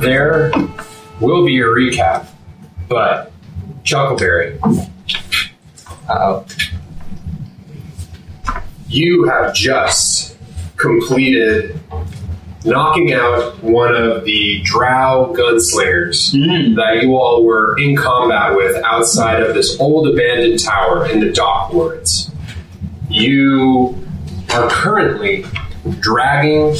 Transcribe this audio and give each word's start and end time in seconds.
there 0.00 0.50
will 1.20 1.44
be 1.44 1.60
a 1.60 1.64
recap, 1.64 2.26
but 2.88 3.32
Chuckleberry, 3.84 4.58
Uh-oh. 6.08 6.46
you 8.88 9.24
have 9.24 9.54
just 9.54 10.36
completed 10.76 11.78
knocking 12.64 13.12
out 13.12 13.62
one 13.62 13.94
of 13.94 14.24
the 14.24 14.60
Drow 14.62 15.34
gunslingers 15.36 16.32
hmm. 16.32 16.74
that 16.74 17.02
you 17.02 17.16
all 17.16 17.44
were 17.44 17.78
in 17.78 17.96
combat 17.96 18.56
with 18.56 18.76
outside 18.84 19.42
of 19.42 19.54
this 19.54 19.78
old 19.80 20.08
abandoned 20.08 20.62
tower 20.62 21.06
in 21.06 21.20
the 21.20 21.32
dock 21.32 21.72
wards. 21.72 22.30
You 23.08 23.96
are 24.52 24.68
currently 24.68 25.44
dragging 26.00 26.74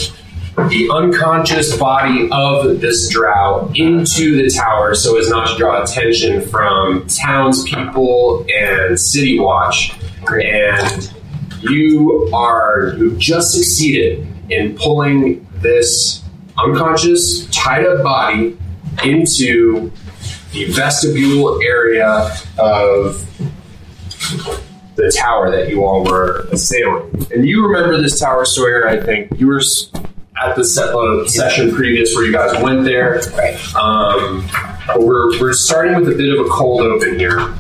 the 0.69 0.91
unconscious 0.91 1.77
body 1.77 2.29
of 2.33 2.81
this 2.81 3.09
drow 3.09 3.71
into 3.75 4.43
the 4.43 4.51
tower 4.51 4.95
so 4.95 5.19
as 5.19 5.29
not 5.29 5.49
to 5.49 5.57
draw 5.57 5.83
attention 5.83 6.41
from 6.41 7.07
townspeople 7.07 8.47
and 8.55 8.99
city 8.99 9.39
watch. 9.39 9.95
And 10.29 11.13
you 11.61 12.31
are 12.33 12.95
you 12.97 13.17
just 13.17 13.53
succeeded 13.53 14.27
in 14.51 14.77
pulling 14.77 15.47
this 15.55 16.23
unconscious, 16.59 17.47
tied 17.51 17.87
up 17.87 18.03
body 18.03 18.57
into 19.05 19.91
the 20.53 20.65
vestibule 20.67 21.61
area 21.63 22.31
of 22.59 23.25
the 24.97 25.11
tower 25.17 25.51
that 25.51 25.69
you 25.71 25.85
all 25.85 26.05
were 26.05 26.47
assailing. 26.53 27.27
And 27.33 27.47
you 27.49 27.67
remember 27.67 28.01
this 28.01 28.19
tower, 28.19 28.45
Sawyer, 28.45 28.87
I 28.87 29.01
think. 29.01 29.39
You 29.39 29.47
were 29.47 29.63
at 30.41 30.57
the 30.57 30.65
se- 30.65 30.93
uh, 30.93 31.27
session 31.27 31.73
previous 31.73 32.15
where 32.15 32.25
you 32.25 32.33
guys 32.33 32.61
went 32.63 32.85
there. 32.85 33.21
Um, 33.77 34.49
we're, 34.97 35.39
we're 35.41 35.53
starting 35.53 35.97
with 35.97 36.09
a 36.09 36.15
bit 36.17 36.33
of 36.33 36.47
a 36.47 36.49
cold 36.49 36.81
open 36.81 37.19
here 37.19 37.55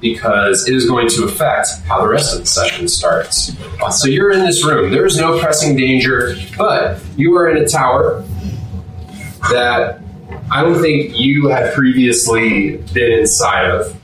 because 0.00 0.68
it 0.68 0.74
is 0.74 0.88
going 0.88 1.08
to 1.08 1.24
affect 1.24 1.68
how 1.86 2.00
the 2.00 2.08
rest 2.08 2.34
of 2.34 2.40
the 2.40 2.46
session 2.46 2.86
starts. 2.86 3.52
So 3.90 4.08
you're 4.08 4.30
in 4.30 4.44
this 4.44 4.64
room. 4.64 4.92
There 4.92 5.06
is 5.06 5.16
no 5.16 5.40
pressing 5.40 5.76
danger, 5.76 6.36
but 6.56 7.00
you 7.16 7.36
are 7.36 7.48
in 7.48 7.56
a 7.62 7.66
tower 7.66 8.22
that 9.50 10.00
I 10.50 10.62
don't 10.62 10.80
think 10.80 11.18
you 11.18 11.48
had 11.48 11.74
previously 11.74 12.76
been 12.92 13.12
inside 13.12 13.70
of. 13.70 13.96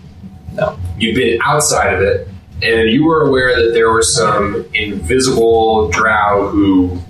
No. 0.52 0.78
You've 0.98 1.16
been 1.16 1.40
outside 1.42 1.94
of 1.94 2.00
it, 2.00 2.28
and 2.62 2.88
you 2.90 3.04
were 3.04 3.26
aware 3.26 3.60
that 3.60 3.72
there 3.72 3.90
were 3.90 4.02
some 4.02 4.64
invisible 4.72 5.90
drow 5.90 6.48
who 6.48 7.00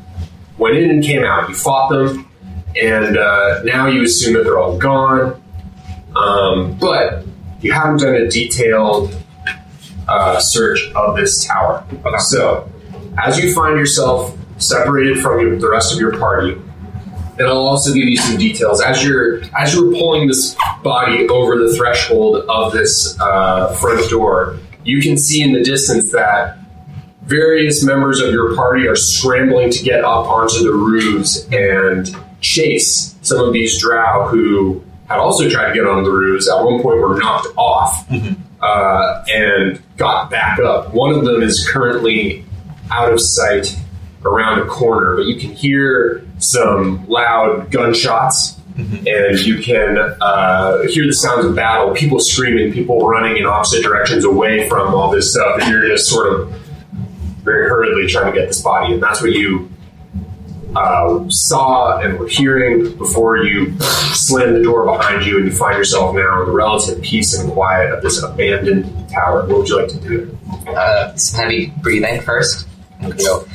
went 0.58 0.76
in 0.76 0.90
and 0.90 1.02
came 1.02 1.24
out. 1.24 1.48
You 1.48 1.54
fought 1.54 1.88
them, 1.90 2.28
and 2.80 3.16
uh, 3.16 3.62
now 3.64 3.86
you 3.86 4.02
assume 4.02 4.34
that 4.34 4.44
they're 4.44 4.58
all 4.58 4.78
gone. 4.78 5.40
Um, 6.16 6.78
but 6.78 7.24
you 7.60 7.72
haven't 7.72 8.00
done 8.00 8.14
a 8.14 8.28
detailed 8.28 9.14
uh, 10.06 10.38
search 10.38 10.92
of 10.94 11.16
this 11.16 11.44
tower. 11.44 11.84
So, 12.18 12.70
as 13.18 13.42
you 13.42 13.52
find 13.52 13.78
yourself 13.78 14.36
separated 14.58 15.20
from 15.20 15.40
your, 15.40 15.58
the 15.58 15.68
rest 15.68 15.92
of 15.92 15.98
your 15.98 16.16
party, 16.18 16.52
and 17.38 17.48
I'll 17.48 17.66
also 17.66 17.92
give 17.92 18.08
you 18.08 18.16
some 18.16 18.38
details 18.38 18.80
as 18.80 19.04
you're 19.04 19.42
as 19.56 19.74
you're 19.74 19.90
pulling 19.92 20.28
this 20.28 20.56
body 20.84 21.28
over 21.28 21.58
the 21.58 21.74
threshold 21.76 22.44
of 22.48 22.72
this 22.72 23.18
uh, 23.20 23.74
front 23.74 24.08
door. 24.08 24.58
You 24.84 25.00
can 25.00 25.16
see 25.16 25.42
in 25.42 25.52
the 25.52 25.62
distance 25.62 26.12
that 26.12 26.58
various 27.26 27.84
members 27.84 28.20
of 28.20 28.32
your 28.32 28.54
party 28.54 28.86
are 28.86 28.96
scrambling 28.96 29.70
to 29.70 29.82
get 29.82 30.04
up 30.04 30.26
onto 30.26 30.62
the 30.62 30.72
roofs 30.72 31.46
and 31.52 32.14
chase 32.40 33.14
some 33.22 33.40
of 33.40 33.52
these 33.52 33.80
drow 33.80 34.28
who 34.28 34.82
had 35.08 35.18
also 35.18 35.48
tried 35.48 35.68
to 35.68 35.74
get 35.74 35.86
on 35.86 36.04
the 36.04 36.10
roofs. 36.10 36.48
At 36.48 36.62
one 36.62 36.82
point, 36.82 36.98
were 36.98 37.18
knocked 37.18 37.48
off 37.56 38.06
uh, 38.60 39.24
and 39.28 39.82
got 39.96 40.30
back 40.30 40.58
up. 40.58 40.92
One 40.94 41.14
of 41.14 41.24
them 41.24 41.42
is 41.42 41.66
currently 41.68 42.44
out 42.90 43.12
of 43.12 43.20
sight 43.20 43.76
around 44.24 44.60
a 44.60 44.66
corner, 44.66 45.16
but 45.16 45.26
you 45.26 45.36
can 45.38 45.50
hear 45.50 46.26
some 46.38 47.06
loud 47.08 47.70
gunshots. 47.70 48.60
And 48.76 49.38
you 49.38 49.58
can 49.62 49.96
uh, 50.20 50.82
hear 50.88 51.06
the 51.06 51.12
sounds 51.12 51.44
of 51.44 51.54
battle, 51.54 51.94
people 51.94 52.18
screaming, 52.18 52.72
people 52.72 53.06
running 53.06 53.36
in 53.36 53.46
opposite 53.46 53.84
directions 53.84 54.24
away 54.24 54.68
from 54.68 54.92
all 54.92 55.12
this 55.12 55.30
stuff, 55.32 55.60
and 55.60 55.70
you're 55.70 55.86
just 55.86 56.08
sort 56.08 56.32
of 56.32 56.52
very 57.44 57.68
hurriedly 57.68 58.08
trying 58.08 58.32
to 58.32 58.38
get 58.38 58.48
this 58.48 58.62
body. 58.62 58.94
And 58.94 59.02
that's 59.02 59.20
what 59.20 59.32
you 59.32 59.70
uh, 60.74 61.24
saw 61.28 61.98
and 62.00 62.18
were 62.18 62.26
hearing 62.26 62.96
before 62.96 63.38
you 63.38 63.78
slammed 63.80 64.56
the 64.56 64.62
door 64.62 64.84
behind 64.84 65.24
you 65.24 65.36
and 65.36 65.46
you 65.46 65.52
find 65.52 65.76
yourself 65.78 66.14
now 66.16 66.40
in 66.40 66.48
the 66.48 66.52
relative 66.52 67.00
peace 67.02 67.38
and 67.38 67.52
quiet 67.52 67.92
of 67.92 68.02
this 68.02 68.22
abandoned 68.22 69.08
tower. 69.10 69.46
What 69.46 69.58
would 69.58 69.68
you 69.68 69.80
like 69.80 69.88
to 69.88 70.00
do? 70.00 70.38
Uh, 70.66 71.14
some 71.14 71.40
heavy 71.40 71.72
breathing 71.82 72.20
first. 72.22 72.66
I'm 73.00 73.10
gonna 73.10 73.22
go. 73.22 73.46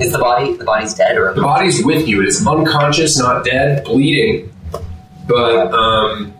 Is 0.00 0.10
the 0.10 0.18
body 0.18 0.56
the 0.56 0.64
body's 0.64 0.94
dead 0.94 1.16
or 1.16 1.32
The 1.34 1.42
body's 1.42 1.84
with 1.84 2.08
you. 2.08 2.20
It 2.22 2.28
is 2.28 2.46
unconscious, 2.46 3.18
not 3.18 3.44
dead, 3.44 3.84
bleeding, 3.84 4.53
but 5.26 5.72
um, 5.72 6.34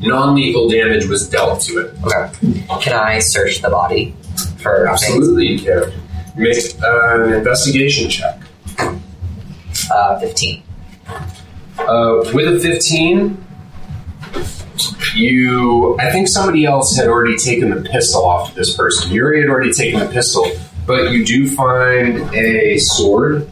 non-lethal 0.00 0.68
damage 0.68 1.06
was 1.06 1.28
dealt 1.28 1.60
to 1.62 1.78
it. 1.78 1.94
okay? 2.04 2.64
Can 2.82 2.92
I 2.94 3.18
search 3.18 3.60
the 3.62 3.70
body 3.70 4.14
for 4.58 4.86
things? 4.86 4.88
Absolutely, 5.04 5.46
you 5.48 5.58
can. 5.58 5.92
Make 6.36 6.56
uh, 6.82 7.22
an 7.24 7.32
investigation 7.32 8.10
check. 8.10 8.38
Uh, 9.90 10.18
Fifteen. 10.20 10.62
Uh, 11.78 12.22
with 12.34 12.54
a 12.56 12.58
15, 12.60 13.44
you. 15.14 15.96
I 15.98 16.10
think 16.10 16.28
somebody 16.28 16.64
else 16.64 16.96
had 16.96 17.08
already 17.08 17.36
taken 17.36 17.70
the 17.70 17.88
pistol 17.88 18.24
off 18.24 18.50
of 18.50 18.54
this 18.54 18.76
person. 18.76 19.12
Uri 19.12 19.40
had 19.40 19.50
already 19.50 19.72
taken 19.72 20.00
the 20.00 20.06
pistol, 20.06 20.46
but 20.86 21.10
you 21.12 21.24
do 21.24 21.48
find 21.48 22.18
a 22.34 22.78
sword. 22.78 23.48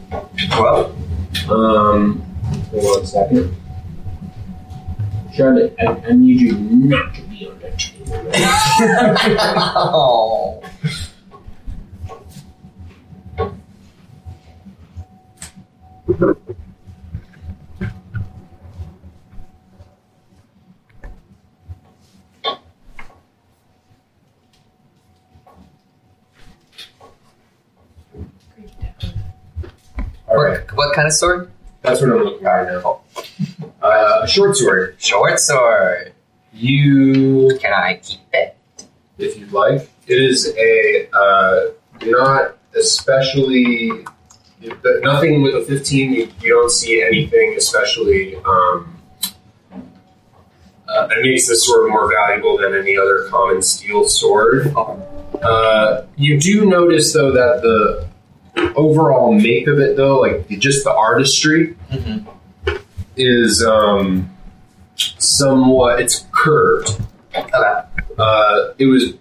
Well, 0.51 0.95
Um, 1.49 2.21
hold 2.71 2.97
on 2.97 3.03
a 3.03 3.05
second. 3.05 3.55
Charlotte, 5.35 5.75
I, 5.79 5.85
I 6.07 6.11
need 6.13 6.39
you 6.39 6.55
not 6.57 7.13
to 7.15 7.21
be 7.23 7.49
on 7.49 7.59
that 7.59 7.77
table. 7.77 8.21
oh. 9.75 10.61
All 30.27 30.43
right, 30.43 30.59
What, 30.71 30.75
what 30.75 30.95
kind 30.95 31.07
of 31.07 31.13
sword? 31.13 31.51
That's 31.85 32.01
what 32.01 32.11
I'm 32.11 32.23
looking 32.23 32.47
at 32.47 32.65
now. 32.67 33.01
Uh, 33.81 34.21
a 34.23 34.27
short 34.27 34.55
sword. 34.55 34.95
Short 34.97 35.39
sword. 35.39 36.13
You 36.53 37.57
Can 37.61 37.73
I 37.73 37.99
keep 38.01 38.21
it? 38.33 38.55
if 39.17 39.37
you'd 39.37 39.51
like. 39.51 39.89
It 40.07 40.21
is 40.21 40.53
a 40.57 41.09
uh, 41.13 41.71
not 42.03 42.57
especially 42.75 44.05
nothing 45.01 45.41
with 45.41 45.55
a 45.55 45.61
15. 45.61 46.13
You, 46.13 46.29
you 46.41 46.49
don't 46.49 46.71
see 46.71 47.01
anything 47.01 47.55
especially 47.57 48.35
um, 48.37 48.97
uh, 50.87 51.07
that 51.07 51.17
makes 51.21 51.47
this 51.47 51.65
sword 51.65 51.89
more 51.89 52.11
valuable 52.11 52.57
than 52.57 52.75
any 52.75 52.97
other 52.97 53.27
common 53.29 53.61
steel 53.61 54.07
sword. 54.07 54.73
Uh, 55.41 56.05
you 56.15 56.39
do 56.39 56.65
notice 56.65 57.13
though 57.13 57.31
that 57.31 57.61
the 57.61 58.07
overall 58.75 59.33
make 59.33 59.67
of 59.67 59.79
it 59.79 59.95
though, 59.97 60.19
like 60.19 60.47
just 60.49 60.83
the 60.83 60.91
artistry, 60.93 61.75
Mhm. 61.91 62.25
is 63.17 63.63
um, 63.63 64.29
somewhat 64.95 65.99
it's 65.99 66.25
curved. 66.31 66.99
Uh, 68.17 68.69
it 68.77 68.85
was 68.85 69.13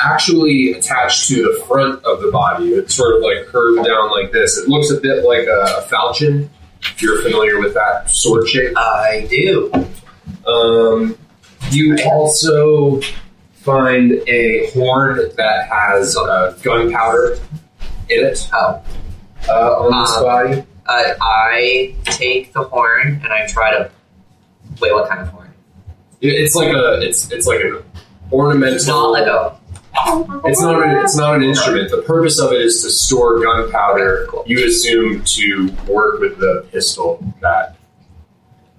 actually 0.00 0.72
attached 0.72 1.26
to 1.28 1.34
the 1.42 1.64
front 1.66 2.04
of 2.04 2.20
the 2.22 2.30
body. 2.30 2.68
It's 2.68 2.94
sort 2.94 3.16
of 3.16 3.22
like 3.22 3.46
curved 3.46 3.84
down 3.84 4.10
like 4.12 4.30
this. 4.32 4.56
It 4.56 4.68
looks 4.68 4.90
a 4.90 5.00
bit 5.00 5.24
like 5.24 5.46
a, 5.48 5.78
a 5.78 5.82
falchion. 5.88 6.48
If 6.80 7.02
you're 7.02 7.20
familiar 7.22 7.58
with 7.60 7.74
that 7.74 8.08
sword 8.08 8.48
shape. 8.48 8.76
I 8.76 9.26
do. 9.28 9.72
Um, 10.46 11.18
you 11.72 11.96
also 12.06 13.00
find 13.54 14.12
a 14.28 14.70
horn 14.70 15.20
that 15.36 15.68
has 15.68 16.16
uh, 16.16 16.56
gunpowder 16.62 17.38
in 18.10 18.24
it 18.26 18.48
Oh. 18.52 18.80
uh, 19.48 19.52
on 19.52 20.00
this 20.02 20.16
Um, 20.16 20.22
body. 20.24 20.64
Uh, 20.86 21.14
I 21.20 21.94
take 22.06 22.52
the 22.54 22.62
horn 22.64 23.20
and 23.22 23.32
I 23.32 23.46
try 23.46 23.70
to. 23.72 23.90
Wait, 24.80 24.92
what 24.92 25.08
kind 25.08 25.20
of 25.20 25.28
horn? 25.28 25.52
It- 26.20 26.28
It's 26.34 26.54
like 26.54 26.72
a 26.74 27.00
it's 27.02 27.30
it's 27.30 27.46
like 27.46 27.60
an 27.60 27.82
ornamental. 28.32 28.74
It's 28.76 28.86
not 28.86 29.10
like 29.10 29.26
a 29.26 29.54
It's 30.46 30.60
not 30.62 30.82
an, 30.82 30.96
it's 31.04 31.16
not 31.16 31.34
an 31.36 31.42
instrument. 31.42 31.90
The 31.90 32.02
purpose 32.02 32.38
of 32.40 32.52
it 32.52 32.60
is 32.62 32.82
to 32.82 32.90
store 32.90 33.40
gunpowder. 33.40 34.26
Cool. 34.28 34.44
You 34.46 34.64
assume 34.66 35.22
to 35.24 35.70
work 35.86 36.20
with 36.20 36.38
the 36.38 36.64
pistol 36.72 37.22
that 37.42 37.74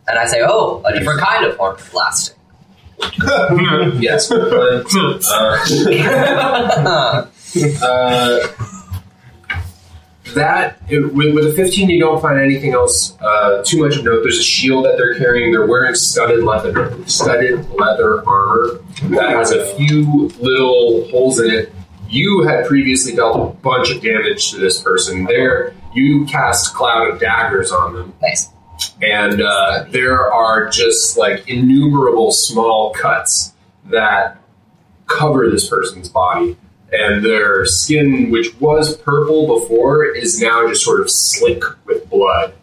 And 0.08 0.18
I 0.18 0.25
say, 0.25 0.42
oh, 0.44 0.82
a 0.86 0.94
different 0.98 1.20
kind 1.22 1.46
of 1.46 1.56
horn 1.58 1.78
blasting. 1.92 2.36
yes. 4.02 4.28
but, 4.30 4.86
uh, 5.30 7.25
uh, 7.84 8.48
that 10.34 10.78
it, 10.90 11.14
with, 11.14 11.34
with 11.34 11.46
a 11.48 11.54
15 11.54 11.90
you 11.90 12.00
don't 12.00 12.22
find 12.22 12.40
anything 12.40 12.74
else 12.74 13.18
uh, 13.22 13.64
too 13.64 13.81
much 13.84 13.98
of 13.98 14.04
note. 14.06 14.22
There's 14.24 14.40
a 14.40 14.44
shield 14.44 14.86
that 14.86 14.98
they're 14.98 15.16
carrying. 15.16 15.52
They're 15.52 15.68
wearing 15.68 15.96
studded 15.96 16.44
leather 16.44 17.06
studded 17.08 17.70
leather 17.72 18.28
armor 18.28 18.81
that 19.10 19.30
has 19.31 19.52
a 19.52 19.74
few 19.76 20.28
little 20.40 21.08
holes 21.10 21.40
in 21.40 21.52
it. 21.52 21.74
You 22.08 22.42
had 22.42 22.66
previously 22.66 23.16
dealt 23.16 23.36
a 23.38 23.54
bunch 23.62 23.92
of 23.92 24.02
damage 24.02 24.52
to 24.52 24.58
this 24.58 24.81
person. 24.81 25.26
There 25.26 25.76
you 25.94 26.26
cast 26.26 26.74
cloud 26.74 27.10
of 27.10 27.20
daggers 27.20 27.72
on 27.72 27.94
them. 27.94 28.14
Nice. 28.22 28.50
and 29.02 29.42
uh, 29.42 29.86
there 29.90 30.32
are 30.32 30.70
just 30.70 31.18
like 31.18 31.48
innumerable 31.50 32.32
small 32.32 32.94
cuts 32.94 33.54
that 33.86 34.38
cover 35.08 35.50
this 35.50 35.68
person's 35.68 36.08
body 36.10 36.56
and 36.91 37.24
their 37.24 37.65
skin 37.65 38.31
which 38.31 38.59
was 38.59 38.97
purple 38.97 39.59
before 39.59 40.06
is 40.06 40.41
now 40.41 40.68
just 40.68 40.83
sort 40.83 41.01
of 41.01 41.09
slick 41.09 41.63
with 41.86 42.09
blood 42.09 42.53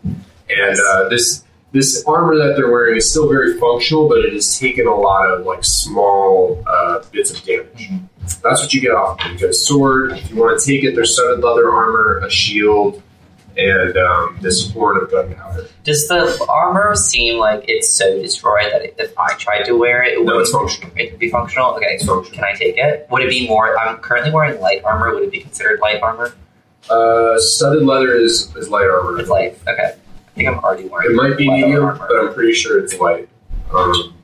and 0.50 0.76
uh, 0.88 1.08
this 1.08 1.44
this 1.72 2.04
armor 2.06 2.36
that 2.36 2.54
they're 2.56 2.70
wearing 2.70 2.96
is 2.96 3.10
still 3.10 3.28
very 3.28 3.58
functional 3.58 4.08
but 4.08 4.18
it 4.18 4.32
has 4.32 4.58
taken 4.58 4.86
a 4.86 4.94
lot 4.94 5.30
of 5.30 5.44
like 5.46 5.64
small 5.64 6.62
uh, 6.66 7.02
bits 7.12 7.30
of 7.30 7.44
damage 7.44 7.90
that's 8.42 8.60
what 8.60 8.72
you 8.74 8.80
get 8.80 8.92
off 8.92 9.18
of 9.18 9.24
them. 9.24 9.32
You 9.32 9.38
get 9.38 9.50
a 9.50 9.54
sword. 9.54 10.12
If 10.12 10.30
you 10.30 10.36
want 10.36 10.58
to 10.58 10.66
take 10.66 10.84
it, 10.84 10.94
there's 10.94 11.14
studded 11.14 11.42
leather 11.42 11.70
armor, 11.70 12.18
a 12.24 12.30
shield, 12.30 13.02
and 13.56 13.96
um, 13.96 14.38
this 14.42 14.70
horn 14.72 14.96
of 15.02 15.10
gunpowder. 15.10 15.66
Does 15.84 16.06
the 16.08 16.46
armor 16.48 16.94
seem 16.94 17.38
like 17.38 17.64
it's 17.68 17.88
so 17.88 18.20
destroyed 18.20 18.70
that 18.72 19.00
if 19.02 19.18
I 19.18 19.34
tried 19.38 19.62
to 19.64 19.72
wear 19.72 20.02
it, 20.02 20.18
it 20.18 20.24
No, 20.24 20.34
would 20.34 20.42
it's 20.42 20.50
functional. 20.50 20.90
It'd 20.96 21.18
be 21.18 21.30
functional. 21.30 21.74
Okay, 21.76 21.86
It's 21.94 22.04
functional. 22.04 22.34
can 22.36 22.44
I 22.44 22.52
take 22.56 22.76
it? 22.76 23.06
Would 23.10 23.22
it 23.22 23.30
be 23.30 23.46
more? 23.48 23.78
I'm 23.78 23.96
currently 23.98 24.30
wearing 24.30 24.60
light 24.60 24.84
armor. 24.84 25.14
Would 25.14 25.24
it 25.24 25.30
be 25.32 25.40
considered 25.40 25.80
light 25.80 26.02
armor? 26.02 26.34
Uh, 26.90 27.38
studded 27.38 27.82
leather 27.84 28.14
is, 28.14 28.54
is 28.56 28.68
light 28.68 28.84
armor. 28.88 29.18
It's 29.18 29.28
light. 29.30 29.58
Okay, 29.66 29.92
I 29.94 30.30
think 30.34 30.48
I'm 30.48 30.58
already 30.58 30.86
wearing. 30.88 31.10
It 31.10 31.14
might 31.14 31.36
be 31.36 31.48
medium, 31.50 31.84
armor. 31.84 32.06
but 32.08 32.16
I'm 32.18 32.34
pretty 32.34 32.52
sure 32.52 32.78
it's 32.78 32.98
light. 33.00 33.28
Um, 33.72 34.14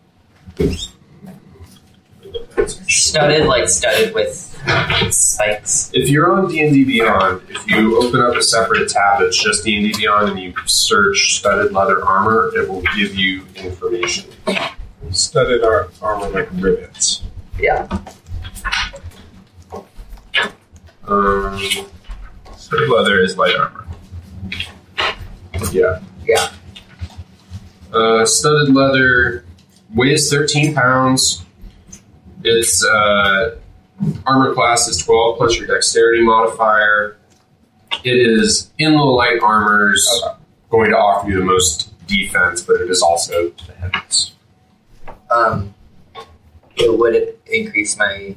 studded, 2.89 3.47
like 3.47 3.69
studded 3.69 4.15
with 4.15 4.35
spikes. 5.13 5.91
if 5.93 6.09
you're 6.09 6.33
on 6.33 6.49
D 6.51 6.61
and 6.61 6.73
D 6.73 6.85
Beyond, 6.85 7.43
if 7.49 7.69
you 7.71 8.01
open 8.03 8.21
up 8.21 8.35
a 8.37 8.43
separate 8.43 8.89
tab 8.91 9.21
that's 9.21 9.43
just 9.43 9.65
D 9.65 9.77
and 9.77 9.93
D 9.93 9.99
Beyond 9.99 10.31
and 10.31 10.41
you 10.41 10.55
search 10.67 11.37
studded 11.39 11.73
leather 11.73 12.05
armor, 12.05 12.51
it 12.55 12.69
will 12.69 12.83
give 12.97 13.15
you 13.15 13.45
information. 13.57 14.31
Studded 15.11 15.65
ar- 15.65 15.89
armor 16.01 16.29
like 16.31 16.49
rivets. 16.53 17.23
Yeah. 17.59 17.87
Um, 21.07 21.59
Studded 22.57 22.89
leather 22.89 23.21
is 23.21 23.37
light 23.37 23.57
armor. 23.57 23.87
yeah. 25.73 26.01
Yeah. 26.27 26.53
Uh, 27.93 28.25
studded 28.25 28.73
leather 28.75 29.45
weighs 29.95 30.31
13 30.31 30.75
pounds. 30.75 31.45
Its 32.45 32.85
uh, 32.85 33.57
armor 34.27 34.55
class 34.55 34.89
is 34.89 34.99
12 34.99 35.37
plus 35.39 35.57
your 35.59 35.67
dexterity 35.69 36.23
modifier. 36.23 37.17
It 38.05 38.17
is 38.17 38.71
in 38.79 38.93
the 38.93 39.03
light 39.03 39.39
armors 39.43 40.05
going 40.71 40.91
to 40.91 40.97
offer 40.97 41.29
you 41.31 41.39
the 41.39 41.45
most 41.45 41.91
defense, 42.07 42.63
but 42.63 42.81
it 42.81 42.91
is 42.91 43.03
also 43.03 43.51
the 43.51 43.73
heaviest. 43.75 44.33
Um, 45.31 45.75
it 46.77 46.99
would 46.99 47.15
it 47.15 47.41
increase 47.47 47.97
my 47.97 48.35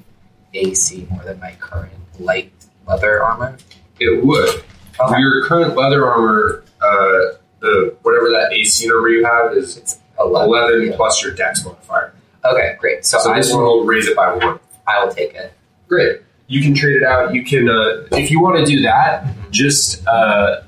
AC 0.54 1.08
more 1.10 1.24
than 1.24 1.40
my 1.40 1.54
current 1.60 1.94
light 2.20 2.52
leather 2.88 3.24
armor? 3.24 3.58
It 4.00 4.24
would. 4.24 4.64
Okay. 5.00 5.20
Your 5.20 5.46
current 5.46 5.76
leather 5.76 6.08
armor, 6.08 6.64
uh, 6.82 7.38
the 7.60 7.96
whatever 8.04 8.30
that 8.30 8.52
AC 8.54 8.88
number 8.88 9.10
you 9.10 9.26
have 9.26 9.54
is 9.54 9.78
It's 9.78 10.00
11. 10.20 10.48
11 10.50 10.88
Yeah. 10.92 10.96
plus 10.96 11.24
your 11.24 11.34
dex 11.34 11.66
modifier. 11.66 12.14
Okay, 12.46 12.76
great. 12.80 13.06
So, 13.06 13.20
So 13.20 13.32
I, 13.32 13.38
this 13.38 13.52
one 13.52 13.64
will, 13.64 13.80
will 13.80 13.86
raise 13.86 14.08
it 14.08 14.16
by 14.16 14.34
one. 14.36 14.60
I 14.88 15.04
will 15.04 15.12
take 15.12 15.34
it. 15.34 15.54
Great. 15.88 16.22
You 16.48 16.62
can 16.62 16.76
trade 16.76 16.98
it 16.98 17.04
out. 17.04 17.34
You 17.34 17.44
can, 17.44 17.68
uh, 17.68 18.08
if 18.12 18.30
you 18.30 18.40
want 18.40 18.58
to 18.58 18.66
do 18.66 18.82
that, 18.82 19.28
just 19.50 20.06
uh, 20.08 20.62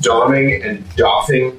donning 0.00 0.62
and 0.62 0.96
doffing 0.96 1.58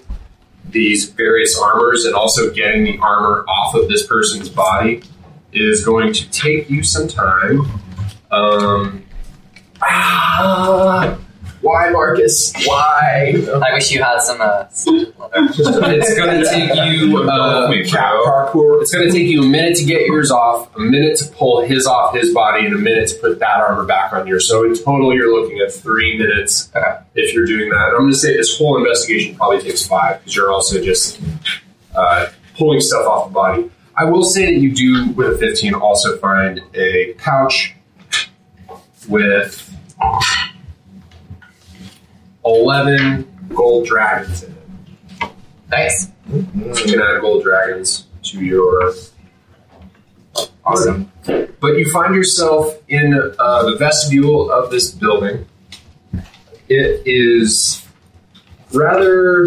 these 0.69 1.09
various 1.09 1.59
armors 1.59 2.05
and 2.05 2.15
also 2.15 2.51
getting 2.53 2.85
the 2.85 2.97
armor 2.99 3.43
off 3.47 3.75
of 3.75 3.89
this 3.89 4.07
person's 4.07 4.47
body 4.47 5.03
is 5.51 5.83
going 5.83 6.13
to 6.13 6.29
take 6.31 6.69
you 6.69 6.81
some 6.81 7.07
time. 7.07 7.61
Um, 8.31 9.03
ah, 9.81 11.17
why, 11.61 11.89
Marcus? 11.89 12.53
Why? 12.65 13.33
I 13.63 13.73
wish 13.73 13.91
you 13.91 14.01
had 14.03 14.19
some 14.19 14.41
uh, 14.41 14.65
it's 14.71 14.83
going 16.17 16.39
to 16.39 16.49
take 16.49 16.73
you. 16.75 17.17
Uh, 17.17 17.67
Me, 17.69 17.83
Cat 17.83 18.11
bro. 18.11 18.25
parkour. 18.25 18.81
it's 18.81 18.93
going 18.93 19.07
to 19.07 19.13
take 19.13 19.27
you 19.27 19.43
a 19.43 19.45
minute 19.45 19.75
to 19.77 19.85
get 19.85 20.05
yours 20.07 20.31
off, 20.31 20.75
a 20.75 20.79
minute 20.79 21.17
to 21.17 21.25
pull 21.29 21.61
his 21.61 21.85
off 21.87 22.15
his 22.15 22.33
body, 22.33 22.65
and 22.65 22.75
a 22.75 22.77
minute 22.77 23.09
to 23.09 23.15
put 23.15 23.39
that 23.39 23.59
armor 23.61 23.85
back 23.85 24.11
on 24.13 24.27
yours. 24.27 24.47
So 24.47 24.63
in 24.65 24.75
total, 24.75 25.13
you're 25.13 25.31
looking 25.39 25.59
at 25.59 25.71
three 25.71 26.17
minutes 26.17 26.69
Okay. 26.75 26.97
if 27.15 27.33
you're 27.33 27.45
doing 27.45 27.69
that. 27.69 27.87
And 27.89 27.95
I'm 27.95 28.01
going 28.01 28.11
to 28.11 28.17
say 28.17 28.35
this 28.35 28.57
whole 28.57 28.77
investigation 28.77 29.35
probably 29.35 29.61
takes 29.61 29.85
five 29.85 30.19
because 30.19 30.35
you're 30.35 30.51
also 30.51 30.81
just 30.83 31.19
uh, 31.95 32.27
pulling 32.57 32.79
stuff 32.81 33.05
off 33.05 33.27
the 33.29 33.33
body. 33.33 33.71
I 33.95 34.05
will 34.05 34.23
say 34.23 34.45
that 34.45 34.59
you 34.59 34.73
do, 34.73 35.11
with 35.11 35.33
a 35.33 35.37
15, 35.37 35.73
also 35.75 36.17
find 36.17 36.61
a 36.73 37.13
pouch 37.17 37.75
with 39.07 39.67
11 42.45 43.49
gold 43.53 43.85
dragons 43.87 44.43
in 44.43 44.51
it. 44.51 45.29
Nice. 45.69 46.09
You 46.31 46.43
can 46.73 47.01
add 47.01 47.21
gold 47.21 47.43
dragons 47.43 48.05
to 48.23 48.43
your 48.43 48.93
Awesome. 50.63 51.11
but 51.25 51.77
you 51.77 51.91
find 51.91 52.15
yourself 52.15 52.77
in 52.87 53.13
uh, 53.39 53.63
the 53.69 53.75
vestibule 53.77 54.51
of 54.51 54.71
this 54.71 54.91
building. 54.91 55.45
It 56.69 57.01
is 57.05 57.85
rather 58.71 59.45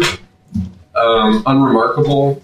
um, 0.95 1.41
unremarkable. 1.45 2.43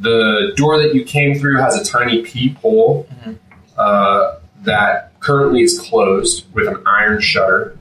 The 0.00 0.52
door 0.56 0.78
that 0.82 0.94
you 0.94 1.04
came 1.04 1.38
through 1.38 1.58
has 1.58 1.76
a 1.80 1.84
tiny 1.84 2.22
peephole 2.22 3.06
Mhm. 3.24 3.38
uh, 3.76 4.36
that 4.62 5.12
currently 5.20 5.62
is 5.62 5.78
closed 5.78 6.44
with 6.52 6.66
an 6.66 6.82
iron 6.86 7.20
shutter. 7.20 7.77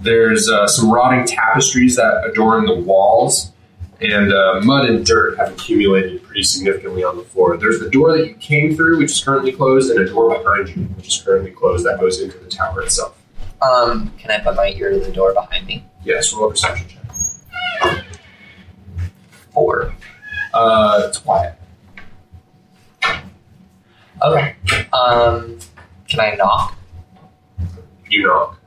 There's 0.00 0.48
uh, 0.48 0.66
some 0.66 0.90
rotting 0.90 1.26
tapestries 1.26 1.96
that 1.96 2.24
adorn 2.30 2.66
the 2.66 2.74
walls, 2.74 3.52
and 4.00 4.32
uh, 4.32 4.60
mud 4.62 4.88
and 4.88 5.04
dirt 5.04 5.36
have 5.38 5.52
accumulated 5.52 6.22
pretty 6.22 6.44
significantly 6.44 7.02
on 7.02 7.16
the 7.16 7.24
floor. 7.24 7.56
There's 7.56 7.80
the 7.80 7.90
door 7.90 8.16
that 8.16 8.26
you 8.26 8.34
came 8.34 8.76
through, 8.76 8.98
which 8.98 9.10
is 9.10 9.22
currently 9.22 9.52
closed, 9.52 9.90
and 9.90 9.98
a 10.00 10.08
door 10.08 10.38
behind 10.38 10.68
you, 10.68 10.84
which 10.84 11.08
is 11.08 11.22
currently 11.22 11.50
closed, 11.50 11.84
that 11.84 11.98
goes 11.98 12.20
into 12.20 12.38
the 12.38 12.48
tower 12.48 12.82
itself. 12.82 13.20
Um, 13.60 14.12
can 14.18 14.30
I 14.30 14.38
put 14.38 14.54
my 14.54 14.68
ear 14.76 14.90
to 14.90 15.00
the 15.00 15.10
door 15.10 15.34
behind 15.34 15.66
me? 15.66 15.84
Yes, 16.04 16.32
roll 16.32 16.46
a 16.46 16.50
perception 16.50 16.86
check. 16.88 18.04
Four. 19.52 19.94
Uh, 20.54 21.02
it's 21.08 21.18
quiet. 21.18 21.54
Okay. 24.22 24.54
Um, 24.92 25.58
can 26.06 26.20
I 26.20 26.34
knock? 26.36 26.78
You 28.08 28.26
knock. 28.26 28.57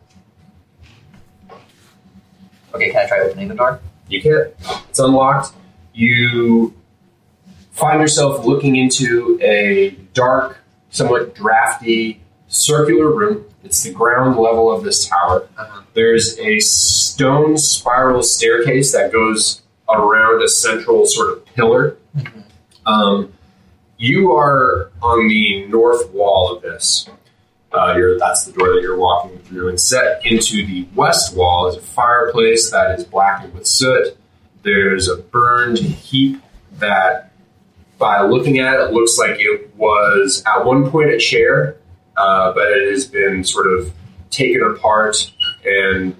Okay, 2.74 2.90
can 2.92 3.06
I 3.06 3.08
try 3.08 3.20
opening 3.22 3.48
the 3.48 3.56
door? 3.56 3.80
You 4.08 4.22
can't. 4.22 4.54
It's 4.90 5.00
unlocked. 5.00 5.54
You 5.94 6.74
find 7.72 8.00
yourself 8.02 8.46
looking 8.46 8.76
into 8.76 9.40
a 9.42 9.92
dark, 10.14 10.60
somewhat 10.90 11.36
drafty, 11.36 12.22
circular 12.48 13.12
room. 13.12 13.46
It's 13.64 13.84
the 13.84 13.94
ground 13.94 14.38
level 14.38 14.72
of 14.72 14.84
this 14.84 15.08
tower. 15.08 15.48
Uh-huh. 15.58 15.82
There's 15.94 16.38
a 16.40 16.60
stone 16.60 17.58
spiral 17.58 18.24
staircase 18.24 18.92
that 18.94 19.12
goes 19.12 19.62
around 19.90 20.42
a 20.42 20.48
central 20.48 21.06
sort 21.06 21.34
of 21.34 21.46
pillar. 21.46 21.98
Mhm. 22.18 22.44
Um, 22.86 23.34
you 23.98 24.32
are 24.34 24.92
on 25.02 25.28
the 25.28 25.66
north 25.68 26.10
wall 26.12 26.56
of 26.56 26.62
this. 26.62 27.08
Uh, 27.74 27.98
that's 28.20 28.46
the 28.46 28.52
door 28.52 28.74
that 28.74 28.82
you're 28.82 28.98
walking 28.98 29.38
through. 29.40 29.70
And 29.70 29.80
set 29.80 30.26
into 30.26 30.66
the 30.66 30.88
west 30.96 31.36
wall 31.36 31.68
is 31.68 31.78
a 31.78 31.82
fireplace 31.82 32.70
that 32.72 33.00
is 33.00 33.06
blackened 33.06 33.54
with 33.54 33.66
soot. 33.66 34.18
There's 34.64 35.08
a 35.08 35.18
burned 35.18 35.78
heap 35.78 36.42
that, 36.80 37.32
by 37.98 38.22
looking 38.22 38.60
at 38.60 38.80
it, 38.80 38.92
looks 38.92 39.18
like 39.18 39.38
it 39.40 39.74
was 39.76 40.44
at 40.46 40.66
one 40.66 40.90
point 40.90 41.12
a 41.12 41.18
chair, 41.18 41.78
uh, 42.18 42.54
but 42.54 42.68
it 42.72 42.92
has 42.92 43.08
been 43.08 43.44
sort 43.44 43.68
of 43.68 43.94
taken 44.30 44.62
apart 44.64 45.32
and 45.66 46.16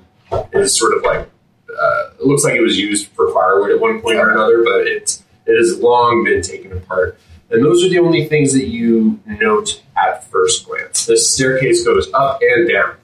is 0.54 0.78
sort 0.78 0.96
of 0.96 1.04
like 1.04 1.28
uh, 1.70 2.10
it 2.20 2.26
looks 2.26 2.44
like 2.44 2.54
it 2.54 2.62
was 2.62 2.78
used 2.78 3.08
for 3.08 3.34
firewood 3.34 3.72
at 3.72 3.80
one 3.80 4.02
point 4.02 4.18
or 4.18 4.32
another, 4.32 4.64
but 4.64 4.88
it's 4.88 5.24
it 5.46 5.58
has 5.58 5.80
long 5.80 6.24
been 6.24 6.42
taken 6.42 6.72
apart. 6.72 7.20
And 7.52 7.64
those 7.66 7.84
are 7.84 7.90
the 7.90 8.00
only 8.00 8.26
things 8.26 8.54
that 8.54 8.68
you 8.68 9.20
note 9.26 9.82
at 9.98 10.24
first 10.26 10.66
glance. 10.66 11.06
The 11.06 11.18
staircase 11.18 11.84
goes 11.84 12.10
up 12.14 12.40
and 12.42 12.70
down. 12.70 12.96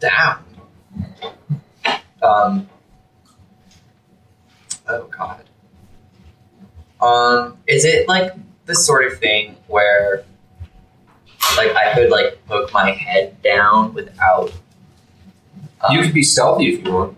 Down. 0.00 0.44
Um. 2.22 2.68
Oh 4.88 5.04
God. 5.04 5.44
Um. 7.00 7.58
Is 7.66 7.84
it 7.84 8.08
like 8.08 8.32
the 8.64 8.74
sort 8.74 9.04
of 9.10 9.18
thing 9.18 9.56
where, 9.68 10.24
like, 11.56 11.74
I 11.76 11.94
could 11.94 12.10
like 12.10 12.44
poke 12.46 12.72
my 12.72 12.90
head 12.90 13.40
down 13.42 13.92
without. 13.94 14.52
Um, 15.82 15.94
You 15.94 16.02
could 16.02 16.14
be 16.14 16.22
stealthy 16.22 16.74
if 16.74 16.84
you 16.84 16.92
want. 16.92 17.16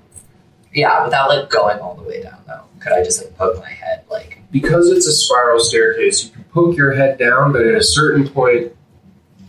yeah, 0.75 1.05
without 1.05 1.29
like 1.29 1.49
going 1.49 1.79
all 1.79 1.95
the 1.95 2.03
way 2.03 2.23
down 2.23 2.43
though. 2.47 2.65
Could 2.81 2.93
I 2.93 3.03
just 3.03 3.25
like 3.25 3.37
poke 3.37 3.59
my 3.59 3.71
head 3.71 4.05
like? 4.11 4.41
Because 4.51 4.91
it's 4.91 5.07
a 5.07 5.13
spiral 5.13 5.61
staircase, 5.61 6.25
you 6.25 6.31
can 6.31 6.45
poke 6.45 6.77
your 6.77 6.93
head 6.93 7.19
down, 7.19 7.53
but 7.53 7.67
at 7.67 7.75
a 7.75 7.83
certain 7.83 8.29
point, 8.29 8.73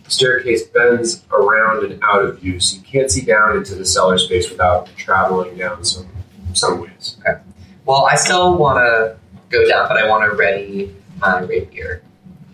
the 0.04 0.12
staircase 0.12 0.64
bends 0.64 1.24
around 1.32 1.86
and 1.90 2.02
out 2.04 2.24
of 2.24 2.40
view, 2.40 2.60
so 2.60 2.78
you 2.78 2.84
can't 2.84 3.10
see 3.10 3.22
down 3.22 3.56
into 3.56 3.76
the 3.76 3.86
cellar 3.86 4.18
space 4.18 4.50
without 4.50 4.90
traveling 4.98 5.58
down 5.58 5.84
some 5.84 6.08
some 6.54 6.82
ways. 6.82 7.18
Okay. 7.20 7.40
Well, 7.86 8.06
I 8.06 8.16
still 8.16 8.58
want 8.58 8.78
to 8.78 9.18
go 9.50 9.68
down, 9.68 9.88
but 9.88 9.98
I 9.98 10.08
want 10.08 10.30
to 10.30 10.36
ready 10.36 10.96
my 11.20 11.40
rapier. 11.42 12.02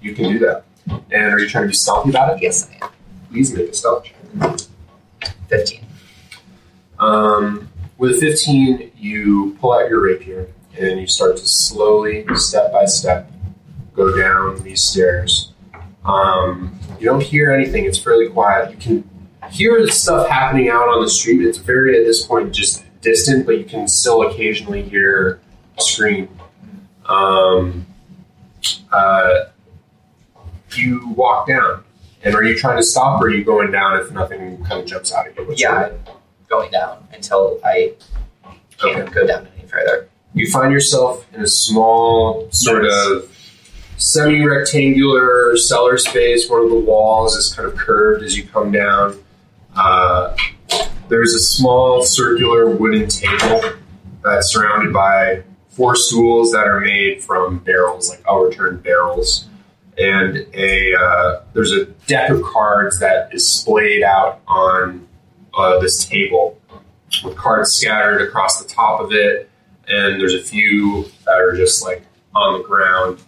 You 0.02 0.14
can 0.14 0.32
do 0.32 0.40
that. 0.40 0.66
And 1.12 1.34
are 1.34 1.40
you 1.40 1.50
trying 1.50 1.64
to 1.64 1.70
be 1.70 1.74
stealthy 1.74 2.10
about 2.10 2.36
it? 2.36 2.44
Yes, 2.44 2.70
I 2.70 2.86
am. 2.86 2.92
Please 3.32 3.54
make 3.54 3.70
a 3.70 3.74
stealth 3.74 4.06
check. 4.06 4.60
Fifteen. 5.48 5.86
Um, 7.00 7.70
with 7.98 8.12
a 8.12 8.20
15, 8.20 8.92
you 8.98 9.58
pull 9.60 9.74
out 9.74 9.90
your 9.90 10.02
rapier 10.02 10.48
and 10.78 11.00
you 11.00 11.08
start 11.08 11.38
to 11.38 11.48
slowly, 11.48 12.26
step 12.36 12.72
by 12.72 12.86
step, 12.86 13.32
go 13.94 14.18
down 14.18 14.62
these 14.64 14.82
stairs. 14.84 15.52
Um, 16.04 16.78
you 17.00 17.06
don't 17.06 17.24
hear 17.24 17.52
anything, 17.52 17.86
it's 17.86 17.98
fairly 17.98 18.30
quiet. 18.30 18.72
You 18.72 18.78
can 18.78 19.10
hear 19.52 19.82
the 19.82 19.92
stuff 19.92 20.28
happening 20.28 20.70
out 20.70 20.88
on 20.88 21.04
the 21.04 21.10
street. 21.10 21.46
It's 21.46 21.58
very, 21.58 21.98
at 21.98 22.06
this 22.06 22.26
point, 22.26 22.54
just 22.54 22.84
distant, 23.02 23.46
but 23.46 23.58
you 23.58 23.66
can 23.66 23.88
still 23.88 24.24
occasionally 24.24 24.84
hear 24.84 25.40
a 25.78 25.82
scream. 25.82 26.30
Um, 27.06 27.86
uh, 28.92 29.46
you 30.76 31.08
walk 31.10 31.48
down. 31.48 31.84
And 32.24 32.34
are 32.34 32.44
you 32.44 32.58
trying 32.58 32.78
to 32.78 32.84
stop 32.84 33.22
or 33.22 33.26
are 33.26 33.30
you 33.30 33.44
going 33.44 33.72
down 33.72 34.00
if 34.00 34.12
nothing 34.12 34.64
kind 34.66 34.82
of 34.82 34.88
jumps 34.88 35.14
out 35.14 35.28
at 35.28 35.38
you? 35.38 35.46
What's 35.46 35.62
Yeah, 35.62 35.92
going 36.50 36.72
down 36.72 37.08
until 37.14 37.60
I 37.64 37.94
can't 38.80 39.12
go 39.12 39.28
down 39.28 39.48
any 39.56 39.68
further. 39.68 40.10
You 40.36 40.52
find 40.52 40.72
yourself 40.72 41.26
in 41.34 41.42
a 41.42 41.48
small, 41.48 42.48
sort 42.52 42.84
Nice. 42.84 43.08
of 43.08 43.32
semi 43.98 44.46
rectangular 44.46 45.56
cellar 45.58 45.98
space. 45.98 46.50
One 46.50 46.62
of 46.62 46.70
the 46.70 46.80
walls 46.80 47.36
is 47.36 47.54
kind 47.54 47.68
of 47.68 47.76
curved 47.76 48.22
as 48.24 48.38
you 48.38 48.44
come 48.44 48.72
down. 48.72 49.18
Uh, 49.76 50.36
there's 51.08 51.34
a 51.34 51.40
small 51.40 52.04
circular 52.04 52.70
wooden 52.70 53.08
table 53.08 53.62
that's 54.24 54.52
surrounded 54.52 54.94
by 54.94 55.44
four 55.70 55.96
stools 55.96 56.52
that 56.52 56.68
are 56.68 56.82
made 56.82 57.24
from 57.24 57.60
barrels, 57.60 58.10
like 58.10 58.26
overturned 58.28 58.84
barrels. 58.84 59.48
And 59.98 60.46
a 60.54 60.94
uh, 60.94 61.44
there's 61.54 61.72
a 61.72 61.86
deck 62.08 62.30
of 62.30 62.44
cards 62.44 63.00
that 63.00 63.34
is 63.34 63.48
splayed 63.48 64.04
out 64.04 64.42
on 64.48 65.08
uh, 65.54 65.80
this 65.80 66.04
table 66.04 66.60
with 67.24 67.38
cards 67.38 67.72
scattered 67.72 68.22
across 68.22 68.62
the 68.62 68.68
top 68.68 69.00
of 69.00 69.14
it 69.14 69.50
and 69.88 70.20
there's 70.20 70.34
a 70.34 70.42
few 70.42 71.06
that 71.26 71.40
are 71.40 71.56
just 71.56 71.84
like 71.84 72.04
on 72.34 72.62
the 72.62 72.68
ground. 72.68 73.22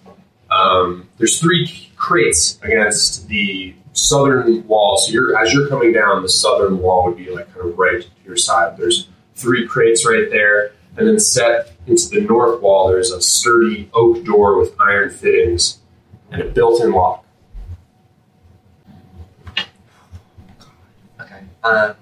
Um, 0.49 1.09
there's 1.17 1.39
three 1.39 1.89
crates 1.95 2.59
against 2.63 3.27
the 3.27 3.75
southern 3.93 4.65
wall. 4.67 4.97
So 4.97 5.11
you're 5.11 5.37
as 5.37 5.53
you're 5.53 5.67
coming 5.67 5.93
down, 5.93 6.21
the 6.21 6.29
southern 6.29 6.79
wall 6.79 7.05
would 7.07 7.17
be 7.17 7.29
like 7.29 7.53
kind 7.53 7.69
of 7.69 7.77
right 7.77 8.01
to 8.01 8.09
your 8.25 8.37
side. 8.37 8.77
There's 8.77 9.09
three 9.35 9.67
crates 9.67 10.05
right 10.05 10.29
there, 10.29 10.71
and 10.97 11.07
then 11.07 11.19
set 11.19 11.73
into 11.85 12.09
the 12.09 12.21
north 12.21 12.61
wall. 12.61 12.87
There's 12.87 13.11
a 13.11 13.21
sturdy 13.21 13.89
oak 13.93 14.23
door 14.23 14.57
with 14.57 14.75
iron 14.79 15.09
fittings 15.09 15.79
and 16.31 16.41
a 16.41 16.45
built-in 16.45 16.91
lock. 16.91 17.23
Okay. 21.21 21.41
Um, 21.63 21.95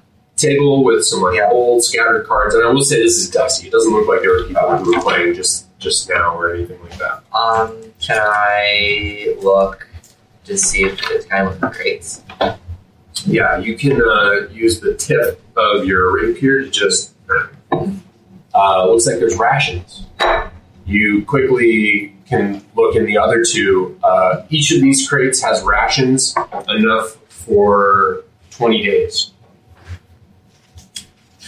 Table 0.46 0.84
with 0.84 1.04
some 1.06 1.22
like 1.22 1.36
Yeah. 1.36 1.50
old 1.52 1.84
scattered 1.84 2.26
cards, 2.28 2.56
and 2.56 2.64
I 2.66 2.70
will 2.72 2.84
say 2.84 3.02
this 3.02 3.18
is 3.18 3.30
dusty. 3.30 3.68
It 3.68 3.72
doesn't 3.72 3.92
look 3.92 4.08
like 4.08 4.22
there 4.22 4.32
were 4.32 4.44
people 4.44 4.78
who 4.78 4.96
were 4.96 5.02
playing 5.02 5.34
just 5.34 5.66
just 5.80 6.10
now 6.10 6.38
or 6.38 6.54
anything 6.54 6.80
like 6.82 6.98
that. 6.98 7.22
um, 7.34 7.76
can 8.02 8.18
I 8.22 9.36
look 9.42 9.88
to 10.46 10.58
see 10.58 10.84
if 10.84 11.00
it's 11.12 11.26
kind 11.26 11.48
of 11.48 11.62
like 11.62 11.74
the 11.74 11.78
crates? 11.78 12.22
Yeah, 13.26 13.58
you 13.58 13.78
can 13.78 14.02
uh, 14.02 14.48
use 14.52 14.80
the 14.80 14.94
tip 14.94 15.42
of 15.56 15.86
your 15.86 16.14
rapier 16.14 16.64
to 16.64 16.70
just. 16.70 17.12
Uh, 17.72 18.86
looks 18.88 19.06
like 19.06 19.20
there's 19.20 19.38
rations. 19.38 20.06
You 20.86 21.26
quickly 21.26 22.16
can 22.28 22.64
look 22.76 22.96
in 22.96 23.06
the 23.06 23.18
other 23.18 23.44
two. 23.44 24.00
Uh, 24.04 24.44
each 24.50 24.72
of 24.72 24.82
these 24.82 25.08
crates 25.08 25.42
has 25.44 25.62
rations 25.64 26.36
enough 26.70 27.18
for 27.28 28.24
20 28.52 28.84
days. 28.84 29.32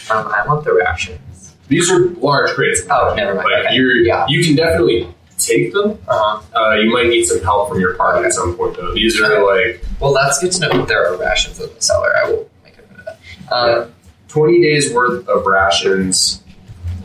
Um, 0.09 0.27
I 0.27 0.45
want 0.47 0.63
the 0.63 0.73
rations. 0.73 1.55
These 1.67 1.91
are 1.91 2.07
large 2.21 2.51
crates. 2.51 2.81
Oh, 2.89 3.13
never 3.15 3.35
mind. 3.35 3.49
Like 3.51 3.65
Okay. 3.65 3.75
you're, 3.75 3.95
Yeah. 3.97 4.25
you 4.29 4.43
can 4.43 4.55
definitely 4.55 5.13
take 5.37 5.73
them. 5.73 5.99
Uh-huh. 6.07 6.41
Uh, 6.59 6.75
you 6.75 6.91
might 6.91 7.07
need 7.07 7.25
some 7.25 7.41
help 7.43 7.69
from 7.69 7.79
your 7.79 7.93
party 7.95 8.25
at 8.25 8.33
some 8.33 8.55
point, 8.55 8.75
though. 8.77 8.93
These 8.93 9.19
are 9.21 9.43
like 9.45 9.83
Well, 9.99 10.13
that's 10.13 10.39
good 10.39 10.51
to 10.53 10.59
know 10.61 10.69
that 10.77 10.87
there 10.87 11.11
are 11.11 11.17
rations 11.17 11.59
in 11.59 11.69
the 11.73 11.81
cellar. 11.81 12.15
I 12.15 12.29
will 12.29 12.49
make 12.63 12.75
a 12.77 12.81
note 12.93 12.99
of 12.99 13.49
that. 13.49 13.53
Um, 13.83 13.93
20 14.29 14.61
days 14.61 14.93
worth 14.93 15.27
of 15.27 15.45
rations 15.45 16.41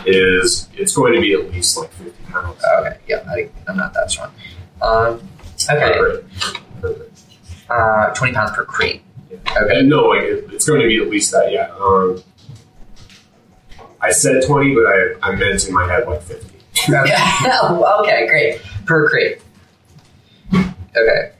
is 0.07 0.69
it's 0.75 0.95
going 0.97 1.15
to 1.15 1.21
be 1.21 1.33
at 1.35 1.51
least 1.53 1.77
like 1.77 1.93
50 1.93 2.33
pounds. 2.33 2.61
okay, 2.79 2.97
yeah, 3.09 3.25
I, 3.29 3.49
I'm 3.69 3.77
not 3.77 3.95
that 3.95 4.11
strong. 4.11 4.31
Um, 4.81 5.29
okay, 5.71 5.99
Perfect. 5.99 6.53
Perfect. 6.81 7.21
uh, 7.71 8.13
20 8.15 8.33
pounds 8.33 8.51
per 8.53 8.65
crate. 8.65 9.03
Okay. 9.33 9.79
And 9.79 9.89
no, 9.89 10.05
like 10.09 10.23
it, 10.23 10.47
it's 10.53 10.67
going 10.67 10.81
to 10.81 10.87
be 10.89 11.01
at 11.01 11.09
least 11.09 11.31
that. 11.33 11.53
Yeah. 11.53 11.71
Um, 11.81 12.23
I 14.03 14.11
said 14.11 14.43
20, 14.45 14.75
but 14.75 14.87
I, 14.87 15.15
I 15.23 15.35
meant 15.37 15.67
in 15.67 15.73
my 15.75 15.87
head 15.87 16.07
like 16.07 16.23
50. 16.23 16.59
Okay. 16.89 17.15
Oh, 17.45 18.03
okay, 18.03 18.27
great. 18.27 18.61
Per 18.85 19.09
crate. 19.09 19.41
Okay. 20.97 21.33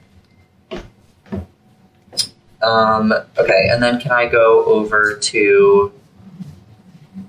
Um, 2.61 3.11
okay, 3.37 3.67
and 3.69 3.83
then 3.83 3.99
can 3.99 4.11
I 4.11 4.27
go 4.27 4.63
over 4.65 5.17
to 5.17 5.91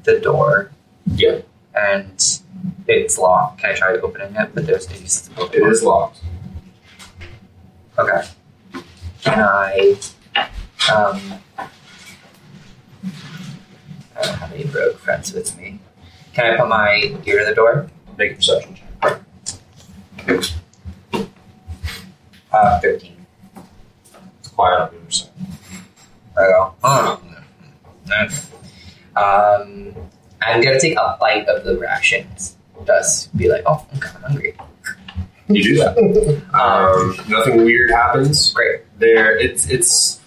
the 0.05 0.21
door? 0.21 0.71
Yeah. 1.07 1.41
And 1.75 2.41
it's 2.87 3.19
locked. 3.19 3.61
Can 3.61 3.71
I 3.71 3.75
try 3.75 3.95
opening 3.97 4.37
it? 4.37 4.55
But 4.55 4.67
there's 4.67 4.88
maybe 4.88 5.07
something 5.07 5.49
It 5.53 5.67
is 5.67 5.83
locked. 5.83 6.21
Okay. 7.99 8.23
Can 9.23 9.41
I 9.41 9.97
um 10.93 11.21
I 14.16 14.23
don't 14.23 14.35
have 14.37 14.52
any 14.52 14.64
rogue 14.64 14.97
friends 14.97 15.33
with 15.33 15.56
me. 15.59 15.80
Can 16.33 16.52
I 16.54 16.56
put 16.56 16.68
my 16.68 17.14
ear 17.26 17.40
to 17.40 17.44
the 17.44 17.54
door? 17.54 17.88
Make 18.16 18.33
a 18.33 18.35
perception 18.37 18.76
check. 18.76 19.21
Uh, 22.52 22.80
13. 22.80 23.26
It's 24.38 24.49
quiet 24.49 24.80
on 24.80 24.90
the 24.94 25.00
other 25.00 25.11
side. 25.11 25.30
I 26.37 26.40
go, 26.42 26.75
oh. 26.85 27.21
Okay. 28.06 28.35
Um, 29.16 29.94
I'm 30.42 30.61
gonna 30.61 30.78
take 30.80 30.97
a 30.99 31.16
bite 31.21 31.47
of 31.49 31.64
the 31.64 31.78
rations. 31.78 32.56
Just 32.87 33.37
be 33.37 33.49
like, 33.49 33.62
oh, 33.66 33.85
I'm 33.92 34.00
kind 34.00 34.16
of 34.16 34.23
hungry. 34.23 34.54
You 35.49 35.62
do 35.62 35.76
that. 35.78 35.97
Um, 36.54 37.16
nothing 37.28 37.64
weird 37.64 37.90
happens. 37.90 38.52
Great. 38.52 38.83
There, 38.99 39.37
it's 39.37 39.68
it's 39.68 40.21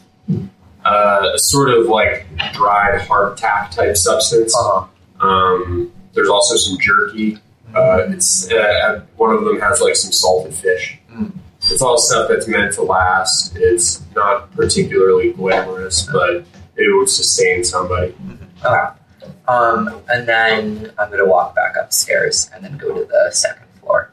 uh, 0.87 1.31
a 1.35 1.39
sort 1.39 1.69
of 1.69 1.87
like 1.87 2.25
dried 2.53 3.01
hardtack 3.01 3.71
type 3.71 3.97
substance. 3.97 4.55
Uh-huh. 4.55 4.87
Um, 5.27 5.91
there's 6.13 6.29
also 6.29 6.55
some 6.55 6.77
jerky. 6.79 7.39
Uh, 7.75 8.07
it's 8.09 8.49
uh, 8.51 9.05
one 9.17 9.35
of 9.35 9.43
them 9.43 9.59
has 9.59 9.81
like 9.81 9.95
some 9.95 10.11
salted 10.11 10.53
fish. 10.53 10.97
Mm. 11.11 11.31
It's 11.57 11.81
all 11.81 11.97
stuff 11.97 12.29
that's 12.29 12.47
meant 12.47 12.73
to 12.75 12.83
last. 12.83 13.55
It's 13.55 14.01
not 14.15 14.51
particularly 14.51 15.33
glamorous, 15.33 16.03
but 16.03 16.45
it 16.77 16.95
would 16.95 17.09
sustain 17.09 17.63
somebody. 17.63 18.15
Okay. 18.63 18.85
Um, 19.47 20.01
and 20.09 20.27
then 20.27 20.91
I'm 20.97 21.09
gonna 21.09 21.25
walk 21.25 21.55
back 21.55 21.75
upstairs 21.77 22.49
and 22.53 22.63
then 22.63 22.77
go 22.77 22.93
to 22.93 23.05
the 23.05 23.31
second 23.31 23.67
floor. 23.79 24.11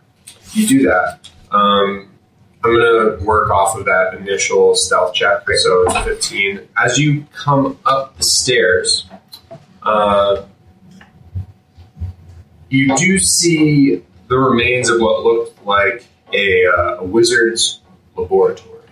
You 0.53 0.67
do 0.67 0.83
that. 0.85 1.31
Um, 1.51 2.11
I'm 2.65 2.75
gonna 2.75 3.25
work 3.25 3.51
off 3.51 3.77
of 3.77 3.85
that 3.85 4.15
initial 4.19 4.75
stealth 4.75 5.13
check, 5.13 5.43
so 5.57 5.85
it's 5.85 5.99
15. 5.99 6.61
As 6.83 6.99
you 6.99 7.27
come 7.35 7.79
up 7.85 8.17
the 8.17 8.25
stairs, 8.25 9.07
uh, 9.83 10.47
you 12.71 12.97
do 12.97 13.19
see 13.19 14.03
the 14.29 14.39
remains 14.39 14.89
of 14.89 14.99
what 15.01 15.23
looked 15.23 15.65
like 15.67 16.07
a, 16.33 16.67
uh, 16.67 16.97
a 17.01 17.05
wizard's 17.05 17.81
laboratory. 18.17 18.89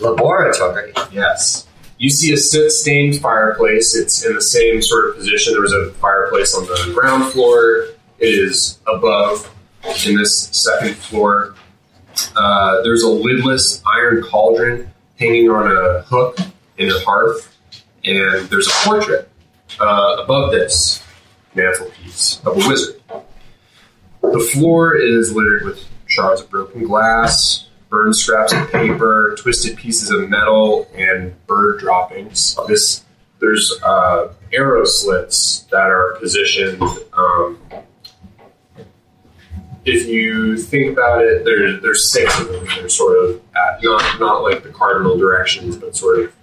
Laboratory. 0.00 0.92
Yes. 1.10 1.66
You 1.98 2.10
see 2.10 2.32
a 2.32 2.36
soot 2.36 2.70
stained 2.70 3.20
fireplace. 3.20 3.96
It's 3.96 4.24
in 4.24 4.34
the 4.34 4.42
same 4.42 4.82
sort 4.82 5.08
of 5.08 5.16
position. 5.16 5.52
There 5.52 5.62
was 5.62 5.72
a 5.72 5.90
fireplace 5.94 6.54
on 6.54 6.64
the 6.64 6.92
ground 6.94 7.32
floor. 7.32 7.88
It 8.18 8.28
is 8.28 8.78
above 8.86 9.52
in 10.06 10.16
this 10.16 10.48
second 10.52 10.94
floor. 10.94 11.56
Uh, 12.36 12.82
there's 12.82 13.02
a 13.02 13.08
lidless 13.08 13.82
iron 13.86 14.22
cauldron 14.22 14.90
hanging 15.18 15.48
on 15.50 15.70
a 15.70 16.02
hook 16.02 16.38
in 16.78 16.90
a 16.90 16.98
hearth, 17.00 17.56
and 18.04 18.48
there's 18.48 18.68
a 18.68 18.72
portrait 18.84 19.28
uh, 19.80 20.16
above 20.22 20.52
this 20.52 21.02
mantelpiece 21.54 22.40
of 22.44 22.56
a 22.56 22.68
wizard. 22.68 23.00
The 24.22 24.50
floor 24.52 24.96
is 24.96 25.34
littered 25.34 25.64
with 25.64 25.86
shards 26.06 26.40
of 26.40 26.50
broken 26.50 26.84
glass, 26.84 27.68
burned 27.88 28.16
scraps 28.16 28.52
of 28.52 28.70
paper, 28.72 29.36
twisted 29.38 29.76
pieces 29.76 30.10
of 30.10 30.28
metal, 30.28 30.88
and 30.94 31.34
bird 31.46 31.78
droppings. 31.80 32.56
This 32.66 33.04
there's 33.40 33.72
uh, 33.82 34.32
arrow 34.52 34.84
slits 34.84 35.66
that 35.70 35.90
are 35.90 36.16
positioned. 36.18 36.82
Um, 37.12 37.58
if 39.84 40.06
you 40.08 40.56
think 40.56 40.92
about 40.92 41.24
it, 41.24 41.44
there's 41.44 41.82
there's 41.82 42.10
six 42.10 42.38
of 42.40 42.48
them. 42.48 42.66
They're 42.76 42.88
sort 42.88 43.24
of 43.24 43.40
at, 43.54 43.82
not 43.82 44.20
not 44.20 44.42
like 44.42 44.62
the 44.62 44.70
cardinal 44.70 45.16
directions, 45.16 45.76
but 45.76 45.96
sort 45.96 46.20
of 46.20 46.34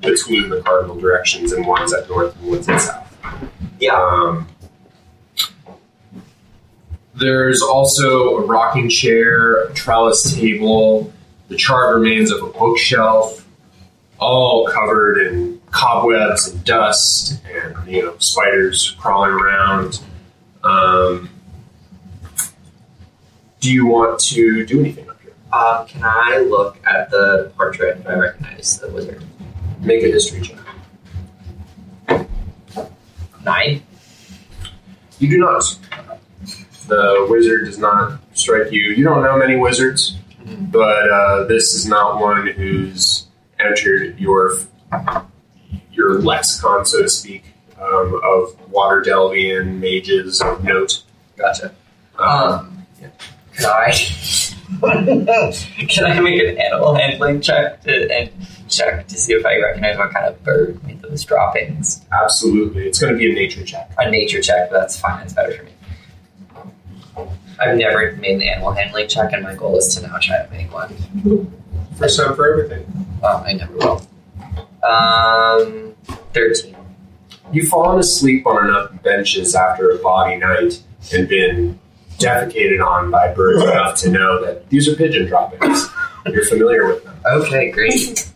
between 0.00 0.48
the 0.48 0.60
cardinal 0.62 0.98
directions, 0.98 1.52
and 1.52 1.66
one's 1.66 1.92
at 1.92 2.08
north 2.08 2.36
and 2.40 2.50
one's 2.50 2.68
at 2.68 2.80
south. 2.80 3.14
Yeah. 3.78 3.94
Um, 3.94 4.48
there's 7.14 7.62
also 7.62 8.36
a 8.38 8.46
rocking 8.46 8.88
chair, 8.88 9.64
a 9.64 9.74
trellis 9.74 10.34
table, 10.34 11.12
the 11.48 11.56
charred 11.56 11.96
remains 12.00 12.30
of 12.30 12.42
a 12.42 12.46
bookshelf, 12.46 13.46
all 14.18 14.68
covered 14.68 15.18
in 15.26 15.60
cobwebs 15.70 16.48
and 16.48 16.64
dust, 16.64 17.42
and 17.52 17.76
you 17.88 18.02
know 18.02 18.16
spiders 18.18 18.96
crawling 18.98 19.32
around. 19.32 20.00
Um, 20.62 21.30
do 23.60 23.72
you 23.72 23.86
want 23.86 24.20
to 24.20 24.64
do 24.66 24.80
anything 24.80 25.08
up 25.08 25.20
here? 25.22 25.32
Um, 25.52 25.86
can 25.86 26.02
I 26.04 26.46
look 26.48 26.78
at 26.86 27.10
the 27.10 27.50
portrait 27.56 27.98
if 27.98 28.06
I 28.06 28.14
recognize 28.14 28.78
the 28.78 28.90
wizard? 28.90 29.24
Make 29.80 30.02
a 30.04 30.08
history 30.08 30.42
check. 30.42 30.58
Nine. 33.44 33.82
You 35.18 35.28
do 35.30 35.38
not. 35.38 35.78
The 36.86 37.26
wizard 37.28 37.66
does 37.66 37.78
not 37.78 38.20
strike 38.34 38.72
you. 38.72 38.82
You 38.92 39.04
don't 39.04 39.22
know 39.22 39.36
many 39.38 39.56
wizards, 39.56 40.16
but 40.46 41.10
uh, 41.10 41.44
this 41.44 41.74
is 41.74 41.86
not 41.86 42.20
one 42.20 42.46
who's 42.48 43.26
entered 43.58 44.18
your 44.18 44.52
your 45.92 46.20
lexicon, 46.20 46.86
so 46.86 47.02
to 47.02 47.08
speak, 47.08 47.44
um, 47.80 48.20
of 48.24 48.56
Waterdhavian 48.70 49.78
mages 49.80 50.40
of 50.40 50.62
note. 50.64 51.02
Gotcha. 51.36 51.74
Um, 52.18 52.28
Um, 52.28 52.86
can 52.98 53.12
I? 53.66 53.92
can 55.88 56.04
I 56.04 56.20
make 56.20 56.42
an 56.42 56.58
animal 56.58 56.94
handling 56.94 57.40
check 57.40 57.82
to 57.82 58.12
and 58.12 58.30
check 58.68 59.08
to 59.08 59.16
see 59.16 59.32
if 59.32 59.44
I 59.44 59.58
recognize 59.58 59.96
what 59.96 60.12
kind 60.12 60.26
of 60.26 60.42
bird 60.44 60.82
made 60.84 61.00
those 61.02 61.24
droppings? 61.24 62.04
absolutely, 62.12 62.86
it's 62.86 62.98
going 62.98 63.12
to 63.12 63.18
be 63.18 63.30
a 63.30 63.34
nature 63.34 63.64
check. 63.64 63.90
A 63.98 64.10
nature 64.10 64.42
check, 64.42 64.70
that's 64.70 65.00
fine. 65.00 65.22
It's 65.22 65.32
better 65.32 65.52
for 65.56 65.62
me. 65.64 65.72
I've 67.60 67.76
never 67.76 68.12
made 68.16 68.36
an 68.36 68.42
animal 68.42 68.72
handling 68.72 69.08
check, 69.08 69.32
and 69.32 69.42
my 69.42 69.54
goal 69.54 69.78
is 69.78 69.94
to 69.96 70.06
now 70.06 70.18
try 70.18 70.44
to 70.44 70.50
make 70.52 70.72
one. 70.72 70.94
First 71.96 72.18
time 72.20 72.36
for 72.36 72.52
everything. 72.52 72.86
Um, 73.24 73.42
I 73.44 73.52
never 73.54 73.74
will. 73.76 74.06
Um, 74.88 75.94
thirteen. 76.32 76.76
You've 77.50 77.68
fallen 77.68 77.98
asleep 77.98 78.46
on 78.46 78.68
enough 78.68 79.02
benches 79.02 79.54
after 79.54 79.90
a 79.90 79.98
body 79.98 80.36
night 80.36 80.82
and 81.12 81.28
been 81.28 81.80
defecated 82.18 82.84
on 82.84 83.10
by 83.10 83.32
birds 83.32 83.62
enough 83.62 83.96
to 84.00 84.10
know 84.10 84.44
that 84.44 84.68
these 84.68 84.88
are 84.88 84.94
pigeon 84.96 85.26
droppings. 85.26 85.88
You're 86.26 86.44
familiar 86.46 86.86
with 86.86 87.04
them. 87.04 87.16
Okay, 87.26 87.70
great. 87.70 88.28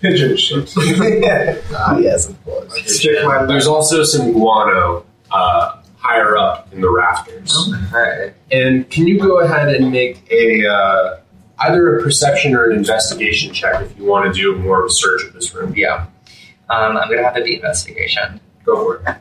Pigeon 0.00 0.36
shit. 0.36 0.72
Ah, 1.74 1.96
yes, 1.98 2.28
of 2.28 2.44
course. 2.44 2.98
Stick 2.98 3.24
my 3.24 3.44
There's 3.44 3.66
also 3.66 4.04
some 4.04 4.32
guano 4.32 5.04
uh, 5.30 5.80
higher 5.96 6.36
up 6.36 6.72
in 6.72 6.80
the 6.80 6.90
rafters. 6.90 7.56
Alright. 7.92 8.34
And 8.52 8.88
can 8.90 9.06
you 9.06 9.18
go 9.18 9.40
ahead 9.40 9.74
and 9.74 9.90
make 9.90 10.30
a 10.30 10.66
uh, 10.66 11.20
either 11.60 11.98
a 11.98 12.02
perception 12.02 12.54
or 12.54 12.70
an 12.70 12.76
investigation 12.76 13.52
check 13.52 13.80
if 13.82 13.96
you 13.98 14.04
want 14.04 14.32
to 14.32 14.40
do 14.40 14.56
more 14.56 14.80
of 14.80 14.86
a 14.86 14.90
search 14.90 15.24
of 15.24 15.32
this 15.32 15.54
room? 15.54 15.74
Yeah. 15.74 16.06
Um, 16.68 16.96
I'm 16.96 17.08
gonna 17.08 17.22
have 17.22 17.34
to 17.36 17.42
be 17.42 17.56
investigation. 17.56 18.40
Go 18.64 18.84
for 18.84 19.02
it. 19.06 19.16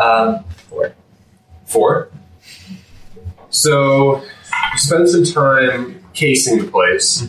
Um, 0.00 0.44
four. 0.68 0.94
Four. 1.74 2.08
So 3.50 4.22
you 4.22 4.78
spend 4.78 5.08
some 5.08 5.24
time 5.24 6.04
casing 6.12 6.64
the 6.64 6.70
place, 6.70 7.28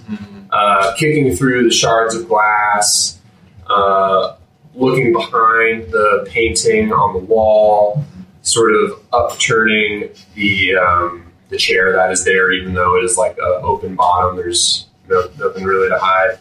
uh, 0.52 0.94
kicking 0.98 1.36
through 1.36 1.64
the 1.64 1.74
shards 1.74 2.14
of 2.14 2.28
glass, 2.28 3.20
uh, 3.66 4.36
looking 4.76 5.14
behind 5.14 5.92
the 5.92 6.28
painting 6.30 6.94
on 6.94 7.14
the 7.14 7.20
wall, 7.22 8.06
sort 8.44 8.76
of 8.76 9.04
upturning 9.12 10.12
the 10.36 10.76
um, 10.76 11.34
the 11.50 11.58
chair 11.58 11.94
that 11.94 12.12
is 12.12 12.24
there, 12.24 12.52
even 12.52 12.76
though 12.76 12.98
it 12.98 13.04
is 13.04 13.18
like 13.18 13.36
an 13.40 13.60
open 13.64 13.96
bottom. 13.96 14.36
There's 14.36 14.86
no, 15.10 15.28
nothing 15.40 15.64
really 15.64 15.90
to 15.90 15.98
hide. 15.98 16.38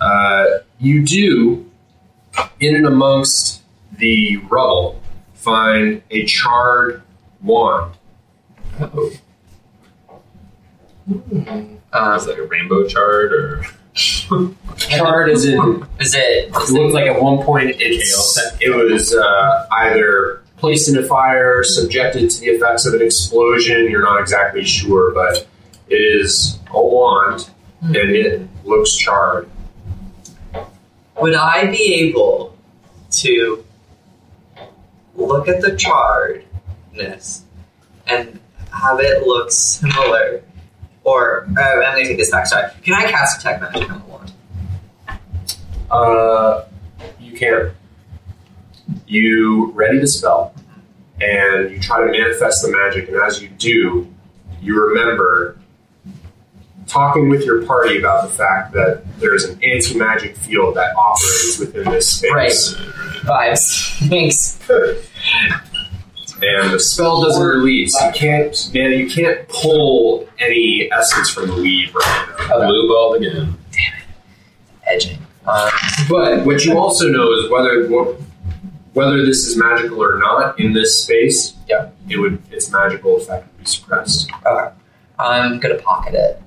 Uh, 0.00 0.46
you 0.78 1.04
do, 1.04 1.70
in 2.58 2.74
and 2.74 2.86
amongst 2.86 3.62
the 3.98 4.38
rubble, 4.48 4.98
find 5.34 6.02
a 6.10 6.24
charred 6.24 7.02
wand. 7.44 7.94
Um, 8.80 9.10
It's 12.16 12.26
like 12.26 12.38
a 12.38 12.46
rainbow 12.46 12.86
chart 12.88 13.32
or 13.32 13.64
Charred 14.76 15.30
as 15.30 15.44
in 15.44 15.86
is 16.00 16.14
it? 16.14 16.48
It 16.48 16.70
looked 16.72 16.94
like 16.94 17.06
at 17.06 17.20
one 17.22 17.44
point 17.44 17.76
it's, 17.78 18.38
it 18.60 18.70
was 18.74 19.14
uh, 19.14 19.66
either 19.70 20.42
placed 20.56 20.88
in 20.88 20.98
a 20.98 21.06
fire, 21.06 21.62
subjected 21.62 22.28
to 22.30 22.40
the 22.40 22.46
effects 22.46 22.86
of 22.86 22.94
an 22.94 23.02
explosion. 23.02 23.88
You're 23.88 24.02
not 24.02 24.20
exactly 24.20 24.64
sure, 24.64 25.12
but 25.14 25.46
it 25.88 25.94
is 25.94 26.58
a 26.72 26.82
wand 26.84 27.50
and 27.82 27.96
it 27.96 28.48
looks 28.64 28.96
charred. 28.96 29.48
Would 31.20 31.34
I 31.34 31.66
be 31.70 31.94
able 32.08 32.56
to 33.12 33.64
look 35.14 35.46
at 35.46 35.60
the 35.60 35.76
and 38.06 38.40
have 38.72 39.00
it 39.00 39.26
look 39.26 39.50
similar? 39.50 40.42
Or 41.04 41.46
uh, 41.56 41.60
I'm 41.60 41.94
going 41.94 42.04
to 42.04 42.08
take 42.08 42.18
this 42.18 42.30
back. 42.30 42.46
Sorry. 42.46 42.70
Can 42.82 42.94
I 42.94 43.10
cast 43.10 43.40
detect 43.40 43.60
magic 43.60 43.90
on 43.90 44.00
the 44.00 44.06
wand? 44.06 44.32
Uh, 45.90 46.64
you 47.20 47.32
can. 47.32 47.72
You 49.06 49.70
ready 49.72 49.98
the 49.98 50.06
spell, 50.06 50.54
and 51.20 51.70
you 51.70 51.78
try 51.80 52.04
to 52.04 52.10
manifest 52.10 52.62
the 52.62 52.70
magic, 52.70 53.08
and 53.08 53.16
as 53.18 53.42
you 53.42 53.48
do, 53.48 54.12
you 54.60 54.82
remember 54.82 55.58
talking 56.86 57.28
with 57.28 57.44
your 57.44 57.64
party 57.64 57.98
about 57.98 58.28
the 58.28 58.34
fact 58.34 58.72
that 58.72 59.02
there's 59.18 59.44
an 59.44 59.62
anti 59.62 59.96
magic 59.96 60.36
field 60.36 60.76
that 60.76 60.94
operates 60.96 61.58
within 61.58 61.84
this 61.90 62.10
space. 62.10 62.74
Right. 62.74 63.52
Vibes. 63.52 64.08
Thanks. 64.08 64.58
and 66.42 66.72
the 66.72 66.80
spell 66.80 67.22
doesn't 67.22 67.42
release. 67.46 67.94
You 68.00 68.10
can't, 68.12 68.70
man. 68.74 68.92
You 68.92 69.08
can't 69.08 69.46
pull 69.48 70.28
any 70.38 70.88
essence 70.92 71.30
from 71.30 71.48
the 71.48 71.54
weave 71.54 71.94
right 71.94 72.26
now. 72.38 72.56
Okay. 72.56 72.66
blue 72.66 72.88
ball 72.88 73.14
again. 73.14 73.56
Damn 73.70 73.94
it, 73.94 74.04
edging. 74.86 75.18
Um, 75.46 75.70
But 76.08 76.44
what 76.46 76.64
you 76.64 76.78
also 76.78 77.08
know 77.08 77.30
is 77.32 77.50
whether 77.50 77.86
whether 78.94 79.24
this 79.26 79.44
is 79.44 79.56
magical 79.56 80.02
or 80.02 80.18
not 80.18 80.58
in 80.58 80.72
this 80.72 81.02
space. 81.02 81.54
Yeah. 81.68 81.90
it 82.08 82.18
would 82.18 82.42
its 82.52 82.70
magical 82.70 83.16
effect 83.16 83.46
would 83.46 83.58
be 83.58 83.66
suppressed. 83.66 84.30
okay. 84.46 84.74
I'm 85.18 85.60
going 85.60 85.76
to 85.76 85.82
pocket 85.82 86.14
it. 86.14 86.40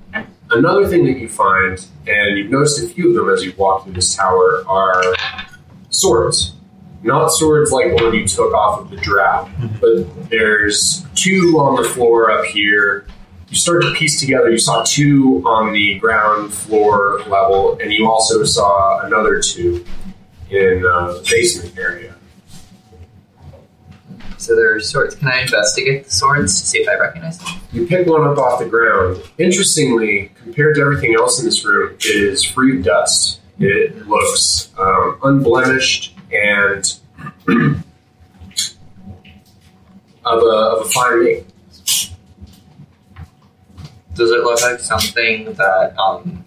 Another 0.49 0.87
thing 0.87 1.05
that 1.05 1.17
you 1.17 1.27
find, 1.27 1.85
and 2.07 2.37
you've 2.37 2.49
noticed 2.49 2.81
a 2.81 2.87
few 2.87 3.09
of 3.09 3.15
them 3.15 3.29
as 3.33 3.43
you 3.43 3.53
walk 3.57 3.83
through 3.83 3.93
this 3.93 4.15
tower, 4.15 4.63
are 4.67 5.03
swords. 5.89 6.53
Not 7.07 7.29
swords 7.29 7.71
like 7.71 7.95
the 7.95 8.03
one 8.03 8.13
you 8.13 8.27
took 8.27 8.53
off 8.53 8.81
of 8.81 8.89
the 8.89 8.97
drow, 8.97 9.49
but 9.79 10.29
there's 10.29 11.05
two 11.15 11.57
on 11.57 11.81
the 11.81 11.87
floor 11.87 12.29
up 12.29 12.43
here. 12.43 13.07
you 13.47 13.55
start 13.55 13.83
to 13.83 13.93
piece 13.93 14.19
together. 14.19 14.51
You 14.51 14.57
saw 14.57 14.83
two 14.83 15.41
on 15.45 15.71
the 15.71 15.97
ground 15.99 16.53
floor 16.53 17.21
level, 17.27 17.79
and 17.81 17.93
you 17.93 18.09
also 18.09 18.43
saw 18.43 19.05
another 19.05 19.39
two 19.39 19.85
in 20.49 20.85
uh, 20.85 21.13
the 21.13 21.25
basement 21.31 21.77
area. 21.77 22.13
So 24.37 24.53
there 24.53 24.75
are 24.75 24.81
swords. 24.81 25.15
Can 25.15 25.29
I 25.29 25.43
investigate 25.43 26.03
the 26.03 26.11
swords 26.11 26.59
to 26.59 26.67
see 26.67 26.79
if 26.79 26.89
I 26.89 26.95
recognize 26.95 27.37
them? 27.37 27.47
You 27.71 27.87
pick 27.87 28.05
one 28.05 28.27
up 28.27 28.37
off 28.37 28.59
the 28.59 28.67
ground. 28.67 29.23
Interestingly, 29.37 30.33
compared 30.43 30.75
to 30.75 30.81
everything 30.81 31.15
else 31.15 31.39
in 31.39 31.45
this 31.45 31.63
room, 31.63 31.95
it 32.01 32.05
is 32.05 32.43
free 32.43 32.79
of 32.79 32.83
dust. 32.83 33.39
It 33.59 34.09
looks 34.09 34.71
um, 34.77 35.17
unblemished 35.23 36.16
and 36.31 36.99
of 40.25 40.41
a, 40.41 40.45
of 40.45 40.85
a 40.85 40.89
fine 40.89 41.23
make. 41.23 41.45
Does 44.13 44.31
it 44.31 44.41
look 44.41 44.61
like 44.61 44.79
something 44.79 45.53
that 45.53 45.97
um 45.99 46.43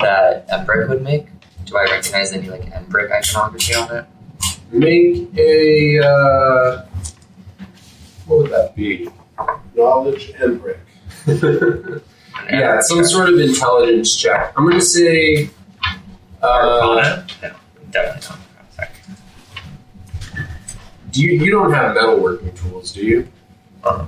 that 0.00 0.48
Embrick 0.48 0.88
would 0.88 1.02
make? 1.02 1.26
Do 1.64 1.76
I 1.76 1.84
recognize 1.84 2.32
any 2.32 2.48
like 2.50 2.62
Embrick 2.72 3.12
iconography 3.12 3.74
on 3.74 3.96
it? 3.96 4.04
Make 4.72 5.28
a 5.38 6.00
uh, 6.00 6.86
what 8.26 8.38
would 8.38 8.50
that 8.50 8.74
be? 8.74 9.08
Knowledge 9.74 10.32
and 10.40 10.60
brick. 10.60 10.80
An 11.26 12.02
yeah, 12.50 12.80
some 12.80 12.98
check. 12.98 13.06
sort 13.06 13.28
of 13.28 13.38
intelligence 13.38 14.16
check. 14.16 14.52
I'm 14.56 14.64
going 14.64 14.80
to 14.80 14.84
say. 14.84 15.50
Uh, 16.42 16.46
Arcana? 16.46 17.26
No, 17.42 17.54
definitely 17.90 18.28
not. 18.28 18.41
Sorry. 21.12 21.26
do 21.28 21.34
you 21.34 21.44
you 21.44 21.50
don't 21.50 21.72
have 21.72 21.96
metalworking 21.96 22.54
tools, 22.56 22.92
do 22.92 23.04
you? 23.04 23.28
Uh-huh. 23.84 24.06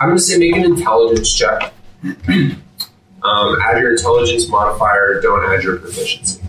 I'm 0.00 0.08
going 0.08 0.18
to 0.18 0.22
say 0.22 0.38
make 0.38 0.54
an 0.56 0.64
intelligence 0.64 1.32
check. 1.32 1.72
um, 2.02 3.60
add 3.62 3.78
your 3.78 3.92
intelligence 3.92 4.48
modifier. 4.48 5.20
Don't 5.20 5.44
add 5.52 5.62
your 5.62 5.78
proficiency. 5.78 6.42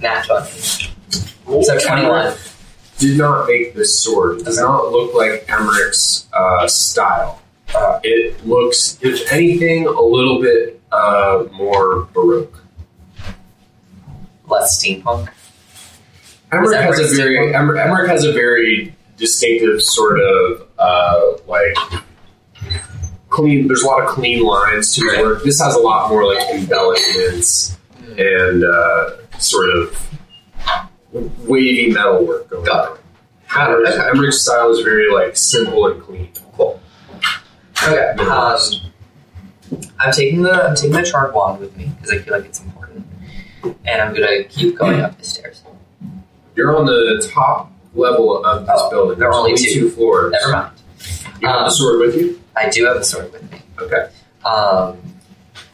Nat 0.00 0.24
20. 0.26 1.62
So 1.62 1.78
21. 1.78 2.34
Did 2.98 3.18
not 3.18 3.46
make 3.46 3.74
this 3.74 4.00
sword. 4.00 4.40
It 4.40 4.44
does 4.44 4.58
not 4.58 4.90
look 4.90 5.14
like 5.14 5.46
Emmerich's 5.48 6.26
uh, 6.32 6.66
style. 6.66 7.40
Uh, 7.74 8.00
it 8.02 8.46
looks, 8.46 8.98
if 9.02 9.30
anything, 9.32 9.86
a 9.86 10.00
little 10.00 10.40
bit 10.40 10.80
uh, 10.92 11.44
more 11.52 12.04
baroque. 12.12 12.62
Less 14.46 14.82
steampunk. 14.82 15.28
Emmerich 16.56 16.80
has 16.80 17.00
a 17.00 17.16
very 17.16 17.36
Steve? 17.44 17.54
Emmer- 17.54 17.76
Emmerich 17.76 18.08
has 18.10 18.24
a 18.24 18.32
very 18.32 18.94
distinctive 19.16 19.82
sort 19.82 20.20
of 20.20 20.66
uh, 20.78 21.20
like 21.46 21.76
clean. 23.30 23.66
There's 23.66 23.82
a 23.82 23.86
lot 23.86 24.02
of 24.02 24.08
clean 24.08 24.42
lines 24.42 24.94
to 24.94 25.04
his 25.08 25.18
work. 25.20 25.42
This 25.44 25.60
has 25.60 25.74
a 25.74 25.78
lot 25.78 26.08
more 26.10 26.24
like 26.32 26.42
embellishments 26.54 27.76
and 28.18 28.64
uh, 28.64 29.10
sort 29.38 29.70
of 29.76 30.02
wavy 31.46 31.90
metal 31.92 32.24
work 32.26 32.48
going 32.48 32.68
on. 32.68 32.98
Emmerich- 33.56 33.88
Okay. 33.88 34.08
Emmerich's 34.10 34.42
style 34.42 34.70
is 34.70 34.80
very 34.80 35.10
like 35.12 35.36
simple 35.36 35.86
and 35.86 36.02
clean. 36.02 36.30
Cool. 36.56 36.80
Okay. 37.82 38.08
Um, 38.24 38.58
I'm 39.98 40.12
taking 40.12 40.42
the 40.42 40.52
I'm 40.52 40.74
taking 40.76 40.92
the 40.92 41.02
charred 41.02 41.34
wand 41.34 41.60
with 41.60 41.76
me 41.76 41.86
because 41.96 42.12
I 42.12 42.18
feel 42.18 42.34
like 42.36 42.44
it's 42.44 42.60
important, 42.60 43.06
and 43.84 44.00
I'm 44.02 44.14
gonna 44.14 44.44
keep 44.44 44.76
going 44.76 45.00
up 45.00 45.16
the 45.18 45.24
stairs. 45.24 45.62
You're 46.56 46.76
on 46.76 46.86
the 46.86 47.30
top 47.32 47.70
level 47.94 48.44
of 48.44 48.66
this 48.66 48.74
Oh, 48.76 48.90
building. 48.90 49.18
there 49.18 49.28
are 49.32 49.46
There's 49.48 49.60
only 49.62 49.74
two. 49.74 49.90
floors. 49.90 50.32
Never 50.32 50.52
mind. 50.52 50.70
You 51.40 51.48
have 51.48 51.58
Um, 51.58 51.64
the 51.64 51.70
sword 51.70 52.00
with 52.00 52.16
you. 52.16 52.40
I 52.56 52.68
do 52.70 52.84
have 52.86 52.96
a 52.96 53.04
sword 53.04 53.30
with 53.32 53.50
me. 53.52 53.60
Okay. 53.80 54.08
Um, 54.44 54.96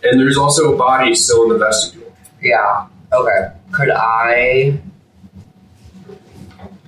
And 0.05 0.19
there's 0.21 0.37
also 0.37 0.75
a 0.75 0.77
body 0.77 1.15
still 1.15 1.45
in 1.45 1.49
the 1.51 1.59
vestibule. 1.59 2.13
yeah. 2.43 2.87
Okay. 3.13 3.49
Could 3.71 3.91
I? 3.91 4.79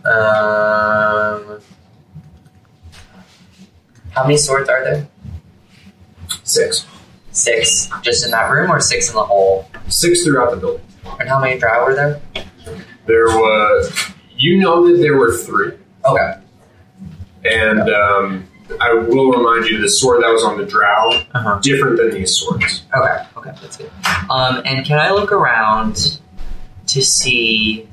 Um. 0.05 1.61
How 4.11 4.23
many 4.25 4.37
swords 4.37 4.69
are 4.69 4.85
there? 4.85 5.07
Six. 6.45 6.85
Six, 7.33 7.89
just 8.03 8.25
in 8.25 8.31
that 8.31 8.49
room, 8.51 8.71
or 8.71 8.81
six 8.81 9.09
in 9.09 9.15
the 9.17 9.25
whole? 9.25 9.69
Six 9.89 10.23
throughout 10.25 10.51
the 10.53 10.57
building. 10.57 10.83
And 11.19 11.29
how 11.29 11.41
many 11.41 11.59
drow 11.59 11.85
were 11.85 11.95
there? 11.95 12.21
There 13.07 13.27
was. 13.27 14.11
You 14.37 14.59
know 14.61 14.87
that 14.89 14.99
there 15.01 15.17
were 15.17 15.33
three. 15.33 15.73
Okay. 16.05 16.35
And 17.45 17.81
um, 17.91 18.49
I 18.81 18.93
will 18.95 19.31
remind 19.31 19.67
you 19.67 19.81
the 19.81 19.89
sword 19.89 20.23
that 20.23 20.29
was 20.33 20.43
on 20.45 20.59
the 20.59 20.65
drow, 20.65 21.11
Uh-huh. 21.35 21.59
different 21.63 21.99
than 21.99 22.11
these 22.11 22.35
swords. 22.37 22.83
Okay, 22.97 23.25
okay, 23.37 23.51
that's 23.61 23.77
good. 23.77 23.91
Um, 24.31 24.63
and 24.65 24.85
can 24.85 24.99
I 24.99 25.11
look 25.11 25.31
around 25.33 26.21
to 26.89 27.03
see 27.03 27.89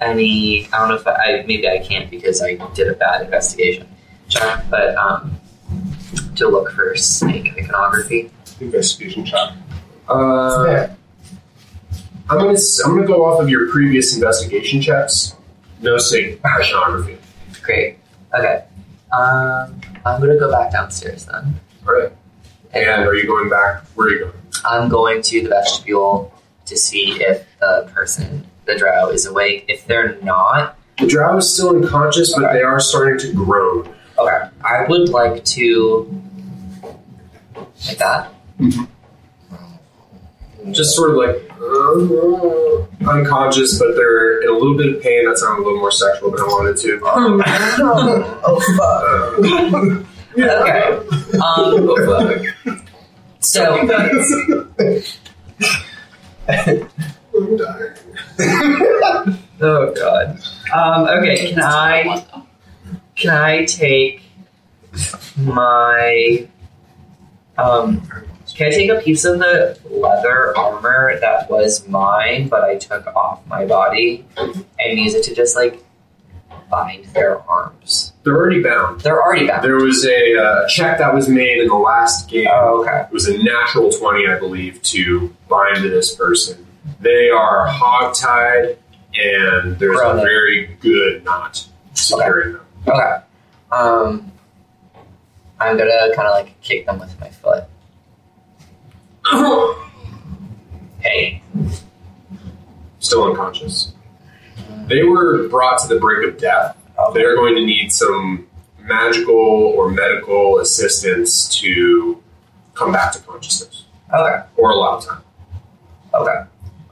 any? 0.00 0.68
I 0.72 0.78
don't 0.78 0.88
know 0.88 0.94
if 0.94 1.06
I 1.06 1.44
maybe 1.46 1.68
I 1.68 1.78
can't 1.80 2.08
because 2.10 2.40
I 2.42 2.54
did 2.74 2.88
a 2.88 2.94
bad 2.94 3.22
investigation 3.22 3.88
check, 4.28 4.64
but 4.70 4.94
um, 4.96 5.36
to 6.36 6.48
look 6.48 6.70
for 6.72 6.94
snake 6.96 7.52
iconography. 7.58 8.30
Investigation 8.60 9.24
check. 9.24 9.50
Uh, 10.08 10.88
I'm 12.30 12.38
gonna 12.38 12.58
I'm 12.84 12.94
gonna 12.96 13.06
go 13.06 13.24
off 13.24 13.40
of 13.40 13.48
your 13.48 13.70
previous 13.70 14.14
investigation 14.14 14.80
checks. 14.80 15.34
No 15.80 15.96
sig 15.98 16.40
iconography. 16.44 17.18
Great. 17.62 17.98
Okay. 18.34 18.64
Um, 19.12 19.80
I'm 20.04 20.20
gonna 20.20 20.38
go 20.38 20.50
back 20.50 20.72
downstairs 20.72 21.24
then. 21.26 21.58
All 21.86 21.94
right. 21.94 22.12
And 22.72 23.04
are 23.06 23.14
you 23.14 23.26
going 23.26 23.48
back? 23.48 23.84
Where 23.94 24.08
are 24.08 24.10
you 24.10 24.18
going? 24.20 24.32
I'm 24.64 24.88
going 24.88 25.22
to 25.22 25.42
the 25.42 25.48
vestibule 25.48 26.32
to 26.66 26.76
see 26.76 27.12
if 27.22 27.46
the 27.60 27.90
person, 27.94 28.46
the 28.66 28.76
drow, 28.76 29.08
is 29.08 29.24
awake. 29.24 29.64
If 29.68 29.86
they're 29.86 30.16
not, 30.22 30.76
The 30.98 31.06
drow 31.06 31.38
is 31.38 31.54
still 31.54 31.70
unconscious, 31.70 32.34
but 32.34 32.44
Okay. 32.44 32.54
they 32.58 32.62
are 32.62 32.78
starting 32.80 33.18
to 33.20 33.32
groan. 33.32 33.88
okay, 34.18 34.48
I 34.62 34.84
would 34.86 35.08
like 35.08 35.44
to 35.56 36.22
like 37.86 37.98
that. 37.98 38.32
Just 40.70 40.94
sort 40.94 41.10
of 41.10 41.16
like 41.16 41.50
uh, 41.60 43.10
unconscious, 43.10 43.78
but 43.78 43.94
they're 43.94 44.40
in 44.42 44.48
a 44.48 44.52
little 44.52 44.76
bit 44.76 44.94
of 44.96 45.02
pain. 45.02 45.24
That 45.26 45.38
sounded 45.38 45.62
a 45.62 45.64
little 45.64 45.80
more 45.80 45.90
sexual 45.90 46.30
than 46.30 46.40
I 46.40 46.44
wanted 46.44 46.76
to. 46.78 47.00
oh, 48.44 48.60
fuck. 48.76 50.06
Okay. 50.38 50.82
Um, 51.42 51.96
so 53.40 53.64
I'm 53.74 53.86
dying. 53.88 55.02
Oh 59.60 59.92
god. 59.92 60.38
Um, 60.72 61.08
okay, 61.18 61.50
can 61.50 61.60
I 61.60 62.22
can 63.16 63.30
I 63.30 63.64
take 63.64 64.22
my 65.36 66.46
um 67.56 68.00
can 68.58 68.66
I 68.66 68.70
take 68.70 68.90
a 68.90 69.00
piece 69.00 69.24
of 69.24 69.38
the 69.38 69.78
leather 69.88 70.56
armor 70.58 71.16
that 71.20 71.48
was 71.48 71.86
mine 71.86 72.48
but 72.48 72.64
I 72.64 72.76
took 72.76 73.06
off 73.06 73.46
my 73.46 73.64
body 73.64 74.24
and 74.36 74.98
use 74.98 75.14
it 75.14 75.22
to 75.24 75.34
just 75.34 75.54
like 75.54 75.80
bind 76.68 77.04
their 77.14 77.38
arms? 77.48 78.14
They're 78.24 78.34
already 78.34 78.60
bound. 78.60 79.02
They're 79.02 79.22
already 79.22 79.46
bound. 79.46 79.62
There 79.62 79.76
was 79.76 80.04
a 80.04 80.36
uh, 80.36 80.66
check 80.66 80.98
that 80.98 81.14
was 81.14 81.28
made 81.28 81.58
in 81.58 81.68
the 81.68 81.76
last 81.76 82.28
game. 82.28 82.48
Oh, 82.50 82.82
okay. 82.82 83.02
It 83.02 83.12
was 83.12 83.28
a 83.28 83.40
natural 83.40 83.92
20, 83.92 84.26
I 84.26 84.40
believe, 84.40 84.82
to 84.82 85.32
bind 85.48 85.84
this 85.84 86.16
person. 86.16 86.66
They 87.00 87.30
are 87.30 87.68
hog-tied, 87.68 88.76
and 89.14 89.78
there's 89.78 89.98
Grown 89.98 90.18
a 90.18 90.22
very 90.22 90.76
good 90.80 91.24
knot 91.24 91.64
securing 91.94 92.54
them. 92.54 92.66
Okay. 92.88 93.16
Um 93.70 94.32
I'm 95.60 95.78
gonna 95.78 96.12
kinda 96.12 96.30
like 96.30 96.60
kick 96.60 96.86
them 96.86 96.98
with 96.98 97.18
my 97.20 97.30
foot. 97.30 97.64
Hey. 101.00 101.42
Still 102.98 103.24
unconscious. 103.30 103.92
They 104.88 105.04
were 105.04 105.48
brought 105.48 105.78
to 105.82 105.88
the 105.88 106.00
brink 106.00 106.28
of 106.28 106.38
death. 106.40 106.76
Okay. 106.98 107.18
They're 107.20 107.36
going 107.36 107.54
to 107.54 107.64
need 107.64 107.92
some 107.92 108.48
magical 108.80 109.36
or 109.36 109.90
medical 109.90 110.58
assistance 110.58 111.48
to 111.60 112.20
come 112.74 112.90
back 112.92 113.12
to 113.12 113.20
consciousness, 113.20 113.84
Okay. 114.12 114.42
or 114.56 114.70
a 114.70 114.74
lot 114.74 114.98
of 114.98 115.04
time. 115.08 115.22
Okay. 116.14 116.44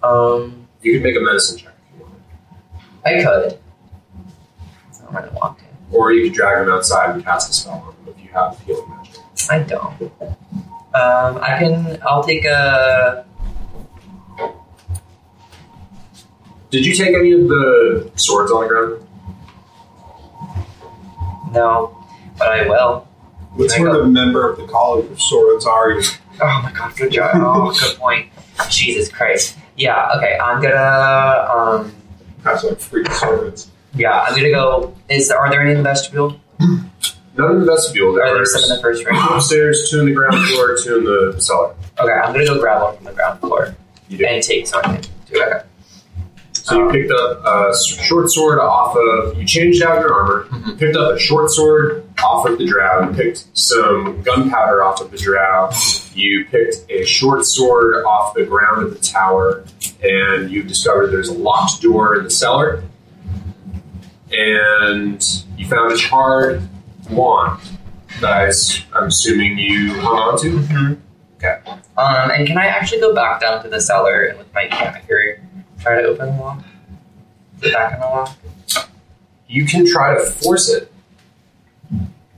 Um 0.05 0.68
You 0.83 0.92
could 0.94 1.03
make 1.03 1.16
a 1.16 1.20
medicine 1.20 1.59
check 1.59 1.72
if 1.94 1.99
you 1.99 2.05
want, 2.05 2.20
I 3.05 3.25
could. 3.25 3.59
I'm 5.09 5.14
gonna 5.14 5.33
walk 5.33 5.59
in. 5.61 5.96
or 5.96 6.12
you 6.12 6.25
could 6.29 6.35
drag 6.35 6.64
them 6.64 6.72
outside 6.75 7.11
and 7.14 7.25
cast 7.25 7.51
a 7.51 7.55
spell 7.55 7.72
on 7.75 8.05
them 8.05 8.14
if 8.16 8.22
you 8.25 8.31
have 8.33 8.59
healing 8.61 8.88
magic. 8.90 9.16
I 9.51 9.59
don't. 9.61 10.12
Um, 10.96 11.38
I 11.42 11.56
can. 11.59 11.98
I'll 12.06 12.22
take 12.24 12.44
a. 12.44 13.24
Did 16.70 16.85
you 16.87 16.94
take 16.94 17.14
any 17.14 17.32
of 17.32 17.48
the 17.48 18.11
swords 18.16 18.50
on 18.50 18.62
the 18.62 18.68
ground? 18.68 19.02
No, 21.52 21.96
but 22.38 22.48
I 22.48 22.68
will. 22.68 23.06
What 23.54 23.70
Can 23.70 23.82
I 23.82 23.85
sort 23.85 23.92
go- 23.92 24.00
of 24.02 24.11
member 24.11 24.50
of 24.50 24.59
the 24.59 24.66
College 24.66 25.11
of 25.11 25.20
Swords 25.20 25.64
are 25.66 25.90
you? 25.92 26.02
Oh 26.40 26.61
my 26.62 26.72
god, 26.76 26.94
good 26.96 27.12
job. 27.12 27.30
Oh, 27.35 27.70
good 27.80 27.96
point. 27.98 28.30
Jesus 28.70 29.09
Christ. 29.11 29.56
Yeah, 29.76 30.11
okay, 30.16 30.38
I'm 30.38 30.61
gonna 30.62 31.46
um 31.50 31.92
Have 32.44 32.62
like 32.64 32.80
freak 32.80 33.11
swords. 33.12 33.70
yeah, 33.94 34.20
I'm 34.22 34.35
gonna 34.35 34.50
go 34.50 34.94
is 35.09 35.30
are 35.30 35.48
there 35.50 35.61
any 35.62 35.70
in 35.72 35.76
the 35.78 35.82
vestibule? 35.82 36.40
None 37.37 37.51
in 37.53 37.61
the 37.61 37.66
vestibule. 37.66 38.14
There 38.14 38.25
There's 38.35 38.53
some 38.55 38.62
in 38.70 38.77
the 38.77 38.83
first 38.83 39.05
ring? 39.05 39.14
two 39.14 39.35
upstairs, 39.35 39.88
two 39.90 40.01
in 40.01 40.07
the 40.07 40.12
ground 40.12 40.37
floor, 40.49 40.77
two 40.83 40.99
in 40.99 41.05
the 41.05 41.40
cellar. 41.40 41.75
Okay, 42.01 42.12
I'm 42.12 42.33
gonna 42.33 42.46
go 42.46 42.59
grab 42.59 42.83
one 42.83 42.96
from 42.96 43.05
the 43.07 43.12
ground 43.12 43.40
floor 43.40 43.75
You 44.09 44.18
do. 44.18 44.25
and 44.27 44.42
take 44.42 44.66
something. 44.66 45.01
to 45.03 45.35
it. 45.35 45.42
Okay. 45.42 45.61
So 46.53 46.79
you 46.79 46.90
picked 46.90 47.12
up 47.12 47.44
a 47.44 47.68
s- 47.70 47.85
short 47.85 48.29
sword 48.31 48.59
off 48.59 48.96
of. 48.96 49.37
You 49.38 49.44
changed 49.46 49.83
out 49.83 50.01
your 50.01 50.12
armor. 50.14 50.44
Mhm. 50.51 50.79
Picked 50.79 50.96
up 50.96 51.14
a 51.14 51.18
short 51.18 51.51
sword 51.51 52.03
off 52.25 52.46
of 52.49 52.59
the 52.59 52.66
drow. 52.66 53.09
You 53.09 53.14
picked 53.14 53.44
some 53.53 54.20
gunpowder 54.22 54.83
off 54.83 55.01
of 55.01 55.11
the 55.12 55.16
drow. 55.18 55.70
You 56.14 56.44
picked 56.51 56.90
a 56.90 57.05
short 57.05 57.44
sword 57.44 58.03
off 58.05 58.35
the 58.35 58.44
ground 58.44 58.83
of 58.83 58.90
the 58.94 58.99
tower, 59.07 59.62
and 60.03 60.51
you 60.51 60.62
discovered 60.64 61.09
there's 61.12 61.29
a 61.29 61.35
locked 61.35 61.83
door 61.83 62.16
in 62.16 62.25
the 62.25 62.31
cellar. 62.31 62.83
And 64.33 65.22
you 65.57 65.66
found 65.68 65.92
a 65.92 65.96
charred 65.96 66.62
wand 67.10 67.60
that 68.20 68.32
I, 68.32 68.98
am 68.98 69.08
assuming 69.08 69.58
you 69.58 69.94
hung 69.94 70.16
on 70.16 70.40
to. 70.40 70.98
Okay. 71.36 71.60
Um, 71.96 72.30
and 72.30 72.46
can 72.46 72.56
I 72.58 72.66
actually 72.66 73.00
go 73.00 73.14
back 73.14 73.40
down 73.40 73.62
to 73.62 73.68
the 73.68 73.80
cellar 73.80 74.24
and 74.24 74.38
with 74.38 74.52
my 74.54 74.68
dagger 74.68 75.40
try 75.80 76.00
to 76.00 76.08
open 76.08 76.34
the 76.36 76.42
lock? 76.42 76.64
It 77.62 77.72
back 77.72 77.94
in 77.94 78.00
the 78.00 78.06
lock? 78.06 78.36
You 79.48 79.64
can 79.66 79.86
try 79.86 80.14
to 80.14 80.24
force 80.24 80.68
it. 80.70 80.92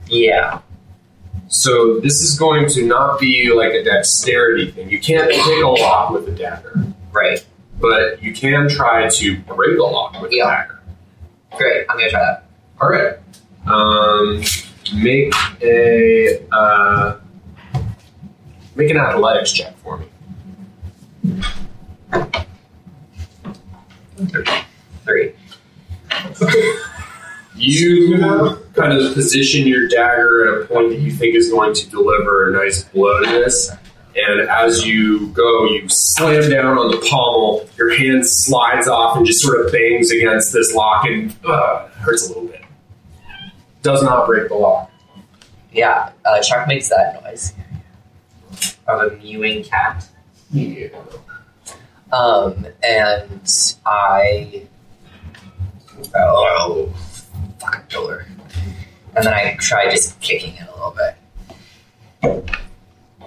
Yeah. 0.07 0.61
So 1.47 1.99
this 1.99 2.21
is 2.21 2.37
going 2.37 2.67
to 2.69 2.85
not 2.85 3.19
be 3.19 3.51
like 3.51 3.73
a 3.73 3.83
dexterity 3.83 4.71
thing. 4.71 4.89
You 4.89 4.99
can't 4.99 5.29
pick 5.29 5.63
a 5.63 5.67
lock 5.67 6.11
with 6.11 6.27
a 6.27 6.31
dagger, 6.31 6.85
Right. 7.11 7.43
but 7.79 8.21
you 8.21 8.33
can 8.33 8.69
try 8.69 9.09
to 9.09 9.39
break 9.39 9.79
a 9.79 9.83
lock 9.83 10.21
with 10.21 10.31
Yeah. 10.31 10.45
a 10.45 10.51
dagger. 10.51 10.79
Great. 11.57 11.85
I'm 11.89 11.97
gonna 11.97 12.09
try 12.09 12.19
that. 12.19 12.43
All 12.79 12.89
right. 12.89 13.15
Um, 13.65 14.43
make 14.95 15.33
a 15.61 16.45
uh, 16.51 17.19
make 18.75 18.89
an 18.89 18.97
athletics 18.97 19.51
check 19.51 19.77
for 19.77 19.97
me. 19.97 20.05
Three. 25.05 25.33
You 27.55 28.17
kind 28.73 28.93
of 28.93 29.13
position 29.13 29.67
your 29.67 29.87
dagger 29.89 30.47
at 30.47 30.63
a 30.63 30.65
point 30.65 30.89
that 30.89 30.99
you 30.99 31.11
think 31.11 31.35
is 31.35 31.49
going 31.49 31.73
to 31.73 31.89
deliver 31.89 32.49
a 32.49 32.53
nice 32.53 32.85
blow 32.85 33.21
to 33.21 33.29
this. 33.29 33.71
And 34.15 34.49
as 34.49 34.85
you 34.85 35.27
go, 35.27 35.65
you 35.65 35.87
slam 35.87 36.49
down 36.49 36.77
on 36.77 36.91
the 36.91 36.97
pommel. 37.09 37.69
Your 37.77 37.95
hand 37.95 38.25
slides 38.25 38.87
off 38.87 39.17
and 39.17 39.25
just 39.25 39.41
sort 39.41 39.65
of 39.65 39.71
bangs 39.71 40.11
against 40.11 40.51
this 40.53 40.73
lock 40.73 41.05
and 41.05 41.35
uh, 41.45 41.87
hurts 41.89 42.25
a 42.25 42.29
little 42.29 42.47
bit. 42.47 42.58
Does 43.81 44.03
not 44.03 44.25
break 44.25 44.49
the 44.49 44.55
lock. 44.55 44.91
Yeah. 45.71 46.11
Uh, 46.25 46.41
Chuck 46.41 46.67
makes 46.67 46.89
that 46.89 47.21
noise 47.23 47.53
of 48.87 49.11
a 49.11 49.15
mewing 49.17 49.63
cat. 49.63 50.07
Yeah. 50.51 50.89
Um, 52.11 52.65
and 52.83 53.75
I 53.85 54.67
oh 56.15 56.91
fucking 57.59 57.81
door. 57.89 58.25
And 59.15 59.25
then 59.25 59.33
I 59.33 59.55
try 59.59 59.89
just 59.89 60.19
kicking 60.19 60.55
it 60.55 60.67
a 60.67 60.71
little 60.71 60.95
bit. 60.95 61.15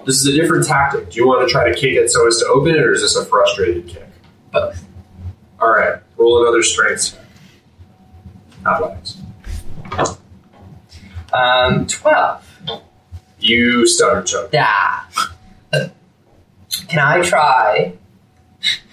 This 0.05 0.15
is 0.21 0.27
a 0.27 0.33
different 0.33 0.65
tactic. 0.65 1.11
Do 1.11 1.17
you 1.17 1.27
want 1.27 1.47
to 1.47 1.51
try 1.51 1.69
to 1.69 1.73
kick 1.73 1.93
it 1.93 2.09
so 2.09 2.27
as 2.27 2.37
to 2.39 2.45
open 2.47 2.75
it, 2.75 2.83
or 2.83 2.91
is 2.91 3.01
this 3.01 3.15
a 3.15 3.25
frustrated 3.25 3.87
kick? 3.87 4.07
Both. 4.51 4.85
All 5.61 5.69
right. 5.69 5.99
Roll 6.17 6.41
another 6.41 6.61
strength 6.61 7.13
check. 7.13 7.25
Athletics. 8.65 9.17
Um, 11.33 11.87
twelve. 11.87 12.47
You 13.39 13.87
stutter 13.87 14.21
choke. 14.21 14.51
Yeah. 14.53 15.03
Can 16.87 16.99
I 16.99 17.21
try? 17.21 17.93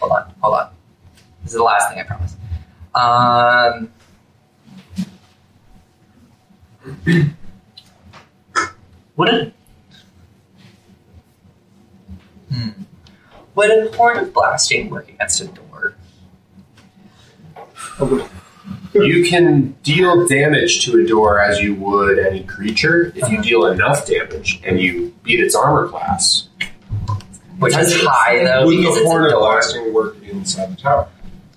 Hold 0.01 0.13
on, 0.13 0.35
hold 0.41 0.55
on. 0.55 0.71
This 1.43 1.53
is 1.53 1.59
the 1.59 1.63
last 1.63 1.91
thing 1.91 2.01
I 2.01 2.03
promise. 2.05 2.37
Um. 2.95 3.93
Would 9.17 9.29
a 9.29 9.53
hmm. 12.51 12.69
would 13.55 13.71
a 13.71 13.97
horn 13.97 14.19
of 14.19 14.33
blasting 14.33 14.89
work 14.89 15.09
against 15.11 15.41
a 15.43 15.47
door? 15.47 15.95
You 18.93 19.25
can 19.25 19.73
deal 19.83 20.27
damage 20.27 20.85
to 20.85 20.99
a 21.01 21.07
door 21.07 21.41
as 21.41 21.61
you 21.61 21.75
would 21.77 22.19
any 22.19 22.43
creature 22.45 23.13
if 23.15 23.31
you 23.31 23.41
deal 23.41 23.67
enough 23.67 24.07
damage 24.07 24.61
and 24.65 24.81
you 24.81 25.15
beat 25.23 25.41
its 25.41 25.55
armor 25.55 25.89
class. 25.89 26.49
Which 27.59 27.77
is 27.77 28.03
high 28.03 28.43
though 28.43 28.67
Would 28.67 28.77
because 28.79 28.95
the 28.95 29.01
it's 29.03 29.09
horn 29.09 29.23
a 29.23 29.27
of 29.27 29.33
door. 29.33 29.41
blasting 29.53 29.93
work 29.95 30.17
inside 30.23 30.73
the 30.73 30.77
tower? 30.77 31.09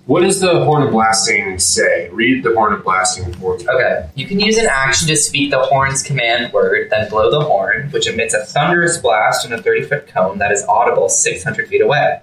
What 0.06 0.20
does 0.20 0.38
the 0.38 0.62
Horn 0.66 0.82
of 0.82 0.90
Blasting 0.92 1.58
say? 1.58 2.10
Read 2.10 2.44
the 2.44 2.52
Horn 2.52 2.74
of 2.74 2.84
Blasting 2.84 3.32
for 3.36 3.56
me. 3.56 3.66
Okay. 3.66 4.06
You 4.14 4.26
can 4.26 4.38
use 4.38 4.58
an 4.58 4.66
action 4.70 5.08
to 5.08 5.16
speak 5.16 5.50
the 5.50 5.60
horn's 5.62 6.02
command 6.02 6.52
word, 6.52 6.90
then 6.90 7.08
blow 7.08 7.30
the 7.30 7.40
horn, 7.40 7.88
which 7.90 8.06
emits 8.06 8.34
a 8.34 8.44
thunderous 8.44 8.98
blast 8.98 9.46
in 9.46 9.54
a 9.54 9.62
30 9.62 9.84
foot 9.84 10.06
cone 10.06 10.36
that 10.40 10.52
is 10.52 10.62
audible 10.68 11.08
600 11.08 11.68
feet 11.68 11.80
away. 11.80 12.20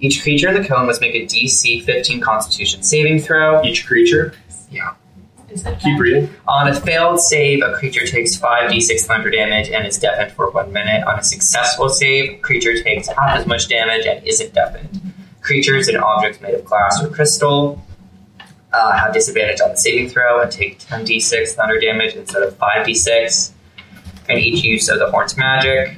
Each 0.00 0.22
creature 0.22 0.48
in 0.48 0.54
the 0.54 0.66
cone 0.66 0.86
must 0.86 1.02
make 1.02 1.14
a 1.14 1.26
DC 1.26 1.84
15 1.84 2.20
Constitution 2.22 2.82
saving 2.82 3.18
throw. 3.20 3.62
Each 3.62 3.86
creature. 3.86 4.32
Is 5.50 5.62
that 5.62 5.80
Keep 5.80 5.98
reading. 5.98 6.28
On 6.46 6.68
a 6.68 6.78
failed 6.78 7.20
save, 7.20 7.62
a 7.62 7.72
creature 7.72 8.06
takes 8.06 8.36
5d6 8.36 9.00
thunder 9.06 9.30
damage 9.30 9.70
and 9.70 9.86
is 9.86 9.98
deafened 9.98 10.32
for 10.32 10.50
one 10.50 10.72
minute. 10.72 11.04
On 11.04 11.18
a 11.18 11.22
successful 11.22 11.88
save, 11.88 12.42
creature 12.42 12.80
takes 12.82 13.08
half 13.08 13.38
as 13.38 13.46
much 13.46 13.68
damage 13.68 14.04
and 14.04 14.26
isn't 14.26 14.52
deafened. 14.52 15.14
Creatures 15.40 15.88
and 15.88 15.96
objects 15.96 16.42
made 16.42 16.52
of 16.52 16.64
glass 16.66 17.02
or 17.02 17.08
crystal 17.08 17.82
uh, 18.74 18.92
have 18.92 19.14
disadvantage 19.14 19.62
on 19.62 19.70
the 19.70 19.76
saving 19.76 20.10
throw 20.10 20.42
and 20.42 20.52
take 20.52 20.78
10d6 20.80 21.48
thunder 21.52 21.80
damage 21.80 22.14
instead 22.14 22.42
of 22.42 22.52
5d6. 22.58 23.52
And 24.28 24.38
each 24.38 24.62
use 24.62 24.90
of 24.90 24.98
the 24.98 25.10
horn's 25.10 25.38
magic. 25.38 25.96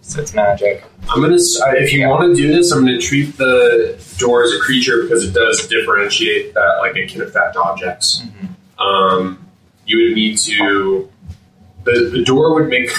So 0.00 0.20
it's 0.20 0.34
magic. 0.34 0.82
I'm 1.08 1.20
gonna. 1.20 1.34
uh, 1.34 1.72
If 1.76 1.92
you 1.92 2.06
want 2.08 2.34
to 2.34 2.40
do 2.40 2.48
this, 2.52 2.70
I'm 2.72 2.84
gonna 2.84 3.00
treat 3.00 3.36
the 3.36 4.00
door 4.18 4.44
as 4.44 4.52
a 4.52 4.60
creature 4.60 5.02
because 5.02 5.24
it 5.24 5.32
does 5.34 5.66
differentiate 5.66 6.54
that, 6.54 6.76
like 6.80 6.96
it 6.96 7.10
can 7.10 7.22
affect 7.22 7.56
objects. 7.56 8.22
Um, 8.78 9.44
you 9.86 9.98
would 10.08 10.14
need 10.14 10.38
to. 10.38 11.08
The, 11.84 12.10
the 12.12 12.22
door 12.24 12.54
would 12.54 12.68
make 12.68 12.90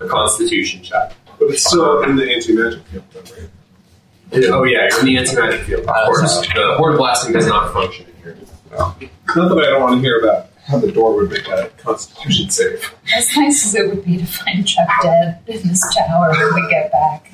a 0.00 0.06
Constitution 0.06 0.82
check. 0.82 1.14
But 1.38 1.46
it's 1.50 1.64
still 1.66 2.02
in 2.02 2.14
the 2.16 2.30
anti 2.30 2.52
magic 2.54 2.84
field, 2.86 3.04
though, 3.12 3.20
right? 3.20 4.44
Oh 4.50 4.64
yeah, 4.64 4.88
you're 4.90 5.00
in 5.00 5.06
the 5.06 5.18
anti-magic 5.18 5.60
field. 5.62 5.82
Of 5.82 5.88
Oh, 5.90 6.04
course, 6.06 6.34
sorry. 6.34 6.46
the 6.54 6.74
horde 6.76 6.96
blasting 6.98 7.32
does 7.34 7.46
not 7.46 7.72
function 7.72 8.06
in 8.06 8.22
here. 8.22 8.36
Not 8.70 8.98
that 9.00 9.58
I 9.58 9.70
don't 9.70 9.80
want 9.82 9.94
to 9.96 10.00
hear 10.00 10.20
about 10.20 10.48
how 10.72 10.78
the 10.78 10.90
door 10.90 11.14
would 11.14 11.30
make 11.30 11.46
a 11.48 11.68
constitution 11.76 12.50
save. 12.50 12.94
As 13.14 13.36
nice 13.36 13.66
as 13.66 13.74
it 13.74 13.88
would 13.88 14.04
be 14.04 14.16
to 14.16 14.26
find 14.26 14.66
Chuck 14.66 14.88
dead 15.02 15.38
in 15.46 15.68
this 15.68 15.82
tower 15.94 16.30
when 16.30 16.54
we 16.54 16.70
get 16.70 16.90
back. 16.90 17.30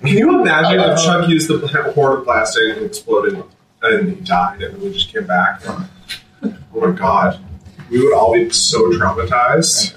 Can 0.00 0.16
you 0.16 0.40
imagine 0.40 0.78
if 0.78 1.02
Chuck 1.02 1.28
used 1.28 1.48
the 1.48 1.58
horn 1.94 2.18
of 2.18 2.24
blasting 2.24 2.70
and 2.76 2.86
exploded 2.86 3.42
and 3.82 4.08
he 4.08 4.20
died 4.24 4.62
and 4.62 4.80
we 4.80 4.92
just 4.92 5.12
came 5.12 5.26
back? 5.26 5.62
Oh 5.66 6.54
my 6.74 6.92
god. 6.92 7.40
We 7.90 8.02
would 8.02 8.14
all 8.14 8.32
be 8.32 8.50
so 8.50 8.90
traumatized. 8.92 9.94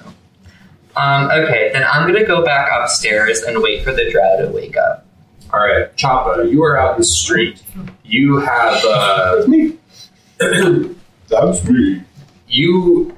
Um, 0.96 1.30
okay, 1.30 1.70
then 1.72 1.84
I'm 1.84 2.12
gonna 2.12 2.26
go 2.26 2.44
back 2.44 2.70
upstairs 2.72 3.42
and 3.42 3.62
wait 3.62 3.84
for 3.84 3.94
the 3.94 4.10
drow 4.12 4.46
to 4.46 4.52
wake 4.52 4.76
up. 4.78 5.06
All 5.54 5.60
right, 5.60 5.96
Chappa, 5.96 6.52
you 6.52 6.64
are 6.64 6.78
out 6.78 6.96
in 6.96 7.02
the 7.02 7.06
street. 7.06 7.62
You 8.04 8.38
have 8.38 8.84
uh, 8.86 9.36
That's 9.36 9.48
me. 9.48 9.78
That's 11.28 11.64
me. 11.66 12.02
You 12.50 13.16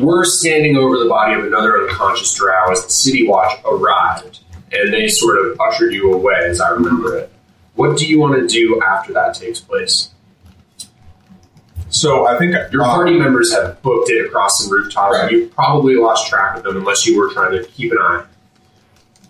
were 0.00 0.24
standing 0.24 0.76
over 0.76 0.98
the 0.98 1.08
body 1.08 1.34
of 1.34 1.44
another 1.44 1.82
unconscious 1.88 2.34
drow 2.34 2.70
as 2.70 2.84
the 2.84 2.90
city 2.90 3.26
watch 3.26 3.58
arrived, 3.64 4.40
and 4.72 4.92
they 4.92 5.08
sort 5.08 5.38
of 5.38 5.60
ushered 5.60 5.92
you 5.92 6.12
away, 6.12 6.46
as 6.46 6.60
I 6.60 6.70
remember 6.70 7.16
it. 7.16 7.32
What 7.74 7.96
do 7.98 8.06
you 8.06 8.18
want 8.18 8.34
to 8.40 8.46
do 8.46 8.80
after 8.82 9.12
that 9.12 9.34
takes 9.34 9.60
place? 9.60 10.10
So 11.88 12.26
I 12.26 12.36
think 12.38 12.54
Your 12.72 12.82
uh, 12.82 12.86
party 12.86 13.16
members 13.18 13.52
have 13.54 13.80
booked 13.82 14.10
it 14.10 14.26
across 14.26 14.60
some 14.62 14.72
rooftops, 14.72 15.14
Right. 15.14 15.22
and 15.22 15.30
you've 15.32 15.50
probably 15.54 15.94
lost 15.96 16.28
track 16.28 16.56
of 16.56 16.64
them 16.64 16.76
unless 16.76 17.06
you 17.06 17.18
were 17.18 17.32
trying 17.32 17.52
to 17.52 17.64
keep 17.64 17.92
an 17.92 17.98
eye. 18.00 18.24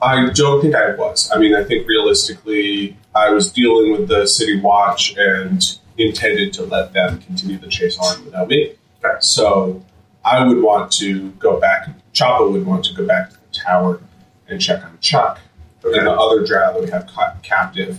I 0.01 0.31
don't 0.31 0.61
think 0.63 0.75
I 0.75 0.95
was. 0.95 1.31
I 1.35 1.39
mean, 1.39 1.55
I 1.55 1.65
think 1.65 1.87
realistically, 1.87 2.97
I 3.15 3.31
was 3.31 3.51
dealing 3.53 3.93
with 3.93 4.09
the 4.09 4.27
city 4.27 4.61
watch 4.61 5.15
and 5.17 5.63
intended 5.99 6.53
to 6.55 6.65
let 6.65 6.93
them 6.93 7.21
continue 7.23 7.59
the 7.59 7.69
chase 7.69 7.99
on 7.99 8.25
without 8.25 8.49
me. 8.49 8.73
Okay. 9.11 9.17
So 9.21 9.83
I 10.25 10.45
would 10.47 10.63
want 10.63 10.93
to 10.93 11.31
go 11.33 11.61
back. 11.61 11.89
Chappa 12.13 12.51
would 12.51 12.67
want 12.67 12.85
to 12.87 12.95
go 12.95 13.07
back 13.07 13.31
to 13.31 13.37
the 13.37 13.53
tower 13.53 14.01
and 14.49 14.61
check 14.61 14.85
on 14.85 14.99
Chuck 15.01 15.41
and 15.85 16.07
the 16.07 16.13
other 16.13 16.45
drow 16.45 16.73
that 16.73 16.83
we 16.83 16.91
have 16.91 17.07
ca- 17.07 17.37
captive 17.43 17.99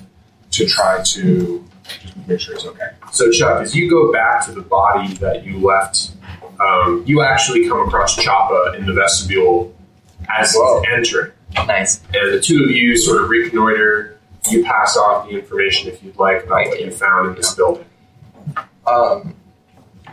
to 0.51 0.65
try 0.65 1.01
to 1.03 1.63
make 2.27 2.39
sure 2.39 2.55
it's 2.55 2.65
okay. 2.65 2.89
So, 3.11 3.31
Chuck, 3.31 3.61
as 3.61 3.75
you 3.75 3.89
go 3.89 4.11
back 4.11 4.45
to 4.45 4.51
the 4.51 4.61
body 4.61 5.13
that 5.15 5.45
you 5.45 5.59
left, 5.59 6.11
um, 6.59 7.03
you 7.05 7.21
actually 7.21 7.67
come 7.67 7.87
across 7.87 8.17
Chappa 8.17 8.75
in 8.75 8.85
the 8.85 8.93
vestibule 8.93 9.73
as 10.29 10.53
Whoa. 10.53 10.81
he's 10.81 10.89
entering. 10.93 11.31
Nice. 11.55 12.01
And 12.13 12.33
the 12.33 12.41
two 12.41 12.63
of 12.65 12.71
you 12.71 12.97
sort 12.97 13.23
of 13.23 13.29
reconnoiter. 13.29 14.19
You 14.49 14.63
pass 14.63 14.95
off 14.95 15.27
the 15.27 15.37
information 15.37 15.91
if 15.91 16.01
you'd 16.01 16.17
like 16.17 16.45
about 16.45 16.67
what 16.67 16.79
you 16.79 16.89
found 16.91 17.29
in 17.29 17.35
this 17.35 17.53
building. 17.53 17.85
Um, 18.85 19.35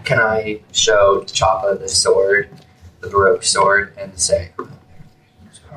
can 0.04 0.20
I 0.20 0.60
show 0.72 1.22
Chappa 1.22 1.80
the 1.80 1.88
sword, 1.88 2.50
the 3.00 3.08
Baroque 3.08 3.42
sword, 3.42 3.94
and 3.98 4.18
say, 4.18 4.50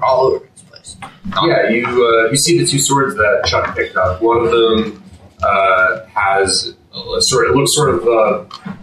all 0.04 0.26
over 0.26 0.46
this 0.46 0.64
place? 0.64 0.98
Yeah, 1.44 1.70
you 1.70 1.86
uh, 1.86 2.30
you 2.30 2.36
see 2.36 2.58
the 2.58 2.66
two 2.66 2.80
swords 2.80 3.16
that 3.16 3.44
Chuck 3.46 3.76
picked 3.76 3.96
up. 3.96 4.22
One 4.22 4.46
of 4.46 4.52
them 4.52 5.04
uh, 5.42 6.06
has 6.08 6.76
a 6.94 7.22
sort. 7.22 7.50
It 7.50 7.56
looks 7.56 7.74
sort 7.74 7.96
of. 7.96 8.08
Uh, 8.08 8.74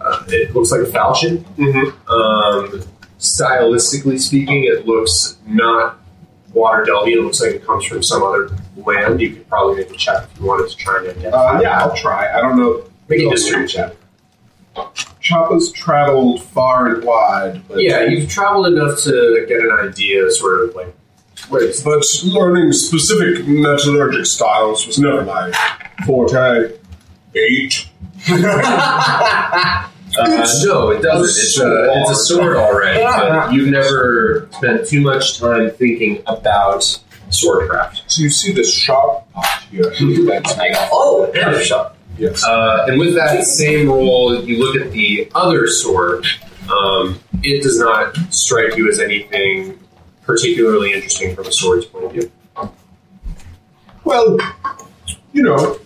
uh, 0.00 0.24
it 0.28 0.54
looks 0.54 0.70
like 0.70 0.82
a 0.82 0.86
falchion. 0.86 1.38
Mm-hmm. 1.56 2.10
Um, 2.10 2.82
stylistically 3.18 4.20
speaking, 4.20 4.64
it 4.64 4.86
looks 4.86 5.38
not 5.46 5.98
Waterdhavian. 6.52 7.12
It 7.12 7.20
looks 7.22 7.40
like 7.40 7.52
it 7.52 7.66
comes 7.66 7.84
from 7.84 8.02
some 8.02 8.22
other 8.22 8.50
land. 8.76 9.20
You 9.20 9.30
could 9.30 9.48
probably 9.48 9.76
make 9.76 9.90
a 9.90 9.96
check 9.96 10.24
if 10.24 10.40
you 10.40 10.46
wanted 10.46 10.70
to 10.70 10.76
try 10.76 10.98
and 10.98 11.08
identify. 11.08 11.56
Uh, 11.56 11.60
yeah, 11.60 11.80
I'll 11.80 11.96
try. 11.96 12.32
I 12.32 12.40
don't 12.40 12.56
know. 12.56 12.84
Make 13.08 13.20
a 13.20 13.30
history 13.30 13.66
check. 13.66 13.94
Chappa's 15.20 15.72
traveled 15.72 16.42
far 16.42 16.94
and 16.94 17.04
wide, 17.04 17.66
but 17.68 17.80
Yeah, 17.80 18.02
you've 18.02 18.30
traveled 18.30 18.68
enough 18.68 19.00
to 19.02 19.44
get 19.48 19.58
an 19.60 19.72
idea, 19.72 20.30
sort 20.30 20.68
of 20.68 20.74
like 20.74 20.94
what 21.48 21.62
it's 21.62 21.82
but 21.82 22.02
learning 22.24 22.72
specific 22.72 23.44
metallurgic 23.44 24.26
styles 24.26 24.86
was 24.86 24.98
never 24.98 25.24
my 25.24 25.52
forte. 26.06 26.72
Eight. 27.34 27.88
Uh, 30.18 30.48
no, 30.64 30.90
it 30.90 31.02
doesn't. 31.02 31.28
It's 31.28 31.60
a, 31.60 32.00
it's 32.00 32.10
a 32.10 32.14
sword, 32.14 32.56
already, 32.56 33.02
but 33.02 33.52
you've 33.52 33.68
never 33.68 34.48
spent 34.52 34.86
too 34.86 35.02
much 35.02 35.38
time 35.38 35.70
thinking 35.70 36.22
about 36.26 36.80
swordcraft. 37.28 38.02
So 38.06 38.22
you 38.22 38.30
see 38.30 38.52
this 38.52 38.72
sharp 38.72 39.30
part 39.32 39.62
here. 39.70 39.82
That's 39.82 40.54
I 40.58 40.70
go, 40.72 40.88
oh, 40.90 41.30
another 41.34 41.62
shot. 41.62 41.95
Yes. 42.18 42.44
Uh, 42.44 42.86
and 42.88 42.98
with 42.98 43.14
that 43.14 43.44
same 43.44 43.88
roll, 43.88 44.42
you 44.44 44.58
look 44.58 44.76
at 44.76 44.92
the 44.92 45.30
other 45.34 45.66
sword. 45.66 46.26
Um, 46.70 47.20
it 47.42 47.62
does 47.62 47.78
not 47.78 48.16
strike 48.30 48.76
you 48.76 48.88
as 48.90 48.98
anything 49.00 49.78
particularly 50.22 50.92
interesting 50.92 51.34
from 51.36 51.46
a 51.46 51.52
sword's 51.52 51.86
point 51.86 52.06
of 52.06 52.12
view. 52.12 52.32
Well, 54.04 54.38
you 55.32 55.42
know, 55.42 55.78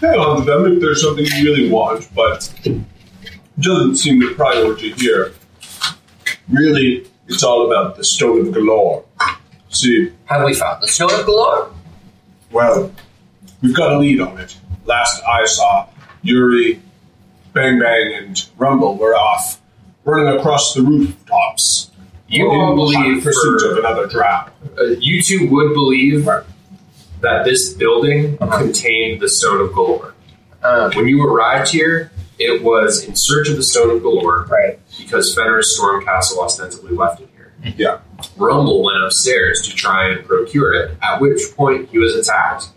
hang 0.00 0.18
on 0.18 0.38
to 0.38 0.44
them 0.44 0.72
if 0.72 0.80
there's 0.80 1.02
something 1.02 1.24
you 1.26 1.44
really 1.44 1.70
want, 1.70 2.08
but 2.14 2.52
it 2.64 2.80
doesn't 3.60 3.96
seem 3.96 4.20
the 4.20 4.32
priority 4.34 4.92
here. 4.92 5.32
Really, 6.48 7.06
it's 7.28 7.42
all 7.42 7.66
about 7.66 7.96
the 7.96 8.04
stone 8.04 8.48
of 8.48 8.54
Golorr. 8.54 9.04
See, 9.70 10.12
Have 10.26 10.44
we 10.44 10.54
found 10.54 10.82
the 10.82 10.88
stone 10.88 11.10
of 11.12 11.26
Golorr? 11.26 11.72
well, 12.52 12.92
we've 13.62 13.74
got 13.74 13.92
a 13.92 13.98
lead 13.98 14.20
on 14.20 14.38
it. 14.38 14.56
Last 14.86 15.22
I 15.24 15.44
saw, 15.46 15.86
Uri, 16.22 16.80
Bang 17.52 17.78
Bang, 17.78 18.12
and 18.14 18.48
Rumble 18.58 18.96
were 18.96 19.14
off 19.14 19.60
running 20.04 20.28
across 20.38 20.74
the 20.74 20.82
rooftops. 20.82 21.90
You 22.28 22.50
in 22.50 22.60
all 22.60 22.74
believe 22.74 23.22
pursuit 23.22 23.60
for- 23.60 23.70
of 23.72 23.78
another 23.78 24.06
drow. 24.06 24.46
Uh, 24.78 24.84
you 24.98 25.22
two 25.22 25.48
would 25.50 25.72
believe 25.72 26.26
Right. 26.26 26.42
that 27.20 27.44
this 27.44 27.72
building 27.74 28.36
Uh-huh. 28.40 28.58
contained 28.58 29.20
the 29.20 29.28
Stone 29.28 29.60
of 29.60 29.70
Golorr. 29.72 30.12
Uh, 30.62 30.90
When 30.94 31.06
you 31.08 31.22
arrived 31.24 31.68
here, 31.70 32.10
it 32.38 32.62
was 32.62 33.04
in 33.04 33.14
search 33.14 33.48
of 33.48 33.56
the 33.56 33.62
Stone 33.62 33.90
of 33.96 34.02
Golorr 34.02 34.48
right. 34.50 34.78
because 34.98 35.34
Fenris 35.34 35.78
Stormcastle 35.78 36.38
ostensibly 36.38 36.94
left 36.96 37.20
it 37.20 37.28
here. 37.36 37.52
Yeah. 37.76 37.98
Rumble 38.36 38.82
went 38.82 39.02
upstairs 39.04 39.62
to 39.62 39.74
try 39.74 40.08
and 40.08 40.26
procure 40.26 40.72
it, 40.74 40.96
at 41.02 41.20
which 41.20 41.40
point 41.56 41.88
he 41.90 41.98
was 41.98 42.14
attacked. 42.16 42.68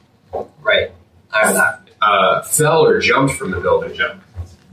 Right. 0.61 0.91
I 1.33 1.45
know 1.45 1.53
that. 1.53 1.81
Uh, 2.01 2.41
fell 2.43 2.85
or 2.85 2.99
jumped 2.99 3.35
from 3.35 3.51
the 3.51 3.59
building. 3.59 3.93
Jump. 3.95 4.23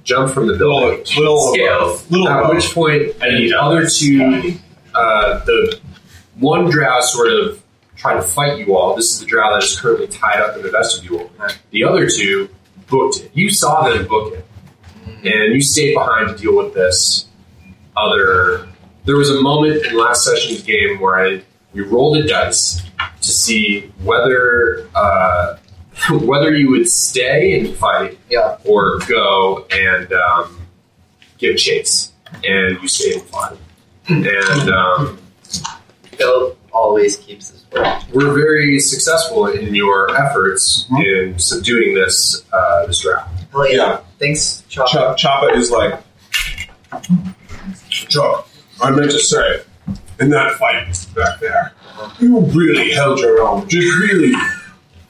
Jumped 0.03 0.35
from 0.35 0.47
the 0.47 0.57
building. 0.57 0.99
Little, 1.17 1.17
little, 1.17 1.55
Scales. 1.55 2.11
little 2.11 2.29
At 2.29 2.51
which 2.55 2.75
point, 2.75 3.19
the 3.21 3.55
other 3.55 3.89
two, 3.89 4.55
uh, 4.95 5.45
the 5.45 5.81
one 6.39 6.69
drow 6.69 7.01
sort 7.01 7.29
of 7.33 7.63
tried 7.97 8.15
to 8.15 8.23
fight 8.23 8.59
you 8.59 8.77
all. 8.77 8.95
This 8.95 9.13
is 9.13 9.21
the 9.21 9.27
drow 9.27 9.55
that 9.55 9.63
is 9.63 9.81
currently 9.81 10.07
tied 10.09 10.41
up 10.41 10.57
in 10.57 10.63
the 10.63 10.71
vestibule. 10.71 11.31
The 11.71 11.85
other 11.85 12.09
two 12.09 12.51
booked 12.89 13.21
it. 13.21 13.31
You 13.33 13.51
saw 13.51 13.89
them 13.89 14.07
book 14.07 14.35
it, 14.35 14.45
and 15.07 15.55
you 15.55 15.63
stayed 15.63 15.95
behind 15.95 16.29
to 16.29 16.37
deal 16.37 16.57
with 16.57 16.75
this 16.75 17.27
other. 17.97 18.69
There 19.07 19.17
was 19.17 19.31
a 19.31 19.41
moment 19.41 19.87
in 19.87 19.97
last 19.97 20.25
session's 20.25 20.63
game 20.63 21.01
where 21.01 21.17
I 21.19 21.43
we 21.73 21.83
rolled 21.83 22.19
a 22.19 22.27
dice 22.27 22.83
to 23.21 23.29
see 23.29 23.93
whether 24.03 24.89
uh, 24.95 25.57
whether 26.11 26.54
you 26.54 26.70
would 26.70 26.88
stay 26.88 27.59
and 27.61 27.76
fight 27.76 28.18
Yeah. 28.30 28.57
or 28.64 28.98
go 29.09 29.66
and 29.70 30.12
um, 30.12 30.66
give 31.38 31.57
chase, 31.57 32.12
and 32.44 32.80
you 32.83 32.88
stayed 32.88 33.14
and 33.14 33.22
fought. 33.24 33.57
And 34.09 34.70
um, 34.70 35.18
Phil 36.12 36.57
always 36.72 37.16
keeps 37.16 37.50
his 37.50 37.64
word. 37.72 38.02
we're 38.12 38.35
very 38.35 38.78
successful 38.80 39.46
in 39.46 39.74
your 39.74 40.14
efforts 40.16 40.87
in 40.98 41.38
subduing 41.38 41.94
this 41.94 42.44
uh, 42.52 42.87
this 42.87 43.00
drought. 43.00 43.28
Hell 43.52 43.70
yeah. 43.70 43.76
Yeah. 43.76 44.00
Thanks, 44.18 44.62
Chappa. 44.68 45.16
Ch- 45.16 45.24
Chappa 45.24 45.57
is 45.57 45.70
like, 45.70 46.00
Chuck, 47.90 48.48
I 48.83 48.90
meant 48.90 49.11
to 49.11 49.18
say, 49.18 49.61
in 50.20 50.30
that 50.30 50.52
fight 50.54 50.87
back 51.14 51.40
there, 51.40 51.72
you 52.20 52.40
really 52.40 52.90
held 52.92 53.18
your 53.20 53.42
own. 53.42 53.68
Just 53.68 53.96
really 53.98 54.33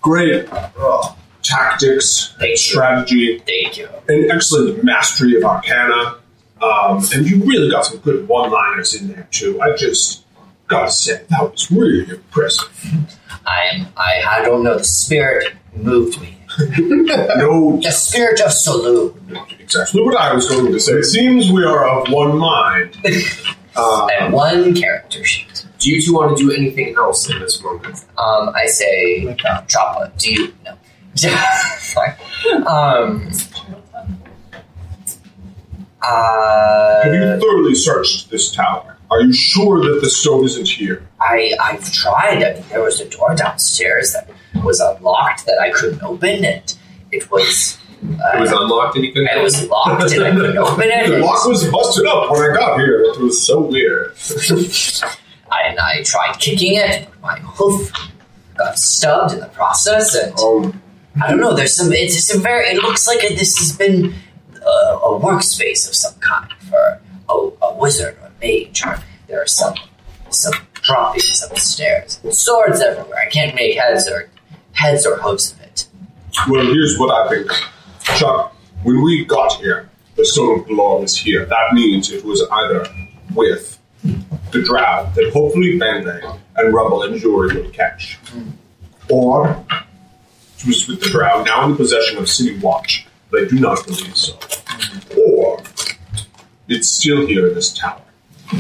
great 0.09 0.47
uh, 0.53 1.13
tactics, 1.43 2.35
Thank 2.39 2.51
you. 2.51 2.57
strategy, 2.57 3.39
Thank 3.41 3.79
you. 3.79 3.89
an 4.09 4.31
excellent 4.31 4.85
mastery 4.85 5.35
of 5.37 5.45
Arcana, 5.45 6.19
um, 6.63 7.03
and 7.15 7.27
you 7.29 7.43
really 7.45 7.71
got 7.71 7.87
some 7.87 7.99
good 7.99 8.29
one-liners 8.29 8.95
in 8.95 9.09
there 9.09 9.27
too. 9.33 9.61
I 9.61 9.75
just 9.77 10.25
gotta 10.69 10.91
say 10.91 11.23
that 11.31 11.51
was 11.51 11.71
really 11.71 12.09
impressive. 12.09 12.71
I'm. 13.47 13.87
I, 13.97 14.23
I 14.39 14.43
don't 14.45 14.63
know. 14.63 14.79
The 14.79 14.85
spirit 14.85 15.53
moved 15.77 16.21
me. 16.21 16.39
No, 17.37 17.79
The 17.83 17.91
spirit 17.91 18.41
of 18.41 18.53
Selûne. 18.53 19.61
exactly 19.61 20.03
what 20.03 20.17
I 20.17 20.33
was 20.33 20.49
going 20.49 20.71
to 20.73 20.81
say. 20.81 20.93
It 20.95 21.05
seems 21.05 21.51
we 21.51 21.65
are 21.65 21.85
of 21.89 22.09
one 22.13 22.37
mind. 22.39 22.97
Uh, 23.77 24.07
And 24.07 24.33
one 24.33 24.73
character 24.77 25.25
sheet. 25.25 25.54
Do 25.85 25.91
you 25.91 26.01
two 26.01 26.15
want 26.15 26.35
to 26.39 26.43
do 26.43 26.51
anything 26.51 26.95
else 26.97 27.29
in 27.29 27.39
this 27.41 27.63
moment? 27.63 28.07
Um, 28.17 28.49
I 28.57 28.65
say, 28.65 29.27
Chappa, 29.39 30.17
do 30.19 30.33
you 30.33 30.55
no? 30.65 30.79
Sorry. 31.79 32.13
Um. 32.67 33.29
Have 36.03 37.13
you 37.15 37.23
Uh, 37.23 37.39
thoroughly 37.39 37.75
searched 37.75 38.31
this 38.31 38.51
tower? 38.51 38.97
Are 39.11 39.21
you 39.21 39.35
sure 39.35 39.81
that 39.85 40.01
the 40.01 40.09
stone 40.09 40.47
isn't 40.47 40.69
here? 40.69 41.07
I 41.21 41.53
I've 41.61 41.93
tried. 41.93 42.43
I 42.43 42.55
mean, 42.55 42.65
there 42.71 42.83
was 42.83 42.99
a 43.01 43.09
door 43.11 43.35
downstairs 43.35 44.15
that 44.15 44.27
was 44.65 44.81
unlocked 44.81 45.45
that 45.45 45.59
I 45.61 45.71
couldn't 45.71 46.03
open, 46.03 46.47
and 46.47 46.75
it 47.13 47.31
was. 47.31 47.77
Uh, 48.03 48.37
It 48.39 48.41
was 48.41 48.53
unlocked 48.53 48.97
and 48.97 49.05
you 49.05 49.13
couldn't. 49.13 49.29
it 49.37 49.43
was 49.43 49.69
locked, 49.69 50.13
and 50.15 50.25
I 50.25 50.31
couldn't 50.31 50.57
open 50.67 50.85
it. 50.91 51.09
The 51.09 51.15
and- 51.17 51.25
lock 51.25 51.45
was 51.47 51.63
busted 51.69 52.07
up 52.07 52.31
when 52.31 52.41
I 52.41 52.55
got 52.57 52.79
here. 52.81 53.01
It 53.03 53.19
was 53.21 53.43
so 53.47 53.61
weird. 53.61 54.15
and 55.67 55.79
I 55.79 56.03
tried 56.03 56.39
kicking 56.39 56.75
it. 56.75 57.09
My 57.23 57.39
hoof 57.41 57.93
got 58.57 58.79
stubbed 58.79 59.33
in 59.35 59.41
the 59.41 59.47
process, 59.47 60.15
and 60.15 60.39
Um, 60.39 60.83
I 61.23 61.29
don't 61.31 61.41
know. 61.41 61.55
There's 61.55 61.77
some. 61.77 61.93
It's 61.93 62.35
a 62.35 62.39
very. 62.39 62.67
It 62.67 62.83
looks 62.83 63.07
like 63.07 63.21
this 63.21 63.57
has 63.59 63.77
been 63.77 64.15
uh, 64.57 64.99
a 64.99 65.21
workspace 65.21 65.89
of 65.89 65.95
some 65.95 66.15
kind 66.21 66.53
for 66.69 67.01
a, 67.29 67.51
a 67.67 67.75
wizard 67.77 68.17
or 68.21 68.27
a 68.27 68.33
mage. 68.41 68.85
Or 68.85 68.99
there 69.29 69.41
are 69.43 69.47
some 69.47 69.75
some 70.31 70.55
droppings 70.73 71.43
upstairs, 71.49 72.21
swords 72.31 72.81
everywhere. 72.81 73.19
I 73.27 73.31
can't 73.31 73.55
make 73.55 73.77
heads 73.79 74.09
or 74.09 74.29
heads 74.73 75.07
or 75.07 75.17
hooves 75.19 75.53
of 75.53 75.61
it. 75.61 75.87
well, 76.49 76.65
here's 76.65 76.99
what 76.99 77.11
I 77.11 77.29
think. 77.29 77.51
Chuck, 78.19 78.55
when 78.83 79.03
we 79.03 79.25
got 79.25 79.55
here, 79.55 79.89
the 80.17 80.25
stone 80.27 80.61
of 80.61 80.71
law 80.71 81.01
was 81.01 81.17
here. 81.17 81.47
That 81.47 81.73
means 81.73 82.11
it 82.13 82.25
was 82.25 82.43
either 82.51 82.87
with 83.35 83.74
the 84.05 84.63
drow 84.63 85.11
that 85.15 85.31
hopefully 85.33 85.79
Bang 85.79 86.07
and 86.57 86.75
Rumble 86.75 87.03
and 87.03 87.19
Jury 87.21 87.61
would 87.61 87.73
catch, 87.73 88.19
or 89.11 89.65
it 90.59 90.67
was 90.67 90.87
with 90.87 91.01
the 91.01 91.09
drow 91.09 91.43
now 91.43 91.65
in 91.65 91.73
the 91.73 91.77
possession 91.77 92.19
of 92.19 92.29
City 92.29 92.59
Watch. 92.59 93.07
But 93.31 93.43
I 93.43 93.45
do 93.47 93.59
not 93.59 93.85
believe 93.85 94.17
so. 94.17 94.39
Or 95.19 95.61
it's 96.69 96.89
still 96.89 97.27
here 97.27 97.49
in 97.49 97.55
this 97.55 97.73
tower. 97.73 98.01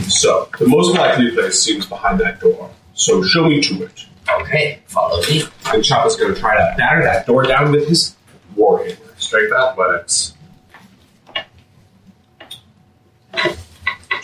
So 0.08 0.48
the 0.58 0.66
most 0.66 0.96
likely 0.96 1.30
place 1.30 1.62
seems 1.62 1.86
behind 1.86 2.18
that 2.20 2.40
door. 2.40 2.70
So 2.94 3.22
show 3.22 3.48
me 3.48 3.60
to 3.60 3.84
it. 3.84 4.06
Okay, 4.40 4.80
follow 4.86 5.20
me. 5.22 5.42
And 5.66 5.84
Chappa's 5.84 6.16
going 6.16 6.34
to 6.34 6.40
try 6.40 6.56
to 6.56 6.74
batter 6.76 7.02
that 7.02 7.26
door 7.26 7.44
down 7.44 7.70
with 7.70 7.86
his 7.88 8.16
warhammer. 8.56 8.96
Strength 9.20 9.52
athletics. 9.52 10.32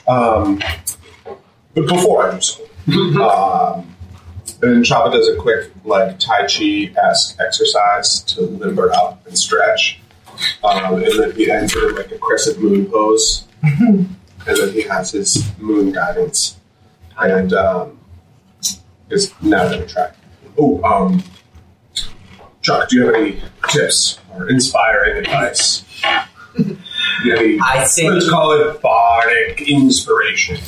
Um, 0.08 0.60
but 1.74 1.86
before 1.86 2.30
I 2.30 2.34
do 2.34 2.40
so, 2.40 2.62
um, 3.22 3.96
and 4.62 4.84
Chappa 4.84 5.12
does 5.12 5.28
a 5.28 5.36
quick 5.36 5.70
like 5.84 6.18
Tai 6.18 6.46
Chi 6.46 6.92
esque 6.96 7.38
exercise 7.40 8.22
to 8.24 8.42
limber 8.42 8.92
up 8.92 9.26
and 9.26 9.38
stretch, 9.38 10.00
um, 10.64 10.94
and 10.94 11.18
then 11.18 11.32
he 11.32 11.50
enters 11.50 11.96
like 11.96 12.10
a 12.12 12.18
crescent 12.18 12.60
moon 12.60 12.86
pose, 12.86 13.46
and 13.62 14.16
then 14.46 14.72
he 14.72 14.82
has 14.82 15.12
his 15.12 15.50
moon 15.58 15.92
guidance, 15.92 16.56
and 17.18 17.52
um, 17.52 17.98
is 19.10 19.32
now 19.42 19.68
going 19.68 19.86
to 19.86 19.86
try. 19.86 20.10
Oh, 20.58 20.82
um, 20.82 21.22
Chuck, 22.62 22.88
do 22.88 22.96
you 22.96 23.06
have 23.06 23.14
any 23.14 23.40
tips 23.68 24.18
or 24.34 24.48
inspiring 24.50 25.24
advice? 25.24 25.84
any 27.24 27.58
I 27.62 27.84
think 27.84 28.12
Let's 28.12 28.28
call 28.28 28.52
it 28.52 28.80
bardic 28.82 29.62
inspiration. 29.62 30.58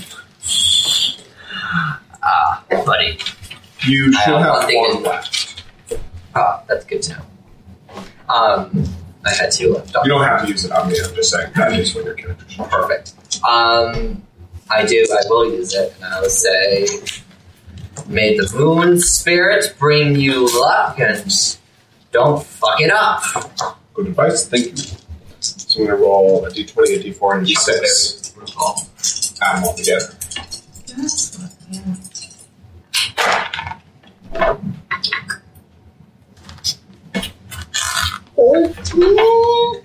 Buddy. 2.84 3.18
You 3.84 4.12
I 4.16 4.20
have 4.22 4.40
have 4.40 4.54
one 4.54 4.66
thing 4.66 4.94
one 4.94 5.02
left. 5.02 5.64
Ah, 6.34 6.62
that's 6.68 6.84
good 6.84 7.02
to 7.02 7.12
know. 7.14 7.22
Um, 8.28 8.84
I 9.24 9.30
had 9.30 9.50
two 9.50 9.74
left. 9.74 9.94
You 9.94 10.10
don't 10.10 10.24
have 10.24 10.42
to 10.42 10.48
use 10.48 10.64
it 10.64 10.72
on 10.72 10.88
me. 10.88 10.98
I'm 11.04 11.14
just 11.14 11.30
saying 11.30 11.52
that 11.54 11.72
is 11.72 11.94
what 11.94 12.04
your 12.04 12.14
character 12.14 12.48
should. 12.48 12.64
Perfect. 12.66 13.14
Um, 13.44 14.22
I 14.70 14.84
do. 14.86 15.06
I 15.12 15.28
will 15.28 15.52
use 15.52 15.74
it, 15.74 15.94
and 15.96 16.04
I 16.14 16.20
will 16.20 16.30
say, 16.30 16.86
"May 18.08 18.36
the 18.36 18.50
moon 18.56 19.00
spirit 19.00 19.74
bring 19.78 20.16
you 20.16 20.48
luck, 20.60 20.98
and 20.98 21.30
don't 22.12 22.42
fuck 22.44 22.80
it 22.80 22.90
up." 22.90 23.22
Good 23.94 24.08
advice. 24.08 24.46
Thank 24.46 24.66
you. 24.66 24.96
So 25.40 25.80
I'm 25.80 25.86
going 25.86 25.98
to 25.98 26.04
roll 26.04 26.44
a 26.46 26.50
d20, 26.50 27.00
a 27.00 27.12
d4, 27.12 27.38
and 27.38 27.46
a 27.46 27.50
d6. 27.50 29.38
Add 29.42 29.56
them 29.56 29.64
all 29.64 29.74
together. 29.74 30.14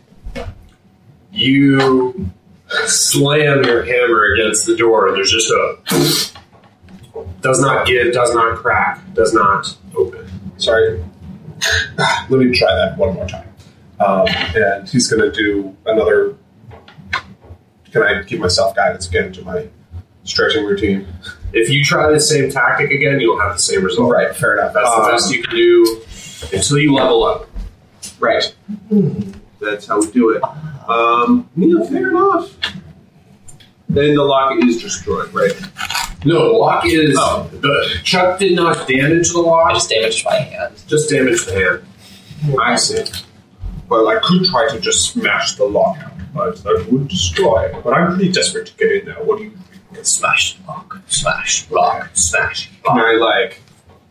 You 1.31 2.31
slam 2.87 3.63
your 3.63 3.83
hammer 3.83 4.33
against 4.33 4.65
the 4.65 4.75
door. 4.75 5.07
and 5.07 5.15
There's 5.17 5.31
just 5.31 5.49
a 5.51 5.77
does 7.41 7.59
not 7.61 7.85
give, 7.85 8.11
does 8.13 8.33
not 8.33 8.57
crack, 8.57 8.99
does 9.13 9.33
not 9.33 9.77
open. 9.95 10.27
Sorry. 10.57 10.99
Let 11.97 12.31
me 12.31 12.51
try 12.57 12.73
that 12.75 12.95
one 12.97 13.13
more 13.13 13.27
time. 13.27 13.47
Um, 13.99 14.27
and 14.55 14.87
he's 14.89 15.07
going 15.11 15.31
to 15.31 15.31
do 15.31 15.75
another. 15.85 16.35
Can 17.91 18.01
I 18.03 18.23
give 18.23 18.39
myself 18.39 18.75
guidance 18.75 19.07
again 19.07 19.31
to 19.33 19.43
my 19.43 19.67
stretching 20.23 20.65
routine? 20.65 21.07
If 21.53 21.69
you 21.69 21.83
try 21.83 22.11
the 22.11 22.19
same 22.19 22.49
tactic 22.51 22.91
again, 22.91 23.19
you'll 23.19 23.39
have 23.39 23.53
the 23.53 23.61
same 23.61 23.83
result. 23.83 24.11
Right, 24.11 24.35
fair 24.35 24.57
enough. 24.57 24.73
That's 24.73 24.89
the 24.89 25.01
Um, 25.01 25.11
best 25.11 25.31
you 25.31 25.43
can 25.43 25.55
do 25.55 26.01
until 26.53 26.77
you 26.79 26.93
level 26.93 27.23
up. 27.23 27.46
Right. 28.20 28.55
That's 29.59 29.88
how 29.88 29.99
we 29.99 30.11
do 30.11 30.30
it. 30.32 30.43
Um, 30.89 31.49
yeah, 31.55 31.84
fair 31.89 32.09
enough. 32.11 32.55
Then 33.89 34.15
the 34.15 34.24
lock 34.24 34.53
is 34.63 34.82
destroyed, 34.82 35.34
right? 35.34 35.53
No, 36.26 36.51
the 36.51 36.57
lock 36.57 36.86
is 36.86 37.15
Oh. 37.20 37.49
the 37.53 37.99
Chuck 38.03 38.39
did 38.39 38.55
not 38.55 38.88
damage 38.88 39.32
the 39.32 39.39
I 39.39 39.41
lock, 39.43 39.74
just 39.76 39.89
damaged 39.89 40.26
my 40.26 40.36
hand. 40.36 40.74
just 40.88 41.09
damaged 41.09 41.47
the 41.47 41.53
hand. 41.53 42.59
I 42.59 42.76
see. 42.76 43.03
Well, 43.89 44.07
I 44.09 44.20
could 44.22 44.45
try 44.45 44.68
to 44.70 44.80
just 44.80 45.11
smash 45.11 45.55
the 45.55 45.63
lock 45.65 45.97
out, 45.99 46.11
but 46.34 46.61
that 46.63 46.88
would 46.91 47.07
destroy 47.07 47.65
it. 47.65 47.84
But 47.84 47.93
I'm 47.93 48.15
pretty 48.15 48.32
desperate 48.32 48.68
to 48.68 48.74
get 48.76 48.91
in 48.91 49.05
there. 49.05 49.15
What 49.24 49.38
do 49.38 49.45
you 49.45 49.51
think? 49.51 50.05
Smash 50.05 50.57
lock, 50.68 50.99
smash 51.07 51.70
lock, 51.72 52.09
smash 52.13 52.70
Can 52.86 52.97
rock. 52.97 53.05
I, 53.05 53.15
like, 53.15 53.61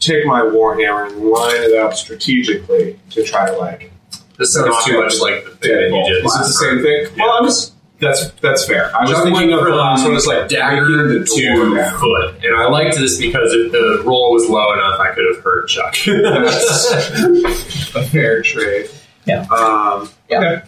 take 0.00 0.24
my 0.26 0.40
warhammer 0.40 1.06
and 1.10 1.22
line 1.26 1.56
it 1.56 1.74
up 1.78 1.94
strategically 1.94 2.98
to 3.10 3.22
try 3.22 3.46
to, 3.50 3.56
like, 3.56 3.92
This 4.38 4.52
sounds 4.54 4.68
Knock 4.68 4.84
too 4.84 5.00
much 5.02 5.18
like 5.20 5.44
the 5.44 5.50
thing 5.56 5.72
that 5.72 5.90
you 5.90 6.04
did. 6.14 6.24
Is 6.24 6.34
it 6.34 6.38
the 6.38 6.44
same 6.44 6.74
time. 6.76 6.82
thing? 6.82 7.18
Well, 7.18 7.38
I 7.38 7.40
was. 7.40 7.72
That's 7.98 8.30
that's 8.42 8.66
fair. 8.66 8.94
I 8.94 9.02
was 9.04 9.12
Chuck 9.12 9.24
thinking 9.24 9.52
of 9.54 9.60
the 9.60 9.66
from 9.66 9.76
last 9.78 10.04
one 10.04 10.14
as 10.16 10.26
like 10.26 10.48
dagger 10.50 11.08
the 11.08 11.24
door 11.24 11.64
to 11.70 11.74
down. 11.76 11.98
foot, 11.98 12.44
and 12.44 12.54
I 12.54 12.68
liked 12.68 12.96
this 12.98 13.16
because 13.18 13.54
if 13.54 13.72
the 13.72 14.02
roll 14.04 14.32
was 14.34 14.46
low 14.50 14.74
enough, 14.74 15.00
I 15.00 15.14
could 15.14 15.24
have 15.34 15.42
hurt 15.42 15.66
Chuck. 15.68 15.94
That's 16.06 17.94
a 17.94 18.02
fair 18.04 18.42
trade. 18.42 18.90
Yeah. 19.24 19.46
Um, 19.50 20.10
Yeah. 20.28 20.60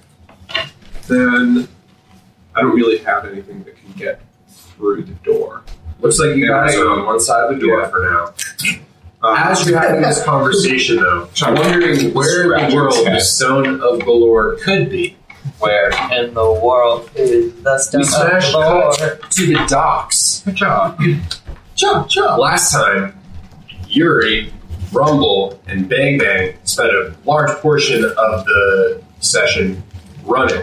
Okay. 0.50 0.68
Then 1.06 1.68
I 2.54 2.62
don't 2.62 2.74
really 2.74 2.98
have 2.98 3.26
anything 3.26 3.62
that 3.64 3.76
can 3.76 3.92
get 3.92 4.20
through 4.48 5.02
the 5.04 5.12
door. 5.22 5.62
Looks 6.00 6.18
like 6.18 6.34
you 6.36 6.46
Yeah, 6.46 6.64
guys 6.66 6.76
I- 6.76 6.78
are 6.80 6.88
on 6.90 7.04
one 7.06 7.20
side 7.20 7.44
of 7.52 7.58
the 7.60 7.66
door 7.66 7.80
Yeah. 7.80 7.88
for 7.88 7.98
now. 8.00 8.80
Um, 9.22 9.36
As 9.36 9.68
you're 9.68 9.78
having 9.78 10.00
this 10.02 10.22
conversation, 10.24 10.96
though, 10.96 11.28
I'm 11.42 11.54
wondering 11.56 12.14
where 12.14 12.54
in 12.56 12.70
the 12.70 12.76
world 12.76 12.94
the 12.94 13.18
Stone 13.20 13.66
of 13.80 14.00
Golorr 14.00 14.60
could 14.60 14.90
be. 14.90 15.16
Where 15.58 15.90
in 16.12 16.34
the 16.34 16.52
world 16.62 17.10
is 17.14 17.52
the 17.62 17.78
stone 17.78 18.00
We 18.02 18.06
smashed 18.06 18.54
of 18.54 18.60
Lord? 18.60 18.96
cut 18.98 19.30
to 19.32 19.46
the 19.46 19.66
docks. 19.66 20.42
Good 20.44 20.56
job. 20.56 21.00
Jump, 21.74 22.08
jump. 22.08 22.38
Last 22.38 22.70
time, 22.72 23.18
Uri, 23.88 24.52
Rumble, 24.92 25.60
and 25.66 25.88
Bang 25.88 26.18
Bang 26.18 26.54
spent 26.64 26.90
a 26.90 27.14
large 27.24 27.50
portion 27.58 28.04
of 28.04 28.44
the 28.44 29.02
session 29.20 29.82
running, 30.24 30.62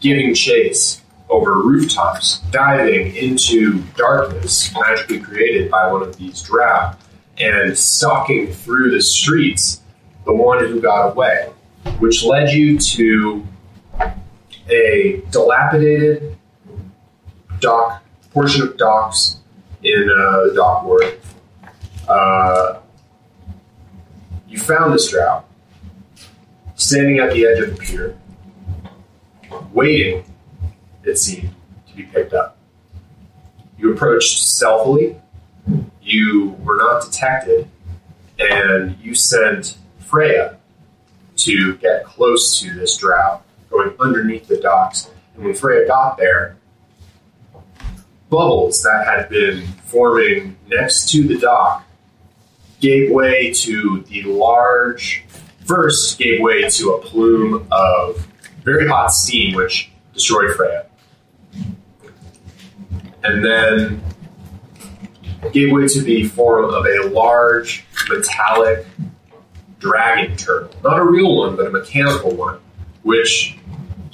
giving 0.00 0.34
chase 0.34 1.00
over 1.28 1.60
rooftops, 1.62 2.38
diving 2.50 3.16
into 3.16 3.80
darkness 3.96 4.72
magically 4.74 5.18
created 5.18 5.70
by 5.70 5.90
one 5.90 6.02
of 6.02 6.16
these 6.16 6.42
drow, 6.42 6.92
and 7.38 7.76
stalking 7.76 8.52
through 8.52 8.90
the 8.90 9.02
streets 9.02 9.82
the 10.24 10.34
one 10.34 10.58
who 10.58 10.80
got 10.80 11.12
away, 11.12 11.50
which 11.98 12.24
led 12.24 12.50
you 12.50 12.78
to 12.78 13.46
a 14.68 15.22
dilapidated 15.30 16.36
dock 17.60 18.02
portion 18.32 18.62
of 18.62 18.76
docks 18.76 19.38
in 19.82 20.10
uh, 20.18 20.52
dock 20.54 20.84
ward. 20.84 21.18
Uh, 22.08 22.80
you 24.48 24.58
found 24.58 24.92
this 24.92 25.10
drow 25.10 25.44
standing 26.74 27.18
at 27.18 27.32
the 27.32 27.46
edge 27.46 27.62
of 27.62 27.76
the 27.76 27.82
pier, 27.82 28.18
waiting, 29.72 30.24
it 31.04 31.18
seemed, 31.18 31.54
to 31.88 31.94
be 31.94 32.02
picked 32.04 32.34
up. 32.34 32.58
You 33.78 33.92
approached 33.92 34.38
stealthily, 34.38 35.16
you 36.06 36.56
were 36.64 36.76
not 36.76 37.02
detected, 37.02 37.68
and 38.38 38.96
you 39.00 39.14
sent 39.14 39.78
Freya 39.98 40.56
to 41.36 41.76
get 41.76 42.04
close 42.04 42.60
to 42.60 42.72
this 42.74 42.96
drow, 42.96 43.42
going 43.70 43.92
underneath 44.00 44.46
the 44.46 44.58
docks. 44.58 45.10
And 45.34 45.44
when 45.44 45.54
Freya 45.54 45.86
got 45.86 46.16
there, 46.16 46.56
bubbles 48.30 48.82
that 48.82 49.06
had 49.06 49.28
been 49.28 49.66
forming 49.84 50.56
next 50.68 51.10
to 51.10 51.26
the 51.26 51.38
dock 51.38 51.84
gave 52.80 53.10
way 53.10 53.52
to 53.52 54.04
the 54.08 54.22
large, 54.22 55.24
first 55.64 56.18
gave 56.18 56.40
way 56.40 56.68
to 56.68 56.92
a 56.92 57.00
plume 57.00 57.66
of 57.70 58.26
very 58.62 58.86
hot 58.86 59.12
steam, 59.12 59.54
which 59.54 59.90
destroyed 60.12 60.54
Freya. 60.56 60.86
And 63.24 63.44
then 63.44 64.00
gave 65.52 65.72
way 65.72 65.86
to 65.86 66.00
the 66.00 66.24
form 66.24 66.72
of 66.72 66.86
a 66.86 67.08
large 67.08 67.84
metallic 68.08 68.86
dragon 69.78 70.36
turtle. 70.36 70.70
Not 70.82 70.98
a 70.98 71.04
real 71.04 71.36
one, 71.36 71.56
but 71.56 71.66
a 71.66 71.70
mechanical 71.70 72.34
one, 72.34 72.58
which 73.02 73.58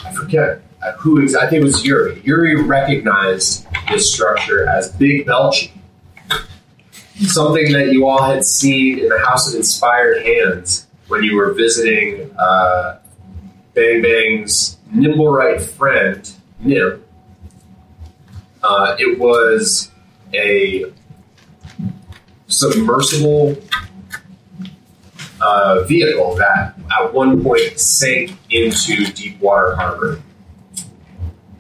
I 0.05 0.13
forget 0.13 0.63
uh, 0.83 0.93
who 0.93 1.23
I 1.23 1.49
think 1.49 1.63
it 1.63 1.65
was 1.65 1.85
Uri. 1.85 2.21
Uri 2.25 2.63
recognized 2.63 3.67
this 3.89 4.13
structure 4.13 4.69
as 4.69 4.91
Big 4.93 5.27
Belchy. 5.27 5.71
Something 7.21 7.73
that 7.73 7.93
you 7.93 8.09
all 8.09 8.23
had 8.23 8.45
seen 8.45 8.99
in 8.99 9.09
the 9.09 9.19
House 9.21 9.49
of 9.49 9.55
Inspired 9.55 10.25
Hands 10.25 10.87
when 11.09 11.23
you 11.23 11.37
were 11.37 11.53
visiting 11.53 12.35
uh, 12.37 12.99
Bang 13.75 14.03
Bang's 14.03 14.79
nimblewright 14.93 15.63
friend, 15.63 16.31
Nim. 16.59 17.05
Uh, 18.63 18.97
it 18.99 19.19
was 19.19 19.91
a 20.35 20.87
submersible 22.71 23.57
uh, 25.41 25.83
vehicle 25.85 26.37
that 26.37 26.75
at 27.01 27.13
one 27.13 27.43
point 27.43 27.79
sank 27.79 28.37
into 28.51 29.05
Deepwater 29.13 29.75
Harbor. 29.75 30.23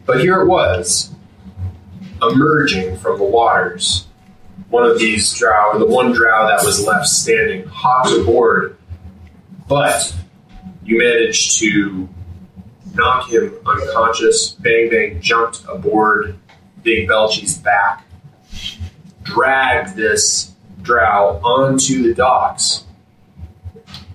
But 0.06 0.20
here 0.20 0.40
it 0.42 0.46
was, 0.46 1.10
emerging 2.22 2.98
from 2.98 3.18
the 3.18 3.24
waters. 3.24 4.06
One 4.70 4.84
of 4.84 4.98
these 4.98 5.32
drow, 5.34 5.78
the 5.78 5.86
one 5.86 6.12
drow 6.12 6.46
that 6.48 6.64
was 6.64 6.86
left 6.86 7.06
standing, 7.06 7.66
hopped 7.66 8.12
aboard, 8.12 8.76
but 9.68 10.14
you 10.84 10.98
managed 10.98 11.58
to 11.58 12.08
knock 12.94 13.28
him 13.28 13.54
unconscious. 13.66 14.52
Bang 14.52 14.88
Bang 14.90 15.20
jumped 15.20 15.64
aboard 15.68 16.38
Big 16.82 17.08
Belchie's 17.08 17.58
back, 17.58 18.04
dragged 19.22 19.96
this 19.96 20.51
drow 20.82 21.40
onto 21.42 22.02
the 22.02 22.14
docks, 22.14 22.84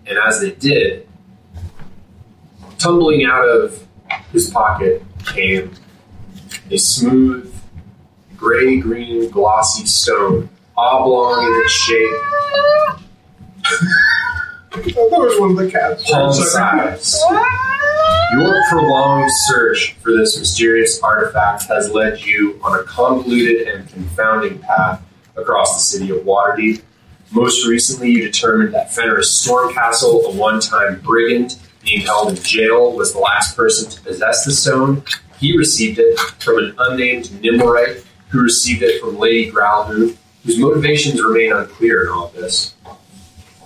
and 0.05 0.18
as 0.18 0.41
they 0.41 0.51
did, 0.51 1.07
tumbling 2.78 3.26
out 3.26 3.47
of 3.47 3.86
his 4.32 4.49
pocket 4.49 5.03
came 5.26 5.72
a 6.70 6.78
smooth, 6.78 7.53
gray 8.36 8.80
green, 8.80 9.30
glossy 9.30 9.86
stone, 9.86 10.49
oblong 10.78 11.45
in 11.45 11.61
its 11.63 11.72
shape, 11.72 12.11
That 14.78 15.20
was 15.20 15.39
one 15.39 15.51
of 15.51 15.57
the 15.57 15.72
cats. 15.72 16.09
palm 16.09 16.32
size. 16.32 17.20
Your 18.34 18.63
prolonged 18.70 19.30
search 19.47 19.93
for 20.03 20.11
this 20.11 20.38
mysterious 20.38 21.01
artifact 21.01 21.63
has 21.63 21.89
led 21.91 22.22
you 22.22 22.59
on 22.63 22.80
a 22.80 22.84
convoluted 22.84 23.68
and 23.68 23.89
confounding 23.89 24.59
path 24.59 25.01
across 25.38 25.76
the 25.76 25.80
city 25.80 26.12
of 26.12 26.26
Waterdeep. 26.26 26.82
Most 27.32 27.68
recently, 27.68 28.12
you 28.12 28.24
determined 28.24 28.74
that 28.74 28.94
Fenris 28.94 29.46
Stormcastle, 29.46 30.34
a 30.34 30.38
one-time 30.38 31.02
brigand 31.02 31.58
being 31.84 32.02
held 32.02 32.30
in 32.30 32.36
jail, 32.44 32.94
was 32.94 33.14
the 33.14 33.20
last 33.20 33.56
person 33.56 33.90
to 33.90 34.02
possess 34.02 34.46
the 34.46 34.52
stone. 34.52 35.04
He 35.40 35.58
received 35.58 36.00
it 36.00 36.20
from 36.40 36.58
an 36.58 36.76
unnamed 36.80 37.26
Nimorite, 37.26 38.04
who 38.30 38.42
received 38.42 38.82
it 38.82 39.02
from 39.02 39.18
Lady 39.18 39.52
Growlhood, 39.52 40.18
whose 40.44 40.58
motivations 40.58 41.22
remain 41.22 41.52
unclear 41.54 42.04
in 42.04 42.10
all 42.10 42.30
this 42.30 42.74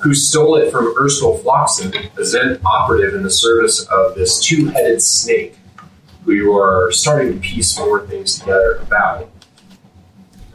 who 0.01 0.15
stole 0.15 0.55
it 0.55 0.71
from 0.71 0.93
Ursula 0.97 1.37
Floxen, 1.39 1.93
a 1.93 2.21
Zhent 2.21 2.59
operative 2.65 3.13
in 3.13 3.21
the 3.21 3.29
service 3.29 3.85
of 3.91 4.15
this 4.15 4.43
two 4.43 4.67
headed 4.67 5.01
snake, 5.01 5.57
who 6.25 6.33
you 6.33 6.57
are 6.57 6.91
starting 6.91 7.33
to 7.33 7.39
piece 7.39 7.77
more 7.77 8.05
things 8.07 8.39
together 8.39 8.77
about. 8.81 9.29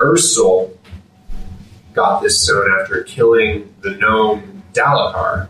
Ursula 0.00 0.68
got 1.96 2.22
this 2.22 2.44
stone 2.44 2.70
after 2.80 3.02
killing 3.02 3.74
the 3.80 3.92
gnome 3.92 4.62
Dalakhar, 4.72 5.48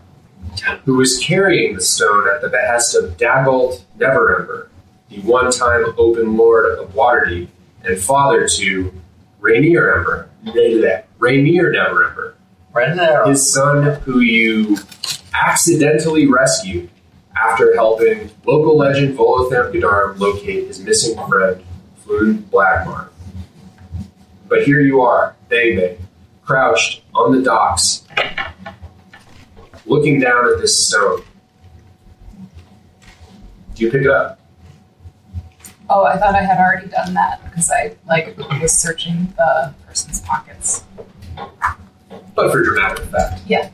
who 0.85 0.95
was 0.95 1.19
carrying 1.19 1.75
the 1.75 1.81
stone 1.81 2.27
at 2.33 2.41
the 2.41 2.47
behest 2.49 2.95
of 2.95 3.17
Dagult 3.17 3.83
Neverember, 3.99 4.69
the 5.09 5.19
one 5.19 5.51
time 5.51 5.93
open 5.97 6.37
lord 6.37 6.79
of 6.79 6.93
Waterdeep 6.93 7.49
and 7.83 7.99
father 7.99 8.47
to 8.47 8.93
Renaer 9.41 9.97
Ember. 9.97 10.29
Renaer 11.19 11.75
Neverember 11.75 12.33
his 13.27 13.51
son, 13.51 13.99
who 14.01 14.19
you 14.19 14.77
accidentally 15.33 16.27
rescued 16.27 16.89
after 17.35 17.75
helping 17.75 18.29
local 18.45 18.77
legend 18.77 19.17
Volothamp 19.17 19.73
Geddarm 19.73 20.19
locate 20.19 20.67
his 20.67 20.79
missing 20.79 21.17
friend, 21.27 21.63
Floon 22.05 22.43
Blagmaar. 22.43 23.09
But 24.47 24.63
here 24.63 24.79
you 24.79 25.01
are, 25.01 25.35
Bang 25.49 25.75
Bang, 25.75 26.06
crouched 26.47 27.03
on 27.13 27.33
the 27.33 27.41
docks, 27.43 28.03
looking 29.85 30.19
down 30.19 30.49
at 30.49 30.59
this 30.59 30.87
stone. 30.87 31.21
Do 33.75 33.83
you 33.83 33.91
pick 33.91 34.03
it 34.03 34.09
up? 34.09 34.39
Oh, 35.89 36.05
I 36.05 36.17
thought 36.17 36.35
I 36.35 36.41
had 36.41 36.57
already 36.57 36.87
done 36.87 37.13
that 37.13 37.43
because 37.43 37.69
I 37.69 37.95
like 38.07 38.37
was 38.61 38.73
searching 38.73 39.33
the 39.37 39.73
person's 39.85 40.21
pockets. 40.21 40.83
But 42.33 42.51
for 42.51 42.63
dramatic 42.63 42.99
effect. 42.99 43.41
Yeah. 43.45 43.69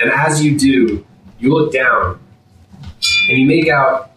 And 0.00 0.10
as 0.10 0.44
you 0.44 0.58
do, 0.58 1.06
you 1.38 1.54
look 1.54 1.72
down 1.72 2.18
and 3.28 3.38
you 3.38 3.46
make 3.46 3.68
out 3.68 4.10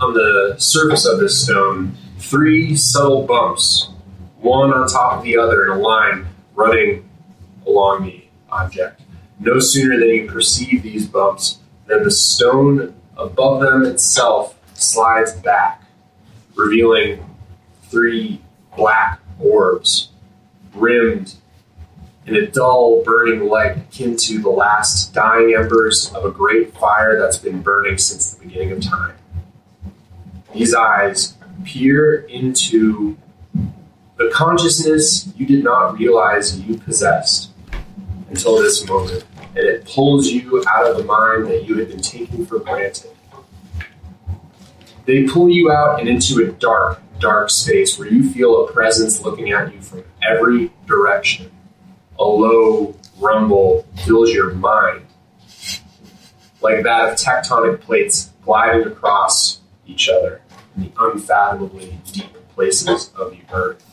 on 0.00 0.12
the 0.12 0.56
surface 0.58 1.06
of 1.06 1.18
this 1.18 1.44
stone 1.44 1.96
three 2.18 2.76
subtle 2.76 3.26
bumps, 3.26 3.89
one 4.40 4.72
on 4.72 4.88
top 4.88 5.18
of 5.18 5.24
the 5.24 5.36
other 5.36 5.64
in 5.66 5.78
a 5.78 5.78
line 5.78 6.26
running 6.54 7.08
along 7.66 8.04
the 8.04 8.24
object. 8.50 9.00
No 9.38 9.58
sooner 9.58 9.98
than 9.98 10.08
you 10.08 10.26
perceive 10.26 10.82
these 10.82 11.06
bumps 11.06 11.58
than 11.86 12.04
the 12.04 12.10
stone 12.10 12.94
above 13.16 13.60
them 13.60 13.84
itself 13.84 14.58
slides 14.74 15.32
back, 15.34 15.82
revealing 16.54 17.24
three 17.84 18.40
black 18.76 19.20
orbs 19.38 20.10
rimmed 20.74 21.34
in 22.26 22.36
a 22.36 22.46
dull, 22.46 23.02
burning 23.02 23.48
light 23.48 23.76
akin 23.76 24.16
to 24.16 24.40
the 24.40 24.48
last 24.48 25.12
dying 25.12 25.54
embers 25.56 26.12
of 26.14 26.24
a 26.24 26.30
great 26.30 26.72
fire 26.74 27.18
that's 27.18 27.38
been 27.38 27.60
burning 27.60 27.98
since 27.98 28.32
the 28.32 28.44
beginning 28.44 28.72
of 28.72 28.82
time. 28.82 29.16
These 30.52 30.74
eyes 30.74 31.36
peer 31.64 32.22
into 32.22 33.16
the 34.20 34.28
consciousness 34.28 35.32
you 35.34 35.46
did 35.46 35.64
not 35.64 35.98
realize 35.98 36.60
you 36.60 36.76
possessed 36.76 37.52
until 38.28 38.60
this 38.60 38.86
moment, 38.86 39.24
and 39.56 39.64
it 39.64 39.86
pulls 39.86 40.28
you 40.28 40.62
out 40.68 40.84
of 40.84 40.98
the 40.98 41.04
mind 41.04 41.46
that 41.46 41.64
you 41.64 41.78
had 41.78 41.88
been 41.88 42.02
taking 42.02 42.44
for 42.44 42.58
granted. 42.58 43.10
They 45.06 45.24
pull 45.24 45.48
you 45.48 45.72
out 45.72 46.00
and 46.00 46.08
into 46.08 46.46
a 46.46 46.52
dark, 46.52 47.02
dark 47.18 47.48
space 47.48 47.98
where 47.98 48.08
you 48.08 48.30
feel 48.30 48.66
a 48.66 48.70
presence 48.70 49.22
looking 49.22 49.52
at 49.52 49.72
you 49.72 49.80
from 49.80 50.04
every 50.22 50.70
direction 50.86 51.50
a 52.18 52.22
low 52.24 52.94
rumble 53.18 53.86
fills 54.04 54.30
your 54.30 54.52
mind, 54.52 55.06
like 56.60 56.82
that 56.82 57.08
of 57.08 57.18
tectonic 57.18 57.80
plates 57.80 58.32
gliding 58.44 58.86
across 58.86 59.60
each 59.86 60.10
other 60.10 60.42
in 60.76 60.82
the 60.82 60.92
unfathomably 60.98 61.98
deep 62.12 62.26
places 62.54 63.10
of 63.18 63.30
the 63.30 63.40
earth. 63.54 63.89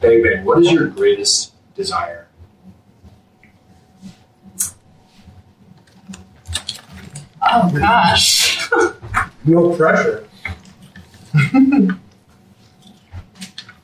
Bang 0.00 0.22
Bang, 0.22 0.44
what 0.44 0.58
is 0.60 0.72
your 0.72 0.86
greatest 0.88 1.52
desire? 1.74 2.26
Oh 7.42 7.70
gosh. 7.74 8.68
No 9.44 9.74
pressure. 9.76 10.28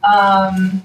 Um. 0.06 0.82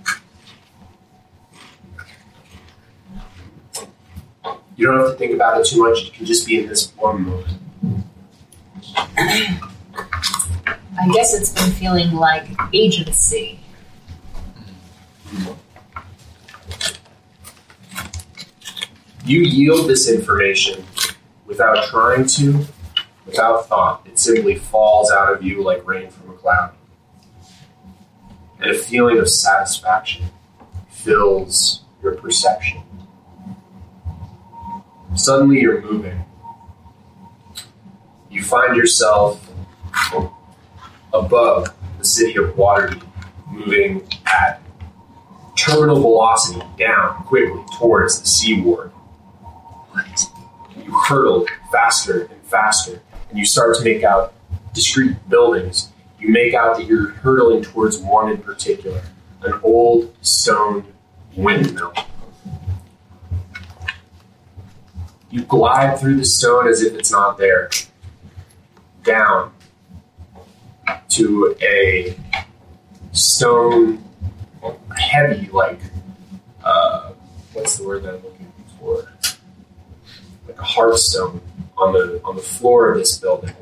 You 4.76 4.88
don't 4.88 4.98
have 5.00 5.12
to 5.12 5.16
think 5.16 5.36
about 5.36 5.60
it 5.62 5.68
too 5.68 5.78
much, 5.80 6.06
you 6.06 6.12
can 6.12 6.26
just 6.26 6.48
be 6.48 6.60
in 6.60 6.68
this 6.68 6.92
one 6.96 7.22
moment. 7.22 7.58
I 10.98 11.08
guess 11.14 11.36
it's 11.36 11.54
been 11.54 11.72
feeling 11.72 12.14
like 12.14 12.48
agency. 12.74 13.60
You 19.24 19.42
yield 19.42 19.90
this 19.90 20.10
information 20.10 20.84
without 21.46 21.86
trying 21.86 22.26
to, 22.26 22.66
without 23.26 23.68
thought. 23.68 24.06
It 24.06 24.18
simply 24.20 24.56
falls 24.56 25.12
out 25.12 25.34
of 25.34 25.44
you 25.44 25.64
like 25.64 25.86
rain 25.88 26.10
from 26.10 26.32
a 26.32 26.34
cloud. 26.34 26.74
And 28.60 28.72
a 28.72 28.74
feeling 28.74 29.20
of 29.20 29.30
satisfaction 29.30 30.26
fills 30.90 31.82
your 32.02 32.16
perception. 32.16 32.82
Suddenly 35.16 35.62
you're 35.62 35.82
moving. 35.82 36.24
You 38.30 38.44
find 38.44 38.76
yourself 38.76 39.50
above 41.14 41.68
the 42.00 42.06
city 42.06 42.38
of 42.38 42.56
Waterdeep, 42.56 43.04
moving 43.50 44.08
at 44.26 44.61
terminal 45.62 46.00
velocity 46.00 46.60
down 46.78 47.24
quickly 47.26 47.64
towards 47.78 48.20
the 48.20 48.28
seaward. 48.28 48.92
You 50.76 50.92
hurtle 50.92 51.46
faster 51.72 52.24
and 52.24 52.42
faster, 52.44 53.02
and 53.30 53.38
you 53.38 53.46
start 53.46 53.78
to 53.78 53.84
make 53.84 54.04
out 54.04 54.34
discrete 54.74 55.18
buildings. 55.30 55.90
You 56.20 56.30
make 56.30 56.56
out 56.56 56.78
that 56.78 56.88
you're 56.88 57.10
hurtling 57.10 57.62
towards 57.62 58.00
one 58.00 58.32
in 58.32 58.38
particular, 58.40 59.04
an 59.44 59.60
old 59.64 60.16
stone 60.22 60.86
windmill. 61.36 61.94
You 65.30 65.44
glide 65.44 66.00
through 66.00 66.18
the 66.18 66.26
stone 66.26 66.68
as 66.68 66.82
if 66.82 66.94
it's 66.96 67.12
not 67.12 67.38
there, 67.38 67.70
down 69.04 69.54
to 71.10 71.56
a 71.62 72.18
stone 73.12 74.04
heavy, 74.98 75.48
like, 75.48 75.80
uh, 76.64 77.12
what's 77.54 77.78
the 77.78 77.88
word 77.88 78.04
that 78.04 78.16
I'm 78.16 78.24
looking 78.24 78.52
for? 78.80 79.12
Like 80.48 80.60
a 80.60 80.64
hearthstone 80.64 81.42
on 81.78 81.94
the 81.94 82.22
on 82.24 82.36
the 82.36 82.42
floor 82.42 82.92
of 82.92 82.98
this 82.98 83.18
building. 83.18 83.54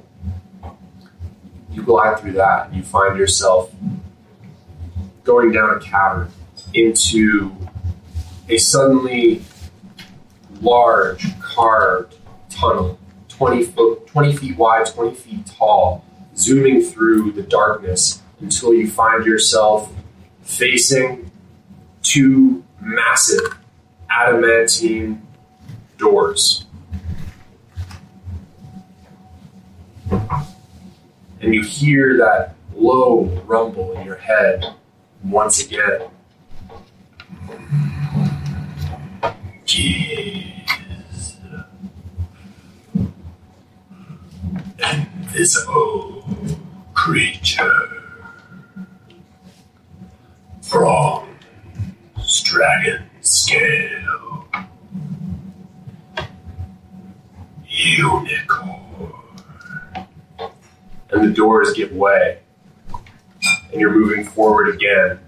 You 1.71 1.83
glide 1.83 2.19
through 2.19 2.33
that, 2.33 2.67
and 2.67 2.75
you 2.75 2.83
find 2.83 3.17
yourself 3.17 3.71
going 5.23 5.51
down 5.51 5.77
a 5.77 5.79
cavern 5.79 6.31
into 6.73 7.55
a 8.47 8.57
suddenly 8.57 9.43
large 10.61 11.39
carved 11.39 12.15
tunnel, 12.49 12.99
20 13.29 13.63
foot, 13.63 14.07
20 14.07 14.35
feet 14.35 14.57
wide, 14.57 14.85
20 14.87 15.15
feet 15.15 15.45
tall, 15.45 16.03
zooming 16.35 16.81
through 16.81 17.31
the 17.31 17.43
darkness 17.43 18.21
until 18.39 18.73
you 18.73 18.89
find 18.89 19.25
yourself 19.25 19.93
facing 20.49 21.31
two 22.01 22.63
massive 22.81 23.57
adamantine 24.09 25.21
doors. 25.97 26.65
And 31.39 31.53
you 31.53 31.61
hear 31.63 32.17
that 32.17 32.55
low 32.75 33.25
rumble 33.45 33.93
in 33.93 34.05
your 34.05 34.17
head 34.17 34.73
once 35.23 35.63
again. 35.63 36.09
Keys. 39.65 41.37
Invisible 44.79 46.25
creature. 46.93 47.98
Bronze 50.69 52.41
dragon 52.43 53.09
scale. 53.21 54.47
Unicorn. 57.67 59.13
And 61.09 61.27
the 61.27 61.33
doors 61.33 61.73
give 61.73 61.91
way. 61.91 62.39
And 63.71 63.81
you're 63.81 63.93
moving 63.93 64.25
forward 64.25 64.75
again. 64.75 65.19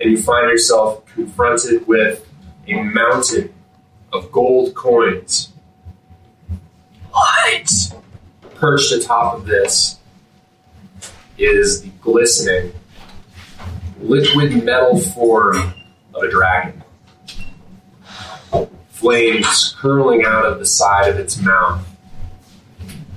And 0.00 0.12
you 0.12 0.22
find 0.22 0.48
yourself 0.48 1.04
confronted 1.06 1.88
with 1.88 2.24
a 2.68 2.80
mountain 2.82 3.52
of 4.12 4.30
gold 4.30 4.74
coins. 4.74 5.52
What? 7.10 7.94
Perched 8.54 8.92
atop 8.92 9.34
of 9.34 9.46
this 9.46 9.98
is 11.36 11.82
the 11.82 11.88
glistening 12.00 12.72
liquid 14.00 14.64
metal 14.64 14.98
form 14.98 15.56
of 16.14 16.22
a 16.22 16.30
dragon. 16.30 16.82
Flames 18.88 19.76
curling 19.78 20.24
out 20.24 20.44
of 20.44 20.58
the 20.58 20.66
side 20.66 21.08
of 21.08 21.18
its 21.18 21.40
mouth. 21.40 21.86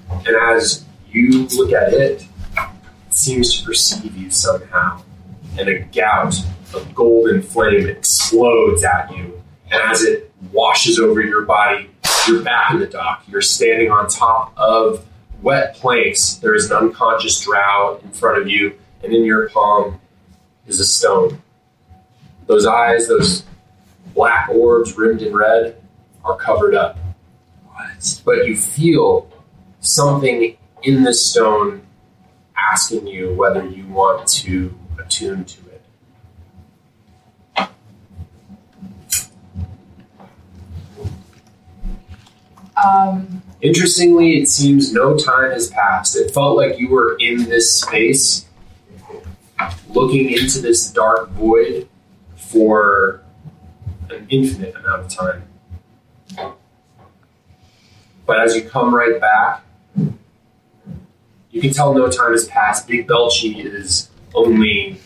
And 0.10 0.36
as 0.36 0.86
you 1.10 1.48
look 1.48 1.72
at 1.72 1.94
it, 1.94 2.22
it 2.22 3.14
seems 3.14 3.60
to 3.60 3.66
perceive 3.66 4.16
you 4.16 4.30
somehow. 4.30 5.02
And 5.58 5.68
a 5.68 5.80
gout 5.80 6.36
of 6.74 6.94
golden 6.94 7.42
flame 7.42 7.88
explodes 7.88 8.84
at 8.84 9.16
you. 9.16 9.42
And 9.72 9.82
as 9.84 10.04
it 10.04 10.32
washes 10.52 11.00
over 11.00 11.22
your 11.22 11.44
body, 11.44 11.90
you're 12.28 12.44
back 12.44 12.72
in 12.72 12.80
the 12.80 12.88
dock. 12.88 13.24
You're 13.28 13.42
standing 13.42 13.90
on 13.90 14.08
top 14.08 14.54
of 14.58 15.06
wet 15.42 15.76
planks. 15.76 16.36
There 16.36 16.54
is 16.54 16.70
an 16.70 16.78
unconscious 16.78 17.40
drow 17.42 18.00
in 18.04 18.12
front 18.12 18.42
of 18.42 18.48
you, 18.48 18.78
and 19.04 19.14
in 19.14 19.24
your 19.24 19.50
palm 19.50 20.01
is 20.68 20.80
a 20.80 20.86
stone. 20.86 21.42
Those 22.48 22.66
eyes, 22.66 23.08
those 23.08 23.44
black 24.14 24.50
orbs 24.50 24.98
rimmed 24.98 25.22
in 25.22 25.34
red, 25.34 25.82
are 26.24 26.36
covered 26.36 26.76
up. 26.76 26.98
What? 27.66 28.22
But 28.26 28.48
you 28.48 28.56
feel 28.56 29.30
something 29.80 30.58
in 30.84 31.04
the 31.04 31.14
stone 31.14 31.82
asking 32.58 33.08
you 33.08 33.34
whether 33.34 33.66
you 33.66 33.88
want 33.88 34.28
to 34.28 34.78
attune 35.00 35.46
to 35.46 35.60
it. 35.70 35.82
Um, 42.84 43.42
Interestingly, 43.62 44.42
it 44.42 44.48
seems 44.48 44.92
no 44.92 45.16
time 45.16 45.52
has 45.52 45.70
passed. 45.70 46.16
It 46.16 46.32
felt 46.32 46.58
like 46.58 46.80
you 46.80 46.90
were 46.90 47.16
in 47.20 47.44
this 47.44 47.80
space, 47.80 48.48
looking 49.90 50.32
into 50.32 50.60
this 50.62 50.92
dark 50.92 51.30
void 51.32 51.88
for 52.36 53.22
an 54.10 54.28
infinite 54.30 54.76
amount 54.76 55.04
of 55.04 55.10
time. 55.10 55.48
But 58.26 58.40
as 58.40 58.56
you 58.56 58.64
come 58.64 58.94
right 58.94 59.20
back, 59.20 59.64
you 61.52 61.60
can 61.60 61.72
tell 61.74 61.94
no 61.94 62.10
time 62.10 62.32
has 62.32 62.48
passed. 62.48 62.88
Big 62.88 63.08
Belchy 63.08 63.66
is 63.66 64.10
only 64.34 65.00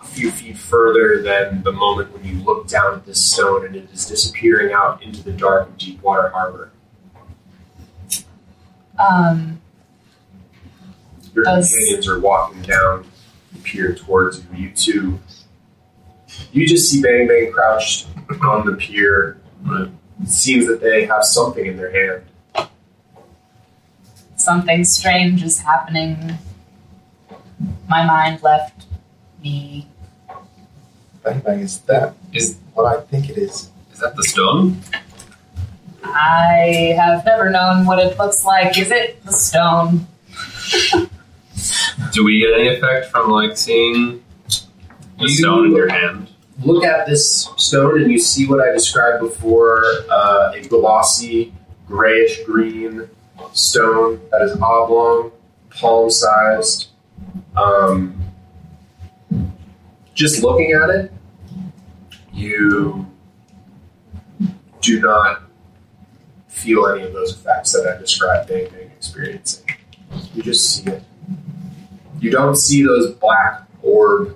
a 0.00 0.04
few 0.04 0.30
feet 0.30 0.56
further 0.56 1.22
than 1.22 1.62
the 1.62 1.72
moment 1.72 2.12
when 2.12 2.24
you 2.24 2.42
look 2.42 2.66
down 2.66 2.94
at 2.94 3.04
this 3.04 3.22
stone 3.22 3.66
and 3.66 3.76
it 3.76 3.88
is 3.92 4.06
disappearing 4.06 4.72
out 4.72 5.02
into 5.02 5.22
the 5.22 5.32
dark 5.32 5.68
of 5.68 5.76
Deepwater 5.76 6.30
Harbor. 6.30 6.70
um, 8.98 9.60
Your 11.34 11.44
companions 11.44 12.08
are 12.08 12.20
walking 12.20 12.62
down 12.62 13.04
the 13.64 13.70
pier 13.70 13.94
towards 13.94 14.38
you. 14.38 14.44
You 14.56 14.70
two, 14.70 15.20
you 16.52 16.66
just 16.66 16.90
see 16.90 17.02
Bang 17.02 17.26
Bang 17.26 17.52
crouched 17.52 18.06
on 18.42 18.66
the 18.66 18.72
pier. 18.72 19.38
It 19.66 20.28
seems 20.28 20.66
that 20.66 20.80
they 20.80 21.06
have 21.06 21.24
something 21.24 21.66
in 21.66 21.76
their 21.76 21.90
hand. 21.92 22.22
something 24.36 24.84
strange 24.84 25.42
is 25.42 25.60
happening. 25.60 26.34
My 27.88 28.04
mind 28.04 28.42
left 28.42 28.86
me. 29.42 29.88
Bang 31.22 31.40
bang 31.40 31.60
is 31.60 31.78
that 31.80 32.14
Is- 32.32 32.58
what 32.74 32.84
I 32.84 33.00
think 33.00 33.30
it 33.30 33.38
is. 33.38 33.70
Is 33.92 34.00
that 34.00 34.14
the 34.16 34.24
stone? 34.24 34.80
I 36.02 36.94
have 36.98 37.24
never 37.24 37.48
known 37.48 37.86
what 37.86 37.98
it 37.98 38.18
looks 38.18 38.44
like. 38.44 38.76
Is 38.76 38.90
it 38.90 39.24
the 39.24 39.32
stone? 39.32 40.06
Do 42.14 42.22
we 42.24 42.38
get 42.38 42.54
any 42.54 42.68
effect 42.68 43.10
from 43.10 43.28
like 43.28 43.56
seeing 43.56 44.22
the 44.46 44.62
You- 45.18 45.28
stone 45.30 45.66
in 45.66 45.74
your 45.74 45.88
hand? 45.88 46.28
Look 46.62 46.84
at 46.84 47.08
this 47.08 47.48
stone 47.56 48.00
and 48.02 48.12
you 48.12 48.18
see 48.20 48.46
what 48.46 48.60
I 48.60 48.70
described 48.70 49.20
before 49.20 49.82
uh, 50.08 50.52
a 50.54 50.60
glossy, 50.60 51.52
grayish 51.88 52.44
green 52.46 53.10
stone 53.52 54.20
that 54.30 54.42
is 54.42 54.52
oblong, 54.60 55.32
palm 55.70 56.08
sized. 56.08 56.86
Um, 57.56 58.22
just 60.14 60.44
looking 60.44 60.70
at 60.70 60.90
it, 60.90 61.12
you 62.32 63.04
do 64.80 65.00
not 65.00 65.42
feel 66.46 66.86
any 66.86 67.02
of 67.02 67.12
those 67.12 67.32
effects 67.32 67.72
that 67.72 67.84
I 67.92 67.98
described 67.98 68.48
being 68.48 68.70
Bang 68.70 68.92
experiencing. 68.96 69.66
You 70.34 70.44
just 70.44 70.70
see 70.70 70.88
it. 70.88 71.02
You 72.24 72.30
don't 72.30 72.56
see 72.56 72.82
those 72.82 73.12
black 73.16 73.64
orb 73.82 74.34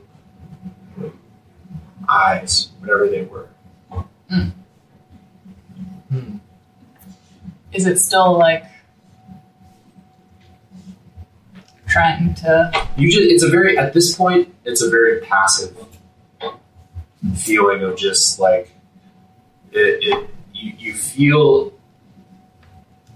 eyes, 2.06 2.68
whatever 2.80 3.08
they 3.08 3.22
were. 3.22 3.48
Hmm. 4.28 4.48
Is 7.72 7.86
it 7.86 7.98
still 7.98 8.36
like 8.36 8.64
trying 11.86 12.34
to? 12.34 12.88
You 12.98 13.10
just 13.10 13.24
it's 13.24 13.42
a 13.42 13.48
very 13.48 13.78
at 13.78 13.94
this 13.94 14.14
point 14.14 14.54
it's 14.66 14.82
a 14.82 14.90
very 14.90 15.22
passive 15.22 15.74
feeling 17.36 17.84
of 17.84 17.96
just 17.96 18.38
like 18.38 18.70
it, 19.72 19.98
it 20.02 20.30
you, 20.52 20.74
you 20.78 20.92
feel 20.92 21.72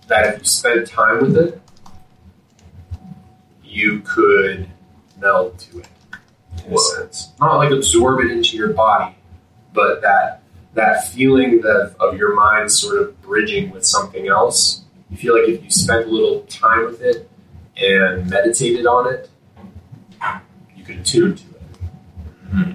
that 0.06 0.32
if 0.32 0.38
you 0.38 0.44
spend 0.46 0.86
time 0.86 1.20
with 1.20 1.36
it 1.36 1.61
you 3.72 4.00
could 4.00 4.68
meld 5.18 5.58
to 5.58 5.80
it 5.80 5.88
in 6.66 6.74
a 6.74 6.78
sense. 6.78 7.32
Not 7.40 7.56
like 7.56 7.70
absorb 7.70 8.20
it 8.20 8.30
into 8.30 8.56
your 8.56 8.72
body, 8.72 9.16
but 9.72 10.02
that 10.02 10.42
that 10.74 11.08
feeling 11.08 11.60
that 11.62 11.94
of 12.00 12.16
your 12.16 12.34
mind 12.34 12.70
sort 12.70 13.00
of 13.00 13.20
bridging 13.22 13.70
with 13.70 13.84
something 13.84 14.28
else. 14.28 14.82
You 15.10 15.16
feel 15.16 15.38
like 15.38 15.48
if 15.48 15.62
you 15.64 15.70
spent 15.70 16.06
a 16.06 16.10
little 16.10 16.40
time 16.42 16.86
with 16.86 17.02
it 17.02 17.28
and 17.76 18.28
meditated 18.28 18.86
on 18.86 19.12
it, 19.12 19.28
you 20.76 20.84
could 20.84 20.98
attune 21.00 21.34
to 21.36 21.44
it. 21.44 21.62
Hmm. 22.50 22.72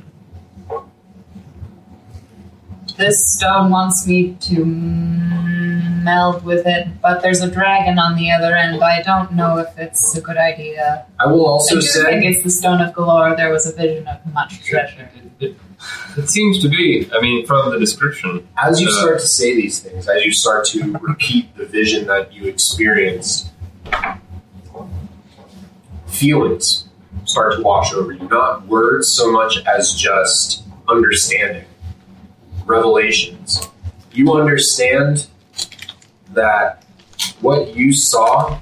This 2.98 3.34
stone 3.34 3.70
wants 3.70 4.08
me 4.08 4.34
to 4.42 4.56
mm, 4.66 6.04
meld 6.04 6.44
with 6.44 6.66
it, 6.66 6.88
but 7.02 7.22
there's 7.22 7.42
a 7.42 7.50
dragon 7.50 8.00
on 8.00 8.16
the 8.16 8.32
other 8.32 8.56
end. 8.56 8.84
I 8.84 9.04
don't 9.04 9.34
know 9.34 9.60
if 9.60 9.78
it's 9.78 10.16
a 10.16 10.22
good 10.22 10.38
idea. 10.38 11.06
I 11.20 11.28
will 11.28 11.46
I 11.46 11.50
also 11.50 11.76
do 11.76 11.82
say 11.82 12.04
think 12.04 12.26
it's 12.26 12.44
the 12.44 12.50
stone 12.50 12.82
of 12.82 12.94
Golorr. 12.96 13.38
There 13.38 13.52
was 13.52 13.68
a 13.68 13.74
vision 13.76 14.08
of 14.08 14.26
much 14.34 14.64
treasure. 14.64 15.10
It, 15.40 15.46
it, 15.52 15.56
it 16.18 16.30
seems 16.30 16.60
to 16.64 16.70
be. 16.70 17.08
I 17.14 17.22
mean, 17.22 17.46
from 17.46 17.72
the 17.72 17.80
description. 17.80 18.48
as 18.58 18.82
you 18.82 18.88
Uh, 18.88 18.92
start 18.92 19.20
to 19.20 19.28
say 19.28 19.56
these 19.56 19.80
things, 19.80 20.08
as 20.08 20.26
you 20.26 20.34
start 20.34 20.66
to 20.66 20.92
repeat 21.00 21.56
the 21.56 21.66
vision 21.66 22.08
that 22.08 22.34
you 22.34 22.46
experienced, 22.48 23.52
feelings 26.08 26.86
start 27.26 27.54
start 27.54 27.58
to 27.58 27.62
wash 27.62 27.94
over 27.94 28.12
you. 28.14 28.28
Not 28.28 28.66
words 28.66 29.08
so 29.10 29.32
much 29.32 29.60
as 29.66 29.94
just 29.94 30.64
understanding, 30.88 31.66
revelations. 32.68 33.68
You 34.12 34.34
understand 34.34 35.28
that 36.34 36.84
what 37.42 37.76
you 37.76 37.94
saw 37.94 38.60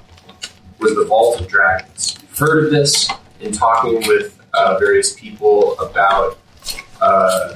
was 0.78 0.94
the 0.94 1.04
Vault 1.04 1.40
of 1.40 1.48
Dragons. 1.48 2.16
You've 2.22 2.38
heard 2.38 2.64
of 2.64 2.70
this 2.70 3.10
in 3.40 3.52
talking 3.52 4.06
with 4.06 4.40
uh, 4.54 4.78
various 4.78 5.14
people 5.14 5.78
about 5.78 6.38
uh, 7.00 7.54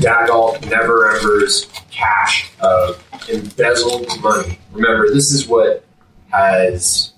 Dagult 0.00 0.68
Neverember's 0.68 1.66
cache 1.90 2.50
of 2.60 3.02
embezzled 3.30 4.08
money. 4.20 4.58
Remember, 4.72 5.08
this 5.12 5.32
is 5.32 5.46
what 5.46 5.84
has 6.30 7.12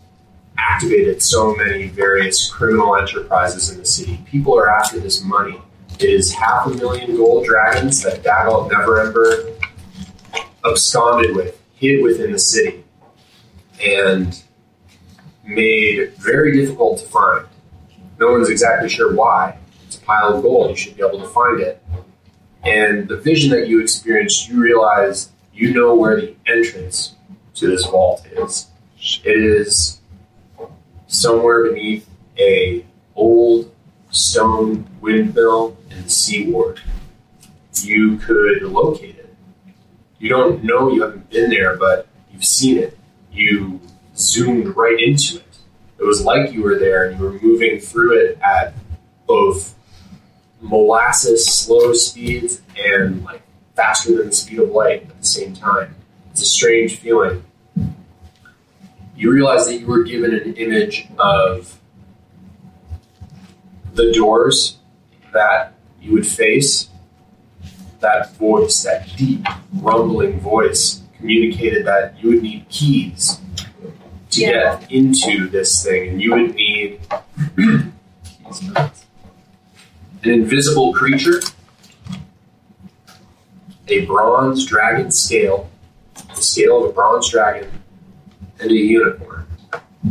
activated 0.59 1.23
so 1.23 1.55
many 1.55 1.89
various 1.89 2.51
criminal 2.51 2.97
enterprises 2.97 3.71
in 3.71 3.79
the 3.79 3.85
city. 3.85 4.21
People 4.27 4.57
are 4.57 4.69
after 4.69 4.99
this 5.01 5.23
money. 5.23 5.61
Is 6.01 6.33
half 6.33 6.67
a 6.67 6.71
million 6.71 7.17
gold 7.17 7.45
dragons 7.45 8.03
that 8.03 8.23
Dagult 8.23 8.71
Neverember 8.71 9.59
absconded 10.65 11.35
with, 11.35 11.61
hid 11.75 12.05
within 12.05 12.31
the 12.31 12.39
city, 12.39 12.85
and 13.85 14.41
made 15.45 16.13
very 16.15 16.53
difficult 16.53 17.01
to 17.01 17.07
find. 17.07 17.47
No 18.21 18.31
one's 18.31 18.49
exactly 18.49 18.89
sure 18.89 19.13
why. 19.13 19.59
It's 19.87 19.97
a 19.97 20.01
pile 20.01 20.35
of 20.35 20.43
gold. 20.43 20.71
You 20.71 20.77
should 20.77 20.97
be 20.97 21.03
able 21.05 21.21
to 21.21 21.29
find 21.29 21.61
it. 21.61 21.83
And 22.63 23.09
the 23.09 23.17
vision 23.17 23.51
that 23.51 23.67
you 23.67 23.81
experienced, 23.81 24.49
you 24.49 24.61
realize 24.61 25.31
you 25.53 25.75
know 25.75 25.97
where 25.97 26.21
the 26.21 26.37
entrance 26.47 27.17
to 27.55 27.67
this 27.67 27.85
vault 27.87 28.25
is. 28.31 28.69
It 29.25 29.37
is 29.37 30.01
somewhere 31.09 31.65
beneath 31.65 32.09
a 32.39 32.85
old 33.17 33.75
stone 34.11 34.87
windmill 35.01 35.77
in 35.99 36.53
ward. 36.53 36.81
You 37.83 38.19
could 38.19 38.63
locate 38.63 39.17
it. 39.17 39.35
You 40.19 40.29
don't 40.29 40.65
know 40.65 40.91
you 40.91 41.03
haven't 41.03 41.31
been 41.31 41.51
there, 41.51 41.77
but 41.77 42.09
you've 42.33 42.45
seen 42.45 42.79
it. 42.79 42.99
You 43.33 43.81
zoomed 44.17 44.77
right 44.77 44.99
into 44.99 45.37
it. 45.37 45.59
It 45.99 46.05
was 46.05 46.25
like 46.25 46.53
you 46.53 46.63
were 46.63 46.79
there 46.79 47.09
and 47.09 47.19
you 47.19 47.25
were 47.25 47.39
moving 47.41 47.79
through 47.79 48.19
it 48.19 48.39
at 48.41 48.75
both 49.27 49.75
molasses 50.61 51.47
slow 51.47 51.93
speeds 51.93 52.63
and 52.77 53.25
like 53.25 53.43
faster 53.77 54.17
than 54.17 54.27
the 54.27 54.33
speed 54.33 54.59
of 54.59 54.71
light 54.71 55.03
at 55.03 55.21
the 55.21 55.27
same 55.27 55.55
time. 55.55 55.95
It's 56.31 56.43
a 56.43 56.47
strange 56.47 56.97
feeling. 56.97 57.45
You 59.17 59.33
realize 59.33 59.67
that 59.67 59.79
you 59.79 59.87
were 59.87 60.05
given 60.05 60.35
an 60.35 60.55
image 60.55 61.09
of 61.19 61.79
the 63.95 64.13
doors 64.13 64.79
that 65.33 65.75
you 66.09 66.15
would 66.15 66.27
face. 66.27 66.89
That 68.01 68.35
voice, 68.37 68.83
that 68.85 69.09
deep, 69.17 69.45
rumbling 69.75 70.41
voice, 70.41 71.03
communicated 71.19 71.85
that 71.87 72.15
you 72.23 72.31
would 72.31 72.43
need 72.43 72.69
keys 72.69 73.39
to 74.31 74.41
Yeah. 74.41 74.79
get 74.81 74.91
into 74.91 75.49
this 75.49 75.83
thing, 75.83 76.11
and 76.11 76.23
you 76.23 76.33
would 76.33 76.55
need 76.55 77.01
an 77.57 77.93
invisible 80.25 80.93
creature, 80.95 81.41
a 83.89 84.05
bronze 84.07 84.65
dragon 84.65 85.11
scale, 85.11 85.69
the 86.35 86.43
scale 86.43 86.85
of 86.85 86.91
a 86.91 86.93
bronze 86.93 87.29
dragon, 87.31 87.69
and 88.61 88.71
a 88.71 88.75
unicorn. 88.75 89.47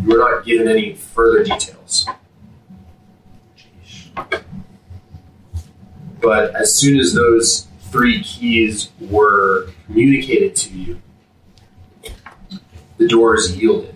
You 0.03 0.09
were 0.09 0.17
not 0.17 0.45
given 0.45 0.67
any 0.67 0.93
further 0.93 1.43
details. 1.43 2.05
But 6.27 6.53
as 6.57 6.75
soon 6.75 6.99
as 6.99 7.13
those 7.13 7.67
three 7.89 8.21
keys 8.21 8.89
were 8.99 9.69
communicated 9.85 10.57
to 10.57 10.73
you, 10.77 11.01
the 12.97 13.07
doors 13.07 13.55
yielded. 13.55 13.95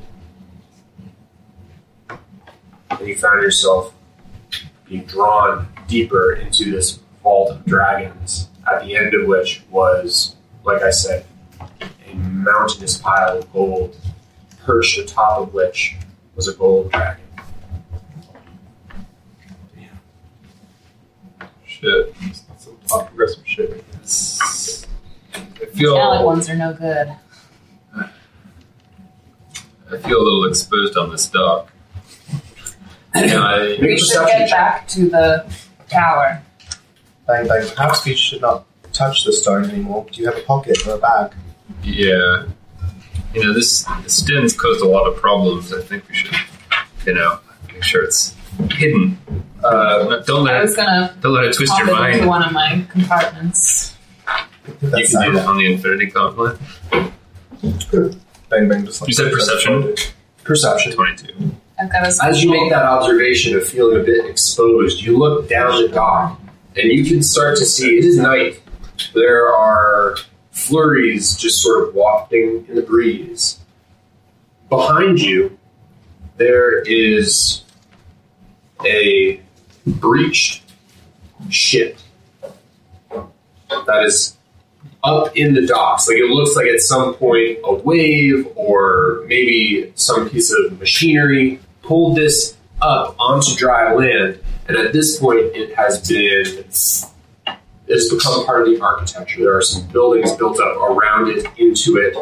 And 2.09 3.05
you 3.05 3.17
found 3.17 3.41
yourself 3.43 3.93
being 4.88 5.03
drawn 5.03 5.67
deeper 5.89 6.32
into 6.32 6.71
this 6.71 7.01
vault 7.21 7.51
of 7.51 7.65
dragons, 7.65 8.47
at 8.65 8.86
the 8.86 8.95
end 8.95 9.13
of 9.13 9.27
which 9.27 9.63
was, 9.69 10.38
like 10.63 10.84
I 10.84 10.91
said, 10.91 11.25
a 11.59 12.13
mountainous 12.15 12.97
pile 12.97 13.39
of 13.39 13.51
gold, 13.51 13.97
perched 14.63 14.97
atop 14.99 15.39
of 15.39 15.53
which 15.53 15.97
was 16.38 16.47
a 16.47 16.53
gold 16.53 16.93
dragon. 16.93 17.20
Shit. 21.82 22.15
Some 22.57 22.77
top 22.88 23.07
progressive 23.07 23.43
shit. 23.45 23.84
I 25.34 25.65
feel 25.73 25.93
Metallic 25.95 26.25
ones 26.25 26.49
are 26.49 26.55
no 26.55 26.73
good. 26.73 27.15
I 29.91 29.97
feel 29.97 30.17
a 30.17 30.23
little 30.23 30.45
exposed 30.45 30.95
on 30.97 31.09
this 31.11 31.27
dock. 31.27 31.71
Yeah, 33.15 33.39
I, 33.39 33.77
We 33.82 33.97
should 33.97 34.25
get 34.27 34.49
back 34.49 34.88
to 34.89 35.09
the 35.09 35.45
tower. 35.89 36.41
Bang 37.27 37.47
bang. 37.47 37.67
Perhaps 37.75 38.05
we 38.05 38.15
should 38.15 38.41
not 38.41 38.65
touch 38.93 39.25
the 39.25 39.34
stone 39.34 39.65
anymore. 39.69 40.05
Do 40.11 40.21
you 40.21 40.27
have 40.27 40.38
a 40.38 40.41
pocket 40.43 40.86
or 40.88 40.95
a 40.95 40.97
bag? 40.97 41.34
yeah. 41.84 42.45
You 43.34 43.45
know, 43.45 43.53
this 43.53 43.86
this 44.03 44.21
den's 44.23 44.53
caused 44.53 44.82
a 44.82 44.88
lot 44.88 45.07
of 45.07 45.15
problems. 45.15 45.73
I 45.73 45.82
think 45.82 46.07
we 46.09 46.15
should, 46.15 46.36
you 47.05 47.13
know, 47.13 47.39
make 47.73 47.82
sure 47.82 48.03
it's 48.03 48.36
hidden. 48.72 49.18
Uh, 49.64 50.22
don't 50.24 50.47
I 50.47 50.54
let 50.54 50.62
was 50.64 50.74
it, 50.74 50.78
gonna 50.78 51.16
don't 51.22 51.34
let 51.34 51.45
it 51.45 51.54
twist 51.54 51.72
pop 51.72 51.86
your 51.86 51.89
it 51.89 52.10
into 52.14 52.18
mind. 52.18 52.28
one 52.28 52.43
of 52.43 52.52
my 52.52 52.86
compartments. 52.89 53.95
You 54.82 54.89
can 54.89 54.91
do 54.91 54.97
that 54.97 55.32
that. 55.34 55.45
on 55.47 55.58
the 55.58 55.72
Infinity 55.72 56.08
Gauntlet. 56.08 56.60
Bang 58.49 58.68
bang. 58.70 58.86
Just 58.86 59.02
like 59.02 59.08
You 59.08 59.14
said 59.14 59.32
perception? 59.32 59.95
Perception. 60.43 60.91
Twenty-two. 60.93 61.56
I've 61.80 61.91
got 61.91 62.04
a 62.04 62.24
As 62.24 62.43
you 62.43 62.52
make 62.52 62.70
that 62.72 62.84
observation 62.84 63.56
of 63.56 63.68
feeling 63.68 63.99
a 64.02 64.04
bit 64.04 64.26
exposed, 64.30 65.02
you 65.02 65.18
look 65.18 65.49
down 65.49 65.82
the 65.82 65.89
dock 65.89 66.39
and 66.76 66.91
you 66.91 67.04
can 67.06 67.22
start 67.24 67.58
to 67.58 67.66
see 67.66 67.97
it 67.97 68.06
is 68.06 68.18
night. 68.18 68.62
There 69.14 69.47
are 69.54 70.16
flurries 70.52 71.36
just 71.36 71.62
sort 71.62 71.88
of 71.88 71.95
wafting 71.95 72.66
in 72.68 72.76
the 72.76 72.82
breeze. 72.84 73.60
Behind 74.70 75.20
you, 75.20 75.58
there 76.38 76.82
is 76.82 77.64
a 78.86 79.41
breached 79.86 80.63
ship 81.49 81.97
that 83.69 84.03
is 84.03 84.38
up 85.03 85.36
in 85.36 85.53
the 85.53 85.65
docks. 85.65 86.07
Like 86.07 86.17
it 86.17 86.29
looks 86.29 86.55
like 86.55 86.67
at 86.67 86.79
some 86.79 87.15
point 87.15 87.59
a 87.63 87.73
wave 87.73 88.47
or 88.55 89.23
maybe 89.27 89.91
some 89.95 90.29
piece 90.29 90.51
of 90.53 90.79
machinery 90.79 91.59
pulled 91.82 92.17
this 92.17 92.57
up 92.82 93.15
onto 93.19 93.55
dry 93.55 93.93
land, 93.93 94.39
and 94.67 94.77
at 94.77 94.93
this 94.93 95.19
point 95.19 95.55
it 95.55 95.75
has 95.75 96.07
been 96.07 96.65
it's 97.88 98.13
become 98.13 98.45
part 98.45 98.61
of 98.61 98.73
the 98.73 98.82
architecture. 98.82 99.41
There 99.41 99.57
are 99.57 99.61
some 99.61 99.86
buildings 99.88 100.32
built 100.34 100.59
up 100.59 100.77
around 100.77 101.29
it, 101.29 101.45
into 101.57 101.97
it. 101.97 102.15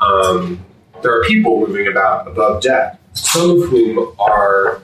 Um, 0.00 0.64
there 1.02 1.18
are 1.18 1.24
people 1.24 1.60
moving 1.60 1.86
about 1.88 2.28
above 2.28 2.62
deck, 2.62 2.98
some 3.14 3.62
of 3.62 3.68
whom 3.68 4.14
are 4.18 4.82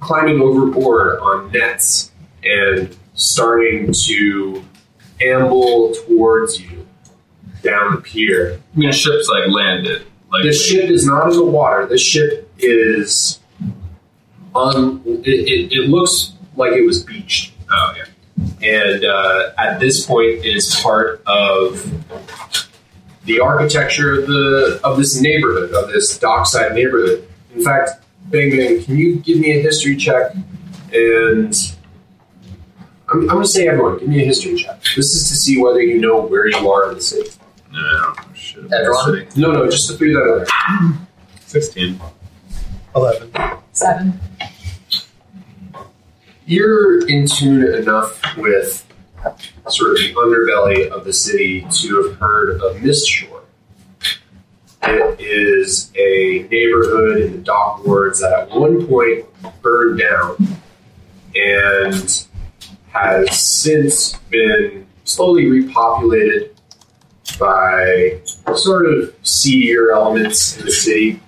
climbing 0.00 0.40
overboard 0.40 1.18
on 1.20 1.50
nets 1.52 2.12
and 2.44 2.96
starting 3.14 3.92
to 3.92 4.64
amble 5.20 5.92
towards 6.06 6.60
you 6.60 6.86
down 7.62 7.96
the 7.96 8.00
pier. 8.00 8.60
I 8.74 8.78
mean, 8.78 8.92
ships 8.92 9.28
like 9.28 9.48
landed. 9.48 10.06
Like 10.30 10.44
This 10.44 10.64
ship 10.64 10.88
is 10.90 11.04
not 11.06 11.30
in 11.30 11.36
the 11.36 11.44
water. 11.44 11.86
This 11.86 12.02
ship 12.02 12.48
is 12.58 13.40
on. 14.54 15.02
It, 15.06 15.26
it, 15.26 15.72
it 15.72 15.88
looks 15.88 16.32
like 16.56 16.72
it 16.72 16.84
was 16.84 17.02
beached, 17.02 17.52
Oh 17.70 17.94
yeah. 17.96 18.44
and 18.62 19.04
uh, 19.04 19.50
at 19.58 19.78
this 19.80 20.04
point, 20.06 20.44
it 20.44 20.56
is 20.56 20.74
part 20.80 21.22
of 21.26 21.90
the 23.24 23.40
architecture 23.40 24.20
of 24.20 24.26
the 24.26 24.80
of 24.84 24.96
this 24.98 25.20
neighborhood, 25.20 25.72
of 25.72 25.88
this 25.90 26.18
dockside 26.18 26.74
neighborhood. 26.74 27.26
In 27.54 27.62
fact, 27.64 27.90
Bang 28.30 28.50
Bang, 28.50 28.82
can 28.84 28.98
you 28.98 29.20
give 29.20 29.38
me 29.38 29.58
a 29.58 29.62
history 29.62 29.96
check? 29.96 30.34
And 30.92 31.54
I'm, 33.08 33.20
I'm 33.22 33.26
going 33.26 33.42
to 33.42 33.48
say, 33.48 33.68
everyone, 33.68 33.98
give 33.98 34.08
me 34.08 34.22
a 34.22 34.26
history 34.26 34.54
check. 34.54 34.82
This 34.96 35.14
is 35.14 35.28
to 35.28 35.34
see 35.34 35.60
whether 35.60 35.80
you 35.80 35.98
know 35.98 36.20
where 36.20 36.46
you 36.46 36.70
are 36.70 36.90
in 36.90 36.96
the 36.96 37.00
city. 37.00 37.30
No, 37.72 37.78
I 37.78 37.82
don't 37.82 38.28
know 38.28 38.34
shit. 38.34 38.72
Everyone? 38.72 39.28
No, 39.36 39.52
no, 39.52 39.70
just 39.70 39.88
the 39.88 39.96
three 39.96 40.12
that 40.12 40.20
are 40.20 40.38
there. 40.38 40.98
Sixteen. 41.46 42.00
Eleven. 42.94 43.32
seven. 43.72 44.20
you're 46.46 47.06
in 47.08 47.26
tune 47.26 47.62
enough 47.74 48.20
with 48.36 48.86
sort 49.68 49.92
of 49.92 49.96
the 49.98 50.14
underbelly 50.14 50.88
of 50.88 51.04
the 51.04 51.12
city 51.12 51.66
to 51.70 52.02
have 52.02 52.16
heard 52.16 52.60
of 52.60 52.76
Mistshore. 52.76 53.37
It 54.82 55.20
is 55.20 55.90
a 55.96 56.46
neighborhood 56.50 57.20
in 57.20 57.32
the 57.32 57.38
dock 57.38 57.84
wards 57.84 58.20
that 58.20 58.32
at 58.32 58.50
one 58.50 58.86
point 58.86 59.26
burned 59.62 60.00
down 60.00 60.36
and 61.34 62.26
has 62.92 63.40
since 63.40 64.16
been 64.30 64.86
slowly 65.04 65.44
repopulated 65.44 66.54
by 67.38 68.20
sort 68.54 68.86
of 68.86 69.14
seedier 69.22 69.92
elements 69.92 70.58
in 70.58 70.64
the 70.64 70.72
city. 70.72 71.20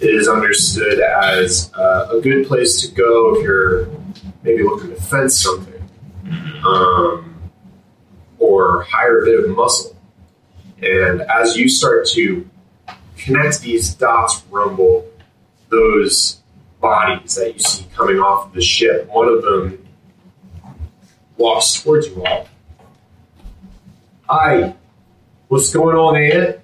It 0.00 0.14
is 0.14 0.28
understood 0.28 1.00
as 1.00 1.70
uh, 1.74 2.08
a 2.12 2.20
good 2.20 2.46
place 2.46 2.80
to 2.82 2.94
go 2.94 3.36
if 3.36 3.42
you're 3.42 3.88
maybe 4.42 4.64
looking 4.64 4.90
to 4.90 5.00
fence 5.00 5.38
something 5.38 5.82
um, 6.64 7.50
or 8.38 8.82
hire 8.82 9.22
a 9.22 9.24
bit 9.24 9.44
of 9.44 9.56
muscle. 9.56 9.96
And 10.82 11.22
as 11.22 11.56
you 11.56 11.68
start 11.68 12.06
to 12.08 12.48
connect 13.24 13.60
these 13.62 13.94
dots, 13.94 14.42
Rumble, 14.50 15.06
those 15.68 16.40
bodies 16.80 17.36
that 17.36 17.54
you 17.54 17.60
see 17.60 17.86
coming 17.94 18.18
off 18.18 18.48
of 18.48 18.54
the 18.54 18.62
ship, 18.62 19.08
one 19.08 19.28
of 19.28 19.42
them 19.42 19.86
walks 21.36 21.82
towards 21.82 22.08
you 22.08 22.24
all. 22.24 22.48
Hi, 24.28 24.74
what's 25.48 25.72
going 25.72 25.96
on 25.96 26.16
here? 26.16 26.62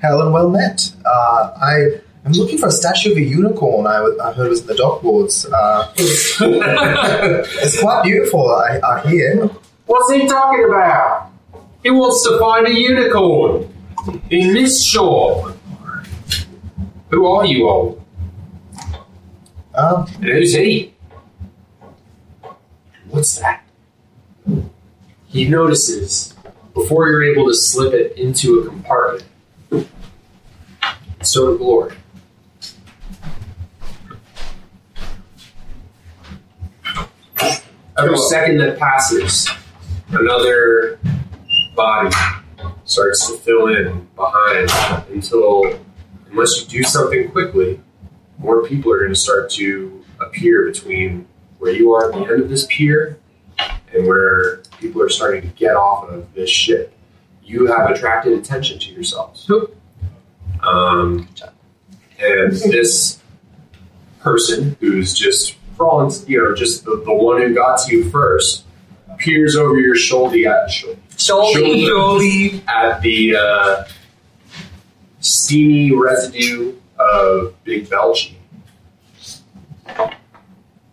Helen, 0.00 0.32
well 0.32 0.48
met. 0.48 0.92
Uh, 1.04 1.52
I 1.60 2.00
am 2.24 2.32
looking 2.32 2.56
for 2.58 2.68
a 2.68 2.72
statue 2.72 3.12
of 3.12 3.18
a 3.18 3.22
unicorn. 3.22 3.86
I, 3.86 3.96
w- 3.96 4.20
I 4.20 4.32
heard 4.32 4.46
it 4.46 4.50
was 4.50 4.60
in 4.62 4.66
the 4.68 4.74
dock 4.74 5.02
boards. 5.02 5.44
Uh, 5.44 5.92
it's 5.96 7.80
quite 7.80 8.02
beautiful, 8.04 8.48
I, 8.48 8.80
I 8.82 9.08
hear. 9.08 9.46
What's 9.86 10.12
he 10.12 10.26
talking 10.26 10.64
about? 10.64 11.30
He 11.82 11.90
wants 11.90 12.22
to 12.28 12.38
find 12.38 12.66
a 12.66 12.72
unicorn 12.72 13.72
in 14.30 14.54
Mistshore. 14.54 15.56
Who 17.10 17.26
are 17.26 17.46
you 17.46 17.68
all? 17.68 18.04
Um, 19.74 20.06
And 20.16 20.24
who's 20.24 20.54
he? 20.54 20.94
What's 23.08 23.38
that? 23.38 23.64
He 25.28 25.48
notices 25.48 26.34
before 26.74 27.08
you're 27.08 27.24
able 27.24 27.46
to 27.46 27.54
slip 27.54 27.94
it 27.94 28.16
into 28.18 28.60
a 28.60 28.66
compartment. 28.66 29.24
So 31.22 31.52
did 31.52 31.60
Lord. 31.60 31.96
Every 37.98 38.16
second 38.16 38.58
that 38.58 38.78
passes, 38.78 39.48
another 40.10 41.00
body 41.78 42.10
starts 42.84 43.30
to 43.30 43.38
fill 43.38 43.68
in 43.68 44.08
behind 44.16 44.68
until, 45.10 45.78
unless 46.30 46.60
you 46.60 46.66
do 46.66 46.82
something 46.82 47.30
quickly, 47.30 47.80
more 48.36 48.66
people 48.66 48.92
are 48.92 48.98
going 48.98 49.14
to 49.14 49.18
start 49.18 49.48
to 49.50 50.04
appear 50.20 50.66
between 50.66 51.26
where 51.58 51.72
you 51.72 51.92
are 51.92 52.10
at 52.10 52.18
the 52.18 52.32
end 52.32 52.42
of 52.42 52.48
this 52.48 52.66
pier 52.68 53.18
and 53.94 54.06
where 54.06 54.56
people 54.80 55.00
are 55.00 55.08
starting 55.08 55.42
to 55.42 55.48
get 55.48 55.76
off 55.76 56.08
of 56.08 56.34
this 56.34 56.50
ship. 56.50 56.92
You 57.44 57.66
have 57.66 57.90
attracted 57.90 58.32
attention 58.32 58.80
to 58.80 58.92
yourselves. 58.92 59.48
Um, 60.60 61.28
and 62.18 62.52
this 62.72 63.22
person 64.18 64.76
who's 64.80 65.14
just, 65.14 65.54
for 65.76 65.88
all, 65.88 66.12
you 66.26 66.42
know, 66.42 66.54
just 66.56 66.84
the, 66.84 67.02
the 67.04 67.14
one 67.14 67.40
who 67.40 67.54
got 67.54 67.78
to 67.86 67.96
you 67.96 68.10
first, 68.10 68.64
peers 69.18 69.54
over 69.54 69.78
your 69.78 69.96
shoulder 69.96 70.48
at, 70.48 70.70
shoulder, 71.18 71.60
shoulder 71.60 72.62
at 72.68 73.02
the 73.02 73.36
uh, 73.36 73.84
steamy 75.20 75.92
residue 75.92 76.74
of 76.98 77.54
Big 77.64 77.88
Belchy. 77.88 78.34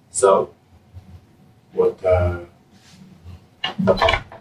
So, 0.10 0.54
what 1.74 2.04
uh, 2.04 2.40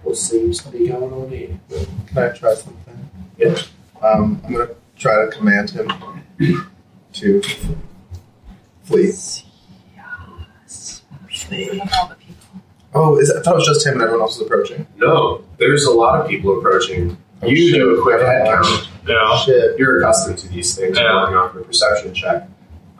what 0.03 0.16
seems 0.16 0.62
to 0.62 0.70
be 0.70 0.89
going 0.89 1.12
on 1.12 1.28
here? 1.30 1.59
can 2.07 2.18
I 2.18 2.28
try 2.28 2.55
something? 2.55 3.11
Yeah. 3.37 3.57
Um, 4.03 4.41
I'm 4.45 4.53
going 4.53 4.68
to 4.68 4.76
try 4.97 5.24
to 5.24 5.30
command 5.30 5.70
him 5.70 5.91
to 7.14 7.43
flee. 8.85 9.12
Look 11.51 11.87
at 11.87 11.93
all 11.95 12.09
the 12.09 12.14
people. 12.14 12.62
Oh, 12.95 13.19
is 13.19 13.29
it, 13.29 13.37
I 13.39 13.43
thought 13.43 13.55
it 13.55 13.57
was 13.57 13.67
just 13.67 13.87
him 13.87 13.95
and 13.95 14.03
everyone 14.03 14.23
else 14.23 14.39
was 14.39 14.47
approaching. 14.47 14.87
No, 14.97 15.45
there's 15.59 15.85
a 15.85 15.91
lot 15.93 16.21
of 16.21 16.29
people 16.29 16.57
approaching. 16.59 17.17
Oh, 17.43 17.49
you 17.49 17.71
shit. 17.71 17.75
do 17.75 17.99
a 17.99 18.03
quick 18.03 18.21
head 18.21 18.47
count. 18.47 18.89
Yeah. 19.07 19.37
Shit. 19.39 19.79
You're 19.79 20.01
accustomed 20.01 20.39
to 20.39 20.49
these 20.49 20.77
things. 20.77 20.97
Yeah. 20.99 21.15
Working 21.15 21.37
off 21.37 21.55
a 21.57 21.61
perception 21.61 22.15
check. 22.15 22.49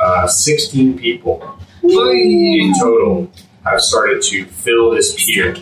Uh, 0.01 0.27
16 0.27 0.99
people 0.99 1.57
in 1.83 2.73
total 2.81 3.31
have 3.65 3.81
started 3.81 4.21
to 4.23 4.45
fill 4.47 4.91
this 4.91 5.15
pier. 5.15 5.55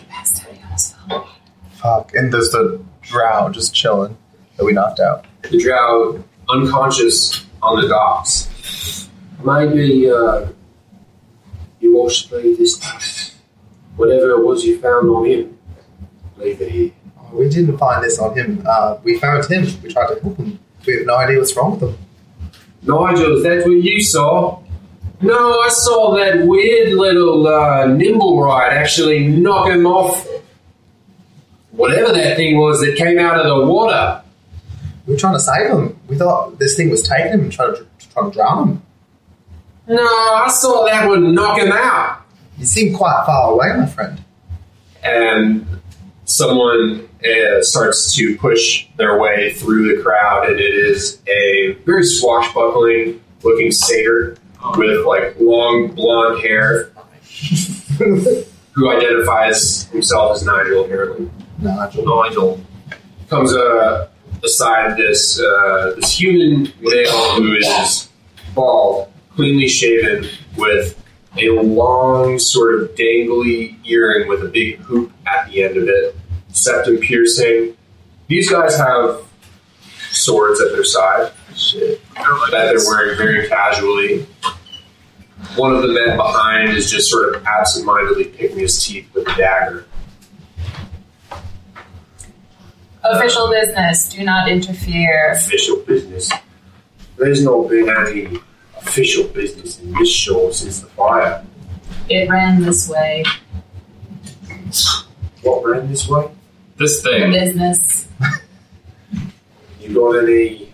Fuck. 1.73 2.13
And 2.15 2.33
there's 2.33 2.49
the 2.49 2.83
drow 3.01 3.49
just 3.49 3.73
chilling 3.73 4.17
that 4.57 4.65
we 4.65 4.73
knocked 4.73 4.99
out. 4.99 5.25
The 5.43 5.59
drow 5.59 6.23
unconscious 6.49 7.45
on 7.61 7.81
the 7.81 7.87
docks. 7.87 9.09
Maybe 9.45 10.09
uh, 10.09 10.47
you 11.79 11.97
all 11.97 12.09
should 12.09 12.31
leave 12.31 12.57
this. 12.57 12.79
Whatever 13.95 14.31
it 14.31 14.45
was 14.45 14.65
you 14.65 14.79
found 14.79 15.09
on 15.09 15.25
him, 15.25 15.57
leave 16.37 16.61
it 16.61 16.71
here. 16.71 16.91
Oh, 17.19 17.37
we 17.37 17.49
didn't 17.49 17.77
find 17.77 18.03
this 18.03 18.19
on 18.19 18.35
him. 18.35 18.63
Uh, 18.67 18.97
we 19.03 19.19
found 19.19 19.45
him. 19.45 19.65
We 19.83 19.91
tried 19.91 20.15
to 20.15 20.19
help 20.21 20.37
him. 20.37 20.59
We 20.85 20.97
have 20.97 21.05
no 21.05 21.15
idea 21.15 21.37
what's 21.37 21.55
wrong 21.55 21.79
with 21.79 21.89
him. 21.89 21.97
Nigel, 22.81 23.37
is 23.37 23.43
that 23.43 23.65
what 23.65 23.71
you 23.71 24.01
saw? 24.01 24.61
No, 25.21 25.59
I 25.61 25.69
saw 25.69 26.15
that 26.17 26.45
weird 26.45 26.93
little 26.93 27.47
uh, 27.47 27.85
nimblewright 27.85 28.71
actually 28.71 29.27
knock 29.27 29.69
him 29.69 29.85
off 29.85 30.27
whatever 31.71 32.11
that 32.13 32.35
thing 32.35 32.57
was 32.57 32.81
that 32.81 32.95
came 32.97 33.19
out 33.19 33.39
of 33.39 33.45
the 33.45 33.65
water. 33.65 34.21
We 35.05 35.13
were 35.13 35.19
trying 35.19 35.35
to 35.35 35.39
save 35.39 35.71
him. 35.71 35.99
We 36.07 36.17
thought 36.17 36.59
this 36.59 36.75
thing 36.75 36.89
was 36.89 37.03
taking 37.07 37.31
him 37.31 37.41
and 37.41 37.51
trying 37.51 37.75
to, 37.75 37.85
trying 38.11 38.31
to 38.31 38.37
drown 38.37 38.67
him. 38.67 38.81
No, 39.87 40.03
I 40.03 40.49
saw 40.49 40.85
that 40.85 41.07
one 41.07 41.33
knock 41.33 41.59
him 41.59 41.71
out. 41.71 42.22
You 42.57 42.65
seem 42.65 42.95
quite 42.95 43.23
far 43.25 43.51
away, 43.51 43.73
my 43.77 43.85
friend. 43.85 44.23
And 45.03 45.67
someone 46.25 47.07
uh, 47.23 47.61
starts 47.61 48.13
to 48.15 48.37
push 48.37 48.87
their 48.97 49.19
way 49.19 49.53
through 49.53 49.95
the 49.95 50.01
crowd, 50.01 50.49
and 50.49 50.59
it 50.59 50.73
is 50.73 51.21
a 51.27 51.73
very 51.85 52.03
swashbuckling 52.03 53.21
looking 53.43 53.71
satyr 53.71 54.37
with 54.77 55.05
like 55.05 55.35
long 55.39 55.93
blonde 55.93 56.41
hair 56.41 56.91
who 58.71 58.89
identifies 58.89 59.85
himself 59.89 60.35
as 60.35 60.45
Nigel 60.45 60.85
apparently. 60.85 61.29
Nigel. 61.59 62.05
Nigel. 62.05 62.61
comes 63.29 63.53
uh, 63.53 64.07
aside 64.43 64.97
this 64.97 65.39
uh, 65.39 65.93
this 65.95 66.19
human 66.19 66.71
male 66.81 67.35
who 67.35 67.53
is 67.55 68.09
bald, 68.55 69.11
cleanly 69.35 69.67
shaven, 69.67 70.27
with 70.57 71.02
a 71.37 71.49
long 71.49 72.37
sort 72.39 72.81
of 72.81 72.89
dangly 72.95 73.75
earring 73.85 74.27
with 74.27 74.43
a 74.43 74.47
big 74.47 74.77
hoop 74.79 75.11
at 75.25 75.49
the 75.49 75.63
end 75.63 75.77
of 75.77 75.87
it, 75.87 76.15
septum 76.49 76.97
piercing. 76.97 77.75
These 78.27 78.49
guys 78.49 78.77
have 78.77 79.21
swords 80.11 80.61
at 80.61 80.71
their 80.71 80.83
side 80.83 81.31
Shit. 81.55 82.01
that 82.15 82.49
they're 82.51 82.77
wearing 82.85 83.17
very 83.17 83.47
casually. 83.47 84.25
One 85.55 85.75
of 85.75 85.81
the 85.81 85.89
men 85.89 86.17
behind 86.17 86.69
is 86.69 86.89
just 86.89 87.09
sort 87.09 87.35
of 87.35 87.45
absentmindedly 87.45 88.25
picking 88.25 88.59
his 88.59 88.83
teeth 88.83 89.09
with 89.13 89.27
a 89.27 89.35
dagger. 89.35 89.85
Official 93.03 93.49
business. 93.49 94.07
Do 94.07 94.23
not 94.23 94.49
interfere. 94.49 95.31
official 95.31 95.77
business. 95.77 96.31
There's 97.17 97.43
no 97.43 97.67
been 97.67 97.89
any 97.89 98.39
official 98.87 99.27
business 99.29 99.79
in 99.79 99.93
Mistshore 99.93 100.53
since 100.53 100.79
the 100.81 100.87
fire. 100.87 101.43
It 102.09 102.29
ran 102.29 102.61
this 102.61 102.89
way. 102.89 103.23
What 105.41 105.63
ran 105.65 105.89
this 105.89 106.07
way? 106.07 106.29
This 106.77 107.01
The 107.01 107.09
thing. 107.09 107.31
business. 107.31 108.07
You 109.79 109.93
got 109.93 110.11
any 110.23 110.73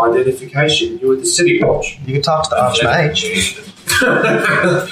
identification? 0.00 0.98
You 0.98 1.12
at 1.12 1.20
the 1.20 1.26
city 1.26 1.62
watch? 1.62 1.98
You 2.06 2.14
can 2.14 2.22
talk 2.22 2.44
to 2.44 2.50
the 2.50 2.56
Archmage. 2.56 3.66
the, 4.00 4.88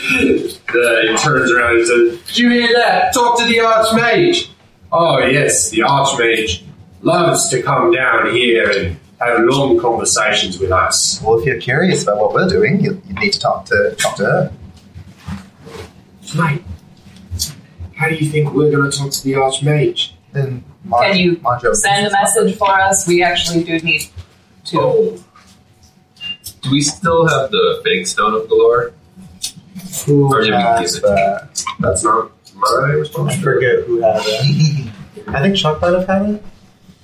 he 1.11 1.17
turns 1.17 1.51
around 1.53 1.77
and 1.79 1.87
says, 1.87 2.21
Did 2.29 2.39
you 2.39 2.51
hear 2.51 2.69
that? 2.75 3.15
Talk 3.15 3.39
to 3.39 3.45
the 3.47 3.59
Archmage. 3.59 4.49
Oh, 4.93 5.19
yes, 5.19 5.71
the 5.71 5.79
Archmage 5.81 6.63
loves 7.03 7.49
to 7.51 7.63
come 7.63 7.93
down 7.93 8.35
here 8.35 8.71
and 8.71 8.99
have 9.21 9.41
long 9.41 9.79
conversations 9.79 10.59
with 10.59 10.71
us. 10.73 11.21
Well, 11.23 11.39
if 11.39 11.45
you're 11.47 11.61
curious 11.61 12.03
about 12.05 12.19
what 12.19 12.33
we're 12.35 12.49
doing, 12.49 12.81
you, 12.81 13.03
you 13.07 13.15
need 13.15 13.33
to 13.33 13.41
talk 13.41 13.65
to 13.67 13.95
talk 13.99 14.17
to 14.17 14.25
her. 14.25 14.53
Mate, 16.37 16.63
how 17.95 18.09
do 18.09 18.15
you 18.15 18.31
think 18.31 18.53
we're 18.53 18.71
going 18.71 18.91
to 18.91 18.97
talk 18.97 19.11
to 19.11 19.25
the 19.25 19.33
Archmage? 19.33 20.13
Then 20.33 20.63
mind, 20.85 21.13
Can 21.13 21.19
you 21.19 21.39
mind 21.41 21.63
your 21.63 21.75
Send 21.75 22.07
a 22.07 22.11
message 22.11 22.57
for 22.57 22.71
us. 22.71 23.09
We 23.09 23.23
actually 23.23 23.65
do 23.65 23.79
need 23.81 24.03
to. 24.67 24.81
Oh. 24.81 25.25
Do 26.61 26.71
we 26.73 26.83
still 26.83 27.27
have 27.29 27.51
the 27.51 27.81
fake 27.85 28.07
stone 28.07 28.35
of 28.35 28.43
Golorr? 28.49 28.93
Who 30.07 30.27
Or 30.27 30.41
did 30.43 30.51
we 30.51 30.57
has 30.57 30.81
use 30.81 30.97
it? 30.97 31.03
that? 31.03 31.65
That's 31.81 32.05
not 32.05 32.31
my 32.55 33.03
I 33.17 33.37
forget 33.37 33.85
who 33.87 34.01
had 34.01 34.21
it. 34.25 34.93
I 35.29 35.41
think 35.43 35.57
Chuck 35.57 35.81
might 35.81 35.93
have 35.93 36.07
had 36.07 36.31
it. 36.31 36.43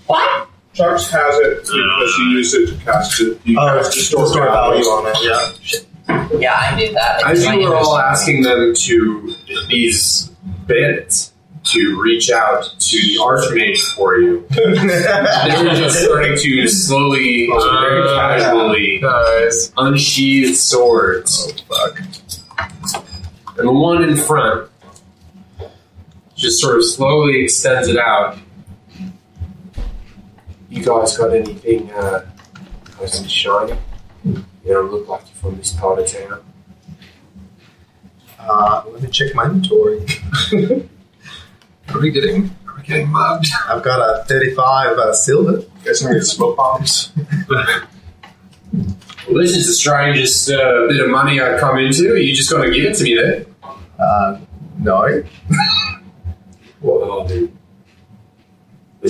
What? 0.07 0.49
Chucks 0.75 1.09
has 1.11 1.35
it 1.41 1.61
because 1.63 2.19
you 2.19 2.25
use 2.31 2.53
it 2.55 2.67
to 2.69 2.85
cast 2.85 3.21
it. 3.21 3.41
He 3.45 3.57
Oh, 3.57 3.61
cast 3.79 3.89
it's 3.89 3.97
the 3.97 4.03
store 4.03 4.27
store 4.27 4.45
value 4.47 4.85
value. 4.85 4.91
on 4.91 5.07
it. 5.09 5.17
Yeah. 5.23 6.39
Yeah, 6.39 6.55
I 6.55 6.77
knew 6.77 6.93
that. 6.93 7.23
As 7.27 7.47
I 7.47 7.55
you 7.55 7.61
knew 7.61 7.69
were 7.71 7.77
all 7.77 7.97
asking 7.99 8.43
them 8.43 8.75
to 8.75 9.35
these 9.71 10.31
bandits 10.67 11.33
to 11.65 11.99
reach 12.03 12.31
out 12.31 12.63
to 12.79 12.97
the 12.99 13.17
archmage 13.21 13.81
for 13.95 14.19
you, 14.19 14.45
they 14.51 15.65
were 15.65 15.75
just 15.75 16.05
starting 16.05 16.37
to 16.37 16.69
slowly, 16.69 17.47
very 17.47 18.03
Uh, 18.03 18.15
casually 18.17 18.99
Guys. 19.01 19.73
unsheathe 19.79 20.55
swords. 20.57 21.53
Fuck. 21.69 22.01
And 23.57 23.69
the 23.69 23.73
one 23.73 24.03
in 24.03 24.17
front 24.17 24.69
just 26.37 26.61
sort 26.61 26.77
of 26.77 26.85
slowly 26.85 27.45
extends 27.45 27.89
it 27.89 27.97
out. 27.97 28.37
You 30.75 30.83
guys 30.83 31.17
got 31.17 31.33
anything 31.33 31.89
uh, 31.93 32.27
nice 33.01 33.21
and 33.21 33.31
shiny? 33.31 33.79
You 34.25 34.45
don't 34.67 34.91
look 34.91 35.07
like 35.07 35.21
you're 35.27 35.37
from 35.37 35.57
this 35.57 35.73
part 35.73 36.01
of 36.01 36.07
town. 36.09 36.45
Uh, 38.41 38.83
let 38.89 39.01
me 39.01 39.09
check 39.09 39.37
my 39.37 39.45
inventory. 39.45 40.05
Are 41.91 42.01
we 42.01 42.11
getting? 42.11 42.57
Are 42.67 42.75
we 42.77 42.83
getting 42.83 43.09
mugged? 43.09 43.47
I've 43.69 43.85
got 43.85 44.01
a 44.01 44.25
35 44.25 44.99
uh, 44.99 45.13
silver. 45.13 45.63
Guess 45.85 46.05
I 46.05 46.15
need 46.15 46.25
smoke 46.25 46.57
bombs. 46.57 47.13
Well, 49.27 49.41
this 49.41 49.57
is 49.57 49.67
the 49.69 49.73
strangest 49.73 50.51
uh, 50.51 50.87
bit 50.89 51.01
of 51.01 51.09
money 51.09 51.41
I've 51.41 51.59
come 51.59 51.79
into. 51.79 52.13
Are 52.13 52.17
you 52.17 52.35
just 52.35 52.51
going 52.51 52.71
to 52.71 52.77
give 52.77 52.91
it 52.91 52.97
to 52.97 53.05
me 53.05 53.15
then? 53.15 53.47
Uh, 53.99 54.39
no. 54.79 55.23
Well, 56.83 57.27
dude. 57.27 57.51
Do 57.51 57.57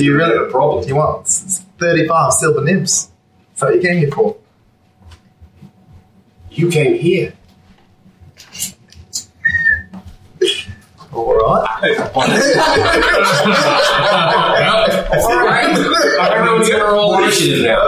you 0.03 0.17
really- 0.17 0.37
have 0.37 0.49
a 0.49 0.51
problem? 0.51 0.83
Do 0.83 0.89
you 0.89 0.97
want 0.97 1.27
s- 1.27 1.63
35 1.79 2.33
silver 2.33 2.63
nibs? 2.65 3.11
That's 3.51 3.63
what 3.63 3.75
you 3.75 3.81
came 3.81 3.99
here 3.99 4.11
for. 4.11 4.37
You 6.51 6.69
came 6.71 6.95
here. 6.99 7.33
Alright. 11.13 12.01
All 12.15 12.25
right. 15.45 15.71
Everyone's 16.33 16.69
going 16.69 16.81
to 16.81 16.85
roll 16.87 17.19
initiative 17.23 17.65
now. 17.65 17.79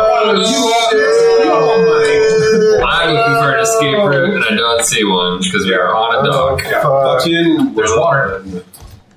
I'm 2.88 3.14
looking 3.14 3.34
for 3.42 3.50
an 3.54 3.61
escape 3.62 3.96
route, 3.98 4.34
and 4.36 4.44
I 4.44 4.54
don't 4.54 4.84
see 4.84 5.04
one 5.04 5.38
because 5.42 5.64
we 5.66 5.74
are 5.74 5.94
on 5.94 6.24
a 6.26 6.28
dock. 6.30 6.61
Oh, 6.64 6.68
yeah, 6.70 6.82
Fuck. 6.82 7.20
fucking. 7.22 7.74
There's 7.74 7.90
water. 7.96 8.42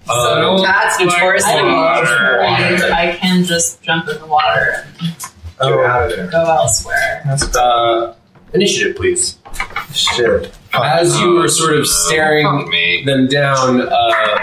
Uh, 0.09 0.61
That's 0.61 0.99
notoriously 0.99 1.51
I 1.53 1.61
Water. 1.63 2.39
and 2.41 2.83
I 2.93 3.15
can 3.15 3.43
just 3.43 3.81
jump 3.83 4.07
in 4.09 4.19
the 4.19 4.25
water 4.25 4.85
Oh, 5.61 5.79
and 6.17 6.31
go 6.31 6.43
elsewhere. 6.45 7.21
that's 7.25 7.55
Uh, 7.55 8.13
initiative, 8.53 8.95
please. 8.95 9.37
shit. 9.93 10.51
As 10.73 11.19
you 11.19 11.33
were 11.33 11.47
sort 11.47 11.75
of 11.77 11.85
staring 11.87 12.45
Fuck 12.45 12.69
me. 12.69 13.03
them 13.05 13.27
down, 13.27 13.81
uh, 13.81 14.39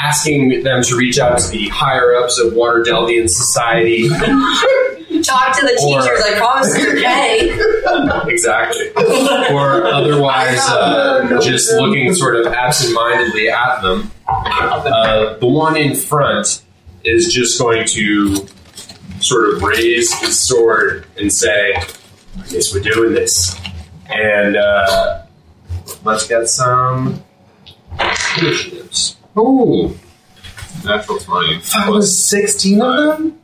asking 0.00 0.62
them 0.64 0.82
to 0.82 0.96
reach 0.96 1.18
out 1.18 1.38
to 1.38 1.48
the 1.50 1.68
higher 1.68 2.14
ups 2.16 2.38
of 2.38 2.52
Waterdhavian 2.52 3.28
Society. 3.30 4.08
Talk 5.22 5.58
to 5.58 5.64
the 5.64 5.78
Or- 5.82 6.02
teachers. 6.02 6.22
I 6.24 6.34
promise 6.36 6.74
to 6.74 6.94
pay. 7.02 8.28
exactly. 8.32 8.90
Or 9.54 9.86
otherwise, 9.86 10.58
uh, 10.68 11.38
just 11.40 11.72
looking 11.74 12.12
sort 12.14 12.36
of 12.36 12.46
absentmindedly 12.52 13.48
at 13.50 13.80
them. 13.82 14.10
Uh, 14.26 15.36
the 15.38 15.46
one 15.46 15.76
in 15.76 15.94
front 15.94 16.62
is 17.04 17.32
just 17.32 17.58
going 17.58 17.86
to 17.86 18.46
sort 19.20 19.54
of 19.54 19.62
raise 19.62 20.12
his 20.20 20.38
sword 20.38 21.06
and 21.18 21.32
say, 21.32 21.74
I 21.74 22.46
guess 22.48 22.74
we're 22.74 22.80
doing 22.82 23.12
this. 23.12 23.58
And 24.08 24.56
uh, 24.56 25.22
let's 26.04 26.26
get 26.26 26.48
some 26.48 27.22
initiatives. 28.40 29.16
Ooh. 29.38 29.96
Natural 30.84 31.18
20. 31.18 31.58
That 31.58 31.88
was 31.90 32.24
16 32.26 32.80
of 32.82 32.96
them? 33.18 33.40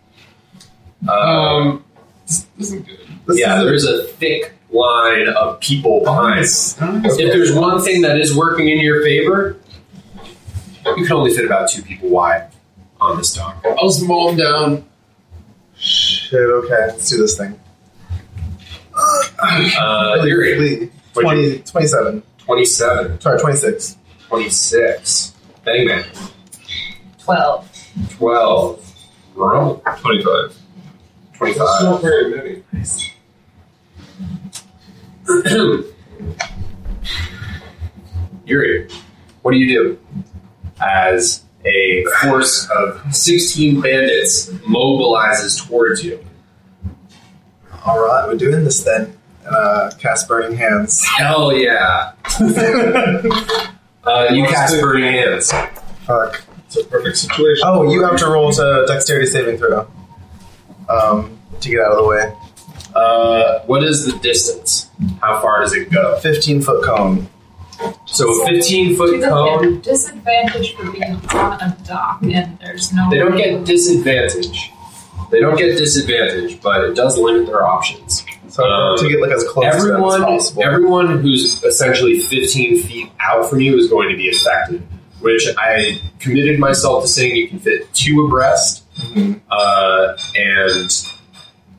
Um, 1.09 1.85
This 2.27 2.47
isn't 2.59 2.87
good. 2.87 2.99
This 3.27 3.41
yeah, 3.41 3.59
is 3.61 3.65
there's 3.65 3.85
a 3.87 4.05
thick 4.05 4.53
line 4.71 5.29
of 5.29 5.61
people 5.61 6.01
behind. 6.05 6.41
Nice. 6.41 6.77
If 6.81 7.17
there's 7.17 7.55
one 7.55 7.81
thing 7.83 8.03
that 8.03 8.19
is 8.19 8.37
working 8.37 8.69
in 8.69 8.79
your 8.79 9.03
favor, 9.03 9.57
you 10.97 11.05
can 11.07 11.13
only 11.13 11.33
fit 11.35 11.45
about 11.45 11.69
two 11.71 11.83
people 11.83 12.09
wide 12.09 12.49
on 13.01 13.17
this 13.17 13.35
dock. 13.35 13.65
I'll 13.65 13.89
just 13.89 14.03
mow 14.07 14.31
him 14.31 14.37
down. 14.37 14.85
Shit, 15.77 16.39
okay, 16.41 16.87
let's 16.89 17.09
do 17.09 17.17
this 17.19 17.37
thing. 17.39 17.59
Uh, 19.43 20.17
Really 20.17 20.31
Uri, 20.31 20.91
quickly. 21.15 21.59
20, 21.59 21.59
27. 21.63 22.23
27, 22.39 23.21
Sorry, 23.21 23.39
26. 23.41 23.97
26, 24.29 25.35
Bang 25.65 25.87
Bang, 25.87 26.05
Twelve. 27.19 27.67
12, 28.11 28.97
Rumble, 29.35 29.83
25. 29.99 30.57
25. 31.35 31.59
That's 31.59 31.83
not 31.83 32.01
very 32.03 32.31
many. 32.37 32.63
Uri, 38.47 38.89
what 39.43 39.53
do 39.53 39.57
you 39.59 39.69
do 39.69 39.99
as 40.81 41.43
a 41.65 42.05
force 42.23 42.69
of 42.71 43.15
16 43.15 43.81
bandits 43.81 44.49
mobilizes 44.51 45.67
towards 45.67 46.05
you? 46.05 46.25
Alright, 47.87 48.29
we're 48.29 48.37
doing 48.37 48.65
this 48.65 48.83
then. 48.83 49.17
Uh, 49.47 49.91
cast 49.99 50.29
Burning 50.29 50.57
Hands. 50.57 51.05
Hell 51.05 51.53
yeah. 51.53 52.13
Uh, 54.03 54.29
you 54.33 54.45
cast 54.47 54.81
Burning 54.81 55.13
Hands. 55.13 55.53
Fuck. 56.07 56.43
It's 56.67 56.77
a 56.77 56.85
perfect 56.85 57.19
situation. 57.19 57.63
Oh, 57.67 57.83
you 57.93 58.03
have 58.03 58.17
to 58.21 58.27
roll 58.29 58.51
to 58.51 58.85
dexterity 58.89 59.27
saving 59.27 59.59
throw. 59.59 59.87
Um, 60.89 61.39
to 61.61 61.69
get 61.69 61.81
out 61.81 61.93
of 61.93 61.99
the 61.99 62.09
way. 62.09 62.33
Uh, 62.95 63.61
what 63.67 63.85
is 63.85 64.07
the 64.07 64.19
distance? 64.21 64.89
How 65.21 65.41
far 65.43 65.61
does 65.61 65.75
it 65.75 65.91
go? 65.91 66.19
15 66.21 66.63
foot 66.63 66.83
cone. 66.83 67.29
So 68.07 68.43
a 68.43 68.47
15 68.47 68.89
Do 68.89 68.97
foot 68.97 69.21
they 69.21 69.27
cone. 69.29 69.81
disadvantage 69.81 70.75
for 70.75 70.91
being 70.91 71.15
on 71.33 71.61
a 71.61 71.77
dock 71.87 72.23
and 72.23 72.59
there's 72.59 72.93
no 72.93 73.09
They 73.11 73.19
don't 73.19 73.37
get 73.37 73.65
disadvantage. 73.65 74.71
They 75.31 75.41
don't 75.41 75.57
get 75.57 75.77
disadvantage, 75.79 76.61
but 76.61 76.85
it 76.85 76.95
does 76.97 77.17
limit 77.19 77.47
their 77.47 77.65
options. 77.67 78.25
So 78.49 78.65
Um, 78.65 78.99
to 78.99 79.09
get 79.09 79.21
like 79.21 79.31
as 79.31 79.45
close 79.45 79.65
to 79.65 79.77
Everyone, 79.77 80.23
as 80.23 80.27
possible. 80.29 80.63
everyone 80.65 81.19
who's 81.23 81.63
essentially 81.63 82.19
15 82.19 82.83
feet 82.83 83.11
out 83.21 83.49
from 83.49 83.61
you 83.61 83.79
is 83.79 83.89
going 83.89 84.09
to 84.11 84.17
be 84.17 84.29
affected. 84.29 84.83
Which 85.21 85.47
I 85.59 86.01
committed 86.19 86.59
myself 86.59 87.05
to 87.05 87.09
saying 87.09 87.37
you 87.37 87.47
can 87.49 87.59
fit 87.61 87.93
two 87.95 88.25
abreast, 88.25 88.83
Mhm. 89.15 89.41
uh, 89.51 90.17
and 90.35 90.91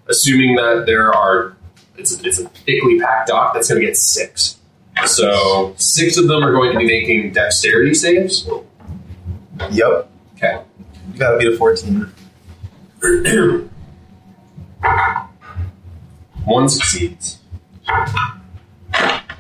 assuming 0.08 0.56
that 0.58 0.84
there 0.86 1.14
are, 1.14 1.58
it's 1.98 2.12
it's 2.24 2.40
a 2.40 2.48
thickly 2.50 3.00
packed 3.00 3.28
dock. 3.30 3.54
That's 3.56 3.68
going 3.68 3.82
to 3.82 3.88
get 3.88 3.98
six. 3.98 4.58
So 5.06 5.74
six 5.78 6.18
of 6.18 6.28
them 6.28 6.44
are 6.44 6.52
going 6.52 6.74
to 6.74 6.78
be 6.78 6.86
making 6.86 7.34
dexterity 7.34 7.94
saves. 7.94 8.48
Yep. 9.72 10.10
Okay. 10.36 10.62
You 11.14 11.20
gotta 11.20 11.38
beat 11.38 11.54
a 11.54 11.58
14. 11.58 12.12
One 16.46 16.70
succeeds. 16.70 17.40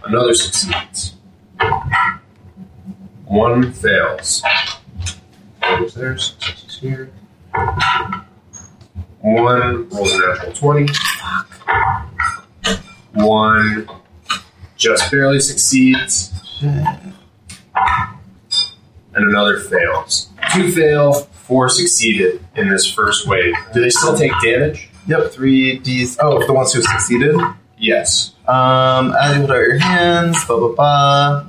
Another 0.04 0.34
succeeds. 0.34 1.16
One 3.26 3.72
fails. 3.72 4.44
Goes 5.62 5.94
there, 5.94 6.18
here. 6.80 7.12
One 9.22 9.88
rolls 9.90 10.14
a 10.14 10.20
natural 10.20 10.54
20. 10.54 10.94
One 13.14 13.88
just 14.82 15.12
barely 15.12 15.40
succeeds. 15.40 16.32
And 16.62 17.16
another 19.14 19.60
fails. 19.60 20.30
Two 20.54 20.72
fail, 20.72 21.14
four 21.14 21.70
succeeded 21.70 22.44
in 22.56 22.70
this 22.70 22.92
first 22.92 23.28
wave. 23.28 23.54
Do 23.74 23.82
they 23.82 23.90
still 23.90 24.18
take 24.18 24.32
damage? 24.44 24.90
Yep, 25.08 25.32
3d. 25.34 26.18
Oh, 26.22 26.46
the 26.46 26.54
ones 26.54 26.74
who 26.74 26.82
succeeded. 26.82 27.36
Yes. 27.78 28.34
Um, 28.48 29.14
as 29.20 29.34
you 29.36 29.40
hold 29.40 29.52
out 29.52 29.58
your 29.58 29.78
hands, 29.80 30.44
blah 30.46 30.58
blah 30.60 30.76
blah. 30.76 31.46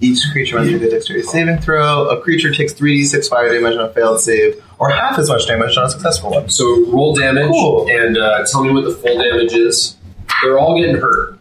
Each 0.00 0.20
creature 0.32 0.58
must 0.58 0.70
make 0.72 0.82
a 0.82 0.90
dexterity 0.90 1.24
saving 1.26 1.58
throw. 1.58 2.08
A 2.08 2.20
creature 2.20 2.52
takes 2.52 2.72
3d6 2.74 3.28
fire 3.28 3.52
damage 3.52 3.76
on 3.76 3.84
a 3.84 3.92
failed 3.92 4.20
save, 4.20 4.62
or 4.78 4.90
half 4.90 5.18
as 5.18 5.28
much 5.28 5.46
damage 5.46 5.76
on 5.76 5.84
a 5.86 5.90
successful 5.90 6.30
one. 6.30 6.48
So 6.48 6.64
roll 6.90 7.14
damage 7.14 7.50
Cool. 7.50 7.88
and 7.90 8.16
uh, 8.18 8.44
tell 8.50 8.64
me 8.64 8.72
what 8.72 8.84
the 8.84 8.94
full 8.94 9.16
damage 9.22 9.52
is. 9.52 9.96
They're 10.42 10.58
all 10.58 10.76
getting 10.80 10.96
hurt. 10.96 11.38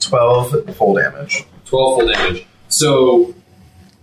12 0.00 0.76
full 0.76 0.94
damage. 0.94 1.44
12 1.66 1.98
full 1.98 2.08
damage. 2.08 2.46
So 2.68 3.34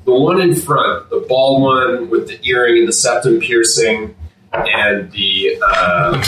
the 0.06 0.14
one 0.14 0.42
in 0.42 0.56
front, 0.56 1.10
the 1.10 1.26
bald 1.28 1.62
one 1.62 2.10
with 2.10 2.28
the 2.28 2.40
earring 2.48 2.80
and 2.80 2.88
the 2.88 2.94
septum 2.94 3.40
piercing, 3.40 4.16
and 4.52 5.12
the 5.12 5.58
uh, 5.64 6.24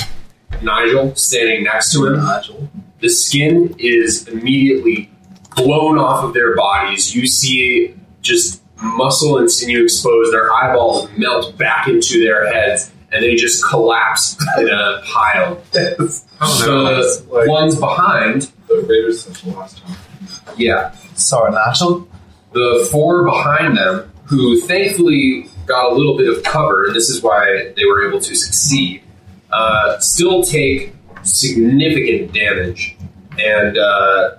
Nigel 0.62 1.16
standing 1.16 1.64
next 1.64 1.92
to 1.94 2.06
him, 2.06 2.18
Nigel. 2.18 2.70
the 3.00 3.10
skin 3.10 3.76
is 3.80 4.28
immediately 4.28 5.10
blown 5.56 5.98
off 5.98 6.24
of 6.24 6.34
their 6.34 6.56
bodies. 6.56 7.16
You 7.16 7.26
see 7.28 7.96
just 8.22 8.62
muscle 8.82 9.38
and 9.38 9.50
sinew 9.50 9.84
exposed. 9.84 10.32
Their 10.32 10.52
eyeballs 10.54 11.10
melt 11.18 11.58
back 11.58 11.88
into 11.88 12.20
their 12.24 12.52
heads, 12.54 12.92
and 13.12 13.24
they 13.24 13.36
just 13.36 13.64
collapse 13.66 14.38
in 14.58 14.68
a 14.70 15.02
pile. 15.06 15.62
Yes. 15.74 16.26
the 16.40 17.26
like- 17.30 17.48
ones 17.48 17.76
behind, 17.80 18.52
The 18.68 18.78
Raiders 18.88 19.24
since 19.24 19.42
the 19.42 19.52
last 19.52 19.78
time. 19.80 19.96
yeah, 20.58 20.92
Sorry, 21.16 21.52
Nigel. 21.52 22.08
the 22.54 22.88
four 22.92 23.24
behind 23.24 23.78
them, 23.78 24.12
who 24.26 24.60
thankfully 24.62 25.48
got 25.68 25.92
a 25.92 25.96
little 25.96 26.18
bit 26.18 26.28
of 26.36 26.44
cover, 26.44 26.86
and 26.88 26.96
this 26.96 27.10
is 27.10 27.22
why 27.22 27.72
they 27.76 27.86
were 27.86 28.08
able 28.08 28.20
to 28.22 28.36
succeed, 28.36 29.04
uh, 29.52 30.00
still 30.00 30.42
take 30.44 30.96
significant 31.24 32.34
damage. 32.34 32.98
And, 33.40 33.78
uh, 33.78 34.32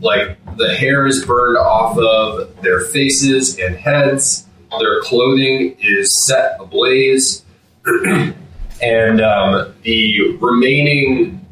like, 0.00 0.38
the 0.56 0.74
hair 0.74 1.06
is 1.06 1.24
burned 1.24 1.58
off 1.58 1.98
of 1.98 2.60
their 2.62 2.80
faces 2.80 3.58
and 3.58 3.76
heads, 3.76 4.46
their 4.78 5.00
clothing 5.02 5.76
is 5.80 6.16
set 6.16 6.56
ablaze, 6.60 7.44
and 8.82 9.20
um, 9.20 9.74
the 9.82 10.36
remaining 10.40 11.44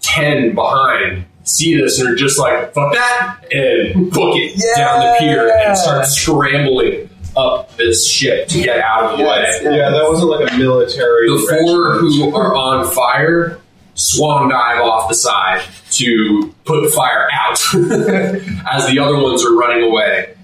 10 0.00 0.54
behind 0.54 1.24
see 1.46 1.76
this 1.80 2.00
and 2.00 2.08
are 2.08 2.16
just 2.16 2.38
like, 2.38 2.74
fuck 2.74 2.92
that, 2.92 3.38
and 3.52 4.10
book 4.10 4.34
it 4.36 4.60
down 4.76 5.00
the 5.00 5.16
pier 5.18 5.56
and 5.56 5.76
start 5.78 6.06
scrambling 6.06 7.08
up 7.36 7.74
this 7.76 8.08
ship 8.08 8.48
to 8.48 8.62
get 8.62 8.80
out 8.80 9.12
of 9.12 9.18
the 9.18 9.24
way. 9.24 9.60
Yeah, 9.62 9.90
that 9.90 10.04
wasn't 10.08 10.30
like 10.30 10.50
a 10.52 10.56
military. 10.56 11.28
The 11.28 11.62
four 11.62 11.94
who 11.98 12.34
are 12.34 12.54
on 12.54 12.90
fire 12.92 13.60
swan 13.94 14.50
dive 14.50 14.82
off 14.82 15.08
the 15.08 15.14
side 15.14 15.62
to 15.90 16.54
put 16.64 16.82
the 16.82 16.90
fire 16.90 17.28
out 17.32 17.52
as 18.72 18.90
the 18.90 18.98
other 18.98 19.16
ones 19.16 19.44
are 19.44 19.54
running 19.54 19.84
away. 19.84 20.35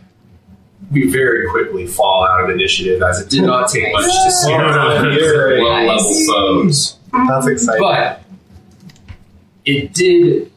We 0.93 1.11
very 1.11 1.49
quickly 1.51 1.87
fall 1.87 2.25
out 2.27 2.45
of 2.45 2.51
initiative 2.51 3.03
as 3.03 3.21
it 3.21 3.31
did 3.31 3.45
not 3.45 3.71
take 3.71 3.93
much 3.93 4.05
to 4.05 4.31
scare 4.31 4.65
off 4.79 5.03
low 5.05 5.87
level 5.87 6.27
foes. 6.27 6.99
That's 7.13 7.47
exciting. 7.47 7.83
But 7.83 8.23
it 9.65 9.95
did 9.95 10.53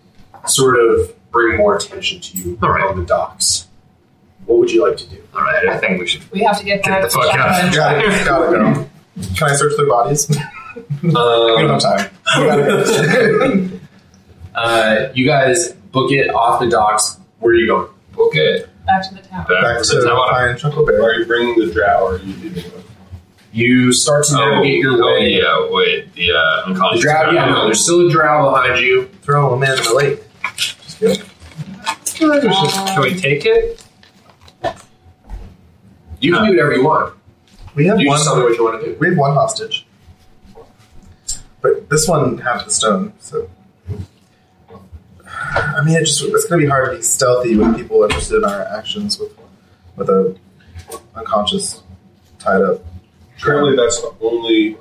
sort 0.45 0.77
of 0.79 1.13
bring 1.31 1.57
more 1.57 1.75
attention 1.77 2.19
to 2.21 2.37
you 2.37 2.57
All 2.61 2.69
right. 2.69 2.83
on 2.83 2.99
the 2.99 3.05
docks. 3.05 3.67
What 4.45 4.59
would 4.59 4.71
you 4.71 4.85
like 4.87 4.97
to 4.97 5.09
do? 5.09 5.17
All 5.35 5.41
right, 5.41 5.67
I 5.69 5.77
think 5.79 5.99
we 5.99 6.05
should 6.07 6.29
We 6.31 6.41
have 6.41 6.57
to 6.59 6.65
get 6.65 6.83
Get 6.83 6.89
back 6.91 7.01
the 7.03 7.07
to 7.09 7.13
fuck 7.15 7.35
out. 7.35 7.73
Java. 7.73 8.01
gotta, 8.01 8.25
gotta 8.25 8.57
go. 8.57 8.89
Can 9.35 9.49
I 9.49 9.55
search 9.55 9.73
their 9.77 9.87
bodies? 9.87 10.29
we 11.01 11.11
don't 11.11 11.69
have 11.69 11.81
time. 11.81 12.09
We 12.37 12.45
gotta 12.45 13.69
go. 13.69 13.79
uh, 14.55 15.09
you 15.13 15.25
guys 15.25 15.71
book 15.91 16.11
it 16.11 16.29
off 16.33 16.59
the 16.59 16.67
docks. 16.69 17.17
Where 17.39 17.53
are 17.53 17.55
you 17.55 17.67
going? 17.67 17.89
okay. 18.17 18.65
Back 18.85 19.07
to 19.09 19.15
the 19.15 19.21
town. 19.21 19.45
Back, 19.47 19.61
Back 19.61 19.77
to 19.83 19.89
to 19.89 19.95
the 20.01 20.07
tower. 20.07 20.27
find 20.31 20.57
Chuckleberry. 20.59 21.03
Are 21.03 21.13
you 21.19 21.25
bringing 21.25 21.59
the 21.67 21.73
drow 21.73 22.05
or 22.05 22.15
are 22.15 22.17
you 22.19 22.33
leaving 22.35 22.63
them? 22.71 22.83
You 23.51 23.93
start 23.93 24.25
to 24.25 24.35
Oh, 24.35 24.49
navigate 24.55 24.79
your 24.79 25.01
oh, 25.01 25.05
way. 25.13 25.29
yeah, 25.39 25.67
wait, 25.71 26.13
the 26.13 26.31
uh, 26.31 26.35
The 26.35 26.63
unconscious 26.71 27.01
drow, 27.01 27.13
guy. 27.27 27.33
yeah, 27.33 27.45
no, 27.49 27.65
there's 27.65 27.83
still 27.83 28.07
a 28.07 28.11
drow 28.11 28.51
behind 28.51 28.79
you. 28.81 29.05
Throw 29.21 29.53
him 29.55 29.63
in 29.63 29.69
the 29.69 29.93
lake. 29.95 30.19
Just 30.57 30.99
kidding. 30.99 31.21
Can 32.15 33.01
we 33.01 33.15
take 33.15 33.45
it? 33.45 33.81
You 36.21 36.33
can 36.33 36.45
do 36.45 36.51
whatever 36.51 36.73
you 36.75 36.83
want. 36.83 37.13
We 37.75 37.85
have 37.87 37.99
You 37.99 38.07
one. 38.07 38.17
just 38.17 38.27
tell 38.27 38.37
me 38.37 38.43
what 38.43 38.57
you 38.57 38.63
want 38.63 38.81
to 38.83 38.87
do. 38.93 38.97
We 38.99 39.09
have 39.09 39.17
one 39.17 39.33
hostage, 39.33 39.85
but 41.61 41.89
this 41.89 42.07
one 42.07 42.37
had 42.37 42.63
the 42.65 42.71
stone. 42.71 43.13
So, 43.19 43.49
I 45.55 45.81
mean, 45.83 45.95
it 45.95 46.05
just 46.05 46.23
it's 46.23 46.45
going 46.45 46.61
to 46.61 46.65
be 46.65 46.69
hard 46.69 46.91
to 46.91 46.97
be 46.97 47.01
stealthy 47.03 47.55
with 47.55 47.75
people 47.75 48.03
interested 48.03 48.37
in 48.37 48.45
our 48.45 48.63
actions 48.63 49.19
with 49.19 49.37
with 49.95 50.09
a 50.09 50.37
unconscious 51.15 51.83
tied 52.39 52.61
up. 52.61 52.81
Currently, 53.41 53.75
that's 53.75 54.01
the 54.01 54.13
only. 54.21 54.77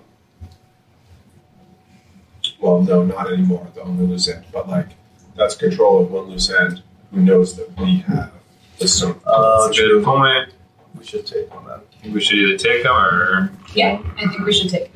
Well, 2.60 2.82
no, 2.82 3.04
not 3.04 3.32
anymore. 3.32 3.66
The 3.74 3.82
only 3.82 4.06
loose 4.06 4.28
end, 4.28 4.44
but 4.52 4.68
like 4.68 4.88
that's 5.36 5.54
control 5.56 6.02
of 6.02 6.10
one 6.10 6.24
loose 6.26 6.50
end 6.50 6.82
who 7.12 7.20
knows 7.20 7.56
that 7.56 7.76
we 7.78 7.98
have 8.08 8.32
the 8.78 8.88
stone. 8.88 9.20
Uh, 9.24 9.66
That's 9.66 9.78
a 9.78 9.82
good 9.82 10.04
point. 10.04 10.50
We 10.98 11.04
should 11.04 11.26
take 11.26 11.52
one 11.54 11.66
then. 11.66 11.80
I 11.80 12.02
think 12.02 12.14
we 12.14 12.20
should 12.20 12.38
either 12.38 12.56
take 12.58 12.82
them 12.82 12.92
or. 12.92 13.52
Yeah, 13.74 14.00
I 14.16 14.28
think 14.28 14.44
we 14.44 14.52
should 14.52 14.70
take. 14.70 14.90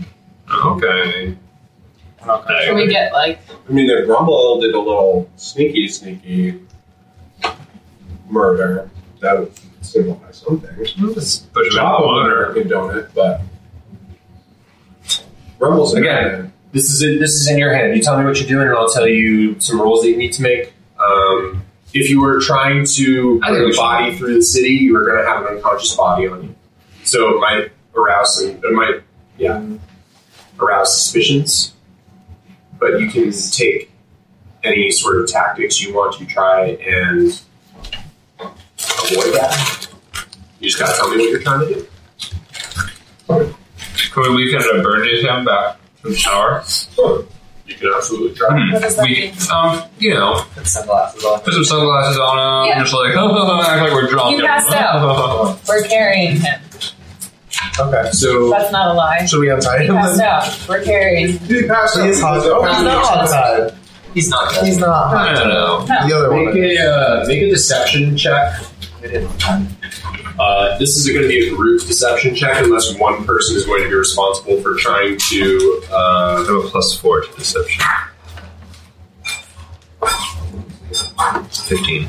Okay. 0.65 1.37
We're 2.21 2.27
not 2.27 2.47
gonna- 2.47 2.65
Can 2.65 2.75
we 2.77 2.87
get 2.89 3.13
like 3.13 3.39
I 3.69 3.73
mean, 3.73 3.89
if 3.91 4.07
Grumble 4.07 4.61
did 4.61 4.75
a 4.75 4.79
little 4.79 5.29
sneaky, 5.37 5.89
sneaky 5.89 6.61
murder, 8.29 8.91
that 9.21 9.39
would 9.39 9.53
signify 9.83 10.31
something. 10.33 10.75
Push 10.77 10.95
him 10.97 11.09
in 11.09 11.15
the 11.15 11.71
Java 11.73 11.97
would 12.01 12.07
water. 12.07 12.29
never 12.29 12.53
condone 12.55 12.99
it, 12.99 13.09
but 13.15 13.41
Rumble's 15.59 15.95
Again. 15.95 16.25
admin. 16.25 16.51
This 16.73 16.91
is 16.93 17.03
it, 17.03 17.19
this 17.19 17.31
is 17.33 17.49
in 17.49 17.59
your 17.59 17.73
head. 17.75 17.97
You 17.97 18.03
tell 18.03 18.19
me 18.19 18.25
what 18.25 18.39
you're 18.39 18.49
doing, 18.49 18.69
and 18.69 18.77
I'll 18.77 18.89
tell 18.91 19.07
you 19.09 19.59
some 19.61 19.81
rules 19.81 20.03
that 20.03 20.11
you 20.11 20.17
need 20.17 20.33
to 20.35 20.43
make. 20.43 20.73
Um, 20.99 21.63
if 21.95 22.11
you 22.11 22.21
were 22.21 22.41
trying 22.41 22.85
to 22.97 23.41
I 23.43 23.49
think 23.49 23.59
put 23.59 23.65
we 23.65 23.71
a 23.71 23.73
should- 23.73 23.81
body 23.81 24.17
through 24.17 24.35
the 24.35 24.43
city, 24.43 24.69
you 24.71 24.93
were 24.93 25.05
going 25.07 25.23
to 25.25 25.29
have 25.29 25.47
an 25.47 25.57
unconscious 25.57 25.95
body 25.97 26.29
on 26.29 26.43
you, 26.45 26.55
so 27.05 27.37
it 27.37 27.41
might 27.41 27.71
arouse 27.97 28.41
and 28.43 28.63
it 28.63 28.73
might 28.73 29.01
yeah 29.39 29.63
arouse 30.61 31.01
suspicions. 31.01 31.73
But 32.79 33.01
you 33.01 33.09
can 33.11 33.33
take 33.33 33.91
any 34.65 34.91
sort 34.91 35.21
of 35.21 35.29
tactics 35.29 35.81
you 35.83 35.95
want 35.95 36.17
to 36.19 36.27
try 36.27 36.67
and 36.71 37.41
avoid 38.41 39.35
that. 39.35 39.89
You 40.61 40.69
just 40.69 40.79
got 40.81 40.93
to 40.93 40.99
tell 40.99 41.11
me 41.11 41.17
what 41.19 41.31
you're 41.31 41.41
trying 41.43 41.67
to 41.69 41.75
do. 41.75 41.87
Can 44.13 44.23
we 44.23 44.35
weaken 44.35 44.61
and 44.73 44.83
burn 44.83 45.07
him 45.09 45.45
back 45.45 45.77
to 46.03 46.09
the 46.11 46.17
tower? 46.17 46.65
You 47.67 47.75
can 47.75 47.93
absolutely 47.95 48.35
try. 48.35 48.49
Hmm. 48.59 48.73
What 48.73 48.83
does 48.83 48.97
that 48.97 49.03
we, 49.05 49.15
mean? 49.21 49.35
um, 49.53 49.83
you 49.99 50.15
know, 50.15 50.43
Put 50.55 50.67
sunglasses 50.67 51.23
on. 51.25 51.41
put 51.41 51.53
some 51.53 51.65
sunglasses 51.65 52.19
on 52.19 52.65
him, 52.65 52.71
Yeah. 52.71 52.81
just 52.83 52.95
like, 52.95 53.15
act 53.15 53.83
like 53.83 53.93
we're 53.93 54.09
drunk. 54.09 54.37
You 54.39 54.43
passed 54.45 54.73
out. 54.75 55.61
we're 55.69 55.83
carrying 55.87 56.37
him. 56.41 56.61
Okay. 57.81 58.11
So 58.13 58.51
That's 58.51 58.73
not 58.73 58.89
a 58.89 58.95
lie. 58.95 59.25
Should 59.27 59.41
we 59.41 59.51
untie 59.51 59.81
He 59.81 59.87
him? 59.87 59.95
passed 59.97 60.19
then? 60.19 60.27
out. 60.27 60.67
We're 60.69 60.83
carrying. 60.85 61.39
He 61.39 61.67
passed 61.67 61.97
He 61.99 62.09
is 62.09 62.21
hot. 62.21 62.41
Oh, 62.45 62.63
he's 62.65 62.83
not 62.85 63.05
hot. 63.05 63.75
He's 64.15 64.29
not 64.31 64.53
dead. 64.55 64.67
He's 64.67 64.79
not 64.79 64.89
I 65.15 65.17
hot. 65.29 65.35
don't 65.39 65.49
know. 65.49 65.85
No. 65.87 66.09
The 66.09 66.17
other 66.17 66.31
Make 66.31 66.47
one. 66.49 66.57
a 66.59 66.79
uh, 66.79 67.25
make 67.29 67.43
a 67.43 67.51
deception 67.51 68.17
check. 68.17 68.55
Uh, 70.41 70.79
this 70.79 70.97
is 70.97 71.09
going 71.09 71.23
to 71.23 71.29
be 71.29 71.49
a 71.49 71.55
group 71.55 71.81
deception 71.83 72.35
check 72.35 72.63
unless 72.65 72.95
one 72.97 73.25
person 73.25 73.57
is 73.57 73.65
going 73.65 73.83
to 73.85 73.89
be 73.89 73.95
responsible 73.95 74.61
for 74.63 74.75
trying 74.77 75.17
to. 75.19 75.83
I 75.91 75.95
Uh, 75.95 76.37
have 76.45 76.49
a 76.65 76.69
plus 76.69 76.95
four 76.99 77.21
to 77.23 77.33
deception. 77.37 77.83
15. 81.51 82.09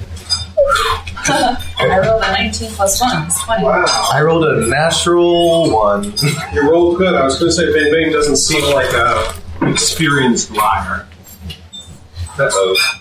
I 1.31 1.99
rolled 2.03 2.23
a 2.23 2.31
19 2.31 2.72
plus 2.72 2.99
1. 3.02 3.26
It's 3.27 3.44
20. 3.44 3.64
Wow. 3.64 3.86
I 4.11 4.22
rolled 4.22 4.45
a 4.45 4.68
natural 4.68 5.72
one. 5.72 6.14
You 6.53 6.69
rolled 6.69 6.98
good. 6.98 7.15
I 7.15 7.23
was 7.23 7.38
going 7.40 7.49
to 7.49 7.56
say 7.56 7.72
Bang 7.73 7.91
Bang 7.91 8.11
doesn't 8.11 8.38
seem 8.38 8.64
like 8.73 8.91
a 8.94 9.34
experienced 9.69 10.52
liar. 10.52 11.07
uh, 12.40 12.49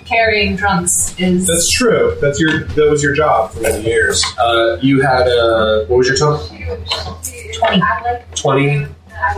Carrying 0.05 0.57
drunks 0.57 1.19
is. 1.19 1.47
That's 1.47 1.71
true. 1.71 2.17
That's 2.21 2.39
your. 2.41 2.65
That 2.65 2.91
was 2.91 3.03
your 3.03 3.15
job 3.15 3.53
for 3.53 3.61
many 3.61 3.85
years. 3.85 4.23
uh, 4.39 4.79
you 4.83 5.01
had 5.01 5.27
uh, 5.29 5.85
what 5.87 5.99
was 5.99 6.09
your 6.09 6.17
total? 6.17 6.47
20. 7.59 7.83
Twenty 8.35 8.87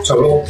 total. 0.05 0.47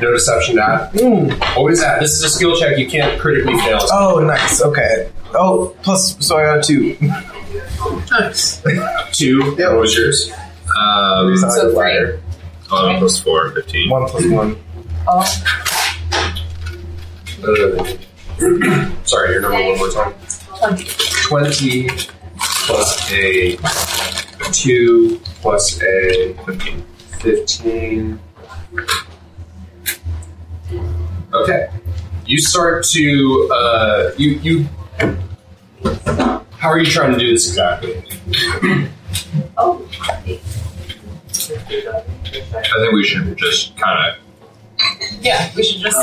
No 0.00 0.10
deception 0.12 0.56
to 0.56 0.62
add. 0.62 0.92
Mm. 0.94 1.62
What 1.62 1.72
is 1.72 1.80
that? 1.80 2.00
This 2.00 2.12
is 2.14 2.24
a 2.24 2.28
skill 2.28 2.56
check. 2.56 2.76
You 2.78 2.88
can't 2.88 3.20
critically 3.20 3.56
fail. 3.58 3.78
Oh, 3.92 4.18
nice. 4.18 4.60
Okay. 4.62 5.10
Oh, 5.36 5.74
plus, 5.82 6.16
so 6.24 6.36
I 6.36 6.44
got 6.56 6.64
two. 6.64 6.96
Nice. 8.10 8.62
Two. 9.12 9.54
Yeah. 9.58 9.70
What 9.70 9.80
was 9.80 9.96
yours? 9.96 10.30
Um, 10.78 11.36
So 11.36 11.46
I 11.46 11.50
So 11.50 11.56
got 11.56 11.60
three. 11.62 11.72
lighter. 11.74 12.20
oh, 12.70 12.96
plus 12.98 13.18
four, 13.18 13.50
15. 13.50 13.90
One 13.90 14.08
plus 14.08 14.26
one. 14.28 14.56
Oh, 15.06 15.24
Uh, 17.46 17.84
sorry, 19.04 19.32
your 19.32 19.40
number 19.42 19.62
one 19.62 19.76
more 19.78 19.90
time. 19.90 20.14
20. 20.58 20.84
20 21.26 21.88
plus 22.66 23.12
a 23.12 23.56
2 24.52 25.20
plus 25.42 25.80
a 25.82 26.32
15. 26.46 26.84
15. 27.20 28.20
Okay. 31.32 31.68
You 32.26 32.38
start 32.40 32.84
to, 32.86 33.50
uh, 33.52 34.10
you, 34.16 34.30
you 34.42 34.66
How 36.58 36.70
are 36.70 36.78
you 36.78 36.86
trying 36.86 37.12
to 37.12 37.18
do 37.18 37.30
this 37.30 37.48
exactly? 37.48 38.02
Oh, 39.56 39.86
I 40.06 40.22
think 42.78 42.92
we 42.92 43.04
should 43.04 43.36
just 43.36 43.76
kind 43.76 44.10
of 44.10 44.18
yeah. 45.20 45.50
We 45.54 45.62
should 45.62 45.80
just 45.80 45.98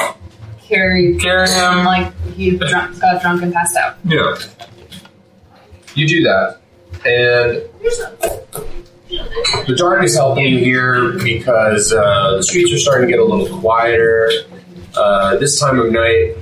carry 0.61 1.17
carry 1.17 1.49
him. 1.49 1.85
like 1.85 2.13
he 2.35 2.57
drunk, 2.57 2.99
got 2.99 3.21
drunk 3.21 3.41
and 3.43 3.53
passed 3.53 3.75
out. 3.77 3.97
Yeah. 4.03 4.35
You 5.95 6.07
do 6.07 6.23
that, 6.23 6.59
and 7.05 7.63
the 9.67 9.75
dark 9.75 10.03
is 10.03 10.15
helping 10.15 10.45
you 10.45 10.59
here 10.59 11.13
because 11.19 11.91
uh, 11.91 12.37
the 12.37 12.43
streets 12.43 12.71
are 12.71 12.77
starting 12.77 13.07
to 13.07 13.11
get 13.11 13.19
a 13.19 13.25
little 13.25 13.59
quieter. 13.59 14.31
Uh, 14.95 15.37
this 15.37 15.59
time 15.59 15.79
of 15.79 15.91
night, 15.91 16.35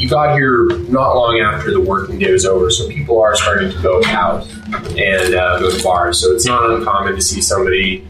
you 0.00 0.08
got 0.08 0.34
here 0.34 0.64
not 0.88 1.14
long 1.14 1.40
after 1.40 1.70
the 1.70 1.80
working 1.80 2.18
day 2.18 2.32
was 2.32 2.46
over, 2.46 2.70
so 2.70 2.88
people 2.88 3.20
are 3.20 3.36
starting 3.36 3.70
to 3.70 3.82
go 3.82 4.02
out 4.06 4.48
and 4.96 5.34
uh, 5.34 5.58
go 5.60 5.70
to 5.70 5.82
bars. 5.84 6.18
So 6.18 6.32
it's 6.32 6.46
not 6.46 6.70
uncommon 6.70 7.14
to 7.16 7.20
see 7.20 7.42
somebody 7.42 8.08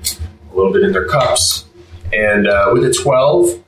a 0.52 0.54
little 0.54 0.72
bit 0.72 0.84
in 0.84 0.92
their 0.92 1.08
cups. 1.08 1.64
And 2.12 2.46
uh, 2.46 2.70
with 2.72 2.84
a 2.84 2.92
12, 2.92 3.60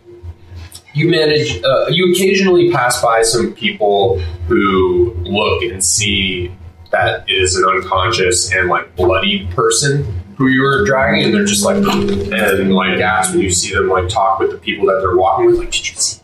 you 0.94 1.10
manage, 1.10 1.60
uh, 1.64 1.86
you 1.88 2.12
occasionally 2.12 2.70
pass 2.70 3.02
by 3.02 3.22
some 3.22 3.54
people 3.54 4.20
who 4.46 5.14
look 5.24 5.64
and 5.64 5.82
see 5.82 6.54
that 6.92 7.28
is 7.28 7.56
an 7.56 7.64
unconscious 7.64 8.52
and 8.52 8.68
like 8.68 8.94
bloody 8.94 9.48
person 9.48 10.04
who 10.36 10.46
you 10.46 10.62
were 10.62 10.84
dragging, 10.84 11.24
and 11.24 11.34
they're 11.34 11.44
just 11.44 11.64
like, 11.64 11.76
and 11.76 12.72
like 12.72 12.98
gasp 12.98 13.32
when 13.34 13.42
you 13.42 13.50
see 13.50 13.74
them 13.74 13.88
like 13.88 14.08
talk 14.08 14.38
with 14.38 14.52
the 14.52 14.58
people 14.58 14.86
that 14.86 15.00
they're 15.00 15.16
walking 15.16 15.46
with. 15.46 15.58
Like, 15.58 15.72
did 15.72 15.88
you 15.88 15.96
see? 15.96 16.21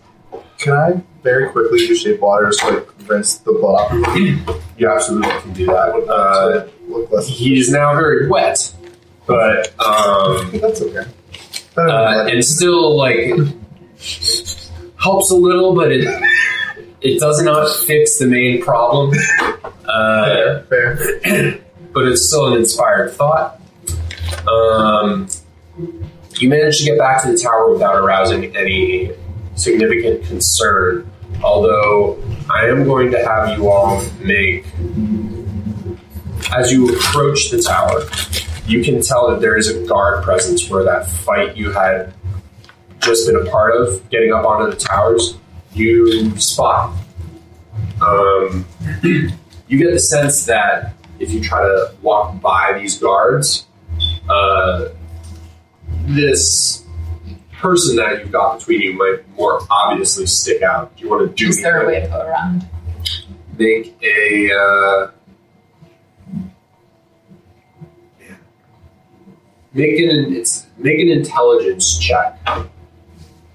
Can 0.59 0.73
I 0.75 1.03
very 1.23 1.51
quickly 1.51 1.81
use 1.81 2.03
shape 2.03 2.21
water 2.21 2.51
to 2.51 2.67
like 2.71 3.09
rinse 3.09 3.39
the 3.39 3.53
blood 3.53 3.93
off? 3.93 4.17
You 4.77 4.89
absolutely 4.89 5.31
can 5.41 5.53
do 5.53 5.67
that. 5.67 6.07
Uh, 6.09 6.69
Look 6.89 7.11
less. 7.13 7.27
he 7.29 7.59
is 7.59 7.71
now 7.71 7.95
very 7.95 8.29
wet, 8.29 8.75
but 9.27 9.69
um, 9.81 10.51
That's 10.61 10.81
okay. 10.83 11.05
Uh, 11.77 12.27
and 12.29 12.45
still 12.45 12.97
like 12.97 13.31
helps 15.01 15.31
a 15.31 15.35
little, 15.35 15.75
but 15.75 15.93
it 15.93 16.05
it 17.01 17.21
does 17.21 17.41
not 17.43 17.69
fix 17.87 18.19
the 18.19 18.27
main 18.27 18.61
problem. 18.63 19.13
Uh, 19.87 20.63
fair, 20.63 20.97
but 21.93 22.07
it's 22.09 22.27
still 22.27 22.53
an 22.53 22.59
inspired 22.59 23.13
thought. 23.13 23.61
Um, 24.49 25.29
you 26.39 26.49
managed 26.49 26.81
to 26.81 26.85
get 26.85 26.99
back 26.99 27.23
to 27.23 27.33
the 27.33 27.39
tower 27.39 27.71
without 27.73 27.97
arousing 27.97 28.57
any 28.57 29.13
significant 29.59 30.25
concern. 30.25 31.11
Although 31.43 32.23
I 32.51 32.67
am 32.67 32.85
going 32.85 33.11
to 33.13 33.19
have 33.25 33.59
you 33.59 33.69
all 33.69 34.03
make, 34.21 34.67
as 36.55 36.73
you 36.73 36.95
approach 36.97 37.51
the 37.51 37.63
tower, 37.63 38.05
you 38.67 38.83
can 38.83 39.01
tell 39.03 39.31
that 39.31 39.41
there 39.41 39.57
is 39.57 39.69
a 39.69 39.87
guard 39.87 40.25
presence 40.25 40.69
where 40.69 40.85
that 40.85 41.09
fight 41.09 41.57
you 41.57 41.71
had 41.71 42.13
just 43.01 43.27
been 43.27 43.37
a 43.37 43.51
part 43.51 43.75
of, 43.77 44.09
getting 44.11 44.33
up 44.33 44.45
onto 44.45 44.71
the 44.71 44.77
towers, 44.77 45.39
you 45.73 46.37
spot. 46.39 46.95
Um, 48.03 48.67
you 49.03 49.79
get 49.79 49.93
the 49.93 49.99
sense 49.99 50.47
that 50.47 50.95
if 51.19 51.31
you 51.33 51.41
try 51.41 51.61
to 51.61 51.95
walk 52.03 52.41
by 52.41 52.79
these 52.79 52.99
guards, 52.99 53.67
uh, 54.29 54.89
this 56.07 56.85
person 57.59 57.97
that 57.97 58.21
you've 58.21 58.33
got 58.33 58.59
between 58.59 58.81
you 58.81 58.93
might 58.95 59.29
more 59.37 59.61
obviously 59.71 60.27
stick 60.27 60.63
out. 60.63 60.97
Do 60.97 61.05
you 61.05 61.11
want 61.11 61.29
to 61.29 61.35
do 61.35 61.51
Is 61.51 61.61
there 61.61 61.83
a 61.83 61.87
way 61.87 62.01
to 62.01 62.07
go 62.07 62.21
around? 62.21 62.69
Make 63.59 63.97
a. 64.03 64.53
Uh, 64.53 65.11
yeah. 68.21 68.37
make 69.75 69.99
an 69.99 70.33
it's 70.35 70.67
make 70.79 71.01
an 71.01 71.09
intelligence 71.09 71.99
check. 71.99 72.39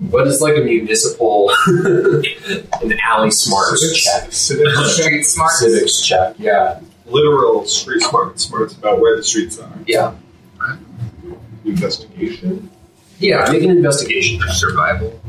What 0.09 0.27
is 0.27 0.41
like 0.41 0.57
a 0.57 0.61
municipal, 0.61 1.49
an 1.67 2.99
alley 3.05 3.31
smarts 3.31 4.03
check? 4.03 4.33
Civics. 4.33 4.95
Street 4.95 5.23
smart. 5.23 5.51
Civics 5.53 6.01
check, 6.01 6.35
yeah. 6.37 6.81
Literal 7.05 7.65
street 7.65 8.01
smart. 8.01 8.37
Smarts 8.37 8.75
about 8.75 8.99
where 8.99 9.15
the 9.15 9.23
streets 9.23 9.57
are. 9.59 9.71
Yeah. 9.87 10.13
Investigation. 11.63 12.69
Yeah, 13.23 13.49
make 13.49 13.63
an 13.63 13.71
investigation. 13.71 14.39
For 14.41 14.49
survival. 14.49 15.19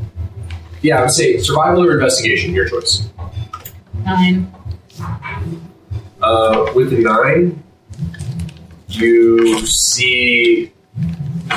Yeah, 0.81 0.99
I 0.99 1.01
would 1.03 1.11
say 1.11 1.37
survival 1.37 1.83
or 1.83 1.93
investigation, 1.93 2.53
your 2.53 2.67
choice. 2.67 3.07
Nine. 4.03 4.53
Uh, 6.21 6.71
with 6.75 6.89
the 6.89 6.97
nine, 6.97 7.63
you 8.89 9.65
see 9.65 10.73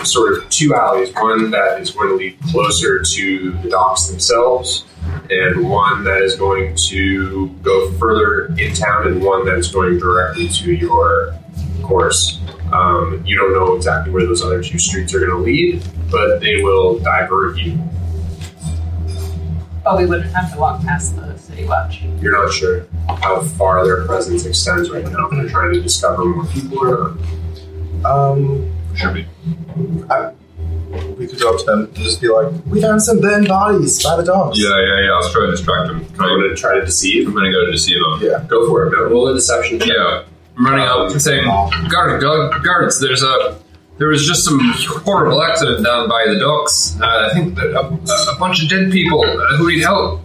sort 0.04 0.38
of 0.38 0.48
two 0.48 0.74
alleys. 0.74 1.12
One 1.14 1.50
that 1.50 1.80
is 1.80 1.90
going 1.90 2.08
to 2.10 2.14
lead 2.14 2.38
closer 2.50 3.02
to 3.02 3.50
the 3.62 3.68
docks 3.68 4.06
themselves, 4.06 4.84
and 5.30 5.68
one 5.68 6.04
that 6.04 6.22
is 6.22 6.36
going 6.36 6.76
to 6.88 7.48
go 7.62 7.90
further 7.94 8.54
in 8.58 8.74
town, 8.74 9.08
and 9.08 9.22
one 9.22 9.44
that's 9.44 9.72
going 9.72 9.98
directly 9.98 10.48
to 10.48 10.72
your 10.72 11.36
course. 11.82 12.40
Um, 12.72 13.24
you 13.26 13.36
don't 13.36 13.52
know 13.54 13.74
exactly 13.74 14.12
where 14.12 14.24
those 14.24 14.44
other 14.44 14.62
two 14.62 14.78
streets 14.78 15.14
are 15.14 15.20
going 15.20 15.30
to 15.30 15.38
lead, 15.38 15.82
but 16.10 16.40
they 16.40 16.62
will 16.62 16.98
divert 16.98 17.58
you. 17.58 17.78
But 19.84 19.98
we 19.98 20.06
wouldn't 20.06 20.32
have 20.34 20.52
to 20.52 20.58
walk 20.58 20.82
past 20.82 21.16
the 21.16 21.36
city 21.38 21.64
watch. 21.64 22.02
You're 22.20 22.32
not 22.32 22.52
sure 22.52 22.86
how 23.22 23.42
far 23.42 23.84
their 23.84 24.04
presence 24.06 24.44
extends 24.44 24.90
right 24.90 25.04
now. 25.04 25.26
If 25.26 25.30
they're 25.32 25.48
trying 25.48 25.72
to 25.74 25.80
discover 25.80 26.24
more 26.24 26.44
people 26.46 26.78
or 26.78 27.14
not. 28.02 28.04
Um, 28.04 28.70
Should 28.94 29.14
be. 29.14 29.26
we 31.16 31.26
could 31.26 31.40
go 31.40 31.52
up 31.52 31.58
to 31.60 31.64
them 31.64 31.84
and 31.84 31.94
just 31.96 32.20
be 32.20 32.28
like, 32.28 32.52
"We 32.66 32.80
found 32.80 33.02
some 33.02 33.20
burned 33.20 33.48
bodies 33.48 34.02
by 34.02 34.16
the 34.16 34.22
dogs." 34.24 34.58
Yeah, 34.58 34.68
yeah, 34.68 35.00
yeah. 35.04 35.10
I 35.10 35.16
was 35.16 35.32
trying 35.32 35.46
to 35.46 35.50
distract 35.52 35.88
them. 35.88 36.04
Can 36.04 36.20
I'm 36.20 36.22
I, 36.22 36.28
going 36.28 36.50
to 36.50 36.56
try 36.56 36.74
to 36.78 36.84
deceive. 36.84 37.26
I'm 37.26 37.34
gonna 37.34 37.50
go 37.52 37.64
to 37.66 37.72
deceive 37.72 37.98
them. 38.00 38.20
Yeah. 38.22 38.44
Go 38.46 38.66
for 38.68 38.86
it. 38.86 39.08
Roll 39.10 39.28
a 39.28 39.34
deception 39.34 39.78
check. 39.80 39.88
Yeah, 39.88 40.24
I'm 40.56 40.64
running 40.66 40.86
up 40.86 41.10
and 41.10 41.20
saying, 41.22 41.44
"Guard, 41.44 42.20
guard, 42.20 42.62
guards! 42.64 43.00
There's 43.00 43.22
a 43.22 43.58
there 43.98 44.08
was 44.08 44.26
just 44.26 44.44
some 44.44 44.58
horrible 45.04 45.42
accident 45.42 45.84
down 45.84 46.08
by 46.08 46.24
the 46.28 46.38
docks. 46.38 46.96
Uh, 47.00 47.28
I 47.30 47.34
think 47.34 47.56
that 47.56 47.70
a, 47.74 48.32
a 48.32 48.38
bunch 48.38 48.62
of 48.62 48.68
dead 48.68 48.90
people 48.90 49.22
uh, 49.22 49.56
who 49.56 49.68
need 49.68 49.82
help. 49.82 50.22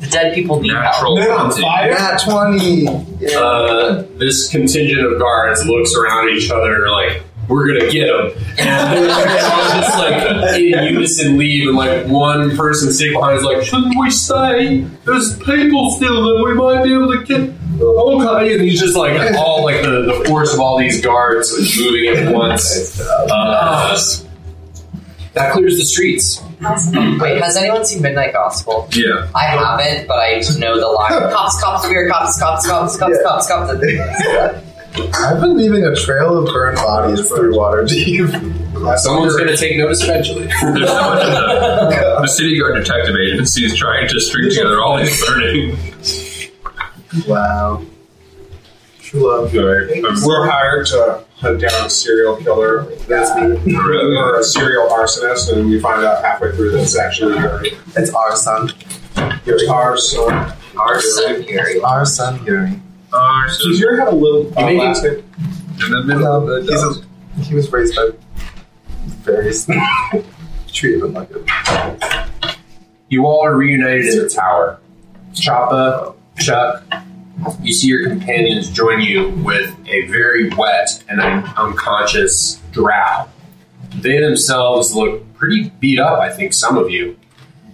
The 0.00 0.06
dead 0.06 0.34
people 0.34 0.60
need 0.60 0.72
help. 0.72 0.84
Natural 0.84 1.16
They're 1.16 1.50
fire. 1.50 1.90
Nat 1.90 2.18
twenty. 2.18 2.84
Yeah. 3.20 3.38
Uh, 3.38 4.04
this 4.16 4.48
contingent 4.48 5.00
of 5.00 5.18
guards 5.18 5.64
looks 5.66 5.94
around 5.94 6.28
at 6.28 6.34
each 6.36 6.50
other 6.50 6.88
like, 6.90 7.22
we're 7.48 7.68
going 7.68 7.80
to 7.80 7.90
get 7.92 8.08
them. 8.08 8.32
And 8.58 9.04
they 9.04 9.38
all 9.40 9.68
just 9.70 9.98
like 9.98 10.58
in 10.58 10.94
unison 10.94 11.38
leave, 11.38 11.68
and 11.68 11.76
like 11.76 12.06
one 12.08 12.56
person 12.56 12.92
stay 12.92 13.12
behind 13.12 13.38
is 13.38 13.44
like, 13.44 13.62
shouldn't 13.62 13.94
we 13.96 14.10
stay? 14.10 14.80
There's 15.04 15.36
people 15.38 15.92
still 15.92 16.24
that 16.24 16.42
we 16.44 16.54
might 16.54 16.82
be 16.82 16.92
able 16.92 17.12
to 17.12 17.22
get. 17.24 17.54
Oh, 17.80 18.36
okay, 18.38 18.54
and 18.54 18.62
he's 18.62 18.80
just 18.80 18.96
like 18.96 19.34
all 19.36 19.64
like 19.64 19.82
the, 19.82 20.02
the 20.02 20.24
force 20.28 20.52
of 20.54 20.60
all 20.60 20.78
these 20.78 21.00
guards 21.00 21.52
moving 21.78 22.08
at 22.16 22.32
once. 22.34 23.00
Uh, 23.00 23.98
that 25.34 25.52
clears 25.52 25.76
the 25.76 25.84
streets. 25.84 26.40
Wait, 27.20 27.42
has 27.42 27.56
anyone 27.56 27.84
seen 27.84 28.00
Midnight 28.00 28.32
Gospel? 28.32 28.88
Yeah, 28.92 29.28
I 29.34 29.44
haven't, 29.44 30.08
but 30.08 30.18
I 30.18 30.40
know 30.58 30.80
the 30.80 30.86
line. 30.86 31.10
cops, 31.32 31.62
cops, 31.62 31.86
weird 31.88 32.10
cops, 32.10 32.38
cops, 32.38 32.66
cops, 32.66 32.96
cops, 32.96 33.14
Yeah. 33.14 33.28
cops, 33.28 33.46
cops. 33.46 34.62
I've 35.14 35.40
been 35.42 35.58
leaving 35.58 35.84
a 35.84 35.94
trail 35.94 36.38
of 36.38 36.46
burned 36.46 36.76
bodies 36.76 37.28
through 37.28 37.52
Waterdeep. 37.54 38.30
Someone's 38.98 39.36
going 39.36 39.48
to 39.48 39.56
take 39.56 39.76
notice 39.76 40.02
eventually. 40.02 40.46
there's 40.46 40.88
so 40.88 41.10
much 41.10 41.22
the, 41.22 42.18
the 42.22 42.26
city 42.28 42.58
guard 42.58 42.76
detective 42.76 43.14
agency 43.16 43.66
is 43.66 43.76
trying 43.76 44.08
to 44.08 44.18
string 44.20 44.48
together 44.48 44.80
all 44.82 44.96
these 44.96 45.22
burning. 45.26 45.76
Wow. 47.26 47.82
True 49.00 49.28
love. 49.28 49.52
We're 49.54 50.50
hired 50.50 50.86
to 50.88 51.24
hunt 51.36 51.60
down 51.60 51.86
a 51.86 51.90
serial 51.90 52.36
killer 52.36 52.84
That's 53.08 53.34
me. 53.36 53.76
or 53.76 54.40
a 54.40 54.42
serial 54.44 54.88
arsonist, 54.88 55.52
and 55.52 55.68
we 55.70 55.78
find 55.80 56.04
out 56.04 56.24
halfway 56.24 56.52
through 56.56 56.72
that 56.72 56.82
it's 56.82 56.96
actually 56.98 57.38
Uri. 57.38 57.70
It's 57.96 58.12
our 58.12 58.34
son. 58.36 58.70
It's 59.46 59.68
our 59.68 59.96
son. 59.96 60.52
Our 60.76 61.00
son 61.00 61.42
Uri. 61.44 61.80
Our 61.80 62.04
son 62.04 62.44
Uri. 62.44 62.80
Uh, 63.12 63.46
Does 63.46 63.78
Uri 63.80 63.98
have 63.98 64.08
a 64.08 64.16
little 64.16 64.52
uh, 64.58 64.68
You 64.68 64.78
last 64.80 65.04
name? 65.04 65.22
in 65.84 65.90
the 65.92 66.02
middle 66.04 66.26
of 66.26 66.46
the 66.48 66.72
He's 66.72 66.82
dogs. 66.82 66.98
a, 67.38 67.40
he 67.42 67.54
was 67.54 67.70
raised 67.72 67.94
by 67.94 68.10
various 69.22 69.66
Treated 70.72 71.02
him 71.04 71.12
like 71.12 71.30
a. 71.30 72.56
You 73.08 73.24
all 73.24 73.44
are 73.44 73.54
reunited 73.56 74.06
in 74.14 74.22
the 74.24 74.28
tower. 74.28 74.80
Chappa, 75.32 76.14
Chuck, 76.38 76.82
you 77.62 77.72
see 77.72 77.88
your 77.88 78.08
companions 78.08 78.70
join 78.70 79.00
you 79.00 79.30
with 79.44 79.74
a 79.88 80.06
very 80.06 80.48
wet 80.50 81.02
and 81.08 81.20
un- 81.20 81.44
unconscious 81.56 82.56
drow. 82.72 83.28
They 83.96 84.20
themselves 84.20 84.94
look 84.94 85.32
pretty 85.34 85.70
beat 85.80 85.98
up, 85.98 86.18
I 86.20 86.30
think, 86.30 86.52
some 86.52 86.76
of 86.76 86.90
you. 86.90 87.16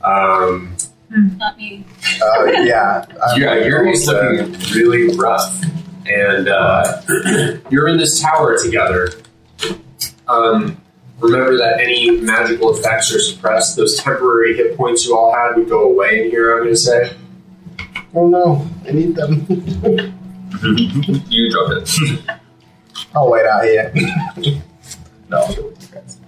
Um, 0.03 0.77
Not 1.11 1.57
me. 1.57 1.85
Uh, 2.23 2.45
yeah. 2.65 3.05
I'm 3.29 3.41
Yeah, 3.41 3.55
Uri's 3.65 4.09
also- 4.09 4.33
looking 4.33 4.53
really 4.75 5.17
rough, 5.17 5.63
and 6.07 6.49
uh, 6.49 7.03
you're 7.71 7.89
in 7.89 7.99
this 7.99 8.21
tower 8.21 8.57
together. 8.59 9.09
Um, 10.29 10.81
remember 11.21 11.57
that 11.59 11.81
any 11.81 12.11
magical 12.11 12.75
effects 12.77 13.13
are 13.15 13.21
suppressed. 13.21 13.77
Those 13.77 13.97
temporary 13.99 14.57
hit 14.57 14.77
points 14.77 15.05
you 15.07 15.17
all 15.17 15.33
had 15.35 15.57
would 15.57 15.69
go 15.69 15.83
away 15.91 16.25
in 16.25 16.31
here. 16.31 16.53
I'm 16.55 16.61
going 16.65 16.71
to 16.75 16.77
say. 16.77 17.17
Oh 18.15 18.29
no, 18.29 18.67
I 18.87 18.93
need 18.93 19.15
them. 19.17 19.47
You 21.29 21.51
drop 21.51 21.73
it. 21.73 22.21
I'll 23.15 23.31
wait 23.31 23.47
out 23.47 23.65
here. 23.65 23.93
no, 25.29 25.39
I'll 25.39 25.53
do 25.55 25.61
it 25.69 25.71
with 25.71 25.83
you 25.83 25.89
guys. 25.95 26.19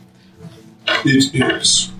It 1.05 1.35
is 1.63 1.91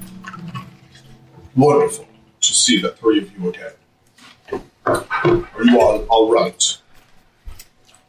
wonderful 1.55 2.07
to 2.41 2.55
see 2.55 2.81
the 2.81 2.91
three 2.93 3.19
of 3.23 3.33
you 3.39 3.49
again. 3.51 3.73
Are 4.87 5.05
you 5.65 5.81
all 5.81 6.05
all 6.07 6.31
right? 6.33 6.79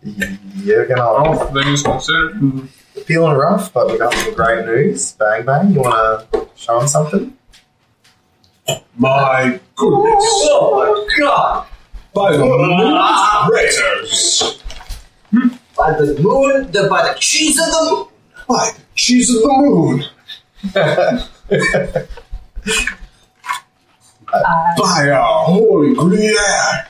You're 0.04 0.86
gonna 0.86 1.02
All 1.02 1.46
things 1.54 1.82
considered. 1.84 2.70
feeling 3.06 3.36
rough, 3.38 3.74
but 3.74 3.92
we 3.92 3.98
got 3.98 4.14
some 4.14 4.34
great 4.34 4.66
news. 4.66 5.14
Bang 5.14 5.46
bang. 5.46 5.72
You 5.74 5.82
wanna 5.82 6.26
show 6.56 6.80
him 6.80 6.88
something? 6.88 7.35
My 8.98 9.60
goodness! 9.76 10.24
Oh 10.48 10.72
my 10.96 11.18
god! 11.20 11.68
By 12.14 12.38
the 12.38 12.44
oh, 12.44 12.58
moon's 12.58 13.50
craters! 13.50 14.62
Hmm? 15.32 15.48
By 15.78 15.92
the 15.92 16.20
moon, 16.22 16.72
the, 16.72 16.88
by 16.90 17.04
the 17.12 17.20
cheese 17.20 17.60
of 17.60 17.66
the 17.66 17.92
moon! 17.92 18.08
By 18.48 18.72
the 18.76 18.82
cheese 18.96 19.36
of 19.36 19.42
the 19.42 19.48
moon! 19.50 20.04
I 24.34 24.76
By 24.78 25.10
our 25.10 25.46
holy 25.46 25.94
Gruyere! 25.94 26.88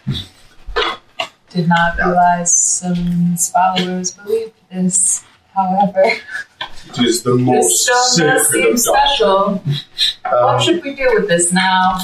did 1.50 1.68
not 1.70 1.98
realize 1.98 2.54
some 2.54 3.38
followers 3.38 4.12
believed 4.12 4.54
this. 4.72 5.24
However, 5.54 6.04
It 6.98 7.06
is 7.06 7.24
the 7.24 7.34
this 7.36 7.42
most 7.46 7.84
stone 7.86 8.28
does 8.28 8.48
seem 8.50 8.62
of 8.62 8.66
doctrine. 8.66 8.78
special. 8.78 9.64
what 10.24 10.56
Um, 10.56 10.62
should 10.62 10.84
we 10.84 10.96
do 10.96 11.10
with 11.14 11.28
this 11.28 11.52
now? 11.52 12.00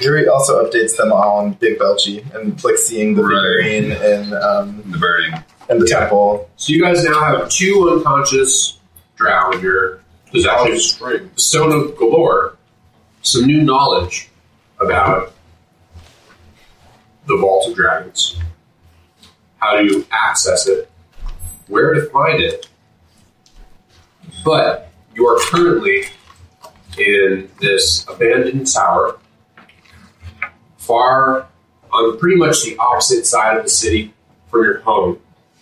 Uri 0.00 0.28
also 0.28 0.62
updates 0.64 0.96
them 0.96 1.10
on 1.12 1.52
Big 1.52 1.78
Belchy 1.78 2.22
and 2.34 2.62
like 2.62 2.76
seeing 2.76 3.14
the 3.14 3.22
Right. 3.22 3.62
figurine 3.62 3.92
in 3.92 4.34
um 4.34 4.82
The 4.90 4.98
burning. 4.98 5.42
and 5.68 5.80
the 5.80 5.86
temple. 5.86 6.48
So 6.56 6.72
you 6.72 6.82
guys 6.82 7.02
now 7.04 7.22
have 7.24 7.48
two 7.48 7.90
unconscious 7.90 8.78
drow 9.16 9.50
in 9.52 9.60
your 9.60 10.00
possession. 10.30 10.72
How 10.72 10.78
strange. 10.78 11.34
the 11.34 11.40
Stone 11.40 11.72
of 11.72 11.94
Golorr, 11.96 12.52
some 13.22 13.46
new 13.46 13.62
knowledge 13.62 14.28
about 14.80 15.32
the 17.26 17.36
Vault 17.38 17.68
of 17.70 17.74
Dragons, 17.74 18.36
how 19.58 19.76
to 19.80 20.06
access 20.12 20.66
it, 20.68 20.85
where 21.68 21.94
to 21.94 22.02
find 22.10 22.40
it. 22.42 22.68
But 24.44 24.90
you 25.14 25.26
are 25.26 25.38
currently 25.50 26.04
in 26.98 27.50
this 27.60 28.06
abandoned 28.08 28.72
tower, 28.72 29.18
far 30.78 31.48
on 31.92 32.18
pretty 32.18 32.36
much 32.36 32.64
the 32.64 32.76
opposite 32.78 33.26
side 33.26 33.56
of 33.56 33.64
the 33.64 33.70
city 33.70 34.12
from 34.50 34.64
your 34.64 34.80
home, 34.80 35.18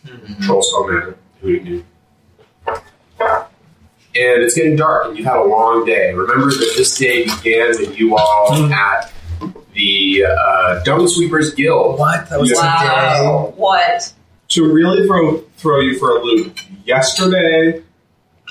Trollskull 0.07 0.89
Manor, 0.91 1.17
Hooting 1.41 1.65
Newt 1.65 1.85
and 4.17 4.43
it's 4.45 4.55
getting 4.55 4.77
dark 4.77 5.07
and 5.07 5.17
you've 5.17 5.27
had 5.27 5.37
a 5.37 5.43
long 5.45 5.85
day. 5.85 6.13
Remember 6.15 6.47
that 6.47 6.75
this 6.77 6.97
day 6.97 7.25
began 7.25 7.71
with 7.71 7.99
you 7.99 8.17
all 8.17 8.55
at 8.73 9.13
the 9.73 10.25
uh, 10.25 10.83
Dung 10.85 11.09
Sweepers 11.09 11.53
Guild. 11.55 11.99
What? 11.99 12.31
That 12.31 12.39
was 12.39 12.51
Yeah. 12.51 12.57
today. 12.57 13.27
Wow! 13.27 13.53
What? 13.57 14.13
To 14.51 14.73
really 14.73 15.05
throw 15.07 15.39
throw 15.65 15.81
you 15.81 15.99
for 15.99 16.11
a 16.19 16.23
loop, 16.23 16.59
yesterday 16.85 17.83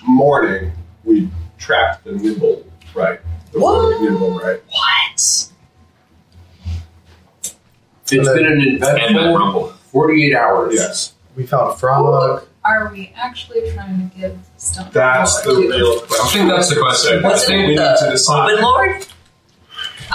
morning 0.04 0.72
we 1.04 1.30
tracked 1.60 2.04
the 2.06 2.12
nibble, 2.14 2.66
right? 2.96 3.20
The 3.52 3.60
What? 3.60 4.02
nimblewright? 4.02 4.62
What? 4.68 5.14
It's 5.16 5.50
been 8.10 8.22
an 8.28 8.62
And 8.62 8.82
that 8.82 8.98
eventful 9.12 9.68
48 9.92 10.36
hours. 10.36 10.74
Yes. 10.74 11.14
We 11.36 11.46
found 11.46 11.72
a 11.74 11.76
frog. 11.76 12.46
Are 12.66 12.90
we 12.92 13.14
actually 13.16 13.72
trying 13.74 14.10
to 14.10 14.18
give 14.18 14.36
stuff? 14.58 14.92
That's 14.92 15.40
the 15.44 15.52
Golorr 15.52 15.62
to- 15.62 15.78
real 15.78 16.02
I 16.24 16.28
think 16.30 16.50
that's 16.50 16.70
the 16.74 16.80
question. 16.82 17.20
I 17.24 17.30
What's 17.30 17.46
think 17.46 17.60
it 17.60 17.62
we 17.62 17.68
need 17.74 17.78
the 17.78 17.98
to 18.06 18.10
decide. 18.12 18.52
Open 18.54 18.64
Lord? 18.64 19.06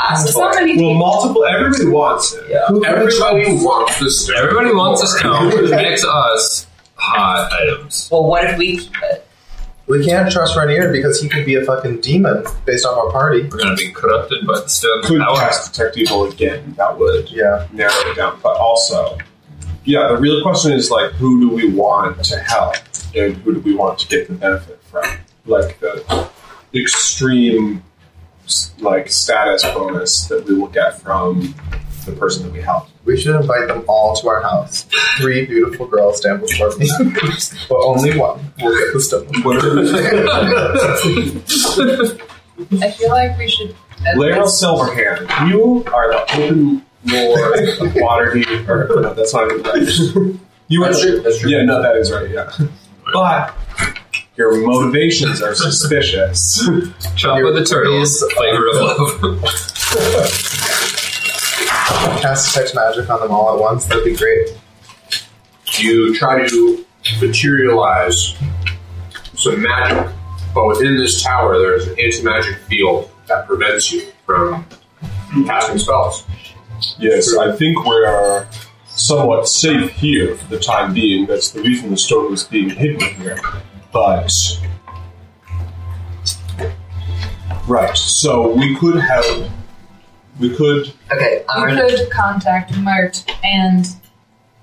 Ask 0.00 0.32
for 0.32 0.48
it. 0.50 0.54
Somebody 0.54 0.82
Well, 0.84 0.94
multiple. 0.94 1.44
Everybody 1.44 1.86
wants 1.86 2.32
it. 2.32 2.44
Yeah. 2.50 2.66
Who 2.68 2.84
Everybody 2.84 3.52
wants 3.64 4.00
this. 4.00 4.30
everybody 4.36 4.72
wants 4.74 5.02
a 5.02 5.06
stone, 5.06 5.48
which 5.50 5.70
makes 5.70 6.04
us 6.04 6.66
hot 6.98 7.50
items. 7.52 8.08
Well, 8.12 8.24
what 8.24 8.44
if 8.44 8.58
we 8.58 8.76
keep 8.78 8.92
it? 9.04 9.24
We 9.86 10.04
can't 10.04 10.30
trust 10.30 10.54
Renaer 10.54 10.92
because 10.92 11.18
he 11.22 11.30
could 11.30 11.46
be 11.46 11.54
a 11.54 11.64
fucking 11.64 12.02
demon 12.02 12.44
based 12.66 12.84
off 12.84 12.98
our 12.98 13.10
party. 13.10 13.42
We're 13.44 13.56
gonna 13.58 13.74
be 13.74 13.90
corrupted 13.90 14.46
by 14.46 14.60
the 14.60 14.68
stone 14.68 15.02
Could 15.04 15.20
power. 15.22 15.36
cast 15.36 15.72
detect 15.72 15.96
evil 15.96 16.24
again. 16.28 16.74
That 16.76 16.98
would 16.98 17.30
Yeah. 17.30 17.66
narrow 17.72 17.92
it 18.10 18.16
down. 18.16 18.38
But 18.42 18.56
also, 18.58 19.16
yeah, 19.84 20.08
the 20.08 20.18
real 20.18 20.42
question 20.42 20.72
is 20.72 20.90
like, 20.90 21.12
who 21.12 21.40
do 21.40 21.48
we 21.56 21.70
want 21.70 22.22
to 22.26 22.38
help, 22.38 22.74
and 23.16 23.36
who 23.38 23.54
do 23.54 23.60
we 23.60 23.74
want 23.74 23.98
to 24.00 24.08
get 24.08 24.28
the 24.28 24.34
benefit 24.34 24.78
from? 24.90 25.04
Like 25.46 25.80
the 25.80 26.28
extreme, 26.74 27.82
like 28.80 29.10
status 29.10 29.62
bonus 29.64 30.26
that 30.26 30.44
we 30.44 30.54
will 30.58 30.68
get 30.68 31.00
from 31.00 31.54
the 32.08 32.16
person 32.18 32.42
that 32.44 32.52
we 32.52 32.60
help. 32.60 32.88
We 33.04 33.16
should 33.20 33.36
invite 33.36 33.68
them 33.68 33.84
all 33.88 34.14
to 34.16 34.28
our 34.28 34.42
house. 34.42 34.86
Three 35.18 35.46
beautiful 35.46 35.86
girls 35.86 36.16
stand 36.18 36.40
before 36.40 36.74
me. 36.76 36.88
but 37.68 37.76
only 37.76 38.18
one 38.18 38.40
will 38.60 38.76
get 38.78 38.92
the 38.92 39.00
stone. 39.00 39.28
I 42.82 42.90
feel 42.90 43.10
like 43.10 43.38
we 43.38 43.48
should. 43.48 43.74
at 44.06 44.16
Laeral 44.16 44.42
least- 44.44 44.60
Silverhand, 44.62 45.48
you 45.48 45.84
are 45.92 46.10
the 46.12 46.20
open 46.34 46.84
lord 47.04 47.68
of 47.68 47.88
Waterdeep. 47.94 48.68
Or 48.68 48.88
no, 49.00 49.14
that's 49.14 49.32
not 49.32 49.50
even 49.52 49.62
right. 49.62 49.88
You 50.70 50.84
That's 50.84 51.00
the- 51.02 51.08
true, 51.10 51.20
that's 51.22 51.38
true. 51.38 51.50
Yeah, 51.50 51.62
no, 51.64 51.80
that 51.80 51.96
is 51.96 52.10
right. 52.12 52.28
Yeah, 52.28 52.50
but 53.12 53.54
your 54.36 54.54
motivations 54.66 55.40
are 55.40 55.54
suspicious. 55.54 56.58
Chop 57.16 57.42
with 57.42 57.54
the 57.54 57.64
turtles, 57.64 58.22
flavor 58.34 58.66
of 58.68 58.76
love. 58.76 58.98
Cast 62.20 62.54
detect 62.54 62.74
magic 62.74 63.08
on 63.10 63.20
them 63.20 63.30
all 63.30 63.54
at 63.54 63.60
once. 63.60 63.86
That'd 63.86 64.04
be 64.04 64.16
great. 64.16 64.48
You 65.78 66.14
try 66.14 66.46
to 66.48 66.84
materialize 67.20 68.34
some 69.34 69.62
magic, 69.62 70.12
but 70.54 70.66
within 70.66 70.96
this 70.96 71.22
tower, 71.22 71.58
there's 71.58 71.86
an 71.86 71.98
anti 71.98 72.22
magic 72.22 72.56
field 72.62 73.10
that 73.28 73.46
prevents 73.46 73.92
you 73.92 74.10
from 74.26 74.66
casting 75.46 75.78
spells. 75.78 76.24
yes, 76.98 77.36
I 77.36 77.54
think 77.54 77.84
we're 77.84 78.46
somewhat 78.86 79.48
safe 79.48 79.90
here 79.90 80.34
for 80.34 80.48
the 80.48 80.58
time 80.58 80.92
being. 80.92 81.26
That's 81.26 81.50
the 81.50 81.62
reason 81.62 81.90
the 81.90 81.96
stone 81.96 82.30
was 82.30 82.44
being 82.44 82.70
hidden 82.70 83.00
here. 83.00 83.38
But 83.92 84.32
right, 87.68 87.96
so 87.96 88.52
we 88.54 88.76
could 88.76 89.00
have. 89.00 89.50
We 90.38 90.54
could 90.54 90.92
Okay, 91.12 91.44
I'm 91.48 91.68
We 91.70 91.76
gonna. 91.76 91.88
could 91.96 92.10
contact 92.10 92.76
Mirt 92.78 93.24
and 93.44 93.84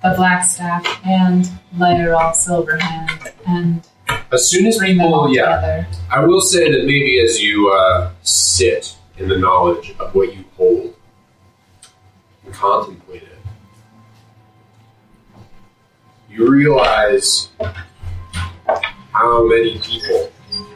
the 0.02 0.10
Blackstaff 0.10 0.85
and 1.06 1.49
Laeral 1.77 2.31
Silverhand 2.34 3.31
and 3.47 3.81
As 4.31 4.47
soon 4.49 4.68
as 4.68 4.77
bring 4.77 4.97
them 4.97 5.07
all 5.14 5.27
people, 5.27 5.35
yeah, 5.35 5.56
together. 5.56 5.88
I 6.11 6.19
will 6.26 6.41
say 6.41 6.72
that 6.72 6.85
maybe 6.85 7.19
as 7.23 7.41
you 7.41 7.69
uh, 7.69 8.11
sit 8.22 8.95
in 9.18 9.27
the 9.27 9.38
knowledge 9.38 9.93
of 9.99 10.14
what 10.15 10.34
you 10.35 10.45
hold 10.56 10.95
and 12.45 12.53
contemplate 12.53 13.23
it, 13.23 13.30
you 16.30 16.47
realize 16.49 17.49
how 19.11 19.47
many 19.47 19.80
people 19.80 20.31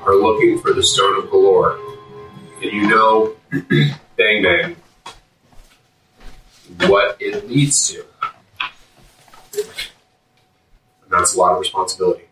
are 0.05 0.15
looking 0.15 0.59
for 0.59 0.73
the 0.73 0.81
Stone 0.83 1.19
of 1.23 1.29
Golorr. 1.29 1.77
And 2.61 2.71
you 2.71 2.87
know, 2.87 3.35
bang 4.17 4.41
bang, 4.43 4.75
what 6.87 7.17
it 7.19 7.47
leads 7.49 7.87
to. 7.89 8.05
And 9.53 11.11
that's 11.11 11.35
a 11.35 11.39
lot 11.39 11.53
of 11.53 11.59
responsibility. 11.59 12.23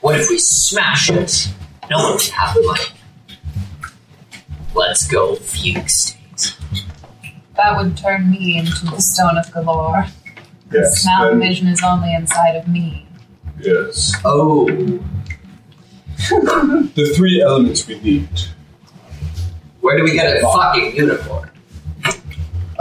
What 0.00 0.20
if 0.20 0.28
we 0.28 0.38
smash 0.38 1.10
it? 1.10 1.48
No 1.90 1.98
one 1.98 2.12
would 2.14 2.22
have 2.24 2.54
the 2.54 2.62
money. 2.62 2.84
Let's 4.74 5.06
go 5.08 5.36
fugue 5.36 5.88
state. 5.88 6.56
That 7.56 7.76
would 7.78 7.96
turn 7.96 8.30
me 8.30 8.58
into 8.58 8.84
the 8.86 9.00
Stone 9.00 9.38
of 9.38 9.46
Golorr. 9.46 10.08
yes, 10.72 11.04
Now 11.06 11.24
the 11.24 11.30
then- 11.30 11.40
vision 11.40 11.68
is 11.68 11.82
only 11.82 12.12
inside 12.14 12.56
of 12.56 12.66
me. 12.68 13.06
yes. 13.60 14.12
Oh, 14.24 14.66
The 16.18 17.12
three 17.16 17.42
elements 17.42 17.86
we 17.86 17.98
need 18.00 18.28
Where 19.80 19.96
do 19.98 20.04
we 20.04 20.12
get 20.12 20.36
a 20.36 20.40
fucking 20.40 20.96
unicorn? 20.96 21.50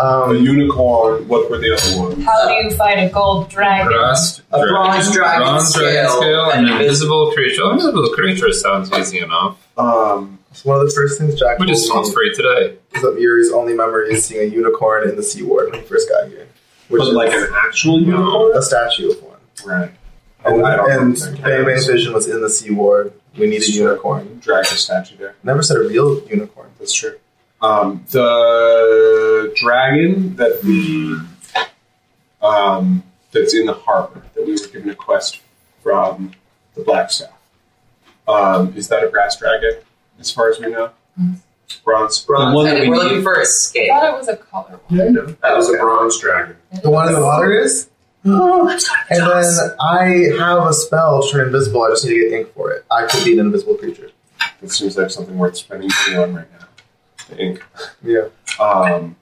A 0.03 0.23
Um, 0.25 0.35
unicorn. 0.37 1.27
What 1.27 1.49
were 1.49 1.57
the 1.59 1.73
other 1.77 1.99
ones? 2.01 2.25
How 2.25 2.47
do 2.47 2.53
you 2.55 2.71
fight 2.71 2.97
a 2.99 3.09
gold 3.09 3.49
dragon? 3.49 3.87
Brass, 3.87 4.41
A 4.51 4.59
bronze 4.59 5.11
dragon 5.13 5.41
bronze 5.41 5.73
dragon 5.73 6.09
scale, 6.09 6.17
scale, 6.21 6.49
an 6.51 6.65
an 6.65 6.71
invisible 6.81 7.31
creature. 7.31 7.63
Invisible 7.71 8.09
creature 8.09 8.51
sounds 8.51 8.91
easy 8.93 9.19
enough. 9.19 9.57
Um, 9.77 10.39
it's 10.51 10.65
one 10.65 10.79
of 10.79 10.85
the 10.87 10.93
first 10.93 11.19
things 11.19 11.35
Jack 11.35 11.59
We 11.59 11.67
just 11.67 11.87
told 11.89 12.05
sounds 12.05 12.09
me 12.09 12.15
free 12.15 12.33
today. 12.35 12.77
is 12.95 13.01
that 13.01 13.17
Uri's 13.19 13.51
only 13.53 13.73
memory 13.73 14.11
is 14.11 14.25
seeing 14.25 14.41
a 14.51 14.53
unicorn 14.53 15.07
in 15.09 15.15
the 15.15 15.23
Sea 15.23 15.43
Ward 15.43 15.71
when 15.71 15.79
he 15.81 15.85
first 15.87 16.09
got 16.09 16.27
here. 16.27 16.47
Which 16.89 16.99
but 16.99 17.07
is 17.09 17.13
like 17.13 17.31
an 17.33 17.47
actual 17.65 18.01
unicorn, 18.01 18.57
a 18.57 18.61
statue 18.61 19.11
of 19.11 19.23
one. 19.23 19.37
right? 19.65 19.91
And, 20.45 20.65
I 20.65 20.75
don't 20.75 20.91
and 20.91 21.17
think 21.17 21.41
Bang 21.41 21.65
Bang's 21.65 21.85
has. 21.85 21.87
vision 21.87 22.13
was 22.13 22.27
in 22.27 22.41
the 22.41 22.49
Sea 22.49 22.71
Ward. 22.71 23.13
We 23.37 23.47
need 23.47 23.61
a 23.63 23.71
unicorn. 23.71 24.39
Drag 24.43 24.65
the 24.65 24.75
statue 24.75 25.15
there. 25.17 25.35
Never 25.43 25.63
said 25.63 25.77
a 25.77 25.79
real 25.79 26.21
unicorn. 26.27 26.69
That's 26.77 26.93
true. 26.93 27.15
Um, 27.63 28.03
the 28.11 29.53
dragon 29.55 30.35
that 30.35 30.61
we 30.63 31.17
um, 32.45 33.03
that's 33.31 33.53
in 33.55 33.65
the 33.65 33.73
harbor 33.73 34.21
that 34.35 34.45
we 34.45 34.51
were 34.51 34.67
given 34.67 34.89
a 34.89 34.95
quest 34.95 35.39
from 35.81 36.31
the 36.75 36.83
Black 36.83 37.09
Staff. 37.09 37.29
Um, 38.27 38.73
is 38.75 38.89
that 38.89 39.03
a 39.03 39.07
brass 39.07 39.37
dragon, 39.37 39.77
as 40.19 40.29
far 40.29 40.49
as 40.49 40.59
we 40.59 40.67
know? 40.69 40.91
Bronze. 41.85 42.21
Bronze. 42.25 42.51
The 42.51 42.55
one 42.55 42.65
that 42.65 42.81
we 42.81 42.89
we're 42.89 42.95
need- 42.95 43.03
looking 43.03 43.23
for 43.23 43.35
a 43.35 43.39
I 43.41 43.43
scale. 43.45 43.95
thought 43.99 44.13
it 44.13 44.17
was 44.17 44.27
a 44.27 44.35
color. 44.37 44.79
Yeah, 44.89 45.03
I 45.05 45.07
know. 45.09 45.25
That 45.41 45.55
was 45.55 45.69
a 45.69 45.77
bronze 45.77 46.19
dragon. 46.19 46.57
The 46.83 46.89
one 46.89 47.07
in 47.07 47.13
the 47.13 47.21
water 47.21 47.51
is? 47.57 47.89
and 48.25 48.33
then 48.33 49.71
I 49.81 50.31
have 50.37 50.65
a 50.67 50.73
spell 50.73 51.23
to 51.23 51.31
turn 51.31 51.47
invisible. 51.47 51.83
I 51.83 51.89
just 51.89 52.05
need 52.05 52.15
to 52.15 52.29
get 52.29 52.39
ink 52.39 52.53
for 52.53 52.71
it. 52.71 52.85
I 52.91 53.05
could 53.07 53.23
be 53.25 53.33
an 53.33 53.39
invisible 53.39 53.75
creature. 53.75 54.11
It 54.61 54.71
seems 54.71 54.97
like 54.97 55.11
something 55.11 55.37
worth 55.37 55.57
spending 55.57 55.89
money 56.07 56.17
on 56.23 56.35
right 56.35 56.47
now. 56.59 56.62
The 57.29 57.37
ink. 57.37 57.63
Yeah. 58.03 58.27
Um, 58.59 59.15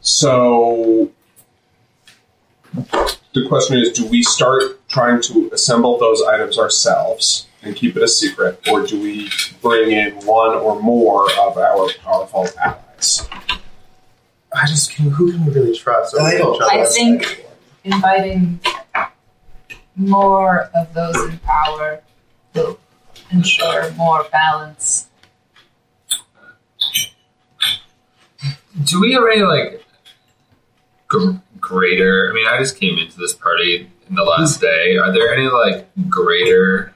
so 0.00 1.10
the 3.34 3.46
question 3.48 3.78
is: 3.78 3.92
Do 3.92 4.06
we 4.06 4.22
start 4.22 4.86
trying 4.88 5.20
to 5.22 5.50
assemble 5.52 5.98
those 5.98 6.22
items 6.22 6.58
ourselves 6.58 7.46
and 7.62 7.76
keep 7.76 7.96
it 7.96 8.02
a 8.02 8.08
secret, 8.08 8.60
or 8.70 8.86
do 8.86 9.00
we 9.00 9.30
bring 9.60 9.90
in 9.92 10.14
one 10.26 10.54
or 10.54 10.80
more 10.80 11.30
of 11.32 11.58
our 11.58 11.88
powerful 12.02 12.46
allies? 12.62 13.28
I 14.54 14.66
just 14.66 14.92
can. 14.92 15.10
Who 15.10 15.30
can 15.32 15.44
we 15.44 15.52
really 15.52 15.76
trust? 15.76 16.16
I 16.18 16.38
don't- 16.38 16.60
I 16.62 16.84
think 16.84 17.44
inviting 17.84 18.60
more 19.96 20.70
of 20.74 20.92
those 20.94 21.16
in 21.28 21.38
power 21.40 22.02
will 22.54 22.78
ensure 23.30 23.90
more 23.92 24.24
balance. 24.32 25.06
Do 28.84 29.00
we 29.00 29.12
have 29.12 29.24
any 29.30 29.42
like 29.42 29.84
gr- 31.08 31.32
greater? 31.58 32.30
I 32.30 32.34
mean, 32.34 32.46
I 32.46 32.58
just 32.58 32.78
came 32.78 32.98
into 32.98 33.18
this 33.18 33.34
party 33.34 33.90
in 34.08 34.14
the 34.14 34.22
last 34.22 34.56
hmm. 34.60 34.66
day. 34.66 34.96
Are 34.96 35.12
there 35.12 35.34
any 35.34 35.48
like 35.48 35.88
greater 36.08 36.94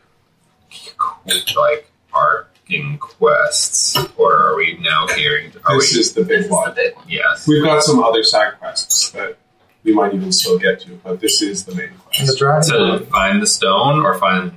like 1.56 1.90
arcing 2.12 2.98
quests, 2.98 3.96
or 4.16 4.34
are 4.34 4.56
we 4.56 4.78
now 4.80 5.06
hearing? 5.08 5.52
Are 5.64 5.76
This 5.78 5.94
we? 5.94 6.00
is 6.00 6.12
the 6.14 6.20
This 6.22 6.28
big 6.28 6.40
is 6.40 6.48
the 6.48 6.54
one. 6.54 6.74
big 6.74 6.94
one. 6.96 7.04
yes. 7.08 7.46
We've 7.46 7.62
got 7.62 7.82
some 7.82 8.02
other 8.02 8.22
side 8.22 8.58
quests 8.58 9.10
that 9.10 9.36
we 9.82 9.92
might 9.92 10.14
even 10.14 10.32
still 10.32 10.58
get 10.58 10.80
to, 10.80 10.94
but 11.04 11.20
this 11.20 11.42
is 11.42 11.64
the 11.64 11.74
main 11.74 11.90
And 12.18 12.28
the 12.28 12.36
quest. 12.36 12.70
dragon. 12.70 12.98
To 13.00 13.06
find 13.06 13.42
the 13.42 13.46
stone 13.46 14.00
or 14.04 14.18
find 14.18 14.52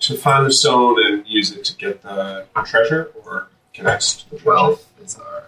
To 0.00 0.16
find 0.16 0.46
the 0.46 0.52
stone 0.52 0.96
and 1.04 1.26
use 1.26 1.50
it 1.50 1.64
to 1.64 1.76
get 1.76 2.02
the 2.02 2.46
treasure, 2.64 3.10
or 3.24 3.48
connect 3.74 4.20
to 4.20 4.30
the 4.30 4.36
treasure. 4.36 4.48
wealth 4.48 4.86
is 5.02 5.18
our. 5.18 5.44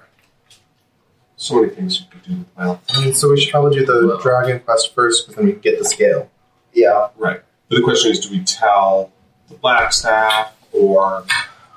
So 1.40 1.54
many 1.62 1.70
things 1.74 1.98
you 1.98 2.06
could 2.10 2.22
do 2.22 2.36
with 2.40 2.46
wealth. 2.54 2.80
I 2.90 3.02
mean, 3.02 3.14
so 3.14 3.30
we 3.30 3.40
should 3.40 3.50
probably 3.50 3.78
do 3.78 3.86
the 3.86 4.06
Well. 4.08 4.18
dragon 4.18 4.60
quest 4.60 4.94
first, 4.94 5.22
because 5.26 5.36
then 5.36 5.46
we 5.46 5.52
can 5.52 5.62
get 5.62 5.78
the 5.78 5.86
scale. 5.86 6.30
Yeah. 6.74 7.08
Right. 7.16 7.40
But 7.70 7.76
the 7.76 7.82
question 7.82 8.10
is, 8.10 8.20
do 8.20 8.30
we 8.30 8.44
tell 8.44 9.10
the 9.48 9.54
black 9.54 9.94
staff 9.94 10.52
or 10.72 11.24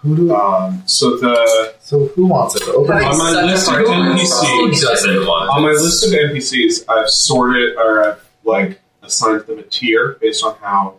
Who 0.02 0.16
do? 0.18 0.36
um, 0.36 0.84
so 0.86 1.16
the 1.16 1.76
so 1.80 2.08
who 2.08 2.26
wants 2.26 2.56
it? 2.58 2.64
Open 2.68 2.92
Having 2.92 3.08
On 3.08 3.18
my 3.18 3.42
list 3.42 3.70
of 3.70 3.76
NPCs, 3.76 4.20
with 4.20 4.74
Who 4.82 4.82
doesn't 4.82 5.26
want 5.28 5.50
on 5.50 5.62
my 5.64 5.70
list 5.72 6.06
of 6.08 6.12
NPCs, 6.12 6.84
I've 6.90 7.10
sorted 7.10 7.78
or 7.78 8.06
I've 8.06 8.30
like 8.44 8.82
assigned 9.02 9.46
them 9.46 9.60
a 9.60 9.64
tier 9.64 10.18
based 10.20 10.44
on 10.44 10.56
how 10.58 10.96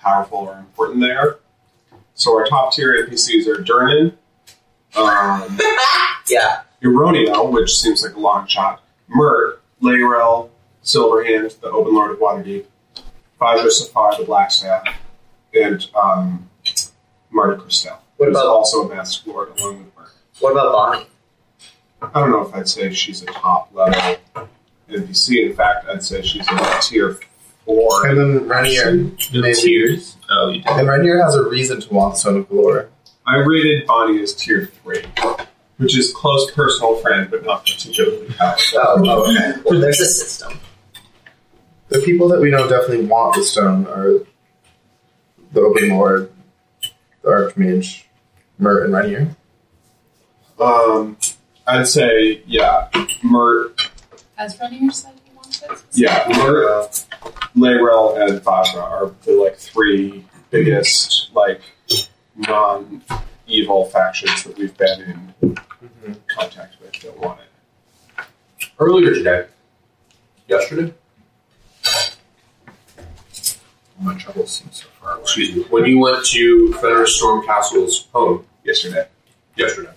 powerful 0.00 0.38
or 0.38 0.56
important 0.56 1.00
they 1.02 1.10
are. 1.10 1.38
So 2.14 2.34
our 2.34 2.46
top 2.46 2.72
tier 2.72 3.06
NPCs 3.06 3.46
are 3.46 3.62
Durnan, 3.62 4.14
um, 4.96 5.58
Yeah. 6.30 6.62
Ironio, 6.82 7.50
which 7.50 7.76
seems 7.78 8.02
like 8.02 8.14
a 8.14 8.20
long 8.20 8.46
shot, 8.46 8.82
Mirt, 9.08 9.62
Laeral, 9.82 10.50
Silverhand, 10.84 11.58
the 11.60 11.70
Open 11.70 11.94
Lord 11.94 12.10
of 12.12 12.18
Waterdeep, 12.18 12.64
Vajra 13.40 13.66
Safahr, 13.66 14.16
the 14.18 14.24
Blackstaff, 14.24 14.94
and 15.54 15.86
um, 15.94 16.48
Marta 17.30 17.60
Christel. 17.60 17.98
What 18.16 18.26
who's 18.28 18.36
about- 18.36 18.46
also 18.46 18.88
a 18.90 18.94
Master 18.94 19.30
Lord 19.30 19.58
along 19.58 19.78
with 19.84 19.96
Mirt. 19.96 20.10
What 20.40 20.52
about 20.52 20.72
Bonnie? 20.72 21.06
I 22.02 22.20
don't 22.20 22.30
know 22.30 22.42
if 22.46 22.54
I'd 22.54 22.68
say 22.68 22.92
she's 22.92 23.22
a 23.22 23.26
top 23.26 23.70
level 23.74 24.16
NPC. 24.88 25.50
In 25.50 25.56
fact, 25.56 25.86
I'd 25.88 26.02
say 26.02 26.22
she's 26.22 26.46
a 26.48 26.78
tier 26.82 27.18
four. 27.64 28.06
And 28.06 28.18
then 28.18 28.48
Renaer. 28.48 29.32
The 29.32 29.54
tiers. 29.54 30.16
Oh, 30.30 30.48
you 30.50 30.60
did. 30.60 30.66
And 30.72 30.86
Renaer 30.88 31.24
has 31.24 31.34
a 31.36 31.42
reason 31.48 31.80
to 31.80 31.94
want 31.94 32.14
the 32.14 32.18
Stone 32.18 32.36
of 32.36 32.48
Golorr. 32.50 32.88
I 33.26 33.36
rated 33.38 33.86
Bonnie 33.86 34.22
as 34.22 34.34
tier 34.34 34.66
three, 34.82 35.02
which 35.78 35.96
is 35.96 36.12
close 36.12 36.50
personal 36.52 36.96
friend, 36.96 37.30
but 37.30 37.44
not 37.44 37.64
particularly 37.64 38.26
powerful. 38.34 38.78
Oh, 38.82 39.30
okay. 39.30 39.60
Well, 39.64 39.80
there's 39.80 40.00
a 40.00 40.06
system. 40.06 40.58
The 41.88 42.00
people 42.00 42.28
that 42.28 42.40
we 42.40 42.50
know 42.50 42.68
definitely 42.68 43.06
want 43.06 43.36
the 43.36 43.42
stone 43.44 43.86
are 43.86 44.12
the 45.52 45.60
Open 45.60 45.90
Lord, 45.90 46.32
the 47.22 47.28
Archmage, 47.28 48.04
Mirt, 48.58 48.84
and 48.86 48.94
Renaer. 48.94 49.36
Um, 50.58 51.16
I'd 51.66 51.86
say 51.86 52.42
yeah, 52.46 52.88
Mirt, 53.22 53.90
As 54.38 54.56
Renaer 54.58 54.92
said 54.92 55.12
he 55.24 55.34
wants 55.36 55.62
it. 55.62 55.70
yeah, 55.92 56.24
Mirt, 56.28 57.04
Laeral, 57.54 58.16
and 58.20 58.40
Vajra 58.40 58.82
are 58.82 59.12
the 59.24 59.32
like 59.32 59.56
three 59.56 60.24
biggest 60.50 61.30
like 61.34 61.60
non-evil 63.46 63.86
factions 63.86 64.44
that 64.44 64.56
we've 64.58 64.76
been 64.76 65.24
in 65.42 66.16
contact 66.28 66.76
with 66.80 66.92
that 67.02 67.18
want 67.18 67.40
it. 67.40 68.24
Earlier 68.78 69.14
today, 69.14 69.46
yesterday, 70.48 70.92
My 73.98 74.14
troubles 74.18 74.50
seem 74.52 74.70
so 74.72 74.86
far. 75.00 75.12
Away. 75.14 75.22
excuse 75.22 75.56
me, 75.56 75.62
when 75.70 75.86
you 75.86 75.98
went 75.98 76.24
to 76.26 76.72
Fenris 76.74 77.16
Storm 77.16 77.46
Castle's 77.46 78.08
home? 78.12 78.44
Yesterday, 78.62 79.06
yesterday, 79.56 79.92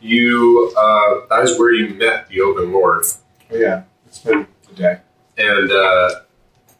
you 0.00 0.74
uh, 0.76 1.26
that 1.30 1.44
is 1.44 1.58
where 1.58 1.72
you 1.72 1.94
met 1.94 2.28
the 2.28 2.40
Open 2.40 2.72
Lord, 2.72 3.04
oh 3.52 3.56
yeah, 3.56 3.84
it's 4.06 4.18
been 4.18 4.46
a 4.70 4.74
day. 4.74 4.98
and 5.38 5.70
uh, 5.70 6.10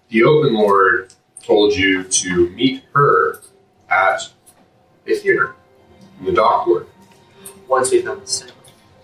the 0.09 0.25
Open 0.25 0.53
Lord 0.55 1.15
told 1.43 1.75
you 1.75 2.03
to 2.03 2.51
meet 2.51 2.83
her 2.93 3.41
at 3.89 4.31
a 5.07 5.15
theater. 5.15 5.55
in 5.55 5.62
the 6.25 6.33
dock 6.33 6.67
ward. 6.67 6.87
Once 7.69 7.91
we 7.91 8.03
found 8.03 8.23
the 8.23 8.27
stone. 8.27 8.51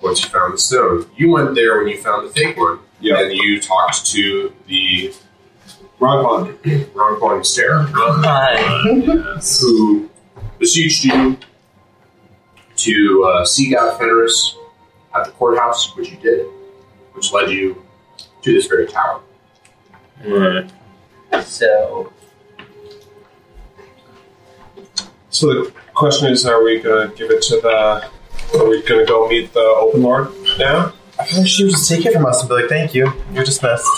Once 0.03 0.23
you 0.23 0.31
found 0.31 0.55
the 0.55 0.59
stone, 0.59 1.07
you 1.16 1.31
went 1.31 1.55
there 1.55 1.78
when 1.78 1.89
you 1.89 1.99
found 2.01 2.28
the 2.28 2.32
fake 2.32 2.57
one, 2.57 2.78
Yeah, 3.01 3.20
and 3.20 3.32
you 3.32 3.61
talked 3.61 4.07
to 4.07 4.53
the 4.66 5.12
Ron 5.99 6.23
Bond. 6.23 6.59
Ronquan 6.95 7.45
Stare. 7.45 7.89
yes. 9.36 9.61
who 9.61 10.09
besieged 10.59 11.05
you 11.05 11.36
to 12.77 13.24
uh, 13.24 13.45
seek 13.45 13.74
out 13.74 13.99
Fenris 13.99 14.55
at 15.15 15.24
the 15.24 15.32
courthouse, 15.32 15.97
which 15.97 16.11
you 16.12 16.16
did, 16.19 16.47
which 17.15 17.32
led 17.32 17.51
you 17.51 17.82
to 18.43 18.53
this 18.55 18.66
very 18.66 18.86
tower. 18.86 19.20
Right. 20.24 20.70
So, 21.45 22.12
So 25.39 25.47
the 25.47 25.73
question 25.94 26.32
is, 26.32 26.44
are 26.47 26.65
we 26.65 26.81
going 26.81 27.09
to 27.09 27.15
give 27.15 27.31
it 27.31 27.43
to 27.43 27.60
the? 27.60 27.69
Are 28.59 28.69
we 28.69 28.82
going 28.82 28.98
to 28.98 29.06
go 29.06 29.28
meet 29.28 29.52
the 29.52 29.60
Open 29.60 30.02
Lord 30.02 30.32
now? 30.59 30.93
I 31.16 31.24
feel 31.24 31.39
like 31.39 31.48
she 31.48 31.62
would 31.62 31.70
just 31.70 31.89
take 31.89 32.05
it 32.05 32.12
from 32.12 32.27
us 32.27 32.40
and 32.40 32.48
be 32.48 32.56
like, 32.56 32.69
thank 32.69 32.93
you, 32.93 33.12
you're 33.32 33.44
dismissed. 33.44 33.89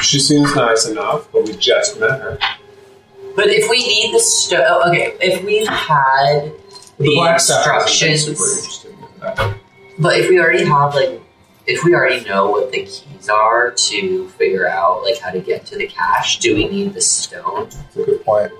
She 0.00 0.18
seems 0.18 0.56
nice 0.56 0.88
enough, 0.88 1.30
but 1.30 1.46
we 1.46 1.52
just 1.54 2.00
met 2.00 2.20
her. 2.20 2.36
but 3.36 3.46
if 3.46 3.70
we 3.70 3.78
need 3.78 4.12
the 4.12 4.18
stone, 4.18 4.64
oh, 4.66 4.90
okay, 4.90 5.16
if 5.20 5.44
we 5.44 5.64
had 5.66 6.50
the, 6.98 7.14
Black 7.14 7.38
Staff 7.38 7.82
instructions, 7.82 8.84
in 8.84 8.94
but 10.00 10.18
if 10.18 10.28
we 10.30 10.40
already 10.40 10.64
have 10.64 10.96
like, 10.96 11.20
if 11.68 11.84
we 11.84 11.94
already 11.94 12.24
know 12.24 12.50
what 12.50 12.72
the 12.72 12.78
keys 12.78 13.28
are 13.28 13.70
to 13.70 14.28
figure 14.30 14.66
out 14.66 15.04
like 15.04 15.20
how 15.20 15.30
to 15.30 15.38
get 15.38 15.64
to 15.66 15.76
the 15.76 15.86
cache, 15.86 16.40
do 16.40 16.56
we 16.56 16.66
need 16.66 16.92
the 16.92 17.00
stone? 17.00 17.68
That's 17.68 17.96
a 17.98 18.04
good 18.04 18.24
point. 18.24 18.50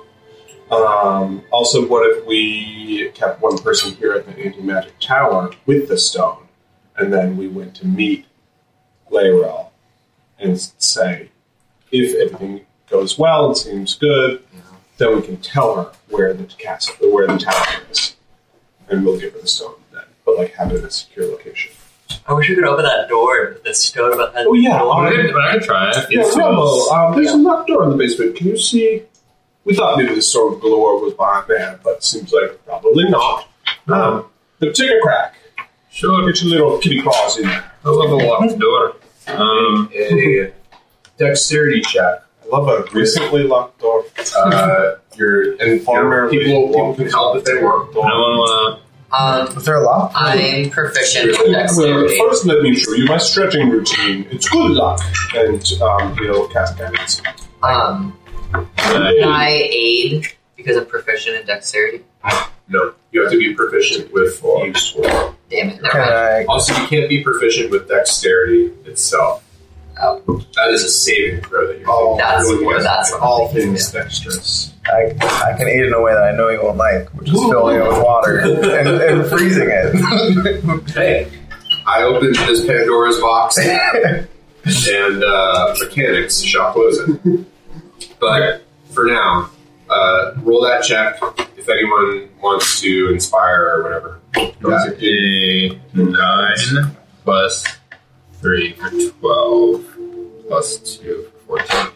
Um, 0.73 1.45
also, 1.51 1.87
what 1.87 2.09
if 2.11 2.25
we 2.27 3.11
kept 3.15 3.43
one 3.43 3.59
person 3.59 3.95
here 3.97 4.15
at 4.15 4.25
the 4.27 4.33
anti-magic 4.43 4.99
tower 5.01 5.51
with 5.67 5.89
the 5.89 5.99
stone, 5.99 6.49
and 6.97 7.13
then 7.13 7.37
we 7.37 7.47
went 7.47 7.75
to 7.77 7.87
meet 7.87 8.25
Laeral 9.11 9.69
and 10.39 10.59
say, 10.79 11.29
if 11.91 12.15
everything 12.17 12.63
goes 12.89 13.19
well 13.19 13.47
and 13.49 13.57
seems 13.57 13.95
good, 13.95 14.43
then 14.97 15.15
we 15.15 15.23
can 15.23 15.37
tell 15.39 15.75
her 15.77 15.93
where 16.09 16.33
the 16.33 16.45
castle, 16.45 16.95
where 17.13 17.27
the 17.27 17.37
tower 17.39 17.83
is, 17.91 18.15
and 18.89 19.05
we'll 19.05 19.19
give 19.21 19.35
her 19.35 19.41
the 19.41 19.47
stone 19.47 19.75
then. 19.93 20.05
But 20.25 20.39
like 20.39 20.55
have 20.55 20.73
it 20.73 20.79
in 20.79 20.85
a 20.87 20.91
secure 20.91 21.27
location. 21.27 21.73
I 22.27 22.33
wish 22.35 22.49
we 22.49 22.55
could 22.55 22.65
open 22.65 22.85
that 22.85 23.09
door 23.09 23.51
with 23.55 23.65
the 23.65 23.75
stone 23.75 24.13
about 24.15 24.33
that 24.35 24.47
Oh, 24.47 24.53
yeah, 24.55 24.79
door. 24.79 25.07
I 25.07 25.11
could, 25.11 25.37
I 25.37 25.53
could 25.55 25.63
try 25.65 25.91
it. 25.91 25.97
Yeah, 26.11 26.21
It's 26.21 26.37
Rumble, 26.37 26.91
um, 26.91 27.15
there's 27.15 27.27
Yeah. 27.27 27.37
a 27.37 27.43
locked 27.43 27.69
door 27.69 27.85
in 27.85 27.91
the 27.91 27.97
basement. 27.97 28.37
Can 28.37 28.47
you 28.49 28.57
see? 28.59 29.03
We 29.65 29.75
thought 29.75 29.97
maybe 29.97 30.15
the 30.15 30.23
storm 30.23 30.55
of 30.55 30.61
Golorr 30.61 31.01
was 31.03 31.15
behind 31.15 31.47
there, 31.49 31.79
but 31.85 31.97
it 31.99 32.05
seems 32.05 32.33
like 32.33 32.65
probably 32.67 33.05
not. 33.09 33.49
Um, 33.89 34.27
but 34.59 34.75
take 34.75 34.91
a 34.91 35.01
crack. 35.03 35.35
Sure. 35.91 36.27
Get 36.31 36.43
your 36.43 36.51
little 36.51 36.79
kitty 36.79 37.03
claws 37.03 37.39
in 37.39 37.45
there. 37.47 37.73
I 37.85 37.89
love 37.91 38.11
a 38.11 38.17
locked 38.17 38.59
door. 38.59 38.97
Um, 39.29 39.91
a 39.95 40.53
dexterity 41.19 41.81
check. 41.83 42.23
I 42.45 42.49
love 42.57 42.69
a 42.69 42.85
recently 42.93 43.45
locked 43.45 43.81
door. 43.81 44.05
Uh, 44.37 44.97
you're 45.17 45.53
and 45.63 45.83
Farmer 45.83 46.29
people, 46.31 46.47
people 46.47 46.69
walking 46.73 47.05
can 47.05 47.13
help 47.13 47.37
if 47.37 47.45
they 47.45 47.63
want. 47.63 47.95
no 47.95 48.01
one 48.01 48.39
wanna. 48.39 48.79
Um, 49.13 49.57
Is 49.59 49.65
there 49.67 49.77
a 49.77 49.85
lock? 49.85 50.13
I'm 50.15 50.71
proficient 50.71 51.39
in 51.45 51.53
Well, 51.53 52.09
first 52.19 52.47
let 52.47 52.63
me 52.63 52.75
show 52.75 52.93
you 52.95 53.05
my 53.05 53.19
stretching 53.19 53.69
routine. 53.69 54.27
It's 54.31 54.49
good 54.49 54.71
luck, 54.71 55.01
and 55.35 55.63
um, 55.83 56.17
he'll 56.17 56.49
cast 56.49 56.79
guidance. 56.79 57.21
Um, 57.63 58.19
can 58.77 59.25
I 59.29 59.69
aid 59.73 60.27
because 60.57 60.77
I'm 60.77 60.87
proficient 60.87 61.37
in 61.37 61.47
dexterity? 61.47 62.05
No, 62.69 62.95
you 63.11 63.23
have 63.23 63.31
to 63.33 63.39
be 63.39 63.55
proficient 63.55 64.13
with 64.13 64.43
use. 64.65 64.93
Damn 65.51 65.71
it, 65.71 65.83
never 65.83 65.99
mind. 65.99 66.11
I, 66.15 66.45
Also, 66.45 66.73
you 66.81 66.87
can't 66.89 67.09
be 67.09 67.23
proficient 67.23 67.71
with 67.71 67.89
dexterity 67.89 68.67
itself. 68.85 69.45
Oh. 70.01 70.21
That 70.55 70.71
is 70.71 70.83
a 70.85 70.89
saving 70.89 71.43
throw 71.43 71.67
that 71.67 71.79
you're 71.79 71.89
Oh, 71.91 72.17
That's 72.17 72.49
doing 72.49 72.67
with 72.67 72.83
that's 72.83 73.13
All 73.13 73.49
things 73.49 73.93
dexterous. 73.93 74.73
I, 74.87 75.15
I 75.21 75.55
can 75.57 75.69
aid 75.69 75.85
in 75.85 75.93
a 75.93 76.01
way 76.01 76.13
that 76.13 76.23
I 76.25 76.33
know 76.33 76.49
you 76.49 76.63
won't 76.63 76.79
like, 76.79 77.09
which 77.11 77.29
is 77.29 77.35
filling 77.35 77.77
it 77.81 77.87
with 77.87 77.99
water 78.03 78.39
and, 78.39 78.89
and 78.89 79.27
freezing 79.29 79.69
it. 79.71 80.91
Hey, 80.91 81.31
I 81.87 82.03
opened 82.05 82.35
this 82.37 82.65
Pandora's 82.67 83.19
box 83.21 83.59
and 84.89 85.25
uh, 85.25 85.75
mechanics 85.79 86.41
shall 86.41 86.73
close 86.73 86.99
it. 86.99 87.47
But 88.23 88.63
for 88.93 89.07
now, 89.07 89.51
uh, 89.91 90.35
roll 90.43 90.63
that 90.63 90.85
check 90.85 91.19
if 91.57 91.69
anyone 91.69 92.29
wants 92.41 92.81
to 92.81 93.13
inspire 93.13 93.67
or 93.67 93.83
whatever. 93.83 94.21
That's 94.61 95.03
a 95.03 95.81
nine 95.93 96.97
plus 97.25 97.65
three 98.35 98.75
for 98.75 98.91
twelve 98.91 99.85
plus 100.47 100.79
two 100.79 101.33
for 101.47 101.59
fourteen. 101.59 101.93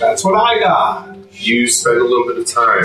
That's 0.00 0.24
what 0.24 0.34
I 0.34 0.58
got. 0.58 1.16
You 1.32 1.68
spend 1.68 1.98
a 1.98 2.02
little 2.02 2.26
bit 2.26 2.38
of 2.38 2.46
time, 2.48 2.84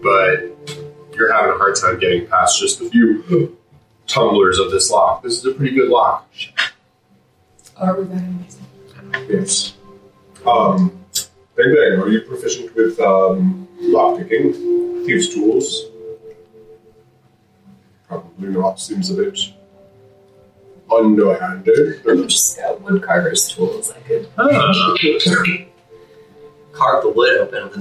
but 0.00 0.78
you're 1.12 1.32
having 1.32 1.50
a 1.50 1.58
hard 1.58 1.74
time 1.74 1.98
getting 1.98 2.28
past 2.28 2.60
just 2.60 2.80
a 2.82 2.88
few 2.88 3.58
tumblers 4.06 4.60
of 4.60 4.70
this 4.70 4.92
lock. 4.92 5.24
This 5.24 5.38
is 5.38 5.44
a 5.44 5.54
pretty 5.54 5.74
good 5.74 5.88
lock. 5.88 6.30
Are 7.78 8.00
we 8.00 8.04
going 8.04 8.46
Yes. 9.28 9.74
Um, 10.46 10.98
Bang 11.58 11.74
Bang, 11.74 12.00
are 12.00 12.08
you 12.08 12.20
proficient 12.20 12.72
with 12.76 13.00
um, 13.00 13.66
lockpicking, 13.80 15.04
thieves' 15.04 15.34
tools? 15.34 15.86
Probably 18.06 18.50
not. 18.50 18.78
Seems 18.78 19.10
a 19.10 19.14
bit 19.14 19.40
underhanded. 20.88 22.00
I've 22.08 22.28
just 22.28 22.58
got 22.58 22.78
woodcarver's 22.80 23.52
tools. 23.52 23.90
I 23.90 23.98
could. 24.02 24.28
Ah, 24.38 24.94
Carve 26.72 27.02
the 27.02 27.10
wood 27.10 27.38
open 27.38 27.62
of 27.64 27.72
the 27.72 27.80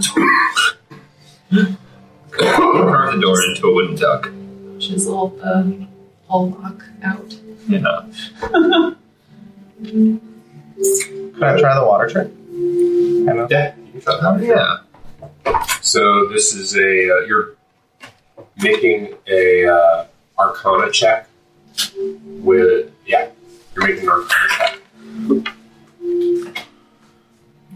door. 1.51 1.67
carve 2.31 3.13
the 3.13 3.21
door 3.21 3.43
into 3.43 3.67
a 3.67 3.73
wooden 3.75 3.95
duck. 3.95 4.31
chisel 4.79 5.29
the 5.37 5.87
whole 6.25 6.49
lock 6.49 6.83
out. 7.03 7.31
Yeah. 7.67 8.07
Can 9.83 10.19
I 11.43 11.59
try 11.59 11.79
the 11.79 11.85
water 11.85 12.09
trick? 12.09 12.31
Yeah, 12.57 13.75
you 13.75 13.91
can 13.91 14.01
try 14.01 14.19
that. 14.19 14.41
Yeah. 14.41 15.61
So 15.81 16.27
this 16.29 16.53
is 16.53 16.75
a 16.75 16.79
uh, 16.79 17.19
you're 17.27 17.55
making 18.57 19.13
a 19.27 19.67
uh, 19.67 20.05
Arcana 20.39 20.91
check 20.91 21.27
with 21.95 22.91
yeah 23.05 23.29
you're 23.75 23.87
making 23.87 24.03
an 24.03 24.09
Arcana 24.09 24.49
check. 24.57 25.53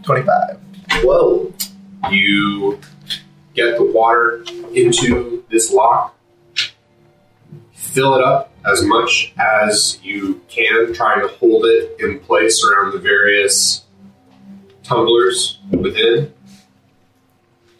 25. 0.02 0.58
Whoa. 1.04 1.52
You 2.10 2.80
get 3.54 3.76
the 3.76 3.84
water 3.84 4.44
into 4.74 5.44
this 5.48 5.72
lock, 5.72 6.16
fill 7.72 8.16
it 8.16 8.24
up 8.24 8.52
as 8.66 8.84
much 8.84 9.32
as 9.38 10.00
you 10.02 10.40
can, 10.48 10.92
trying 10.92 11.20
to 11.20 11.28
hold 11.34 11.66
it 11.66 11.96
in 12.00 12.18
place 12.18 12.64
around 12.64 12.92
the 12.92 12.98
various 12.98 13.84
tumblers 14.82 15.58
within. 15.70 16.32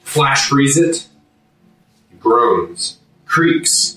Flash 0.05 0.49
freeze 0.49 0.77
it, 0.77 1.07
it 2.13 2.21
groans, 2.21 2.99
creaks, 3.25 3.97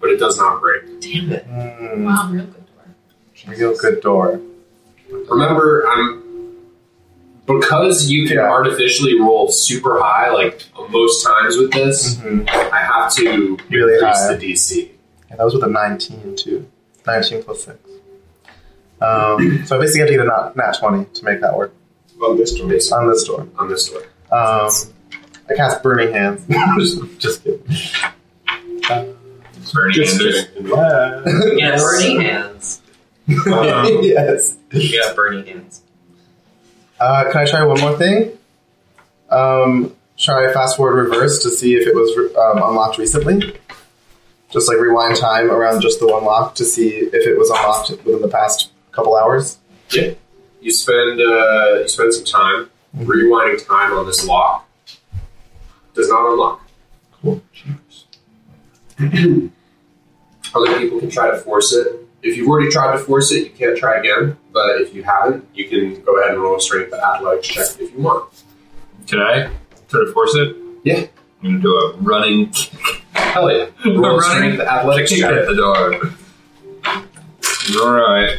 but 0.00 0.10
it 0.10 0.18
does 0.18 0.36
not 0.36 0.60
break. 0.60 1.00
Damn 1.00 1.30
it. 1.30 1.46
Mm, 1.48 2.04
Wow, 2.04 2.28
real 2.32 2.46
good 2.46 2.66
door. 2.66 3.54
real 3.56 3.76
good 3.76 4.00
door. 4.02 4.40
Remember, 5.30 5.86
I'm 5.88 6.22
because 7.46 8.10
you 8.10 8.26
can 8.26 8.38
Yeah. 8.38 8.50
artificially 8.50 9.20
roll 9.20 9.52
super 9.52 10.00
high, 10.00 10.32
like 10.32 10.64
most 10.90 11.22
times 11.24 11.58
with 11.58 11.70
this. 11.72 12.14
Mhm. 12.16 12.48
I 12.48 12.78
have 12.78 13.14
to 13.16 13.58
Really 13.70 13.94
increase 13.94 14.16
high. 14.18 14.32
the 14.34 14.38
DC. 14.38 14.90
Yeah, 15.30 15.36
that 15.36 15.44
was 15.44 15.54
with 15.54 15.62
a 15.62 15.68
19 15.68 16.34
too. 16.36 16.66
19 17.06 17.42
plus 17.42 17.64
6. 17.64 17.78
Um, 19.00 19.62
so 19.66 19.76
I 19.76 19.80
basically 19.80 20.00
have 20.00 20.08
to 20.08 20.14
get 20.14 20.20
a 20.20 20.24
nat, 20.24 20.56
nat 20.56 20.72
20 20.78 21.04
to 21.04 21.24
make 21.24 21.40
that 21.42 21.54
work 21.56 21.72
On 22.24 22.36
this 22.36 22.52
door. 22.54 22.68
Based 22.68 22.92
on 22.92 23.08
this 23.08 23.24
door. 23.24 23.46
on 23.58 23.68
this 23.68 23.88
door. 23.90 24.02
Um, 24.32 24.70
I 25.50 25.54
cast 25.56 25.82
Burning 25.82 26.12
Hands. 26.12 26.44
just, 26.78 27.18
just 27.18 27.44
kidding. 27.44 27.62
Uh, 28.90 29.12
Burning 29.72 29.92
Just 29.94 30.20
Anders. 30.20 30.44
kidding. 30.46 30.66
Yeah. 30.76 31.22
Yeah, 31.56 31.76
burning 31.76 32.20
hands. 32.20 32.82
Um, 33.28 33.36
yes. 34.02 34.56
Yeah, 34.72 35.12
burning 35.14 35.46
hands. 35.46 35.80
Uh, 37.00 37.24
can 37.32 37.40
I 37.40 37.44
try 37.46 37.64
one 37.64 37.80
more 37.80 37.96
thing? 37.96 38.36
Um, 39.30 39.94
try 40.18 40.52
fast 40.52 40.76
forward 40.76 41.08
reverse 41.08 41.42
to 41.42 41.50
see 41.50 41.74
if 41.74 41.86
it 41.86 41.94
was 41.94 42.10
um, 42.36 42.68
unlocked 42.70 42.98
recently. 42.98 43.58
Just 44.50 44.68
like 44.68 44.78
rewind 44.78 45.16
time 45.16 45.50
around 45.50 45.80
just 45.80 45.98
the 46.00 46.06
one 46.06 46.24
lock 46.24 46.54
to 46.56 46.64
see 46.64 46.90
if 46.90 47.26
it 47.26 47.38
was 47.38 47.48
unlocked 47.50 47.90
within 48.04 48.20
the 48.20 48.28
past 48.28 48.70
couple 48.92 49.16
hours. 49.16 49.58
You 50.64 50.70
spend 50.70 51.20
uh, 51.20 51.80
you 51.80 51.88
spend 51.88 52.14
some 52.14 52.24
time 52.24 52.70
rewinding 52.96 53.66
time 53.66 53.92
on 53.92 54.06
this 54.06 54.24
lock. 54.26 54.66
Does 55.92 56.08
not 56.08 56.32
unlock. 56.32 56.66
Cool. 57.20 57.42
Other 60.54 60.78
people 60.78 61.00
can 61.00 61.10
try 61.10 61.30
to 61.30 61.36
force 61.36 61.74
it. 61.74 61.86
If 62.22 62.38
you've 62.38 62.48
already 62.48 62.70
tried 62.70 62.92
to 62.92 62.98
force 62.98 63.30
it, 63.30 63.44
you 63.44 63.50
can't 63.50 63.76
try 63.76 63.98
again. 63.98 64.38
But 64.54 64.80
if 64.80 64.94
you 64.94 65.02
haven't, 65.02 65.46
you 65.54 65.68
can 65.68 66.02
go 66.02 66.18
ahead 66.18 66.32
and 66.32 66.42
roll 66.42 66.56
a 66.56 66.60
strength 66.62 66.94
athletics 66.94 67.46
check 67.48 67.66
if 67.78 67.92
you 67.92 67.98
want. 67.98 68.32
Can 69.06 69.20
I 69.20 69.50
try 69.90 70.00
to 70.06 70.12
force 70.14 70.34
it? 70.34 70.56
Yeah. 70.82 71.04
I'm 71.42 71.60
gonna 71.60 71.60
do 71.60 71.74
a 71.74 71.96
running 71.98 72.48
kick 72.52 73.02
Hell 73.12 73.52
yeah! 73.52 73.66
Roll 73.84 73.98
a 74.06 74.16
Running 74.16 74.22
strength 74.22 74.60
athletics 74.60 75.12
at 75.12 75.18
check. 75.18 75.46
the 75.46 75.54
door. 75.54 76.00
Alright. 77.82 78.38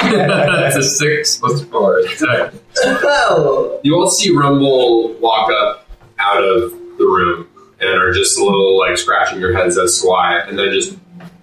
That's 0.02 0.76
a 0.76 0.82
six 0.82 1.36
plus 1.38 1.62
four. 1.64 2.02
Ten. 2.18 2.58
Oh! 2.84 3.80
You 3.82 3.96
all 3.96 4.08
see 4.08 4.34
Rumble 4.34 5.14
walk 5.14 5.50
up 5.50 5.86
out 6.18 6.42
of 6.42 6.70
the 6.98 7.04
room 7.04 7.48
and 7.80 7.90
are 7.90 8.12
just 8.12 8.38
a 8.38 8.44
little 8.44 8.78
like 8.78 8.96
scratching 8.96 9.40
your 9.40 9.52
heads 9.54 9.78
as 9.78 10.00
to 10.00 10.06
why, 10.06 10.38
and 10.40 10.58
then 10.58 10.70
just 10.72 10.96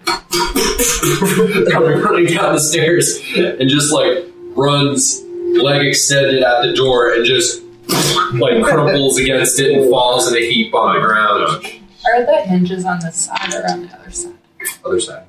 coming 1.72 2.00
running 2.00 2.26
down 2.28 2.54
the 2.54 2.60
stairs 2.60 3.20
and 3.36 3.70
just 3.70 3.92
like 3.94 4.26
runs 4.56 5.22
leg 5.62 5.86
extended 5.86 6.44
at 6.44 6.62
the 6.62 6.74
door 6.74 7.14
and 7.14 7.26
just 7.26 7.62
like 8.34 8.64
crumples 8.64 9.18
against 9.18 9.60
it 9.60 9.72
and 9.78 9.90
falls 9.90 10.32
in 10.32 10.38
a 10.38 10.42
heap 10.42 10.74
on 10.74 10.96
the 10.96 11.02
ground. 11.02 11.42
Are 12.06 12.26
the 12.26 12.42
hinges 12.42 12.86
on 12.86 13.00
this 13.00 13.16
side 13.16 13.54
or 13.54 13.70
on 13.70 13.88
the 13.88 13.94
other 14.00 14.12
side? 14.12 14.34
Other 14.86 15.00
side. 15.00 15.26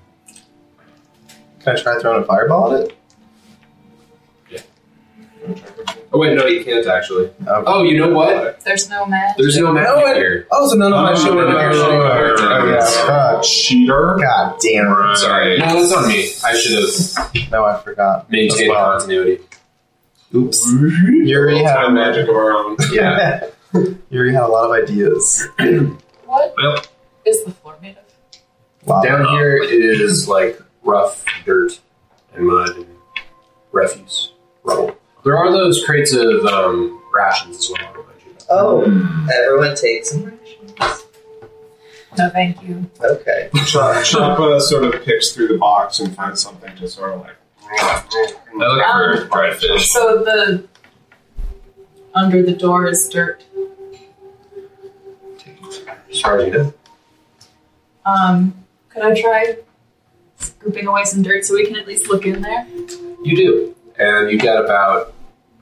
Can 1.61 1.77
I 1.77 1.81
try 1.81 1.99
throwing 2.01 2.23
a 2.23 2.27
fireball 2.27 2.75
at 2.75 2.91
it? 2.91 2.98
Yeah. 5.49 5.95
Oh 6.13 6.19
wait, 6.19 6.35
no, 6.37 6.47
you 6.47 6.65
can't 6.65 6.87
actually. 6.87 7.27
Okay. 7.27 7.63
Oh, 7.67 7.83
you 7.83 7.99
know 7.99 8.11
what? 8.13 8.61
There's 8.61 8.89
no 8.89 9.07
magic. 9.07 9.37
There's 9.39 9.59
no 9.59 9.73
magic 9.73 9.95
No, 9.95 10.15
here. 10.15 10.47
Oh, 10.51 10.69
so 10.69 10.75
none 10.77 10.93
of 10.93 11.03
my 11.03 11.13
Oh, 11.13 11.15
shit 11.17 11.35
would 11.35 11.47
none 11.49 11.55
of 11.57 11.61
your 11.63 11.73
shit 11.73 11.83
oh, 11.83 11.99
would- 11.99 12.41
oh, 12.41 12.67
yeah. 12.73 13.07
God, 13.09 13.43
Cheater. 13.43 14.17
God 14.21 14.59
damn 14.61 14.87
it. 15.11 15.17
Sorry, 15.17 15.59
no, 15.59 15.67
that's 15.67 15.93
on 15.93 16.09
me. 16.09 16.31
I 16.45 16.57
should 16.59 16.83
have 16.83 17.51
No, 17.53 17.65
I 17.65 17.81
forgot. 17.83 18.31
maintained 18.31 18.63
As 18.63 18.69
well. 18.69 18.91
continuity. 18.99 19.41
Oops. 20.35 20.73
Uri 20.73 21.59
had 21.59 21.75
Time 21.75 21.95
magic 21.95 22.29
of 22.29 22.35
our 22.37 22.53
own. 22.53 22.77
Yeah. 22.93 23.47
Uri 24.11 24.33
had 24.33 24.43
a 24.43 24.49
lot 24.49 24.65
of 24.67 24.83
ideas. 24.83 25.47
What 26.27 26.53
Well, 26.59 26.77
is 27.25 27.43
the 27.45 27.53
floor 27.53 27.79
made 27.81 27.97
of? 27.97 28.05
Wow. 28.87 29.03
Down 29.03 29.27
here, 29.31 29.57
it 29.57 29.71
is 29.73 30.29
like 30.29 30.61
rough 30.83 31.25
dirt 31.47 31.81
and 32.35 32.47
mud 32.47 32.69
and 32.77 32.87
refuse, 33.73 34.33
rubble. 34.63 34.98
There 35.25 35.37
are 35.37 35.51
those 35.53 35.85
crates 35.85 36.13
of 36.15 36.45
um, 36.47 37.03
rations 37.15 37.57
as 37.59 37.71
well. 37.71 37.81
I'll 37.89 37.93
remind 38.03 38.23
you 38.25 38.31
of. 38.33 38.47
Oh, 38.51 39.29
everyone 39.45 39.77
takes 39.77 40.11
some 40.11 40.25
rations. 40.25 41.05
No, 42.17 42.31
thank 42.31 42.63
you. 42.63 42.91
Okay. 43.01 43.51
Chop- 43.67 43.97
Chappa 44.05 44.61
sort 44.61 44.85
of 44.95 45.03
picks 45.05 45.33
through 45.33 45.49
the 45.49 45.59
box 45.59 46.01
and 46.01 46.15
finds 46.17 46.43
something 46.43 46.75
to 46.77 46.89
sort 46.89 47.13
of 47.15 47.21
like. 47.21 47.35
I 47.71 48.05
look 48.55 49.23
for 49.23 49.29
dried 49.29 49.57
fish. 49.57 49.91
So 49.91 50.23
the 50.25 50.67
under 52.15 52.43
the 52.43 52.53
door 52.53 52.87
is 52.89 53.09
dirt. 53.09 53.45
As 56.11 56.21
far 56.23 56.39
as 56.39 56.47
you 56.47 56.53
know. 56.53 56.75
Um, 58.07 58.65
could 58.89 59.03
I 59.03 59.21
try 59.21 59.59
scooping 60.39 60.87
away 60.87 61.05
some 61.05 61.23
dirt 61.23 61.45
so 61.45 61.55
we 61.55 61.67
can 61.67 61.77
at 61.77 61.87
least 61.87 62.09
look 62.09 62.25
in 62.27 62.41
there? 62.41 62.67
You 63.23 63.37
do. 63.37 63.77
And 63.99 64.31
you 64.31 64.39
get 64.39 64.57
about 64.63 65.13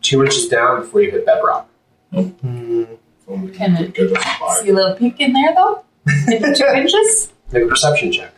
two 0.03 0.23
inches 0.23 0.49
down 0.49 0.81
before 0.81 1.01
you 1.03 1.11
hit 1.11 1.25
bedrock. 1.27 1.69
Hmm. 2.13 2.31
Can 2.41 3.77
you 3.77 3.87
it 3.87 3.95
could 3.95 4.09
get 4.11 4.17
us 4.19 4.39
by. 4.41 4.55
See 4.63 4.71
a 4.71 4.73
little 4.75 4.95
peek 4.95 5.19
in 5.21 5.33
there 5.33 5.55
though? 5.55 5.85
Maybe 6.27 6.55
two 6.55 6.67
inches? 6.75 7.33
Make 7.53 7.65
a 7.65 7.67
perception 7.67 8.13
check. 8.13 8.33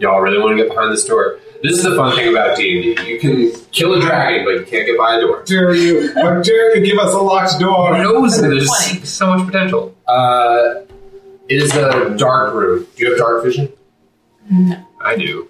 Y'all 0.00 0.20
really 0.20 0.38
want 0.38 0.56
to 0.56 0.62
get 0.62 0.68
behind 0.72 0.92
this 0.92 1.04
door. 1.04 1.38
This 1.62 1.78
is 1.78 1.82
the 1.84 1.96
fun 1.96 2.14
thing 2.14 2.28
about 2.30 2.56
D&D. 2.56 2.96
You 3.10 3.18
can 3.18 3.50
kill 3.72 3.94
a 3.94 4.00
dragon, 4.00 4.44
but 4.44 4.50
you 4.52 4.64
can't 4.64 4.86
get 4.86 4.96
by 4.96 5.16
a 5.16 5.20
door. 5.20 5.42
dare 5.44 5.74
you? 5.74 6.12
How 6.14 6.40
dare 6.40 6.76
you 6.76 6.84
give 6.86 6.98
us 6.98 7.12
a 7.12 7.18
locked 7.18 7.58
door? 7.58 7.96
Who 7.96 8.02
knows? 8.02 8.40
There's 8.40 8.66
Twenty. 8.66 9.04
so 9.04 9.26
much 9.34 9.46
potential. 9.46 9.96
Uh, 10.06 10.82
it 11.48 11.60
is 11.62 11.74
a 11.74 12.14
dark 12.16 12.54
room. 12.54 12.86
Do 12.96 13.04
you 13.04 13.10
have 13.10 13.18
dark 13.18 13.42
vision? 13.44 13.72
No. 14.48 14.86
I 15.00 15.16
do. 15.16 15.48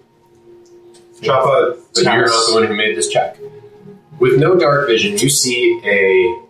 Chappa 1.21 1.79
But 1.95 2.05
you're 2.05 2.27
not 2.27 2.47
the 2.49 2.55
one 2.55 2.67
who 2.67 2.75
made 2.75 2.97
this 2.97 3.09
check. 3.09 3.39
With 4.19 4.39
no 4.39 4.57
dark 4.57 4.89
vision, 4.89 5.17
you 5.19 5.29
see 5.29 5.81
a 5.85 6.45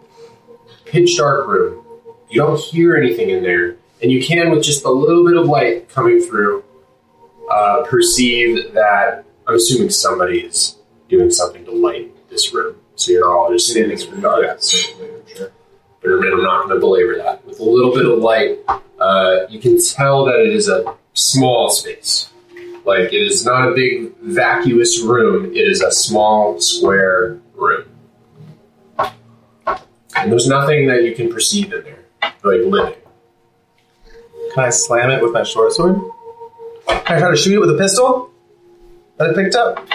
pitch 0.84 1.16
dark 1.16 1.46
room. 1.46 1.84
You 2.30 2.40
don't 2.40 2.58
hear 2.58 2.96
anything 2.96 3.30
in 3.30 3.42
there, 3.42 3.76
and 4.02 4.10
you 4.10 4.22
can, 4.24 4.50
with 4.50 4.62
just 4.62 4.84
a 4.84 4.90
little 4.90 5.26
bit 5.26 5.36
of 5.36 5.46
light 5.46 5.88
coming 5.88 6.20
through, 6.20 6.64
uh, 7.50 7.84
perceive 7.84 8.72
that 8.74 9.24
I'm 9.46 9.54
assuming 9.54 9.90
somebody 9.90 10.40
is 10.40 10.76
doing 11.08 11.30
something 11.30 11.64
to 11.64 11.70
light 11.70 12.14
this 12.28 12.52
room. 12.52 12.76
So 12.96 13.12
you're 13.12 13.30
all 13.30 13.50
just 13.52 13.70
standing 13.70 13.98
in 13.98 14.14
the 14.16 14.20
dark. 14.20 14.44
Yeah, 14.44 14.56
certainly, 14.58 15.14
I'm 15.14 15.36
sure. 15.36 15.52
But 16.02 16.10
I'm 16.10 16.42
not 16.42 16.66
going 16.66 16.74
to 16.74 16.80
belabor 16.80 17.16
that. 17.16 17.44
With 17.46 17.60
a 17.60 17.64
little 17.64 17.94
bit 17.94 18.06
of 18.06 18.18
light, 18.18 18.58
uh, 18.98 19.46
you 19.48 19.58
can 19.58 19.82
tell 19.82 20.24
that 20.26 20.38
it 20.40 20.54
is 20.54 20.68
a 20.68 20.96
small 21.14 21.70
space. 21.70 22.27
Like 22.88 23.12
it 23.12 23.20
is 23.22 23.44
not 23.44 23.68
a 23.68 23.74
big 23.74 24.16
vacuous 24.22 25.02
room. 25.02 25.52
It 25.54 25.58
is 25.68 25.82
a 25.82 25.92
small 25.92 26.58
square 26.58 27.38
room, 27.54 27.84
and 30.16 30.32
there's 30.32 30.48
nothing 30.48 30.88
that 30.88 31.04
you 31.04 31.14
can 31.14 31.30
perceive 31.30 31.70
in 31.72 31.84
there, 31.84 32.04
like 32.22 32.60
living. 32.64 32.94
Can 34.54 34.64
I 34.64 34.70
slam 34.70 35.10
it 35.10 35.22
with 35.22 35.32
my 35.32 35.42
short 35.42 35.72
sword? 35.72 36.00
Can 36.88 37.16
I 37.16 37.18
try 37.20 37.30
to 37.30 37.36
shoot 37.36 37.54
it 37.56 37.60
with 37.60 37.70
a 37.70 37.76
pistol 37.78 38.30
that 39.18 39.30
I 39.30 39.34
picked 39.34 39.54
up? 39.54 39.86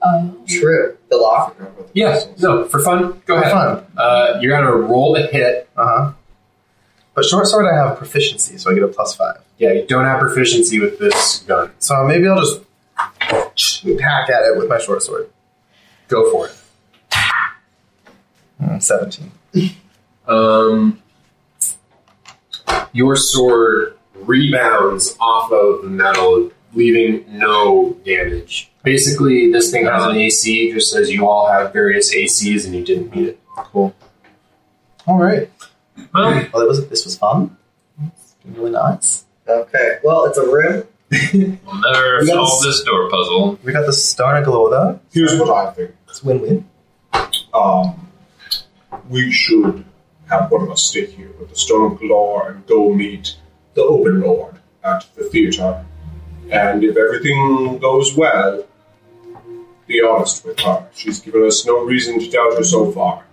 Um, 0.00 0.38
True. 0.48 0.96
The 1.10 1.18
lock. 1.18 1.54
Yeah, 1.92 2.24
no, 2.38 2.64
for 2.64 2.80
fun. 2.82 3.20
Go 3.26 3.36
For 3.38 3.42
ahead. 3.42 3.52
fun. 3.52 3.86
Uh, 3.98 4.38
you're 4.40 4.56
gonna 4.58 4.74
roll 4.74 5.12
the 5.14 5.26
hit. 5.26 5.68
Uh 5.76 5.86
huh. 5.86 6.12
But 7.14 7.26
short 7.26 7.46
sword, 7.48 7.66
I 7.66 7.74
have 7.76 7.98
proficiency, 7.98 8.56
so 8.56 8.70
I 8.70 8.74
get 8.74 8.82
a 8.82 8.88
plus 8.88 9.14
five. 9.14 9.40
Yeah, 9.60 9.72
you 9.74 9.86
don't 9.86 10.06
have 10.06 10.18
proficiency 10.20 10.80
with 10.80 10.98
this 10.98 11.40
gun. 11.40 11.70
So 11.78 12.04
maybe 12.06 12.26
I'll 12.26 12.40
just 12.40 12.62
hack 13.20 14.30
at 14.30 14.42
it 14.44 14.56
with 14.58 14.68
my 14.68 14.78
short 14.78 15.02
sword. 15.02 15.28
Go 16.08 16.30
for 16.32 16.46
it. 16.48 16.54
Mm, 18.60 18.82
Seventeen. 18.82 19.30
Um, 20.26 21.02
your 22.92 23.16
sword 23.16 23.96
rebounds 24.14 25.16
off 25.20 25.52
of 25.52 25.82
the 25.82 25.88
metal, 25.88 26.50
leaving 26.74 27.24
no 27.28 27.94
damage. 28.04 28.70
Basically, 28.82 29.52
this 29.52 29.70
thing 29.70 29.84
has 29.84 30.04
an 30.06 30.16
AC, 30.16 30.72
just 30.72 30.94
as 30.96 31.10
you 31.10 31.26
all 31.28 31.48
have 31.48 31.72
various 31.72 32.14
ACs, 32.14 32.64
and 32.64 32.74
you 32.74 32.82
didn't 32.84 33.14
meet 33.14 33.28
it. 33.28 33.40
Cool. 33.56 33.94
All 35.06 35.18
right. 35.18 35.50
Well, 36.14 36.46
Well, 36.52 36.62
it 36.62 36.68
was 36.68 36.86
this 36.88 37.04
was 37.04 37.18
fun. 37.18 37.56
It's 38.06 38.34
been 38.42 38.54
really 38.54 38.70
nice. 38.70 39.24
Okay. 39.50 39.98
Well, 40.04 40.24
it's 40.26 40.38
a 40.38 40.46
room. 40.46 40.84
we'll 41.10 41.80
never 41.92 42.22
Yes. 42.24 42.28
solve 42.28 42.62
this 42.62 42.82
door 42.84 43.10
puzzle. 43.10 43.58
We 43.64 43.72
got 43.72 43.86
the 43.86 43.92
star 43.92 44.42
Gloda. 44.44 45.00
Here's 45.12 45.38
what 45.38 45.50
I 45.50 45.72
think. 45.72 45.90
It's 46.08 46.22
win-win. 46.22 46.68
Um, 47.52 48.08
we 49.08 49.30
should 49.32 49.84
have 50.28 50.50
one 50.50 50.62
of 50.62 50.70
us 50.70 50.82
stay 50.84 51.06
here 51.06 51.30
with 51.40 51.48
the 51.50 51.56
Stone 51.56 51.98
Golorr 51.98 52.50
and 52.52 52.66
go 52.66 52.92
meet 52.94 53.36
the 53.74 53.82
Open 53.82 54.20
Lord 54.20 54.54
at 54.84 55.04
the 55.16 55.24
theater. 55.24 55.84
And 56.50 56.84
if 56.84 56.96
everything 56.96 57.78
goes 57.78 58.16
well, 58.16 58.64
be 59.88 60.00
honest 60.02 60.44
with 60.44 60.60
her. 60.60 60.86
She's 60.94 61.20
given 61.20 61.44
us 61.44 61.66
no 61.66 61.84
reason 61.84 62.20
to 62.20 62.30
doubt 62.30 62.54
her 62.56 62.62
so 62.64 62.92
far. 62.92 63.24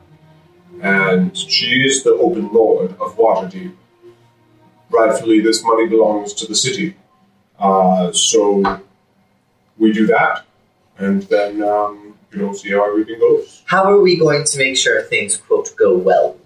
And 0.81 1.35
she 1.37 1.83
is 1.85 2.03
the 2.03 2.13
Open 2.15 2.51
Lord 2.51 2.91
of 2.99 3.15
Waterdeep. 3.17 3.73
Rightfully, 4.89 5.41
this 5.41 5.63
money 5.63 5.87
belongs 5.87 6.33
to 6.33 6.47
the 6.47 6.55
city. 6.55 6.95
Uh, 7.59 8.11
so 8.11 8.81
we 9.77 9.91
do 9.91 10.07
that, 10.07 10.45
and 10.97 11.23
then 11.23 11.61
um, 11.63 12.15
you 12.31 12.39
know 12.39 12.53
see 12.53 12.71
how 12.71 12.87
everything 12.87 13.19
goes. 13.19 13.63
How 13.65 13.83
are 13.85 13.99
we 13.99 14.17
going 14.17 14.43
to 14.45 14.57
make 14.57 14.77
sure 14.77 15.01
things 15.03 15.37
quote 15.37 15.75
go 15.75 15.97
well? 15.97 16.37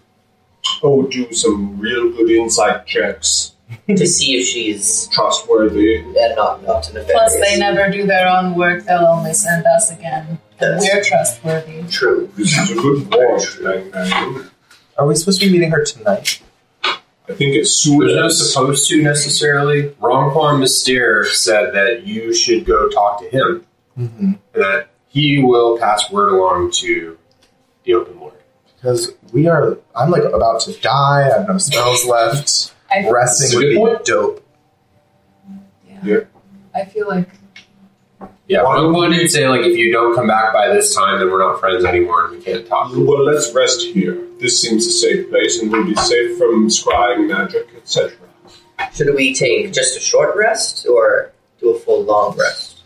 Oh, 0.83 1.03
do 1.03 1.31
some 1.33 1.79
real 1.79 2.11
good 2.11 2.29
insight 2.31 2.85
checks. 2.85 3.53
to 3.87 4.05
see 4.05 4.35
if 4.35 4.45
she's 4.47 5.07
Trustworthy. 5.07 5.97
and 5.99 6.13
not 6.35 6.61
not 6.63 6.85
nefarious. 6.93 7.11
plus, 7.11 7.33
they 7.39 7.57
never 7.57 7.89
do 7.89 8.05
their 8.05 8.27
own 8.27 8.55
work. 8.55 8.83
They'll 8.85 9.05
only 9.05 9.33
send 9.33 9.65
us 9.65 9.91
again. 9.91 10.39
Yes. 10.59 10.83
We're 10.83 11.03
trustworthy. 11.03 11.83
True. 11.89 12.29
This 12.35 12.57
is 12.57 12.71
a 12.71 12.75
good 12.75 13.13
ward. 13.13 13.41
Lang 13.61 13.91
Lang. 13.91 14.45
Are 14.97 15.07
we 15.07 15.15
supposed 15.15 15.39
to 15.39 15.47
be 15.47 15.53
meeting 15.53 15.71
her 15.71 15.83
tonight? 15.85 16.41
I 17.29 17.33
think 17.33 17.55
as 17.57 17.73
soon 17.75 17.99
There's 17.99 18.15
no 18.15 18.29
supposed 18.29 18.89
to 18.89 19.01
necessarily. 19.01 19.89
Ronquan 20.01 20.59
Mystere 20.59 21.25
said 21.25 21.73
that 21.73 22.05
you 22.05 22.33
should 22.33 22.65
go 22.65 22.89
talk 22.89 23.21
to 23.21 23.29
him, 23.29 23.65
Mm-hmm. 23.97 24.25
and 24.25 24.39
that 24.53 24.87
he 25.07 25.41
will 25.43 25.77
pass 25.77 26.09
word 26.11 26.29
along 26.33 26.71
to 26.75 27.17
the 27.83 27.93
Open 27.93 28.19
Lord. 28.19 28.33
Because 28.75 29.13
we 29.33 29.47
are. 29.47 29.77
I'm 29.95 30.09
like 30.09 30.23
about 30.23 30.61
to 30.61 30.73
die. 30.79 31.27
I 31.29 31.37
have 31.39 31.47
no 31.47 31.57
spells 31.57 32.05
left. 32.05 32.73
I, 32.89 33.09
Resting 33.09 33.57
would 33.59 33.69
be 33.69 33.75
point. 33.75 34.05
dope. 34.05 34.45
Yeah. 36.03 36.21
I 36.73 36.85
feel 36.85 37.07
like 37.07 37.29
Yeah, 38.51 38.63
Why- 38.63 38.79
Ronquan 38.79 39.17
did 39.17 39.31
say 39.31 39.47
like 39.47 39.61
if 39.61 39.77
you 39.77 39.93
don't 39.93 40.13
come 40.13 40.27
back 40.27 40.51
by 40.51 40.67
this 40.73 40.93
time, 40.93 41.19
then 41.19 41.31
we're 41.31 41.39
not 41.39 41.61
friends 41.61 41.85
anymore, 41.85 42.25
and 42.25 42.37
we 42.37 42.43
can't 42.43 42.67
talk. 42.67 42.91
well, 42.93 43.23
let's 43.23 43.53
rest 43.53 43.81
here. 43.81 44.27
This 44.41 44.61
seems 44.61 44.85
a 44.85 44.91
safe 44.91 45.29
place, 45.29 45.61
and 45.61 45.71
we'll 45.71 45.85
be 45.85 45.95
safe 45.95 46.37
from 46.37 46.67
scrying 46.67 47.29
magic, 47.29 47.69
etc. 47.77 48.11
Should 48.93 49.15
we 49.15 49.33
take 49.33 49.71
just 49.71 49.95
a 49.95 50.01
short 50.01 50.35
rest 50.35 50.85
or 50.85 51.31
do 51.61 51.69
a 51.69 51.79
full 51.79 52.03
long 52.03 52.35
rest? 52.37 52.81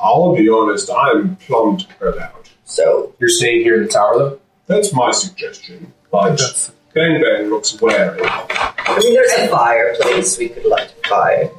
I'll 0.00 0.36
be 0.36 0.48
honest. 0.48 0.88
I'm 0.96 1.34
plumb 1.34 1.78
tired 1.78 2.18
out. 2.18 2.48
So 2.64 3.14
You're 3.18 3.30
staying 3.30 3.62
here 3.62 3.78
in 3.78 3.82
the 3.82 3.88
tower, 3.88 4.16
though. 4.16 4.40
That's 4.68 4.92
my 4.92 5.10
suggestion. 5.10 5.92
But 6.12 6.38
Bang 6.94 7.20
Bang 7.20 7.50
looks 7.50 7.80
wary. 7.80 8.20
I 8.22 8.98
mean, 9.00 9.12
there's 9.12 9.32
a 9.32 9.48
fireplace. 9.48 10.38
We 10.38 10.50
could 10.50 10.66
light 10.66 10.94
a 11.04 11.08
fire. 11.08 11.50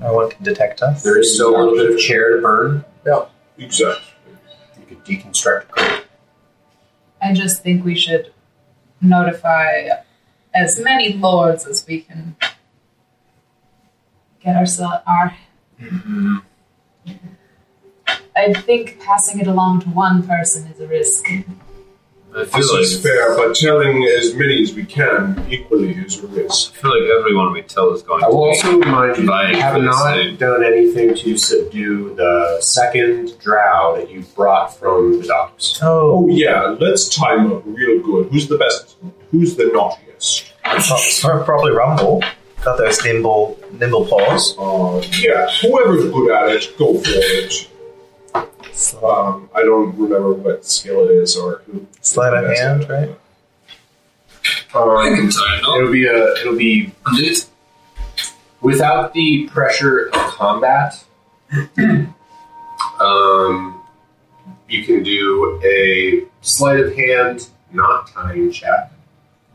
No 0.00 0.14
one 0.14 0.30
can 0.30 0.42
detect 0.42 0.82
us. 0.82 1.02
There 1.02 1.18
is 1.18 1.34
still 1.34 1.54
a 1.54 1.56
little 1.58 1.74
bit 1.74 1.90
of 1.90 1.98
chair 1.98 2.36
to 2.36 2.42
burn. 2.42 2.84
Yeah, 3.06 3.26
exactly. 3.58 4.02
You 4.78 4.86
could 4.86 5.04
deconstruct. 5.04 5.66
a. 5.76 6.02
I 7.22 7.34
just 7.34 7.62
think 7.62 7.84
we 7.84 7.94
should 7.94 8.32
notify 9.00 9.88
as 10.54 10.80
many 10.80 11.12
lords 11.12 11.66
as 11.66 11.86
we 11.86 12.00
can 12.00 12.36
get 14.42 14.56
ourselves 14.56 15.02
our 15.06 15.36
mm-hmm. 15.80 16.36
I 18.36 18.54
think 18.54 19.00
passing 19.00 19.40
it 19.40 19.46
along 19.46 19.80
to 19.80 19.88
one 19.88 20.26
person 20.26 20.66
is 20.68 20.80
a 20.80 20.86
risk. 20.86 21.26
I 22.36 22.44
feel 22.44 22.60
This 22.60 22.72
like 22.72 22.82
is 22.82 23.02
fair, 23.02 23.36
but 23.36 23.56
telling 23.56 24.04
as 24.04 24.34
many 24.34 24.62
as 24.62 24.72
we 24.74 24.84
can 24.84 25.44
equally 25.50 25.90
is 25.92 26.22
a 26.22 26.26
risk. 26.28 26.72
I 26.74 26.76
feel 26.82 26.90
like 27.00 27.10
everyone 27.18 27.52
we 27.52 27.62
tell 27.62 27.92
is 27.92 28.02
going 28.02 28.22
I 28.22 28.28
to 28.28 28.32
will 28.34 28.44
also 28.44 28.78
remind 28.78 29.16
you, 29.18 29.26
Vying 29.26 29.56
you 29.56 29.60
have 29.60 29.82
not 29.82 30.14
same. 30.14 30.36
done 30.36 30.62
anything 30.64 31.14
to 31.16 31.36
subdue 31.36 32.14
the 32.14 32.58
second 32.60 33.36
drow 33.40 33.96
that 33.96 34.10
you 34.10 34.22
brought 34.36 34.76
from 34.78 35.20
the 35.20 35.26
docks. 35.26 35.80
Oh, 35.82 36.10
Oh 36.24 36.28
yeah, 36.28 36.76
let's 36.80 37.08
time 37.08 37.52
up 37.52 37.62
real 37.66 38.00
good. 38.00 38.28
Who's 38.30 38.46
the 38.48 38.58
best? 38.58 38.96
Who's 39.32 39.56
the 39.56 39.66
naughtiest? 39.72 40.52
pro- 41.22 41.42
probably 41.44 41.72
Rumble. 41.72 42.22
Got 42.62 42.76
those 42.76 43.02
nimble, 43.04 43.58
nimble 43.72 44.04
paws. 44.06 44.54
Uh, 44.58 45.02
yeah, 45.18 45.48
whoever's 45.62 46.10
good 46.12 46.30
at 46.30 46.50
it, 46.50 46.76
go 46.78 46.92
for 46.98 47.08
it. 47.08 47.69
Um, 48.34 49.50
I 49.54 49.62
don't 49.62 49.96
remember 49.96 50.32
what 50.32 50.64
skill 50.64 51.08
it 51.08 51.12
is 51.12 51.36
or 51.36 51.62
who. 51.66 51.86
Sleight 52.00 52.32
of 52.34 52.56
hand, 52.56 52.82
it. 52.84 52.88
right? 52.88 53.10
I 54.74 54.78
Um, 54.78 55.16
can 55.16 55.30
tie 55.30 55.58
it 55.58 55.64
up. 55.64 55.76
it'll 55.76 55.92
be 55.92 56.06
a 56.06 56.32
it'll 56.40 56.56
be 56.56 56.92
Indeed. 57.08 57.38
without 58.60 59.12
the 59.12 59.48
pressure 59.48 60.06
of 60.08 60.12
combat. 60.34 61.04
um, 63.00 63.82
you 64.68 64.84
can 64.84 65.02
do 65.02 65.60
a 65.64 66.24
sleight 66.42 66.80
of 66.80 66.94
hand, 66.94 67.48
not 67.72 68.08
time 68.08 68.50
check, 68.52 68.92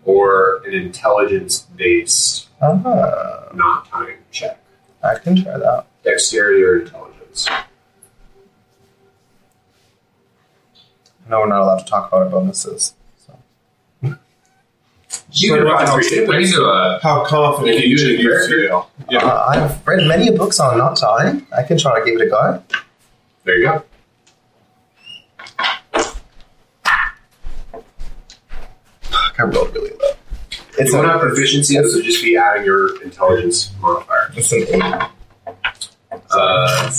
or 0.03 0.61
an 0.65 0.73
intelligence 0.73 1.61
based, 1.75 2.49
Ah, 2.61 3.49
not 3.53 3.87
time 3.89 4.17
check. 4.31 4.59
I 5.03 5.15
can 5.17 5.35
try 5.41 5.57
that. 5.57 5.85
Dexterity 6.03 6.61
or 6.63 6.79
intelligence. 6.81 7.47
No, 11.27 11.39
we're 11.39 11.47
not 11.47 11.61
allowed 11.61 11.79
to 11.79 11.85
talk 11.85 12.07
about 12.09 12.23
our 12.23 12.29
bonuses. 12.29 12.93
So. 13.25 13.37
You 14.01 14.15
can 15.53 15.57
Sorry, 15.57 15.61
rock 15.63 15.97
We 15.97 16.09
can 16.09 16.25
do 16.51 16.65
a 16.65 16.99
How 17.01 17.25
confident 17.25 17.85
You 17.85 17.97
can 17.97 18.05
do 18.05 18.13
in 18.13 18.19
you 18.21 18.29
character. 18.29 18.67
feel? 18.67 18.91
Yeah. 19.09 19.19
Uh, 19.19 19.45
I've 19.49 19.87
read 19.87 20.07
many 20.07 20.31
books 20.31 20.59
on 20.59 20.77
not 20.77 20.97
tying. 20.97 21.45
I 21.55 21.63
can 21.63 21.77
try 21.77 21.99
to 21.99 22.05
give 22.05 22.19
it 22.19 22.27
a 22.27 22.29
go. 22.29 22.63
There 23.43 23.57
you 23.57 23.63
go. 23.65 23.83
I 29.37 29.43
rolled 29.43 29.73
really 29.73 29.91
low. 29.91 30.11
It's 30.77 30.91
you 30.91 30.97
don't 30.97 31.05
a, 31.05 31.09
have 31.09 31.21
proficiency, 31.21 31.75
so 31.75 32.01
just 32.01 32.23
be 32.23 32.37
adding 32.37 32.65
your 32.65 33.01
intelligence 33.03 33.71
modifier. 33.81 34.31
it's 34.35 34.51
an 34.51 34.65
eight. 34.69 34.83
Uh, 36.31 36.91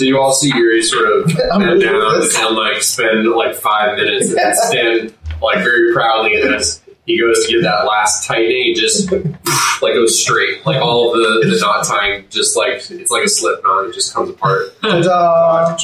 so 0.00 0.06
you 0.06 0.18
all 0.18 0.32
see 0.32 0.50
Uri 0.56 0.82
sort 0.82 1.12
of 1.12 1.26
bend 1.36 1.62
really 1.62 1.84
down 1.84 2.00
good 2.00 2.34
and 2.34 2.56
like 2.56 2.82
spend 2.82 3.28
like 3.28 3.54
five 3.54 3.96
minutes 3.96 4.28
and 4.28 4.38
then 4.38 4.54
stand 4.54 5.14
like 5.42 5.58
very 5.58 5.92
proudly 5.92 6.40
and 6.40 6.54
as 6.54 6.80
he 7.04 7.18
goes 7.18 7.44
to 7.44 7.52
get 7.52 7.62
that 7.62 7.84
last 7.86 8.26
tightening, 8.26 8.64
he 8.64 8.74
just 8.74 9.12
like 9.82 9.92
goes 9.92 10.22
straight. 10.22 10.64
Like 10.64 10.80
all 10.80 11.12
of 11.12 11.18
the, 11.18 11.50
the 11.50 11.58
knot 11.60 11.84
tying 11.86 12.24
just 12.30 12.56
like 12.56 12.76
it's 12.90 13.10
like 13.10 13.24
a 13.24 13.28
slip 13.28 13.62
knot, 13.62 13.88
it 13.88 13.92
just 13.92 14.14
comes 14.14 14.30
apart. 14.30 14.80
Ta-da! 14.80 15.76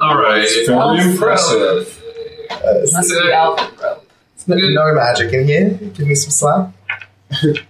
all 0.00 0.16
right. 0.16 0.44
It's 0.44 0.68
very 0.68 1.10
impressive. 1.10 2.02
Uh, 2.50 2.86
Must 2.92 3.10
be 3.10 3.32
Alpha 3.32 3.82
Rope. 3.82 4.06
no, 4.46 4.56
no 4.56 4.94
magic 4.94 5.32
in 5.32 5.44
here. 5.46 5.70
Give 5.70 6.06
me 6.06 6.14
some 6.14 6.30
slack. 6.30 6.72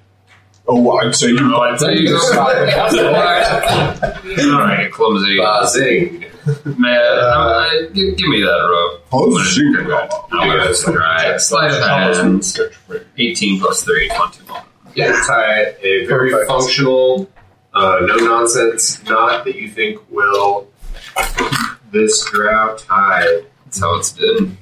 Oh, 0.72 0.98
I'd 0.98 1.14
say 1.16 1.30
you 1.30 1.38
Oh, 1.42 1.76
there 1.80 1.92
you 1.96 2.08
go. 2.08 2.16
all 4.54 4.60
right, 4.60 4.88
clumsy 4.92 5.36
Buzzing. 5.38 6.24
man. 6.78 7.18
uh, 7.18 7.70
give, 7.92 8.16
give 8.16 8.28
me 8.28 8.40
that 8.42 8.68
rope. 8.70 9.04
Oh, 9.12 9.42
shoot. 9.42 9.80
I'm 9.80 10.08
gonna 10.30 10.72
try 10.74 11.32
it. 11.34 11.40
Sleight 11.40 11.72
of 11.72 11.82
hand. 11.82 12.56
Eighteen 13.18 13.58
plus 13.60 13.82
three, 13.82 14.08
twenty-one. 14.14 14.62
Yeah, 14.94 15.20
tie 15.26 15.74
a 15.82 16.06
very 16.06 16.30
Perfect. 16.30 16.48
functional, 16.50 17.28
uh, 17.74 17.98
no 18.02 18.14
nonsense 18.16 19.02
knot 19.04 19.44
that 19.44 19.56
you 19.56 19.68
think 19.68 19.98
will 20.10 20.68
this 21.90 22.24
drow 22.26 22.76
tie. 22.76 23.42
That's 23.64 23.80
how 23.80 23.96
it's 23.98 24.12
done. 24.12 24.56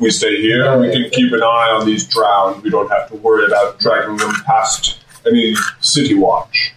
We 0.00 0.10
stay 0.10 0.40
here. 0.40 0.64
and 0.72 0.80
We 0.80 0.90
can 0.90 1.10
keep 1.10 1.32
an 1.32 1.42
eye 1.42 1.70
on 1.78 1.84
these 1.86 2.06
drow. 2.06 2.58
We 2.64 2.70
don't 2.70 2.90
have 2.90 3.08
to 3.10 3.16
worry 3.16 3.44
about 3.46 3.78
dragging 3.78 4.16
them 4.16 4.32
past 4.46 5.04
any 5.26 5.54
city 5.80 6.14
watch. 6.14 6.72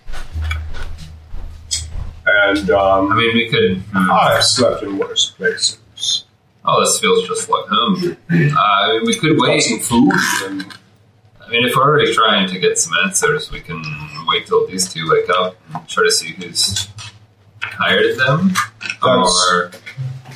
And 2.25 2.69
I 2.71 2.97
um, 2.99 3.17
mean, 3.17 3.33
we 3.35 3.49
could. 3.49 3.77
hmm. 3.93 4.11
I've 4.11 4.43
slept 4.43 4.83
in 4.83 4.97
worse 4.97 5.31
places. 5.31 6.25
Oh, 6.65 6.79
this 6.81 6.99
feels 6.99 7.27
just 7.27 7.49
like 7.49 7.65
home. 7.67 8.17
Uh, 8.31 8.55
I 8.59 8.93
mean, 8.93 9.05
we 9.05 9.15
could 9.17 9.37
Got 9.37 9.47
wait. 9.49 9.59
some 9.61 9.79
food 9.79 10.13
and 10.45 10.65
I 11.45 11.49
mean, 11.49 11.65
if 11.67 11.75
we're 11.75 11.83
already 11.83 12.13
trying 12.13 12.47
to 12.49 12.57
get 12.59 12.77
some 12.77 12.93
answers, 13.03 13.51
we 13.51 13.59
can 13.59 13.83
wait 14.27 14.47
till 14.47 14.65
these 14.65 14.91
two 14.91 15.09
wake 15.11 15.29
up 15.29 15.55
and 15.73 15.87
try 15.89 16.05
to 16.05 16.11
see 16.11 16.31
who's 16.31 16.87
hired 17.61 18.17
them. 18.17 18.53
That's- 19.01 19.47
Or 19.51 19.71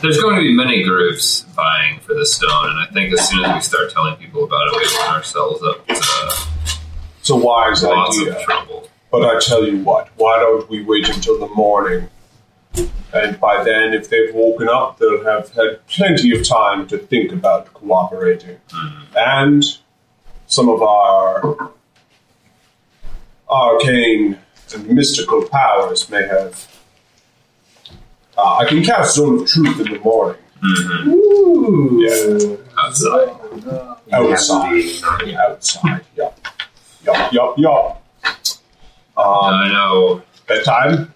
there's 0.02 0.22
going 0.22 0.36
to 0.36 0.41
be 0.41 0.53
many 0.53 0.84
groups 0.84 1.41
vying 1.56 1.99
for 1.99 2.14
the 2.14 2.26
stone, 2.26 2.69
and 2.69 2.80
I 2.80 2.86
think 2.94 3.14
as 3.14 3.28
soon 3.30 3.44
as 3.45 3.56
we 3.56 3.61
start 3.61 3.91
telling 3.91 4.15
people 4.18 4.44
about 4.44 4.68
it, 4.68 4.78
we 4.78 4.98
open 4.98 5.15
ourselves 5.15 5.61
up 5.64 5.88
to 5.88 5.94
it's 7.28 7.30
a 7.30 7.36
wise 7.36 7.84
lots 7.84 8.18
idea. 8.19 8.38
of 8.38 8.41
trouble. 8.44 8.90
But 9.11 9.24
I 9.24 9.40
tell 9.40 9.68
you 9.68 9.84
what, 9.84 10.10
why 10.15 10.40
don't 10.40 10.69
we 10.69 10.84
wait 10.84 11.10
until 11.10 11.40
the 11.40 11.53
morning? 11.53 12.10
And 13.14 13.40
by 13.40 13.64
then, 13.64 13.94
if 13.94 14.10
they've 14.10 14.34
woken 14.34 14.69
up, 14.69 14.98
they'll 14.98 15.26
have 15.26 15.52
had 15.53 15.86
plenty 15.88 16.38
of 16.38 16.48
time 16.48 16.88
to 16.88 16.98
think 16.98 17.32
about 17.32 17.74
cooperating. 17.74 18.57
Hmm. 18.72 19.03
And 19.15 19.64
some 20.45 20.69
of 20.69 20.82
our 20.82 21.72
arcane 23.49 24.38
and 24.74 24.88
mystical 24.90 25.45
powers 25.48 26.10
may 26.10 26.26
have. 26.28 26.77
Uh, 28.38 28.57
I 28.57 28.65
can 28.65 28.84
cast 28.84 29.15
Zone 29.15 29.41
of 29.41 29.47
Truth 29.47 29.80
in 29.80 29.93
the 29.93 29.99
morning. 29.99 30.41
hmm 30.61 31.09
Ooh. 31.09 31.99
Yeah. 32.01 32.55
Outside. 32.80 33.30
Outside. 34.14 35.35
Outside. 35.35 36.05
Yup. 36.15 36.39
Yup, 37.03 37.34
yup, 37.34 37.57
yup. 37.57 38.03
Um, 39.18 39.26
I 39.26 39.69
know. 39.72 40.22
bedtime? 40.47 41.14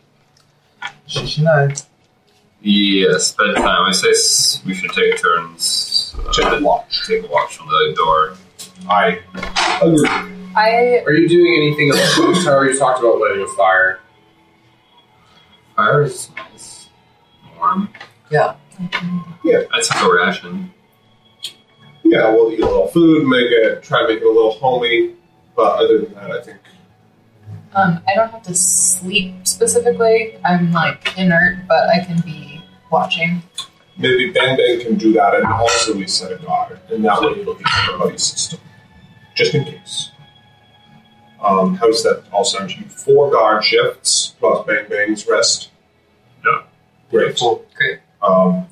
She 1.06 1.26
should 1.28 1.44
know. 1.44 1.70
Yes, 2.62 3.34
bedtime. 3.34 3.86
I 3.88 3.92
say 3.92 4.62
we 4.66 4.74
should 4.74 4.92
take 4.92 5.22
turns. 5.22 6.16
Uh, 6.18 6.32
Check 6.32 6.60
the 6.60 6.66
watch. 6.66 7.08
take 7.08 7.24
a 7.24 7.28
watch 7.28 7.60
on 7.60 7.68
the 7.68 7.94
door. 7.96 8.36
I 8.90 9.20
agree. 9.82 10.08
I 10.56 11.02
Are 11.06 11.14
you 11.14 11.28
doing 11.30 11.54
anything 11.58 11.92
else? 11.92 12.44
Tower? 12.44 12.70
You 12.70 12.78
talked 12.78 13.00
about 13.00 13.20
lighting 13.20 13.44
a 13.44 13.48
fire. 13.56 14.00
Fire 15.76 16.04
is 16.04 16.30
nice. 16.36 16.71
Warm. 17.62 17.90
Yeah. 18.32 18.56
I 18.82 19.82
took 19.82 20.02
a 20.02 20.14
ration. 20.14 20.74
Yeah, 22.04 22.32
we'll 22.32 22.52
eat 22.52 22.60
a 22.60 22.66
little 22.66 22.88
food, 22.88 23.28
make 23.28 23.52
it, 23.52 23.84
try 23.84 24.02
to 24.02 24.08
make 24.08 24.18
it 24.18 24.26
a 24.26 24.28
little 24.28 24.54
homey. 24.54 25.14
But 25.56 25.80
other 25.80 26.00
than 26.00 26.14
that, 26.16 26.32
I 26.32 26.42
think 26.42 26.58
um 27.74 28.02
I 28.08 28.16
don't 28.16 28.30
have 28.32 28.42
to 28.44 28.54
sleep 28.56 29.48
specifically. 29.48 30.38
I'm 30.44 30.72
like 30.74 31.18
inert, 31.18 31.68
but 31.68 31.90
I 31.90 32.04
can 32.04 32.20
be 32.22 32.62
watching. 32.92 33.44
maybe 33.98 34.32
Bang 34.32 34.58
Bang 34.58 34.82
can 34.82 34.96
do 34.98 35.14
that 35.14 35.36
and 35.36 35.46
also 35.46 35.96
we 35.96 36.08
set 36.08 36.32
a 36.32 36.38
guard. 36.38 36.80
And 36.90 37.06
that 37.06 37.22
way 37.22 37.40
it'll 37.42 37.54
be 37.54 37.64
everybody's 37.88 38.24
system. 38.24 38.60
Just 39.36 39.54
in 39.54 39.64
case. 39.66 40.12
Um, 41.42 41.76
how 41.76 41.88
does 41.88 42.04
that 42.04 42.24
all 42.32 42.44
sound 42.44 42.72
to 42.72 42.80
you? 42.80 42.86
Four 42.86 43.32
guard 43.32 43.64
shifts 43.64 44.36
plus 44.40 44.66
Bang 44.66 44.88
Bang's 44.90 45.28
rest? 45.28 45.71
Great. 47.12 47.40
Great. 47.76 48.00
Um, 48.22 48.66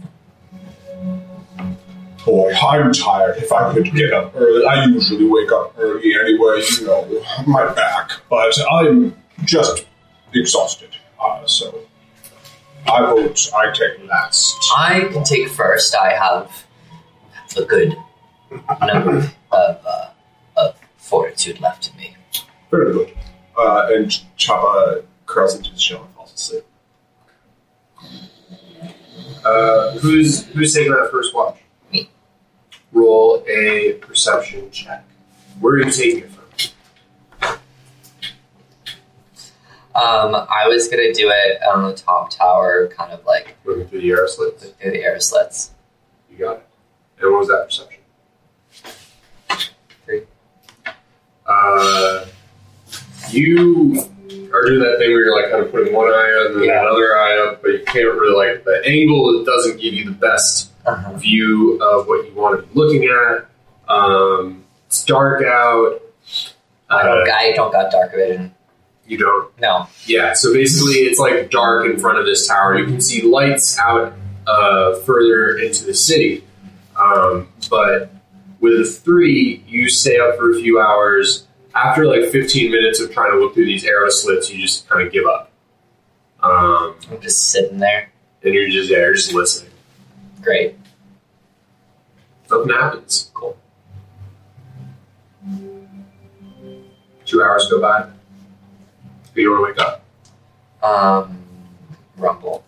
boy, 2.25 2.53
I'm 2.53 2.91
tired. 2.93 3.37
If 3.37 3.51
I 3.51 3.73
could 3.73 3.93
get 3.93 4.13
up 4.13 4.33
early, 4.35 4.65
I 4.65 4.85
usually 4.85 5.25
wake 5.25 5.51
up 5.51 5.75
early 5.77 6.13
anyway, 6.15 6.63
you 6.79 6.87
know, 6.87 7.23
my 7.47 7.71
back. 7.73 8.11
But 8.29 8.57
I'm 8.71 9.15
just 9.43 9.85
exhausted. 10.33 10.95
Uh, 11.19 11.45
so 11.45 11.81
I 12.87 13.01
vote 13.01 13.51
I 13.53 13.71
take 13.71 14.07
last. 14.07 14.57
I 14.77 15.09
can 15.11 15.23
take 15.23 15.49
first. 15.49 15.95
I 15.95 16.13
have 16.13 16.65
a 17.57 17.63
good 17.65 17.95
number 18.85 19.17
of, 19.51 19.85
uh, 19.85 20.09
of 20.55 20.75
fortitude 20.97 21.59
left 21.59 21.91
in 21.91 21.97
me. 21.97 22.15
Very 22.71 22.93
good. 22.93 23.17
Uh, 23.57 23.89
and 23.91 24.05
Chappa 24.37 25.03
curls 25.25 25.55
into 25.55 25.71
his 25.71 25.81
shell 25.81 26.03
and 26.03 26.13
falls 26.15 26.33
asleep. 26.33 26.63
Uh, 29.45 29.97
who's 29.99 30.45
who's 30.47 30.73
taking 30.73 30.91
that 30.91 31.09
first 31.11 31.33
watch? 31.33 31.57
Me. 31.91 32.09
Roll 32.91 33.43
a 33.47 33.93
perception 34.01 34.69
check. 34.71 35.03
Where 35.59 35.73
are 35.75 35.79
you 35.79 35.91
taking 35.91 36.23
it 36.23 36.29
from? 36.31 36.35
Um, 39.95 40.33
I 40.35 40.67
was 40.67 40.87
gonna 40.87 41.13
do 41.13 41.29
it 41.33 41.61
on 41.63 41.89
the 41.89 41.95
top 41.95 42.29
tower, 42.31 42.87
kind 42.87 43.11
of 43.11 43.25
like 43.25 43.55
Looking 43.65 43.87
through 43.87 44.01
the 44.01 44.11
air 44.11 44.27
slits. 44.27 44.63
through 44.69 44.91
the 44.91 45.03
air 45.03 45.19
slits. 45.19 45.71
You 46.31 46.37
got 46.37 46.57
it. 46.57 46.65
And 47.21 47.31
what 47.31 47.39
was 47.39 47.47
that 47.49 47.65
perception? 47.65 47.99
Three. 50.05 50.21
Uh, 51.45 52.25
you 53.31 54.09
are 54.53 54.65
do 54.65 54.79
that 54.79 54.97
thing 54.99 55.11
where 55.11 55.25
you're 55.25 55.35
like 55.41 55.51
kind 55.51 55.63
of 55.63 55.71
putting 55.71 55.93
one 55.93 56.07
eye 56.07 56.11
on 56.13 56.51
and 56.53 56.55
then 56.61 56.69
Yeah. 56.69 56.81
another 56.81 57.17
eye 57.17 57.47
up, 57.47 57.61
but 57.61 57.69
you 57.71 57.83
can't 57.85 58.05
really 58.13 58.35
like 58.35 58.63
the 58.65 58.81
angle. 58.85 59.41
It 59.41 59.45
doesn't 59.45 59.79
give 59.79 59.93
you 59.93 60.05
the 60.05 60.11
best 60.11 60.71
Uh-huh. 60.85 61.13
view 61.17 61.79
of 61.81 62.07
what 62.07 62.25
you 62.27 62.33
want 62.33 62.59
to 62.61 62.67
be 62.67 62.79
looking 62.79 63.03
at. 63.05 63.45
Um, 63.93 64.63
it's 64.87 65.03
dark 65.03 65.43
out. 65.43 66.01
I 66.89 67.03
don't. 67.03 67.29
Uh, 67.29 67.31
I 67.33 67.51
don't 67.55 67.71
got 67.71 67.91
dark 67.91 68.11
vision. 68.15 68.53
you 69.07 69.17
don't. 69.17 69.51
No. 69.59 69.87
Yeah. 70.05 70.33
So 70.33 70.53
basically, 70.53 71.01
it's 71.01 71.19
like 71.19 71.49
dark 71.49 71.85
in 71.85 71.97
front 71.99 72.19
of 72.19 72.25
this 72.25 72.47
tower. 72.47 72.77
You 72.77 72.85
can 72.85 73.01
see 73.01 73.21
lights 73.23 73.77
out 73.79 74.13
uh, 74.47 74.95
further 74.99 75.57
into 75.57 75.85
the 75.85 75.93
city, 75.95 76.43
um, 76.95 77.47
but 77.69 78.11
with 78.59 78.73
a 78.79 78.83
three, 78.85 79.63
you 79.67 79.89
stay 79.89 80.17
up 80.19 80.37
for 80.37 80.51
a 80.51 80.55
few 80.55 80.79
hours. 80.79 81.47
After 81.75 82.05
like 82.05 82.29
15 82.31 82.71
minutes 82.71 82.99
of 82.99 83.11
trying 83.11 83.31
to 83.31 83.37
look 83.39 83.53
through 83.53 83.65
these 83.65 83.85
arrow 83.85 84.09
slits, 84.09 84.51
you 84.51 84.59
just 84.61 84.87
kind 84.89 85.05
of 85.05 85.13
give 85.13 85.25
up. 85.25 85.51
Um, 86.41 86.95
I'm 87.11 87.21
just 87.21 87.49
sitting 87.49 87.77
there. 87.79 88.11
and 88.43 88.53
you're 88.53 88.69
just 88.69 88.89
yeah, 88.89 88.99
you're 88.99 89.13
just 89.13 89.33
listening. 89.33 89.71
Great. 90.41 90.77
Nothing 92.49 92.69
happens. 92.69 93.29
Cool. 93.33 93.57
Two 97.25 97.43
hours 97.43 97.67
go 97.69 97.79
by. 97.81 98.09
You 99.35 99.45
don't 99.49 99.61
want 99.61 99.77
to 99.77 99.83
wake 99.83 99.89
up. 99.89 100.03
Um, 100.83 101.43
rumble. 102.17 102.63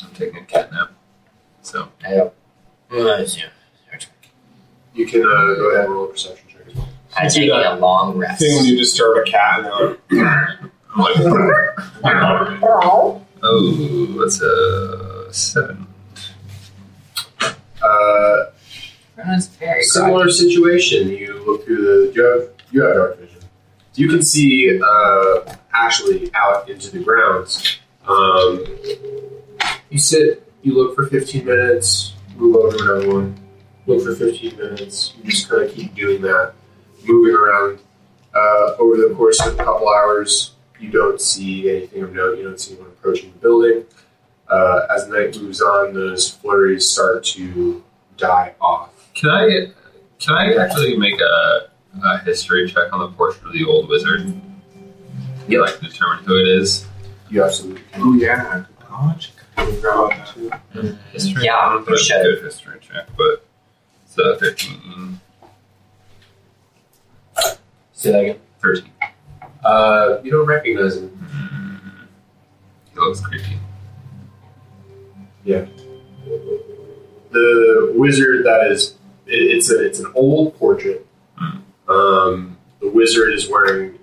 I'm 0.00 0.12
taking 0.14 0.36
a 0.38 0.44
cat 0.44 0.72
nap. 0.72 0.92
So 1.62 1.88
Yep. 2.08 2.36
You 4.94 5.06
can 5.06 5.22
uh, 5.22 5.54
go 5.54 5.70
ahead 5.72 5.86
and 5.86 5.94
roll 5.94 6.04
a 6.04 6.08
perception 6.08 6.43
check 7.14 7.24
as 7.24 7.24
well. 7.24 7.24
I'm 7.24 7.28
Do 7.28 7.34
taking 7.34 7.48
that 7.50 7.72
a 7.72 7.80
long 7.80 8.18
rest. 8.18 8.40
Thing 8.40 8.56
when 8.56 8.64
you 8.66 8.76
disturb 8.76 9.16
a 9.16 9.30
cat 9.30 9.58
and 9.60 9.66
they're 9.66 9.88
like, 9.90 9.98
I'm 10.96 11.00
like, 11.00 11.16
oh, 12.62 13.22
that's 14.20 14.40
a 14.40 15.32
seven. 15.32 15.86
Uh, 17.82 18.44
very 19.16 19.46
groggy. 19.58 19.82
similar 19.82 20.30
situation. 20.30 21.08
You 21.08 21.42
look 21.44 21.64
through 21.64 21.82
the. 21.82 22.12
You 22.14 22.22
have 22.24 22.48
you 22.70 22.82
have 22.82 22.94
dark 22.94 23.18
vision. 23.18 23.40
You 23.94 24.08
can 24.08 24.22
see 24.22 24.80
uh, 24.84 25.54
actually 25.72 26.30
out 26.34 26.68
into 26.68 26.90
the 26.90 26.98
grounds. 27.04 27.78
Um, 28.08 28.64
you 29.90 29.98
sit. 29.98 30.40
You 30.62 30.74
look 30.74 30.94
for 30.94 31.06
15 31.06 31.44
minutes. 31.44 32.14
Move 32.36 32.56
over 32.56 32.76
to 32.76 32.82
another 32.84 33.12
one. 33.14 33.36
Look 33.86 34.02
for 34.02 34.14
15 34.14 34.56
minutes. 34.56 35.12
You 35.22 35.30
just 35.30 35.48
kind 35.48 35.62
of 35.62 35.72
keep 35.74 35.94
doing 35.94 36.22
that, 36.22 36.54
moving 37.06 37.34
around. 37.34 37.78
Uh, 38.34 38.74
over 38.80 38.96
the 38.96 39.14
course 39.14 39.40
of 39.46 39.54
a 39.54 39.56
couple 39.56 39.88
hours, 39.88 40.54
you 40.80 40.90
don't 40.90 41.20
see 41.20 41.70
anything 41.70 42.02
of 42.02 42.12
note. 42.12 42.36
You 42.36 42.44
don't 42.44 42.58
see 42.58 42.72
anyone 42.74 42.90
approaching 42.90 43.32
the 43.32 43.38
building. 43.38 43.84
Uh, 44.48 44.86
as 44.94 45.06
the 45.06 45.18
night 45.18 45.40
moves 45.40 45.60
on, 45.62 45.94
those 45.94 46.30
flurries 46.30 46.90
start 46.90 47.24
to 47.24 47.82
die 48.16 48.54
off. 48.60 48.90
Can 49.14 49.30
I 49.30 49.66
can 50.18 50.34
I 50.34 50.54
actually 50.54 50.96
make 50.96 51.20
a, 51.20 51.70
a 52.04 52.18
history 52.24 52.68
check 52.68 52.92
on 52.92 53.00
the 53.00 53.08
portrait 53.08 53.46
of 53.46 53.52
the 53.52 53.64
old 53.64 53.88
wizard? 53.88 54.32
Yeah. 55.46 55.60
Like 55.60 55.78
determine 55.80 56.24
who 56.24 56.36
it 56.36 56.48
is. 56.48 56.86
You 57.30 57.44
absolutely 57.44 57.82
oh 57.94 58.14
yeah, 58.14 58.64
good 58.76 58.88
God. 58.88 59.26
God. 59.82 60.12
History. 61.12 61.44
Yeah, 61.44 61.56
I 61.56 61.72
don't 61.72 61.74
know 61.74 61.80
if 61.82 61.88
you 61.88 61.94
it's 61.94 62.02
a 62.02 62.04
should. 62.04 62.22
good 62.22 62.44
history 62.44 62.78
check, 62.80 63.06
but 63.16 63.46
it's 64.04 64.18
a 64.18 64.36
fifteen. 64.38 65.20
Say 68.04 68.12
that 68.12 68.20
again. 68.20 68.40
Thirteen. 68.60 68.90
Uh, 69.64 70.18
you 70.22 70.30
don't 70.30 70.44
recognize 70.46 70.98
him. 70.98 71.08
Mm. 71.08 72.06
He 72.92 73.00
looks 73.00 73.20
creepy. 73.20 73.58
Yeah. 75.42 75.64
The 77.30 77.94
wizard 77.96 78.44
that 78.44 78.66
is 78.70 78.96
it, 79.26 79.36
it's 79.36 79.70
a 79.70 79.82
it's 79.86 80.00
an 80.00 80.12
old 80.14 80.54
portrait. 80.58 81.06
Hmm. 81.36 81.90
Um, 81.90 82.58
the 82.82 82.90
wizard 82.90 83.32
is 83.32 83.48
wearing 83.48 83.98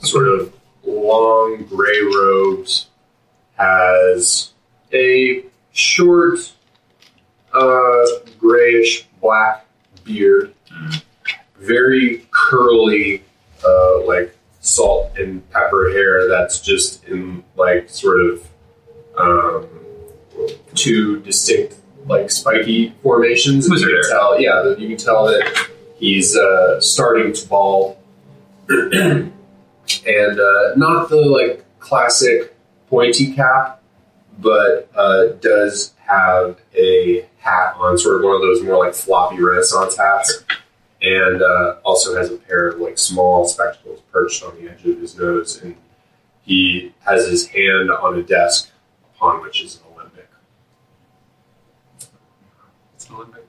sort 0.00 0.26
of 0.26 0.52
long 0.84 1.66
gray 1.66 2.00
robes, 2.02 2.88
has 3.54 4.54
a 4.92 5.44
short, 5.70 6.52
uh, 7.54 8.06
grayish 8.40 9.06
black 9.20 9.66
beard, 10.02 10.52
Hmm. 10.68 10.96
very 11.60 12.26
curly, 12.32 13.22
uh, 13.64 14.04
like 14.06 14.36
salt 14.60 15.16
and 15.16 15.48
pepper 15.50 15.90
hair 15.90 16.28
that's 16.28 16.60
just 16.60 17.04
in 17.04 17.44
like 17.56 17.88
sort 17.88 18.20
of 18.20 18.48
um, 19.16 19.68
two 20.74 21.20
distinct 21.20 21.76
like 22.06 22.30
spiky 22.30 22.90
formations. 23.02 23.68
Wizard 23.68 23.88
you 23.88 23.94
can 23.96 24.10
hair. 24.10 24.18
tell, 24.18 24.40
yeah, 24.40 24.76
you 24.76 24.88
can 24.88 24.96
tell 24.96 25.26
that 25.26 25.68
he's 25.96 26.36
uh, 26.36 26.80
starting 26.80 27.32
to 27.32 27.48
bald, 27.48 27.96
and 28.68 29.32
uh, 30.06 30.74
not 30.76 31.08
the 31.08 31.16
like 31.16 31.64
classic 31.78 32.54
pointy 32.88 33.32
cap, 33.32 33.82
but 34.38 34.90
uh, 34.94 35.28
does 35.40 35.94
have 35.98 36.58
a 36.76 37.26
hat 37.38 37.74
on, 37.78 37.98
sort 37.98 38.16
of 38.16 38.24
one 38.24 38.34
of 38.34 38.42
those 38.42 38.62
more 38.62 38.84
like 38.84 38.94
floppy 38.94 39.42
Renaissance 39.42 39.96
hats, 39.96 40.44
and 41.02 41.42
uh, 41.42 41.76
also 41.84 42.16
has 42.16 42.30
a 42.30 42.36
pair 42.36 42.68
of 42.68 42.80
like 42.80 42.98
small 42.98 43.46
spectacles 43.46 44.00
perched 44.12 44.42
on 44.42 44.56
the 44.56 44.70
edge 44.70 44.84
of 44.86 44.98
his 44.98 45.18
nose, 45.18 45.60
and 45.62 45.76
he 46.42 46.94
has 47.00 47.28
his 47.28 47.48
hand 47.48 47.90
on 47.90 48.18
a 48.18 48.22
desk 48.22 48.70
upon 49.14 49.42
which 49.42 49.62
is 49.62 49.76
an 49.76 49.82
alembic. 49.94 50.28
It's 52.94 53.08
an 53.08 53.16
Olympic. 53.16 53.46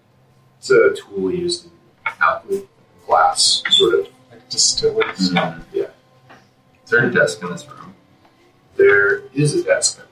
It's 0.57 0.69
a 0.69 0.95
tool 0.95 1.31
used 1.31 1.65
in 1.65 1.71
alchemy, 2.21 2.67
glass, 3.05 3.63
sort 3.69 3.99
of. 3.99 4.07
Like 4.31 4.49
distillers. 4.49 5.31
Mm. 5.31 5.63
Yeah. 5.73 5.85
Is 6.83 6.89
there 6.89 7.05
a 7.05 7.13
desk 7.13 7.41
in 7.41 7.49
this 7.51 7.67
room? 7.67 7.95
There 8.75 9.19
is 9.33 9.55
a 9.55 9.63
desk, 9.63 9.99
I 9.99 10.03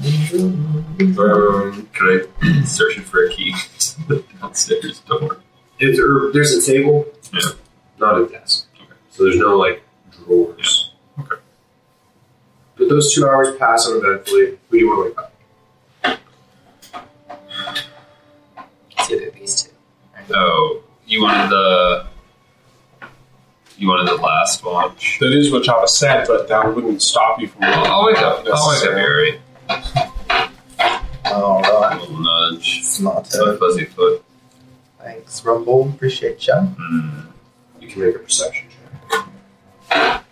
believe. 0.00 1.18
Um, 1.18 1.88
Could 1.92 2.28
I 2.40 2.62
search 2.64 2.98
it 2.98 3.04
for 3.04 3.24
a 3.24 3.30
key 3.30 3.54
to 3.78 4.08
the 4.08 4.24
downstairs 4.40 5.00
door? 5.00 5.38
Is 5.80 5.96
there, 5.96 6.32
there's 6.32 6.52
a 6.54 6.62
table, 6.72 7.06
Yeah. 7.32 7.40
not 7.98 8.20
a 8.20 8.26
desk. 8.26 8.66
Okay. 8.80 8.92
So 9.10 9.24
there's 9.24 9.36
no 9.38 9.56
like 9.56 9.82
drawers. 10.24 10.92
Yeah. 11.16 11.24
Okay. 11.24 11.36
But 12.76 12.88
those 12.88 13.14
two 13.14 13.26
hours 13.26 13.56
pass 13.56 13.86
uneventfully. 13.88 14.46
Who 14.50 14.58
do 14.70 14.76
you 14.78 14.88
want 14.88 14.98
to 14.98 15.08
wake 15.10 15.18
up? 15.18 15.32
It's 18.98 19.10
either 19.10 19.30
these 19.30 19.62
two. 19.62 19.70
Oh, 20.34 20.82
you 21.06 21.22
wanted 21.22 21.50
the 21.50 22.06
you 23.78 23.88
wanted 23.88 24.08
the 24.08 24.16
last 24.20 24.64
watch. 24.64 25.18
That 25.20 25.32
is 25.32 25.52
what 25.52 25.62
Choppa 25.62 25.88
said, 25.88 26.26
but 26.26 26.48
that 26.48 26.74
wouldn't 26.74 27.00
stop 27.00 27.40
you 27.40 27.46
from. 27.48 27.62
I'll, 27.64 27.84
I'll 27.86 28.06
wake 28.06 28.18
up. 28.18 28.38
I'll 28.38 28.44
wake 28.44 28.52
up, 28.52 28.70
necessarily. 28.70 29.00
Harry. 29.00 29.40
All 31.26 31.60
A 31.64 31.96
little 32.00 32.18
nudge. 32.20 32.82
Smart. 32.84 33.28
My 33.38 33.56
fuzzy 33.56 33.84
foot. 33.84 34.24
Thanks, 35.08 35.42
Rumble. 35.42 35.88
Appreciate 35.88 36.46
ya. 36.46 36.60
Mm. 36.60 37.28
You 37.80 37.88
can 37.88 38.02
make 38.02 38.14
a 38.14 38.18
perception 38.18 38.66
check. 38.68 40.24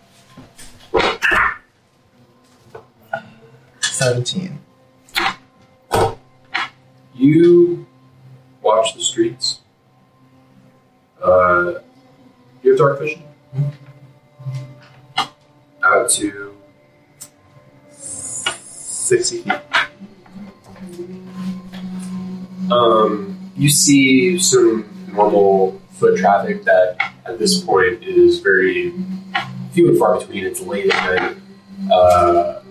17. 3.81 4.59
You 7.15 7.87
watch 8.61 8.93
the 8.93 9.01
streets. 9.01 9.61
Uh, 11.23 11.79
you 12.61 12.69
have 12.69 12.77
dark 12.77 12.99
vision. 12.99 13.23
Out 15.81 16.07
to 16.11 16.55
60 17.89 19.41
feet. 19.41 19.53
Um, 22.69 23.36
you 23.57 23.69
see 23.69 24.37
some 24.37 24.87
normal 25.11 25.81
foot 25.91 26.17
traffic 26.17 26.63
that 26.63 27.13
at 27.25 27.39
this 27.39 27.59
point 27.59 28.03
is 28.03 28.39
very 28.39 28.93
few 29.71 29.89
and 29.89 29.97
far 29.97 30.19
between. 30.19 30.45
It's 30.45 30.61
late 30.61 30.93
at 30.93 31.15
night. 31.15 31.37
Uh, 31.91 32.61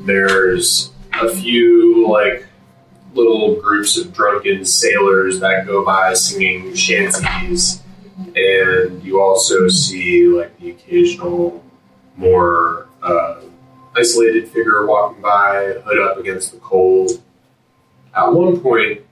there's 0.00 0.92
a 1.14 1.28
few 1.28 2.08
like 2.08 2.46
little 3.14 3.60
groups 3.60 3.96
of 3.96 4.12
drunken 4.12 4.64
sailors 4.64 5.40
that 5.40 5.66
go 5.66 5.84
by 5.84 6.14
singing 6.14 6.74
shanties, 6.74 7.82
and 8.34 9.02
you 9.02 9.20
also 9.20 9.68
see 9.68 10.26
like 10.26 10.58
the 10.58 10.70
occasional 10.70 11.64
more 12.16 12.88
uh, 13.02 13.40
isolated 13.96 14.48
figure 14.48 14.86
walking 14.86 15.22
by, 15.22 15.74
hood 15.84 15.98
up 16.00 16.18
against 16.18 16.52
the 16.52 16.58
cold. 16.58 17.22
At 18.14 18.32
one 18.32 18.60
point, 18.60 19.02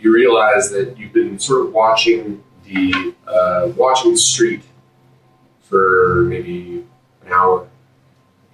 you 0.00 0.12
realize 0.14 0.70
that 0.70 0.98
you've 0.98 1.12
been 1.12 1.38
sort 1.38 1.66
of 1.66 1.72
watching 1.72 2.42
the 2.64 3.14
uh, 3.26 3.72
watching 3.76 4.12
the 4.12 4.18
street 4.18 4.62
for 5.62 6.24
maybe 6.28 6.84
an 7.24 7.32
hour, 7.32 7.68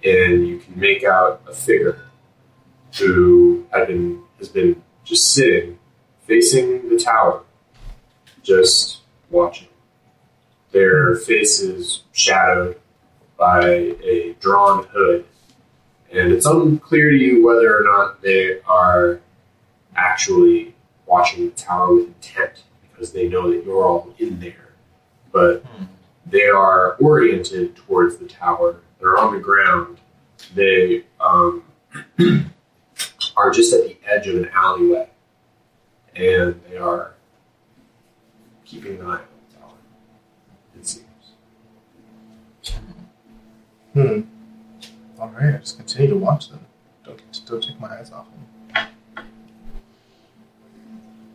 and 0.03 0.47
you 0.47 0.59
can 0.59 0.79
make 0.79 1.03
out 1.03 1.41
a 1.47 1.53
figure 1.53 2.01
who 2.97 3.65
had 3.71 3.87
been 3.87 4.21
has 4.39 4.49
been 4.49 4.81
just 5.03 5.33
sitting 5.33 5.79
facing 6.25 6.89
the 6.89 6.99
tower, 6.99 7.43
just 8.43 8.99
watching. 9.29 9.69
Their 10.71 11.15
faces 11.15 12.03
shadowed 12.11 12.79
by 13.37 13.63
a 14.03 14.35
drawn 14.39 14.85
hood, 14.91 15.25
and 16.11 16.31
it's 16.33 16.45
unclear 16.45 17.11
to 17.11 17.17
you 17.17 17.45
whether 17.45 17.77
or 17.79 17.83
not 17.83 18.21
they 18.21 18.59
are 18.67 19.21
actually 19.95 20.75
watching 21.07 21.45
the 21.45 21.51
tower 21.51 21.95
with 21.95 22.07
intent 22.07 22.63
because 22.81 23.11
they 23.11 23.27
know 23.27 23.49
that 23.49 23.65
you're 23.65 23.83
all 23.83 24.13
in 24.19 24.39
there. 24.39 24.73
But 25.31 25.63
they 26.25 26.47
are 26.47 26.95
oriented 26.95 27.75
towards 27.75 28.17
the 28.17 28.27
tower. 28.27 28.81
They're 28.99 29.17
on 29.17 29.33
the 29.33 29.39
ground. 29.39 29.99
They 30.53 31.05
um, 31.19 31.63
are 33.37 33.51
just 33.51 33.73
at 33.73 33.83
the 33.83 33.97
edge 34.05 34.27
of 34.27 34.35
an 34.35 34.49
alleyway, 34.53 35.09
and 36.15 36.59
they 36.69 36.77
are 36.77 37.13
keeping 38.65 38.99
an 38.99 39.05
eye 39.05 39.13
on 39.13 39.27
the 39.49 39.55
tower. 39.57 39.77
It 40.77 40.87
seems. 40.87 41.05
Hmm. 43.93 44.21
All 45.19 45.29
right, 45.29 45.55
I 45.55 45.57
just 45.57 45.77
continue 45.77 46.09
to 46.09 46.17
watch 46.17 46.49
them. 46.49 46.65
Don't 47.03 47.21
don't 47.45 47.63
take 47.63 47.79
my 47.79 47.89
eyes 47.97 48.11
off 48.11 48.25
them. 48.25 48.45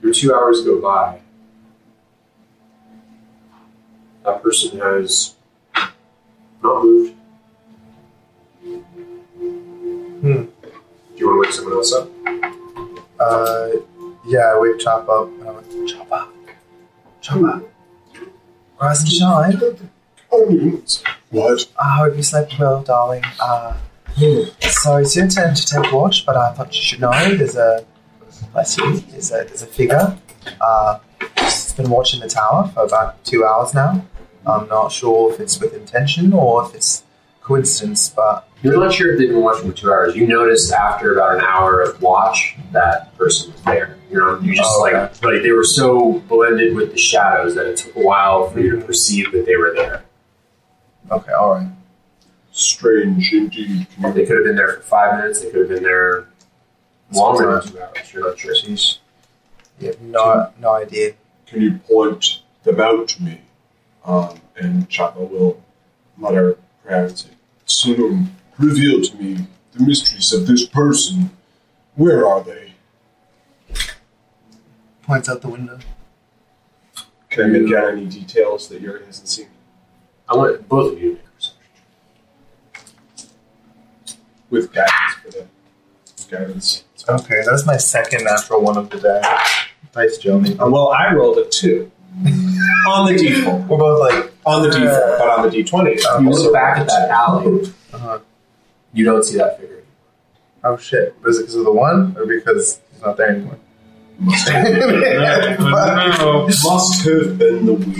Your 0.02 0.12
two 0.12 0.34
hours 0.34 0.64
go 0.64 0.80
by. 0.80 1.20
That 4.24 4.42
person 4.42 4.78
has 4.78 5.34
not 6.62 6.84
moved. 6.84 7.14
Hmm. 10.20 10.44
Do 10.44 10.48
you 11.16 11.26
want 11.26 11.36
to 11.36 11.40
wake 11.40 11.52
someone 11.52 11.74
else 11.74 11.92
up? 11.92 12.08
Uh, 13.18 13.68
yeah, 14.26 14.52
I 14.54 14.58
wake 14.58 14.78
Chop 14.80 15.08
up 15.08 15.28
and 15.28 15.48
I'm 15.48 15.56
like, 15.56 15.88
Chop 15.88 16.12
up, 16.12 16.32
Chop 17.20 17.42
up. 17.42 17.62
Rise 18.80 19.00
and 19.00 19.08
shine. 19.08 19.60
Onions. 20.32 21.04
What? 21.30 21.68
I 21.80 21.96
hope 21.96 22.16
you 22.16 22.22
slept 22.22 22.58
well, 22.58 22.82
darling. 22.82 23.22
Uh, 23.40 23.76
so 24.60 24.96
it's 24.96 25.16
your 25.16 25.28
turn 25.28 25.54
to 25.54 25.66
take 25.66 25.92
watch, 25.92 26.26
but 26.26 26.36
I 26.36 26.52
thought 26.54 26.74
you 26.74 26.82
should 26.82 27.00
know 27.00 27.12
there's 27.36 27.56
a, 27.56 27.84
bless 28.52 28.76
you, 28.78 28.98
there's 29.00 29.30
a, 29.30 29.44
there's 29.44 29.62
a 29.62 29.66
figure. 29.66 30.16
Uh, 30.60 30.98
she's 31.38 31.72
been 31.74 31.90
watching 31.90 32.20
the 32.20 32.28
tower 32.28 32.68
for 32.74 32.84
about 32.84 33.22
two 33.24 33.44
hours 33.44 33.74
now. 33.74 34.04
I'm 34.46 34.66
not 34.68 34.90
sure 34.90 35.32
if 35.32 35.38
it's 35.40 35.60
with 35.60 35.74
intention 35.74 36.32
or 36.32 36.64
if 36.66 36.74
it's 36.74 37.04
coincidence, 37.42 38.08
but 38.10 38.48
You're 38.62 38.76
not 38.78 38.92
sure 38.92 39.12
if 39.12 39.18
they've 39.18 39.28
been 39.28 39.40
watching 39.40 39.70
for 39.70 39.76
two 39.76 39.90
hours. 39.92 40.16
You 40.16 40.26
noticed 40.26 40.72
after 40.72 41.12
about 41.14 41.36
an 41.36 41.42
hour 41.42 41.80
of 41.80 42.00
watch 42.02 42.56
that 42.72 43.16
person 43.16 43.52
was 43.52 43.62
there. 43.62 43.98
You 44.10 44.18
know, 44.18 44.38
you 44.40 44.54
just 44.54 44.68
Oh, 44.74 44.80
like 44.80 44.94
okay. 44.94 45.26
like 45.34 45.42
they 45.42 45.52
were 45.52 45.64
so 45.64 46.18
blended 46.28 46.74
with 46.74 46.90
the 46.92 46.98
shadows 46.98 47.54
that 47.54 47.66
it 47.66 47.76
took 47.78 47.94
a 47.96 48.00
while 48.00 48.48
for 48.50 48.60
you 48.60 48.76
to 48.78 48.84
perceive 48.84 49.30
that 49.32 49.46
they 49.46 49.56
were 49.56 49.72
there. 49.74 50.04
okay, 51.10 51.32
all 51.32 51.54
right. 51.54 51.68
Strange 52.50 53.32
indeed. 53.32 53.86
They 54.00 54.26
could 54.26 54.36
have 54.36 54.44
been 54.44 54.56
there 54.56 54.74
for 54.74 54.82
five 54.82 55.18
minutes. 55.18 55.40
They 55.40 55.50
could 55.50 55.60
have 55.60 55.68
been 55.70 55.82
there 55.82 56.26
longer 57.12 57.60
than 57.60 57.72
two 57.72 57.80
hours. 57.80 58.12
You're 58.12 58.28
not 58.28 58.38
sure. 58.38 58.54
Sheesh. 58.54 58.98
Yeah, 59.78 59.92
no, 60.00 60.52
no 60.60 60.74
idea. 60.74 61.14
can 61.46 61.60
you 61.60 61.78
point 61.88 62.42
them 62.62 62.80
out 62.80 63.08
to 63.08 63.22
me? 63.22 63.40
Um, 64.04 64.40
and 64.56 64.88
Chappa 64.88 65.28
will 65.28 65.62
mutter 66.16 66.58
perhaps, 66.84 67.28
Soon 67.64 68.34
reveal 68.58 69.00
to 69.02 69.16
me 69.16 69.46
the 69.72 69.84
mysteries 69.84 70.32
of 70.32 70.46
this 70.46 70.66
person. 70.66 71.30
Where 71.94 72.26
are 72.26 72.42
they? 72.42 72.74
Points 75.02 75.28
out 75.28 75.40
the 75.40 75.48
window. 75.48 75.78
Can 77.30 77.44
I 77.44 77.46
make 77.46 77.72
out 77.72 77.92
any 77.92 78.06
details 78.06 78.68
that 78.68 78.80
Uri 78.82 79.06
hasn't 79.06 79.28
seen? 79.28 79.48
I 80.28 80.36
want 80.36 80.68
both 80.68 80.92
of 80.92 81.02
you 81.02 81.10
to 81.10 81.16
make 81.16 81.24
a 81.24 81.30
perception. 81.30 81.60
With 84.50 84.72
guidance 84.72 85.14
for 85.22 85.30
the 85.30 85.46
guidance. 86.32 86.84
Okay, 87.08 87.42
that's 87.44 87.64
my 87.66 87.76
second 87.76 88.24
natural 88.24 88.60
one 88.62 88.76
of 88.76 88.90
the 88.90 88.98
day. 88.98 89.20
Nice, 89.94 90.18
Johnny. 90.18 90.56
Uh, 90.58 90.68
well, 90.68 90.88
I 90.88 91.12
rolled 91.14 91.38
a 91.38 91.44
two 91.48 91.90
on 92.88 93.06
the 93.06 93.14
d4. 93.18 93.66
We're 93.68 93.76
both 93.78 94.00
like, 94.00 94.32
On 94.46 94.62
the 94.62 94.68
d4, 94.68 95.18
but 95.18 95.28
on 95.28 95.42
the 95.50 95.56
d20. 95.62 96.04
Um, 96.06 96.26
You 96.26 96.32
look 96.32 96.52
back 96.52 96.78
at 96.78 96.86
that 96.88 97.10
alley. 97.10 97.72
uh, 97.92 98.18
You 98.92 99.04
don't 99.04 99.22
see 99.24 99.36
that 99.38 99.58
figure. 99.60 99.82
oh 100.64 100.76
shit. 100.76 101.14
Was 101.22 101.38
it 101.38 101.42
because 101.42 101.56
of 101.56 101.64
the 101.64 101.72
one 101.72 102.14
or 102.18 102.26
because 102.26 102.80
he's 102.92 103.02
not 103.02 103.16
there 103.16 103.30
anymore? 103.30 103.58
Must 106.62 107.04
have 107.04 107.38
been 107.38 107.66
the 107.66 107.74
week. 107.74 107.98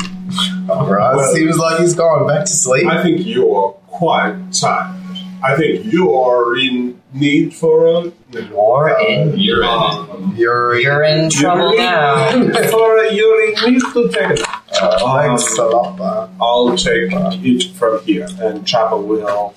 Alright, 0.70 1.16
Well- 1.16 1.32
seems 1.34 1.58
like 1.58 1.80
he's 1.80 1.94
gone 1.94 2.26
back 2.28 2.44
to 2.46 2.52
sleep. 2.52 2.86
I 2.86 3.02
think 3.02 3.26
you're 3.26 3.72
quite 3.88 4.36
tired. 4.52 4.98
I 5.44 5.56
think 5.56 5.92
you 5.92 6.14
are 6.14 6.56
in 6.56 7.00
need 7.12 7.54
for 7.54 7.86
a 7.86 8.12
You're 8.32 8.98
in. 9.00 9.38
You're 9.38 9.62
in. 9.64 9.68
um, 9.68 10.34
You're, 10.36 10.78
You're 10.80 11.02
in 11.04 11.30
trouble 11.30 11.74
now. 11.76 12.30
for 12.70 12.98
a 13.04 13.12
you're 13.12 13.48
in 13.48 13.72
need 13.72 13.80
to 13.80 14.08
take 14.08 14.38
it. 14.38 14.46
Thanks 14.70 15.58
a 15.58 15.64
lot. 15.64 16.30
I'll 16.40 16.76
take 16.76 17.12
it 17.12 17.74
from 17.76 18.04
here, 18.04 18.26
and 18.40 18.64
Chappa 18.64 19.02
will 19.04 19.54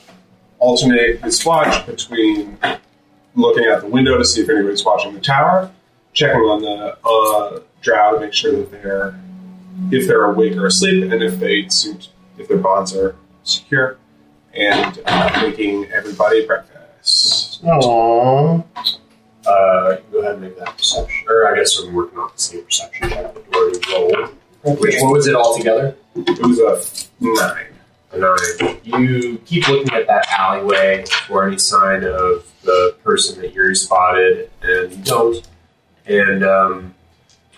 alternate 0.59 1.21
his 1.23 1.45
watch 1.45 1.85
between 1.85 2.57
looking 3.35 3.65
out 3.67 3.81
the 3.81 3.87
window 3.87 4.17
to 4.17 4.25
see 4.25 4.41
if 4.41 4.49
anybody's 4.49 4.83
watching 4.83 5.13
the 5.13 5.19
tower, 5.19 5.71
checking 6.13 6.39
on 6.41 6.61
the 6.61 6.97
uh, 7.05 7.59
drow 7.81 8.15
to 8.15 8.19
make 8.21 8.33
sure 8.33 8.51
that 8.53 8.71
they're 8.71 9.19
if 9.91 10.07
they're 10.07 10.25
awake 10.25 10.55
or 10.55 10.65
asleep, 10.67 11.11
and 11.11 11.21
if 11.21 11.39
they 11.39 11.67
seem 11.69 11.99
if 12.37 12.47
their 12.47 12.57
bonds 12.57 12.95
are 12.95 13.15
secure, 13.43 13.97
and 14.55 14.99
uh, 15.05 15.41
making 15.41 15.85
everybody 15.91 16.45
breakfast. 16.45 17.63
Aww. 17.63 18.63
Uh, 19.45 19.97
go 20.11 20.19
ahead 20.19 20.33
and 20.33 20.41
make 20.41 20.57
that 20.57 20.77
perception. 20.77 21.27
Or 21.29 21.51
I 21.51 21.57
guess 21.57 21.79
I'm 21.79 21.93
working 21.93 22.17
off 22.17 22.35
the 22.35 22.41
same 22.41 22.63
perception 22.63 23.09
check 23.09 23.33
that 23.33 23.43
you 23.53 23.93
rolled. 23.93 24.79
Which 24.79 24.95
what 25.01 25.11
was 25.11 25.27
it 25.27 25.35
all 25.35 25.55
together? 25.55 25.95
It 26.15 26.39
was 26.39 26.59
a 26.59 27.23
nine. 27.23 27.67
A 28.11 28.17
nine. 28.17 28.79
You 28.83 29.37
keep 29.45 29.67
looking 29.67 29.93
at 29.93 30.07
that 30.07 30.25
alleyway 30.37 31.05
for 31.27 31.47
any 31.47 31.59
sign 31.59 32.03
of 32.03 32.51
the 32.63 32.95
person 33.03 33.39
that 33.41 33.53
Uri 33.53 33.75
spotted, 33.75 34.49
and 34.63 34.91
you 34.91 35.03
don't. 35.03 35.47
And 36.07 36.43
um, 36.43 36.95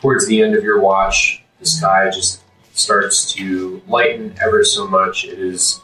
towards 0.02 0.28
the 0.28 0.42
end 0.42 0.56
of 0.56 0.64
your 0.64 0.82
watch, 0.82 1.44
the 1.60 1.66
sky 1.66 2.10
just 2.10 2.42
starts 2.74 3.32
to 3.34 3.82
lighten 3.88 4.36
ever 4.42 4.64
so 4.66 4.88
much. 4.88 5.26
It 5.26 5.40
is 5.40 5.82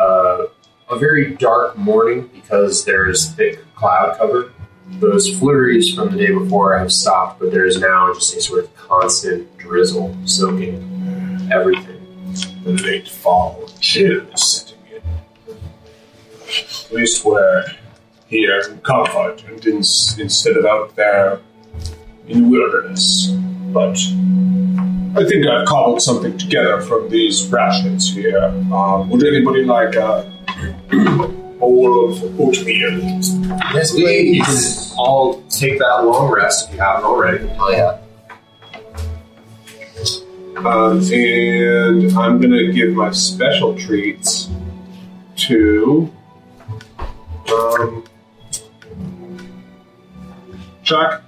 uh, 0.00 0.46
a 0.88 0.98
very 0.98 1.34
dark 1.36 1.76
morning 1.76 2.28
because 2.32 2.84
there's 2.84 3.30
thick 3.32 3.60
cloud 3.74 4.18
cover. 4.18 4.52
Those 4.98 5.38
flurries 5.38 5.94
from 5.94 6.10
the 6.10 6.18
day 6.18 6.32
before 6.32 6.76
have 6.76 6.92
stopped, 6.92 7.38
but 7.38 7.52
there 7.52 7.64
is 7.64 7.80
now 7.80 8.12
just 8.12 8.34
a 8.36 8.40
sort 8.40 8.64
of 8.64 8.74
constant 8.74 9.56
drizzle 9.56 10.16
soaking 10.24 11.48
everything. 11.52 11.96
The 12.64 12.72
late 12.72 13.08
fall 13.08 13.70
chill 13.80 14.26
is 14.28 14.42
setting 14.42 14.78
in. 14.92 15.02
At 16.48 16.92
least 16.92 17.24
we're 17.24 17.64
here 18.26 18.60
in 18.68 18.78
comfort 18.80 19.44
and 19.44 19.64
in, 19.64 19.76
instead 19.76 20.56
of 20.56 20.64
out 20.64 20.96
there 20.96 21.40
in 22.26 22.42
the 22.42 22.48
wilderness. 22.48 23.28
But 23.72 23.98
I 25.16 25.24
think 25.24 25.46
I've 25.46 25.66
cobbled 25.66 26.00
something 26.02 26.38
together 26.38 26.80
from 26.82 27.08
these 27.10 27.46
rations 27.48 28.12
here. 28.14 28.44
Um, 28.72 29.08
would 29.10 29.24
anybody 29.26 29.64
like 29.64 29.96
a 29.96 30.30
bowl 31.58 32.10
of 32.12 32.40
oatmeal? 32.40 32.98
Yes, 33.74 33.92
You 33.96 34.04
please. 34.04 34.90
can 34.90 34.98
all 34.98 35.42
take 35.48 35.78
that 35.80 36.04
long 36.04 36.30
rest 36.32 36.68
if 36.68 36.74
you 36.76 36.80
haven't 36.80 37.04
already. 37.04 37.50
Oh 37.58 37.70
yeah. 37.70 37.98
Um, 40.58 41.00
and 41.12 42.12
I'm 42.16 42.40
gonna 42.40 42.70
give 42.72 42.92
my 42.94 43.10
special 43.10 43.74
treats 43.76 44.48
to 45.36 46.12
um, 47.52 48.04
Chuck 50.84 51.22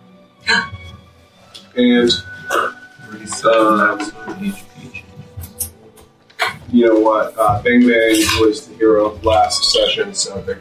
and 1.76 2.10
um, 3.44 4.00
you 6.70 6.86
know 6.86 7.00
what? 7.00 7.34
Uh, 7.38 7.62
Bang 7.62 7.80
Bang 7.80 8.16
was 8.40 8.66
the 8.68 8.74
hero 8.74 9.06
of 9.06 9.24
last 9.24 9.72
session, 9.72 10.14
so 10.14 10.40
they, 10.42 10.56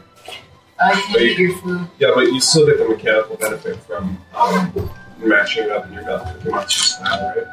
I 0.80 0.94
can 0.94 1.22
eat 1.22 1.38
your 1.38 1.58
food. 1.60 1.88
yeah, 2.00 2.12
but 2.14 2.26
you 2.26 2.42
still 2.42 2.66
get 2.66 2.78
the 2.80 2.88
mechanical 2.88 3.38
benefit 3.38 3.78
from 3.84 4.18
um, 4.36 4.92
matching 5.20 5.66
it 5.66 5.72
up 5.72 5.88
in 5.88 5.94
your 5.94 6.04
belt. 6.04 6.28
Pretty 6.42 6.52
much 6.52 6.76
just 6.76 7.00
that, 7.04 7.36
right? 7.36 7.48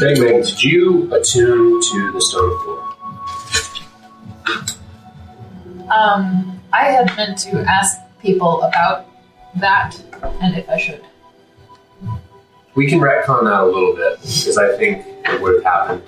Bang 0.00 0.20
Bang, 0.20 0.42
did 0.42 0.62
you 0.62 1.12
attune 1.14 1.80
to 1.80 2.12
the 2.12 2.20
stone 2.20 2.62
floor? 2.62 2.88
Um, 5.90 6.60
I 6.72 6.84
had 6.84 7.14
meant 7.16 7.38
to 7.38 7.60
ask 7.68 7.98
people 8.20 8.62
about 8.62 9.06
that 9.56 10.00
and 10.40 10.56
if 10.56 10.68
I 10.68 10.78
should. 10.78 11.04
We 12.74 12.86
can 12.88 13.00
retcon 13.00 13.44
that 13.44 13.60
a 13.60 13.66
little 13.66 13.94
bit 13.94 14.20
because 14.20 14.56
I 14.56 14.76
think 14.76 15.04
it 15.06 15.40
would 15.40 15.62
have 15.62 15.64
happened. 15.64 16.02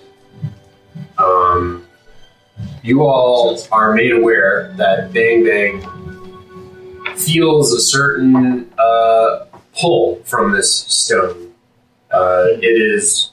Um, 1.19 1.87
you 2.83 3.03
all 3.03 3.59
are 3.71 3.95
made 3.95 4.13
aware 4.13 4.73
that 4.77 5.13
Bang 5.13 5.45
Bang 5.45 5.83
feels 7.17 7.73
a 7.73 7.81
certain 7.81 8.73
uh, 8.79 9.47
pull 9.79 10.17
from 10.25 10.53
this 10.53 10.75
stone. 10.75 11.53
Uh, 12.11 12.47
it 12.49 12.65
is 12.67 13.31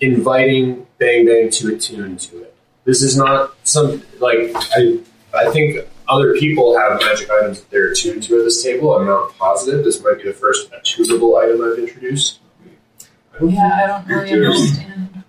inviting 0.00 0.86
Bang 0.98 1.26
Bang 1.26 1.50
to 1.50 1.74
attune 1.74 2.16
to 2.18 2.42
it. 2.42 2.54
This 2.84 3.02
is 3.02 3.16
not 3.16 3.54
some 3.64 4.02
like 4.20 4.50
I. 4.54 4.98
I 5.32 5.50
think 5.50 5.84
other 6.08 6.34
people 6.34 6.78
have 6.78 7.00
magic 7.00 7.30
items 7.30 7.60
that 7.60 7.70
they're 7.70 7.90
attuned 7.92 8.22
to 8.24 8.38
at 8.38 8.44
this 8.44 8.62
table. 8.62 8.94
I'm 8.94 9.06
not 9.06 9.36
positive. 9.38 9.84
This 9.84 10.02
might 10.02 10.18
be 10.18 10.24
the 10.24 10.32
first 10.32 10.70
attunable 10.72 11.42
item 11.42 11.62
I've 11.62 11.78
introduced. 11.78 12.40
Yeah, 13.42 13.70
I 13.82 13.86
don't 13.86 14.06
really 14.06 14.32
understand. 14.32 15.24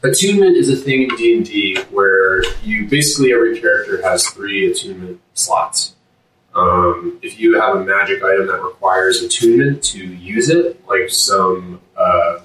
What... 0.00 0.10
Attunement 0.10 0.56
is 0.56 0.68
a 0.68 0.76
thing 0.76 1.02
in 1.02 1.16
D 1.16 1.36
and 1.36 1.44
D 1.44 1.78
where 1.90 2.42
you 2.62 2.86
basically 2.88 3.32
every 3.32 3.60
character 3.60 4.02
has 4.02 4.26
three 4.28 4.70
attunement 4.70 5.20
slots. 5.34 5.94
Um, 6.54 7.18
if 7.22 7.38
you 7.38 7.60
have 7.60 7.76
a 7.76 7.84
magic 7.84 8.24
item 8.24 8.48
that 8.48 8.60
requires 8.62 9.22
attunement 9.22 9.84
to 9.84 9.98
use 9.98 10.48
it, 10.48 10.84
like 10.88 11.08
some 11.10 11.80
uh, 11.96 12.38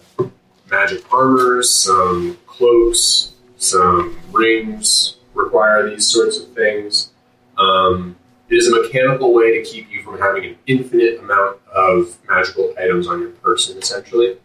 magic 0.70 1.12
armors, 1.12 1.74
some 1.74 2.38
cloaks, 2.46 3.34
some 3.58 4.20
rings 4.32 5.18
require 5.34 5.90
these 5.90 6.08
sorts 6.08 6.38
of 6.38 6.50
things. 6.54 7.12
Um, 7.58 8.16
it 8.50 8.56
is 8.56 8.68
a 8.68 8.82
mechanical 8.82 9.34
way 9.34 9.58
to 9.58 9.64
keep 9.64 9.90
you 9.92 10.04
from 10.04 10.20
having 10.20 10.46
an 10.46 10.58
infinite 10.68 11.20
amount 11.20 11.60
of 11.74 12.18
magical 12.28 12.74
items 12.78 13.08
on 13.08 13.22
your 13.22 13.32
person, 13.32 13.78
essentially. 13.78 14.38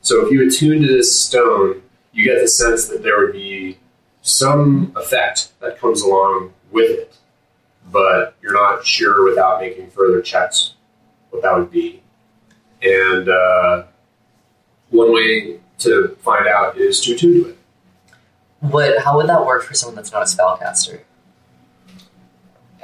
So 0.00 0.24
if 0.24 0.32
you 0.32 0.46
attune 0.46 0.82
to 0.82 0.88
this 0.88 1.18
stone, 1.18 1.82
you 2.12 2.24
get 2.24 2.40
the 2.40 2.48
sense 2.48 2.88
that 2.88 3.02
there 3.02 3.18
would 3.18 3.32
be 3.32 3.78
some 4.22 4.92
effect 4.96 5.52
that 5.60 5.78
comes 5.78 6.02
along 6.02 6.52
with 6.72 6.90
it, 6.90 7.16
but 7.92 8.34
you're 8.42 8.54
not 8.54 8.84
sure 8.84 9.28
without 9.28 9.60
making 9.60 9.90
further 9.90 10.20
checks 10.20 10.74
what 11.30 11.42
that 11.42 11.56
would 11.56 11.70
be. 11.70 12.02
And 12.82 13.28
uh, 13.28 13.84
one 14.90 15.12
way 15.12 15.60
to 15.78 16.16
find 16.20 16.46
out 16.48 16.76
is 16.78 17.00
to 17.02 17.14
attune 17.14 17.44
to 17.44 17.48
it. 17.50 17.58
What? 18.60 18.98
How 19.02 19.16
would 19.16 19.28
that 19.28 19.44
work 19.44 19.62
for 19.62 19.74
someone 19.74 19.96
that's 19.96 20.12
not 20.12 20.22
a 20.22 20.24
spellcaster? 20.24 21.00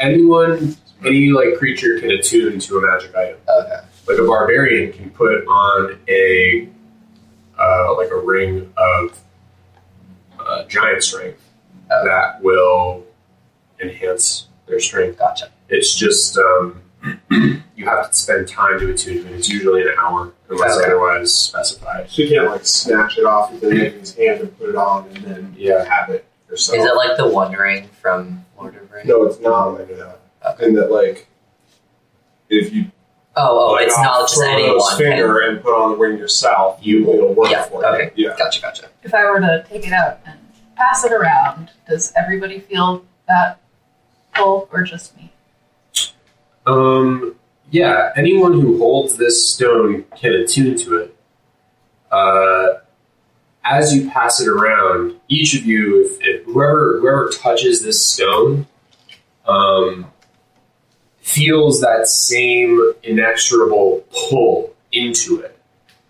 Anyone, 0.02 0.76
any 1.04 1.30
like 1.30 1.56
creature 1.58 1.98
can 2.00 2.10
attune 2.10 2.58
to 2.58 2.78
a 2.78 2.80
magic 2.86 3.14
item. 3.14 3.36
Okay. 3.48 3.76
Like 4.08 4.18
a 4.18 4.26
barbarian 4.26 4.92
can 4.92 5.10
put 5.10 5.46
on 5.46 5.98
a 6.08 6.68
uh, 7.58 7.96
like 7.96 8.10
a 8.10 8.18
ring 8.18 8.72
of 8.76 9.18
uh, 10.40 10.64
giant 10.64 11.02
strength 11.04 11.40
Okay. 11.90 12.04
that 12.08 12.42
will 12.42 13.04
enhance 13.80 14.48
their 14.66 14.80
strength. 14.80 15.18
Gotcha. 15.18 15.50
It's 15.68 15.94
just 15.94 16.36
um, 16.38 16.80
you 17.30 17.84
have 17.84 18.10
to 18.10 18.16
spend 18.16 18.48
time 18.48 18.80
to 18.80 18.90
attune 18.90 19.22
to 19.24 19.28
it. 19.32 19.36
It's 19.36 19.48
usually 19.48 19.82
an 19.82 19.94
hour 20.00 20.32
unless 20.48 20.76
Okay. 20.78 20.86
otherwise 20.86 21.32
specified. 21.32 22.10
So 22.10 22.22
you 22.22 22.28
can't 22.28 22.48
like 22.50 22.64
snatch 22.66 23.18
it 23.18 23.24
off 23.24 23.52
with 23.52 23.60
the 23.60 23.70
his 23.90 24.14
hand 24.16 24.40
and 24.40 24.58
put 24.58 24.70
it 24.70 24.76
on 24.76 25.06
and 25.08 25.16
then 25.24 25.54
Yeah. 25.56 25.84
have 25.84 26.10
it 26.10 26.24
yourself. 26.48 26.78
Is 26.78 26.84
it 26.86 26.94
like 26.96 27.16
the 27.16 27.28
One 27.28 27.52
Ring 27.52 27.88
from 28.00 28.44
Lord 28.62 28.74
of 28.76 28.88
the 28.88 28.94
Rings? 28.94 29.08
no, 29.08 29.24
it's 29.24 29.40
not 29.40 29.66
like 29.78 29.88
that. 29.88 30.18
And 30.60 30.76
that 30.76 30.90
like 30.90 31.28
if 32.48 32.72
you 32.72 32.86
Oh, 33.34 33.70
oh, 33.70 33.72
like, 33.72 33.86
it's 33.86 33.96
not 33.98 34.28
just 34.28 34.34
Frodo's 34.34 34.52
anyone. 34.58 34.96
finger 34.98 35.38
and 35.40 35.62
put 35.62 35.72
on 35.72 35.92
the 35.92 35.96
ring 35.96 36.18
yourself, 36.18 36.78
you 36.82 37.10
it'll 37.10 37.32
work 37.32 37.50
Yeah. 37.50 37.62
for 37.62 37.82
Okay. 37.86 38.10
you. 38.14 38.28
Yeah. 38.28 38.36
Gotcha. 38.36 38.60
Gotcha. 38.60 38.88
If 39.02 39.14
I 39.14 39.24
were 39.24 39.40
to 39.40 39.64
take 39.66 39.86
it 39.86 39.92
out 39.94 40.20
and 40.26 40.38
pass 40.76 41.02
it 41.04 41.12
around, 41.12 41.70
does 41.88 42.12
everybody 42.14 42.60
feel 42.60 43.06
that 43.28 43.58
pull 44.34 44.68
or 44.70 44.82
just 44.82 45.16
me? 45.16 45.32
Um, 46.66 47.36
yeah, 47.70 48.12
anyone 48.16 48.52
who 48.60 48.76
holds 48.78 49.16
this 49.16 49.48
stone 49.48 50.04
can 50.14 50.34
attune 50.34 50.76
to 50.76 50.96
it. 50.98 51.16
Uh, 52.10 52.74
as 53.64 53.94
you 53.94 54.10
pass 54.10 54.40
it 54.40 54.48
around, 54.48 55.18
each 55.28 55.54
of 55.54 55.64
you, 55.64 56.04
if, 56.04 56.18
if 56.20 56.44
whoever 56.46 56.98
whoever 57.00 57.28
touches 57.30 57.82
this 57.82 58.04
stone, 58.04 58.66
um, 59.46 60.10
feels 61.20 61.80
that 61.80 62.06
same 62.08 62.92
inexorable 63.02 64.04
pull 64.28 64.74
into 64.92 65.40
it. 65.40 65.58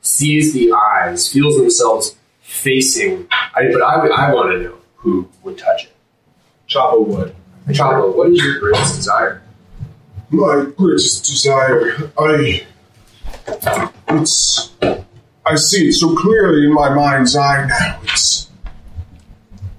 Sees 0.00 0.52
the 0.52 0.72
eyes, 0.72 1.28
feels 1.28 1.56
themselves 1.56 2.16
facing. 2.40 3.28
I, 3.30 3.70
but 3.72 3.82
I, 3.82 4.06
I 4.08 4.34
want 4.34 4.52
to 4.52 4.62
know 4.62 4.76
who 4.96 5.28
would 5.42 5.58
touch 5.58 5.84
it. 5.84 5.92
Chappa 6.68 7.06
would. 7.06 7.34
Chavo, 7.68 8.14
what 8.16 8.30
is 8.30 8.42
your 8.42 8.58
greatest 8.58 8.96
desire? 8.96 9.42
My 10.30 10.66
greatest 10.76 11.24
desire, 11.24 12.10
I. 12.18 12.66
It's. 14.08 14.72
I 15.44 15.56
see 15.56 15.88
it 15.88 15.94
so 15.94 16.14
clearly 16.14 16.66
in 16.66 16.72
my 16.72 16.94
mind's 16.94 17.34
eye 17.36 17.66
now. 17.66 18.00
It's. 18.04 18.48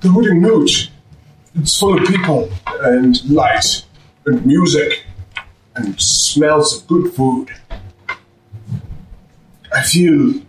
The 0.02 0.10
Hooting 0.10 0.42
Newt. 0.42 0.90
It's 1.56 1.80
full 1.80 1.98
of 1.98 2.08
people, 2.08 2.50
and 2.82 3.24
light, 3.30 3.86
and 4.26 4.46
music, 4.46 5.06
and 5.76 6.00
smells 6.02 6.76
of 6.82 6.88
good 6.88 7.14
food. 7.14 7.50
I 9.74 9.84
feel. 9.84 10.42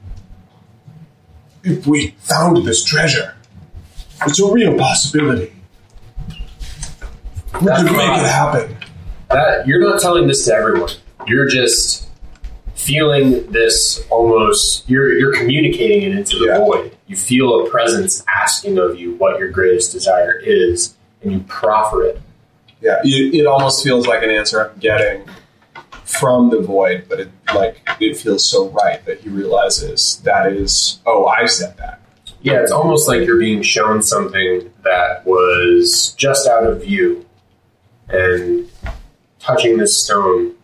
If 1.62 1.86
we 1.86 2.14
found 2.18 2.66
this 2.66 2.84
treasure, 2.84 3.36
it's 4.26 4.40
a 4.40 4.50
real 4.50 4.76
possibility. 4.76 5.52
We 7.54 7.66
could 7.66 7.84
make 7.84 8.18
it 8.18 8.26
happen. 8.26 8.76
that 9.30 9.66
you're 9.66 9.80
not 9.80 10.00
telling 10.00 10.26
this 10.26 10.44
to 10.46 10.54
everyone. 10.54 10.90
You're 11.26 11.48
just 11.48 12.03
feeling 12.84 13.50
this 13.50 14.04
almost. 14.10 14.88
You're 14.88 15.12
you're 15.18 15.34
communicating 15.34 16.02
it 16.02 16.16
into 16.16 16.38
the 16.38 16.46
Yeah. 16.46 16.58
void. 16.58 16.96
You 17.06 17.16
feel 17.16 17.66
a 17.66 17.70
presence 17.70 18.22
asking 18.28 18.78
of 18.78 18.98
you 18.98 19.14
what 19.16 19.38
your 19.38 19.48
greatest 19.50 19.92
desire 19.92 20.38
is, 20.44 20.94
and 21.22 21.32
you 21.32 21.40
proffer 21.48 22.04
it. 22.04 22.20
Yeah, 22.80 23.00
it, 23.04 23.34
it 23.34 23.46
almost 23.46 23.82
feels 23.82 24.06
like 24.06 24.22
an 24.22 24.30
answer 24.30 24.62
I'm 24.70 24.78
getting 24.78 25.24
from 26.04 26.50
the 26.50 26.60
void, 26.60 27.06
but 27.08 27.20
it 27.20 27.30
like 27.54 27.80
it 28.00 28.16
feels 28.16 28.48
so 28.48 28.68
right 28.68 29.04
that 29.06 29.20
he 29.20 29.28
realizes 29.30 30.20
that 30.24 30.52
is 30.52 31.00
oh 31.06 31.26
I 31.26 31.46
said 31.46 31.76
that. 31.78 32.00
Yeah, 32.42 32.60
it's 32.60 32.72
almost 32.72 33.08
like 33.08 33.24
you're 33.26 33.38
being 33.38 33.62
shown 33.62 34.02
something 34.02 34.70
that 34.82 35.24
was 35.26 36.14
just 36.18 36.46
out 36.46 36.64
of 36.64 36.82
view, 36.82 37.24
and 38.08 38.68
touching 39.38 39.78
this 39.78 39.96
stone 40.04 40.54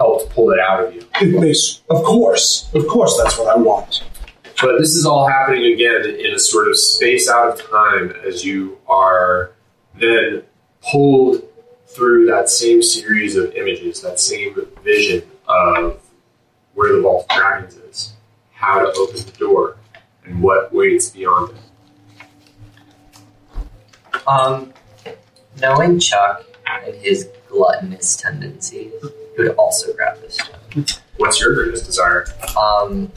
helped 0.00 0.30
pull 0.30 0.50
it 0.50 0.58
out 0.58 0.82
of 0.82 0.94
you. 0.94 1.06
It 1.20 1.38
makes 1.38 1.82
of 1.90 2.02
course, 2.02 2.70
of 2.74 2.88
course 2.88 3.20
that's 3.22 3.38
what 3.38 3.54
I 3.54 3.56
want. 3.56 4.02
But 4.62 4.78
this 4.78 4.94
is 4.94 5.04
all 5.04 5.28
happening 5.28 5.74
again 5.74 6.06
in 6.06 6.32
a 6.34 6.38
sort 6.38 6.68
of 6.68 6.78
space 6.78 7.28
out 7.28 7.52
of 7.52 7.70
time 7.70 8.14
as 8.26 8.42
you 8.44 8.78
are 8.88 9.52
then 9.94 10.42
pulled 10.90 11.44
through 11.86 12.24
that 12.26 12.48
same 12.48 12.82
series 12.82 13.36
of 13.36 13.54
images, 13.54 14.00
that 14.00 14.18
same 14.18 14.56
vision 14.82 15.22
of 15.46 16.00
where 16.74 16.96
the 16.96 17.02
Vault 17.02 17.26
of 17.28 17.36
Dragons 17.36 17.74
is, 17.74 18.14
how 18.52 18.80
to 18.80 18.90
open 18.98 19.16
the 19.16 19.32
door, 19.38 19.76
and 20.24 20.42
what 20.42 20.72
waits 20.72 21.10
beyond 21.10 21.52
it. 21.52 21.56
Um, 24.26 24.72
knowing 25.60 25.98
Chuck 25.98 26.46
and 26.66 26.94
his 26.94 27.28
gluttonous 27.48 28.16
tendencies, 28.16 28.92
he 29.40 29.48
would 29.48 29.56
also 29.56 29.92
grab 29.94 30.20
this 30.20 30.34
stone. 30.34 30.86
What's 31.16 31.40
your 31.40 31.54
greatest 31.54 31.86
desire? 31.86 32.26
Um, 32.56 33.12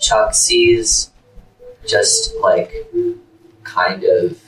Chuck 0.00 0.34
sees 0.34 1.10
just 1.86 2.34
like 2.40 2.72
kind 3.62 4.04
of 4.04 4.40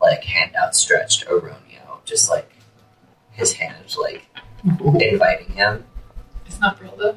like 0.00 0.24
hand 0.24 0.54
outstretched 0.56 1.24
a 1.28 1.34
Romeo, 1.34 2.00
just 2.04 2.30
like 2.30 2.50
his 3.30 3.52
hand 3.52 3.76
like 3.98 4.26
inviting 5.00 5.52
him. 5.52 5.84
It's 6.46 6.60
not 6.60 6.78
Brilda. 6.78 7.16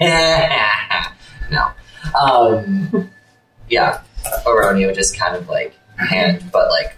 no. 1.50 1.70
um, 2.18 3.10
yeah, 3.68 4.02
Aronio 4.46 4.94
just 4.94 5.16
kind 5.16 5.36
of 5.36 5.48
like 5.48 5.74
hand, 5.96 6.50
but 6.52 6.68
like 6.70 6.96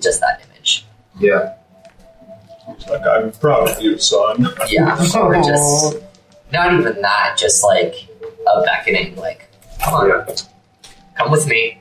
just 0.00 0.20
that 0.20 0.42
image. 0.44 0.84
Yeah. 1.18 1.54
He's 2.76 2.88
like, 2.88 3.02
I'm 3.06 3.32
proud 3.32 3.68
of 3.70 3.80
you, 3.82 3.98
son. 3.98 4.48
Yeah, 4.68 4.94
or 5.16 5.34
just 5.42 5.96
not 6.52 6.72
even 6.74 7.00
that, 7.02 7.36
just 7.38 7.64
like 7.64 7.94
a 8.46 8.62
beckoning, 8.62 9.16
like 9.16 9.48
come 9.82 9.94
on, 9.94 10.08
Yeah. 10.08 10.34
come 11.16 11.30
with 11.30 11.46
me. 11.48 11.78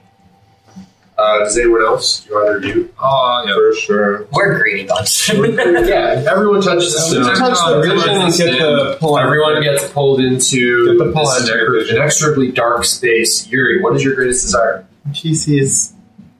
Uh, 1.17 1.39
does 1.39 1.55
anyone 1.55 1.83
else? 1.83 2.21
Do 2.21 2.35
either 2.35 2.57
of 2.57 2.63
you? 2.65 2.91
Oh, 2.99 3.43
yeah. 3.45 3.53
For 3.53 3.75
sure. 3.75 4.27
We're 4.31 4.55
a 4.55 4.59
greedy 4.59 4.87
bunch. 4.87 5.29
Yeah, 5.33 6.23
everyone 6.31 6.61
touches 6.61 6.93
the 6.95 6.99
stone. 6.99 7.35
Touch 7.35 7.57
the 7.67 7.81
vision 7.81 8.09
and 8.21 8.33
get 8.35 8.57
the 8.59 8.97
pull. 8.99 9.19
Everyone 9.19 9.61
gets 9.61 9.87
pulled 9.91 10.19
into 10.19 10.97
Get 10.97 11.05
the 11.05 11.11
pull 11.11 11.25
this 11.25 11.47
out 11.51 11.59
of 11.59 11.73
vision. 11.73 11.97
inexorably 11.97 12.51
dark 12.51 12.85
space. 12.85 13.45
Yuri, 13.47 13.83
what 13.83 13.95
is 13.95 14.03
your 14.03 14.15
greatest 14.15 14.41
desire? 14.45 14.87
He 15.13 15.35
sees 15.35 15.93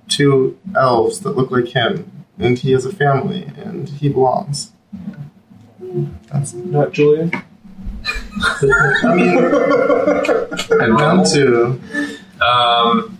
two 0.08 0.58
elves 0.76 1.20
that 1.20 1.32
look 1.38 1.52
like 1.52 1.68
him, 1.68 2.21
and 2.40 2.58
he 2.58 2.72
has 2.72 2.86
a 2.86 2.94
family, 2.94 3.44
and 3.58 3.88
he 3.90 4.10
belongs. 4.10 4.72
That's, 6.32 6.54
Not 6.54 6.92
Julian. 6.92 7.32
I 8.04 9.14
mean, 9.16 9.38
And 10.82 10.94
round 10.96 11.28
two. 11.28 11.80
Um, 12.42 13.18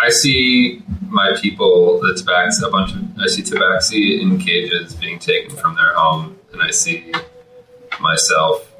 I 0.00 0.08
see 0.08 0.82
my 1.08 1.34
people, 1.40 2.00
the 2.00 2.12
tabaxi, 2.14 2.66
a 2.66 2.70
bunch 2.70 2.92
of, 2.94 3.02
I 3.18 3.26
see 3.26 3.42
tabaxi 3.42 4.20
in 4.20 4.38
cages 4.38 4.94
being 4.94 5.18
taken 5.18 5.56
from 5.56 5.74
their 5.76 5.92
home, 5.94 6.38
and 6.52 6.62
I 6.62 6.70
see 6.70 7.12
myself 8.00 8.70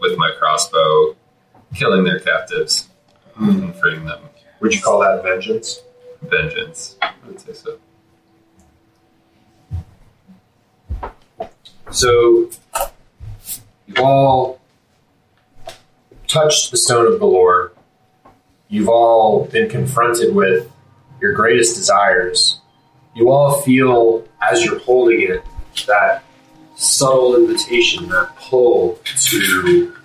with 0.00 0.16
my 0.18 0.30
crossbow 0.38 1.16
killing 1.74 2.04
their 2.04 2.18
captives 2.20 2.88
and 3.36 3.74
freeing 3.76 4.04
them. 4.04 4.22
Would 4.60 4.74
you 4.74 4.82
call 4.82 5.00
that 5.00 5.22
vengeance? 5.22 5.80
Vengeance, 6.22 6.96
I 7.00 7.12
would 7.26 7.40
say 7.40 7.52
so. 7.54 7.78
So 11.90 12.48
you've 13.86 13.98
all 13.98 14.60
touched 16.28 16.70
the 16.70 16.76
stone 16.76 17.12
of 17.12 17.20
Golorr. 17.20 17.72
You've 18.68 18.88
all 18.88 19.46
been 19.46 19.68
confronted 19.68 20.34
with 20.34 20.70
your 21.20 21.32
greatest 21.32 21.76
desires. 21.76 22.60
You 23.14 23.30
all 23.30 23.60
feel, 23.62 24.24
as 24.40 24.64
you're 24.64 24.78
holding 24.78 25.22
it, 25.22 25.42
that 25.88 26.22
subtle 26.76 27.34
invitation, 27.34 28.08
that 28.10 28.36
pull 28.36 29.00
to 29.04 29.96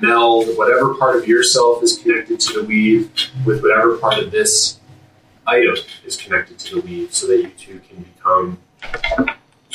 meld 0.00 0.48
whatever 0.58 0.94
part 0.94 1.16
of 1.16 1.28
yourself 1.28 1.84
is 1.84 1.98
connected 1.98 2.40
to 2.40 2.60
the 2.60 2.66
weave 2.66 3.10
with 3.46 3.62
whatever 3.62 3.96
part 3.98 4.18
of 4.18 4.32
this 4.32 4.80
item 5.46 5.76
is 6.04 6.16
connected 6.16 6.58
to 6.58 6.74
the 6.74 6.80
weave 6.80 7.14
so 7.14 7.28
that 7.28 7.36
you 7.36 7.50
two 7.56 7.80
can 7.88 8.02
become 8.02 8.58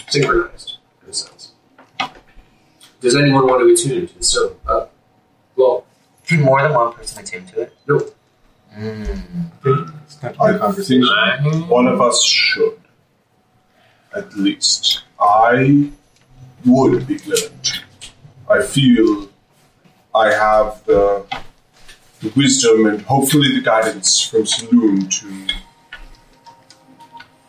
synchronized. 0.10 0.79
Does 3.02 3.16
anyone 3.16 3.48
want 3.48 3.62
to 3.62 3.74
attune 3.74 4.08
to 4.08 4.18
the 4.18 4.24
stone? 4.24 4.56
Uh, 4.68 4.86
well, 5.56 5.86
Can 6.28 6.42
more 6.42 6.62
than 6.62 6.74
one 6.74 6.94
person 6.94 7.24
attune 7.24 7.46
to 7.48 7.62
it? 7.62 7.74
Nope. 7.88 8.16
Mm. 8.78 9.22
It's 10.06 10.22
not 10.22 10.36
a 10.36 10.42
I 10.42 10.58
conversation. 10.58 11.08
think 11.44 11.70
one 11.70 11.88
of 11.88 12.02
us 12.02 12.24
should. 12.24 12.80
At 14.16 14.36
least. 14.36 15.04
I 15.20 15.90
would 16.66 17.08
be 17.08 17.18
willing 17.26 17.60
to. 17.64 17.80
I 18.50 18.62
feel 18.64 19.30
I 20.16 20.32
have 20.34 20.84
the, 20.86 21.26
the 22.22 22.30
wisdom 22.36 22.86
and 22.88 23.02
hopefully 23.04 23.56
the 23.56 23.62
guidance 23.62 24.22
from 24.22 24.42
Selûne 24.44 25.10
to 25.20 25.54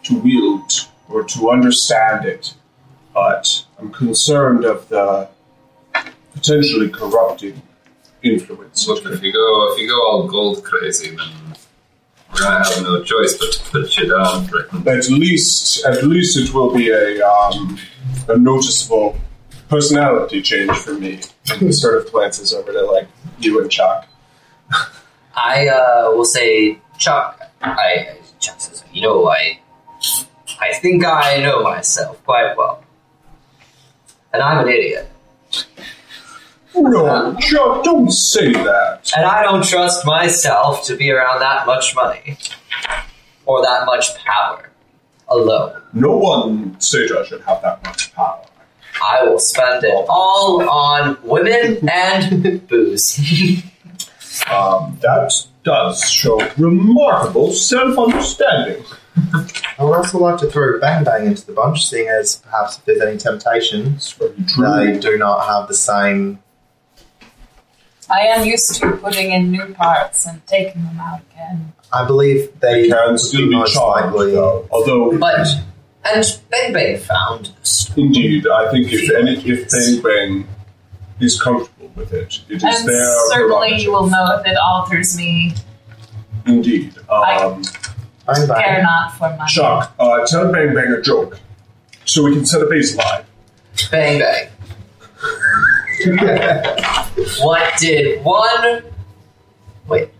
to 0.04 0.18
wield 0.20 0.72
or 1.08 1.24
to 1.24 1.50
understand 1.50 2.24
it. 2.26 2.54
But 3.14 3.64
I'm 3.78 3.90
concerned 3.90 4.64
of 4.64 4.88
the 4.88 5.28
potentially 6.32 6.88
corrupting 6.88 7.62
influence. 8.22 8.86
Look, 8.86 9.04
if 9.06 9.22
you 9.22 9.32
go, 9.32 9.72
if 9.72 9.80
you 9.80 9.88
go 9.88 10.02
all 10.06 10.26
gold 10.26 10.64
crazy, 10.64 11.16
then 11.16 11.56
we're 12.32 12.40
gonna 12.40 12.64
have 12.64 12.82
no 12.82 13.02
choice 13.02 13.36
but 13.38 13.52
to 13.52 13.70
put 13.70 13.96
you 13.96 14.08
down, 14.08 14.48
at 14.86 15.08
least 15.08 15.84
at 15.84 16.04
least 16.04 16.38
it 16.38 16.54
will 16.54 16.74
be 16.74 16.90
a 16.90 17.26
um, 17.26 17.78
a 18.28 18.36
noticeable 18.36 19.18
personality 19.68 20.42
change 20.42 20.72
for 20.72 20.94
me. 20.94 21.20
And 21.50 21.60
he 21.60 21.72
sort 21.72 21.98
of 21.98 22.12
glances 22.12 22.52
over 22.52 22.72
to 22.72 22.82
like 22.82 23.08
you 23.38 23.60
and 23.60 23.70
Chuck. 23.70 24.06
I 25.34 25.68
uh, 25.68 26.10
will 26.10 26.24
say, 26.24 26.78
Chuck. 26.98 27.40
I 27.62 28.16
Chuck 28.40 28.60
says, 28.60 28.84
you 28.92 29.02
know, 29.02 29.28
I 29.28 29.60
I 30.60 30.74
think 30.74 31.04
I 31.04 31.38
know 31.38 31.62
myself 31.62 32.22
quite 32.24 32.54
well, 32.56 32.84
and 34.32 34.42
I'm 34.42 34.66
an 34.66 34.72
idiot, 34.72 35.10
No, 36.74 37.36
Chuck, 37.40 37.84
don't 37.84 38.10
say 38.12 38.52
that. 38.52 39.12
and 39.16 39.24
I 39.26 39.42
don't 39.42 39.64
trust 39.64 40.04
myself 40.06 40.84
to 40.86 40.96
be 40.96 41.10
around 41.10 41.40
that 41.40 41.66
much 41.66 41.94
money 41.94 42.36
or 43.46 43.62
that 43.62 43.84
much 43.86 44.14
power 44.24 44.70
alone. 45.28 45.82
No 45.92 46.16
one 46.16 46.80
said 46.80 47.10
I 47.12 47.24
should 47.24 47.42
have 47.42 47.60
that 47.62 47.82
much 47.84 48.14
power. 48.14 48.44
I 49.02 49.24
will 49.24 49.38
spend 49.38 49.82
it 49.84 49.94
all 50.08 50.68
on 50.68 51.16
women 51.22 51.88
and 51.88 52.66
booze. 52.68 53.62
Um, 54.50 54.96
that 55.02 55.34
does 55.64 56.08
show 56.08 56.40
remarkable 56.56 57.52
self-understanding. 57.52 58.82
I 59.34 59.84
would 59.84 59.96
also 59.96 60.18
like 60.18 60.40
to 60.40 60.50
throw 60.50 60.80
Bang 60.80 61.04
Bang 61.04 61.26
into 61.26 61.44
the 61.44 61.52
bunch, 61.52 61.86
seeing 61.86 62.08
as 62.08 62.36
perhaps 62.36 62.78
if 62.78 62.84
there's 62.86 63.02
any 63.02 63.18
temptation, 63.18 63.94
It's 63.96 64.12
very 64.12 64.32
true. 64.46 64.64
they 64.94 64.98
do 64.98 65.18
not 65.18 65.46
have 65.46 65.68
the 65.68 65.74
same. 65.74 66.38
I 68.10 68.20
am 68.26 68.44
used 68.46 68.74
to 68.80 68.92
putting 68.96 69.30
in 69.32 69.50
new 69.50 69.72
parts 69.74 70.26
and 70.26 70.44
taking 70.46 70.82
them 70.84 70.98
out 71.00 71.20
again. 71.32 71.72
I 71.92 72.04
believe 72.06 72.58
they 72.60 72.82
They 72.82 72.88
can 72.88 73.16
still 73.18 73.42
be 73.42 73.48
be 73.50 73.56
most 73.56 73.74
charged, 73.74 74.14
though. 74.16 74.66
Although, 74.70 75.18
But 75.18 75.46
and 76.04 76.40
Bang 76.50 76.72
Bang 76.72 76.98
found 76.98 77.52
indeed, 77.96 78.46
I 78.48 78.70
think 78.70 78.92
if 78.92 79.10
any, 79.14 79.34
if 79.48 79.70
Bang 79.70 80.02
Bang 80.02 80.48
is 81.20 81.40
comfortable 81.40 81.90
with 81.94 82.12
it, 82.12 82.40
it 82.48 82.56
is 82.56 82.62
And 82.64 82.88
their 82.88 83.04
certainly 83.28 83.48
prerogative. 83.48 83.82
you 83.82 83.92
will 83.92 84.06
know 84.08 84.36
if 84.40 84.46
it 84.46 84.56
alters 84.56 85.16
me. 85.16 85.54
Indeed. 86.46 86.94
Um, 87.08 87.62
Bang 88.26 88.46
Care 88.46 88.46
Bang. 88.46 88.82
not 88.82 89.12
for 89.18 89.28
money. 89.36 89.42
Chuck, 89.48 89.92
uh, 89.98 90.24
tell 90.26 90.50
Bang 90.50 90.74
Bang 90.74 90.92
a 90.92 91.02
joke 91.02 91.38
so 92.06 92.24
we 92.24 92.32
can 92.34 92.46
set 92.46 92.62
a 92.62 92.66
baseline. 92.66 93.24
Bang 93.90 94.18
Bang. 94.20 94.48
What 97.42 97.72
did 97.78 98.22
one? 98.24 98.82
Wait, 99.88 100.10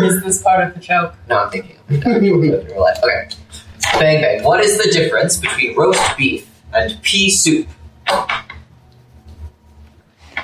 Is 0.00 0.22
this 0.22 0.42
part 0.42 0.66
of 0.66 0.74
the 0.74 0.80
joke? 0.80 1.14
no, 1.28 1.38
I'm 1.44 1.50
thinking 1.50 1.76
of 1.88 1.90
it. 1.90 2.06
in 2.06 2.40
real 2.40 2.80
life. 2.80 2.98
Okay. 3.02 3.28
Bang 3.98 4.20
Bang. 4.22 4.44
What 4.44 4.60
is 4.60 4.76
the 4.78 4.90
difference 4.90 5.36
between 5.38 5.76
roast 5.76 6.16
beef 6.16 6.50
and 6.72 7.00
pea 7.02 7.30
soup? 7.30 7.68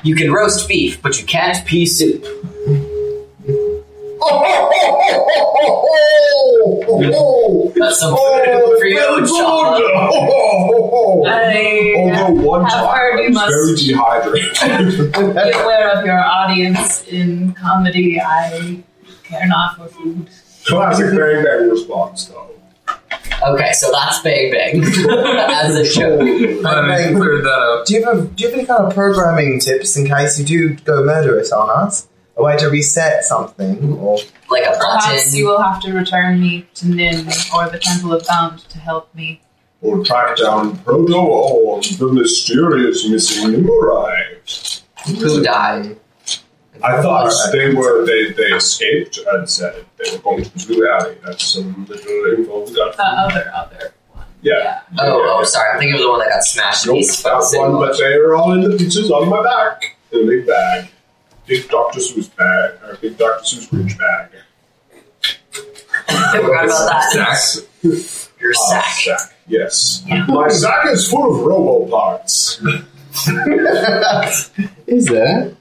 You 0.03 0.15
can 0.15 0.32
roast 0.32 0.69
beef, 0.69 1.03
but 1.03 1.19
you 1.20 1.27
can't 1.27 1.65
pea 1.66 1.85
soup. 1.87 2.24
That's 7.80 7.98
some 8.01 8.14
food 8.16 8.78
for 8.78 8.86
you, 8.86 9.26
Sean. 9.26 9.80
I 11.26 11.94
Although 11.97 12.42
one 12.42 12.64
have 12.64 12.72
time 12.72 12.94
heard 12.94 13.18
I 13.18 13.22
you 13.22 13.30
was 13.30 13.38
very 13.48 13.70
must 13.72 13.86
dehydrated. 13.86 15.12
be 15.12 15.59
aware 15.59 15.98
of 15.98 16.05
your 16.05 16.18
audience 16.18 17.05
in 17.09 17.52
comedy. 17.55 18.20
I 18.20 18.82
care 19.24 19.47
not 19.47 19.76
for 19.76 19.86
food. 19.88 20.28
Classic 20.66 21.06
Bang 21.06 21.44
Bang 21.44 21.70
response, 21.70 22.26
though. 22.26 22.47
Okay, 23.42 23.72
so 23.72 23.90
that's 23.90 24.20
Bang 24.20 24.51
Bang 24.52 24.82
as 25.51 25.74
a 25.76 25.84
joke. 25.94 26.20
Glad 26.60 27.10
we 27.10 27.16
cleared 27.16 27.44
that 27.44 27.48
up. 27.48 27.86
Do 27.86 27.94
you 27.94 28.05
have 28.05 28.36
do 28.36 28.44
you 28.44 28.51
have 28.51 28.59
any 28.59 28.66
kind 28.66 28.84
of 28.84 28.92
programming 28.94 29.59
tips 29.60 29.97
in 29.97 30.06
case 30.06 30.38
you 30.38 30.44
do 30.44 30.74
go 30.84 31.02
murderous 31.05 31.51
on 31.52 31.70
us? 31.70 32.06
Oh, 32.41 32.45
a 32.45 32.47
way 32.47 32.57
to 32.59 32.69
reset 32.71 33.25
something, 33.25 33.93
or 33.99 34.19
Like 34.51 34.65
a 34.65 34.77
Perhaps 34.79 35.07
button. 35.07 35.35
you 35.39 35.47
will 35.49 35.61
have 35.62 35.81
to 35.83 35.93
return 35.93 36.41
me 36.41 36.67
to 36.75 36.89
Nin 36.89 37.27
or 37.55 37.69
the 37.69 37.79
Temple 37.81 38.12
of 38.15 38.27
Bound 38.27 38.61
to 38.71 38.79
help 38.79 39.15
me. 39.15 39.41
Or 39.83 40.05
track 40.05 40.37
down 40.37 40.77
Proto 40.79 41.15
or 41.17 41.81
the 41.81 42.09
mysterious 42.12 43.09
missing 43.09 43.51
nimblewright. 43.53 44.83
Who 45.19 45.43
died? 45.43 45.97
I 46.83 47.03
thought 47.03 47.31
Alright. 47.31 47.53
they 47.53 47.75
were 47.75 48.07
they, 48.07 48.33
they 48.33 48.55
escaped 48.55 49.19
and 49.33 49.49
said 49.49 49.85
they 49.99 50.11
were 50.12 50.19
going 50.23 50.45
to 50.45 50.51
the 50.59 50.67
Blue 50.75 50.89
Alley. 50.89 51.17
That's 51.25 51.45
some 51.45 51.85
little 51.87 52.35
info 52.39 52.67
we 52.67 52.75
got. 52.75 52.97
The 52.97 53.05
other, 53.05 53.51
other 53.55 53.93
one. 54.12 54.25
Yeah. 54.41 54.81
Oh, 54.99 55.05
Yeah. 55.07 55.12
oh, 55.39 55.45
sorry. 55.45 55.77
I 55.77 55.79
think 55.79 55.91
it 55.91 55.95
was 55.95 56.03
the 56.03 56.09
one 56.11 56.19
that 56.21 56.29
got 56.31 56.43
smashed 56.43 56.85
to 56.85 56.93
Nope, 56.95 57.05
that 57.23 57.59
one, 57.59 57.73
one. 57.75 57.89
but 57.89 57.99
they 57.99 58.15
are 58.15 58.35
all 58.35 58.53
in 58.53 58.62
the 58.71 58.77
pieces 58.79 59.11
on 59.11 59.29
my 59.29 59.43
back. 59.43 59.97
in 60.12 60.21
a 60.25 60.27
big 60.27 60.47
bag. 60.47 60.89
Big 61.51 61.68
Dr. 61.68 61.98
Seuss 61.98 62.31
bag, 62.36 62.74
or 62.85 62.94
big 63.01 63.18
Dr. 63.18 63.43
Seuss 63.43 63.68
Grinch 63.68 63.98
bag. 63.98 64.31
I 66.09 66.39
forgot 66.40 66.64
about 66.66 66.86
that. 66.86 67.10
Sacks. 67.10 67.66
Your 68.40 68.52
Ah, 68.56 68.70
sack. 68.70 69.18
sack. 69.18 69.35
Yes. 69.48 70.05
My 70.28 70.47
sack 70.47 70.86
is 70.86 71.10
full 71.10 71.35
of 71.35 71.44
robo 71.44 71.90
parts. 71.90 72.60
Is 74.86 75.06
that? 75.06 75.56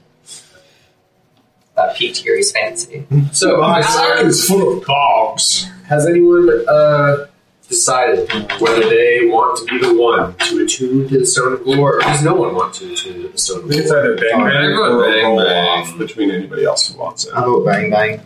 That 1.74 1.96
piqued 1.96 2.22
Gary's 2.22 2.52
fancy. 2.52 3.04
So, 3.32 3.56
My 3.60 3.80
sack 3.80 4.24
is 4.26 4.46
full 4.46 4.78
of 4.78 4.84
cogs. 4.84 5.64
has 5.88 6.06
anyone 6.06 6.48
uh, 6.68 7.26
decided 7.70 8.28
whether 8.60 8.80
they 8.88 9.26
want 9.26 9.56
to 9.58 9.64
be 9.66 9.78
the 9.78 9.94
one 9.94 10.34
to 10.38 10.64
attune 10.64 11.08
to 11.08 11.18
the 11.20 11.24
Stone 11.24 11.52
of 11.54 11.60
Golorr, 11.60 11.94
or 11.94 12.00
does 12.00 12.22
no 12.22 12.34
one 12.34 12.54
want 12.54 12.74
to 12.74 12.92
attune 12.92 13.22
to 13.22 13.28
the 13.28 13.38
Stone 13.38 13.64
of 13.64 13.70
think 13.70 13.82
it's 13.82 13.92
either 13.92 14.16
bang 14.16 14.30
Oh, 14.34 14.44
bang 14.44 14.52
bang, 14.52 14.72
or 14.76 15.02
bang, 15.06 15.24
roll 15.24 15.36
bang. 15.44 15.64
off 15.68 15.98
between 15.98 16.30
anybody 16.32 16.64
else 16.64 16.88
who 16.92 16.98
wants 16.98 17.24
it. 17.26 17.32
How 17.32 17.54
about 17.54 17.64
bang 17.72 17.90
bang? 17.90 18.20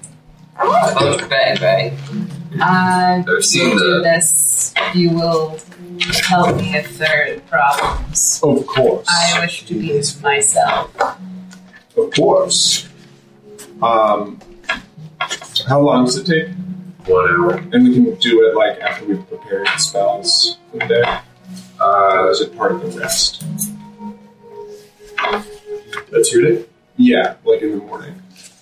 Oh, 0.59 1.19
bang, 1.29 1.57
bang. 1.61 1.99
I 2.61 3.23
I've 3.29 3.45
seen 3.45 3.71
will 3.71 3.79
do 3.79 4.03
this. 4.03 4.73
You 4.95 5.11
will 5.11 5.59
help 6.23 6.57
me 6.57 6.75
if 6.77 6.97
there 6.99 7.37
are 7.37 7.41
problems. 7.41 8.41
Of 8.43 8.66
course. 8.66 9.07
I 9.11 9.41
wish 9.41 9.66
to 9.66 9.75
be 9.75 10.03
myself. 10.23 10.91
Of 11.97 12.11
course. 12.15 12.89
Um, 13.83 14.41
how 15.69 15.81
long 15.81 16.05
does 16.07 16.16
it 16.16 16.27
take? 16.27 16.49
One 17.07 17.29
hour. 17.29 17.55
And 17.73 17.85
we 17.85 17.95
can 17.95 18.15
do 18.17 18.47
it 18.49 18.55
like 18.57 18.81
after 18.81 19.05
we've 19.07 19.27
prepared 19.29 19.67
the 19.67 19.79
spells 19.79 20.59
for 20.71 20.79
the 20.79 20.87
day. 20.87 21.03
Or 21.81 22.27
Uh, 22.27 22.31
is 22.31 22.41
it 22.41 22.57
part 22.57 22.73
of 22.73 22.81
the 22.95 22.99
rest? 23.01 23.43
attune 26.13 26.47
it? 26.47 26.71
Yeah, 26.97 27.35
like 27.45 27.61
in 27.63 27.73
the 27.73 27.77
morning. 27.79 28.15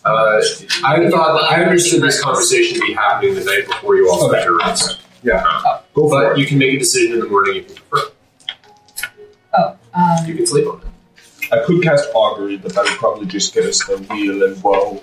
Uh, 0.05 0.40
I 0.85 1.09
thought 1.10 1.52
I 1.52 1.62
understood 1.62 2.02
this 2.02 2.20
conversation 2.20 2.81
to 2.81 2.86
be 2.86 2.93
happening 2.94 3.35
the 3.35 3.44
night 3.44 3.66
before 3.66 3.94
you 3.97 4.10
all 4.10 4.19
spent 4.28 4.35
Okay. 4.35 4.44
your 4.44 4.59
rest. 4.59 4.98
Yeah. 5.23 5.43
Go 5.94 6.09
for 6.09 6.23
But 6.23 6.32
it. 6.32 6.39
you 6.39 6.47
can 6.47 6.59
make 6.59 6.74
a 6.74 6.78
decision 6.78 7.12
in 7.12 7.20
the 7.20 7.27
morning 7.28 7.56
if 7.59 7.69
you 7.69 7.74
prefer. 7.89 8.10
Oh, 9.55 9.77
You 10.27 10.32
um, 10.32 10.36
can 10.39 10.47
sleep 10.47 10.66
on 10.66 10.81
it. 10.81 11.52
I 11.52 11.59
could 11.64 11.82
cast 11.82 12.09
augury, 12.14 12.56
but 12.56 12.73
that 12.74 12.85
would 12.85 12.94
probably 12.94 13.27
just 13.27 13.55
get 13.55 13.64
us 13.66 13.85
the 13.86 13.98
weal 14.10 14.43
and 14.43 14.60
woe, 14.62 15.02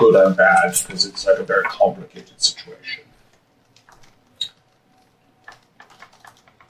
good 0.00 0.14
and 0.16 0.36
bad, 0.36 0.70
because 0.86 1.04
it's 1.04 1.26
like 1.26 1.38
a 1.38 1.44
very 1.44 1.62
complicated 1.64 2.40
situation. 2.40 3.04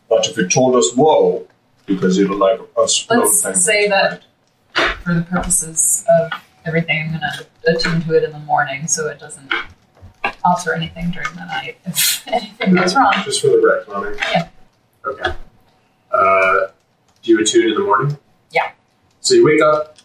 But 0.09 0.27
if 0.29 0.37
it 0.39 0.51
told 0.51 0.75
us 0.77 0.95
woe, 0.97 1.47
because 1.87 2.19
it'll 2.19 2.37
like 2.37 2.61
us 2.77 3.07
Let's 3.09 3.65
say 3.65 3.89
that- 3.89 4.23
right? 4.77 4.97
for 5.05 5.15
the 5.15 5.23
purposes 5.23 6.05
of 6.21 6.33
everything, 6.65 7.01
I'm 7.07 7.13
gonna 7.13 7.33
attune 7.67 8.03
to 8.03 8.15
it 8.17 8.25
in 8.25 8.33
the 8.33 8.39
morning 8.41 8.87
so 8.87 9.09
it 9.09 9.19
doesn't 9.19 9.53
alter 10.45 10.75
anything 10.75 11.11
during 11.11 11.33
the 11.35 11.45
night 11.47 11.79
if 11.87 12.27
anything 12.29 12.75
goes 12.75 12.95
wrong. 12.95 13.13
Just 13.25 13.41
for 13.41 13.49
the 13.49 13.59
wreck, 13.59 13.89
Ronnie. 13.89 14.19
Okay. 15.07 15.33
Uh, 16.13 16.67
do 17.23 17.31
you 17.33 17.41
attune 17.41 17.69
in 17.69 17.75
the 17.75 17.81
morning? 17.81 18.19
Yeah. 18.53 18.73
So 19.21 19.35
you 19.35 19.45
wake 19.45 19.63
up. 19.63 19.97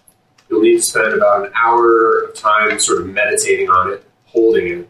You'll 0.55 0.63
need 0.63 0.77
to 0.77 0.81
spend 0.83 1.13
about 1.13 1.45
an 1.45 1.51
hour 1.53 2.21
of 2.21 2.33
time 2.33 2.79
sort 2.79 3.01
of 3.01 3.09
meditating 3.09 3.69
on 3.69 3.91
it, 3.91 4.05
holding 4.25 4.67
it, 4.67 4.89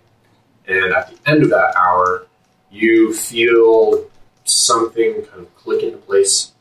and 0.67 0.93
at 0.93 1.09
the 1.09 1.17
end 1.27 1.41
of 1.41 1.49
that 1.49 1.75
hour, 1.75 2.27
you 2.69 3.11
feel 3.11 4.07
something 4.43 5.23
kind 5.23 5.39
of 5.39 5.55
click 5.55 5.81
into 5.81 5.97
place, 5.97 6.51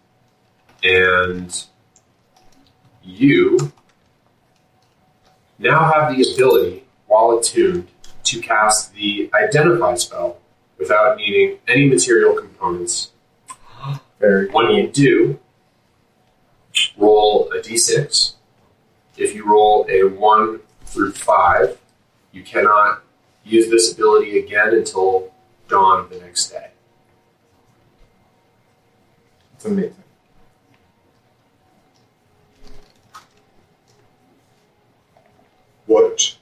and 0.83 1.67
you 3.03 3.59
now 5.59 5.93
have 5.93 6.17
the 6.17 6.27
ability, 6.35 6.85
while 7.07 7.39
attuned, 7.39 7.89
to 8.23 8.41
cast 8.41 8.95
the 8.95 9.31
Identify 9.35 9.97
spell 9.97 10.39
without 10.79 11.19
needing 11.19 11.59
any 11.69 11.91
material 11.91 12.35
components. 12.35 13.11
Very 14.19 14.49
when 14.49 14.71
you 14.71 14.89
do, 14.89 15.39
roll 16.97 17.53
a 17.53 17.59
d6. 17.59 18.37
If 19.17 19.35
you 19.35 19.47
roll 19.49 19.87
a 19.89 20.03
1 20.05 20.61
through 20.87 21.13
5, 21.13 21.79
you 22.33 22.43
cannot 22.43 23.03
use 23.45 23.71
this 23.71 23.93
ability 23.93 24.39
again 24.39 24.75
until 24.75 25.33
dawn 25.69 26.01
of 26.01 26.11
the 26.11 26.19
next 26.19 26.49
day. 26.49 26.71
It's 29.55 29.65
amazing. 29.65 30.03
What 35.87 36.37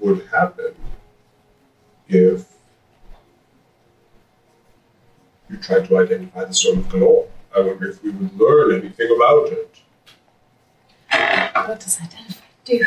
would 0.00 0.26
happen 0.26 0.74
if 2.08 2.48
you 5.48 5.56
tried 5.58 5.86
to 5.86 5.98
identify 5.98 6.44
the 6.46 6.54
Stone 6.54 6.78
of 6.78 6.88
Golorr? 6.88 7.28
I 7.54 7.60
wonder 7.60 7.90
if 7.90 8.02
we 8.02 8.10
would 8.10 8.36
learn 8.38 8.80
anything 8.80 9.14
about 9.14 9.52
it. 9.52 9.76
What 11.20 11.80
does 11.80 12.00
identify 12.00 12.44
do? 12.64 12.84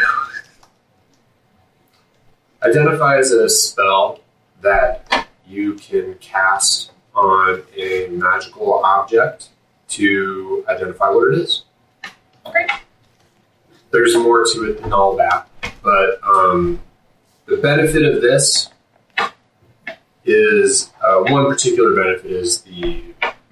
Identify 2.63 3.17
is 3.17 3.31
a 3.31 3.49
spell 3.49 4.19
that 4.61 5.27
you 5.45 5.75
can 5.75 6.15
cast 6.15 6.91
on 7.13 7.63
a 7.77 8.07
magical 8.09 8.83
object 8.83 9.49
to 9.89 10.65
identify 10.67 11.09
what 11.09 11.33
it 11.33 11.39
is. 11.39 11.63
Great. 12.45 12.69
There's 13.91 14.15
more 14.15 14.43
to 14.43 14.71
it 14.71 14.81
than 14.81 14.91
all 14.91 15.15
that, 15.17 15.47
but 15.83 16.19
um, 16.23 16.81
the 17.45 17.57
benefit 17.57 18.03
of 18.03 18.21
this 18.21 18.69
is 20.25 20.91
uh, 21.05 21.19
one 21.19 21.45
particular 21.45 21.95
benefit 21.95 22.31
is 22.31 22.61
the 22.61 23.03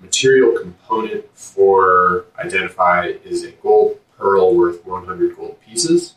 material 0.01 0.57
component 0.59 1.25
for 1.37 2.25
identify 2.39 3.07
is 3.23 3.43
a 3.43 3.51
gold 3.51 3.99
pearl 4.21 4.55
worth 4.55 4.85
100 4.85 5.35
gold 5.35 5.59
pieces. 5.61 6.15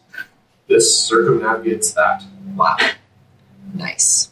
This 0.69 0.97
circumnavigates 0.97 1.93
that. 1.95 2.23
Wow. 2.55 2.77
Nice. 3.73 4.31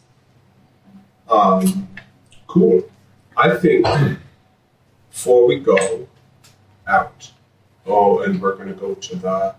Um, 1.27 1.89
cool. 2.47 2.83
I 3.35 3.55
think 3.55 3.85
before 5.09 5.47
we 5.47 5.59
go 5.59 6.07
out, 6.87 7.31
oh, 7.87 8.19
and 8.19 8.39
we're 8.39 8.55
going 8.55 8.67
to 8.67 8.75
go 8.75 8.93
to 8.93 9.15
the 9.15 9.55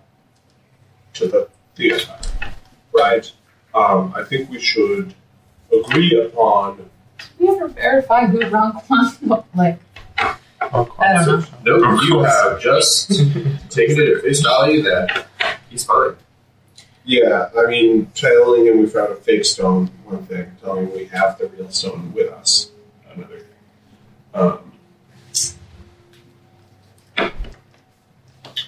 to 1.14 1.28
the 1.28 1.48
theater, 1.74 2.16
right? 2.92 3.30
Um, 3.74 4.12
I 4.16 4.24
think 4.24 4.50
we 4.50 4.60
should 4.60 5.14
agree 5.72 6.24
upon. 6.24 6.76
Did 7.18 7.26
we 7.38 7.48
ever 7.48 7.68
verify 7.68 8.26
who 8.26 8.40
Ron 8.48 8.72
Kwan 8.72 9.16
looked 9.22 9.56
like? 9.56 9.78
I 10.72 11.24
don't 11.24 11.64
know. 11.64 11.78
No, 11.78 12.00
you 12.02 12.22
have 12.24 12.60
just 12.60 13.08
taken 13.70 14.00
it 14.00 14.16
at 14.16 14.22
face 14.22 14.40
value 14.42 14.82
that 14.82 15.26
he's 15.70 15.84
fine. 15.84 16.16
Yeah, 17.04 17.50
I 17.56 17.66
mean, 17.66 18.06
telling 18.14 18.66
him 18.66 18.78
we 18.80 18.86
found 18.86 19.12
a 19.12 19.16
fake 19.16 19.44
stone, 19.44 19.90
one 20.04 20.24
thing. 20.24 20.50
Telling 20.62 20.86
him 20.86 20.94
we 20.94 21.04
have 21.06 21.36
the 21.38 21.48
real 21.48 21.70
stone 21.70 22.12
with 22.14 22.32
us, 22.32 22.70
another 23.14 23.38
thing. 23.38 23.48
Um, 24.32 24.58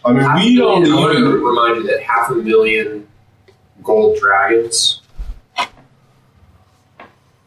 I 0.04 0.12
mean, 0.12 0.34
we 0.34 0.56
don't 0.56 0.86
I 0.86 0.94
want 0.94 1.16
to 1.16 1.24
remind 1.38 1.76
you 1.76 1.82
that 1.90 2.02
half 2.02 2.30
a 2.30 2.34
million 2.34 3.08
gold 3.82 4.18
dragons, 4.18 5.00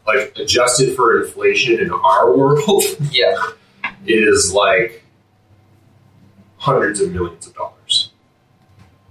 like 0.08 0.34
adjusted 0.38 0.96
for 0.96 1.22
inflation 1.24 1.80
in 1.80 1.92
our 1.92 2.36
world, 2.36 2.84
Yeah. 3.12 3.36
is 4.06 4.54
like 4.54 5.04
hundreds 6.58 7.00
of 7.02 7.12
millions 7.12 7.48
of 7.48 7.56
dollars. 7.56 8.12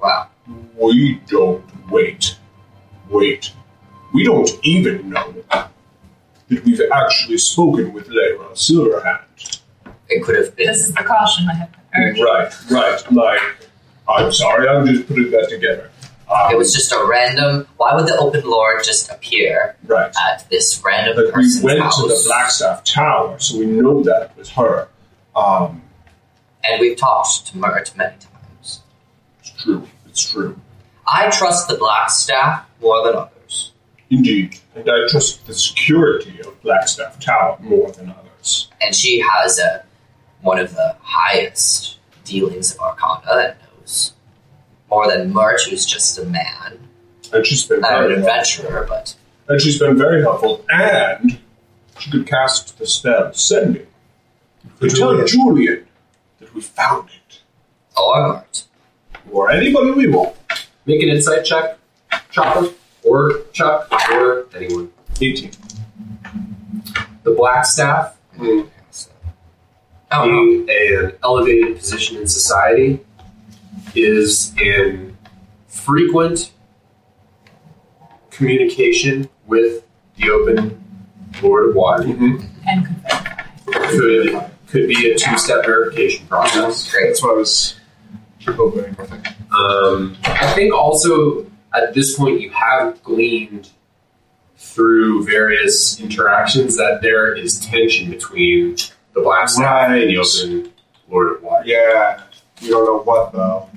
Wow. 0.00 0.28
We 0.76 1.20
don't 1.26 1.64
wait. 1.90 2.36
Wait. 3.08 3.52
We 4.12 4.24
don't 4.24 4.50
even 4.62 5.10
know 5.10 5.34
that 5.50 5.70
we've 6.48 6.80
actually 6.92 7.38
spoken 7.38 7.92
with 7.92 8.08
Laeral 8.08 8.52
Silverhand. 8.52 9.60
It 10.08 10.24
could 10.24 10.36
have 10.36 10.56
been. 10.56 10.66
This 10.66 10.80
is 10.80 10.94
the 10.94 11.04
caution 11.04 11.46
I 11.50 11.54
have 11.54 11.70
urged. 11.96 12.20
Right, 12.20 12.70
right. 12.70 13.12
Like, 13.12 13.40
I'm 14.08 14.32
sorry, 14.32 14.68
I'm 14.68 14.86
just 14.86 15.06
putting 15.06 15.30
that 15.32 15.48
together. 15.50 15.90
Um, 16.30 16.52
It 16.52 16.58
was 16.58 16.74
just 16.74 16.92
a 16.92 17.04
random. 17.08 17.66
Why 17.76 17.94
would 17.94 18.06
the 18.06 18.16
open 18.16 18.42
lord 18.48 18.84
just 18.84 19.10
appear 19.10 19.76
right. 19.86 20.14
at 20.30 20.48
this 20.50 20.80
random 20.84 21.16
Like, 21.24 21.34
we 21.36 21.48
went 21.62 21.80
house? 21.80 21.96
to 22.00 22.08
the 22.08 22.14
Blackstaff 22.28 22.84
Tower, 22.84 23.38
so 23.38 23.58
we 23.58 23.66
know 23.66 24.02
that 24.02 24.22
it 24.24 24.30
was 24.36 24.50
her. 24.50 24.88
Um, 25.34 25.82
and 26.64 26.80
we've 26.80 26.96
talked 26.96 27.46
to 27.46 27.56
Mirt 27.56 27.96
many 27.96 28.14
times. 28.16 28.80
it's 29.40 29.50
true. 29.62 29.88
It's 30.06 30.30
true. 30.30 30.58
I 31.06 31.30
trust 31.30 31.68
the 31.68 31.76
Black 31.76 32.10
Staff 32.10 32.66
more 32.82 33.02
than 33.06 33.16
others. 33.16 33.72
Indeed. 34.10 34.58
And 34.74 34.88
I 34.88 35.06
trust 35.08 35.46
the 35.46 35.54
security 35.54 36.40
of 36.40 36.60
Blackstaff 36.62 37.18
Tower 37.20 37.56
more 37.60 37.90
than 37.92 38.10
others. 38.10 38.68
And 38.80 38.94
she 38.94 39.20
has 39.20 39.58
a, 39.58 39.84
one 40.42 40.58
of 40.58 40.74
the 40.74 40.96
highest 41.00 41.98
dealings 42.24 42.74
of 42.74 42.80
Arcana 42.80 43.32
and 43.50 43.56
knows 43.80 44.12
more 44.90 45.08
than 45.10 45.32
March, 45.32 45.68
who's 45.68 45.84
just 45.86 46.18
a 46.18 46.24
man 46.24 46.78
And 47.32 47.44
she's 47.46 47.64
been 47.66 47.84
and 47.84 47.86
an 47.86 47.92
very 47.92 48.22
helpful. 48.22 48.28
adventurer. 48.64 48.86
But 48.88 49.14
And 49.48 49.60
she's 49.60 49.78
been 49.78 49.96
very 49.98 50.22
helpful. 50.22 50.64
And 50.70 51.38
she 51.98 52.10
could 52.10 52.26
cast 52.26 52.78
the 52.78 52.86
spell 52.86 53.32
sending. 53.34 53.86
To 54.80 54.88
tell 54.88 55.10
Julian. 55.10 55.26
Julian 55.26 55.86
that 56.40 56.54
we 56.54 56.60
found 56.60 57.08
it. 57.08 57.40
Oh, 57.96 58.12
or 58.14 58.28
Mirt. 58.34 58.64
Or 59.30 59.50
anybody 59.50 59.90
we 59.92 60.08
want. 60.08 60.36
Make 60.86 61.02
an 61.02 61.08
insight 61.08 61.44
check, 61.44 61.78
Chappa, 62.32 62.72
or 63.04 63.42
Chuck, 63.52 63.88
or 64.10 64.46
anyone. 64.56 64.90
18. 65.20 65.50
The 67.24 67.32
black 67.32 67.66
staff, 67.66 68.16
hmm. 68.36 68.62
Oh, 70.10 70.24
being 70.24 70.68
an 70.70 71.12
elevated 71.22 71.76
position 71.76 72.16
in 72.16 72.26
society, 72.26 73.00
is 74.02 74.54
in 74.58 75.16
frequent 75.66 76.52
communication 78.30 79.28
with 79.46 79.84
the 80.16 80.30
open 80.30 80.84
Lord 81.42 81.70
of 81.70 81.76
Water. 81.76 82.04
And. 82.04 82.94
Could 83.66 84.50
could 84.66 84.88
be 84.88 85.10
a 85.10 85.16
two-step 85.16 85.64
verification 85.64 86.26
process. 86.26 86.90
great. 86.90 87.06
That's 87.06 87.22
what 87.22 87.34
I 87.34 87.38
was 87.38 87.80
hoping. 88.46 88.96
Um, 89.56 90.16
I 90.24 90.52
think 90.54 90.74
also 90.74 91.46
at 91.74 91.94
this 91.94 92.16
point 92.16 92.40
you 92.40 92.50
have 92.50 93.02
gleaned 93.02 93.70
through 94.56 95.24
various 95.24 96.00
interactions 96.00 96.76
that 96.76 97.00
there 97.02 97.34
is 97.34 97.60
tension 97.60 98.10
between 98.10 98.76
the 99.14 99.20
black 99.20 99.48
staff 99.48 99.90
and 99.90 100.10
the 100.10 100.18
open 100.18 100.72
Lord 101.08 101.36
of 101.36 101.42
Water. 101.42 101.66
Yeah. 101.66 102.22
You 102.60 102.70
don't 102.70 102.84
know 102.84 103.02
what, 103.02 103.32
though. 103.32 103.68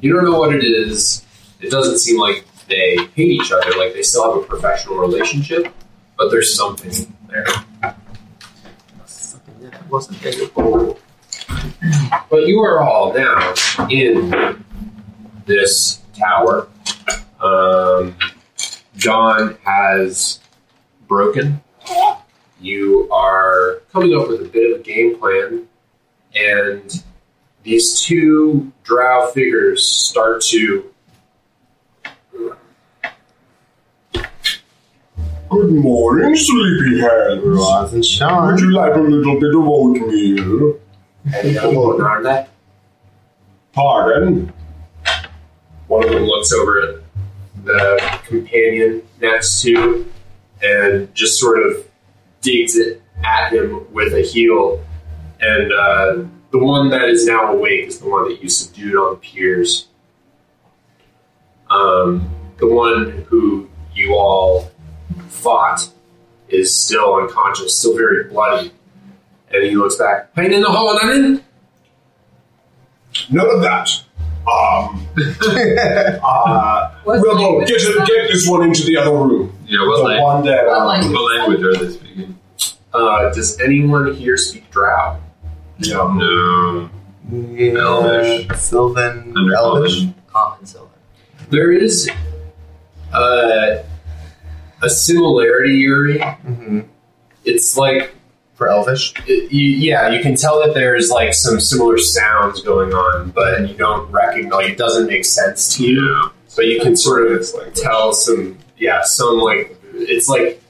You 0.00 0.12
don't 0.12 0.24
know 0.24 0.38
what 0.38 0.54
it 0.54 0.64
is. 0.64 1.24
It 1.60 1.70
doesn't 1.70 1.98
seem 1.98 2.18
like 2.20 2.44
they 2.68 2.96
hate 3.14 3.30
each 3.30 3.52
other. 3.52 3.70
Like 3.78 3.94
they 3.94 4.02
still 4.02 4.32
have 4.32 4.42
a 4.42 4.46
professional 4.46 4.96
relationship, 4.96 5.72
but 6.18 6.30
there's 6.30 6.56
something 6.56 7.16
there. 7.28 7.46
Something 9.06 9.70
that 9.70 9.88
wasn't 9.90 10.20
there 10.20 10.32
before. 10.32 10.96
But 12.30 12.46
you 12.46 12.60
are 12.60 12.80
all 12.80 13.14
now 13.14 13.54
in 13.88 14.64
this 15.46 16.02
tower. 16.14 16.68
Um, 17.40 18.16
Dawn 18.98 19.56
has 19.64 20.40
broken. 21.06 21.62
You 22.60 23.08
are 23.12 23.82
coming 23.92 24.18
up 24.18 24.28
with 24.28 24.42
a 24.42 24.48
bit 24.48 24.72
of 24.72 24.80
a 24.80 24.82
game 24.82 25.18
plan, 25.18 25.68
and 26.34 27.04
these 27.66 28.00
two 28.00 28.72
drow 28.84 29.26
figures 29.32 29.84
start 29.84 30.40
to 30.40 30.88
Good 35.48 35.72
morning, 35.72 36.36
sleepyhead. 36.36 37.42
Roz 37.42 37.92
and 37.92 38.04
Would 38.46 38.60
you 38.60 38.72
like 38.72 38.94
a 38.94 39.00
little 39.00 39.40
bit 39.40 39.54
of 39.54 39.66
oatmeal? 39.66 40.78
Narda. 41.24 42.46
Pardon? 43.72 44.52
One 45.86 46.04
of 46.04 46.10
them 46.10 46.24
looks 46.24 46.52
over 46.52 46.82
at 46.82 47.02
the 47.64 48.20
companion 48.24 49.02
next 49.20 49.62
to 49.62 50.08
and 50.62 51.12
just 51.14 51.40
sort 51.40 51.64
of 51.64 51.88
digs 52.42 52.76
it 52.76 53.02
at 53.24 53.52
him 53.52 53.92
with 53.92 54.14
a 54.14 54.22
heel. 54.22 54.84
And 55.40 55.72
uh, 55.72 56.24
the 56.50 56.58
one 56.58 56.90
that 56.90 57.08
is 57.08 57.26
now 57.26 57.52
awake 57.52 57.86
is 57.86 57.98
the 57.98 58.08
one 58.08 58.28
that 58.28 58.42
you 58.42 58.48
subdued 58.48 58.96
on 58.96 59.14
the 59.14 59.16
piers. 59.16 59.88
Um, 61.68 62.30
the 62.58 62.66
one 62.66 63.24
who 63.28 63.68
you 63.94 64.14
all 64.14 64.70
fought 65.28 65.88
is 66.48 66.74
still 66.74 67.16
unconscious, 67.16 67.78
still 67.78 67.96
very 67.96 68.24
bloody. 68.24 68.72
And 69.52 69.64
he 69.64 69.76
looks 69.76 69.96
back. 69.96 70.34
Pain 70.34 70.52
in 70.52 70.60
the 70.60 70.70
hole, 70.70 70.98
Nanin? 70.98 71.42
None 73.30 73.50
of 73.50 73.62
that. 73.62 73.90
Um. 74.46 75.06
uh. 76.22 76.94
What 77.04 77.20
Rebel, 77.20 77.60
get, 77.60 77.70
is 77.70 77.86
get 78.06 78.28
this 78.28 78.48
one 78.48 78.62
into 78.62 78.84
the 78.84 78.96
other 78.96 79.12
room. 79.12 79.56
Yeah, 79.66 79.80
what, 79.86 79.96
the 79.96 80.04
lang- 80.04 80.22
one 80.22 80.44
that. 80.44 80.66
What 80.66 80.78
um, 80.78 80.86
language? 80.86 81.12
what 81.12 81.38
language 81.38 81.62
are 81.62 81.84
they 81.84 81.92
speaking? 81.92 82.38
Uh, 82.92 83.32
does 83.32 83.60
anyone 83.60 84.14
here 84.14 84.36
speak 84.36 84.70
Drow? 84.70 85.20
Yeah. 85.78 85.96
No. 86.16 86.90
Yeah, 87.30 87.78
Elvish. 87.80 88.48
Sylvan, 88.58 89.34
Undercommon. 89.34 89.56
Elvish. 89.56 90.04
Common 90.32 90.66
silver. 90.66 90.90
There 91.50 91.72
is 91.72 92.08
uh, 93.12 93.76
a 94.82 94.88
similarity, 94.90 95.74
Uri. 95.78 96.18
hmm 96.20 96.80
It's 97.44 97.76
like, 97.76 98.14
For 98.54 98.68
Elvish. 98.68 99.12
it, 99.26 99.52
you, 99.52 99.64
yeah, 99.70 100.10
you 100.10 100.22
can 100.22 100.36
tell 100.36 100.60
that 100.64 100.74
there's 100.74 101.10
like 101.10 101.34
some 101.34 101.60
similar 101.60 101.98
sounds 101.98 102.62
going 102.62 102.92
on, 102.92 103.30
but 103.30 103.68
you 103.68 103.74
don't 103.76 104.10
recognize. 104.10 104.68
It 104.70 104.78
doesn't 104.78 105.06
make 105.08 105.24
sense 105.24 105.76
to 105.76 105.84
you, 105.84 106.02
Yeah. 106.02 106.28
but 106.56 106.66
you 106.66 106.80
can 106.80 106.96
sort 106.96 107.26
of 107.26 107.32
It's 107.38 107.54
like 107.54 107.74
tell 107.74 108.12
some, 108.12 108.56
yeah, 108.78 109.02
some 109.02 109.38
like 109.40 109.76
it's 109.94 110.28
like 110.28 110.62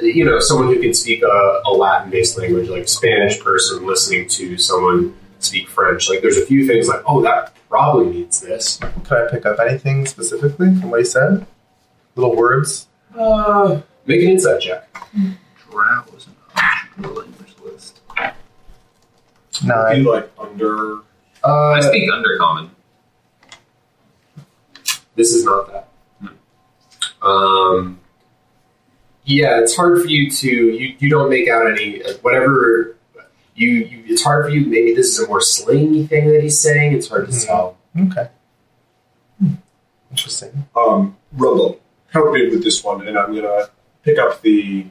you 0.00 0.24
know 0.24 0.38
someone 0.40 0.68
who 0.68 0.80
can 0.80 0.94
speak 0.94 1.22
a, 1.22 1.62
a 1.66 1.72
Latin-based 1.72 2.38
language, 2.38 2.68
like 2.68 2.88
Spanish 2.88 3.40
person 3.40 3.86
listening 3.86 4.28
to 4.28 4.56
someone 4.56 5.16
speak 5.44 5.68
French. 5.68 6.08
Like, 6.08 6.22
there's 6.22 6.36
a 6.36 6.46
few 6.46 6.66
things 6.66 6.88
like, 6.88 7.02
oh, 7.06 7.20
that 7.22 7.52
probably 7.68 8.06
means 8.06 8.40
this. 8.40 8.78
Could 9.04 9.26
I 9.26 9.30
pick 9.30 9.46
up 9.46 9.58
anything 9.60 10.06
specifically 10.06 10.74
from 10.76 10.90
what 10.90 11.00
he 11.00 11.04
said? 11.04 11.46
Little 12.14 12.36
words? 12.36 12.88
Uh, 13.18 13.80
make 14.06 14.22
an 14.22 14.28
insight 14.28 14.60
check. 14.60 14.88
Drow 15.70 16.04
was 16.12 16.26
an 16.26 16.36
option 16.56 16.90
on 16.96 17.02
the 17.02 17.08
language 17.08 17.54
list. 17.64 18.00
Be 18.16 19.66
Nine. 19.66 20.04
like 20.04 20.30
under. 20.38 20.98
Uh, 21.44 21.72
I 21.72 21.80
speak 21.80 22.10
Undercommon. 22.10 22.70
This 25.14 25.34
is 25.34 25.44
not 25.44 25.70
that. 25.70 25.88
Um, 27.20 28.00
yeah, 29.24 29.60
it's 29.60 29.76
hard 29.76 30.00
for 30.02 30.08
you 30.08 30.30
to 30.30 30.48
you, 30.50 30.94
you 30.98 31.08
don't 31.10 31.30
make 31.30 31.48
out 31.48 31.66
any 31.70 32.02
uh, 32.02 32.14
whatever 32.22 32.96
you, 33.54 33.70
you 33.70 34.04
it's 34.06 34.22
hard 34.22 34.46
for 34.46 34.50
you. 34.50 34.66
Maybe 34.66 34.94
this 34.94 35.18
is 35.18 35.24
a 35.24 35.28
more 35.28 35.40
slangy 35.40 36.06
thing 36.08 36.28
that 36.32 36.42
he's 36.42 36.60
saying. 36.60 36.94
It's 36.94 37.08
hard 37.08 37.26
to 37.26 37.32
Mhm. 37.32 37.46
tell. 37.46 37.76
Okay. 38.10 38.28
Hmm. 39.38 39.54
Interesting. 40.10 40.64
Um. 40.76 41.16
Rebel, 41.34 41.80
help 42.12 42.32
me 42.32 42.48
with 42.50 42.62
this 42.62 42.82
one, 42.84 43.06
and 43.06 43.18
I'm 43.18 43.34
gonna 43.34 43.68
pick 44.02 44.18
up 44.18 44.40
the. 44.42 44.86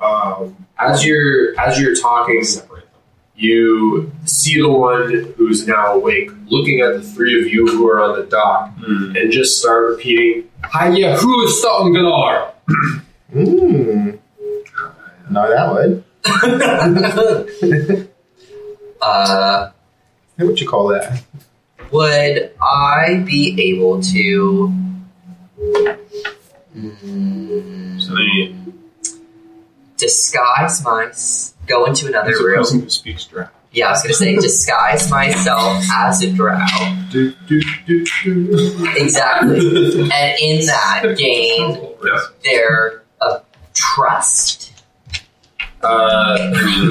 Um. 0.00 0.66
As 0.78 1.04
you're 1.04 1.58
as 1.58 1.80
you're 1.80 1.94
talking, 1.96 2.44
Separate 2.44 2.80
them. 2.82 3.00
you 3.34 4.12
see 4.26 4.60
the 4.60 4.68
one 4.68 5.34
who's 5.36 5.66
now 5.66 5.94
awake, 5.94 6.30
looking 6.46 6.80
at 6.80 6.94
the 6.94 7.02
three 7.02 7.40
of 7.40 7.52
you 7.52 7.66
who 7.66 7.88
are 7.88 8.00
on 8.02 8.18
the 8.20 8.26
dock, 8.26 8.70
Hmm. 8.78 9.16
and 9.16 9.32
just 9.32 9.58
start 9.60 9.88
repeating, 9.90 10.44
"Hiya, 10.72 11.16
who's 11.16 11.64
Thongalar?" 11.64 12.50
Mmm. 13.34 14.18
No, 15.30 15.48
that 15.50 15.72
would. 15.72 16.04
uh, 19.02 19.70
What 20.36 20.46
would 20.46 20.60
you 20.60 20.68
call 20.68 20.88
that? 20.88 21.22
would 21.92 22.50
I 22.60 23.22
be 23.24 23.54
able 23.70 24.02
to? 24.02 24.72
Mm, 26.76 28.00
So 28.00 28.14
they, 28.14 28.54
disguise 29.96 30.82
my 30.84 31.10
go 31.66 31.84
into 31.86 32.06
another 32.06 32.32
As 32.32 32.40
a 32.40 32.44
room. 32.44 32.56
person 32.58 32.80
who 32.80 32.90
speaks 32.90 33.24
Drow. 33.24 33.48
Yeah, 33.72 33.88
I 33.88 33.90
was 33.92 34.02
gonna 34.02 34.14
say 34.14 34.34
disguise 34.40 35.10
myself 35.10 35.82
as 35.94 36.22
a 36.22 36.30
drow. 36.32 36.58
Do, 37.10 37.32
do, 37.48 37.60
do, 37.86 38.04
do. 38.24 38.86
Exactly, 38.96 39.58
and 40.12 40.38
in 40.40 40.66
that 40.66 41.14
gain 41.16 41.94
yeah. 42.04 42.18
their 42.44 43.02
trust. 43.76 44.72
Uh, 45.82 46.36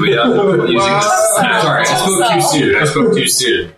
we 0.02 0.12
have 0.14 0.30
using 0.70 0.80
Sorry, 0.80 1.84
I 1.84 1.84
spoke 1.84 2.34
too 2.34 2.42
soon. 2.42 2.76
I 2.76 2.86
spoke 2.86 3.14
too 3.14 3.28
soon. 3.28 3.72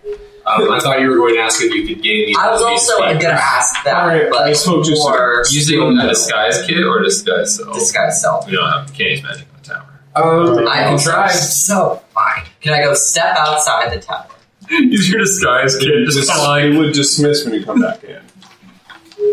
Um, 0.45 0.71
I 0.71 0.79
thought 0.79 1.01
you 1.01 1.09
were 1.09 1.15
going 1.17 1.35
to 1.35 1.41
ask 1.41 1.61
if 1.61 1.73
you 1.73 1.87
could 1.87 2.01
gain 2.03 2.27
the 2.31 2.39
I 2.39 2.49
was 2.51 2.61
also 2.61 2.97
gonna 2.99 3.27
ask 3.29 3.83
that, 3.83 3.95
Alright, 3.97 4.29
but 4.29 4.43
I 4.43 4.53
spoke 4.53 4.85
too 4.85 4.95
soon. 4.95 5.11
more 5.11 5.43
using 5.49 5.99
a 5.99 6.07
disguise 6.07 6.65
kit 6.65 6.85
or 6.85 7.01
disguise 7.03 7.55
self. 7.57 7.73
disguise 7.73 8.21
self. 8.21 8.45
We 8.45 8.53
don't 8.53 8.69
have 8.71 8.93
can't 8.93 9.09
use 9.11 9.23
magic 9.23 9.41
in 9.41 9.61
the 9.61 9.67
tower. 9.67 9.99
Um, 10.15 10.67
I 10.67 10.75
can 10.83 10.93
also 10.93 11.11
try. 11.11 11.27
so 11.31 12.01
fine. 12.13 12.43
Can 12.61 12.73
I 12.73 12.81
go 12.81 12.93
step 12.93 13.35
outside 13.37 13.91
the 13.91 13.99
tower? 13.99 14.27
Use 14.69 15.09
your 15.09 15.19
disguise 15.19 15.75
kit. 15.77 15.89
Just 16.05 16.17
Dis- 16.19 16.31
flying. 16.31 16.73
it 16.75 16.77
would 16.77 16.93
dismiss 16.93 17.43
when 17.45 17.53
you 17.53 17.65
come 17.65 17.81
back 17.81 18.03
in. 18.03 18.21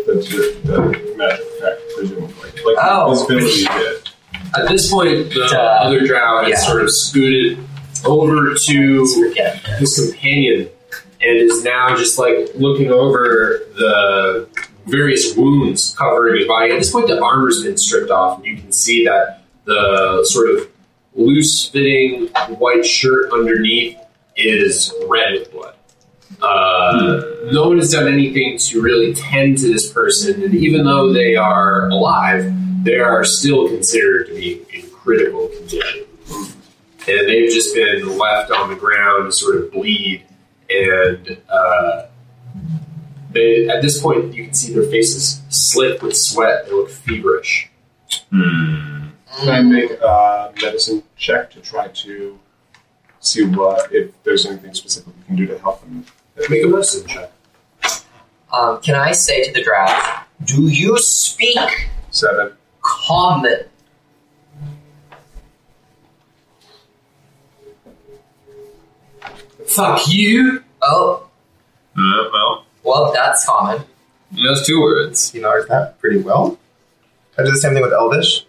That's 0.07 0.31
your 0.31 0.51
the 0.63 1.15
magic 1.17 1.45
effect, 1.45 1.81
presumably. 1.95 2.44
Like 2.65 2.77
Oh. 2.81 3.11
visibility 3.11 3.65
hit. 3.65 4.09
At 4.57 4.67
this 4.69 4.89
point, 4.91 5.29
the 5.33 5.47
Duh. 5.51 5.57
other 5.83 6.05
drow 6.05 6.41
has 6.43 6.49
Yeah. 6.49 6.55
sort 6.57 6.81
of 6.83 6.91
scooted 6.91 7.57
over 8.05 8.53
to 8.53 9.05
his 9.79 9.95
companion 9.99 10.69
and 11.21 11.37
is 11.37 11.63
now 11.63 11.95
just 11.95 12.17
like 12.19 12.49
looking 12.55 12.91
over 12.91 13.61
the 13.75 14.47
various 14.87 15.35
wounds 15.35 15.95
covering 15.97 16.37
his 16.39 16.47
body. 16.47 16.71
At 16.71 16.79
this 16.79 16.91
point, 16.91 17.07
the 17.07 17.19
armor's 17.19 17.63
been 17.63 17.77
stripped 17.77 18.11
off, 18.11 18.37
and 18.37 18.45
you 18.45 18.57
can 18.57 18.71
see 18.71 19.05
that 19.05 19.41
the 19.65 20.23
sort 20.25 20.49
of 20.51 20.67
loose 21.15 21.65
fitting 21.67 22.27
white 22.59 22.85
shirt 22.85 23.31
underneath 23.31 23.97
is 24.35 24.93
red 25.07 25.33
with 25.33 25.51
blood. 25.51 25.74
Uh, 26.41 27.21
no 27.51 27.67
one 27.67 27.77
has 27.77 27.91
done 27.91 28.11
anything 28.11 28.57
to 28.57 28.81
really 28.81 29.13
tend 29.13 29.57
to 29.57 29.67
this 29.71 29.91
person, 29.91 30.43
and 30.43 30.53
even 30.53 30.85
though 30.85 31.13
they 31.13 31.35
are 31.35 31.89
alive, 31.89 32.53
they 32.83 32.99
are 32.99 33.23
still 33.23 33.67
considered 33.67 34.27
to 34.27 34.35
be 34.35 34.65
in 34.73 34.89
critical 34.89 35.47
condition. 35.47 36.05
And 37.07 37.27
they've 37.27 37.51
just 37.51 37.75
been 37.75 38.17
left 38.17 38.51
on 38.51 38.69
the 38.69 38.75
ground 38.75 39.25
to 39.25 39.31
sort 39.31 39.57
of 39.57 39.71
bleed, 39.71 40.25
and 40.69 41.37
uh, 41.49 42.07
they, 43.31 43.67
at 43.67 43.81
this 43.81 44.01
point, 44.01 44.33
you 44.33 44.45
can 44.45 44.53
see 44.53 44.73
their 44.73 44.89
faces 44.89 45.41
slit 45.49 46.01
with 46.01 46.15
sweat. 46.15 46.65
They 46.65 46.71
look 46.71 46.89
feverish. 46.89 47.69
Hmm. 48.31 49.09
Can 49.37 49.49
I 49.49 49.61
make 49.61 49.91
a 49.91 50.53
medicine 50.61 51.03
check 51.17 51.51
to 51.51 51.59
try 51.59 51.89
to 51.89 52.39
see 53.19 53.43
what 53.45 53.91
if 53.91 54.11
there's 54.23 54.45
anything 54.45 54.73
specific 54.73 55.13
we 55.17 55.23
can 55.25 55.35
do 55.35 55.45
to 55.47 55.59
help 55.59 55.81
them? 55.81 56.05
Make 56.49 56.63
a 56.63 56.67
medicine 56.67 57.07
check. 57.07 57.31
Um, 58.51 58.81
can 58.81 58.95
I 58.95 59.11
say 59.11 59.43
to 59.43 59.51
the 59.51 59.63
draft, 59.63 60.27
do 60.45 60.67
you 60.67 60.97
speak 60.99 61.57
Seven. 62.11 62.53
common? 62.81 63.59
Fuck 69.67 70.07
you! 70.07 70.63
Oh, 70.81 71.27
Uh, 71.97 72.29
well, 72.33 72.65
well, 72.83 73.11
that's 73.13 73.45
common. 73.45 73.81
those 74.31 74.65
two 74.67 74.81
words. 74.81 75.31
He 75.31 75.39
knows 75.39 75.65
that 75.67 75.97
pretty 75.99 76.17
well. 76.19 76.57
I 77.37 77.43
do 77.43 77.51
the 77.51 77.57
same 77.57 77.73
thing 77.73 77.81
with 77.81 77.93
Elvish. 77.93 78.45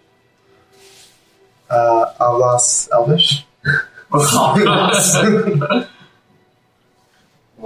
Uh, 1.70 2.12
Avlas 2.20 2.88
Elvish. 2.92 3.44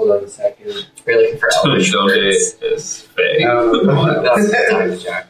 Hold 0.00 0.12
on 0.12 0.24
a 0.24 0.28
second. 0.30 0.86
We're 1.06 1.18
looking 1.20 1.38
for 1.38 1.50
Elvish 1.66 1.92
Don't 1.92 2.06
words. 2.06 2.56
is 2.62 3.02
fake. 3.02 3.40
That's 3.42 4.50
the 4.50 4.66
time 4.70 4.98
check. 4.98 5.26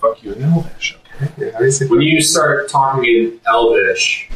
Fuck 0.00 0.24
you 0.24 0.32
in 0.32 0.42
Elvish. 0.42 0.98
Yeah, 1.38 1.52
how 1.52 1.58
do 1.60 1.64
you 1.66 1.70
say 1.70 1.86
When 1.86 2.00
you 2.02 2.20
start 2.20 2.68
talking 2.68 3.04
in 3.04 3.40
Elvish, 3.46 4.28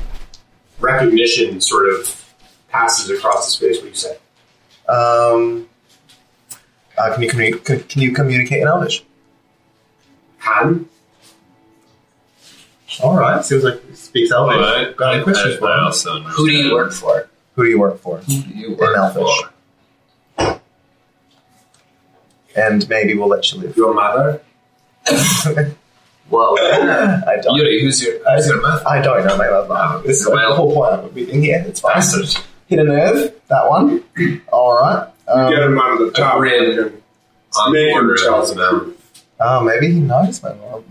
recognition 0.79 1.61
sort 1.61 1.89
of 1.93 2.25
passes 2.69 3.11
across 3.11 3.47
the 3.47 3.51
space. 3.67 3.79
What 3.79 3.83
do 3.83 3.89
you 3.89 3.95
say? 3.97 4.17
Um, 4.89 5.69
uh, 6.97 7.13
can 7.15 7.23
you 7.25 7.29
communi- 7.31 7.65
can, 7.65 7.81
can 7.81 8.01
you 8.03 8.13
communicate 8.13 8.63
in 8.63 8.69
Elvish? 8.69 9.03
Han? 10.39 10.89
All 13.03 13.17
right. 13.17 13.45
Seems 13.45 13.65
like 13.65 13.85
he 13.89 13.95
speaks 13.95 14.31
Elvish. 14.33 14.57
But 14.59 14.97
Got 14.97 15.15
any 15.17 15.25
questions 15.25 15.57
I, 15.57 15.59
for 15.59 15.69
I 15.71 15.79
him? 15.79 15.85
also. 15.85 16.21
Who 16.23 16.47
do 16.49 16.53
you 16.55 16.73
work 16.75 16.93
for? 16.93 17.29
Who 17.55 17.65
do 17.65 17.71
you 17.71 17.79
work 17.79 17.99
for? 18.01 18.19
Who 18.19 18.43
do 18.43 18.49
you 18.51 18.67
In 18.69 18.77
work 18.77 18.97
Elvish. 18.97 19.43
for? 20.37 20.61
And 22.57 22.89
maybe 22.89 23.15
we'll 23.15 23.29
let 23.29 23.53
you 23.53 23.61
live. 23.61 23.77
Your 23.77 23.93
mother? 23.93 24.41
Whoa. 26.31 26.57
I 26.59 27.37
don't. 27.43 27.55
Uri, 27.57 27.83
who's 27.83 28.03
your, 28.03 28.15
I, 28.29 28.37
who's 28.37 28.47
your 28.49 28.61
mother? 28.61 28.83
I 28.89 29.01
don't 29.01 29.27
know 29.27 29.37
my 29.37 29.49
mother. 29.69 30.03
This 30.07 30.21
is 30.21 30.27
Well- 30.29 30.49
the 30.51 30.57
whole 30.57 30.75
point 30.75 30.93
of 30.95 31.05
a 31.05 31.15
meeting 31.15 31.43
here. 31.43 31.63
It's 31.67 31.81
fine. 31.81 31.95
Bastard. 31.95 32.45
Hit 32.69 32.79
a 32.81 32.85
nerve. 32.85 33.33
That 33.49 33.69
one. 33.69 34.03
All 34.53 34.75
right. 34.75 35.09
Um, 35.29 35.51
Get 35.53 35.63
him 35.63 35.79
out 35.79 35.93
of 35.93 35.99
the 36.01 36.11
top. 36.13 36.39
grin. 36.39 36.79
and 36.79 37.03
On 37.59 37.73
Make 37.73 37.83
the 37.83 37.89
him 37.91 37.95
corner 37.95 38.15
of 38.41 38.96
tell 39.39 39.61
his 39.61 39.61
the 39.61 39.61
mouth. 39.61 39.61
Oh, 39.61 39.61
maybe 39.65 39.93
he 39.93 40.01
knows 40.01 40.43
my 40.43 40.55
mom. 40.55 40.85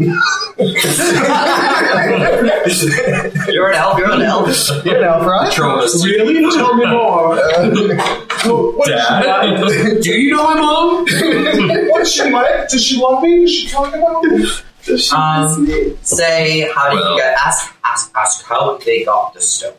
You're 3.48 3.70
an 3.70 3.76
elf. 3.76 3.98
You're 3.98 4.12
an 4.12 4.22
elf. 4.22 4.86
you 4.86 4.92
know, 4.94 5.26
right? 5.26 5.52
Trollus. 5.52 6.04
Really? 6.04 6.42
Tell 6.56 6.76
me 6.76 6.86
more. 6.86 7.36
Dad? 8.86 10.02
Do 10.02 10.12
you 10.12 10.32
know 10.36 10.44
my 10.44 10.56
mom? 10.56 11.06
What's 11.90 12.12
she 12.12 12.30
like? 12.30 12.68
Does 12.70 12.84
she 12.84 12.98
love 13.02 13.24
me? 13.24 13.42
Does 13.42 13.52
she 13.54 13.68
talk 13.68 13.94
about 13.96 14.24
me? 14.24 14.46
Does 14.86 15.08
she 15.08 15.16
Um, 15.16 15.66
miss 15.66 15.70
me? 15.76 15.98
Say, 16.04 16.70
how 16.74 16.90
did 16.92 17.00
Well- 17.00 17.14
you 17.16 17.20
get? 17.22 17.36
Ask, 17.46 17.74
ask, 17.84 18.12
ask 18.16 18.46
how 18.46 18.78
they 18.78 19.04
got 19.04 19.34
the 19.34 19.42
stone, 19.42 19.74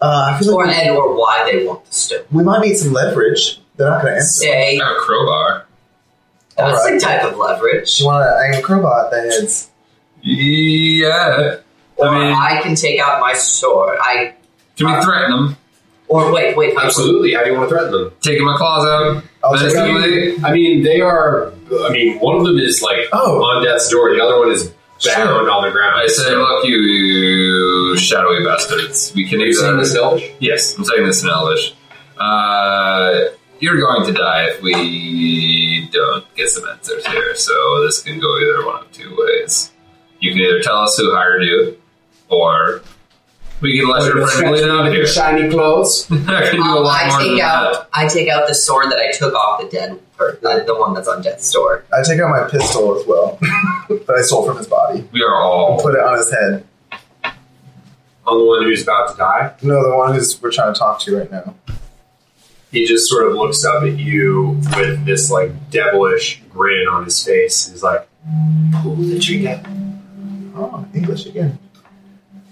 Uh, 0.00 0.32
I 0.34 0.38
feel 0.40 0.54
or 0.54 0.66
like 0.66 0.76
and 0.76 0.96
or 0.96 1.14
why 1.14 1.44
they 1.50 1.64
want 1.64 1.84
the 1.84 1.92
stone. 1.92 2.24
we 2.32 2.42
might 2.42 2.60
need 2.62 2.74
some 2.76 2.92
leverage. 2.92 3.60
They're 3.76 3.88
not 3.90 4.02
going 4.02 4.14
to 4.14 4.18
answer. 4.18 4.40
Say 4.46 4.80
I 4.80 4.84
have 4.84 4.96
a 4.96 5.00
crowbar. 5.00 5.66
That's 6.60 6.78
Alright. 6.84 6.96
a 6.96 7.00
type 7.00 7.24
of 7.24 7.36
leverage. 7.38 7.96
Do 7.96 8.02
you 8.02 8.06
want 8.08 8.24
to 8.24 8.44
aim 8.46 8.58
a 8.58 8.62
crowbar 8.62 9.04
at 9.06 9.10
their 9.10 9.30
heads? 9.30 9.70
Yeah. 10.22 11.56
Or 11.96 12.08
I 12.08 12.18
mean- 12.18 12.36
I 12.36 12.60
can 12.62 12.74
take 12.74 13.00
out 13.00 13.20
my 13.20 13.32
sword. 13.34 13.98
I 14.02 14.34
Can 14.76 14.86
we 14.86 15.02
threaten 15.02 15.30
them? 15.30 15.56
or 16.08 16.32
wait, 16.32 16.56
wait, 16.56 16.74
wait. 16.74 16.84
Absolutely. 16.84 17.34
How 17.34 17.44
do 17.44 17.50
you 17.50 17.56
want 17.56 17.68
to 17.68 17.74
threaten 17.74 17.92
them? 17.92 18.12
Taking 18.20 18.44
my 18.44 18.56
claws 18.56 18.84
out. 18.86 19.22
I'll 19.44 19.56
take 19.58 19.76
out. 19.76 20.44
I 20.44 20.52
mean, 20.52 20.82
they 20.82 21.00
are. 21.00 21.52
I 21.84 21.90
mean, 21.90 22.18
one 22.18 22.36
of 22.36 22.44
them 22.44 22.58
is 22.58 22.82
like 22.82 23.06
Oh. 23.12 23.42
on 23.44 23.62
death's 23.64 23.88
door. 23.90 24.12
The 24.14 24.20
other 24.20 24.38
one 24.38 24.50
is 24.50 24.64
bound 24.68 24.74
Sure. 25.28 25.50
on 25.50 25.62
the 25.64 25.70
ground. 25.70 26.00
I 26.00 26.06
say, 26.08 26.34
look, 26.34 26.64
you, 26.66 26.76
you 26.78 27.96
shadowy 27.96 28.44
bastards. 28.44 29.12
We 29.14 29.26
can 29.28 29.40
Are 29.40 29.46
you 29.46 29.52
saying 29.52 29.76
this 29.78 29.92
in 29.94 29.98
Elvish? 30.00 30.30
Yes, 30.40 30.76
I'm 30.76 30.84
saying 30.84 31.06
this 31.06 31.22
in 31.22 31.28
Elvish. 31.30 31.74
Uh, 32.18 33.26
you're 33.60 33.78
going 33.80 34.06
to 34.06 34.12
die 34.12 34.46
if 34.50 34.62
we 34.62 35.88
don't 35.92 36.24
get 36.34 36.48
some 36.48 36.68
answers 36.68 37.06
here, 37.06 37.34
so 37.36 37.82
this 37.84 38.02
can 38.02 38.18
go 38.18 38.38
either 38.40 38.66
one 38.66 38.82
of 38.82 38.92
two 38.92 39.14
ways. 39.18 39.70
You 40.20 40.32
can 40.32 40.40
either 40.40 40.60
tell 40.60 40.78
us 40.78 40.96
who 40.96 41.12
hired 41.14 41.42
you, 41.44 41.80
or 42.28 42.82
we 43.60 43.78
can 43.78 43.88
let 43.88 44.04
your 44.04 44.26
friend 44.26 44.48
bleed 44.54 44.64
out 44.68 44.90
here. 44.92 45.06
shiny 45.06 45.48
clothes. 45.50 46.06
I 46.10 46.14
can 46.50 46.56
do 46.56 46.62
a 46.62 46.76
Um, 46.78 46.84
lot 46.84 47.02
I 47.04 47.18
take 47.22 47.30
than 47.32 47.40
out. 47.40 47.88
I 47.92 48.08
take 48.08 48.28
out 48.28 48.48
the 48.48 48.54
sword 48.54 48.90
that 48.90 48.98
I 48.98 49.12
took 49.12 49.34
off 49.34 49.60
the 49.60 49.68
dead, 49.68 50.00
per- 50.16 50.36
the, 50.36 50.64
the 50.66 50.74
one 50.74 50.94
that's 50.94 51.08
on 51.08 51.22
death's 51.22 51.50
door. 51.52 51.84
I 51.92 52.02
take 52.02 52.20
out 52.20 52.30
my 52.30 52.48
pistol 52.50 52.98
as 52.98 53.06
well 53.06 53.38
that 53.88 54.14
I 54.18 54.22
stole 54.22 54.46
from 54.46 54.56
his 54.56 54.66
body. 54.66 55.06
We 55.12 55.22
are 55.22 55.34
all. 55.36 55.80
Put 55.80 55.94
it 55.94 56.00
on 56.00 56.16
his 56.16 56.30
head. 56.30 56.66
On 58.26 58.38
the 58.38 58.44
one 58.44 58.62
who's 58.62 58.82
about 58.82 59.10
to 59.10 59.16
die, 59.16 59.54
No, 59.62 59.82
the 59.90 59.96
one 59.96 60.14
who's 60.14 60.40
we're 60.40 60.52
trying 60.52 60.72
to 60.72 60.78
talk 60.78 61.00
to 61.00 61.18
right 61.18 61.30
now. 61.32 61.54
He 62.70 62.86
just 62.86 63.08
sort 63.08 63.26
of 63.26 63.34
looks 63.34 63.64
up 63.64 63.82
at 63.82 63.98
you 63.98 64.60
with 64.76 65.04
this 65.04 65.30
like 65.30 65.70
devilish 65.70 66.40
grin 66.50 66.86
on 66.88 67.04
his 67.04 67.22
face. 67.24 67.68
He's 67.70 67.82
like, 67.82 68.08
"Pull 68.82 68.96
the 68.96 69.18
trigger." 69.18 69.62
Oh, 70.56 70.86
English 70.94 71.26
again. 71.26 71.58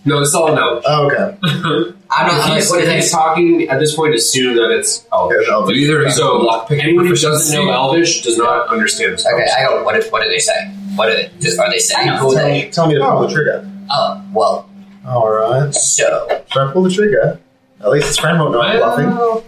No, 0.05 0.21
it's 0.21 0.35
all 0.35 0.55
no. 0.55 0.81
Oh, 0.87 1.07
okay. 1.07 1.37
I'm 2.11 2.27
not. 2.27 2.39
If 2.39 2.47
I'm, 2.47 2.57
he's, 2.57 2.71
what 2.71 2.89
he's 2.89 3.11
talking 3.11 3.69
at 3.69 3.79
this 3.79 3.95
point, 3.95 4.15
assume 4.15 4.57
that 4.57 4.71
it's 4.71 5.07
Elvish. 5.13 5.37
Here's 5.37 5.49
Elvish. 5.49 5.77
Either 5.77 6.05
he's 6.05 6.17
So 6.17 6.41
lockpick 6.41 6.83
anyone 6.83 7.07
who 7.07 7.15
doesn't 7.15 7.55
know 7.55 7.71
Elvish 7.71 8.23
does 8.23 8.39
not 8.39 8.69
understand 8.69 9.15
this. 9.15 9.27
Okay, 9.27 9.47
I 9.57 9.65
go. 9.65 9.85
What 9.85 10.01
did, 10.01 10.11
What 10.11 10.23
did 10.23 10.33
they 10.33 10.39
say? 10.39 10.69
What 10.95 11.07
did 11.07 11.19
it? 11.27 11.41
Just, 11.41 11.59
are 11.59 11.71
they 11.71 11.79
saying 11.79 12.09
who 12.09 12.17
Tell 12.17 12.31
they? 12.31 12.65
me, 12.65 12.71
tell 12.71 12.87
me 12.87 12.95
to 12.95 13.01
pull 13.01 13.21
the 13.21 13.27
oh. 13.27 13.31
trigger. 13.31 13.71
Oh, 13.91 14.25
well. 14.33 14.71
All 15.07 15.31
right. 15.31 15.73
So 15.75 16.43
Should 16.51 16.63
I 16.63 16.73
pull 16.73 16.83
the 16.83 16.91
trigger? 16.91 17.39
At 17.81 17.91
least 17.91 18.09
his 18.09 18.19
friend 18.19 18.39
won't 18.39 18.53
know 18.53 18.63
I'm 18.63 18.79
bluffing. 18.79 19.45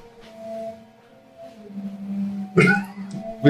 We 2.57 2.65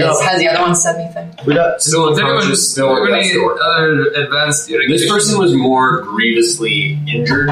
Has, 0.03 0.19
got, 0.19 0.25
has 0.25 0.39
the 0.41 0.49
other 0.49 0.63
one 0.63 0.75
said 0.77 0.97
anything? 1.01 1.35
we 1.47 1.55
got 1.55 1.83
Still 1.83 2.11
Does 2.11 2.19
anyone 2.19 2.37
unconscious, 2.37 2.71
still 2.73 2.89
on 2.91 3.07
have 3.09 3.17
death's 3.17 3.31
any 3.31 3.41
door. 3.41 3.63
other 3.63 4.03
advanced 4.13 4.69
This 4.69 5.11
person 5.11 5.39
was 5.39 5.55
more 5.55 6.03
grievously 6.03 6.99
injured. 7.09 7.51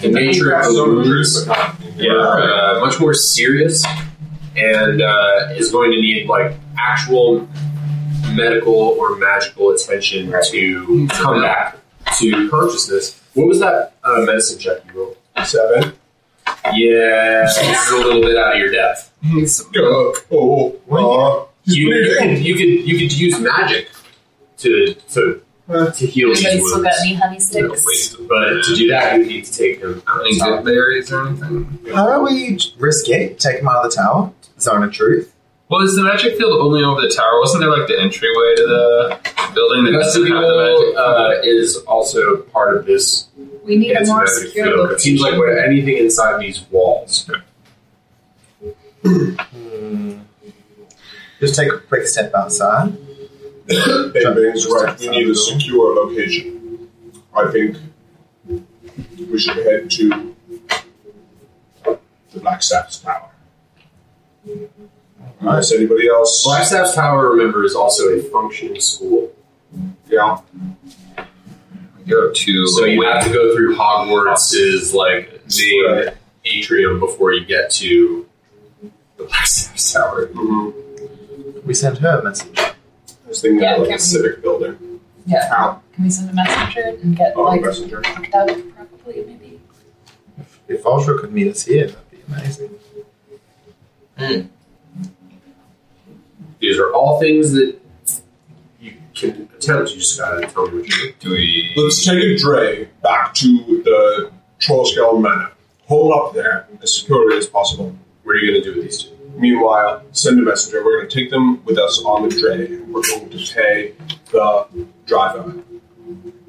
The 0.00 0.08
nature 0.08 0.52
of 0.52 0.74
the 0.74 0.84
wounds 0.84 1.46
Yeah. 1.96 2.12
uh, 2.12 2.80
much 2.80 2.98
more 3.00 3.12
serious 3.14 3.84
and 4.56 5.02
uh, 5.02 5.48
is 5.56 5.70
going 5.72 5.90
to 5.92 6.00
need 6.00 6.26
like 6.28 6.54
actual 6.78 7.46
medical 8.32 8.74
or 8.74 9.16
magical 9.16 9.70
attention 9.70 10.32
to 10.50 11.08
come 11.10 11.42
back 11.42 11.76
to 12.18 12.48
consciousness. 12.50 13.20
What 13.34 13.46
was 13.48 13.60
that 13.60 13.92
uh, 14.04 14.22
medicine 14.22 14.58
check 14.58 14.78
you 14.86 14.92
rolled? 15.00 15.16
Seven. 15.46 15.92
Yeah, 16.72 17.42
this 17.44 17.58
is 17.58 17.92
a 17.92 17.96
little 17.96 18.22
bit 18.22 18.36
out 18.36 18.54
of 18.54 18.58
your 18.58 18.70
depth. 18.70 19.10
Oh, 19.76 20.76
oh. 20.90 21.48
You, 21.66 21.94
you 21.94 22.16
could 22.18 22.38
you 22.40 22.54
could 22.54 22.88
you 22.88 22.98
could 22.98 23.18
use 23.18 23.38
magic 23.40 23.88
to 24.58 24.94
to 25.12 25.40
to 25.68 26.06
heal 26.06 26.28
these 26.28 26.44
Anybody 26.44 26.60
still 26.64 26.82
got 26.82 26.92
wounds. 26.92 27.00
any 27.00 27.14
honey 27.14 27.34
No, 27.34 27.38
sticks? 27.38 27.86
waste 27.86 28.16
But 28.28 28.62
to 28.64 28.74
do 28.76 28.88
that, 28.88 29.18
you 29.18 29.26
need 29.26 29.44
to 29.46 29.52
take 29.52 29.80
them 29.80 30.02
Any 30.20 30.32
outside. 30.40 30.56
good 30.56 30.64
berries 30.66 31.10
or 31.12 31.26
anything? 31.26 31.78
How 31.94 32.18
do 32.18 32.22
we 32.24 32.58
risk 32.78 33.08
it? 33.08 33.40
Take 33.40 33.60
him 33.60 33.68
out 33.68 33.84
of 33.84 33.90
the 33.90 33.96
tower? 33.96 34.32
Zone 34.60 34.82
of 34.84 34.92
truth? 34.92 35.34
Well, 35.70 35.80
is 35.80 35.96
the 35.96 36.02
magic 36.02 36.36
field 36.36 36.60
only 36.60 36.84
over 36.84 37.00
the 37.00 37.08
tower? 37.08 37.40
Wasn't 37.40 37.60
there 37.62 37.70
like 37.70 37.88
the 37.88 37.98
entryway 37.98 38.54
to 38.56 38.66
the 38.66 39.18
building 39.54 39.84
The 39.84 39.92
that 39.92 39.98
doesn't 40.00 40.26
have 40.26 40.42
the 40.42 40.48
vestibule 40.48 40.92
magic? 40.92 40.98
uh, 40.98 41.48
is 41.48 41.76
also 41.88 42.36
part 42.52 42.76
of 42.76 42.84
this 42.84 43.28
We 43.64 43.76
need 43.76 43.96
a 43.96 44.04
more 44.06 44.18
magnetic 44.18 44.48
secure 44.48 44.66
field. 44.66 44.90
It 44.92 45.00
seems 45.00 45.20
like 45.20 45.38
what 45.38 45.58
anything 45.58 45.96
inside 45.96 46.40
these 46.40 46.62
walls. 46.70 47.30
Hmm. 49.02 50.18
Just 51.40 51.56
take 51.56 51.72
a 51.72 51.78
quick 51.78 52.06
step 52.06 52.32
outside. 52.34 52.92
Bang 53.66 54.12
Bang's 54.12 54.66
right. 54.66 54.98
We 55.00 55.08
need 55.08 55.28
a 55.28 55.34
secure 55.34 55.94
location. 55.94 56.90
I 57.34 57.50
think 57.50 57.76
we 59.30 59.38
should 59.38 59.56
head 59.56 59.90
to 59.90 60.34
the 61.84 62.40
Black 62.40 62.62
Staff's 62.62 62.98
tower. 62.98 63.30
Unless 65.40 65.72
anybody 65.72 66.08
else. 66.08 66.44
Black 66.44 66.62
Blackstaff's 66.62 66.94
Tower, 66.94 67.30
remember, 67.30 67.64
is 67.64 67.74
also 67.74 68.08
a 68.08 68.22
functioning 68.22 68.80
school. 68.80 69.32
Yeah. 70.08 70.38
Go 72.08 72.32
to 72.32 72.66
So 72.66 72.84
you 72.84 73.02
have 73.02 73.24
to 73.24 73.32
go 73.32 73.54
through 73.54 73.76
Hogwarts' 73.76 74.92
like 74.92 75.40
main 75.58 76.10
atrium 76.44 77.00
before 77.00 77.32
you 77.32 77.44
get 77.44 77.70
to 77.72 78.28
the 79.16 79.24
Blackstaff's 79.24 79.92
Tower. 79.94 80.26
Mm-hmm. 80.26 81.66
We 81.66 81.72
sent 81.74 81.98
her 81.98 82.20
a 82.20 82.24
message. 82.24 82.58
I 82.58 82.74
was 83.26 83.40
thinking 83.40 83.60
Yeah, 83.60 83.74
of 83.74 83.78
like 83.80 83.88
can 83.88 83.94
a 83.94 83.96
we- 83.96 84.00
civic 84.00 84.42
building. 84.42 85.00
Yeah. 85.26 85.48
How? 85.48 85.80
Can 85.94 86.04
we 86.04 86.10
send 86.10 86.28
a 86.28 86.34
messenger 86.34 86.98
and 87.02 87.16
get 87.16 87.32
Oh, 87.36 87.44
like 87.44 87.62
messenger. 87.62 88.02
locked 88.02 88.34
out 88.34 88.48
probably 88.76 89.24
maybe? 89.24 89.60
If 90.68 90.84
Ultra 90.84 91.18
could 91.18 91.32
meet 91.32 91.48
us 91.50 91.64
here, 91.64 91.86
that'd 91.86 92.10
be 92.10 92.18
amazing. 92.28 92.78
These 96.58 96.78
are 96.78 96.92
all 96.92 97.20
things 97.20 97.52
that 97.52 97.76
you 98.80 98.94
can 99.14 99.43
attempt. 99.64 99.90
You 99.92 99.98
just 99.98 100.18
gotta 100.18 100.46
tell 100.46 100.66
me 100.68 100.78
what 100.78 100.88
you 100.88 100.92
do. 100.92 101.12
Do 101.20 101.30
we? 101.30 101.74
Let's 101.76 102.04
take 102.04 102.22
a 102.22 102.36
dray 102.36 102.88
back 103.02 103.34
to 103.34 103.82
the 103.84 104.30
Trollskull 104.60 105.20
Manor. 105.20 105.52
Hold 105.86 106.12
up 106.12 106.34
there 106.34 106.66
as 106.82 106.94
securely 107.00 107.36
as 107.38 107.46
possible. 107.46 107.94
What 108.22 108.32
are 108.32 108.36
you 108.36 108.52
gonna 108.52 108.64
do 108.64 108.74
with 108.76 108.84
these 108.84 109.02
two? 109.02 109.14
Meanwhile, 109.36 110.02
send 110.12 110.38
a 110.38 110.42
messenger. 110.42 110.84
We're 110.84 110.98
going 110.98 111.08
to 111.08 111.20
take 111.20 111.30
them 111.30 111.64
with 111.64 111.76
us 111.76 112.00
on 112.04 112.28
the 112.28 112.28
dray. 112.28 112.78
We're 112.82 113.02
going 113.02 113.30
to 113.30 113.52
pay 113.52 113.92
the 114.30 114.86
driver 115.06 115.54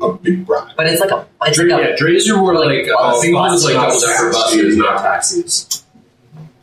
a 0.02 0.14
big 0.14 0.46
bribe. 0.46 0.76
But 0.76 0.88
it's 0.88 1.02
like 1.02 1.12
a. 1.12 1.28
It's 1.44 1.58
Dra- 1.58 1.70
like 1.70 1.90
yeah, 1.90 1.96
drays 1.96 2.30
are 2.30 2.38
more 2.38 2.54
like, 2.54 2.88
uh, 2.88 2.96
bus, 2.96 3.22
think 3.22 3.36
of 3.36 3.46
it 3.46 3.54
as 3.54 3.64
bus, 3.64 3.66
like 3.66 3.74
double 3.74 3.88
bus, 3.88 4.06
decker 4.06 4.32
bus, 4.32 4.44
buses, 4.44 4.78
yeah. 4.78 4.84
not 4.84 5.02
taxis. 5.02 5.84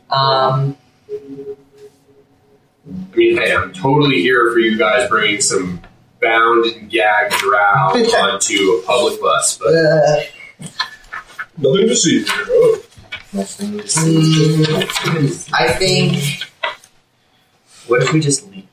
Um. 0.09 0.77
I 2.85 3.15
mean, 3.15 3.37
hey, 3.37 3.55
I'm 3.55 3.71
totally 3.71 4.21
here 4.21 4.51
for 4.51 4.59
you 4.59 4.77
guys 4.77 5.07
bringing 5.09 5.39
some 5.39 5.81
bound 6.23 6.65
and 6.65 6.89
gagged 6.89 7.33
drow 7.35 7.57
onto 7.93 8.53
a 8.55 8.83
public 8.85 9.21
bus, 9.21 9.57
but 9.57 10.29
Nothing 11.57 11.87
to 11.87 11.95
see 11.95 12.23
here. 12.23 12.27
Oh. 12.49 12.83
Nothing 13.33 13.77
to 13.79 13.87
see. 13.87 14.63
mm, 14.65 15.53
I 15.53 15.73
think. 15.73 16.43
What 17.87 18.01
if 18.01 18.13
we 18.13 18.19
just 18.19 18.49
leave? 18.49 18.67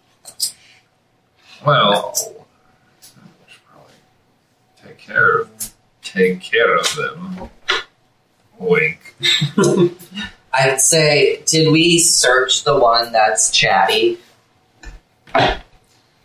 Well, 1.66 2.14
we 2.16 3.52
should 3.52 3.60
probably 3.66 3.94
take 4.82 4.98
care 4.98 5.40
of 5.40 5.72
take 6.02 6.40
care 6.40 6.76
of 6.76 6.96
them. 6.96 7.50
Wink. 8.58 9.14
I'd 10.52 10.80
say, 10.80 11.42
did 11.46 11.70
we 11.70 11.98
search 11.98 12.64
the 12.64 12.78
one 12.78 13.12
that's 13.12 13.50
chatty? 13.50 14.18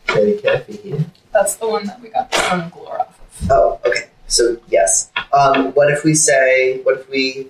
Very 0.08 0.38
careful 0.38 0.76
here. 0.76 1.06
That's 1.34 1.56
the 1.58 1.68
one 1.68 1.86
that 1.88 2.00
we 2.02 2.10
got 2.10 2.32
the 2.32 2.38
stone 2.38 2.72
Golorr 2.72 3.00
off 3.02 3.20
of. 3.42 3.52
Oh, 3.52 3.80
okay. 3.86 4.10
So 4.28 4.58
yes. 4.70 5.12
Um, 5.34 5.72
what 5.74 5.92
if 5.92 6.04
we 6.04 6.14
say? 6.14 6.80
What 6.84 7.00
if 7.00 7.10
we? 7.10 7.48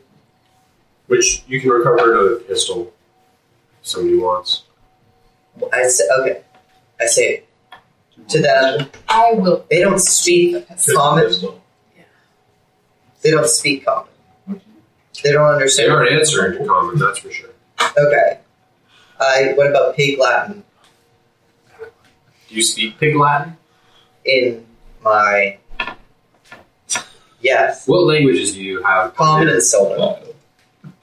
which 1.08 1.44
you 1.48 1.62
can 1.62 1.70
recover 1.70 2.12
another 2.12 2.38
pistol 2.40 2.92
if 3.82 3.88
somebody 3.88 4.18
wants. 4.18 4.64
I 5.72 5.88
say 5.88 6.04
okay. 6.22 6.42
I 7.00 7.06
say 7.06 7.44
to 8.30 8.42
them. 8.42 8.90
I 9.08 9.34
will 9.34 9.66
They 9.70 9.82
don't 9.82 9.94
the 9.94 10.00
speak 10.00 10.68
pistol. 10.68 10.98
common. 10.98 11.32
They 13.22 13.32
don't 13.32 13.48
speak 13.48 13.86
common. 13.86 14.10
They 15.24 15.32
don't 15.32 15.46
understand. 15.46 15.90
They 15.90 15.92
understand. 15.92 15.92
aren't 15.92 16.12
answering 16.12 16.62
in 16.62 16.68
common, 16.68 16.98
that's 17.00 17.20
for 17.20 17.32
sure. 17.32 17.50
Okay. 17.80 18.40
I. 19.20 19.54
What 19.56 19.68
about 19.70 19.96
pig 19.96 20.18
Latin 20.20 20.56
Do 20.60 20.64
you 22.56 22.64
speak 22.64 23.00
Pig 23.00 23.16
Latin? 23.16 23.58
in 24.26 24.66
my? 25.04 25.58
Yes. 27.42 27.88
What 27.88 28.06
languages 28.06 28.54
do 28.54 28.64
you 28.64 28.82
have? 28.84 29.16
Common 29.16 29.50
and 29.50 29.62
Sylvan. 29.62 30.34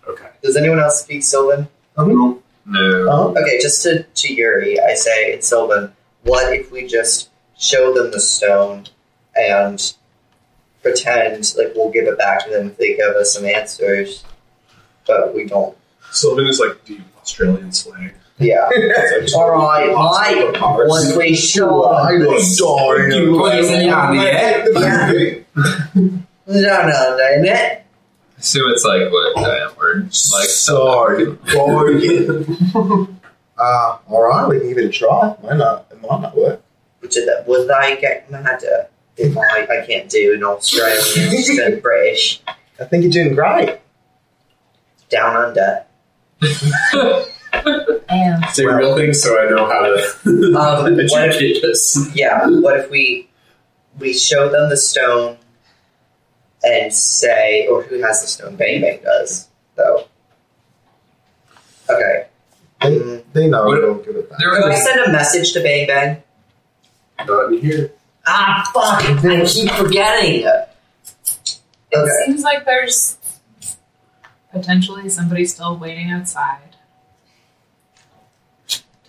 Okay. 0.09 0.29
Does 0.43 0.57
anyone 0.57 0.81
else 0.81 1.03
speak 1.03 1.23
Sylvan? 1.23 1.69
No. 1.97 2.43
No. 2.67 3.35
Okay, 3.37 3.61
just 3.61 3.83
to, 3.85 4.03
to 4.03 4.33
Uri, 4.33 4.81
I 4.81 4.95
say 4.95 5.35
in 5.35 5.43
Sylvan, 5.43 5.93
what 6.23 6.53
if 6.53 6.71
we 6.71 6.87
just 6.87 7.31
show 7.59 7.93
them 7.95 8.11
the 8.11 8.21
stone 8.21 8.87
and 9.37 9.95
pretend 10.83 11.55
like 11.57 11.73
we'll 11.77 11.91
give 11.91 12.07
it 12.07 12.19
back 12.19 12.45
to 12.45 12.51
them 12.51 12.69
if 12.69 12.77
they 12.77 12.97
give 12.97 13.15
us 13.17 13.35
some 13.35 13.45
answers, 13.45 14.25
but 15.07 15.35
we 15.35 15.47
don't. 15.47 15.77
Sylvan 16.11 16.47
is 16.47 16.61
like 16.61 16.85
deep 16.85 17.03
Australian 17.21 17.73
slang. 17.73 18.13
Yeah. 18.43 18.69
It's 18.75 19.35
like 19.35 19.43
All 19.43 19.51
right, 19.51 20.45
Mike. 20.45 20.55
Cars. 20.55 20.89
Once 20.89 21.17
we 21.17 21.35
show 21.35 21.85
I 21.85 22.19
them, 22.19 22.27
was 22.27 22.59
dying. 22.59 23.09
no, 25.55 26.23
no, 26.47 27.17
no, 27.17 27.43
no. 27.43 27.77
Assume 28.39 28.71
it's 28.71 28.85
like 28.85 29.11
what 29.13 29.37
that 29.37 29.77
word 29.79 30.05
like 30.07 30.49
Sorry. 30.49 31.27
Uh, 33.59 33.99
alright, 34.11 34.49
we 34.49 34.59
can 34.59 34.69
give 34.71 34.79
it 34.79 34.87
a 34.87 34.89
try. 34.89 35.29
Why 35.41 35.55
not? 35.55 35.87
It 35.93 36.01
might 36.03 36.21
not 36.21 36.37
work. 36.37 36.61
Would, 37.01 37.15
you, 37.15 37.33
would 37.47 37.71
I 37.71 37.95
get 37.97 38.29
mad 38.29 38.61
if 39.17 39.37
I, 39.37 39.67
I 39.71 39.87
can't 39.87 40.09
do 40.09 40.35
an 40.35 40.43
Australian 40.43 41.61
and 41.75 41.83
British 41.83 42.41
I 42.81 42.85
think 42.85 43.05
you're 43.05 43.13
doing 43.13 43.35
great. 43.37 43.79
down 45.11 45.37
under? 45.37 45.85
And 47.53 48.45
Say 48.53 48.65
real 48.67 48.97
things 48.97 49.23
so 49.23 49.39
I 49.41 49.49
know 49.51 49.67
how 49.67 49.81
to 49.83 50.21
Um, 50.27 50.53
what 50.53 50.93
if- 50.93 50.99
adjudicate 51.37 51.63
this. 51.63 52.11
Yeah, 52.15 52.47
what 52.47 52.79
if 52.79 52.91
we 52.91 53.29
we 53.99 54.13
show 54.15 54.49
them 54.49 54.69
the 54.71 54.77
stone 54.77 55.37
and 56.65 56.93
say, 56.93 57.67
or 57.67 57.83
who 57.83 58.01
has 58.03 58.21
the 58.23 58.27
stone? 58.29 58.57
Bang 58.57 58.81
Bang 58.81 59.01
does, 59.03 59.49
though. 59.77 60.07
Okay. 61.91 62.27
Mm, 62.81 63.23
They 63.33 63.49
know 63.49 63.67
What- 63.67 63.83
we'll 63.83 63.95
give 63.97 64.17
it 64.17 64.31
back. 64.31 64.39
There 64.39 64.51
Can 64.63 64.73
I 64.73 64.75
send 64.77 65.01
a 65.01 65.13
message 65.13 65.53
to 65.53 65.61
Bang 65.63 65.87
Bang? 65.87 66.23
Not 67.27 67.53
in 67.53 67.61
here. 67.61 67.93
Ah, 68.27 68.69
fuck! 68.73 69.25
I 69.25 69.45
keep 69.45 69.71
forgetting. 69.73 70.43
it 70.47 70.69
Okay. 71.95 72.09
seems 72.27 72.43
like 72.43 72.65
there's 72.65 73.17
potentially 74.53 75.09
somebody 75.09 75.45
still 75.45 75.77
waiting 75.77 76.11
outside 76.11 76.72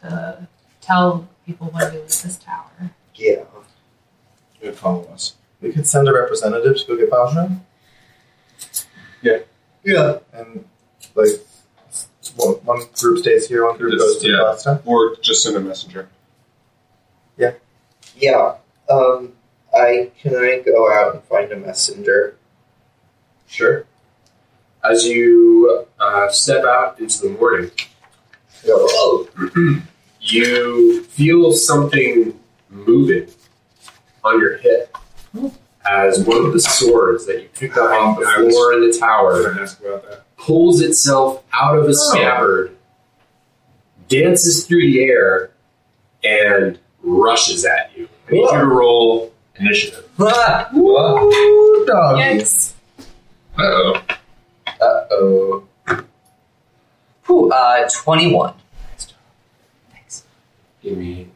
to 0.04 0.48
tell 0.82 1.28
people 1.46 1.68
when 1.68 1.92
we 1.92 2.00
leave 2.00 2.08
this 2.08 2.38
tower. 2.38 2.92
Yeah. 3.16 3.44
And 4.62 4.76
follow 4.76 5.06
us. 5.14 5.36
We 5.62 5.72
could 5.74 5.88
send 5.88 6.08
a 6.08 6.14
representative 6.14 6.78
to 6.78 6.88
go 6.88 6.98
get 6.98 7.10
Valjean. 7.10 7.66
Yeah. 9.22 9.40
Yeah. 9.84 10.20
And, 10.34 10.66
like, 11.16 11.30
one, 12.36 12.54
one 12.66 12.82
group 13.00 13.20
stays 13.20 13.48
here, 13.48 13.66
one 13.66 13.78
group 13.78 13.94
Just- 13.94 14.04
goes 14.04 14.22
to 14.22 14.28
yeah. 14.30 14.38
the 14.38 14.44
last. 14.72 14.82
Or 14.86 15.16
just 15.18 15.44
send 15.44 15.56
a 15.56 15.60
messenger. 15.60 16.10
Yeah. 17.38 17.54
Yeah. 18.16 18.56
Um. 18.90 19.34
I 19.76 20.12
can 20.22 20.36
I 20.36 20.62
go 20.64 20.94
out 20.94 21.16
and 21.16 21.24
find 21.24 21.52
a 21.52 21.56
messenger? 21.58 22.36
Sure. 23.48 23.86
As 24.84 25.08
you 25.08 25.88
uh, 26.00 26.30
step 26.30 26.64
out 26.64 27.00
into 27.00 27.24
the 27.24 27.30
morning, 27.30 27.72
Go. 28.66 28.76
Oh. 28.78 29.28
you 30.24 31.04
feel 31.04 31.52
something 31.52 32.40
moving 32.70 33.28
on 34.24 34.40
your 34.40 34.58
hip 34.58 34.96
as 35.90 36.24
one 36.26 36.46
of 36.46 36.54
the 36.54 36.60
swords 36.60 37.26
that 37.26 37.42
you 37.44 37.50
picked 37.54 37.78
up 37.78 37.92
off 37.92 38.20
the 38.20 38.26
floor 38.26 38.74
in 38.74 38.90
the 38.90 38.98
tower 38.98 39.44
going 39.44 39.56
to 39.58 39.62
ask 39.64 39.80
about 39.82 40.10
that. 40.10 40.24
pulls 40.38 40.82
itself 40.82 41.44
out 41.54 41.78
of 41.78 41.86
a 41.86 41.94
scabbard, 41.94 42.76
dances 44.08 44.66
through 44.66 44.82
the 44.82 45.04
air, 45.04 45.52
and 46.24 46.80
rushes 47.04 47.66
at 47.66 47.92
you. 47.98 48.08
I 48.28 48.32
need 48.32 48.40
you 48.40 48.52
to 48.60 48.66
roll 48.66 49.34
initiative. 49.56 50.10
Ooh, 50.22 51.86
dog. 51.86 52.18
Yikes. 52.18 52.74
oh. 53.58 54.02
Uh 54.68 55.06
oh. 55.12 55.68
Whew, 57.26 57.52
uh, 57.52 57.90
21. 58.04 58.54
Thanks. 60.84 60.96
Give 60.96 60.98
me. 60.98 61.30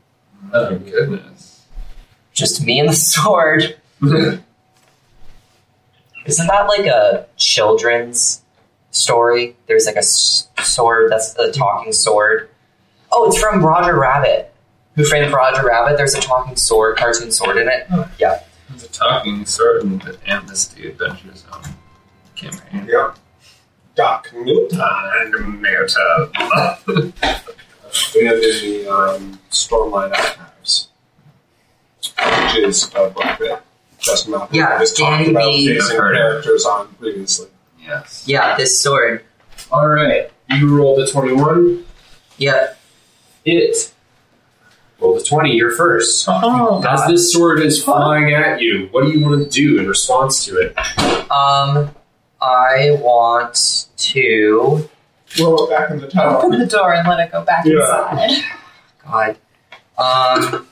Oh 0.53 0.77
goodness. 0.77 1.66
Just 2.34 2.64
me 2.64 2.80
and 2.80 2.90
the 2.90 2.93
sword. 2.93 3.77
Isn't 4.01 4.43
that 6.48 6.67
like 6.67 6.85
a 6.85 7.26
children's 7.38 8.42
story? 8.92 9.56
There's 9.67 9.85
like 9.85 9.95
a 9.95 10.00
s- 10.00 10.48
sword 10.61 11.11
that's 11.11 11.35
a 11.38 11.51
talking 11.51 11.93
sword. 11.93 12.50
Oh, 13.11 13.27
it's 13.30 13.40
from 13.40 13.66
Roger 13.66 13.98
Rabbit. 13.98 14.53
Who 14.95 15.06
framed 15.06 15.32
Roger 15.34 15.66
Rabbit? 15.66 15.95
There's 15.98 16.16
a 16.16 16.22
talking 16.22 16.56
sword, 16.58 16.98
cartoon 16.98 17.32
sword 17.32 17.58
in 17.58 17.67
it. 17.69 17.88
Oh. 17.92 18.09
Yeah. 18.19 18.43
The 18.77 18.88
talking 18.88 19.45
sword 19.45 19.84
and 19.84 20.01
the 20.01 20.17
Amnesty 20.27 20.88
Adventure 20.90 21.34
Zone 21.35 21.50
um, 21.53 21.77
campaign. 22.35 22.85
Yeah. 22.90 23.14
Doc 23.95 24.30
Newton. 24.35 24.82
And 24.82 25.34
Meta. 28.16 28.30
And 28.36 28.44
in 28.44 28.84
the 28.84 28.90
um, 28.92 29.40
Stormlight 29.52 30.12
Archives, 30.12 30.88
which 32.00 32.58
is 32.64 32.86
a 32.96 33.10
book 33.10 33.16
that 33.24 33.62
Justin 34.00 34.32
Malcolm 34.34 34.56
Yeah, 34.56 34.78
has 34.78 34.94
talked 34.94 35.20
Danny 35.20 35.32
about 35.32 35.46
B. 35.52 35.68
facing 35.76 35.98
Heard 35.98 36.14
it. 36.16 36.18
characters 36.20 36.66
on 36.66 36.88
previously. 36.96 37.48
Yes. 37.82 38.24
Yeah, 38.28 38.56
this 38.58 38.80
sword. 38.82 39.24
All 39.72 39.88
right. 39.88 40.30
You 40.50 40.78
rolled 40.78 41.00
a 41.00 41.08
21. 41.08 41.84
Yeah. 42.38 42.74
It 43.46 43.94
rolled 45.00 45.22
a 45.22 45.24
20. 45.24 45.52
You're 45.56 45.72
first. 45.72 46.26
Oh, 46.30 46.84
As 46.88 47.06
this 47.08 47.34
sword 47.34 47.62
is 47.62 47.84
flying 47.84 48.34
at 48.34 48.62
you, 48.62 48.88
what 48.92 49.04
do 49.06 49.12
you 49.12 49.20
want 49.26 49.44
to 49.44 49.50
do 49.50 49.80
in 49.80 49.88
response 49.88 50.46
to 50.46 50.58
it? 50.60 50.78
Um, 51.32 51.90
I 52.42 52.98
want 53.02 53.88
to. 53.98 54.90
Well, 55.40 55.68
back 55.70 55.92
in 55.92 56.00
the 56.00 56.08
tower. 56.08 56.38
Open 56.44 56.58
the 56.60 56.66
door 56.66 56.94
and 56.94 57.08
let 57.08 57.20
it 57.20 57.32
go 57.32 57.44
back 57.44 57.66
Yeah. 57.66 57.74
inside. 58.16 58.44
God. 59.06 59.38
Um. 59.98 60.68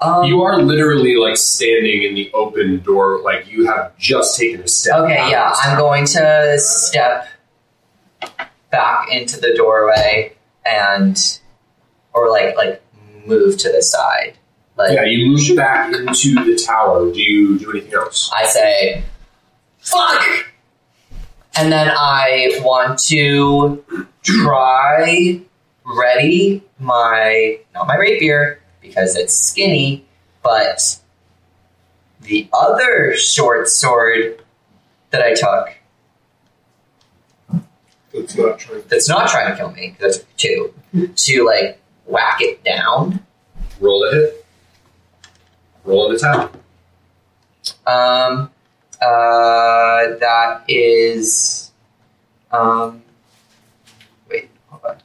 um 0.00 0.24
You 0.24 0.42
are 0.42 0.60
literally 0.60 1.16
like 1.16 1.36
standing 1.36 2.02
in 2.02 2.14
the 2.14 2.30
open 2.34 2.80
door, 2.82 3.20
like 3.22 3.50
you 3.50 3.66
have 3.66 3.96
just 3.98 4.38
taken 4.38 4.62
a 4.62 4.68
step. 4.68 4.96
Okay, 5.00 5.16
out. 5.18 5.30
yeah, 5.30 5.54
I'm 5.62 5.78
going 5.78 6.04
to 6.06 6.54
step 6.58 7.28
back 8.70 9.08
into 9.10 9.38
the 9.40 9.54
doorway 9.56 10.34
and, 10.64 11.16
or 12.12 12.30
like 12.30 12.56
like 12.56 12.82
move 13.26 13.56
to 13.58 13.70
the 13.72 13.82
side. 13.82 14.34
Like 14.76 14.92
Yeah, 14.92 15.04
you 15.04 15.26
move 15.30 15.56
back 15.56 15.92
into 15.94 16.34
the 16.44 16.60
tower. 16.66 17.10
Do 17.12 17.20
you 17.20 17.58
do 17.58 17.70
anything 17.70 17.94
else? 17.94 18.30
I 18.36 18.44
say, 18.46 19.04
"Fuck," 19.78 20.46
and 21.56 21.72
then 21.72 21.90
I 21.90 22.60
want 22.62 22.98
to 23.10 23.84
try 24.22 25.40
ready 25.84 26.62
my 26.78 27.58
not 27.74 27.86
my 27.86 27.96
rapier 27.96 28.60
because 28.80 29.16
it's 29.16 29.36
skinny, 29.36 30.04
but 30.42 31.00
the 32.22 32.48
other 32.52 33.16
short 33.16 33.68
sword 33.68 34.42
that 35.10 35.22
I 35.22 35.34
took 35.34 35.76
It's 38.12 38.36
not 38.36 38.58
trying 38.58 38.82
that's 38.88 39.08
not 39.08 39.28
trying 39.28 39.50
to 39.50 39.56
kill 39.56 39.72
me, 39.72 39.96
that's 39.98 40.24
two, 40.36 40.72
to 41.16 41.44
like 41.44 41.80
whack 42.06 42.38
it 42.40 42.64
down. 42.64 43.20
Roll 43.80 44.00
to 44.02 44.10
hit. 44.16 44.46
Roll 45.84 46.06
in 46.06 46.12
the 46.14 46.18
tower. 46.18 46.50
Um, 47.86 48.50
uh, 49.04 50.16
that 50.18 50.64
is, 50.66 51.72
um, 52.50 53.02
wait, 54.30 54.48
hold 54.68 54.82
on. 54.84 54.96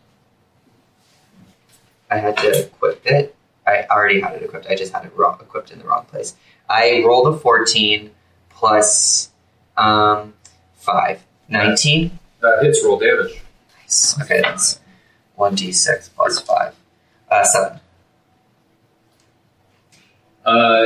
I 2.10 2.18
had 2.18 2.38
to 2.38 2.66
equip 2.66 3.06
it. 3.06 3.36
I 3.68 3.86
already 3.92 4.22
had 4.22 4.36
it 4.36 4.44
equipped. 4.44 4.68
I 4.68 4.76
just 4.76 4.94
had 4.94 5.06
it 5.06 5.12
wrong, 5.18 5.38
equipped 5.42 5.72
in 5.72 5.80
the 5.80 5.86
wrong 5.86 6.06
place. 6.06 6.36
I 6.70 7.04
rolled 7.06 7.36
a 7.36 7.38
14 7.38 8.12
plus, 8.50 9.32
um, 9.76 10.34
5. 10.76 11.22
19? 11.50 12.18
That 12.40 12.60
hits 12.64 12.84
roll 12.86 13.00
damage. 13.00 13.42
Nice. 13.82 14.20
Okay, 14.22 14.40
that's 14.42 14.80
1d6 15.38 16.10
plus 16.16 16.40
5. 16.40 16.76
Uh, 17.30 17.44
7. 17.44 17.80
Uh, 20.46 20.86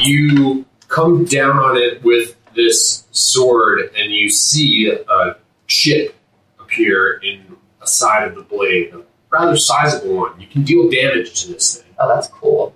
you 0.00 0.66
come 0.88 1.24
down 1.24 1.56
on 1.56 1.78
it 1.78 2.04
with 2.04 2.36
this 2.54 3.04
sword, 3.10 3.90
and 3.96 4.12
you 4.12 4.28
see 4.28 4.90
a 4.90 5.36
chip 5.66 6.14
appear 6.58 7.14
in 7.18 7.56
a 7.80 7.86
side 7.86 8.28
of 8.28 8.34
the 8.34 8.42
blade, 8.42 8.94
a 8.94 9.02
rather 9.30 9.56
sizable 9.56 10.14
one. 10.14 10.40
You 10.40 10.46
can 10.46 10.62
deal 10.62 10.90
damage 10.90 11.42
to 11.42 11.52
this 11.52 11.76
thing. 11.76 11.94
Oh, 11.98 12.08
that's 12.08 12.28
cool. 12.28 12.74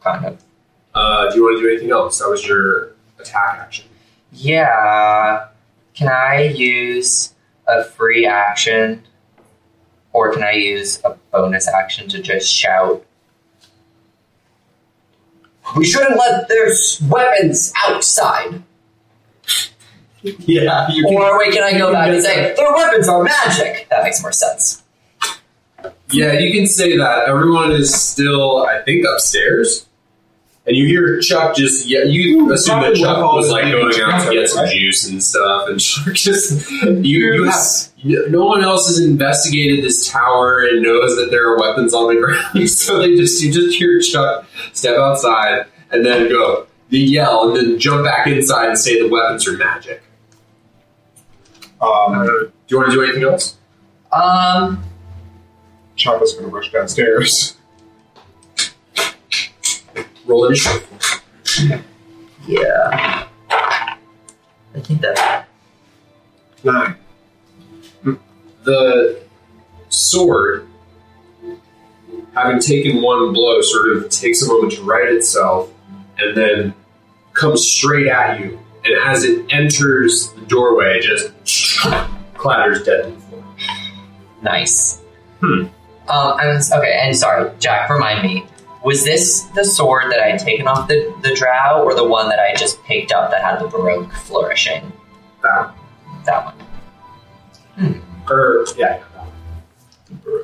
Kind 0.00 0.24
of. 0.24 0.42
Uh, 0.94 1.30
do 1.30 1.36
you 1.36 1.42
want 1.44 1.58
to 1.58 1.62
do 1.62 1.70
anything 1.70 1.90
else? 1.90 2.18
That 2.18 2.28
was 2.28 2.46
your 2.46 2.92
attack 3.18 3.58
action. 3.58 3.86
Yeah. 4.32 5.48
Can 5.94 6.08
I 6.08 6.44
use 6.44 7.34
a 7.66 7.84
free 7.84 8.26
action? 8.26 9.02
Or 10.12 10.32
can 10.32 10.42
I 10.42 10.52
use 10.52 11.00
a 11.04 11.16
bonus 11.30 11.68
action 11.68 12.08
to 12.08 12.22
just 12.22 12.50
shout? 12.50 13.04
We 15.76 15.84
shouldn't 15.84 16.16
let 16.16 16.48
their 16.48 16.68
weapons 17.08 17.72
outside. 17.86 18.62
Yeah, 20.46 20.88
you 20.90 21.06
Or 21.08 21.38
wait, 21.38 21.52
can 21.52 21.62
I 21.62 21.76
go 21.78 21.92
back 21.92 22.08
and 22.08 22.22
say, 22.22 22.54
their 22.56 22.72
weapons 22.72 23.08
are 23.08 23.22
magic? 23.22 23.86
That 23.90 24.02
makes 24.02 24.20
more 24.22 24.32
sense. 24.32 24.82
Yeah, 26.10 26.32
you 26.38 26.52
can 26.52 26.66
say 26.66 26.96
that. 26.96 27.28
Everyone 27.28 27.72
is 27.72 27.94
still, 27.94 28.64
I 28.64 28.82
think, 28.82 29.04
upstairs. 29.06 29.86
And 30.66 30.74
you 30.76 30.86
hear 30.86 31.20
Chuck 31.20 31.54
just, 31.54 31.86
yeah, 31.86 32.02
you 32.02 32.52
assume 32.52 32.80
that 32.80 32.96
Chuck 32.96 33.18
would 33.18 33.36
was 33.36 33.50
like 33.50 33.64
going 33.70 33.94
out 34.02 34.24
to 34.28 34.32
get 34.34 34.48
some 34.48 34.64
right? 34.64 34.72
juice 34.76 35.08
and 35.08 35.22
stuff, 35.22 35.68
and 35.68 35.78
Chuck 35.80 36.14
just, 36.14 36.68
you, 36.82 36.94
you 37.04 37.44
have, 37.44 37.62
you- 37.98 38.28
no 38.30 38.44
one 38.46 38.64
else 38.64 38.88
has 38.88 38.98
investigated 38.98 39.84
this 39.84 40.10
tower 40.10 40.64
and 40.64 40.82
knows 40.82 41.14
that 41.16 41.28
there 41.30 41.48
are 41.52 41.56
weapons 41.60 41.94
on 41.94 42.12
the 42.12 42.20
ground, 42.20 42.68
so 42.68 42.98
they 42.98 43.14
just, 43.14 43.40
you 43.44 43.52
just 43.52 43.78
hear 43.78 44.00
Chuck 44.00 44.44
step 44.72 44.96
outside 44.96 45.66
and 45.92 46.04
then 46.04 46.28
go, 46.28 46.66
the 46.88 46.98
yell, 46.98 47.46
and 47.48 47.56
then 47.56 47.78
jump 47.78 48.04
back 48.04 48.26
inside 48.26 48.68
and 48.68 48.78
say 48.78 49.00
the 49.00 49.08
weapons 49.08 49.46
are 49.46 49.56
magic. 49.56 50.02
Um, 51.80 52.26
do 52.26 52.52
you 52.68 52.78
want 52.78 52.90
to 52.90 52.96
do 52.96 53.02
anything 53.02 53.24
else? 53.24 53.56
Um, 54.12 54.82
Chappa's 55.96 56.34
going 56.34 56.48
to 56.48 56.54
rush 56.54 56.72
downstairs. 56.72 57.56
Roll 60.24 60.46
initiative. 60.46 61.22
yeah. 62.46 63.26
I 63.50 64.80
think 64.80 65.00
that. 65.00 65.48
Nine. 66.64 66.96
the 68.64 69.22
sword, 69.88 70.66
having 72.34 72.60
taken 72.60 73.00
one 73.00 73.32
blow, 73.32 73.60
sort 73.60 73.96
of 73.96 74.10
takes 74.10 74.42
a 74.42 74.48
moment 74.48 74.72
to 74.72 74.82
right 74.82 75.12
itself 75.12 75.70
and 76.18 76.36
then 76.36 76.74
comes 77.32 77.66
straight 77.70 78.08
at 78.08 78.40
you. 78.40 78.58
And 78.86 78.96
as 79.04 79.24
it 79.24 79.44
enters 79.52 80.30
the 80.32 80.42
doorway, 80.42 81.00
just 81.00 81.32
clatters 82.34 82.84
dead 82.84 83.04
to 83.04 83.10
the 83.10 83.20
floor. 83.20 83.44
Nice. 84.42 85.02
Hmm. 85.40 85.66
Um, 86.08 86.36
I'm 86.38 86.60
okay. 86.72 87.00
And 87.02 87.16
sorry, 87.16 87.50
Jack. 87.58 87.90
Remind 87.90 88.22
me. 88.22 88.46
Was 88.84 89.04
this 89.04 89.42
the 89.56 89.64
sword 89.64 90.12
that 90.12 90.20
I 90.20 90.28
had 90.28 90.38
taken 90.38 90.68
off 90.68 90.86
the 90.86 91.12
the 91.22 91.34
drow, 91.34 91.82
or 91.82 91.94
the 91.94 92.06
one 92.06 92.28
that 92.28 92.38
I 92.38 92.54
just 92.54 92.80
picked 92.84 93.10
up 93.10 93.32
that 93.32 93.42
had 93.42 93.58
the 93.58 93.66
baroque 93.66 94.12
flourishing? 94.12 94.92
That, 95.42 95.74
one. 95.74 95.74
That 96.24 96.44
one. 96.44 98.02
or, 98.28 98.64
yeah, 98.76 99.02
yeah, 99.14 100.38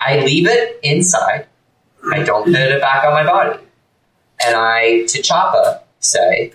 I 0.00 0.20
leave 0.20 0.46
it 0.46 0.78
inside. 0.82 1.46
I 2.12 2.22
don't 2.22 2.44
put 2.44 2.54
it 2.54 2.80
back 2.80 3.04
on 3.04 3.12
my 3.12 3.24
body, 3.24 3.58
and 4.44 4.54
I 4.54 5.06
to 5.06 5.22
Chappa, 5.22 5.80
say, 6.00 6.52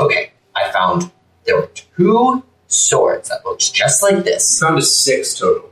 "Okay, 0.00 0.32
I 0.56 0.70
found 0.72 1.10
there 1.44 1.56
were 1.56 1.70
two 1.74 2.42
swords 2.68 3.28
that 3.28 3.44
looked 3.44 3.72
just 3.74 4.02
like 4.02 4.16
You 4.16 4.22
this 4.22 4.58
found 4.60 4.78
a 4.78 4.82
six 4.82 5.34
total. 5.38 5.70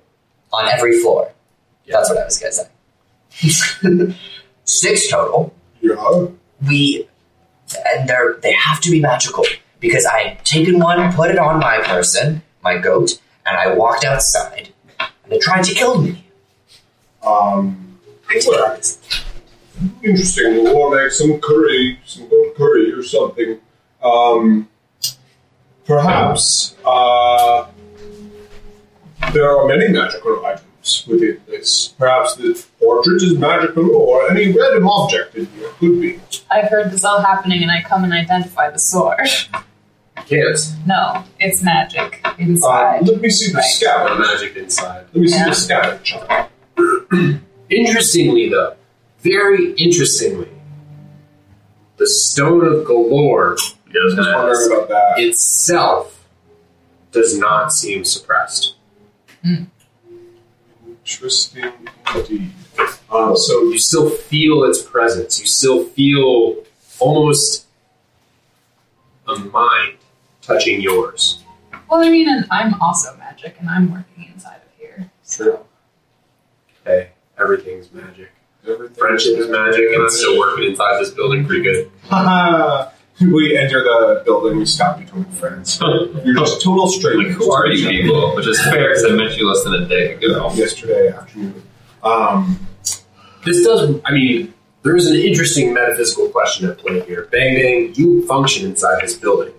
on 0.52 0.68
every 0.68 1.00
floor." 1.00 1.32
That's 1.86 2.10
what 2.10 2.18
I 2.18 2.24
was 2.24 2.38
gonna 2.38 2.52
say. 2.52 2.68
Six 4.64 5.08
total. 5.08 5.54
Yeah. 5.80 6.26
we 6.68 7.08
and 7.94 8.08
they're 8.08 8.34
they 8.42 8.52
have 8.52 8.80
to 8.82 8.90
be 8.90 9.00
magical 9.00 9.44
because 9.80 10.04
I 10.04 10.18
had 10.20 10.44
taken 10.44 10.78
one, 10.78 11.12
put 11.14 11.30
it 11.30 11.38
on 11.38 11.60
my 11.60 11.78
person, 11.82 12.42
my 12.62 12.76
goat, 12.78 13.20
and 13.46 13.56
I 13.56 13.72
walked 13.74 14.04
outside 14.04 14.68
and 15.00 15.10
they 15.32 15.38
tried 15.38 15.64
to 15.64 15.74
kill 15.74 16.02
me. 16.02 16.24
Um, 17.24 17.98
interesting. 20.02 20.64
We'll 20.64 20.90
make 20.94 21.12
some 21.12 21.40
curry, 21.40 21.98
some 22.04 22.28
goat 22.28 22.56
curry 22.56 22.92
or 22.92 23.02
something. 23.02 23.60
Um, 24.02 24.68
perhaps 25.86 26.76
uh, 26.84 27.66
there 29.32 29.50
are 29.58 29.66
many 29.66 29.88
magical 29.88 30.44
items 30.46 31.04
within 31.08 31.40
this. 31.46 31.88
Perhaps 31.98 32.36
the 32.36 32.64
portrait 32.78 33.22
is 33.22 33.36
magical, 33.36 33.90
or 33.94 34.30
any 34.30 34.46
random 34.52 34.88
object 34.88 35.34
in 35.34 35.46
here 35.46 35.68
could 35.78 36.00
be. 36.00 36.20
I've 36.50 36.68
heard 36.70 36.90
this 36.92 37.04
all 37.04 37.20
happening 37.20 37.62
and 37.62 37.70
I 37.70 37.82
come 37.82 38.04
and 38.04 38.12
identify 38.12 38.70
the 38.70 38.78
sword. 38.78 39.28
Can't. 40.26 40.58
No, 40.86 41.24
it's 41.40 41.62
magic 41.62 42.20
Uh, 42.24 42.34
inside. 42.38 43.06
let 43.08 43.20
me 43.20 43.30
see 43.30 43.50
the 43.50 43.58
Right. 43.58 43.64
scabbard. 43.64 44.18
magic 44.18 44.56
inside. 44.56 45.04
Let 45.12 45.22
me 45.22 45.28
see 45.28 45.42
the 45.44 45.54
scabbard 45.54 46.02
chart. 46.04 46.50
Interestingly, 47.70 48.48
though, 48.48 48.74
very 49.20 49.72
interestingly, 49.72 50.48
the 51.98 52.06
Stone 52.06 52.64
of 52.66 52.86
Golorr 52.86 53.56
Yeah, 53.92 54.00
I 54.00 54.04
was 54.04 54.14
I 54.14 54.16
was 54.18 54.26
gonna 54.26 54.36
wondering 54.36 54.60
ask. 54.60 54.70
about 54.70 54.88
that. 54.88 55.18
itself 55.22 56.24
does 57.12 57.38
not 57.38 57.72
seem 57.72 58.04
suppressed. 58.04 58.74
Interesting 60.96 61.72
indeed. 62.14 62.50
Uh, 63.10 63.34
so 63.34 63.62
You 63.64 63.78
still 63.78 64.10
feel 64.10 64.64
its 64.64 64.82
presence. 64.82 65.40
You 65.40 65.46
still 65.46 65.84
feel 65.84 66.56
almost 66.98 67.66
a 69.26 69.38
mind 69.38 69.96
touching 70.42 70.80
yours. 70.80 71.42
Well, 71.90 72.04
I 72.04 72.10
mean, 72.10 72.28
and 72.28 72.44
I'm 72.50 72.74
also 72.82 73.16
magic 73.16 73.56
and 73.58 73.68
I'm 73.70 73.90
working 73.90 74.30
inside 74.32 74.56
of 74.56 74.78
here. 74.78 75.10
So. 75.22 75.64
Hey, 76.84 77.10
everything's 77.38 77.90
magic. 77.92 78.30
everything- 78.66 78.96
Friendship 78.96 79.38
is 79.38 79.48
magic, 79.48 79.92
and 79.94 80.02
I'm 80.02 80.10
still 80.10 80.38
working 80.38 80.64
inside 80.70 81.00
this 81.00 81.10
building 81.10 81.46
pretty 81.46 81.62
good. 81.62 81.90
Haha. 83.24 83.32
we 83.32 83.56
enter 83.58 83.82
the 83.82 84.22
building. 84.24 84.58
We 84.58 84.66
stop 84.66 84.98
between 84.98 85.24
friends. 85.26 85.80
You're 86.24 86.34
just 86.36 86.62
total 86.62 86.86
Like, 86.86 86.98
strangers. 87.00 87.36
who 87.36 87.52
are 87.52 87.66
you 87.66 87.88
people? 87.88 88.34
Which 88.36 88.46
is 88.46 88.60
fair 88.64 88.88
because 88.90 89.04
I 89.04 89.10
met 89.10 89.36
you 89.36 89.48
less 89.48 89.64
than 89.64 89.74
a 89.74 89.86
day 89.88 90.14
ago. 90.14 90.50
Yesterday 90.54 91.08
afternoon. 91.08 91.62
Um, 92.02 92.66
This 93.44 93.64
does, 93.64 94.00
I 94.04 94.12
mean, 94.12 94.52
there 94.82 94.96
is 94.96 95.06
an 95.06 95.16
interesting 95.16 95.72
metaphysical 95.74 96.28
question 96.28 96.68
at 96.68 96.78
play 96.78 97.00
here. 97.06 97.28
Bang 97.32 97.54
Bang, 97.56 97.92
you 97.94 98.26
function 98.26 98.66
inside 98.66 99.00
this 99.02 99.14
building. 99.14 99.52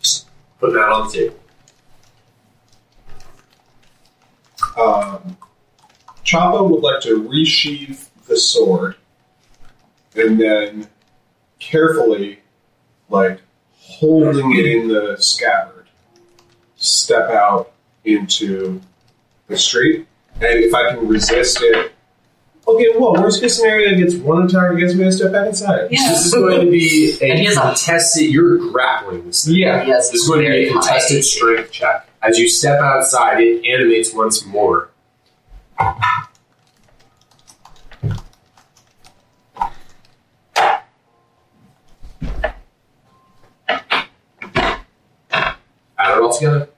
Just 0.00 0.26
putting 0.60 0.76
that 0.76 0.88
on 0.88 1.08
the 1.08 1.12
table. 1.14 1.36
um, 4.78 5.36
Chappa 6.24 6.68
would 6.68 6.80
like 6.82 7.00
to 7.02 7.22
resheath 7.28 8.08
the 8.26 8.36
sword 8.36 8.96
and 10.16 10.40
then 10.40 10.86
carefully, 11.70 12.38
like 13.08 13.40
holding 13.74 14.56
it 14.56 14.66
in 14.66 14.88
the 14.88 15.16
scabbard, 15.18 15.86
step 16.76 17.28
out 17.30 17.72
into 18.04 18.80
the 19.48 19.56
street. 19.56 20.06
And 20.34 20.44
if 20.64 20.74
I 20.74 20.90
can 20.90 21.06
resist 21.08 21.58
it, 21.62 21.92
okay, 22.68 22.88
well, 22.98 23.14
worst 23.14 23.40
case 23.40 23.56
scenario, 23.56 23.90
it 23.92 23.96
gets 23.98 24.14
one 24.16 24.44
attack 24.44 24.72
against 24.72 24.96
me, 24.96 25.06
I 25.06 25.10
step 25.10 25.32
back 25.32 25.46
inside. 25.48 25.88
Yeah. 25.90 26.08
This 26.08 26.26
is 26.26 26.34
going 26.34 26.64
to 26.66 26.70
be 26.70 27.16
And 27.22 27.32
a 27.32 27.36
he 27.36 27.44
has 27.46 27.56
a- 27.56 27.60
contested, 27.60 28.30
you're 28.30 28.58
grappling 28.70 29.26
this 29.26 29.44
thing. 29.46 29.54
Yeah. 29.56 29.84
Yes, 29.84 30.10
This 30.10 30.22
is 30.22 30.28
going 30.28 30.44
to 30.44 30.50
be 30.50 30.68
a 30.68 30.72
contested 30.72 31.24
strength 31.24 31.72
check. 31.72 32.08
As 32.22 32.38
you 32.38 32.48
step 32.48 32.80
outside, 32.80 33.40
it 33.40 33.64
animates 33.66 34.12
once 34.12 34.44
more. 34.44 34.90
Add 45.98 46.18
it 46.18 46.22
all 46.22 46.25
together. 46.38 46.68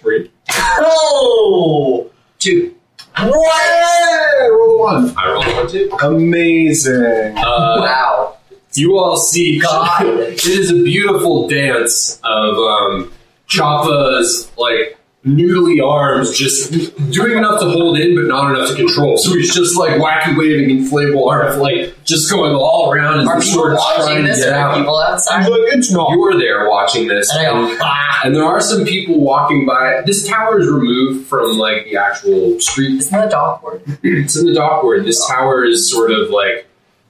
Three. 0.00 0.30
Oh! 0.50 2.10
Two. 2.38 2.74
What? 3.16 4.50
Roll 4.50 4.78
a 4.78 4.78
one. 4.80 5.14
I 5.16 5.32
rolled 5.32 5.46
one 5.46 5.68
too. 5.68 5.90
Amazing. 6.02 7.36
Uh, 7.36 7.80
Wow. 7.80 8.36
you 8.74 8.96
all 8.98 9.16
see 9.16 9.58
God. 9.58 10.02
it 10.06 10.46
is 10.46 10.70
a 10.70 10.82
beautiful 10.82 11.48
dance 11.48 12.20
of 12.22 12.56
um, 12.56 13.12
Chappa's 13.46 14.50
like 14.56 14.97
noodly 15.26 15.84
arms 15.84 16.36
just 16.38 16.70
doing 17.10 17.36
enough 17.36 17.60
to 17.60 17.66
hold 17.68 17.98
in 17.98 18.14
but 18.14 18.24
not 18.26 18.54
enough 18.54 18.68
to 18.70 18.76
control. 18.76 19.16
So 19.16 19.34
he's 19.34 19.52
just 19.52 19.76
like 19.76 19.92
wacky 20.00 20.36
waving 20.38 20.68
inflatable 20.74 21.28
arms 21.28 21.58
like 21.58 21.92
just 22.04 22.30
going 22.30 22.54
all 22.54 22.92
around 22.92 23.20
as 23.20 23.26
Are 23.28 23.38
the 23.40 23.44
people 23.44 23.70
watching 23.74 24.04
trying 24.04 24.22
to 24.22 24.28
this? 24.30 24.44
get 24.44 24.52
Are 24.52 24.70
out. 24.70 24.78
people 24.78 24.96
outside? 24.98 25.40
He's 25.40 25.50
like, 25.50 25.60
it's 25.72 25.90
not. 25.92 26.10
You 26.10 26.20
were 26.20 26.38
there 26.38 26.68
watching 26.70 27.08
this, 27.08 27.30
And 27.34 27.46
I 27.46 27.50
go, 27.50 27.76
ah! 27.80 28.20
and 28.24 28.34
there 28.34 28.44
are 28.44 28.60
some 28.60 28.84
people 28.84 29.20
walking 29.20 29.66
by. 29.66 30.02
This 30.06 30.26
tower 30.26 30.60
is 30.60 30.68
removed 30.68 31.26
from 31.26 31.58
like 31.58 31.84
the 31.84 31.96
actual 31.96 32.58
street 32.60 32.98
Isn't 33.00 33.12
that 33.12 33.26
a 33.26 33.30
dog 33.30 33.62
word? 33.62 33.82
it's 34.04 34.36
in 34.36 34.46
the 34.46 34.52
dockboard. 34.52 35.04
This 35.04 35.26
tower 35.28 35.64
is 35.64 35.90
sort 35.90 36.12
of 36.12 36.30
like 36.30 36.66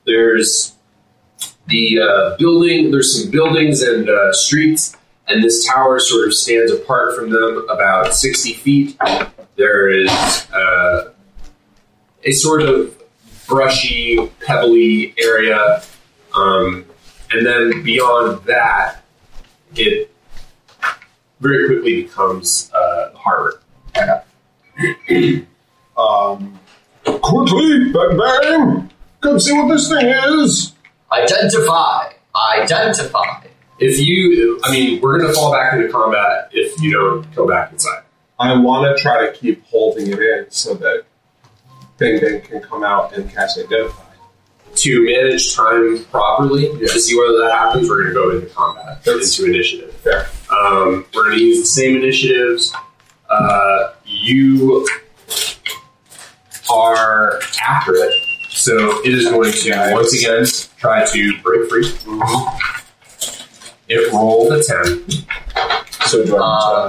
there's 0.07 0.75
the 1.67 2.01
uh, 2.01 2.37
building. 2.39 2.91
There's 2.91 3.23
some 3.23 3.31
buildings 3.31 3.83
and 3.83 4.09
uh, 4.09 4.33
streets, 4.33 4.97
and 5.29 5.45
this 5.45 5.67
tower 5.67 5.99
sort 6.01 6.27
of 6.27 6.35
stands 6.35 6.73
apart 6.73 7.15
from 7.17 7.31
them 7.31 7.67
about 7.71 8.15
sixty 8.15 8.55
feet. 8.55 8.99
There 9.57 9.89
is 9.91 10.11
uh, 10.53 11.13
a 12.25 12.33
sort 12.33 12.63
of 12.63 13.01
brushy, 13.47 14.31
pebbly 14.47 15.15
area, 15.19 15.83
um, 16.35 16.85
and 17.31 17.45
then 17.47 17.83
beyond 17.83 18.45
that, 18.45 19.03
it 19.75 20.11
very 21.41 21.67
quickly 21.67 22.03
becomes 22.03 22.71
uh, 22.73 23.11
harbor. 23.15 23.61
Um, 25.99 26.61
quickly, 27.05 27.91
bang 27.93 28.17
bang! 28.17 28.91
Come 29.21 29.41
see 29.41 29.53
what 29.53 29.67
this 29.69 29.89
thing 29.89 30.07
is. 30.07 30.73
Identify. 31.11 32.13
Identify. 32.61 33.49
If 33.79 33.99
you, 34.01 34.61
I 34.65 34.73
mean, 34.73 35.01
we're 35.01 35.19
going 35.19 35.31
to 35.31 35.35
fall 35.35 35.53
back 35.53 35.75
into 35.75 35.89
combat 35.89 36.49
if 36.53 36.81
you 36.83 36.93
don't 36.93 37.35
go 37.35 37.47
back 37.47 37.73
inside. 37.73 38.03
I 38.41 38.57
want 38.59 38.97
to 38.97 39.03
try 39.03 39.27
to 39.27 39.33
keep 39.33 39.65
holding 39.67 40.09
it 40.09 40.19
in 40.19 40.47
so 40.51 40.75
that 40.75 41.05
Bang 41.99 42.21
Bang 42.21 42.41
can 42.41 42.61
come 42.61 42.83
out 42.85 43.13
and 43.17 43.31
cast 43.31 43.59
Identify. 43.59 44.05
To 44.75 45.05
manage 45.05 45.57
time 45.57 46.05
properly, 46.05 46.69
to 46.69 46.89
see 46.89 47.19
whether 47.19 47.39
that 47.41 47.53
happens, 47.53 47.89
we're 47.89 48.03
going 48.03 48.09
to 48.09 48.15
go 48.15 48.31
into 48.31 48.47
combat, 48.55 49.03
That's- 49.03 49.37
into 49.39 49.51
initiative. 49.53 49.93
Fair. 49.97 50.29
Um, 50.51 51.05
we're 51.15 51.25
going 51.25 51.39
to 51.39 51.45
use 51.45 51.61
the 51.61 51.67
same 51.67 51.97
initiatives. 51.97 52.73
Uh, 53.29 53.93
you 54.07 54.87
are 56.73 57.41
after 57.67 57.95
it, 57.95 58.15
so 58.51 59.01
it 59.05 59.15
is 59.15 59.25
going 59.25 59.53
to 59.53 59.91
once 59.93 60.15
again 60.15 60.45
try 60.77 61.05
to 61.05 61.43
break 61.43 61.69
free. 61.69 61.91
It 63.89 64.13
rolled 64.13 64.53
a 64.53 64.63
ten. 64.63 65.05
So 66.07 66.25
do 66.25 66.37
I 66.37 66.41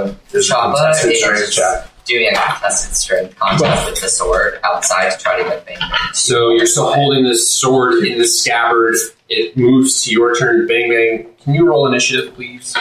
Um, 0.04 0.10
to- 0.10 0.16
There's 0.32 0.50
a 0.50 0.54
Chappa 0.54 0.76
contested 0.76 1.12
is 1.12 1.20
strength 1.22 1.52
check. 1.54 1.88
doing 2.06 2.30
a 2.32 2.36
contested 2.36 2.96
strength 2.96 3.40
contest 3.40 3.90
with 3.90 4.02
the 4.02 4.10
sword 4.10 4.60
outside 4.64 5.10
to 5.12 5.18
try 5.18 5.38
to 5.42 5.44
get 5.44 5.66
Bang 5.66 5.78
Bang. 5.80 5.90
So 6.14 6.50
you're 6.52 6.66
still 6.66 6.92
holding 6.94 7.24
this 7.24 7.50
sword 7.50 8.06
in 8.06 8.18
the 8.18 8.26
scabbard. 8.28 8.96
It 9.30 9.56
moves 9.58 10.04
to 10.04 10.12
your 10.12 10.36
turn. 10.36 10.68
Bang 10.68 10.90
bang. 10.90 11.28
Can 11.44 11.54
you 11.54 11.66
roll 11.68 11.88
initiative, 11.88 12.34
please? 12.36 12.76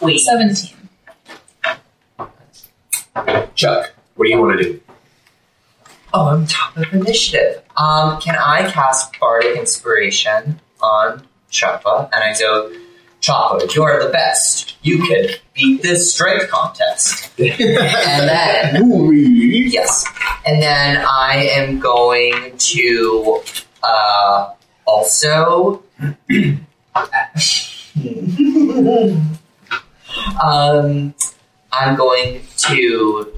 Wait. 0.00 0.18
17. 0.18 0.70
Chuck, 3.54 3.92
what 4.14 4.24
do 4.26 4.30
you 4.30 4.40
want 4.40 4.58
to 4.58 4.62
do? 4.64 4.80
Oh, 6.12 6.28
I'm 6.28 6.46
top 6.46 6.76
of 6.76 6.92
initiative. 6.92 7.62
Um, 7.76 8.20
can 8.20 8.36
I 8.36 8.70
cast 8.70 9.18
Bardic 9.18 9.56
Inspiration 9.56 10.60
on 10.80 11.26
Chappa? 11.54 12.10
And 12.12 12.22
I 12.22 12.38
go, 12.38 12.72
Chappa, 13.20 13.72
you're 13.74 14.04
the 14.04 14.10
best. 14.10 14.76
You 14.82 14.98
can 15.06 15.28
beat 15.54 15.82
this 15.82 16.12
strength 16.12 16.50
contest. 16.50 17.30
and 17.38 18.28
then, 18.28 18.90
yes. 19.72 20.04
And 20.46 20.60
then 20.60 21.02
I 21.08 21.48
am 21.52 21.78
going 21.78 22.58
to 22.58 23.40
uh, 23.82 24.52
also. 24.84 25.82
um, 30.42 31.14
I'm 31.72 31.96
going 31.96 32.42
to. 32.56 33.32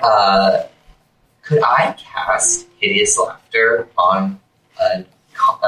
Uh, 0.00 0.62
could 1.42 1.62
I 1.62 1.96
cast 1.98 2.66
Hideous 2.78 3.18
Laughter 3.18 3.88
on 3.96 4.40
a, 4.80 5.04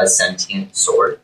a 0.01 0.07
sentient 0.07 0.77
sword? 0.77 1.21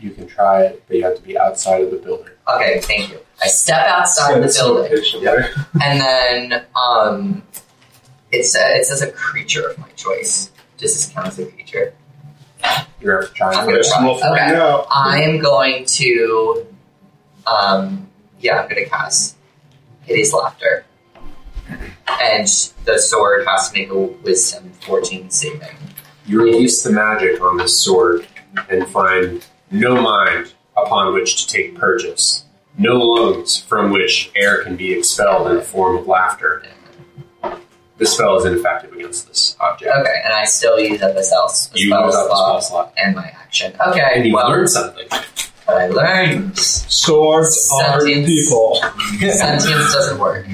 You 0.00 0.10
can 0.10 0.26
try 0.26 0.62
it, 0.64 0.84
but 0.86 0.96
you 0.96 1.04
have 1.04 1.16
to 1.16 1.22
be 1.22 1.38
outside 1.38 1.82
of 1.82 1.90
the 1.90 1.96
building. 1.96 2.32
Okay, 2.48 2.80
thank 2.80 3.10
you. 3.10 3.18
I 3.42 3.46
step 3.48 3.86
outside 3.86 4.40
the 4.42 4.52
building, 4.54 4.90
patiently. 4.90 5.28
and 5.82 6.00
then 6.00 6.64
um, 6.74 7.42
it 8.30 8.44
says 8.44 8.80
it 8.80 8.84
says 8.84 9.02
a 9.02 9.10
creature 9.12 9.68
of 9.68 9.78
my 9.78 9.88
choice. 9.90 10.50
Does 10.76 10.94
this 10.94 11.08
count 11.12 11.28
as 11.28 11.38
a 11.38 11.46
creature? 11.46 11.94
You're 13.00 13.20
going 13.20 13.28
to 13.28 13.34
try 13.34 13.52
I'm 13.52 13.60
and 13.60 13.70
gonna 13.70 13.82
try. 13.82 14.32
Okay. 14.34 14.56
out. 14.56 14.86
I 14.90 15.22
am 15.22 15.38
going 15.38 15.84
to, 15.86 16.66
um, 17.46 18.08
yeah, 18.40 18.60
I'm 18.60 18.68
going 18.68 18.82
to 18.82 18.90
cast 18.90 19.36
Hideous 20.02 20.32
laughter. 20.32 20.84
And 21.68 22.46
the 22.84 22.98
sword 22.98 23.46
has 23.46 23.70
to 23.70 23.78
make 23.78 23.90
a 23.90 23.98
wisdom 23.98 24.72
14 24.86 25.30
saving. 25.30 25.68
You 26.26 26.42
release 26.42 26.82
the 26.82 26.90
magic 26.92 27.40
on 27.40 27.56
this 27.56 27.82
sword 27.82 28.26
and 28.70 28.86
find 28.88 29.44
no 29.80 30.00
mind 30.00 30.52
upon 30.76 31.14
which 31.14 31.46
to 31.46 31.52
take 31.52 31.74
purchase, 31.76 32.44
no 32.78 32.96
lungs 32.96 33.56
from 33.58 33.90
which 33.92 34.30
air 34.36 34.62
can 34.62 34.76
be 34.76 34.92
expelled 34.92 35.48
in 35.50 35.56
the 35.56 35.62
form 35.62 35.96
of 35.96 36.06
laughter. 36.06 36.62
This 37.98 38.12
spell 38.14 38.36
is 38.36 38.44
ineffective 38.44 38.92
against 38.92 39.26
this 39.26 39.56
object. 39.58 39.90
Okay, 39.96 40.20
and 40.22 40.34
I 40.34 40.44
still 40.44 40.78
use 40.78 41.00
up 41.00 41.16
a 41.16 41.22
spell, 41.22 41.44
a 41.46 41.78
You 41.78 41.88
spell 41.88 42.04
use 42.06 42.14
up 42.14 42.24
a 42.26 42.28
slot 42.28 42.28
spell 42.28 42.60
slot. 42.62 42.94
and 42.98 43.16
my 43.16 43.24
action. 43.28 43.74
Okay, 43.88 44.02
And 44.14 44.26
you 44.26 44.34
well, 44.34 44.50
learn 44.50 44.68
something. 44.68 45.06
what 45.64 45.78
I 45.78 45.86
learned. 45.88 46.58
Swords 46.58 47.70
are 47.82 48.04
people. 48.04 48.74
Sentience 49.18 49.94
doesn't 49.94 50.18
work. 50.18 50.46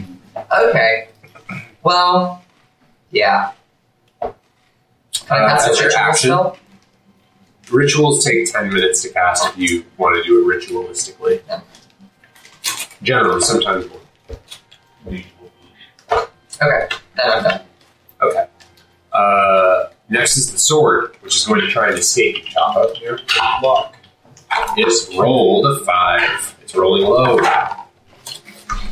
Okay. 0.57 1.09
Well, 1.83 2.45
yeah. 3.11 3.51
Can 4.21 4.33
I 5.31 5.37
Uh, 5.39 5.49
that's 5.67 5.81
your 5.81 5.91
action. 5.97 6.31
spell? 6.31 6.57
Rituals 7.73 8.25
take 8.25 8.53
10 8.53 8.73
minutes 8.73 9.03
to 9.03 9.09
cast 9.09 9.49
if 9.49 9.57
you 9.57 9.85
want 9.97 10.15
to 10.17 10.23
do 10.23 10.51
it 10.51 10.55
ritualistically. 10.55 11.41
Generally, 13.03 13.41
sometimes 13.41 13.89
more. 13.89 13.99
Okay, 16.63 16.97
then 17.17 17.31
I'm 17.31 17.43
done. 17.43 17.61
Okay. 18.21 18.47
Uh, 19.13 19.85
next 20.09 20.37
is 20.37 20.53
the 20.53 20.59
sword, 20.59 21.17
which 21.21 21.35
is 21.37 21.45
going 21.45 21.61
to 21.61 21.69
try 21.69 21.89
and 21.89 21.99
escape 21.99 22.37
you, 22.37 22.45
Chappa. 22.45 22.95
Here. 22.97 23.19
Luck. 23.63 23.97
It's 24.77 25.15
rolled 25.17 25.67
a 25.67 25.85
5. 25.85 26.59
It's 26.63 26.75
rolling 26.75 27.05
low. 27.05 27.39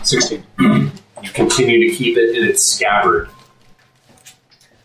16. 0.03 0.45
You 1.23 1.29
continue 1.29 1.91
to 1.91 1.95
keep 1.95 2.17
it 2.17 2.35
in 2.35 2.49
its 2.49 2.65
scabbard. 2.65 3.29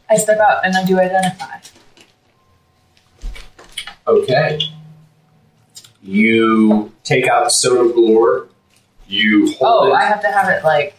I 0.09 0.17
step 0.17 0.37
out 0.37 0.65
and 0.65 0.75
I 0.75 0.83
do 0.83 0.99
identify. 0.99 1.59
Okay. 4.07 4.59
You 6.01 6.91
take 7.03 7.27
out 7.27 7.45
the 7.45 7.49
stone 7.49 7.89
of 7.89 7.95
Golorr. 7.95 8.47
You 9.07 9.47
hold 9.57 9.59
Oh, 9.61 9.91
it. 9.91 9.95
I 9.95 10.05
have 10.05 10.21
to 10.21 10.27
have 10.31 10.49
it 10.49 10.63
like. 10.63 10.95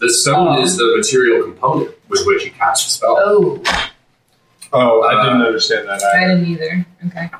the 0.00 0.10
stone 0.12 0.58
Oh. 0.58 0.62
is 0.62 0.76
the 0.76 0.94
material 0.96 1.42
component 1.44 1.90
with 2.08 2.24
which 2.26 2.44
you 2.44 2.50
cast 2.52 2.84
the 2.86 2.90
spell. 2.92 3.16
Oh, 3.18 3.62
Oh, 4.72 5.02
I 5.02 5.24
didn't 5.24 5.42
Uh, 5.42 5.46
understand 5.46 5.88
that. 5.88 6.02
I 6.02 6.24
either. 6.24 6.34
didn't 6.34 6.48
either. 6.52 6.86
Okay. 7.06 7.30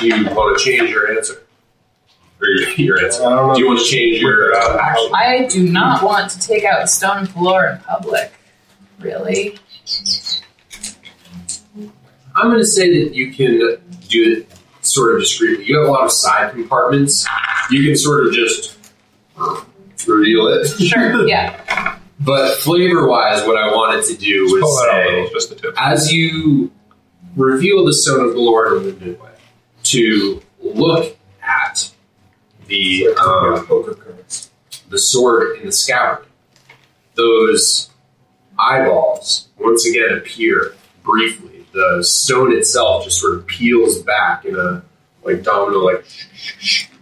Do 0.00 0.06
you 0.08 0.24
want 0.34 0.58
to 0.58 0.64
change 0.64 0.90
your 0.90 1.16
answer? 1.16 1.42
Or 2.40 2.48
your, 2.48 2.70
your 2.70 3.04
answer? 3.04 3.24
I 3.24 3.28
don't 3.36 3.48
know. 3.48 3.54
Do 3.54 3.60
you 3.60 3.66
want 3.68 3.78
to 3.80 3.84
change 3.84 4.20
your 4.20 4.54
uh, 4.56 4.78
action? 4.80 5.10
I 5.14 5.46
do 5.48 5.68
not 5.68 6.02
want 6.02 6.30
to 6.32 6.40
take 6.40 6.64
out 6.64 6.88
Stone 6.88 7.18
of 7.24 7.28
Golorr 7.30 7.76
in 7.76 7.82
public. 7.82 8.32
Really? 8.98 9.58
I'm 12.40 12.48
going 12.48 12.60
to 12.60 12.66
say 12.66 13.04
that 13.04 13.14
you 13.14 13.32
can 13.32 13.58
do 14.08 14.38
it 14.38 14.48
sort 14.80 15.14
of 15.14 15.20
discreetly. 15.20 15.66
You 15.66 15.78
have 15.78 15.88
a 15.88 15.90
lot 15.90 16.04
of 16.04 16.10
side 16.12 16.52
compartments. 16.52 17.26
You 17.70 17.84
can 17.84 17.96
sort 17.96 18.26
of 18.26 18.32
just 18.32 18.78
reveal 20.06 20.46
it. 20.48 20.66
Sure. 20.68 21.26
yeah. 21.26 21.96
But 22.22 22.56
flavor 22.58 23.08
wise, 23.08 23.46
what 23.46 23.56
I 23.56 23.74
wanted 23.74 24.04
to 24.04 24.14
do 24.14 24.46
Pull 24.46 24.60
was 24.60 24.80
that 24.82 24.90
say, 24.92 25.14
little, 25.14 25.30
just 25.30 25.48
the 25.48 25.54
tip. 25.56 25.74
as 25.78 26.12
you 26.12 26.70
reveal 27.34 27.82
the 27.86 27.94
Stone 27.94 28.28
of 28.28 28.34
Golorr 28.34 28.66
in 28.66 28.72
a 28.72 28.80
limited 28.88 29.20
way, 29.22 29.30
to 29.84 30.42
look 30.60 31.16
at 31.42 31.90
the 32.66 33.08
um, 33.18 33.66
the 34.90 34.98
sword 34.98 35.60
in 35.60 35.66
the 35.66 35.72
scabbard. 35.72 36.26
Those 37.14 37.88
eyeballs 38.58 39.48
once 39.58 39.86
again 39.86 40.18
appear 40.18 40.74
briefly. 41.02 41.49
The 41.72 42.02
stone 42.02 42.52
itself 42.52 43.04
just 43.04 43.20
sort 43.20 43.34
of 43.34 43.46
peels 43.46 44.02
back 44.02 44.44
in 44.44 44.56
a 44.56 44.82
like 45.24 45.42
domino 45.42 45.78
like 45.78 46.04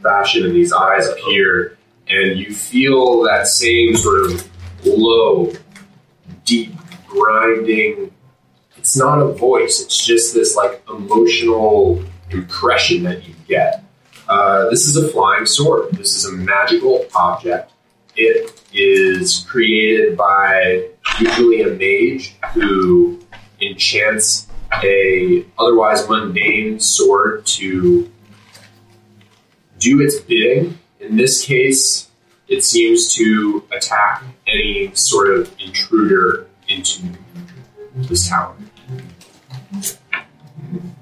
fashion, 0.02 0.44
and 0.44 0.54
these 0.54 0.72
eyes 0.72 1.08
appear, 1.08 1.78
and 2.08 2.38
you 2.38 2.52
feel 2.52 3.22
that 3.22 3.46
same 3.46 3.96
sort 3.96 4.30
of 4.30 4.50
low, 4.86 5.52
deep, 6.44 6.74
grinding. 7.06 8.12
It's 8.76 8.96
not 8.96 9.20
a 9.20 9.32
voice; 9.32 9.80
it's 9.80 10.04
just 10.04 10.34
this 10.34 10.56
like 10.56 10.82
emotional 10.88 12.02
impression 12.30 13.02
that 13.04 13.26
you 13.26 13.34
get. 13.46 13.84
Uh, 14.28 14.68
this 14.68 14.86
is 14.86 14.96
a 14.96 15.08
flying 15.08 15.46
sword. 15.46 15.90
This 15.92 16.14
is 16.14 16.26
a 16.26 16.32
magical 16.32 17.06
object. 17.14 17.72
It 18.16 18.62
is 18.72 19.46
created 19.48 20.16
by 20.16 20.88
usually 21.20 21.62
a 21.62 21.68
mage 21.68 22.36
who 22.52 23.20
enchants 23.60 24.47
a 24.72 25.44
otherwise 25.58 26.08
mundane 26.08 26.78
sword 26.78 27.46
to 27.46 28.10
do 29.78 30.00
its 30.00 30.20
bidding. 30.20 30.78
In 31.00 31.16
this 31.16 31.44
case, 31.44 32.10
it 32.48 32.64
seems 32.64 33.14
to 33.14 33.64
attack 33.72 34.22
any 34.46 34.90
sort 34.94 35.30
of 35.30 35.54
intruder 35.58 36.46
into 36.68 37.02
this 37.94 38.28
tower. 38.28 38.54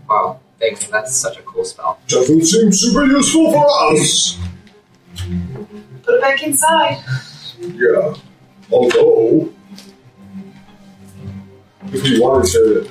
Wow, 0.09 0.41
thank 0.59 0.83
you. 0.83 0.89
That's 0.91 1.17
such 1.17 1.39
a 1.39 1.43
cool 1.43 1.65
spell. 1.65 1.99
Doesn't 2.09 2.45
seem 2.45 2.73
super 2.73 3.05
useful 3.05 3.53
for 3.53 3.93
us. 3.93 4.39
Put 6.03 6.15
it 6.15 6.21
back 6.21 6.43
inside. 6.43 7.03
Yeah. 7.61 8.15
Although, 8.71 9.53
if 11.93 12.07
you 12.07 12.23
wanted 12.23 12.53
to, 12.53 12.89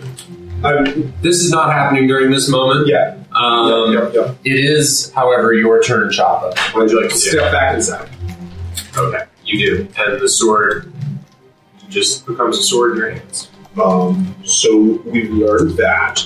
I, 0.64 0.84
This 1.22 1.38
is 1.38 1.52
not 1.52 1.72
happening 1.72 2.08
during 2.08 2.32
this 2.32 2.50
moment. 2.50 2.88
yeah, 2.88 3.18
Um, 3.34 3.94
yeah, 3.94 4.10
yeah, 4.14 4.34
It 4.44 4.60
is, 4.66 5.12
however, 5.14 5.54
your 5.54 5.82
turn, 5.84 6.10
Chappa. 6.10 6.56
What 6.74 6.84
would 6.84 6.92
you 6.92 7.02
like 7.02 7.10
to 7.10 7.16
do? 7.16 7.20
Step 7.20 7.52
back 7.52 7.76
inside. 7.76 8.10
Okay, 8.98 9.24
you 9.46 9.66
do. 9.68 9.88
And 9.98 10.20
the 10.22 10.30
sword 10.30 10.92
just 11.90 12.26
becomes 12.26 12.58
a 12.58 12.64
sword 12.64 12.92
in 12.94 12.98
your 12.98 13.10
hands. 13.12 13.50
Um, 13.82 14.34
so 14.46 14.76
we 15.06 15.28
learned 15.30 15.72
that 15.78 16.26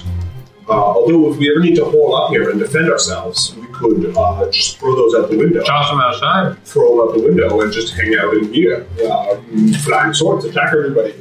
uh, 0.69 0.73
although 0.73 1.31
if 1.31 1.37
we 1.39 1.49
ever 1.49 1.59
need 1.61 1.75
to 1.75 1.83
hole 1.85 2.15
up 2.15 2.29
here 2.29 2.51
and 2.51 2.59
defend 2.59 2.91
ourselves, 2.91 3.55
we 3.55 3.65
could 3.73 4.15
uh, 4.15 4.49
just 4.51 4.77
throw 4.77 4.95
those 4.95 5.15
out 5.15 5.31
the 5.31 5.37
window. 5.37 5.63
Toss 5.63 5.89
them 5.89 5.99
outside. 5.99 6.63
Throw 6.63 6.89
them 6.89 7.07
out 7.09 7.17
the 7.17 7.23
window 7.23 7.59
and 7.61 7.73
just 7.73 7.95
hang 7.95 8.15
out 8.15 8.31
in 8.35 8.53
here. 8.53 8.85
Uh, 9.03 9.35
flying 9.79 10.13
swords, 10.13 10.45
attack 10.45 10.71
everybody. 10.73 11.15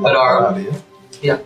But 0.00 0.16
our- 0.16 0.52
idea. 0.54 0.82
Yeah. 1.22 1.38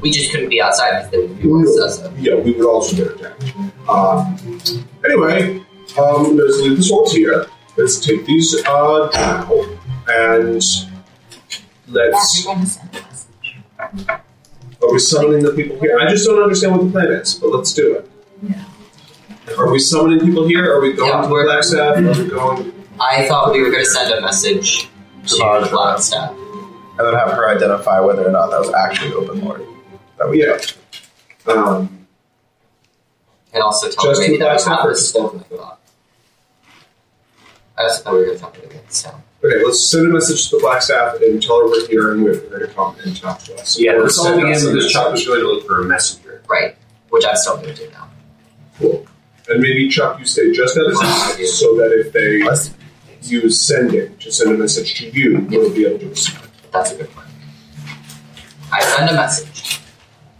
We 0.00 0.10
just 0.10 0.30
couldn't 0.30 0.48
be 0.48 0.60
outside 0.62 0.90
because 0.92 1.10
they 1.10 1.18
would 1.26 1.38
be 1.42 1.48
more 1.48 1.62
excessive. 1.62 2.18
Yeah, 2.18 2.36
we 2.36 2.52
would 2.52 2.66
also 2.66 2.96
get 2.96 3.08
attacked. 3.16 3.54
Um, 3.88 4.38
anyway, 5.04 5.60
um, 5.98 6.36
let's 6.36 6.58
leave 6.60 6.76
the 6.76 6.82
swords 6.82 7.12
here. 7.12 7.46
Let's 7.76 7.98
take 8.00 8.24
these 8.26 8.54
uh, 8.66 9.08
down 9.08 9.78
and 10.08 10.54
let's. 11.88 12.44
You're 12.44 12.54
going 12.54 12.64
to 12.64 12.66
send 12.66 12.96
us. 12.96 13.26
Are 13.78 14.92
we 14.92 14.98
summoning 14.98 15.42
the 15.44 15.52
people 15.52 15.78
here? 15.80 15.98
I 15.98 16.08
just 16.10 16.26
don't 16.26 16.40
understand 16.42 16.76
what 16.76 16.84
the 16.84 16.90
plan 16.92 17.08
is, 17.12 17.34
but 17.34 17.48
let's 17.48 17.72
do 17.74 17.96
it. 17.96 18.10
Yeah. 18.42 18.64
Are 19.58 19.70
we 19.70 19.78
summoning 19.78 20.20
people 20.20 20.46
here? 20.46 20.72
Are 20.72 20.80
we 20.80 20.92
going 20.92 21.10
Yeah, 21.10 21.22
to 21.22 21.28
we're- 21.28 21.44
Black 21.46 21.64
Staff? 21.64 21.96
Are 21.96 22.22
we 22.22 22.28
going? 22.30 22.72
I 23.00 23.26
thought 23.28 23.52
we 23.52 23.60
were 23.62 23.70
going 23.70 23.84
to 23.84 23.90
send 23.90 24.12
a 24.14 24.20
message 24.20 24.88
to 25.26 25.36
Lodge. 25.36 25.64
the 25.64 25.68
Flagstaff. 25.70 26.34
And 26.98 27.06
then 27.06 27.14
have 27.14 27.30
her 27.32 27.48
identify 27.50 28.00
whether 28.00 28.26
or 28.26 28.30
not 28.30 28.50
that 28.50 28.60
was 28.60 28.72
actually 28.72 29.12
open 29.12 29.44
lord. 29.44 29.62
That 30.18 30.30
we 30.30 30.44
Yeah. 30.46 30.58
Um, 31.46 32.06
And 33.52 33.62
also 33.62 33.88
tell 33.88 34.04
Just 34.06 34.20
her 34.22 34.26
maybe 34.26 34.38
to 34.38 34.44
that 34.44 34.56
we 34.56 34.62
Flagstaff 34.62 34.78
have 34.78 34.86
or- 34.86 34.90
a 34.90 34.96
spoken 34.96 35.44
about. 35.50 35.78
I 37.78 37.82
also 37.84 38.02
thought 38.02 38.12
we 38.14 38.18
were 38.20 38.24
going 38.26 38.36
to 38.38 38.42
talk 38.42 38.54
to 38.54 38.60
the 38.62 38.74
so. 38.88 39.10
okay, 39.44 39.62
let's 39.64 39.80
send 39.84 40.06
a 40.06 40.08
message 40.10 40.48
to 40.48 40.56
the 40.56 40.60
Black 40.62 40.80
Staff 40.82 41.20
and 41.20 41.42
tell 41.42 41.58
her 41.60 41.66
we're 41.66 41.86
here 41.88 42.12
and 42.12 42.24
wait 42.24 42.42
for 42.42 42.58
her 42.58 42.66
to 42.66 42.72
come 42.72 42.96
and 43.04 43.14
talk 43.14 43.38
to 43.44 43.54
us. 43.56 43.78
Yeah, 43.78 43.92
Or 43.92 44.04
this 44.04 44.18
all 44.18 44.24
send 44.24 44.36
began 44.40 44.52
us 44.54 44.64
a 44.64 44.72
because 44.72 44.90
Chuck 44.92 45.12
was 45.12 45.26
going 45.26 45.40
to 45.40 45.46
look 45.46 45.66
for 45.66 45.80
a 45.82 45.84
messenger. 45.84 46.42
Right, 46.48 46.74
which 47.10 47.24
I'm 47.26 47.36
still 47.36 47.56
going 47.58 47.74
to 47.74 47.86
do 47.86 47.90
now. 47.92 48.08
Cool. 48.78 49.06
And 49.48 49.60
maybe 49.60 49.88
Chuck, 49.90 50.18
you 50.18 50.24
stay 50.24 50.50
just 50.52 50.76
at 50.76 50.86
outside 50.86 51.44
so 51.46 51.76
that 51.76 51.92
if 51.92 52.12
they 52.12 52.42
Let's- 52.42 52.70
use 53.22 53.60
sending 53.60 54.16
to 54.18 54.30
send 54.32 54.54
a 54.54 54.58
message 54.58 54.94
to 54.98 55.10
you, 55.10 55.46
you'll 55.50 55.70
be 55.70 55.84
able 55.86 55.98
to 55.98 56.08
respond. 56.08 56.45
That's 56.72 56.92
a 56.92 56.96
good 56.96 57.10
plan. 57.10 57.28
I 58.72 58.82
send 58.82 59.10
a 59.10 59.14
message. 59.14 59.80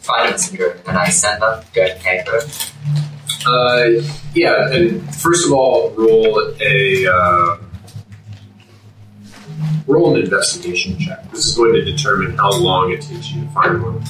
Find 0.01 0.29
a 0.29 0.31
messenger, 0.33 0.81
and 0.87 0.97
I 0.97 1.09
send 1.09 1.43
them. 1.43 1.63
Good, 1.73 1.97
good. 2.03 2.45
Uh, 3.47 4.03
yeah, 4.35 4.73
and 4.73 5.15
first 5.15 5.47
of 5.47 5.53
all, 5.53 5.91
roll 5.91 6.53
a 6.61 7.07
uh, 7.07 7.59
roll 9.87 10.15
an 10.15 10.23
investigation 10.23 10.99
check. 10.99 11.31
This 11.31 11.47
is 11.47 11.57
going 11.57 11.75
to 11.75 11.85
determine 11.85 12.37
how 12.37 12.53
long 12.53 12.93
it 12.93 13.03
takes 13.03 13.31
you 13.31 13.43
to 13.43 13.51
find 13.51 13.83
one. 13.83 14.03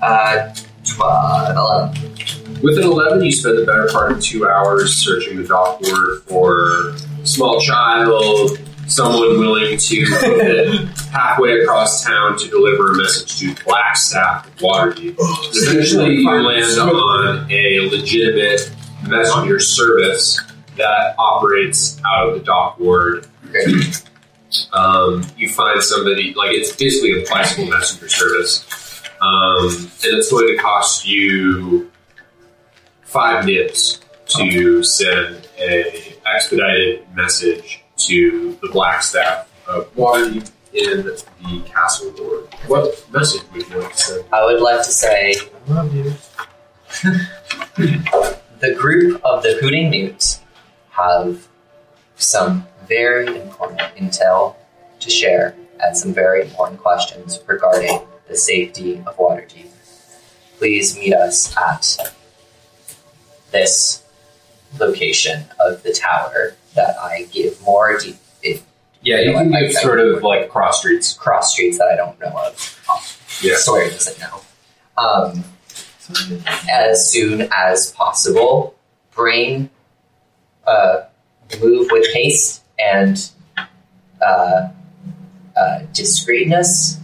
Uh, 0.00 0.54
12, 0.84 1.56
11. 1.56 2.18
With 2.62 2.78
an 2.78 2.84
eleven, 2.84 3.22
you 3.22 3.30
spend 3.30 3.58
the 3.58 3.64
better 3.64 3.88
part 3.88 4.12
of 4.12 4.20
two 4.20 4.48
hours 4.48 4.94
searching 4.96 5.36
the 5.36 5.46
dock 5.46 5.80
board 5.80 6.22
for 6.26 6.96
small 7.24 7.60
child, 7.60 8.58
someone 8.88 9.38
willing 9.38 9.76
to 9.76 10.04
halfway 11.12 11.60
across 11.60 12.04
town 12.04 12.38
to 12.38 12.48
deliver 12.48 12.92
a 12.92 12.96
message 12.96 13.38
to 13.38 13.54
Blackstaff 13.64 14.46
Waterdeep. 14.56 15.16
Eventually, 15.18 16.16
you 16.16 16.30
land 16.30 16.78
on 16.80 17.50
a 17.50 17.80
legitimate 17.90 18.72
messenger 19.06 19.60
service 19.60 20.40
that 20.76 21.14
operates 21.18 22.00
out 22.06 22.28
of 22.28 22.38
the 22.38 22.44
dock 22.44 22.78
ward. 22.78 23.26
Um, 24.72 25.24
you 25.36 25.48
find 25.48 25.82
somebody 25.82 26.32
like 26.34 26.52
it's 26.52 26.74
basically 26.74 27.22
a 27.22 27.26
bicycle 27.28 27.66
messenger 27.66 28.08
service, 28.08 29.02
um, 29.20 29.66
and 29.66 30.18
it's 30.18 30.30
going 30.30 30.48
to 30.48 30.56
cost 30.56 31.06
you 31.06 31.90
five 33.02 33.44
nibs 33.44 34.00
to 34.26 34.82
send 34.82 35.48
a 35.58 36.14
expedited 36.26 37.06
message 37.14 37.82
to 37.98 38.58
the 38.62 38.68
black 38.68 39.02
staff 39.02 39.50
of 39.66 39.94
Waterdeep 39.94 40.50
in 40.72 41.04
the 41.04 41.62
castle 41.66 42.12
ward. 42.18 42.46
What 42.66 43.04
message 43.12 43.42
would 43.52 43.68
you 43.68 43.80
like 43.80 43.92
to 43.92 43.98
send? 43.98 44.24
I 44.32 44.44
would 44.44 44.60
like 44.60 44.78
to 44.78 44.90
say 44.90 45.34
I 45.68 45.72
love 45.72 45.94
you. 45.94 46.14
the 48.60 48.74
group 48.74 49.20
of 49.24 49.42
the 49.42 49.58
Hooting 49.60 49.90
Newts 49.90 50.40
have 50.90 51.48
some 52.16 52.66
very 52.86 53.26
important 53.40 53.80
intel 53.96 54.56
to 55.00 55.10
share 55.10 55.54
and 55.80 55.96
some 55.96 56.12
very 56.12 56.42
important 56.42 56.80
questions 56.80 57.40
regarding 57.46 58.00
the 58.28 58.36
safety 58.36 59.02
of 59.06 59.16
Waterdeep. 59.16 59.68
Please 60.58 60.96
meet 60.96 61.14
us 61.14 61.56
at 61.56 62.14
this 63.52 64.02
location 64.78 65.44
of 65.60 65.82
the 65.82 65.92
tower 65.92 66.56
that 66.78 66.96
I 66.98 67.24
give 67.32 67.60
more 67.62 67.98
deep 67.98 68.16
in 68.42 68.60
Yeah, 69.02 69.20
you 69.20 69.32
can 69.32 69.50
give 69.50 69.72
sort 69.72 69.98
of 69.98 70.22
like 70.22 70.48
cross 70.48 70.78
streets. 70.80 71.12
cross 71.12 71.52
streets 71.52 71.76
that 71.78 71.88
I 71.88 71.96
don't 71.96 72.18
know 72.20 72.32
of. 72.46 72.54
Yeah. 73.42 73.56
Sawyer 73.56 73.90
doesn't 73.90 74.18
know. 74.20 74.40
Um, 74.96 75.44
as 76.70 77.10
soon 77.10 77.48
as 77.56 77.92
possible, 77.92 78.76
bring, 79.12 79.70
uh, 80.66 81.02
move 81.60 81.88
with 81.90 82.06
haste 82.12 82.62
and 82.78 83.30
uh, 84.22 84.68
uh, 85.56 85.78
discreetness. 85.92 86.98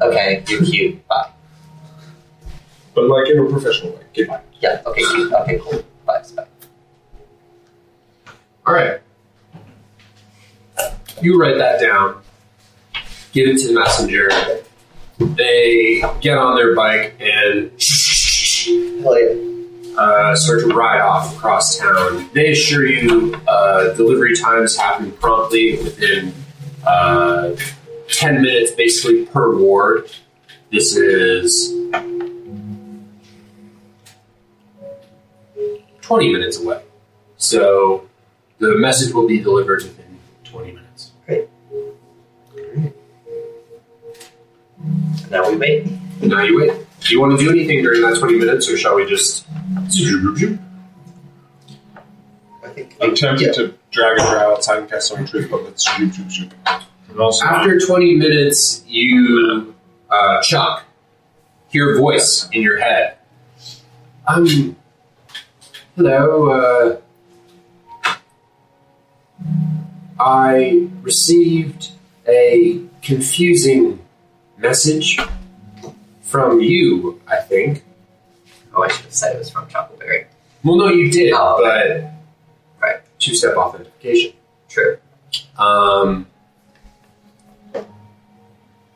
Okay, 0.00 0.44
you're 0.48 0.64
cute. 0.64 1.06
Bye. 1.08 1.30
But 2.98 3.08
like 3.08 3.28
in 3.28 3.38
a 3.38 3.48
professional 3.48 3.92
way. 3.92 4.02
Goodbye. 4.12 4.40
Yeah. 4.60 4.82
Okay. 4.84 5.02
Okay. 5.04 5.58
Cool. 5.58 5.84
Bye. 6.04 6.22
Bye. 6.34 6.46
All 8.66 8.74
right. 8.74 9.00
You 11.22 11.40
write 11.40 11.58
that 11.58 11.80
down. 11.80 12.20
Give 13.32 13.46
it 13.48 13.60
to 13.60 13.68
the 13.68 13.74
messenger. 13.74 14.30
They 15.36 16.02
get 16.20 16.38
on 16.38 16.56
their 16.56 16.74
bike 16.74 17.14
and 17.20 17.70
uh, 19.96 20.34
start 20.34 20.60
to 20.60 20.74
ride 20.74 21.00
off 21.00 21.36
across 21.36 21.78
town. 21.78 22.28
They 22.34 22.50
assure 22.50 22.86
you 22.86 23.34
uh, 23.46 23.94
delivery 23.94 24.34
times 24.34 24.76
happen 24.76 25.12
promptly 25.12 25.76
within 25.76 26.34
uh, 26.84 27.54
10 28.08 28.42
minutes, 28.42 28.72
basically 28.72 29.26
per 29.26 29.56
ward. 29.56 30.10
This 30.70 30.96
is 30.96 31.72
20 36.08 36.32
minutes 36.32 36.58
away. 36.58 36.82
So 37.36 38.08
the 38.58 38.78
message 38.78 39.12
will 39.12 39.28
be 39.28 39.40
delivered 39.40 39.82
within 39.82 40.18
20 40.44 40.72
minutes. 40.72 41.12
Great. 41.26 41.50
Now 45.30 45.50
we 45.50 45.56
wait. 45.56 45.86
Now 46.22 46.42
you 46.44 46.58
wait. 46.58 46.86
Do 47.00 47.12
you 47.14 47.20
want 47.20 47.38
to 47.38 47.44
do 47.44 47.50
anything 47.50 47.82
during 47.82 48.00
that 48.00 48.18
20 48.18 48.38
minutes, 48.38 48.70
or 48.70 48.78
shall 48.78 48.96
we 48.96 49.04
just. 49.04 49.46
I 52.64 52.68
think. 52.70 52.96
I'm 53.02 53.14
tempted 53.14 53.52
to 53.54 53.74
drag 53.90 54.18
a 54.18 54.22
drow 54.22 54.54
outside 54.54 54.78
and 54.78 54.88
cast 54.88 55.12
on 55.12 55.26
truth, 55.26 55.50
but 55.50 55.62
let's 55.62 55.86
After 57.42 57.78
20 57.78 58.16
minutes, 58.16 58.82
you, 58.86 59.74
uh, 60.08 60.40
Chuck, 60.40 60.84
hear 61.68 61.94
a 61.94 61.98
voice 61.98 62.48
in 62.52 62.62
your 62.62 62.78
head. 62.78 63.18
Um, 64.26 64.74
hello, 65.98 67.00
uh, 68.12 68.14
I 70.20 70.88
received 71.02 71.90
a 72.28 72.80
confusing 73.02 73.98
message 74.58 75.18
from 76.22 76.60
you, 76.60 77.20
I 77.26 77.40
think. 77.40 77.82
Oh, 78.72 78.84
I 78.84 78.88
should 78.88 79.06
have 79.06 79.12
said 79.12 79.34
it 79.34 79.38
was 79.40 79.50
from 79.50 79.66
Chuckleberry. 79.66 80.26
Well, 80.62 80.76
no, 80.76 80.86
you 80.86 81.10
did, 81.10 81.32
Oh, 81.34 81.58
but 81.60 82.12
Right. 82.80 83.00
two-step 83.18 83.56
authentication. 83.56 84.34
True. 84.68 84.98
Um, 85.58 86.28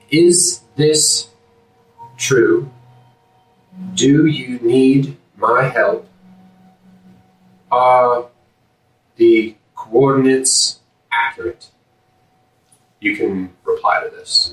is 0.08 0.60
this 0.76 1.31
true? 2.16 2.70
Do 3.94 4.26
you 4.26 4.60
need 4.60 5.16
my 5.36 5.64
help? 5.68 6.06
Are 7.73 8.26
the 9.17 9.57
coordinates 9.75 10.81
accurate? 11.10 11.70
You 13.01 13.17
can 13.17 13.51
reply 13.65 14.05
to 14.05 14.10
this. 14.15 14.52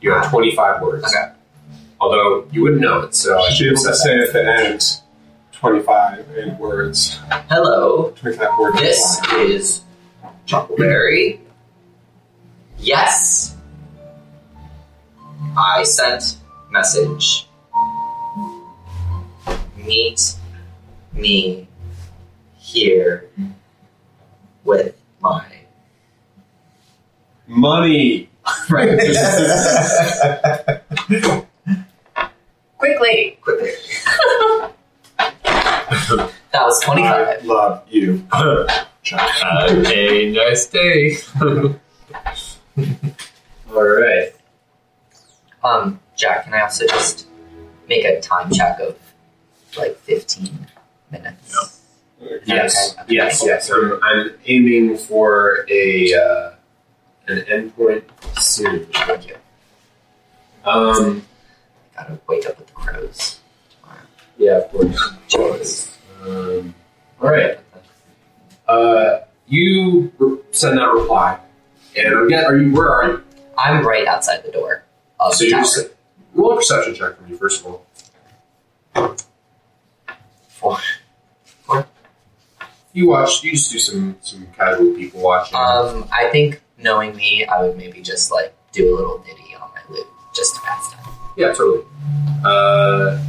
You 0.00 0.12
have 0.12 0.30
25 0.30 0.82
words. 0.82 1.04
Okay. 1.04 1.32
Although 2.00 2.46
you 2.52 2.62
wouldn't 2.62 2.80
know 2.80 3.00
it, 3.00 3.14
so 3.16 3.36
I 3.36 3.40
I 3.40 3.48
should 3.48 3.56
should 3.56 3.64
be 3.64 3.68
have 3.70 3.72
able 3.72 3.82
said 3.82 3.90
to 3.90 3.96
say 3.96 4.18
at 4.20 4.32
the 4.32 4.70
end 4.70 5.00
25 5.52 6.38
in 6.38 6.58
words. 6.58 7.18
Hello. 7.50 8.12
25 8.12 8.48
words. 8.60 8.78
This 8.78 9.20
is 9.32 9.80
Chuckleberry. 10.46 11.40
Yes. 12.78 13.56
I 15.56 15.82
sent 15.82 16.36
message. 16.70 17.48
Meet 19.76 20.36
me 21.12 21.66
here 22.76 23.24
with 24.64 24.94
my 25.20 25.46
Money. 27.46 28.28
friend. 28.68 29.00
Quickly. 32.76 33.38
Quickly. 33.40 33.70
that 35.16 36.32
was 36.52 36.80
25. 36.82 37.04
I 37.04 37.36
love 37.44 37.82
you. 37.88 38.26
Have 38.32 39.86
a 39.86 40.32
nice 40.32 40.66
day. 40.66 41.16
All 43.70 43.82
right. 43.82 44.34
Um, 45.64 46.00
Jack, 46.14 46.44
can 46.44 46.52
I 46.52 46.60
also 46.60 46.86
just 46.86 47.26
make 47.88 48.04
a 48.04 48.20
time 48.20 48.52
check 48.52 48.80
of 48.80 48.98
like 49.78 49.96
15 49.98 50.66
minutes? 51.10 51.75
Yes, 52.44 52.94
Okay. 53.00 53.14
yes, 53.14 53.42
yes. 53.44 53.70
I'm, 53.70 54.00
I'm 54.02 54.30
aiming 54.46 54.96
for 54.96 55.66
a 55.70 56.14
uh, 56.14 56.50
an 57.28 57.40
endpoint 57.42 58.02
soon. 58.40 58.86
Um, 60.64 61.22
Gotta 61.94 62.18
wake 62.28 62.46
up 62.46 62.58
with 62.58 62.66
the 62.66 62.72
crows. 62.72 63.40
tomorrow. 63.80 64.00
yeah, 64.38 64.58
of 64.58 64.70
course. 64.70 65.10
Jeez. 65.28 65.92
Um, 66.22 66.74
all 67.20 67.30
right. 67.30 67.58
Uh, 68.66 69.20
you 69.46 70.12
re- 70.18 70.38
send 70.50 70.78
that 70.78 70.92
reply, 70.92 71.38
and 71.96 72.08
I'm 72.14 72.28
get. 72.28 72.44
Are 72.44 72.56
you? 72.56 72.72
Where 72.72 72.90
are 72.90 73.08
you? 73.12 73.22
I'm 73.56 73.86
right 73.86 74.06
outside 74.06 74.42
the 74.44 74.50
door 74.50 74.84
of 75.20 75.32
so 75.34 75.44
the 75.44 75.50
you 75.50 75.56
just 75.56 75.78
roll 76.34 76.52
a 76.52 76.56
perception 76.56 76.94
check 76.94 77.16
for 77.16 77.22
me 77.22 77.36
first 77.36 77.64
of 77.64 77.66
all. 77.66 77.86
Four. 80.48 80.78
Four. 81.64 81.86
You 82.96 83.08
watch. 83.08 83.44
You 83.44 83.50
just 83.50 83.70
do 83.70 83.78
some 83.78 84.16
some 84.22 84.46
casual 84.56 84.94
people 84.94 85.20
watching. 85.20 85.54
Um, 85.54 86.08
I 86.10 86.30
think 86.32 86.62
knowing 86.78 87.14
me, 87.14 87.44
I 87.44 87.60
would 87.60 87.76
maybe 87.76 88.00
just 88.00 88.32
like 88.32 88.54
do 88.72 88.88
a 88.88 88.96
little 88.96 89.18
ditty 89.18 89.54
on 89.60 89.68
my 89.74 89.94
lute 89.94 90.06
just 90.34 90.54
to 90.54 90.60
pass 90.62 90.94
time. 90.94 91.14
Yeah, 91.36 91.52
totally. 91.52 91.84
Uh, 92.42 93.22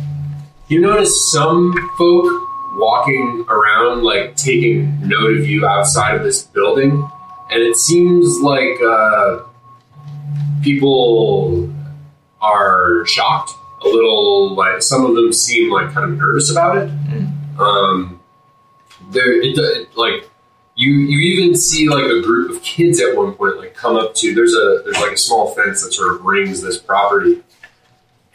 you 0.69 0.79
notice 0.79 1.33
some 1.33 1.73
folk 1.97 2.47
walking 2.77 3.45
around, 3.49 4.03
like 4.03 4.37
taking 4.37 5.05
note 5.05 5.35
of 5.35 5.45
you 5.45 5.67
outside 5.67 6.15
of 6.15 6.23
this 6.23 6.43
building, 6.43 7.05
and 7.51 7.61
it 7.61 7.75
seems 7.75 8.39
like 8.39 8.79
uh, 8.81 9.39
people 10.63 11.69
are 12.41 13.05
shocked 13.05 13.51
a 13.83 13.87
little 13.89 14.55
like 14.55 14.81
some 14.81 15.05
of 15.05 15.13
them 15.13 15.33
seem 15.33 15.69
like 15.69 15.91
kind 15.91 16.09
of 16.09 16.17
nervous 16.17 16.49
about 16.49 16.77
it. 16.77 16.89
Um, 17.59 18.16
there, 19.11 19.41
it, 19.41 19.95
like 19.97 20.29
you 20.75 20.91
you 20.91 21.19
even 21.19 21.55
see 21.55 21.89
like 21.89 22.03
a 22.03 22.21
group 22.21 22.51
of 22.51 22.61
kids 22.61 23.01
at 23.01 23.15
one 23.15 23.33
point 23.33 23.57
like 23.57 23.73
come 23.73 23.95
up 23.95 24.13
to 24.15 24.33
there's 24.33 24.53
a 24.53 24.81
there's 24.83 24.99
like 24.99 25.13
a 25.13 25.17
small 25.17 25.53
fence 25.55 25.83
that 25.83 25.91
sort 25.91 26.15
of 26.15 26.23
rings 26.23 26.61
this 26.61 26.77
property, 26.77 27.41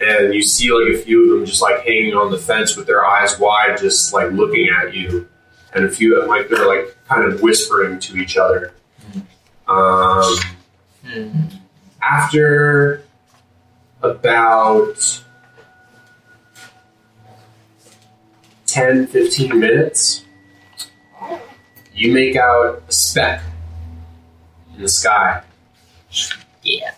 and 0.01 0.34
you 0.34 0.42
see 0.42 0.73
like 0.73 0.94
a 0.94 0.99
few 0.99 1.25
of 1.25 1.39
them 1.39 1.47
just 1.47 1.62
like 1.62 1.84
hanging 1.84 2.15
on 2.15 2.31
the 2.31 2.39
fence 2.39 2.76
with 2.76 2.86
their 2.86 3.05
eyes 3.05 3.39
wide, 3.39 3.78
just 3.78 4.12
like 4.12 4.31
looking 4.33 4.68
at 4.68 4.94
you, 4.94 5.28
and 5.75 5.84
a 5.84 5.91
few 5.91 6.17
of 6.17 6.23
them 6.23 6.28
like 6.28 6.49
they're 6.49 6.67
like 6.67 6.97
kind 7.07 7.31
of 7.31 7.41
whispering 7.42 8.01
to 8.01 8.17
each 8.17 8.36
other. 8.36 8.73
Um, 9.68 10.36
after 12.02 13.05
about 14.02 15.23
10, 18.67 19.07
15 19.07 19.60
minutes, 19.60 20.25
you 21.95 22.12
make 22.12 22.37
out 22.37 22.83
a 22.89 22.93
speck 22.93 23.43
in 24.75 24.83
the 24.83 24.89
sky. 24.89 25.43
Yeah. 26.62 26.95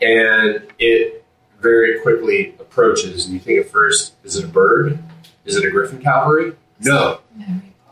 And 0.00 0.66
it 0.78 1.24
very 1.60 2.00
quickly 2.00 2.54
approaches, 2.60 3.26
and 3.26 3.34
you 3.34 3.40
think 3.40 3.60
at 3.60 3.70
first, 3.70 4.14
is 4.24 4.36
it 4.36 4.44
a 4.44 4.48
bird? 4.48 4.98
Is 5.44 5.56
it 5.56 5.64
a 5.64 5.70
griffin 5.70 6.00
cavalry? 6.00 6.52
No. 6.80 7.20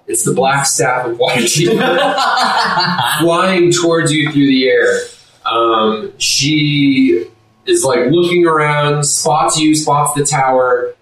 It's 0.07 0.25
the 0.25 0.33
black 0.33 0.67
staff 0.67 1.07
of 1.07 1.19
Waikiki 1.19 1.67
flying 3.21 3.73
towards 3.73 4.13
you 4.13 4.31
through 4.31 4.47
the 4.47 4.69
air. 4.69 5.01
Um, 5.45 6.13
she 6.19 7.27
is 7.67 7.85
like 7.85 8.11
looking 8.11 8.47
around, 8.47 9.05
spots 9.05 9.59
you, 9.59 9.75
spots 9.75 10.15
the 10.15 10.25
tower, 10.25 10.95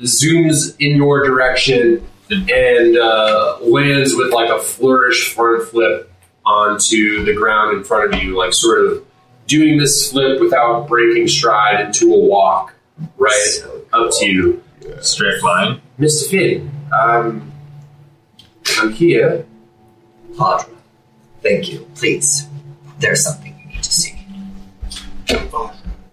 zooms 0.00 0.76
in 0.80 0.96
your 0.96 1.24
direction, 1.24 2.06
and 2.30 2.96
uh, 2.96 3.58
lands 3.60 4.14
with 4.14 4.32
like 4.32 4.50
a 4.50 4.58
flourish 4.58 5.32
front 5.32 5.68
flip 5.68 6.12
onto 6.44 7.24
the 7.24 7.34
ground 7.34 7.76
in 7.76 7.84
front 7.84 8.14
of 8.14 8.22
you, 8.22 8.36
like 8.36 8.52
sort 8.52 8.84
of 8.84 9.04
doing 9.46 9.78
this 9.78 10.10
flip 10.10 10.40
without 10.40 10.86
breaking 10.88 11.28
stride 11.28 11.80
into 11.80 12.12
a 12.12 12.18
walk 12.18 12.74
right 13.16 13.58
up 13.92 14.10
to 14.18 14.26
you. 14.26 14.62
Straight 15.00 15.42
line. 15.42 15.80
Mr. 15.98 16.30
Finn, 16.30 16.70
um, 16.92 17.52
I'm 18.78 18.92
here. 18.92 19.44
Padra, 20.36 20.70
thank 21.42 21.68
you. 21.70 21.88
Please, 21.94 22.46
there's 22.98 23.24
something 23.24 23.58
you 23.58 23.74
need 23.74 23.82
to 23.82 23.92
see. 23.92 24.14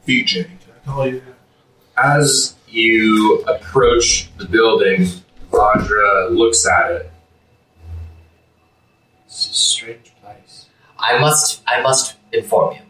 VJ, 0.08 0.34
can 0.34 0.48
I 0.84 0.86
call 0.86 1.08
you? 1.08 1.24
As 1.98 2.56
you 2.68 3.42
approach 3.48 4.30
the 4.38 4.46
building, 4.46 5.08
Vajra 5.56 6.32
looks 6.32 6.66
at 6.68 6.92
it. 6.92 7.12
It's 9.26 9.50
a 9.50 9.54
strange 9.54 10.14
place. 10.22 10.68
I 11.00 11.18
must 11.20 11.62
I 11.68 11.82
must 11.82 12.16
inform 12.32 12.76
you. 12.76 12.82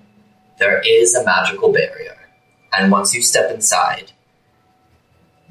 There 0.60 0.82
is 0.85 1.16
a 1.16 1.24
magical 1.24 1.72
barrier, 1.72 2.18
and 2.77 2.92
once 2.92 3.14
you 3.14 3.22
step 3.22 3.52
inside, 3.52 4.11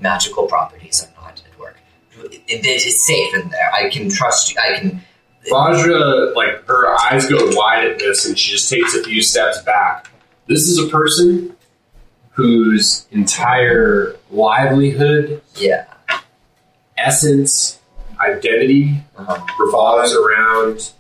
magical 0.00 0.46
properties 0.46 1.04
are 1.06 1.22
not 1.22 1.42
at 1.50 1.58
work. 1.60 1.76
It, 2.32 2.42
it 2.48 2.66
is 2.66 3.06
safe 3.06 3.34
in 3.34 3.48
there. 3.50 3.70
I 3.72 3.88
can 3.90 4.08
trust 4.10 4.52
you. 4.54 4.60
I 4.60 4.78
can. 4.78 5.00
Vajra, 5.50 6.34
like, 6.34 6.66
her 6.66 6.88
eyes 7.00 7.26
go 7.28 7.36
wide 7.54 7.84
at 7.84 7.98
this 7.98 8.24
and 8.26 8.38
she 8.38 8.52
just 8.52 8.70
takes 8.70 8.94
a 8.94 9.02
few 9.04 9.22
steps 9.22 9.60
back. 9.60 10.08
This 10.48 10.62
is 10.62 10.78
a 10.78 10.88
person 10.88 11.54
whose 12.30 13.06
entire 13.10 14.16
livelihood, 14.30 15.42
Yeah. 15.56 15.84
Essence, 16.96 17.80
identity 18.20 19.02
Uh-huh. 19.16 19.46
revolves 19.64 20.14
around 20.14 20.92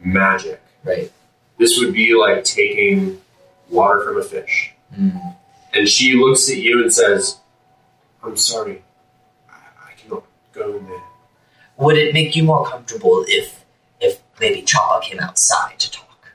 magic. 0.00 0.60
Right. 0.84 1.10
This 1.58 1.78
would 1.78 1.92
be 1.92 2.14
like 2.14 2.44
taking 2.44 3.20
water 3.68 4.02
from 4.04 4.18
a 4.20 4.22
fish. 4.24 4.72
Mm. 4.96 5.36
And 5.74 5.88
she 5.88 6.14
looks 6.14 6.48
at 6.50 6.56
you 6.58 6.82
and 6.82 6.92
says, 6.92 7.38
I'm 8.22 8.36
sorry. 8.36 8.82
I, 9.50 9.54
I 9.88 9.92
cannot 9.96 10.24
go 10.52 10.76
in 10.76 10.86
there. 10.86 11.02
Would 11.78 11.96
it 11.98 12.14
make 12.14 12.34
you 12.36 12.44
more 12.44 12.64
comfortable 12.66 13.24
if 13.28 13.64
if 14.00 14.20
maybe 14.40 14.62
Chappa 14.62 15.02
came 15.02 15.20
outside 15.20 15.78
to 15.80 15.90
talk? 15.90 16.28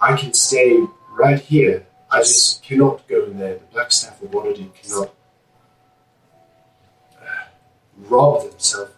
I 0.00 0.16
can 0.16 0.32
stay 0.34 0.78
right 1.12 1.40
here. 1.40 1.86
I 2.10 2.18
just 2.20 2.62
cannot 2.62 3.06
go 3.08 3.24
in 3.24 3.38
there. 3.38 3.54
The 3.54 3.64
Black 3.72 3.92
Staff 3.92 4.20
of 4.22 4.30
Waterdeep 4.30 4.74
cannot 4.74 5.10
rob 8.08 8.42
themselves 8.50 8.92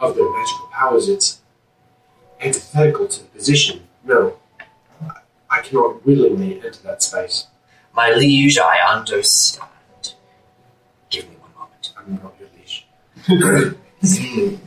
of 0.00 0.14
their 0.14 0.30
magical 0.30 0.68
powers. 0.72 1.08
It's 1.08 1.40
antithetical 2.40 3.08
to 3.08 3.20
the 3.20 3.28
position. 3.28 3.86
No. 4.04 4.34
I- 5.50 5.60
cannot 5.62 6.06
willingly 6.06 6.54
enter 6.54 6.70
that 6.84 7.02
space. 7.02 7.46
My 7.92 8.10
liege, 8.10 8.58
I 8.58 8.78
understand. 8.94 9.66
Give 11.10 11.28
me 11.28 11.36
one 11.40 11.50
moment. 11.58 11.92
I'm 11.98 12.20
not 12.22 12.34
your 12.38 12.48
leash. 12.56 12.86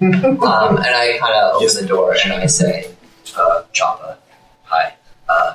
um, 0.00 0.76
and 0.76 0.94
I 0.94 1.18
kind 1.18 1.34
of 1.34 1.54
open 1.62 1.74
the 1.74 1.86
door 1.88 2.14
and 2.22 2.32
I 2.32 2.46
say, 2.46 2.90
uh, 3.36 3.62
Chappa, 3.72 4.16
hi. 4.64 4.94
Uh, 5.28 5.54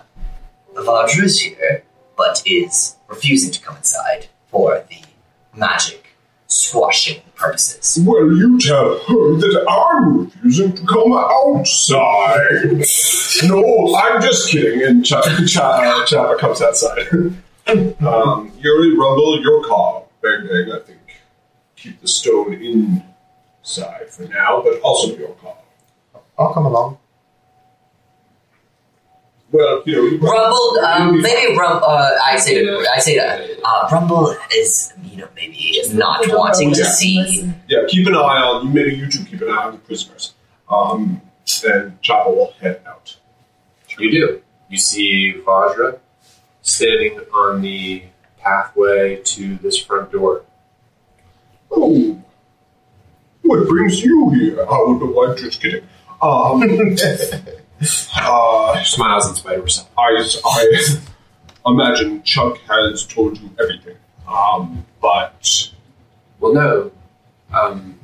is 1.24 1.40
here, 1.40 1.84
but 2.18 2.42
is 2.46 2.96
refusing 3.08 3.52
to 3.52 3.62
come 3.62 3.78
inside 3.78 4.28
for 4.50 4.84
the 4.90 5.04
magic 5.58 6.03
squashing 6.54 7.22
purposes. 7.36 8.04
Well, 8.06 8.32
you 8.32 8.60
tell 8.60 9.00
her 9.00 9.36
that 9.38 9.66
I'm 9.68 10.26
refusing 10.26 10.74
to 10.76 10.86
come 10.86 11.14
outside. 11.14 12.86
no, 13.50 13.96
I'm 13.96 14.22
just 14.22 14.50
kidding. 14.50 14.84
And 14.88 15.06
Ch- 15.06 15.10
Ch- 15.10 15.58
Chappa 15.58 16.38
comes 16.38 16.62
outside. 16.62 17.08
um, 18.02 18.52
Uri, 18.60 18.96
Rumble, 18.98 19.42
your 19.42 19.64
car. 19.66 20.04
Bang 20.22 20.48
Bang, 20.48 20.72
I 20.72 20.80
think. 20.86 21.00
Keep 21.76 22.02
the 22.02 22.08
stone 22.08 22.54
inside 22.54 24.10
for 24.10 24.24
now, 24.24 24.62
but 24.64 24.80
also 24.82 25.18
your 25.18 25.34
car. 25.34 25.56
I'll 26.38 26.54
come 26.54 26.66
along. 26.66 26.98
Well, 29.54 29.84
you 29.86 29.96
know, 29.96 30.02
you 30.04 30.18
Rumble, 30.18 30.80
um, 30.84 31.22
maybe 31.22 31.56
Rumble. 31.56 31.86
Uh, 31.88 32.10
I 32.26 32.38
say, 32.40 32.56
to, 32.56 32.88
I 32.92 33.00
say 33.00 33.18
that 33.18 33.40
uh, 33.64 33.88
Rumble 33.92 34.36
is, 34.56 34.92
you 35.04 35.18
know, 35.18 35.28
maybe 35.36 35.56
is 35.78 35.94
not 35.94 36.26
wanting 36.30 36.74
to 36.74 36.80
Yeah. 36.82 36.90
see. 36.90 37.54
yeah, 37.68 37.84
keep 37.88 38.08
an 38.08 38.16
eye 38.16 38.20
on. 38.42 38.66
You 38.68 38.74
maybe 38.74 38.96
you 38.96 39.08
two 39.10 39.24
keep 39.26 39.42
an 39.44 39.50
eye 39.52 39.66
on 39.66 39.74
the 39.74 39.78
prisoners. 39.78 40.34
Um, 40.70 41.22
and 41.68 42.02
Chappa 42.02 42.36
will 42.36 42.54
head 42.60 42.82
out. 42.88 43.16
You 44.00 44.10
do. 44.12 44.42
You 44.70 44.78
see 44.80 45.36
Vajra 45.46 46.00
standing 46.64 47.20
on 47.32 47.62
the 47.62 48.04
pathway 48.40 49.18
to 49.24 49.56
this 49.58 49.78
front 49.78 50.12
door. 50.12 50.42
Oh, 51.70 52.20
what 53.44 53.68
brings 53.68 54.02
you 54.02 54.30
here? 54.32 54.62
I 54.62 54.84
would 54.88 55.00
know. 55.00 55.24
I'm 55.26 55.38
just 55.38 55.62
kidding. 55.62 55.84
Um, 56.24 56.62
uh, 58.16 58.84
Smiles 58.84 59.30
of 59.30 59.46
herself. 59.46 59.90
I, 59.98 60.26
I 60.46 61.00
imagine 61.66 62.24
Chuck 62.24 62.58
has 62.70 63.06
told 63.06 63.40
you 63.40 63.50
everything. 63.60 63.98
Um, 64.28 64.86
but 65.02 65.72
Well, 66.40 66.54
no. 66.54 66.92
Um, 67.54 68.00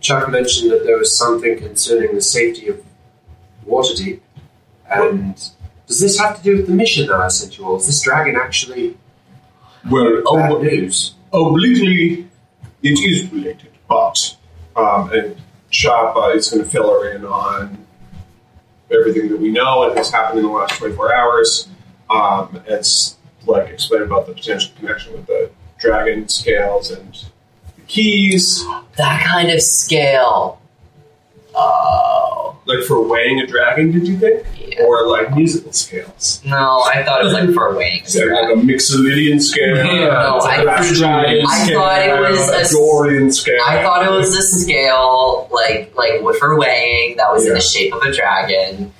Chuck 0.00 0.28
mentioned 0.30 0.70
that 0.70 0.84
there 0.84 0.98
was 0.98 1.16
something 1.16 1.58
concerning 1.58 2.14
the 2.14 2.22
safety 2.22 2.68
of 2.68 2.82
Waterdeep. 3.66 4.20
And 4.90 5.34
does 5.86 6.00
this 6.00 6.18
have 6.18 6.36
to 6.38 6.42
do 6.42 6.56
with 6.56 6.66
the 6.66 6.72
mission 6.72 7.06
that 7.08 7.20
I 7.20 7.28
sent 7.28 7.58
you 7.58 7.64
all? 7.64 7.76
Is 7.76 7.86
this 7.86 8.02
dragon 8.02 8.36
actually 8.36 8.96
well, 9.88 10.22
bad 10.34 10.52
ob- 10.52 10.62
news? 10.62 11.14
obliquely, 11.32 12.28
it 12.82 12.98
is 12.98 13.30
related. 13.32 13.70
But 13.88 14.36
um, 14.76 15.12
and 15.12 15.36
Chappa 15.70 16.34
is 16.34 16.50
going 16.50 16.64
to 16.64 16.68
fill 16.68 16.90
her 16.90 17.12
in 17.12 17.24
on 17.24 17.86
everything 18.92 19.28
that 19.30 19.40
we 19.40 19.50
know 19.50 19.88
and 19.88 19.96
has 19.96 20.10
happened 20.10 20.40
in 20.40 20.46
the 20.46 20.50
last 20.52 20.78
24 20.78 21.14
hours. 21.14 21.68
Um, 22.08 22.56
and 22.66 22.80
s- 22.80 23.16
like 23.46 23.68
explain 23.70 24.02
about 24.02 24.26
the 24.26 24.32
potential 24.34 24.72
connection 24.78 25.12
with 25.12 25.26
the 25.26 25.50
dragon 25.78 26.28
scales 26.28 26.90
and 26.90 27.12
the 27.76 27.82
keys. 27.86 28.64
That 28.96 29.24
kind 29.26 29.50
of 29.50 29.60
scale. 29.62 30.59
Oh. 31.54 32.56
Like 32.66 32.84
for 32.86 33.02
weighing 33.06 33.40
a 33.40 33.46
dragon, 33.46 33.90
did 33.90 34.06
you 34.06 34.16
think? 34.18 34.44
Yeah. 34.58 34.84
Or 34.84 35.06
like 35.08 35.34
musical 35.34 35.72
scales? 35.72 36.40
No, 36.44 36.82
I 36.82 37.02
thought 37.04 37.20
it 37.20 37.24
was 37.24 37.32
like 37.32 37.50
for 37.52 37.74
weighing. 37.76 38.04
Is 38.04 38.12
there 38.14 38.32
like 38.32 38.56
a 38.56 38.60
Mixolydian 38.60 39.40
scale? 39.40 39.74
No, 39.76 40.38
Is 40.38 40.44
I- 40.44 40.60
it 40.60 40.66
a 40.66 40.70
Astronautic 40.70 41.44
I 41.48 41.64
scale? 41.64 41.80
thought 41.80 42.02
it 42.02 42.20
was 42.30 42.70
a 42.72 42.74
Dorian 42.74 43.32
scale. 43.32 43.60
I 43.66 43.82
thought 43.82 44.06
it 44.06 44.10
was 44.10 44.36
a 44.36 44.42
scale, 44.42 45.48
like 45.50 45.92
like 45.96 46.20
for 46.38 46.56
weighing, 46.58 47.16
that 47.16 47.32
was 47.32 47.46
in 47.46 47.54
the 47.54 47.60
shape 47.60 47.92
of 47.94 48.02
a 48.02 48.12
dragon. 48.12 48.92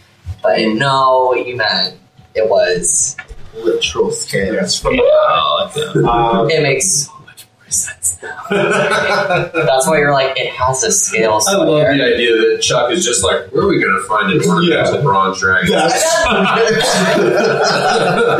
But 0.43 0.59
no, 0.61 1.27
what 1.27 1.47
you 1.47 1.57
meant 1.57 1.97
it 2.35 2.49
was 2.49 3.17
literal 3.55 4.11
scale. 4.11 4.55
Yes, 4.55 4.81
from 4.81 4.95
Yeah, 4.95 5.03
I 5.03 5.63
like 5.65 5.75
that. 5.75 6.09
um, 6.09 6.51
It 6.51 6.63
makes 6.63 6.89
so 7.07 7.13
much 7.27 7.45
more 7.59 7.71
sense 7.71 8.00
now. 8.23 8.45
That's 8.51 9.87
why 9.87 9.99
you're 9.99 10.13
like, 10.13 10.39
it 10.39 10.51
has 10.53 10.83
a 10.83 10.91
scale 10.91 11.39
I 11.47 11.55
love 11.57 11.67
the 11.87 12.03
idea 12.03 12.37
that 12.37 12.59
Chuck 12.63 12.91
is 12.93 13.05
just 13.05 13.23
like, 13.23 13.53
where 13.53 13.65
are 13.65 13.69
we 13.69 13.81
going 13.81 13.95
to 14.01 14.07
find 14.09 14.33
an 14.33 14.41
ornamental 14.49 14.95
Yeah. 14.97 15.01
bronze 15.03 15.41
dragon? 15.41 15.71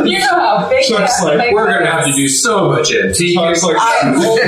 You 0.05 0.19
know 0.19 0.27
how 0.39 0.67
big 0.69 0.83
Chuck's 0.85 1.23
like, 1.23 1.39
thing 1.39 1.53
We're 1.53 1.67
going 1.67 1.83
to 1.83 1.91
have 1.91 2.05
to 2.05 2.11
do 2.13 2.27
so 2.27 2.69
much 2.69 2.91
antique. 2.93 3.35
Chuck's 3.37 3.63
like, 3.63 3.77
I 3.77 4.01
almost 4.13 4.43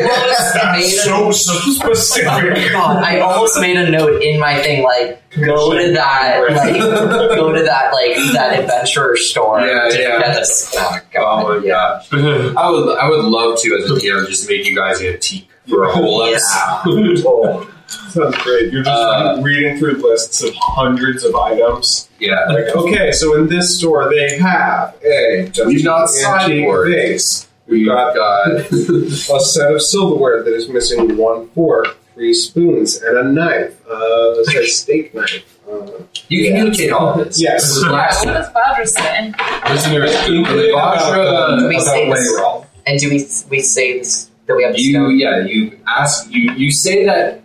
made 0.56 0.84
a 0.84 0.88
so, 0.90 1.32
so 1.32 1.54
specific. 1.72 2.28
Oh 2.28 2.70
God, 2.72 3.04
I 3.04 3.20
almost 3.20 3.60
made 3.62 3.78
a 3.78 3.90
note 3.90 4.22
in 4.22 4.40
my 4.40 4.62
thing, 4.62 4.84
like 4.84 5.20
go 5.40 5.74
to 5.78 5.92
that, 5.94 6.42
like 6.56 6.76
go 6.78 7.52
to 7.52 7.64
that, 7.64 7.94
like 7.94 8.16
that 8.34 8.60
adventurer 8.60 9.16
store. 9.18 9.62
Yeah, 9.62 9.90
yeah. 9.90 10.20
Get 10.20 10.34
this. 10.36 10.74
Oh 10.78 10.92
Oh 10.96 11.00
God, 11.14 11.62
my 11.62 11.68
gosh. 11.68 12.08
I 12.14 12.70
would, 12.70 12.98
I 12.98 13.10
would 13.10 13.26
love 13.26 13.60
to, 13.62 13.76
as 13.76 13.90
a 13.90 13.94
DM, 13.96 14.28
just 14.28 14.48
make 14.50 14.66
you 14.68 14.76
guys 14.76 15.00
antique 15.04 15.50
for 15.70 15.84
a 15.86 15.92
whole 15.94 16.24
episode. 16.24 17.18
yeah. 17.18 17.24
Oh, 17.26 17.70
Sounds 18.10 18.36
great. 18.38 18.72
You're 18.74 18.84
just 18.84 18.96
Uh, 18.96 19.40
reading 19.42 19.78
through 19.78 19.94
lists 19.96 20.42
of 20.44 20.54
hundreds 20.56 21.24
of 21.24 21.36
items. 21.36 22.10
Yeah. 22.20 22.44
Like, 22.48 22.76
okay, 22.76 23.12
so 23.12 23.36
in 23.36 23.48
this 23.48 23.78
store 23.78 24.10
they 24.10 24.38
have 24.40 24.96
a 25.06 25.52
We've 25.66 25.84
got 25.84 26.02
antique 26.10 26.22
sideboard. 26.22 26.92
vase, 26.92 27.48
We've 27.68 27.88
got- 27.88 28.16
got 28.16 28.48
a 28.72 29.40
set 29.40 29.72
of 29.74 29.82
silverware 29.82 30.44
that 30.44 30.54
is 30.54 30.70
missing 30.70 31.18
one 31.18 31.50
fork, 31.50 31.98
three 32.16 32.34
spoons, 32.34 33.02
and 33.02 33.18
a 33.18 33.24
knife. 33.24 33.76
Uh, 33.88 34.40
it 34.40 34.46
says 34.48 34.76
steak 34.80 35.14
knife. 35.14 35.44
Uh, 35.72 35.88
You 36.30 36.48
communicate 36.50 36.92
all 36.92 37.20
of 37.20 37.28
this. 37.28 37.40
Yes. 37.42 37.80
What 37.84 37.92
does 38.24 38.50
Badger 38.50 38.86
say? 38.86 39.34
Listeners, 39.70 40.12
Vajra 40.16 41.60
Do 41.60 41.68
we 41.68 41.80
say 41.80 42.08
about 42.08 42.16
this? 42.16 42.70
And 42.86 43.00
do 43.00 43.10
we 43.10 43.26
we 43.50 43.60
say 43.62 44.00
this 44.00 44.30
that 44.46 44.56
we 44.56 44.64
have 44.64 44.78
You 44.78 44.92
stone? 44.94 45.20
yeah, 45.20 45.46
you 45.46 45.80
ask 45.88 46.30
you 46.32 46.52
you 46.54 46.72
say 46.72 47.06
that 47.06 47.42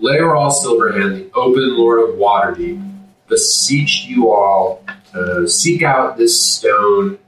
Laeral 0.00 0.50
Silverhand, 0.50 1.16
the 1.16 1.30
open 1.34 1.76
lord 1.76 2.08
of 2.08 2.16
Waterdeep, 2.16 2.80
beseeched 3.28 4.06
you 4.08 4.32
all 4.32 4.84
to 5.12 5.46
seek 5.48 5.82
out 5.82 6.16
this 6.16 6.40
stone 6.40 7.18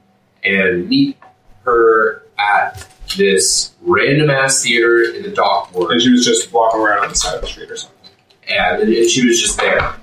and 0.43 0.87
meet 0.89 1.17
her 1.63 2.23
at 2.37 2.87
this 3.17 3.71
random 3.81 4.29
ass 4.29 4.63
theater 4.63 5.01
in 5.03 5.23
the 5.23 5.31
dock 5.31 5.73
ward. 5.73 5.91
and 5.91 6.01
she 6.01 6.11
was 6.11 6.25
just 6.25 6.51
walking 6.51 6.81
around 6.81 7.03
on 7.03 7.09
the 7.09 7.15
side 7.15 7.35
of 7.35 7.41
the 7.41 7.47
street 7.47 7.71
or 7.71 7.77
something. 7.77 7.95
And, 8.49 8.81
and 8.83 9.09
she 9.09 9.25
was 9.25 9.39
just 9.41 9.57
there. 9.57 9.95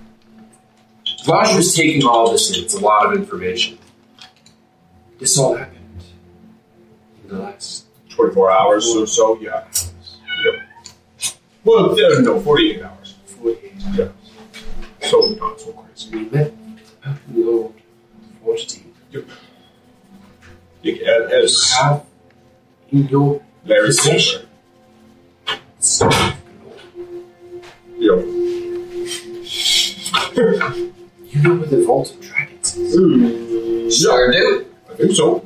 Vash 1.24 1.54
was 1.54 1.74
taking 1.74 2.04
all 2.04 2.32
this 2.32 2.56
in. 2.56 2.64
It's 2.64 2.74
a 2.74 2.80
lot 2.80 3.06
of 3.06 3.12
information. 3.12 3.78
This 5.18 5.38
all 5.38 5.54
happened 5.56 5.78
in 7.22 7.28
the 7.28 7.38
last 7.42 7.81
24 8.22 8.50
hours 8.52 8.86
or 8.94 9.06
so, 9.06 9.38
yeah. 9.40 9.64
Yep. 10.44 10.54
Well, 11.64 11.94
there, 11.94 12.22
no, 12.22 12.40
48 12.40 12.82
hours. 12.82 13.14
48 13.26 13.72
Yeah. 13.94 14.08
So 15.02 15.20
not 15.40 15.60
so 15.60 15.72
crazy. 15.72 16.10
We 16.16 16.24
met 16.30 16.52
Lord 17.34 17.72
Waterdeep. 18.44 18.84
You 19.10 19.22
can, 19.22 19.30
You 20.82 21.04
as 21.44 21.72
have 21.72 22.04
in 22.90 23.08
your 23.08 23.42
Larry 23.64 23.88
Possession. 23.88 24.46
Yep. 27.98 28.18
You 31.32 31.42
know 31.42 31.54
where 31.56 31.66
the 31.66 31.84
Vault 31.86 32.12
of 32.14 32.20
Dragons 32.20 32.76
is. 32.76 32.96
Mm, 32.96 34.00
Sure 34.00 34.30
do. 34.32 34.66
I 34.90 34.94
think 34.94 35.12
so. 35.12 35.44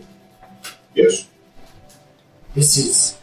Yes. 0.94 1.28
This 2.56 2.78
is 2.78 3.18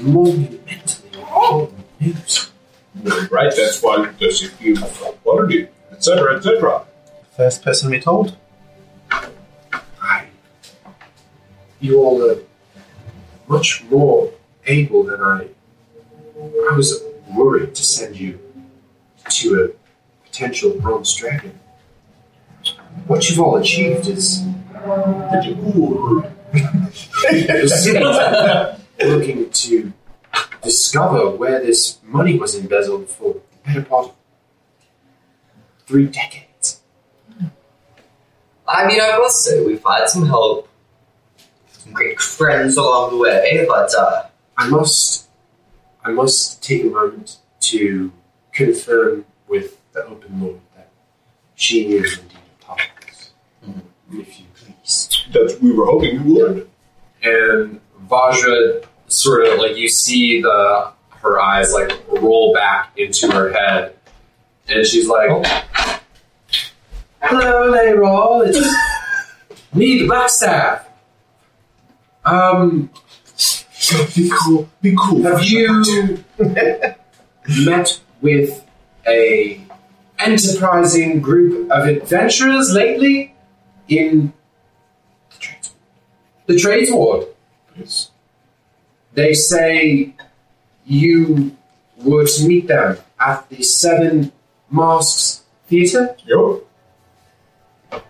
monumentally 0.00 1.10
important 1.12 1.84
news. 2.00 2.50
Right, 3.30 3.52
that's 3.54 3.82
why 3.82 4.10
there's 4.18 4.42
a 4.42 4.48
few 4.48 4.76
Waterdeep, 4.76 5.68
etc., 5.92 6.38
etc. 6.38 6.86
First 7.36 7.62
person 7.62 7.90
we 7.90 8.00
told. 8.00 8.38
I, 9.10 10.24
you 11.80 11.98
all 11.98 12.30
are 12.30 12.38
much 13.46 13.84
more 13.90 14.32
able 14.64 15.04
than 15.04 15.20
I. 15.20 15.48
I 16.38 16.74
was 16.74 16.98
worried 17.36 17.74
to 17.74 17.82
send 17.82 18.18
you 18.18 18.40
to 19.28 19.64
a 19.64 20.26
potential 20.26 20.70
bronze 20.80 21.14
dragon. 21.14 21.60
What 23.06 23.28
you've 23.28 23.38
all 23.38 23.56
achieved 23.56 24.08
is 24.08 24.42
looking 29.00 29.50
to 29.50 29.92
discover 30.62 31.30
where 31.30 31.60
this 31.60 31.98
money 32.02 32.38
was 32.38 32.54
embezzled 32.54 33.08
for 33.08 33.34
the 33.34 33.40
better 33.64 33.82
part 33.82 34.06
of 34.06 34.14
three 35.86 36.06
decades. 36.06 36.80
I 38.66 38.86
mean, 38.86 39.00
I 39.00 39.18
must 39.18 39.44
say 39.44 39.64
we've 39.64 39.82
had 39.82 40.06
some 40.08 40.26
help, 40.26 40.68
some 41.72 41.92
great 41.92 42.20
friends 42.20 42.76
along 42.76 43.10
the 43.10 43.16
way, 43.16 43.64
but 43.68 43.92
uh, 43.98 44.26
I 44.56 44.68
must, 44.68 45.28
I 46.04 46.12
must 46.12 46.62
take 46.62 46.84
a 46.84 46.86
moment 46.86 47.38
to 47.60 48.12
confirm 48.52 49.24
with 49.48 49.80
the 49.92 50.04
open 50.06 50.40
lord 50.40 50.60
that 50.76 50.88
she 51.56 51.94
is 51.94 52.18
indeed 52.18 52.38
a 52.60 52.64
part 52.64 52.80
of 52.80 53.06
this. 53.06 53.32
If 54.12 54.40
you 54.40 54.46
That's 55.32 55.58
we 55.60 55.72
were 55.72 55.86
hoping 55.86 56.14
you 56.24 56.34
would. 56.34 56.70
And 57.22 57.80
Vajra 58.08 58.84
sort 59.08 59.46
of 59.46 59.58
like 59.58 59.76
you 59.76 59.88
see 59.88 60.40
the 60.42 60.92
her 61.10 61.40
eyes 61.40 61.72
like 61.72 61.92
roll 62.08 62.54
back 62.54 62.92
into 62.96 63.30
her 63.30 63.52
head, 63.52 63.94
and 64.68 64.86
she's 64.86 65.06
like, 65.06 65.28
"Hello, 67.20 67.70
Laeral. 67.72 68.46
It's 68.46 68.58
me, 69.74 69.98
the 70.00 70.06
Blackstaff. 70.06 70.84
Um, 72.24 72.90
Be 74.14 74.30
cool. 74.42 74.68
Be 74.82 74.96
cool. 74.98 75.22
Have 75.22 75.44
you 75.44 76.22
met 77.64 78.00
with 78.20 78.64
a 79.06 79.60
enterprising 80.18 81.20
group 81.20 81.70
of 81.70 81.86
adventurers 81.86 82.72
lately 82.72 83.34
in 83.88 84.32
the 86.52 86.58
trades 86.58 86.90
ward? 86.90 87.26
Yes. 87.76 88.10
They 89.14 89.34
say 89.34 90.14
you 90.84 91.56
were 91.98 92.26
to 92.26 92.46
meet 92.46 92.66
them 92.68 92.98
at 93.18 93.48
the 93.48 93.62
Seven 93.62 94.32
Masks 94.70 95.42
Theatre. 95.68 96.16
Yep. 96.26 98.02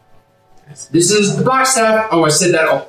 This 0.92 1.10
is 1.10 1.36
the 1.36 1.42
Blackstaff. 1.44 2.08
Oh, 2.12 2.24
I 2.24 2.28
said 2.28 2.54
that. 2.54 2.66
Oh. 2.68 2.86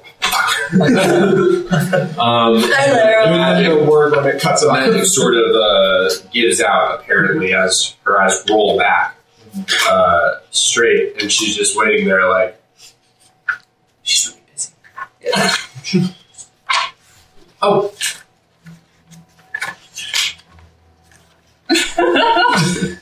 um, 2.21 2.55
And 2.55 3.33
then 3.33 3.77
the 3.77 3.83
word 3.89 4.11
limit 4.11 4.41
cuts 4.41 4.63
it 4.63 4.67
off. 4.67 4.73
magic 4.73 5.05
sort 5.05 5.33
of 5.35 5.55
uh, 5.55 6.09
gives 6.31 6.61
out 6.61 6.99
apparently 7.01 7.53
as 7.53 7.95
her 8.05 8.21
eyes 8.21 8.43
roll 8.49 8.77
back 8.77 9.17
uh, 9.89 10.35
straight, 10.51 11.21
and 11.21 11.31
she's 11.31 11.55
just 11.55 11.75
waiting 11.77 12.07
there 12.07 12.29
like 12.29 12.61
she's 14.03 14.27
really 14.29 14.40
busy. 14.40 14.40
Oh. 17.61 17.93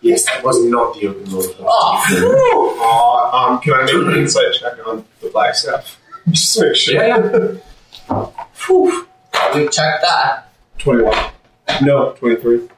yes, 0.00 0.26
that 0.26 0.42
was 0.44 0.64
not 0.66 0.94
the 0.94 1.08
open 1.08 1.24
door. 1.30 1.42
Uh, 1.60 3.30
um, 3.32 3.60
can 3.60 3.74
I 3.74 3.84
make 3.84 3.94
an 3.94 4.16
insight 4.16 4.52
check 4.54 4.86
on 4.86 5.04
the 5.20 5.28
black 5.30 5.54
staff? 5.54 5.98
Just 6.30 6.54
to 6.54 6.66
make 6.66 6.76
sure. 6.76 6.94
Yeah, 6.94 7.06
yeah. 8.08 8.26
we 9.54 9.68
checked 9.68 10.02
that. 10.02 10.52
21. 10.78 11.32
No, 11.82 12.12
23. 12.12 12.68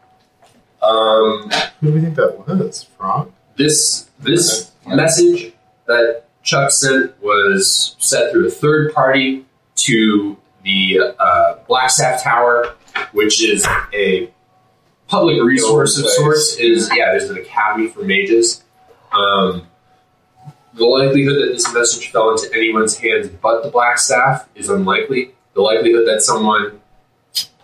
Um, 0.82 1.50
Who 1.80 1.86
do 1.86 1.92
we 1.92 2.00
think 2.00 2.16
that 2.16 2.38
was? 2.46 2.84
Frog? 2.98 3.32
this 3.56 4.08
this 4.20 4.72
message 4.86 5.52
that 5.86 6.24
Chuck 6.42 6.70
sent 6.70 7.20
was 7.22 7.96
sent 7.98 8.32
through 8.32 8.48
a 8.48 8.50
third 8.50 8.94
party 8.94 9.46
to 9.76 10.36
the 10.64 11.00
uh, 11.18 11.56
Blackstaff 11.68 12.22
Tower, 12.22 12.74
which 13.12 13.42
is 13.42 13.66
a 13.92 14.30
public 15.08 15.42
resource 15.42 15.98
of 15.98 16.06
sorts. 16.08 16.56
Is 16.56 16.90
yeah, 16.94 17.12
there's 17.12 17.30
an 17.30 17.36
academy 17.36 17.88
for 17.88 18.02
mages. 18.02 18.62
Um, 19.12 19.66
the 20.74 20.86
likelihood 20.86 21.34
that 21.42 21.52
this 21.52 21.72
message 21.74 22.10
fell 22.10 22.30
into 22.30 22.50
anyone's 22.54 22.96
hands 22.96 23.28
but 23.28 23.62
the 23.62 23.70
Blackstaff 23.70 24.46
is 24.54 24.70
unlikely. 24.70 25.34
The 25.54 25.60
likelihood 25.60 26.06
that 26.06 26.22
someone 26.22 26.80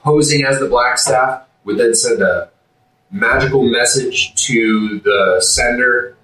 posing 0.02 0.44
as 0.44 0.58
the 0.58 0.66
Blackstaff 0.66 1.44
would 1.64 1.78
then 1.78 1.94
send 1.94 2.22
a 2.22 2.50
magical 3.10 3.62
message 3.68 4.34
to 4.34 5.00
the 5.00 5.40
sender 5.40 6.17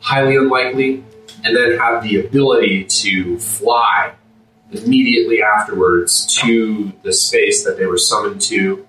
highly 0.00 0.36
unlikely, 0.36 1.04
and 1.44 1.56
then 1.56 1.78
have 1.78 2.02
the 2.02 2.20
ability 2.20 2.84
to 2.84 3.38
fly 3.38 4.12
immediately 4.70 5.42
afterwards 5.42 6.26
to 6.26 6.92
the 7.02 7.12
space 7.12 7.64
that 7.64 7.78
they 7.78 7.86
were 7.86 7.98
summoned 7.98 8.40
to. 8.40 8.86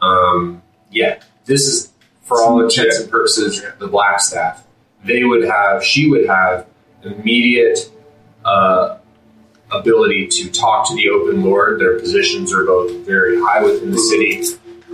Um, 0.00 0.62
yeah, 0.90 1.20
this 1.44 1.66
is 1.66 1.92
for 2.22 2.42
all 2.42 2.60
intents 2.62 2.98
and 3.00 3.10
purposes 3.10 3.62
the 3.78 3.86
Black 3.86 4.20
Staff. 4.20 4.64
They 5.04 5.24
would 5.24 5.44
have, 5.44 5.84
she 5.84 6.08
would 6.08 6.26
have 6.26 6.66
immediate 7.02 7.90
uh, 8.44 8.98
ability 9.70 10.28
to 10.28 10.50
talk 10.50 10.88
to 10.88 10.94
the 10.94 11.08
Open 11.10 11.42
Lord. 11.42 11.80
Their 11.80 11.98
positions 11.98 12.52
are 12.52 12.64
both 12.64 13.04
very 13.06 13.40
high 13.40 13.62
within 13.62 13.90
the 13.90 13.98
city. 13.98 14.42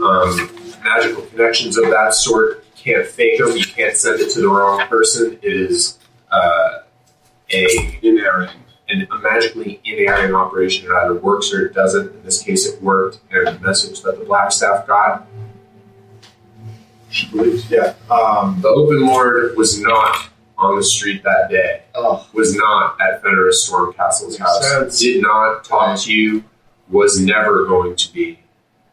Um, 0.03 0.51
magical 0.85 1.23
connections 1.23 1.77
of 1.77 1.85
that 1.91 2.15
sort 2.15 2.58
can't 2.83 3.07
fake 3.07 3.39
them. 3.39 3.57
You 3.57 3.65
can't 3.65 3.97
send 3.97 4.21
it 4.21 4.31
to 4.33 4.41
the 4.41 4.49
wrong 4.49 4.87
person. 4.89 5.39
It 5.43 5.53
is 5.53 5.99
uh, 6.31 6.79
a 7.51 7.67
Inerring. 8.03 8.51
an, 8.89 9.07
a 9.11 9.19
magically 9.19 9.81
inerring 9.85 10.35
operation. 10.35 10.87
It 10.91 10.93
either 10.93 11.15
works 11.15 11.53
or 11.53 11.67
it 11.67 11.75
doesn't. 11.75 12.13
In 12.15 12.23
this 12.23 12.43
case, 12.43 12.67
it 12.67 12.83
worked. 12.83 13.21
And 13.31 13.47
the 13.47 13.61
message 13.67 14.03
that 14.03 14.19
the 14.19 14.25
Black 14.25 14.53
Staff 14.53 14.87
got 14.87 15.27
She 17.11 17.29
believes, 17.31 17.71
yeah. 17.71 17.95
Um, 18.11 18.61
the 18.61 18.69
Open 18.69 19.07
Lord 19.07 19.57
was 19.57 19.81
not 19.81 20.29
on 20.59 20.77
the 20.77 20.83
street 20.83 21.23
that 21.23 21.49
day. 21.51 21.83
Oh, 21.95 22.29
Was 22.33 22.55
not 22.55 23.01
at 23.01 23.23
Fenris 23.23 23.69
Stormcastle's 23.71 24.37
house. 24.39 24.69
Sense. 24.69 24.99
Did 25.01 25.23
not 25.23 25.65
talk 25.65 25.99
to 26.01 26.13
you. 26.13 26.45
Was 26.91 27.21
never 27.21 27.65
going 27.67 27.95
to 27.97 28.13
be 28.13 28.41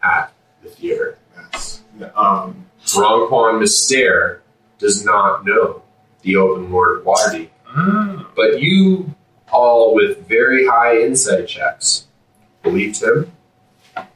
at 0.04 0.32
the 0.62 0.70
theater. 0.70 1.18
yes. 1.54 1.82
Um, 2.16 2.66
Ronquan 2.86 3.62
Myster 3.62 4.40
does 4.78 5.04
not 5.04 5.46
know 5.46 5.82
the 6.22 6.36
Open 6.36 6.72
Lord 6.72 7.00
of 7.00 7.06
Waterdeep. 7.06 7.50
Ah. 7.68 8.28
But 8.36 8.62
you 8.62 9.14
all, 9.52 9.96
with 9.96 10.28
very 10.28 10.68
high 10.68 11.00
insight 11.00 11.48
checks, 11.48 12.08
believed 12.64 13.02
him, 13.02 13.32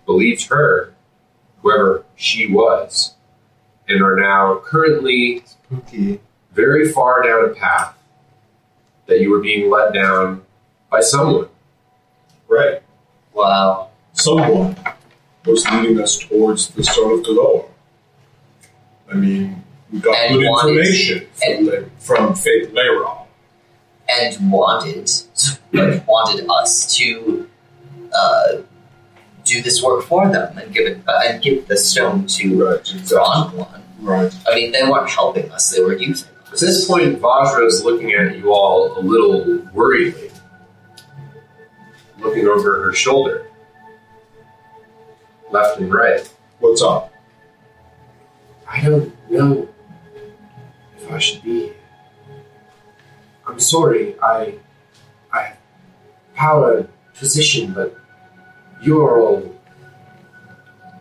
believed 0.05 0.47
her, 0.47 0.93
whoever 1.61 2.03
she 2.15 2.47
was, 2.51 3.15
and 3.87 4.01
are 4.01 4.15
now 4.15 4.61
currently 4.65 5.43
Spooky. 5.45 6.19
very 6.51 6.91
far 6.91 7.23
down 7.23 7.45
a 7.45 7.53
path 7.53 7.95
that 9.07 9.21
you 9.21 9.31
were 9.31 9.39
being 9.39 9.69
led 9.69 9.93
down 9.93 10.43
by 10.91 11.01
someone. 11.01 11.47
right. 12.47 12.81
wow. 13.33 13.89
Someone 14.13 14.75
was 15.45 15.65
leading 15.69 15.99
us 16.01 16.17
towards 16.17 16.67
the 16.69 16.83
Stone 16.83 17.19
of 17.19 17.25
Golorr. 17.25 17.68
I 19.11 19.15
mean, 19.15 19.63
we 19.91 19.99
got 19.99 20.15
And 20.17 20.35
good 20.35 20.45
wanted- 20.47 20.77
information 20.85 21.27
from, 21.35 21.65
Le- 21.65 21.89
from 21.99 22.35
Faith 22.35 22.69
Layron. 22.73 23.15
And 24.11 24.51
wanted, 24.51 25.09
like, 25.71 26.07
wanted 26.07 26.47
us 26.49 26.95
to 26.97 27.47
uh, 28.11 28.57
do 29.45 29.61
this 29.61 29.83
work 29.83 30.03
for 30.03 30.27
them 30.31 30.57
and 30.57 30.73
give 30.73 30.87
it 30.87 30.97
uh, 31.07 31.19
and 31.27 31.41
give 31.43 31.67
the 31.67 31.77
stone 31.77 32.25
to 32.25 32.65
Right, 32.65 32.83
Ronquan. 32.83 33.81
Right. 33.99 34.35
I 34.47 34.55
mean, 34.55 34.71
they 34.71 34.81
weren't 34.83 35.09
helping 35.11 35.51
us; 35.51 35.69
they 35.75 35.83
were 35.83 35.95
using 35.95 36.27
At 36.51 36.59
this 36.59 36.87
point, 36.87 37.19
Vajra 37.21 37.67
is 37.67 37.83
looking 37.83 38.13
at 38.13 38.35
you 38.35 38.51
all 38.51 38.97
a 38.97 39.01
little 39.01 39.59
worriedly, 39.73 40.31
looking 42.19 42.47
over 42.47 42.83
her 42.85 42.93
shoulder, 42.93 43.45
left 45.51 45.79
and 45.79 45.93
right. 45.93 46.27
What's 46.59 46.81
up? 46.81 47.08
I 48.71 48.81
don't 48.81 49.31
know 49.31 49.67
if 50.95 51.11
I 51.11 51.17
should 51.17 51.41
be 51.41 51.61
here. 51.61 51.73
I'm 53.47 53.59
sorry, 53.59 54.15
I 54.21 54.59
I 55.33 55.41
have 55.41 55.57
power 56.35 56.87
position, 57.15 57.73
but 57.73 57.97
you're 58.83 59.19
all 59.19 59.55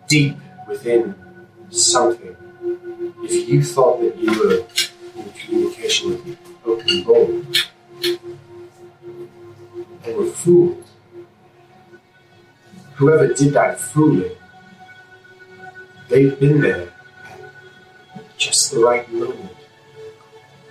deep 0.07 0.39
within 0.67 1.15
something. 1.69 2.35
If 3.23 3.49
you 3.51 3.63
thought 3.63 4.01
that 4.01 4.17
you 4.17 4.31
were 4.41 4.65
in 5.23 5.31
communication 5.33 6.11
with 6.11 6.25
the 6.25 6.37
open 6.65 7.05
Lord, 7.05 7.59
they 10.03 10.15
were 10.15 10.27
fooled. 10.27 10.85
Whoever 12.95 13.35
did 13.35 13.53
that 13.53 13.79
fooling, 13.79 14.33
they've 16.09 16.41
been 16.41 16.63
there 16.63 16.93
just 18.39 18.71
the 18.71 18.79
right 18.79 19.11
moment. 19.13 19.57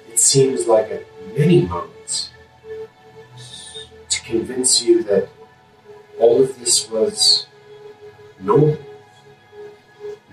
It 0.10 0.20
seems 0.20 0.66
like 0.66 0.90
at 0.90 1.06
many 1.38 1.62
moments 1.62 2.32
to 4.10 4.22
convince 4.24 4.82
you 4.82 5.04
that 5.04 5.28
all 6.18 6.42
of 6.42 6.58
this 6.60 6.90
was 6.90 7.46
normal, 8.40 8.78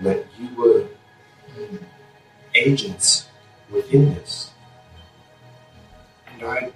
that 0.01 0.25
you 0.39 0.49
were 0.55 0.87
agents 2.55 3.27
within 3.69 4.15
this. 4.15 4.51
And 6.33 6.43
I 6.43 6.71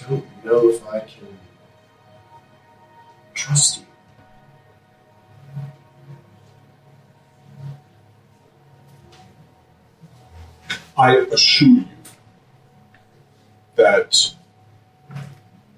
don't 0.00 0.44
know 0.44 0.68
if 0.68 0.86
I 0.86 1.00
can 1.00 1.38
trust 3.34 3.80
you. 3.80 3.86
I 10.96 11.16
assure 11.16 11.68
you 11.68 11.88
that 13.76 14.34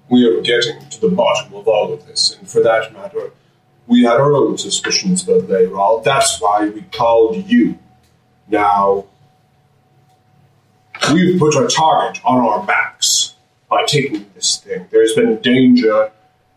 we 0.09 0.25
are 0.25 0.41
getting 0.41 0.87
to 0.89 1.01
the 1.01 1.09
bottom 1.09 1.53
of 1.53 1.67
all 1.67 1.93
of 1.93 2.05
this, 2.07 2.35
and 2.37 2.49
for 2.49 2.61
that 2.63 2.93
matter, 2.93 3.31
we 3.85 4.03
had 4.03 4.17
our 4.19 4.33
own 4.33 4.57
suspicions 4.57 5.27
about 5.27 5.49
Laeral. 5.49 6.03
That's 6.03 6.39
why 6.39 6.69
we 6.69 6.83
called 6.83 7.35
you. 7.47 7.77
Now, 8.47 9.05
we've 11.11 11.39
put 11.39 11.55
our 11.55 11.67
target 11.67 12.23
on 12.23 12.39
our 12.39 12.65
backs 12.65 13.35
by 13.69 13.83
taking 13.85 14.25
this 14.33 14.57
thing. 14.57 14.87
There's 14.89 15.13
been 15.13 15.41
danger. 15.41 16.11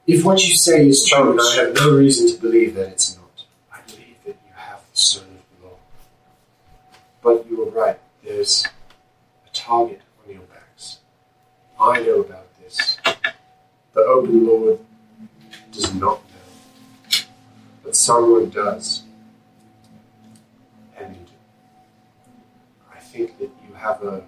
If 0.07 0.25
what 0.25 0.47
you 0.47 0.55
say 0.55 0.89
is 0.89 1.05
true, 1.07 1.33
and 1.33 1.41
I 1.41 1.55
have 1.57 1.75
no 1.75 1.97
reason 1.97 2.29
to 2.29 2.41
believe 2.41 2.75
that 2.75 2.89
it's 2.89 3.17
not, 3.17 3.45
I 3.73 3.81
believe 3.87 4.17
that 4.25 4.37
you 4.47 4.53
have 4.55 4.81
the 4.91 4.97
Stone 4.97 5.25
of 5.25 5.61
the 5.61 5.67
Law. 5.67 5.77
But 7.23 7.51
you 7.51 7.63
are 7.63 7.71
right, 7.71 7.99
there's 8.33 8.67
a 9.47 9.51
target 9.53 10.01
on 10.25 10.33
your 10.33 10.43
backs. 10.43 10.99
I 11.79 12.01
know 12.01 12.21
about 12.21 12.47
this. 12.61 12.97
Oh, 13.05 13.15
the 13.93 14.01
Open 14.01 14.47
Lord 14.47 14.79
does 15.71 15.93
not 15.95 16.23
know. 16.31 17.19
But 17.85 17.95
someone 17.95 18.49
does. 18.49 19.03
And 20.97 21.27
I 22.95 23.01
think 23.01 23.39
that 23.39 23.51
you 23.69 23.75
have 23.75 24.03
a. 24.03 24.23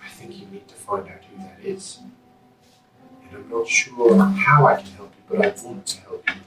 I 0.00 0.08
think 0.10 0.38
you 0.38 0.46
need 0.46 0.68
to 0.68 0.74
find 0.74 1.08
out 1.08 1.24
who 1.24 1.42
that 1.42 1.58
is. 1.64 1.98
And 3.28 3.36
I'm 3.36 3.50
not 3.50 3.66
sure 3.66 4.16
how 4.16 4.66
I 4.66 4.76
can 4.76 4.92
help 4.92 5.12
you, 5.16 5.36
but 5.36 5.44
I 5.44 5.64
want 5.64 5.86
to 5.86 6.00
help 6.02 6.24
you. 6.28 6.40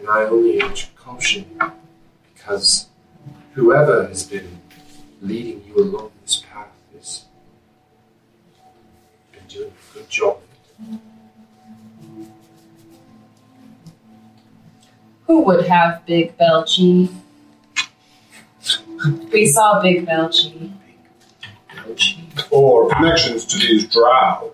And 0.00 0.08
I 0.08 0.24
only 0.24 0.62
urge 0.62 0.94
caution 0.96 1.58
because 2.46 2.86
whoever 3.54 4.06
has 4.06 4.22
been 4.22 4.46
leading 5.20 5.64
you 5.66 5.82
along 5.82 6.12
this 6.22 6.44
path 6.48 6.68
has 6.94 7.24
been 9.32 9.42
doing 9.48 9.72
a 9.72 9.94
good 9.94 10.08
job. 10.08 10.38
Who 15.26 15.40
would 15.40 15.66
have 15.66 16.06
Big 16.06 16.38
Belchy? 16.38 17.12
We 19.32 19.46
saw 19.48 19.82
Big 19.82 20.06
Belchy. 20.06 20.70
Belchy. 21.74 22.52
Or 22.52 22.88
connections 22.90 23.44
to 23.46 23.58
these 23.58 23.88
drow. 23.88 24.52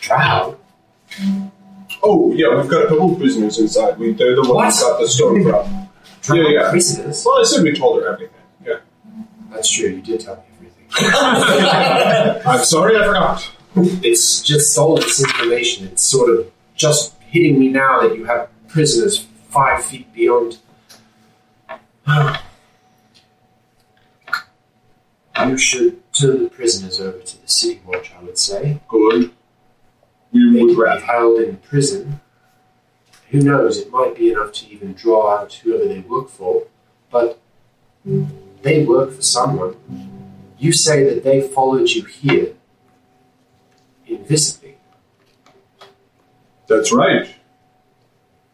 Drow? 0.00 0.56
Oh, 2.04 2.32
yeah, 2.32 2.54
we've 2.56 2.70
got 2.70 2.84
a 2.84 2.88
couple 2.88 3.12
of 3.14 3.18
prisoners 3.18 3.58
inside. 3.58 3.98
We, 3.98 4.12
they're 4.12 4.36
the 4.36 4.42
ones 4.42 4.80
who 4.80 4.86
What? 4.86 4.92
got 4.92 5.00
the 5.00 5.08
stone 5.08 5.42
from. 5.42 5.79
Drow 6.22 6.36
Yeah, 6.36 6.48
yeah. 6.62 6.70
prisoners? 6.70 7.22
Well, 7.24 7.40
I 7.40 7.44
said 7.44 7.62
we 7.64 7.76
told 7.76 8.02
her 8.02 8.12
everything. 8.12 8.36
Yeah. 8.64 8.76
That's 9.50 9.70
true, 9.70 9.88
you 9.88 10.02
did 10.02 10.20
tell 10.20 10.36
me 10.36 10.42
everything. 10.56 10.86
I'm 12.46 12.64
sorry 12.64 12.96
I 12.96 13.04
forgot. 13.06 13.50
it's 14.04 14.42
just 14.42 14.76
all 14.78 14.96
this 14.96 15.22
information. 15.22 15.86
It's 15.86 16.02
sort 16.02 16.30
of 16.38 16.50
just 16.74 17.14
hitting 17.20 17.58
me 17.58 17.68
now 17.68 18.00
that 18.02 18.16
you 18.16 18.24
have 18.24 18.48
prisoners 18.68 19.26
five 19.48 19.84
feet 19.84 20.12
beyond. 20.12 20.58
You 25.46 25.56
should 25.56 26.12
turn 26.12 26.44
the 26.44 26.50
prisoners 26.50 27.00
over 27.00 27.18
to 27.18 27.42
the 27.42 27.48
city 27.48 27.80
watch, 27.86 28.12
I 28.18 28.22
would 28.22 28.36
say. 28.36 28.78
Good. 28.88 29.30
We 30.32 30.52
They 30.52 30.60
would 30.60 30.68
can 30.68 30.68
be 30.68 30.74
rather. 30.82 31.00
held 31.00 31.40
in 31.40 31.56
prison. 31.56 32.20
Who 33.30 33.40
knows? 33.40 33.78
It 33.78 33.90
might 33.90 34.16
be 34.16 34.32
enough 34.32 34.52
to 34.54 34.68
even 34.68 34.92
draw 34.92 35.36
out 35.36 35.52
whoever 35.52 35.86
they 35.86 36.00
work 36.00 36.28
for. 36.28 36.66
But 37.10 37.40
they 38.62 38.84
work 38.84 39.12
for 39.12 39.22
someone. 39.22 39.76
You 40.58 40.72
say 40.72 41.04
that 41.04 41.22
they 41.22 41.40
followed 41.40 41.90
you 41.90 42.04
here 42.04 42.54
invisibly. 44.06 44.76
That's 46.66 46.92
right. 46.92 47.28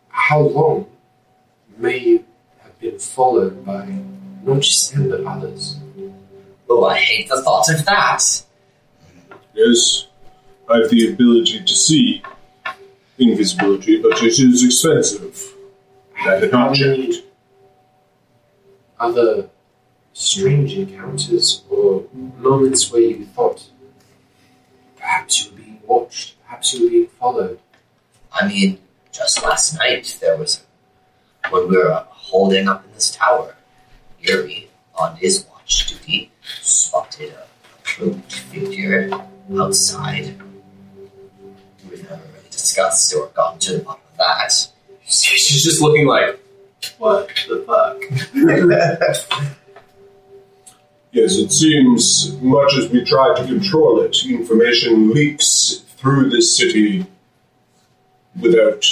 How 0.08 0.40
long 0.40 0.86
may 1.76 1.98
you 1.98 2.24
have 2.60 2.78
been 2.78 2.98
followed 2.98 3.64
by 3.64 3.86
not 4.42 4.60
just 4.60 4.92
them 4.92 5.08
but 5.10 5.24
others? 5.24 5.76
Oh, 6.68 6.84
I 6.84 6.98
hate 6.98 7.28
the 7.28 7.42
thought 7.42 7.68
of 7.70 7.84
that. 7.86 8.22
Yes, 9.54 10.08
I 10.68 10.78
have 10.78 10.90
the 10.90 11.12
ability 11.12 11.64
to 11.64 11.74
see 11.74 12.22
invisibility, 13.18 14.00
but 14.00 14.22
it 14.22 14.38
is 14.38 14.64
expensive. 14.64 15.54
I 16.18 16.40
did 16.40 16.52
not 16.52 16.74
check. 16.74 16.98
Other 18.98 19.48
strange 20.12 20.72
encounters 20.74 21.62
or 21.68 22.04
moments 22.38 22.90
where 22.90 23.02
you 23.02 23.26
thought 23.26 23.68
perhaps 24.96 25.44
you 25.44 25.50
were 25.50 25.56
being 25.58 25.80
watched, 25.86 26.42
perhaps 26.42 26.74
you 26.74 26.84
were 26.84 26.90
being 26.90 27.06
followed. 27.06 27.58
I 28.32 28.48
mean, 28.48 28.78
just 29.12 29.42
last 29.42 29.78
night 29.78 30.18
there 30.20 30.36
was 30.36 30.64
when 31.50 31.68
we 31.68 31.76
were 31.76 32.04
holding 32.10 32.68
up 32.68 32.84
in 32.84 32.92
this 32.92 33.14
tower. 33.14 33.54
Uri, 34.20 34.68
on 34.94 35.16
his 35.16 35.46
watch 35.52 35.86
duty, 35.86 36.32
spotted 36.62 37.30
a 37.30 37.46
cloaked 37.84 38.32
figure 38.32 39.10
outside. 39.58 40.34
We've 42.56 42.76
never 42.76 42.88
really 42.88 43.06
discussed 43.06 43.14
or 43.14 43.28
gone 43.28 43.58
to 43.60 43.78
the 43.78 43.84
bottom 43.84 44.02
of 44.12 44.18
that. 44.18 44.68
She's 45.04 45.62
just 45.62 45.80
looking 45.80 46.06
like, 46.06 46.40
what 46.98 47.30
the 47.48 47.64
fuck? 47.66 48.02
Yes, 51.12 51.38
it 51.38 51.50
seems 51.50 52.36
much 52.42 52.74
as 52.76 52.90
we 52.90 53.02
try 53.02 53.34
to 53.34 53.46
control 53.46 54.00
it, 54.02 54.22
information 54.26 55.12
leaks 55.12 55.82
through 55.96 56.28
this 56.28 56.54
city 56.54 57.06
without 58.38 58.84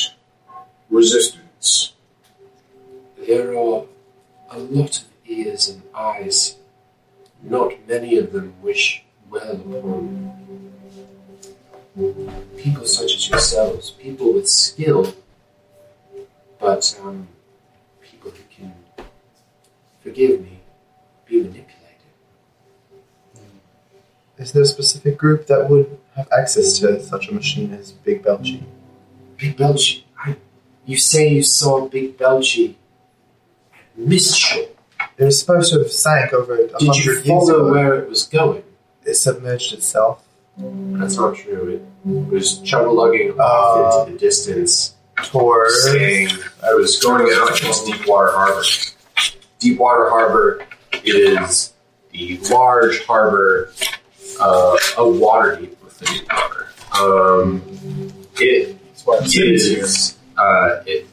resistance. 0.89 1.93
There 3.19 3.51
are 3.51 3.85
a 4.51 4.59
lot 4.59 5.01
of 5.01 5.05
ears 5.27 5.69
and 5.69 5.83
eyes. 5.95 6.57
Not 7.43 7.87
many 7.87 8.17
of 8.17 8.33
them 8.33 8.55
wish 8.63 9.05
well 9.29 9.53
upon 9.53 10.33
people 11.95 12.85
such 12.87 13.15
as 13.15 13.29
yourselves, 13.29 13.93
people 13.93 14.33
with 14.33 14.49
skill, 14.49 15.15
but 16.59 16.99
um, 17.03 17.29
people 18.03 18.31
who 18.31 18.43
can, 18.51 18.75
forgive 20.03 20.41
me, 20.41 20.61
be 21.27 21.37
manipulated. 21.37 21.71
Is 24.39 24.53
there 24.53 24.63
a 24.63 24.67
specific 24.67 25.17
group 25.17 25.47
that 25.47 25.71
would 25.71 25.99
have 26.17 26.29
access 26.37 26.79
to 26.81 27.01
such 27.03 27.29
a 27.29 27.35
machine 27.35 27.73
as 27.73 27.93
Big 27.93 28.25
Belchy? 28.25 28.65
Big 29.37 29.57
Belchy, 29.57 30.03
I, 30.19 30.37
you 30.85 30.97
say 30.97 31.29
you 31.29 31.43
saw 31.43 31.87
Big 31.87 32.19
Belchy 32.19 32.75
at. 33.97 34.71
It 35.17 35.25
was 35.25 35.39
supposed 35.39 35.73
to 35.73 35.79
have 35.79 35.93
sank 35.93 36.33
over 36.33 36.57
a 36.57 36.79
Did 36.79 36.97
you 36.97 37.23
follow 37.23 37.71
where 37.71 37.95
it 38.01 38.09
was 38.09 38.27
going? 38.27 38.65
It 39.05 39.15
submerged 39.15 39.73
itself 39.73 40.24
That's 40.57 41.17
not 41.17 41.37
true. 41.37 41.81
It 42.05 42.31
was 42.31 42.59
chug-lugging 42.61 43.35
Uh, 43.39 43.43
off 43.43 44.09
into 44.09 44.13
the 44.13 44.19
distance, 44.19 44.95
towards. 45.17 45.83
saying 45.85 46.29
I 46.65 46.75
was 46.75 46.99
going 47.01 47.27
out 47.35 47.51
into 47.63 47.93
Deepwater 47.93 48.33
Harbor. 48.33 48.63
Deepwater 49.59 50.11
Harbor 50.11 50.67
is 51.05 51.73
the 52.13 52.39
large 52.51 53.05
harbor 53.05 53.73
uh, 54.41 54.73
of 54.99 55.15
Waterdeep 55.17 55.75
with 55.83 55.99
the 55.99 56.07
Deepwater. 56.07 56.69
Um, 57.01 57.63
it 58.37 58.77
is. 59.35 60.17
Uh, 60.37 60.83
it, 60.87 61.07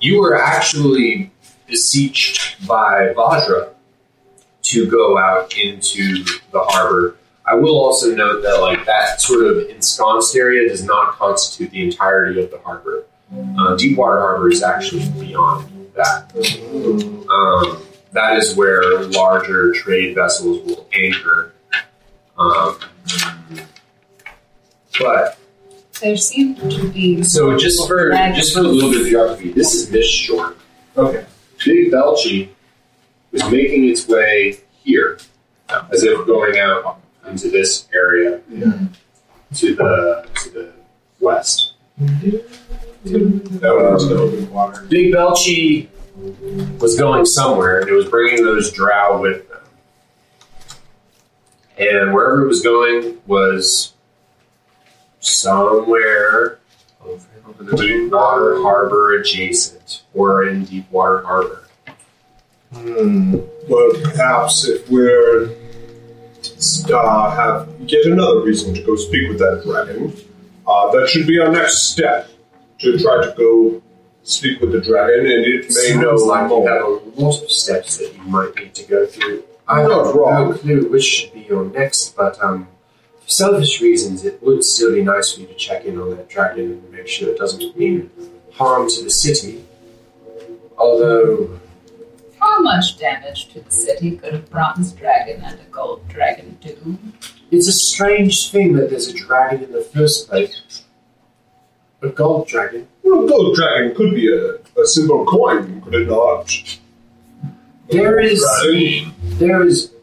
you 0.00 0.20
were 0.20 0.36
actually 0.36 1.30
beseeched 1.66 2.66
by 2.66 3.12
Vajra 3.16 3.70
to 4.62 4.90
go 4.90 5.16
out 5.18 5.56
into 5.56 6.24
the 6.52 6.60
harbor. 6.60 7.16
I 7.46 7.54
will 7.54 7.78
also 7.78 8.14
note 8.14 8.42
that 8.42 8.60
like 8.60 8.86
that 8.86 9.20
sort 9.20 9.44
of 9.46 9.68
ensconced 9.68 10.34
area 10.34 10.68
does 10.68 10.82
not 10.82 11.12
constitute 11.12 11.70
the 11.70 11.82
entirety 11.82 12.42
of 12.42 12.50
the 12.50 12.58
harbor. 12.58 13.04
Uh, 13.58 13.76
Deepwater 13.76 14.20
Harbor 14.20 14.48
is 14.50 14.62
actually 14.62 15.08
beyond 15.20 15.90
that. 15.94 16.30
Um, 17.28 17.82
that 18.12 18.36
is 18.36 18.54
where 18.56 19.02
larger 19.06 19.72
trade 19.72 20.14
vessels 20.14 20.64
will 20.64 20.88
anchor. 20.94 21.52
Um, 22.38 22.78
but 24.98 25.38
There 26.00 26.16
seemed 26.16 26.58
to 26.70 26.88
be. 26.90 27.22
so 27.24 27.56
just 27.58 27.86
for 27.86 28.10
just 28.34 28.54
for 28.54 28.60
a 28.60 28.62
little 28.62 28.90
bit 28.90 29.02
of 29.02 29.06
geography, 29.08 29.52
this 29.52 29.74
is 29.74 29.90
Mistshore. 29.90 30.54
Okay. 30.96 31.24
Big 31.64 31.90
Belchy 31.92 32.50
was 33.32 33.42
making 33.50 33.88
its 33.88 34.06
way 34.06 34.58
here, 34.82 35.18
as 35.92 36.04
if 36.04 36.26
going 36.26 36.58
out 36.58 37.00
into 37.34 37.50
this 37.50 37.88
area 37.92 38.40
to 39.54 39.74
the 39.74 40.28
to 40.36 40.50
the 40.50 40.72
west. 41.18 41.74
That 41.98 42.44
the 43.04 44.16
open 44.16 44.52
water. 44.52 44.82
Big 44.88 45.12
Belchy 45.12 45.88
was 46.80 46.96
going 46.96 47.26
somewhere, 47.26 47.80
and 47.80 47.88
it 47.88 47.92
was 47.92 48.08
bringing 48.08 48.44
those 48.44 48.72
drow 48.72 49.20
with 49.20 49.48
them. 49.48 49.60
And 51.76 52.14
wherever 52.14 52.44
it 52.44 52.48
was 52.48 52.62
going 52.62 53.18
was 53.26 53.94
somewhere 55.18 56.60
over 57.04 57.64
the 57.64 57.76
Deepwater 57.76 58.62
Harbor 58.62 59.18
adjacent, 59.18 60.04
or 60.14 60.46
in 60.46 60.64
Deepwater 60.64 61.22
Harbor. 61.22 61.64
Hmm. 62.72 63.38
Well, 63.68 63.90
perhaps 64.02 64.66
if 64.66 64.88
we're 64.88 65.63
uh, 66.90 67.30
have 67.30 67.68
yet 67.80 68.04
another 68.06 68.40
reason 68.40 68.74
to 68.74 68.82
go 68.82 68.96
speak 68.96 69.28
with 69.28 69.38
that 69.38 69.62
dragon, 69.64 70.12
uh, 70.66 70.90
that 70.92 71.08
should 71.08 71.26
be 71.26 71.38
our 71.40 71.50
next 71.50 71.90
step 71.92 72.30
to 72.80 72.98
try 72.98 73.24
to 73.24 73.34
go 73.36 73.82
speak 74.22 74.60
with 74.60 74.72
the 74.72 74.80
dragon, 74.80 75.20
and 75.20 75.44
it 75.44 75.66
may 75.68 76.00
know 76.00 76.16
Sounds 76.16 76.22
like 76.24 76.42
you 76.42 76.48
more. 76.48 76.68
have 76.68 76.82
a 76.82 77.20
lot 77.20 77.42
of 77.42 77.50
steps 77.50 77.98
that 77.98 78.14
you 78.16 78.22
might 78.22 78.54
need 78.56 78.74
to 78.74 78.84
go 78.84 79.06
through. 79.06 79.44
I 79.68 79.80
have 79.80 79.90
not 79.90 80.14
wrong. 80.14 80.50
no 80.50 80.56
clue 80.56 80.88
which 80.90 81.04
should 81.04 81.32
be 81.32 81.40
your 81.40 81.64
next, 81.66 82.16
but 82.16 82.42
um, 82.42 82.68
for 83.22 83.28
selfish 83.28 83.80
reasons, 83.80 84.24
it 84.24 84.42
would 84.42 84.64
still 84.64 84.92
be 84.94 85.02
nice 85.02 85.32
for 85.32 85.40
you 85.40 85.46
to 85.46 85.54
check 85.54 85.84
in 85.84 85.98
on 85.98 86.10
that 86.16 86.28
dragon 86.28 86.72
and 86.72 86.90
make 86.92 87.08
sure 87.08 87.30
it 87.30 87.38
doesn't 87.38 87.76
mean 87.78 88.10
harm 88.52 88.88
to 88.88 89.02
the 89.02 89.10
city. 89.10 89.64
Although, 90.76 91.60
How 92.44 92.60
much 92.60 92.98
damage 92.98 93.48
to 93.54 93.60
the 93.60 93.70
city 93.70 94.18
could 94.18 94.34
a 94.34 94.38
bronze 94.38 94.92
dragon 94.92 95.42
and 95.42 95.58
a 95.58 95.64
gold 95.70 96.06
dragon 96.08 96.58
do? 96.60 96.98
it's 97.50 97.68
a 97.68 97.72
strange 97.72 98.50
thing 98.50 98.74
that 98.74 98.90
there's 98.90 99.08
a 99.08 99.14
dragon 99.14 99.64
in 99.64 99.72
the 99.72 99.80
first 99.80 100.28
place. 100.28 100.84
A 102.02 102.10
gold 102.10 102.46
dragon. 102.46 102.86
Well, 103.02 103.24
a 103.24 103.28
gold 103.28 103.56
dragon 103.56 103.94
could 103.94 104.14
be 104.14 104.30
a, 104.30 104.56
a 104.78 104.86
simple 104.86 105.24
coin, 105.24 105.80
could 105.80 105.94
it 105.94 106.06
not? 106.06 106.52
There 107.88 108.20
is 108.20 108.44
Dragon. 108.62 109.14
there 109.38 109.62
is 109.62 109.94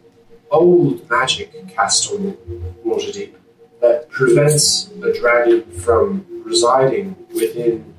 old 0.49 1.07
magic 1.11 1.67
cast 1.67 2.11
on 2.11 2.35
Waterdeep 2.83 3.33
that 3.81 4.09
prevents 4.09 4.89
a 5.03 5.13
dragon 5.13 5.61
from 5.79 6.25
residing 6.43 7.15
within 7.35 7.93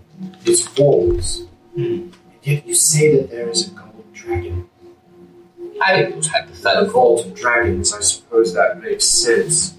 its 0.44 0.76
walls. 0.76 1.46
And 1.76 2.12
yet 2.42 2.66
you 2.66 2.74
say 2.74 3.16
that 3.16 3.30
there 3.30 3.48
is 3.48 3.68
a 3.68 3.70
gold 3.70 3.91
dragon. 4.22 4.68
I 5.82 6.04
was 6.14 6.26
A 6.28 6.30
hypothetical. 6.30 7.20
of 7.20 7.34
dragons, 7.34 7.92
I 7.92 8.00
suppose 8.00 8.54
that 8.54 8.80
makes 8.82 9.04
sense. 9.04 9.74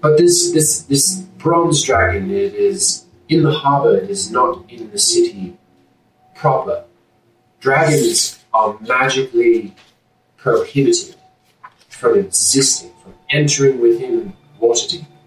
But 0.00 0.16
this 0.16 0.52
this 0.52 0.82
this 0.82 1.16
bronze 1.38 1.82
dragon, 1.82 2.30
it 2.30 2.54
is 2.54 3.04
in 3.28 3.42
the 3.42 3.50
harbor, 3.52 3.96
it 3.96 4.10
is 4.10 4.30
not 4.30 4.70
in 4.70 4.90
the 4.90 4.98
city 4.98 5.56
proper. 6.34 6.84
Dragons 7.60 8.38
are 8.54 8.78
magically 8.80 9.74
prohibited 10.36 11.16
from 11.88 12.16
existing, 12.18 12.92
from 13.02 13.14
entering 13.30 13.80
within 13.80 14.32
Waterdeep. 14.60 15.04
Hmm. 15.04 15.17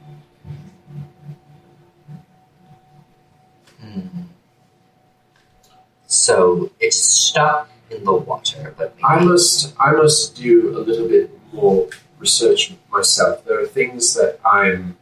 So 6.22 6.69
it's 6.80 7.01
stuck 7.01 7.67
in 7.90 8.03
the 8.03 8.14
water, 8.14 8.75
but 8.77 8.95
I 9.03 9.25
must 9.25 9.74
I 9.80 9.91
must 9.93 10.35
do 10.35 10.77
a 10.77 10.82
little 10.88 11.08
bit 11.08 11.32
more 11.51 11.90
research 12.19 12.75
myself. 12.91 13.43
There 13.43 13.59
are 13.59 13.66
things 13.66 14.14
that 14.14 14.40
I'm 14.45 14.98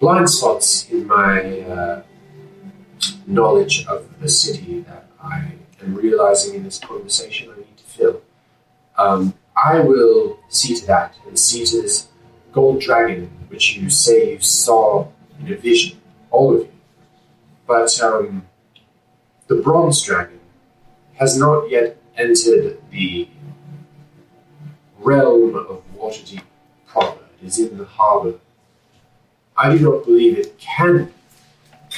blind 0.00 0.30
spots 0.30 0.88
in 0.88 1.06
my 1.06 1.60
uh, 1.60 2.02
knowledge 3.26 3.84
of 3.86 4.08
the 4.20 4.28
city 4.30 4.80
that 4.88 5.04
I 5.22 5.52
am 5.82 5.94
realizing 5.94 6.54
in 6.54 6.64
this 6.64 6.78
conversation. 6.78 7.50
I 7.52 7.58
need 7.58 7.76
to 7.76 7.84
fill. 7.84 8.22
Um, 8.96 9.34
I 9.54 9.80
will 9.80 10.40
see 10.48 10.74
to 10.76 10.86
that 10.86 11.14
and 11.26 11.38
see 11.38 11.66
to 11.66 11.82
this 11.82 12.08
gold 12.52 12.80
dragon 12.80 13.30
which 13.50 13.76
you 13.76 13.90
say 13.90 14.32
you 14.32 14.40
saw 14.40 15.08
in 15.38 15.52
a 15.52 15.56
vision, 15.56 16.00
all 16.30 16.54
of 16.54 16.60
you. 16.62 16.72
But 17.66 18.00
um, 18.00 18.46
the 19.56 19.62
bronze 19.62 20.02
dragon 20.02 20.40
has 21.14 21.36
not 21.36 21.68
yet 21.70 21.98
entered 22.16 22.78
the 22.90 23.28
realm 24.98 25.54
of 25.54 25.82
Waterdeep 25.96 26.42
proper. 26.86 27.20
It 27.42 27.46
is 27.46 27.58
in 27.58 27.76
the 27.76 27.84
harbour. 27.84 28.34
I 29.56 29.76
do 29.76 29.78
not 29.78 30.04
believe 30.04 30.38
it 30.38 30.58
can 30.58 31.12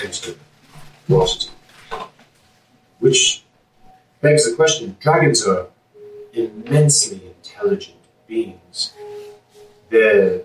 enter 0.03 0.35
Waterdeep. 1.09 1.51
Which 2.99 3.45
begs 4.21 4.49
the 4.49 4.57
question 4.57 4.97
dragons 4.99 5.47
are 5.47 5.69
immensely 6.33 7.21
intelligent 7.27 7.99
beings. 8.27 8.95
They're 9.91 10.43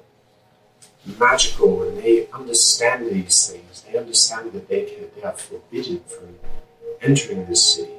magical 1.19 1.83
and 1.83 1.97
they 1.97 2.27
understand 2.31 3.07
these 3.09 3.47
things. 3.47 3.81
They 3.81 3.97
understand 3.97 4.51
that 4.51 4.67
they, 4.67 4.83
can, 4.83 5.05
they 5.15 5.23
are 5.23 5.33
forbidden 5.33 6.01
from 6.01 6.35
entering 7.01 7.45
this 7.45 7.75
city. 7.75 7.93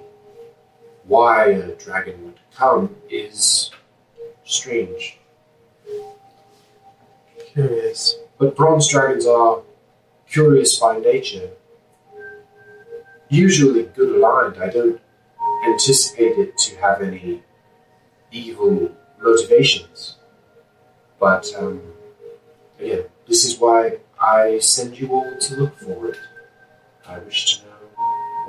Why 1.04 1.46
a 1.46 1.74
dragon 1.74 2.24
would 2.24 2.40
come 2.54 2.96
is 3.08 3.70
strange. 4.44 5.18
Curious. 7.52 8.16
But 8.38 8.56
bronze 8.56 8.88
dragons 8.88 9.26
are 9.26 9.62
curious 10.28 10.78
by 10.78 10.98
nature. 10.98 11.50
Usually 13.28 13.84
good 13.84 14.16
aligned. 14.16 14.62
I 14.62 14.68
don't 14.68 15.00
anticipate 15.66 16.38
it 16.38 16.56
to 16.58 16.76
have 16.76 17.02
any 17.02 17.42
evil 18.30 18.90
motivations. 19.20 20.16
But 21.18 21.52
um, 21.58 21.82
again, 22.78 23.04
this 23.26 23.44
is 23.44 23.58
why 23.58 23.98
I 24.20 24.58
send 24.58 24.98
you 24.98 25.12
all 25.12 25.36
to 25.38 25.56
look 25.56 25.78
for 25.78 26.08
it. 26.08 26.18
I 27.06 27.18
wish 27.18 27.58
to 27.58 27.64
know 27.66 27.69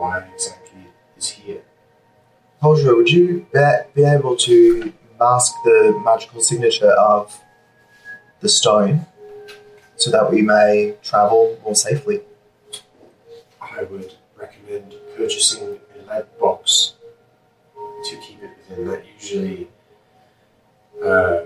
why 0.01 0.17
exactly 0.33 0.87
is 1.15 1.29
here. 1.29 1.61
Would 2.63 3.11
you 3.11 3.45
be, 3.53 3.59
be 3.93 4.03
able 4.03 4.35
to 4.35 4.91
mask 5.19 5.53
the 5.63 6.01
magical 6.03 6.41
signature 6.41 6.93
of 7.13 7.39
the 8.39 8.49
stone 8.49 9.05
so 9.95 10.09
that 10.09 10.31
we 10.31 10.41
may 10.41 10.95
travel 11.03 11.59
more 11.63 11.75
safely? 11.75 12.21
I 13.61 13.83
would 13.83 14.15
recommend 14.35 14.95
purchasing 15.15 15.79
a 15.95 16.07
lead 16.07 16.25
box 16.39 16.95
to 18.05 18.17
keep 18.23 18.41
it 18.41 18.49
within. 18.57 18.87
That 18.87 19.03
usually 19.19 19.67
uh, 21.05 21.41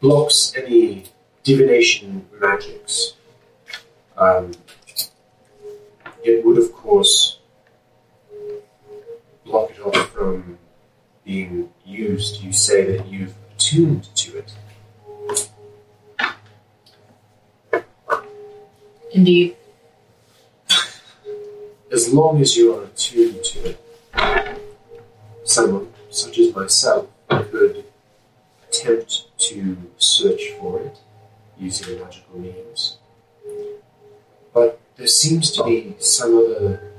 blocks 0.00 0.52
any 0.56 1.04
divination 1.44 2.26
magics. 2.40 3.14
Um, 4.16 4.50
it 6.24 6.44
would, 6.44 6.58
of 6.58 6.72
course, 6.72 7.38
block 9.52 9.70
it 9.70 9.80
off 9.80 10.08
from 10.08 10.58
being 11.24 11.68
used. 11.84 12.42
You 12.42 12.52
say 12.54 12.96
that 12.96 13.06
you've 13.06 13.34
attuned 13.54 14.04
to 14.16 14.38
it. 14.38 14.54
Indeed. 19.12 19.56
as 21.92 22.10
long 22.10 22.40
as 22.40 22.56
you 22.56 22.74
are 22.74 22.84
attuned 22.84 23.44
to 23.44 23.58
it, 23.68 24.58
someone 25.44 25.88
such 26.08 26.38
as 26.38 26.54
myself 26.54 27.08
could 27.28 27.84
attempt 28.66 29.26
to 29.36 29.76
search 29.98 30.52
for 30.58 30.80
it 30.80 30.98
using 31.58 32.00
magical 32.00 32.38
means. 32.38 32.96
But 34.54 34.80
there 34.96 35.06
seems 35.06 35.50
to 35.52 35.64
be 35.64 35.94
some 35.98 36.38
other 36.38 36.90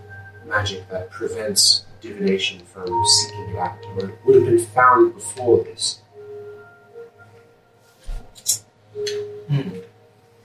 magic 0.45 0.88
that 0.90 1.09
prevents 1.09 1.85
divination 2.03 2.59
from 2.65 2.88
seeking 3.06 3.49
it 3.49 3.57
out, 3.57 3.77
or 3.98 4.09
it 4.09 4.15
would 4.25 4.35
have 4.35 4.45
been 4.45 4.59
found 4.59 5.15
before 5.15 5.64
this. 5.64 6.01
Hmm. 9.49 9.69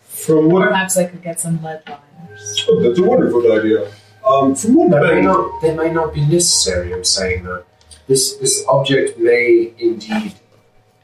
From 0.01 0.51
what 0.51 0.69
Perhaps 0.69 0.97
I 0.97 1.05
could 1.05 1.23
get 1.23 1.41
some 1.41 1.63
lead 1.63 1.83
liners. 1.87 2.67
oh, 2.69 2.81
that's 2.83 2.99
a 2.99 3.03
wonderful 3.03 3.53
idea. 3.53 3.91
Um, 4.27 4.55
from 4.55 4.75
what 4.75 4.91
That 4.91 5.03
may 5.15 5.21
not, 5.23 5.61
that 5.63 5.77
may 5.77 5.91
not 5.91 6.13
be 6.15 6.25
necessary, 6.25 6.93
I'm 6.93 7.05
saying 7.05 7.45
that 7.45 7.65
This, 8.07 8.37
this 8.37 8.65
object 8.69 9.19
may 9.19 9.73
indeed 9.79 10.35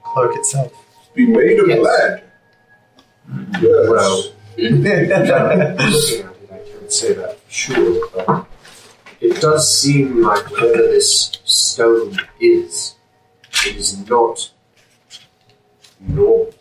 Cloak 0.03 0.37
itself. 0.37 0.73
be 1.15 1.27
made 1.27 1.59
of 1.59 1.69
Yes. 1.69 1.79
lead. 1.81 2.23
Yes. 3.63 3.89
Well, 3.89 4.25
looking 4.59 4.87
at 4.87 5.23
it, 5.23 5.31
I 5.33 6.59
can't 6.59 6.93
say 6.93 7.13
that 7.15 7.39
for 7.41 7.51
sure, 7.51 8.09
but 8.15 8.47
it 9.25 9.41
does 9.41 9.81
seem 9.81 10.21
like 10.21 10.51
whatever 10.51 10.83
this 10.83 11.39
stone 11.45 12.19
is, 12.39 12.95
it 13.65 13.77
is 13.77 14.07
not 14.07 14.51
normal 15.99 16.53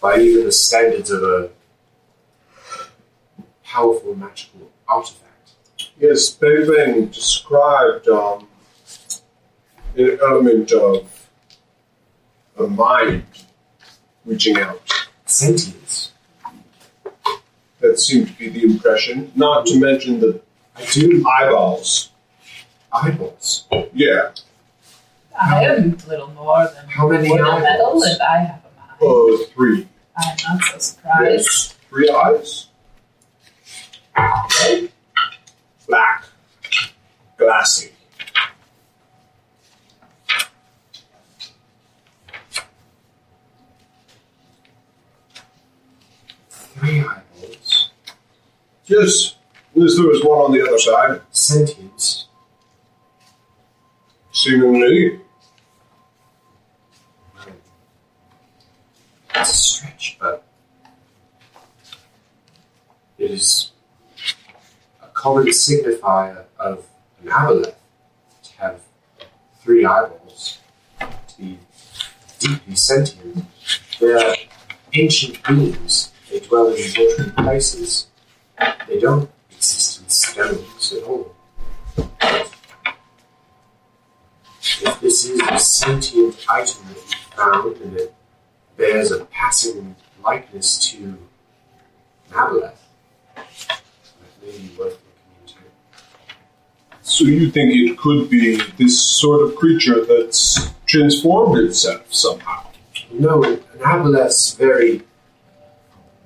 by 0.00 0.20
even 0.20 0.44
the 0.44 0.52
standards 0.52 1.10
of 1.10 1.22
a 1.24 1.50
powerful 3.64 4.14
magical 4.14 4.70
artifact. 4.86 5.50
Yes, 5.98 6.30
Ben 6.30 7.08
described 7.08 8.06
um, 8.06 8.46
an 9.96 10.18
element 10.22 10.70
of 10.70 11.28
a 12.58 12.66
mind 12.68 13.26
reaching 14.24 14.56
out. 14.58 14.88
Sentience. 15.24 16.12
That 17.80 17.98
seemed 17.98 18.28
to 18.28 18.34
be 18.34 18.50
the 18.50 18.62
impression. 18.62 19.32
Not 19.34 19.66
to 19.66 19.80
mention 19.80 20.20
the 20.20 20.40
I 20.76 20.84
do 20.92 21.24
eyeballs. 21.28 22.10
eyeballs. 22.92 23.66
Yeah, 23.94 24.30
I 25.38 25.64
am 25.64 25.96
a 26.04 26.08
little 26.08 26.28
more 26.28 26.66
than 26.74 26.86
How 26.88 27.08
many 27.08 27.28
and 27.30 27.36
metal, 27.40 27.52
eyeballs? 27.66 28.04
and 28.06 28.22
I 28.22 28.38
have 28.38 28.62
a 28.64 29.04
mind. 29.04 29.40
uh, 29.42 29.44
three. 29.54 29.88
I'm 30.16 30.36
not 30.48 30.62
so 30.64 30.78
surprised. 30.78 31.74
Three 31.88 32.08
eyes. 32.10 32.66
Black. 35.86 36.24
Glassy. 37.36 37.92
Three 46.50 47.00
eyeballs. 47.00 47.90
Yes. 48.86 49.35
Yes, 49.78 49.94
there 49.94 50.06
was 50.06 50.24
one 50.24 50.38
on 50.38 50.52
the 50.52 50.66
other 50.66 50.78
side. 50.78 51.20
Sentience. 51.30 52.28
Seemingly. 54.32 55.20
It's 59.34 59.50
a 59.50 59.54
stretch, 59.54 60.16
but 60.18 60.46
it 63.18 63.30
is 63.30 63.72
a 65.02 65.08
common 65.08 65.44
signifier 65.48 66.44
of 66.58 66.86
an 67.22 67.28
aboleth 67.28 67.74
to 68.44 68.52
have 68.56 68.80
three 69.60 69.84
eyeballs, 69.84 70.60
to 71.00 71.06
be 71.38 71.58
deeply 72.38 72.76
sentient. 72.76 73.44
They 74.00 74.10
are 74.10 74.36
ancient 74.94 75.46
beings. 75.46 76.12
They 76.30 76.40
dwell 76.40 76.68
in 76.68 76.82
watery 76.96 77.30
places. 77.32 78.06
They 78.88 78.98
don't 78.98 79.28
stones 80.36 80.92
at 80.92 81.02
all. 81.04 81.34
If 84.60 85.00
this 85.00 85.24
is 85.24 85.40
a 85.40 85.58
sentient 85.58 86.44
item 86.48 86.84
that 86.88 86.96
you 86.96 87.16
found 87.34 87.76
and 87.78 87.96
it 87.96 88.14
bears 88.76 89.10
a 89.12 89.24
passing 89.26 89.96
likeness 90.22 90.90
to 90.90 90.98
an 91.04 91.18
aboleth. 92.32 92.74
That 93.34 93.80
may 94.42 94.50
be 94.50 94.70
worth 94.78 94.98
looking 95.06 95.40
into. 95.40 95.54
So 97.00 97.24
you 97.24 97.50
think 97.50 97.72
it 97.72 97.96
could 97.96 98.28
be 98.28 98.60
this 98.76 99.00
sort 99.00 99.42
of 99.42 99.56
creature 99.56 100.04
that's 100.04 100.70
transformed 100.84 101.64
itself 101.64 102.12
somehow? 102.12 102.66
No, 103.10 103.42
an 103.42 103.60
aboleth's 103.78 104.52
very 104.52 105.02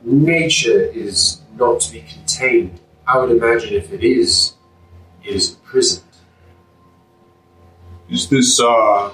nature 0.02 0.82
is 0.82 1.42
not 1.56 1.78
to 1.82 1.92
be 1.92 2.00
contained. 2.00 2.80
I 3.10 3.18
would 3.18 3.36
imagine 3.36 3.74
if 3.74 3.92
it 3.92 4.04
is, 4.04 4.54
it 5.24 5.34
is 5.34 5.56
imprisoned. 5.56 6.04
Is 8.08 8.28
this 8.28 8.60
uh 8.60 9.12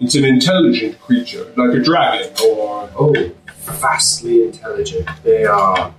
it's 0.00 0.14
an 0.16 0.24
intelligent 0.24 1.00
creature, 1.00 1.50
like 1.56 1.74
a 1.74 1.80
dragon 1.80 2.30
or 2.44 2.90
Oh, 2.96 3.32
vastly 3.56 4.44
intelligent. 4.44 5.08
They 5.22 5.46
are. 5.46 5.94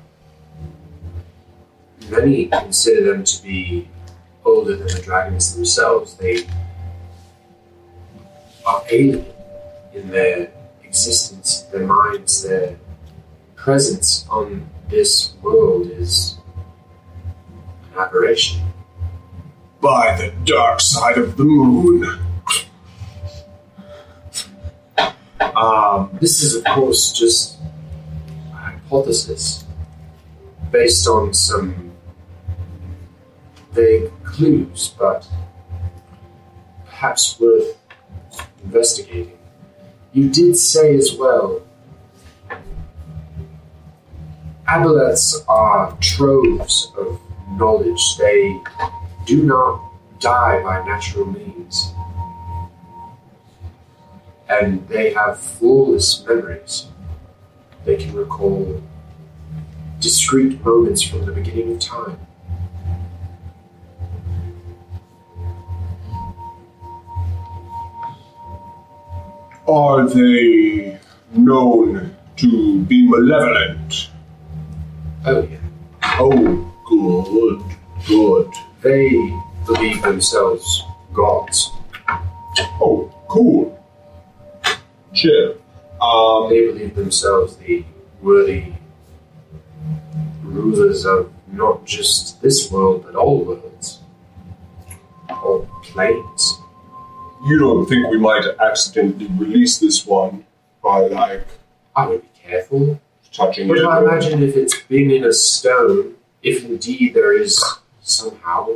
Many 2.12 2.45
consider 2.45 3.12
them 3.12 3.24
to 3.24 3.44
be 3.44 3.88
older 4.44 4.76
than 4.76 4.88
the 4.88 5.02
dragons 5.02 5.56
themselves. 5.56 6.14
They 6.18 6.45
are 8.64 8.84
alien 8.92 9.26
in 9.92 10.10
their 10.10 10.52
existence, 10.84 11.62
their 11.72 11.88
minds, 11.88 12.44
their 12.44 12.78
presence 13.56 14.28
on 14.30 14.70
this 14.95 15.33
world 15.41 15.88
is 15.88 16.38
an 17.91 17.99
aberration. 17.99 18.61
By 19.82 20.15
the 20.15 20.32
dark 20.45 20.80
side 20.80 21.17
of 21.17 21.35
the 21.35 21.43
moon. 21.43 22.17
Um, 25.40 26.17
This 26.22 26.41
is, 26.43 26.56
of 26.56 26.64
course, 26.64 27.11
just 27.11 27.59
a 28.53 28.56
hypothesis 28.56 29.65
based 30.72 31.07
on 31.09 31.33
some 31.33 31.91
vague 33.74 34.09
clues, 34.24 34.95
but 34.98 35.27
perhaps 36.85 37.38
worth 37.38 37.77
investigating. 38.64 39.38
You 40.14 40.30
did 40.30 40.56
say 40.56 40.95
as 40.95 41.14
well, 41.19 41.61
aboleths 44.68 45.44
are 45.48 45.95
troves 46.00 46.92
of 46.98 47.19
knowledge. 47.52 48.18
They 48.18 48.60
do 49.26 49.44
not 49.44 49.82
die 50.19 50.61
by 50.64 50.85
natural 50.85 51.26
means 51.26 51.94
and 54.48 54.88
they 54.88 55.11
have 55.14 55.40
flawless 55.40 56.24
memories. 56.26 56.88
They 57.84 57.95
can 57.98 58.14
recall 58.14 58.82
discrete 60.00 60.64
moments 60.64 61.02
from 61.02 61.26
the 61.26 61.32
beginning 61.32 61.74
of 61.74 61.80
time. 61.80 62.19
are 69.68 70.08
they 70.08 71.00
known 71.32 72.16
to 72.38 72.82
be 72.84 73.08
malevolent? 73.10 74.05
Oh, 75.28 75.42
yeah. 75.50 75.58
Oh, 76.20 76.72
good, 76.86 77.64
good. 78.08 78.52
They 78.82 79.10
believe 79.66 80.02
themselves 80.04 80.84
gods. 81.14 81.72
Oh, 82.80 83.12
cool. 83.28 83.72
Chill. 85.14 85.56
Um, 86.02 86.50
They 86.50 86.68
believe 86.68 86.95
themselves 86.95 87.56
the 87.58 87.84
worthy 88.22 88.74
rulers 90.44 91.06
of 91.06 91.32
not 91.52 91.86
just 91.86 92.42
this 92.42 92.72
world, 92.72 93.04
but 93.06 93.16
all 93.16 93.44
worlds. 93.44 94.00
All 95.30 95.68
planes. 95.84 96.60
you 97.48 97.60
don't 97.60 97.86
think 97.88 98.10
we 98.10 98.18
might 98.18 98.45
accidentally 98.60 99.28
release 99.38 99.78
this 99.78 100.06
one 100.06 100.45
by, 100.84 101.02
like, 101.08 101.48
I 101.95 102.08
would 102.08 102.22
be 102.22 102.30
careful. 102.44 103.00
Touching 103.35 103.67
But 103.67 103.77
it? 103.77 103.85
I 103.85 104.01
imagine 104.01 104.41
if 104.43 104.55
it's 104.55 104.80
been 104.83 105.11
in 105.11 105.23
a 105.25 105.33
stone, 105.33 106.15
if 106.41 106.64
indeed 106.64 107.14
there 107.14 107.38
is 107.38 107.64
somehow 108.01 108.69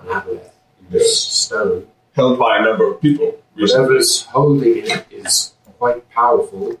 an 0.00 0.06
aboleth 0.08 0.50
in 0.80 0.86
this 0.90 1.22
stone, 1.22 1.86
Held 2.14 2.38
by 2.38 2.58
a 2.58 2.62
number 2.62 2.90
of 2.92 3.00
people. 3.00 3.36
whatever's 3.54 4.22
holding 4.24 4.78
it 4.78 5.06
is 5.10 5.52
quite 5.78 6.08
powerful. 6.10 6.76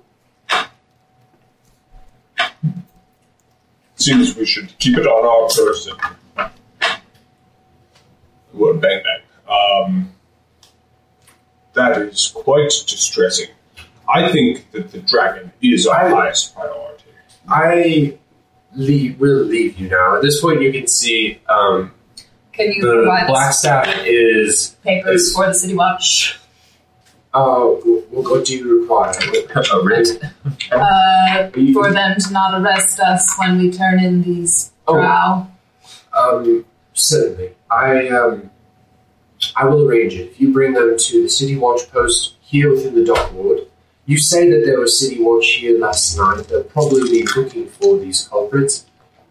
Seems 3.96 4.36
we 4.36 4.46
should 4.46 4.76
keep 4.78 4.96
it 4.96 5.06
on 5.06 5.24
our 5.26 5.48
person. 5.48 5.96
Word 8.52 8.80
bang 8.80 9.02
bang. 9.04 9.22
Um, 9.48 10.12
that 11.74 11.98
is 12.02 12.32
quite 12.34 12.70
distressing. 12.86 13.48
I 14.08 14.32
think 14.32 14.70
that 14.72 14.90
the 14.90 14.98
dragon 15.00 15.52
is 15.60 15.86
our 15.86 16.06
I- 16.06 16.10
highest 16.10 16.54
priority. 16.54 17.04
I 17.48 18.18
leave, 18.74 19.18
will 19.20 19.42
leave 19.44 19.78
you 19.78 19.88
now. 19.88 20.16
At 20.16 20.22
this 20.22 20.40
point, 20.40 20.60
you 20.62 20.72
can 20.72 20.86
see 20.86 21.40
um, 21.48 21.92
Can 22.52 22.72
you 22.72 22.82
the 22.82 23.24
black 23.26 23.52
staff 23.54 23.86
is. 24.04 24.76
papers 24.84 25.22
is- 25.22 25.34
for 25.34 25.46
the 25.46 25.54
city 25.54 25.74
watch? 25.74 26.38
Uh, 27.34 27.60
what, 28.10 28.24
what 28.30 28.44
do 28.46 28.56
you 28.56 28.80
require? 28.80 29.12
A 29.72 29.82
writ? 29.84 30.08
Uh, 30.72 31.50
you- 31.54 31.74
for 31.74 31.92
them 31.92 32.16
to 32.18 32.32
not 32.32 32.60
arrest 32.60 33.00
us 33.00 33.36
when 33.38 33.58
we 33.58 33.70
turn 33.70 34.02
in 34.02 34.22
these 34.22 34.72
Oh. 34.90 35.46
Um, 36.18 36.64
certainly. 36.94 37.50
I 37.70 38.08
um, 38.08 38.50
I 39.54 39.66
will 39.66 39.86
arrange 39.86 40.14
it. 40.14 40.30
If 40.30 40.40
you 40.40 40.50
bring 40.52 40.72
them 40.72 40.96
to 40.98 41.22
the 41.22 41.28
City 41.28 41.56
Watch 41.56 41.90
post 41.92 42.34
here 42.40 42.70
within 42.70 42.94
the 42.94 43.04
dock 43.04 43.32
ward, 43.34 43.60
you 44.08 44.16
say 44.16 44.48
that 44.50 44.64
there 44.64 44.80
was 44.80 44.98
City 44.98 45.22
Watch 45.22 45.46
here 45.60 45.78
last 45.78 46.16
night. 46.16 46.48
They'll 46.48 46.64
probably 46.64 47.10
be 47.10 47.26
looking 47.36 47.68
for 47.68 47.98
these 47.98 48.26
culprits. 48.26 48.86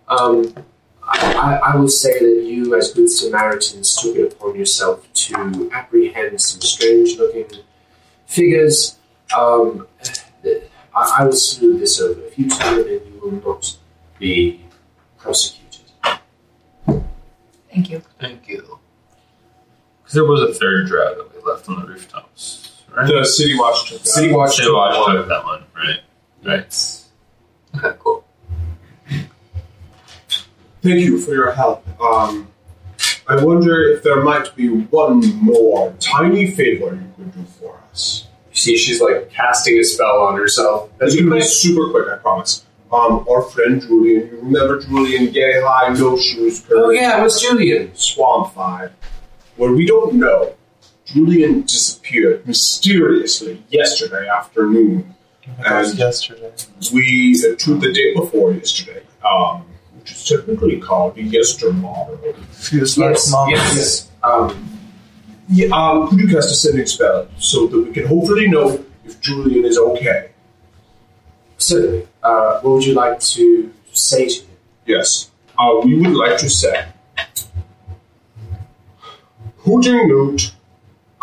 Um, 0.07 0.53
I, 1.01 1.33
I, 1.33 1.71
I 1.71 1.75
will 1.75 1.89
say 1.89 2.19
that 2.19 2.43
you, 2.45 2.75
as 2.75 2.93
good 2.93 3.09
Samaritans, 3.09 3.95
took 3.95 4.15
it 4.15 4.33
upon 4.33 4.55
yourself 4.55 5.11
to 5.11 5.71
apprehend 5.73 6.39
some 6.39 6.61
strange-looking 6.61 7.63
figures. 8.27 8.97
Um, 9.35 9.87
I, 10.95 11.15
I 11.19 11.25
will 11.25 11.31
smooth 11.31 11.79
this 11.79 11.99
over. 11.99 12.21
If 12.21 12.37
you 12.37 12.47
turn 12.47 12.81
in, 12.81 13.01
you 13.07 13.19
will 13.19 13.31
not 13.31 13.75
be 14.19 14.63
prosecuted. 15.17 15.85
Thank 16.85 17.89
you. 17.89 18.03
Thank 18.19 18.47
you. 18.47 18.77
Because 20.03 20.13
there 20.13 20.23
was 20.23 20.41
a 20.41 20.53
third 20.53 20.85
drow 20.85 21.15
that 21.15 21.33
we 21.33 21.51
left 21.51 21.67
on 21.67 21.81
the 21.81 21.87
rooftops, 21.87 22.66
right? 22.97 23.07
The 23.07 23.25
city 23.25 23.57
watch 23.57 23.89
took 23.89 23.99
that. 24.01 24.07
City 24.07 24.33
Watch 24.33 24.51
City 24.55 24.67
took 24.67 24.75
Watch 24.75 24.97
one. 24.97 25.15
took 25.15 25.27
that 25.29 25.43
one, 25.45 25.63
right? 25.75 25.99
Right. 26.43 27.01
Okay, 27.77 27.97
cool. 27.99 28.23
Thank 30.81 30.99
you 31.01 31.19
for 31.19 31.31
your 31.33 31.51
help. 31.51 31.85
Um, 32.01 32.47
I 33.27 33.43
wonder 33.43 33.83
if 33.89 34.03
there 34.03 34.21
might 34.23 34.55
be 34.55 34.69
one 34.69 35.19
more 35.43 35.93
tiny 35.99 36.51
favor 36.51 36.95
you 36.95 37.11
could 37.17 37.33
do 37.33 37.43
for 37.59 37.79
us. 37.91 38.27
You 38.51 38.55
see, 38.55 38.77
she's 38.77 39.01
like 39.01 39.29
casting 39.29 39.77
a 39.79 39.83
spell 39.83 40.21
on 40.21 40.37
herself. 40.37 40.89
It's 41.01 41.13
going 41.15 41.27
to 41.29 41.35
be 41.35 41.41
super 41.41 41.89
quick, 41.91 42.07
I 42.11 42.17
promise. 42.17 42.65
Um, 42.91 43.25
our 43.29 43.41
friend 43.41 43.81
Julian, 43.81 44.27
you 44.29 44.39
remember 44.41 44.79
Julian 44.81 45.31
Gay 45.33 45.59
High, 45.61 45.93
No 45.93 46.17
Shoes, 46.17 46.65
Oh 46.71 46.89
yeah, 46.89 47.21
what's 47.21 47.41
Julian? 47.41 47.93
Swamp 47.95 48.53
Five. 48.53 48.93
Well, 49.57 49.73
we 49.73 49.85
don't 49.85 50.13
know. 50.13 50.53
Julian 51.17 51.61
disappeared 51.61 52.45
mysteriously 52.45 53.63
yesterday 53.69 54.27
afternoon. 54.27 55.15
That 55.63 55.79
was 55.79 55.91
And 55.91 55.99
yesterday. 55.99 56.51
we, 56.91 57.33
uh, 57.49 57.55
to 57.55 57.75
the 57.79 57.93
day 57.93 58.13
before 58.13 58.51
yesterday, 58.51 59.01
um, 59.25 59.63
which 59.97 60.11
is 60.11 60.25
technically 60.27 60.79
called 60.81 61.15
the 61.15 61.23
yestermorrow. 61.23 62.35
Fuse 62.51 62.97
Yes, 62.97 63.31
mom. 63.31 63.49
yes. 63.49 64.07
Um, 64.23 64.69
Yeah, 65.49 65.67
um, 65.71 66.09
could 66.09 66.19
you 66.19 66.27
cast 66.27 66.51
a 66.51 66.55
sending 66.55 66.85
spell 66.85 67.27
so 67.39 67.67
that 67.67 67.79
we 67.79 67.91
can 67.93 68.05
hopefully 68.05 68.49
know 68.49 68.83
if 69.05 69.21
Julian 69.21 69.63
is 69.63 69.77
okay? 69.77 70.31
certainly. 71.59 72.05
Uh, 72.21 72.59
what 72.61 72.71
would 72.75 72.85
you 72.85 72.93
like 72.93 73.19
to 73.19 73.71
say 73.93 74.27
to 74.27 74.41
him? 74.41 74.47
Yes. 74.85 75.31
Uh, 75.57 75.79
we 75.83 75.95
would 75.97 76.15
like 76.15 76.37
to 76.39 76.49
say 76.49 76.85
Hooting 79.59 80.07
Newt, 80.09 80.51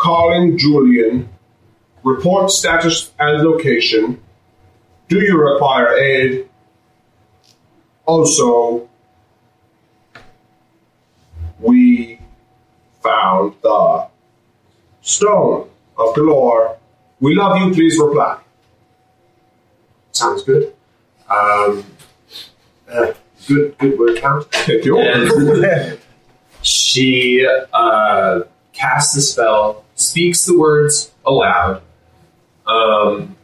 calling 0.05 0.55
Julian, 0.55 1.27
report 2.03 2.51
status 2.51 3.11
and 3.17 3.41
location. 3.41 4.21
Do 5.07 5.19
you 5.19 5.35
require 5.35 5.97
aid? 5.97 6.47
Also, 8.05 8.87
we 11.59 12.19
found 13.01 13.55
the 13.63 14.07
stone 15.01 15.69
of 15.97 16.13
Golorr. 16.15 16.77
We 17.19 17.33
love 17.33 17.57
you, 17.57 17.73
please 17.73 17.97
reply. 17.99 18.37
Sounds 20.11 20.43
good. 20.43 20.71
Um, 21.27 21.83
uh, 22.87 23.13
good, 23.47 23.75
good 23.79 23.97
word 23.97 24.19
count. 24.19 24.45
And 24.69 25.99
she 26.61 27.47
uh, 27.73 28.41
casts 28.71 29.15
the 29.15 29.21
spell, 29.21 29.84
speaks 29.95 30.45
the 30.45 30.57
words 30.57 31.11
aloud, 31.25 31.81
um, 32.67 33.35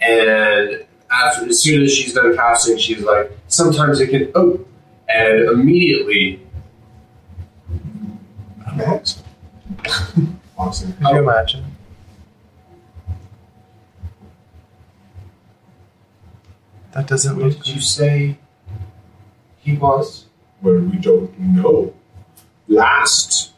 and 0.00 0.84
after, 1.10 1.46
as 1.48 1.62
soon 1.62 1.82
as 1.82 1.94
she's 1.94 2.12
done 2.12 2.36
casting, 2.36 2.76
she's 2.78 3.00
like, 3.02 3.30
"Sometimes 3.48 4.00
it 4.00 4.10
can 4.10 4.30
oh," 4.34 4.64
and 5.08 5.48
immediately 5.48 6.42
Next. 8.76 9.24
awesome. 10.58 10.92
Could 10.94 11.08
you 11.08 11.18
imagine? 11.18 11.64
That 16.92 17.06
doesn't 17.06 17.36
What 17.36 17.46
look 17.46 17.56
did 17.58 17.68
you 17.68 17.80
say 17.80 18.38
he 19.60 19.74
was? 19.76 20.24
where 20.60 20.78
we 20.80 20.96
don't 20.96 21.38
know. 21.38 21.92
Last, 22.66 23.52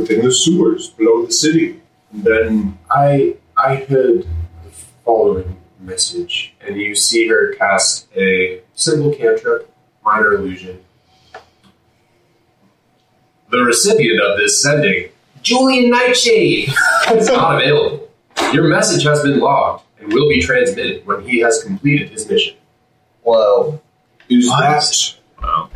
within 0.00 0.24
the 0.24 0.32
sewers 0.32 0.90
below 0.90 1.24
the 1.26 1.32
city, 1.32 1.80
Then 2.12 2.78
I 2.90 3.36
I 3.56 3.76
heard 3.76 4.22
the 4.64 4.70
following 5.04 5.56
message, 5.78 6.54
and 6.60 6.76
you 6.76 6.94
see 6.94 7.28
her 7.28 7.54
cast 7.54 8.08
a 8.16 8.60
simple 8.74 9.14
cantrip, 9.14 9.70
minor 10.04 10.32
illusion. 10.34 10.80
The 13.50 13.58
recipient 13.58 14.20
of 14.20 14.38
this 14.38 14.62
sending, 14.62 15.10
Julian 15.42 15.90
Nightshade, 15.90 16.68
is 17.12 17.28
not 17.28 17.56
available. 17.56 18.08
Your 18.52 18.64
message 18.68 19.04
has 19.04 19.22
been 19.22 19.38
logged 19.40 19.84
and 20.00 20.12
will 20.12 20.28
be 20.28 20.40
transmitted 20.40 21.06
when 21.06 21.20
he 21.22 21.38
has 21.40 21.62
completed 21.62 22.10
his 22.10 22.28
mission. 22.28 22.56
Whoa. 23.22 23.80
is 24.28 24.48
What? 24.48 24.60
that 24.60 25.14
Wow. 25.42 25.70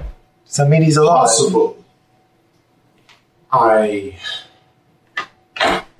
Does 0.47 0.57
that 0.57 0.69
mean 0.69 0.83
he's 0.83 0.97
alive? 0.97 1.27
possible? 1.27 1.84
I 3.57 4.17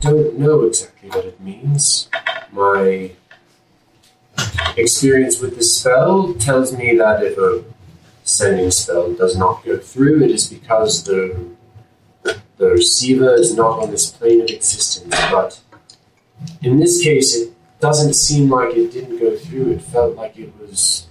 don't 0.01 0.37
know 0.37 0.63
exactly 0.65 1.09
what 1.11 1.25
it 1.25 1.41
means. 1.41 2.09
My 2.51 3.13
experience 4.77 5.41
with 5.41 5.55
this 5.55 5.79
spell 5.79 6.35
tells 6.35 6.77
me 6.77 6.97
that 6.97 7.23
if 7.23 7.39
a 7.39 7.63
sending 8.25 8.73
spell 8.73 9.13
does 9.13 9.37
not 9.37 9.65
go 9.65 9.79
through, 9.79 10.25
it 10.25 10.33
is 10.33 10.49
because 10.49 11.05
the 11.05 11.47
the 12.57 12.71
receiver 12.71 13.35
is 13.35 13.55
not 13.55 13.79
on 13.79 13.93
this 13.93 14.11
plane 14.11 14.41
of 14.41 14.49
existence. 14.49 15.15
But 15.31 15.61
in 16.61 16.81
this 16.81 17.05
case, 17.05 17.37
it 17.37 17.53
doesn't 17.79 18.15
seem 18.15 18.51
like 18.51 18.75
it 18.75 18.91
didn't 18.91 19.21
go 19.21 19.37
through. 19.37 19.71
It 19.75 19.83
felt 19.83 20.17
like 20.17 20.37
it 20.37 20.53
was 20.61 21.07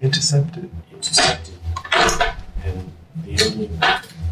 Intercepted. 0.00 0.68
intercepted, 0.92 1.54
and 2.64 2.90
the 3.24 3.44
only 3.44 3.70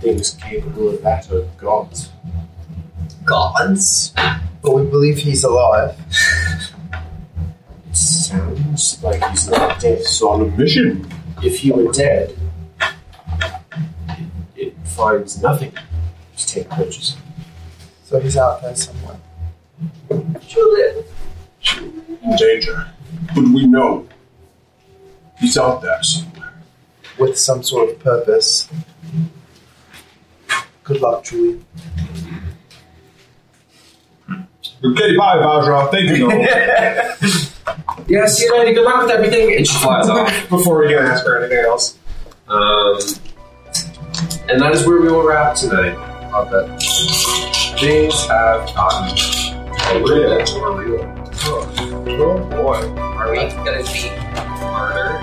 things 0.00 0.30
capable 0.30 0.88
of 0.90 1.02
that 1.02 1.30
are 1.30 1.42
gods. 1.58 2.10
Gods? 3.24 4.12
But 4.62 4.74
we 4.74 4.84
believe 4.84 5.18
he's 5.18 5.44
alive. 5.44 5.96
It 7.88 7.96
sounds 7.96 9.02
like 9.02 9.22
he's 9.30 9.48
not 9.48 9.80
dead. 9.80 9.98
It's 9.98 10.22
on 10.22 10.42
a 10.42 10.56
mission. 10.56 11.10
If 11.42 11.60
he 11.60 11.72
were 11.72 11.90
dead, 11.92 12.36
it, 14.10 14.26
it 14.56 14.76
finds 14.84 15.42
nothing 15.42 15.72
to 16.36 16.46
take 16.46 16.68
purchase. 16.68 17.16
So 18.04 18.20
he's 18.20 18.36
out 18.36 18.62
there 18.62 18.76
somewhere. 18.76 19.16
Julian. 20.46 21.04
In 22.22 22.36
danger. 22.36 22.88
But 23.34 23.44
we 23.44 23.66
know 23.66 24.08
he's 25.38 25.56
out 25.56 25.82
there 25.82 26.02
somewhere. 26.02 26.54
With 27.18 27.38
some 27.38 27.62
sort 27.62 27.90
of 27.90 27.98
purpose. 28.00 28.68
Good 30.90 31.02
luck, 31.02 31.22
Julie. 31.22 31.60
Okay, 34.82 35.16
bye, 35.16 35.36
Vajra. 35.36 35.88
Thank 35.92 36.10
you. 36.10 36.26
Noel. 36.26 36.40
Yeah, 38.08 38.26
see 38.26 38.46
you 38.46 38.58
later. 38.58 38.72
Good 38.72 38.84
luck 38.84 39.02
with 39.02 39.12
everything. 39.12 39.56
And 39.56 39.64
she 39.64 39.78
flies 39.78 40.08
off 40.08 40.48
before 40.50 40.80
we 40.80 40.88
can 40.88 40.98
ask 40.98 41.24
her 41.26 41.38
anything 41.38 41.64
else. 41.64 41.96
Um, 42.48 42.98
and 44.48 44.60
that 44.60 44.72
is 44.72 44.84
where 44.84 45.00
we 45.00 45.06
will 45.06 45.24
wrap 45.24 45.54
tonight. 45.54 45.94
Of 46.34 46.50
that 46.50 46.82
things 47.78 48.26
have 48.26 48.66
gotten 48.74 49.16
a 49.96 50.04
little 50.04 50.38
bit 50.38 50.50
more 50.56 50.82
real. 50.82 51.02
oh 52.20 52.48
boy. 52.50 53.00
Are 53.00 53.30
we 53.30 53.36
gonna 53.36 53.86
see 53.86 54.10
murder? 54.10 55.20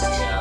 Yeah. 0.00 0.39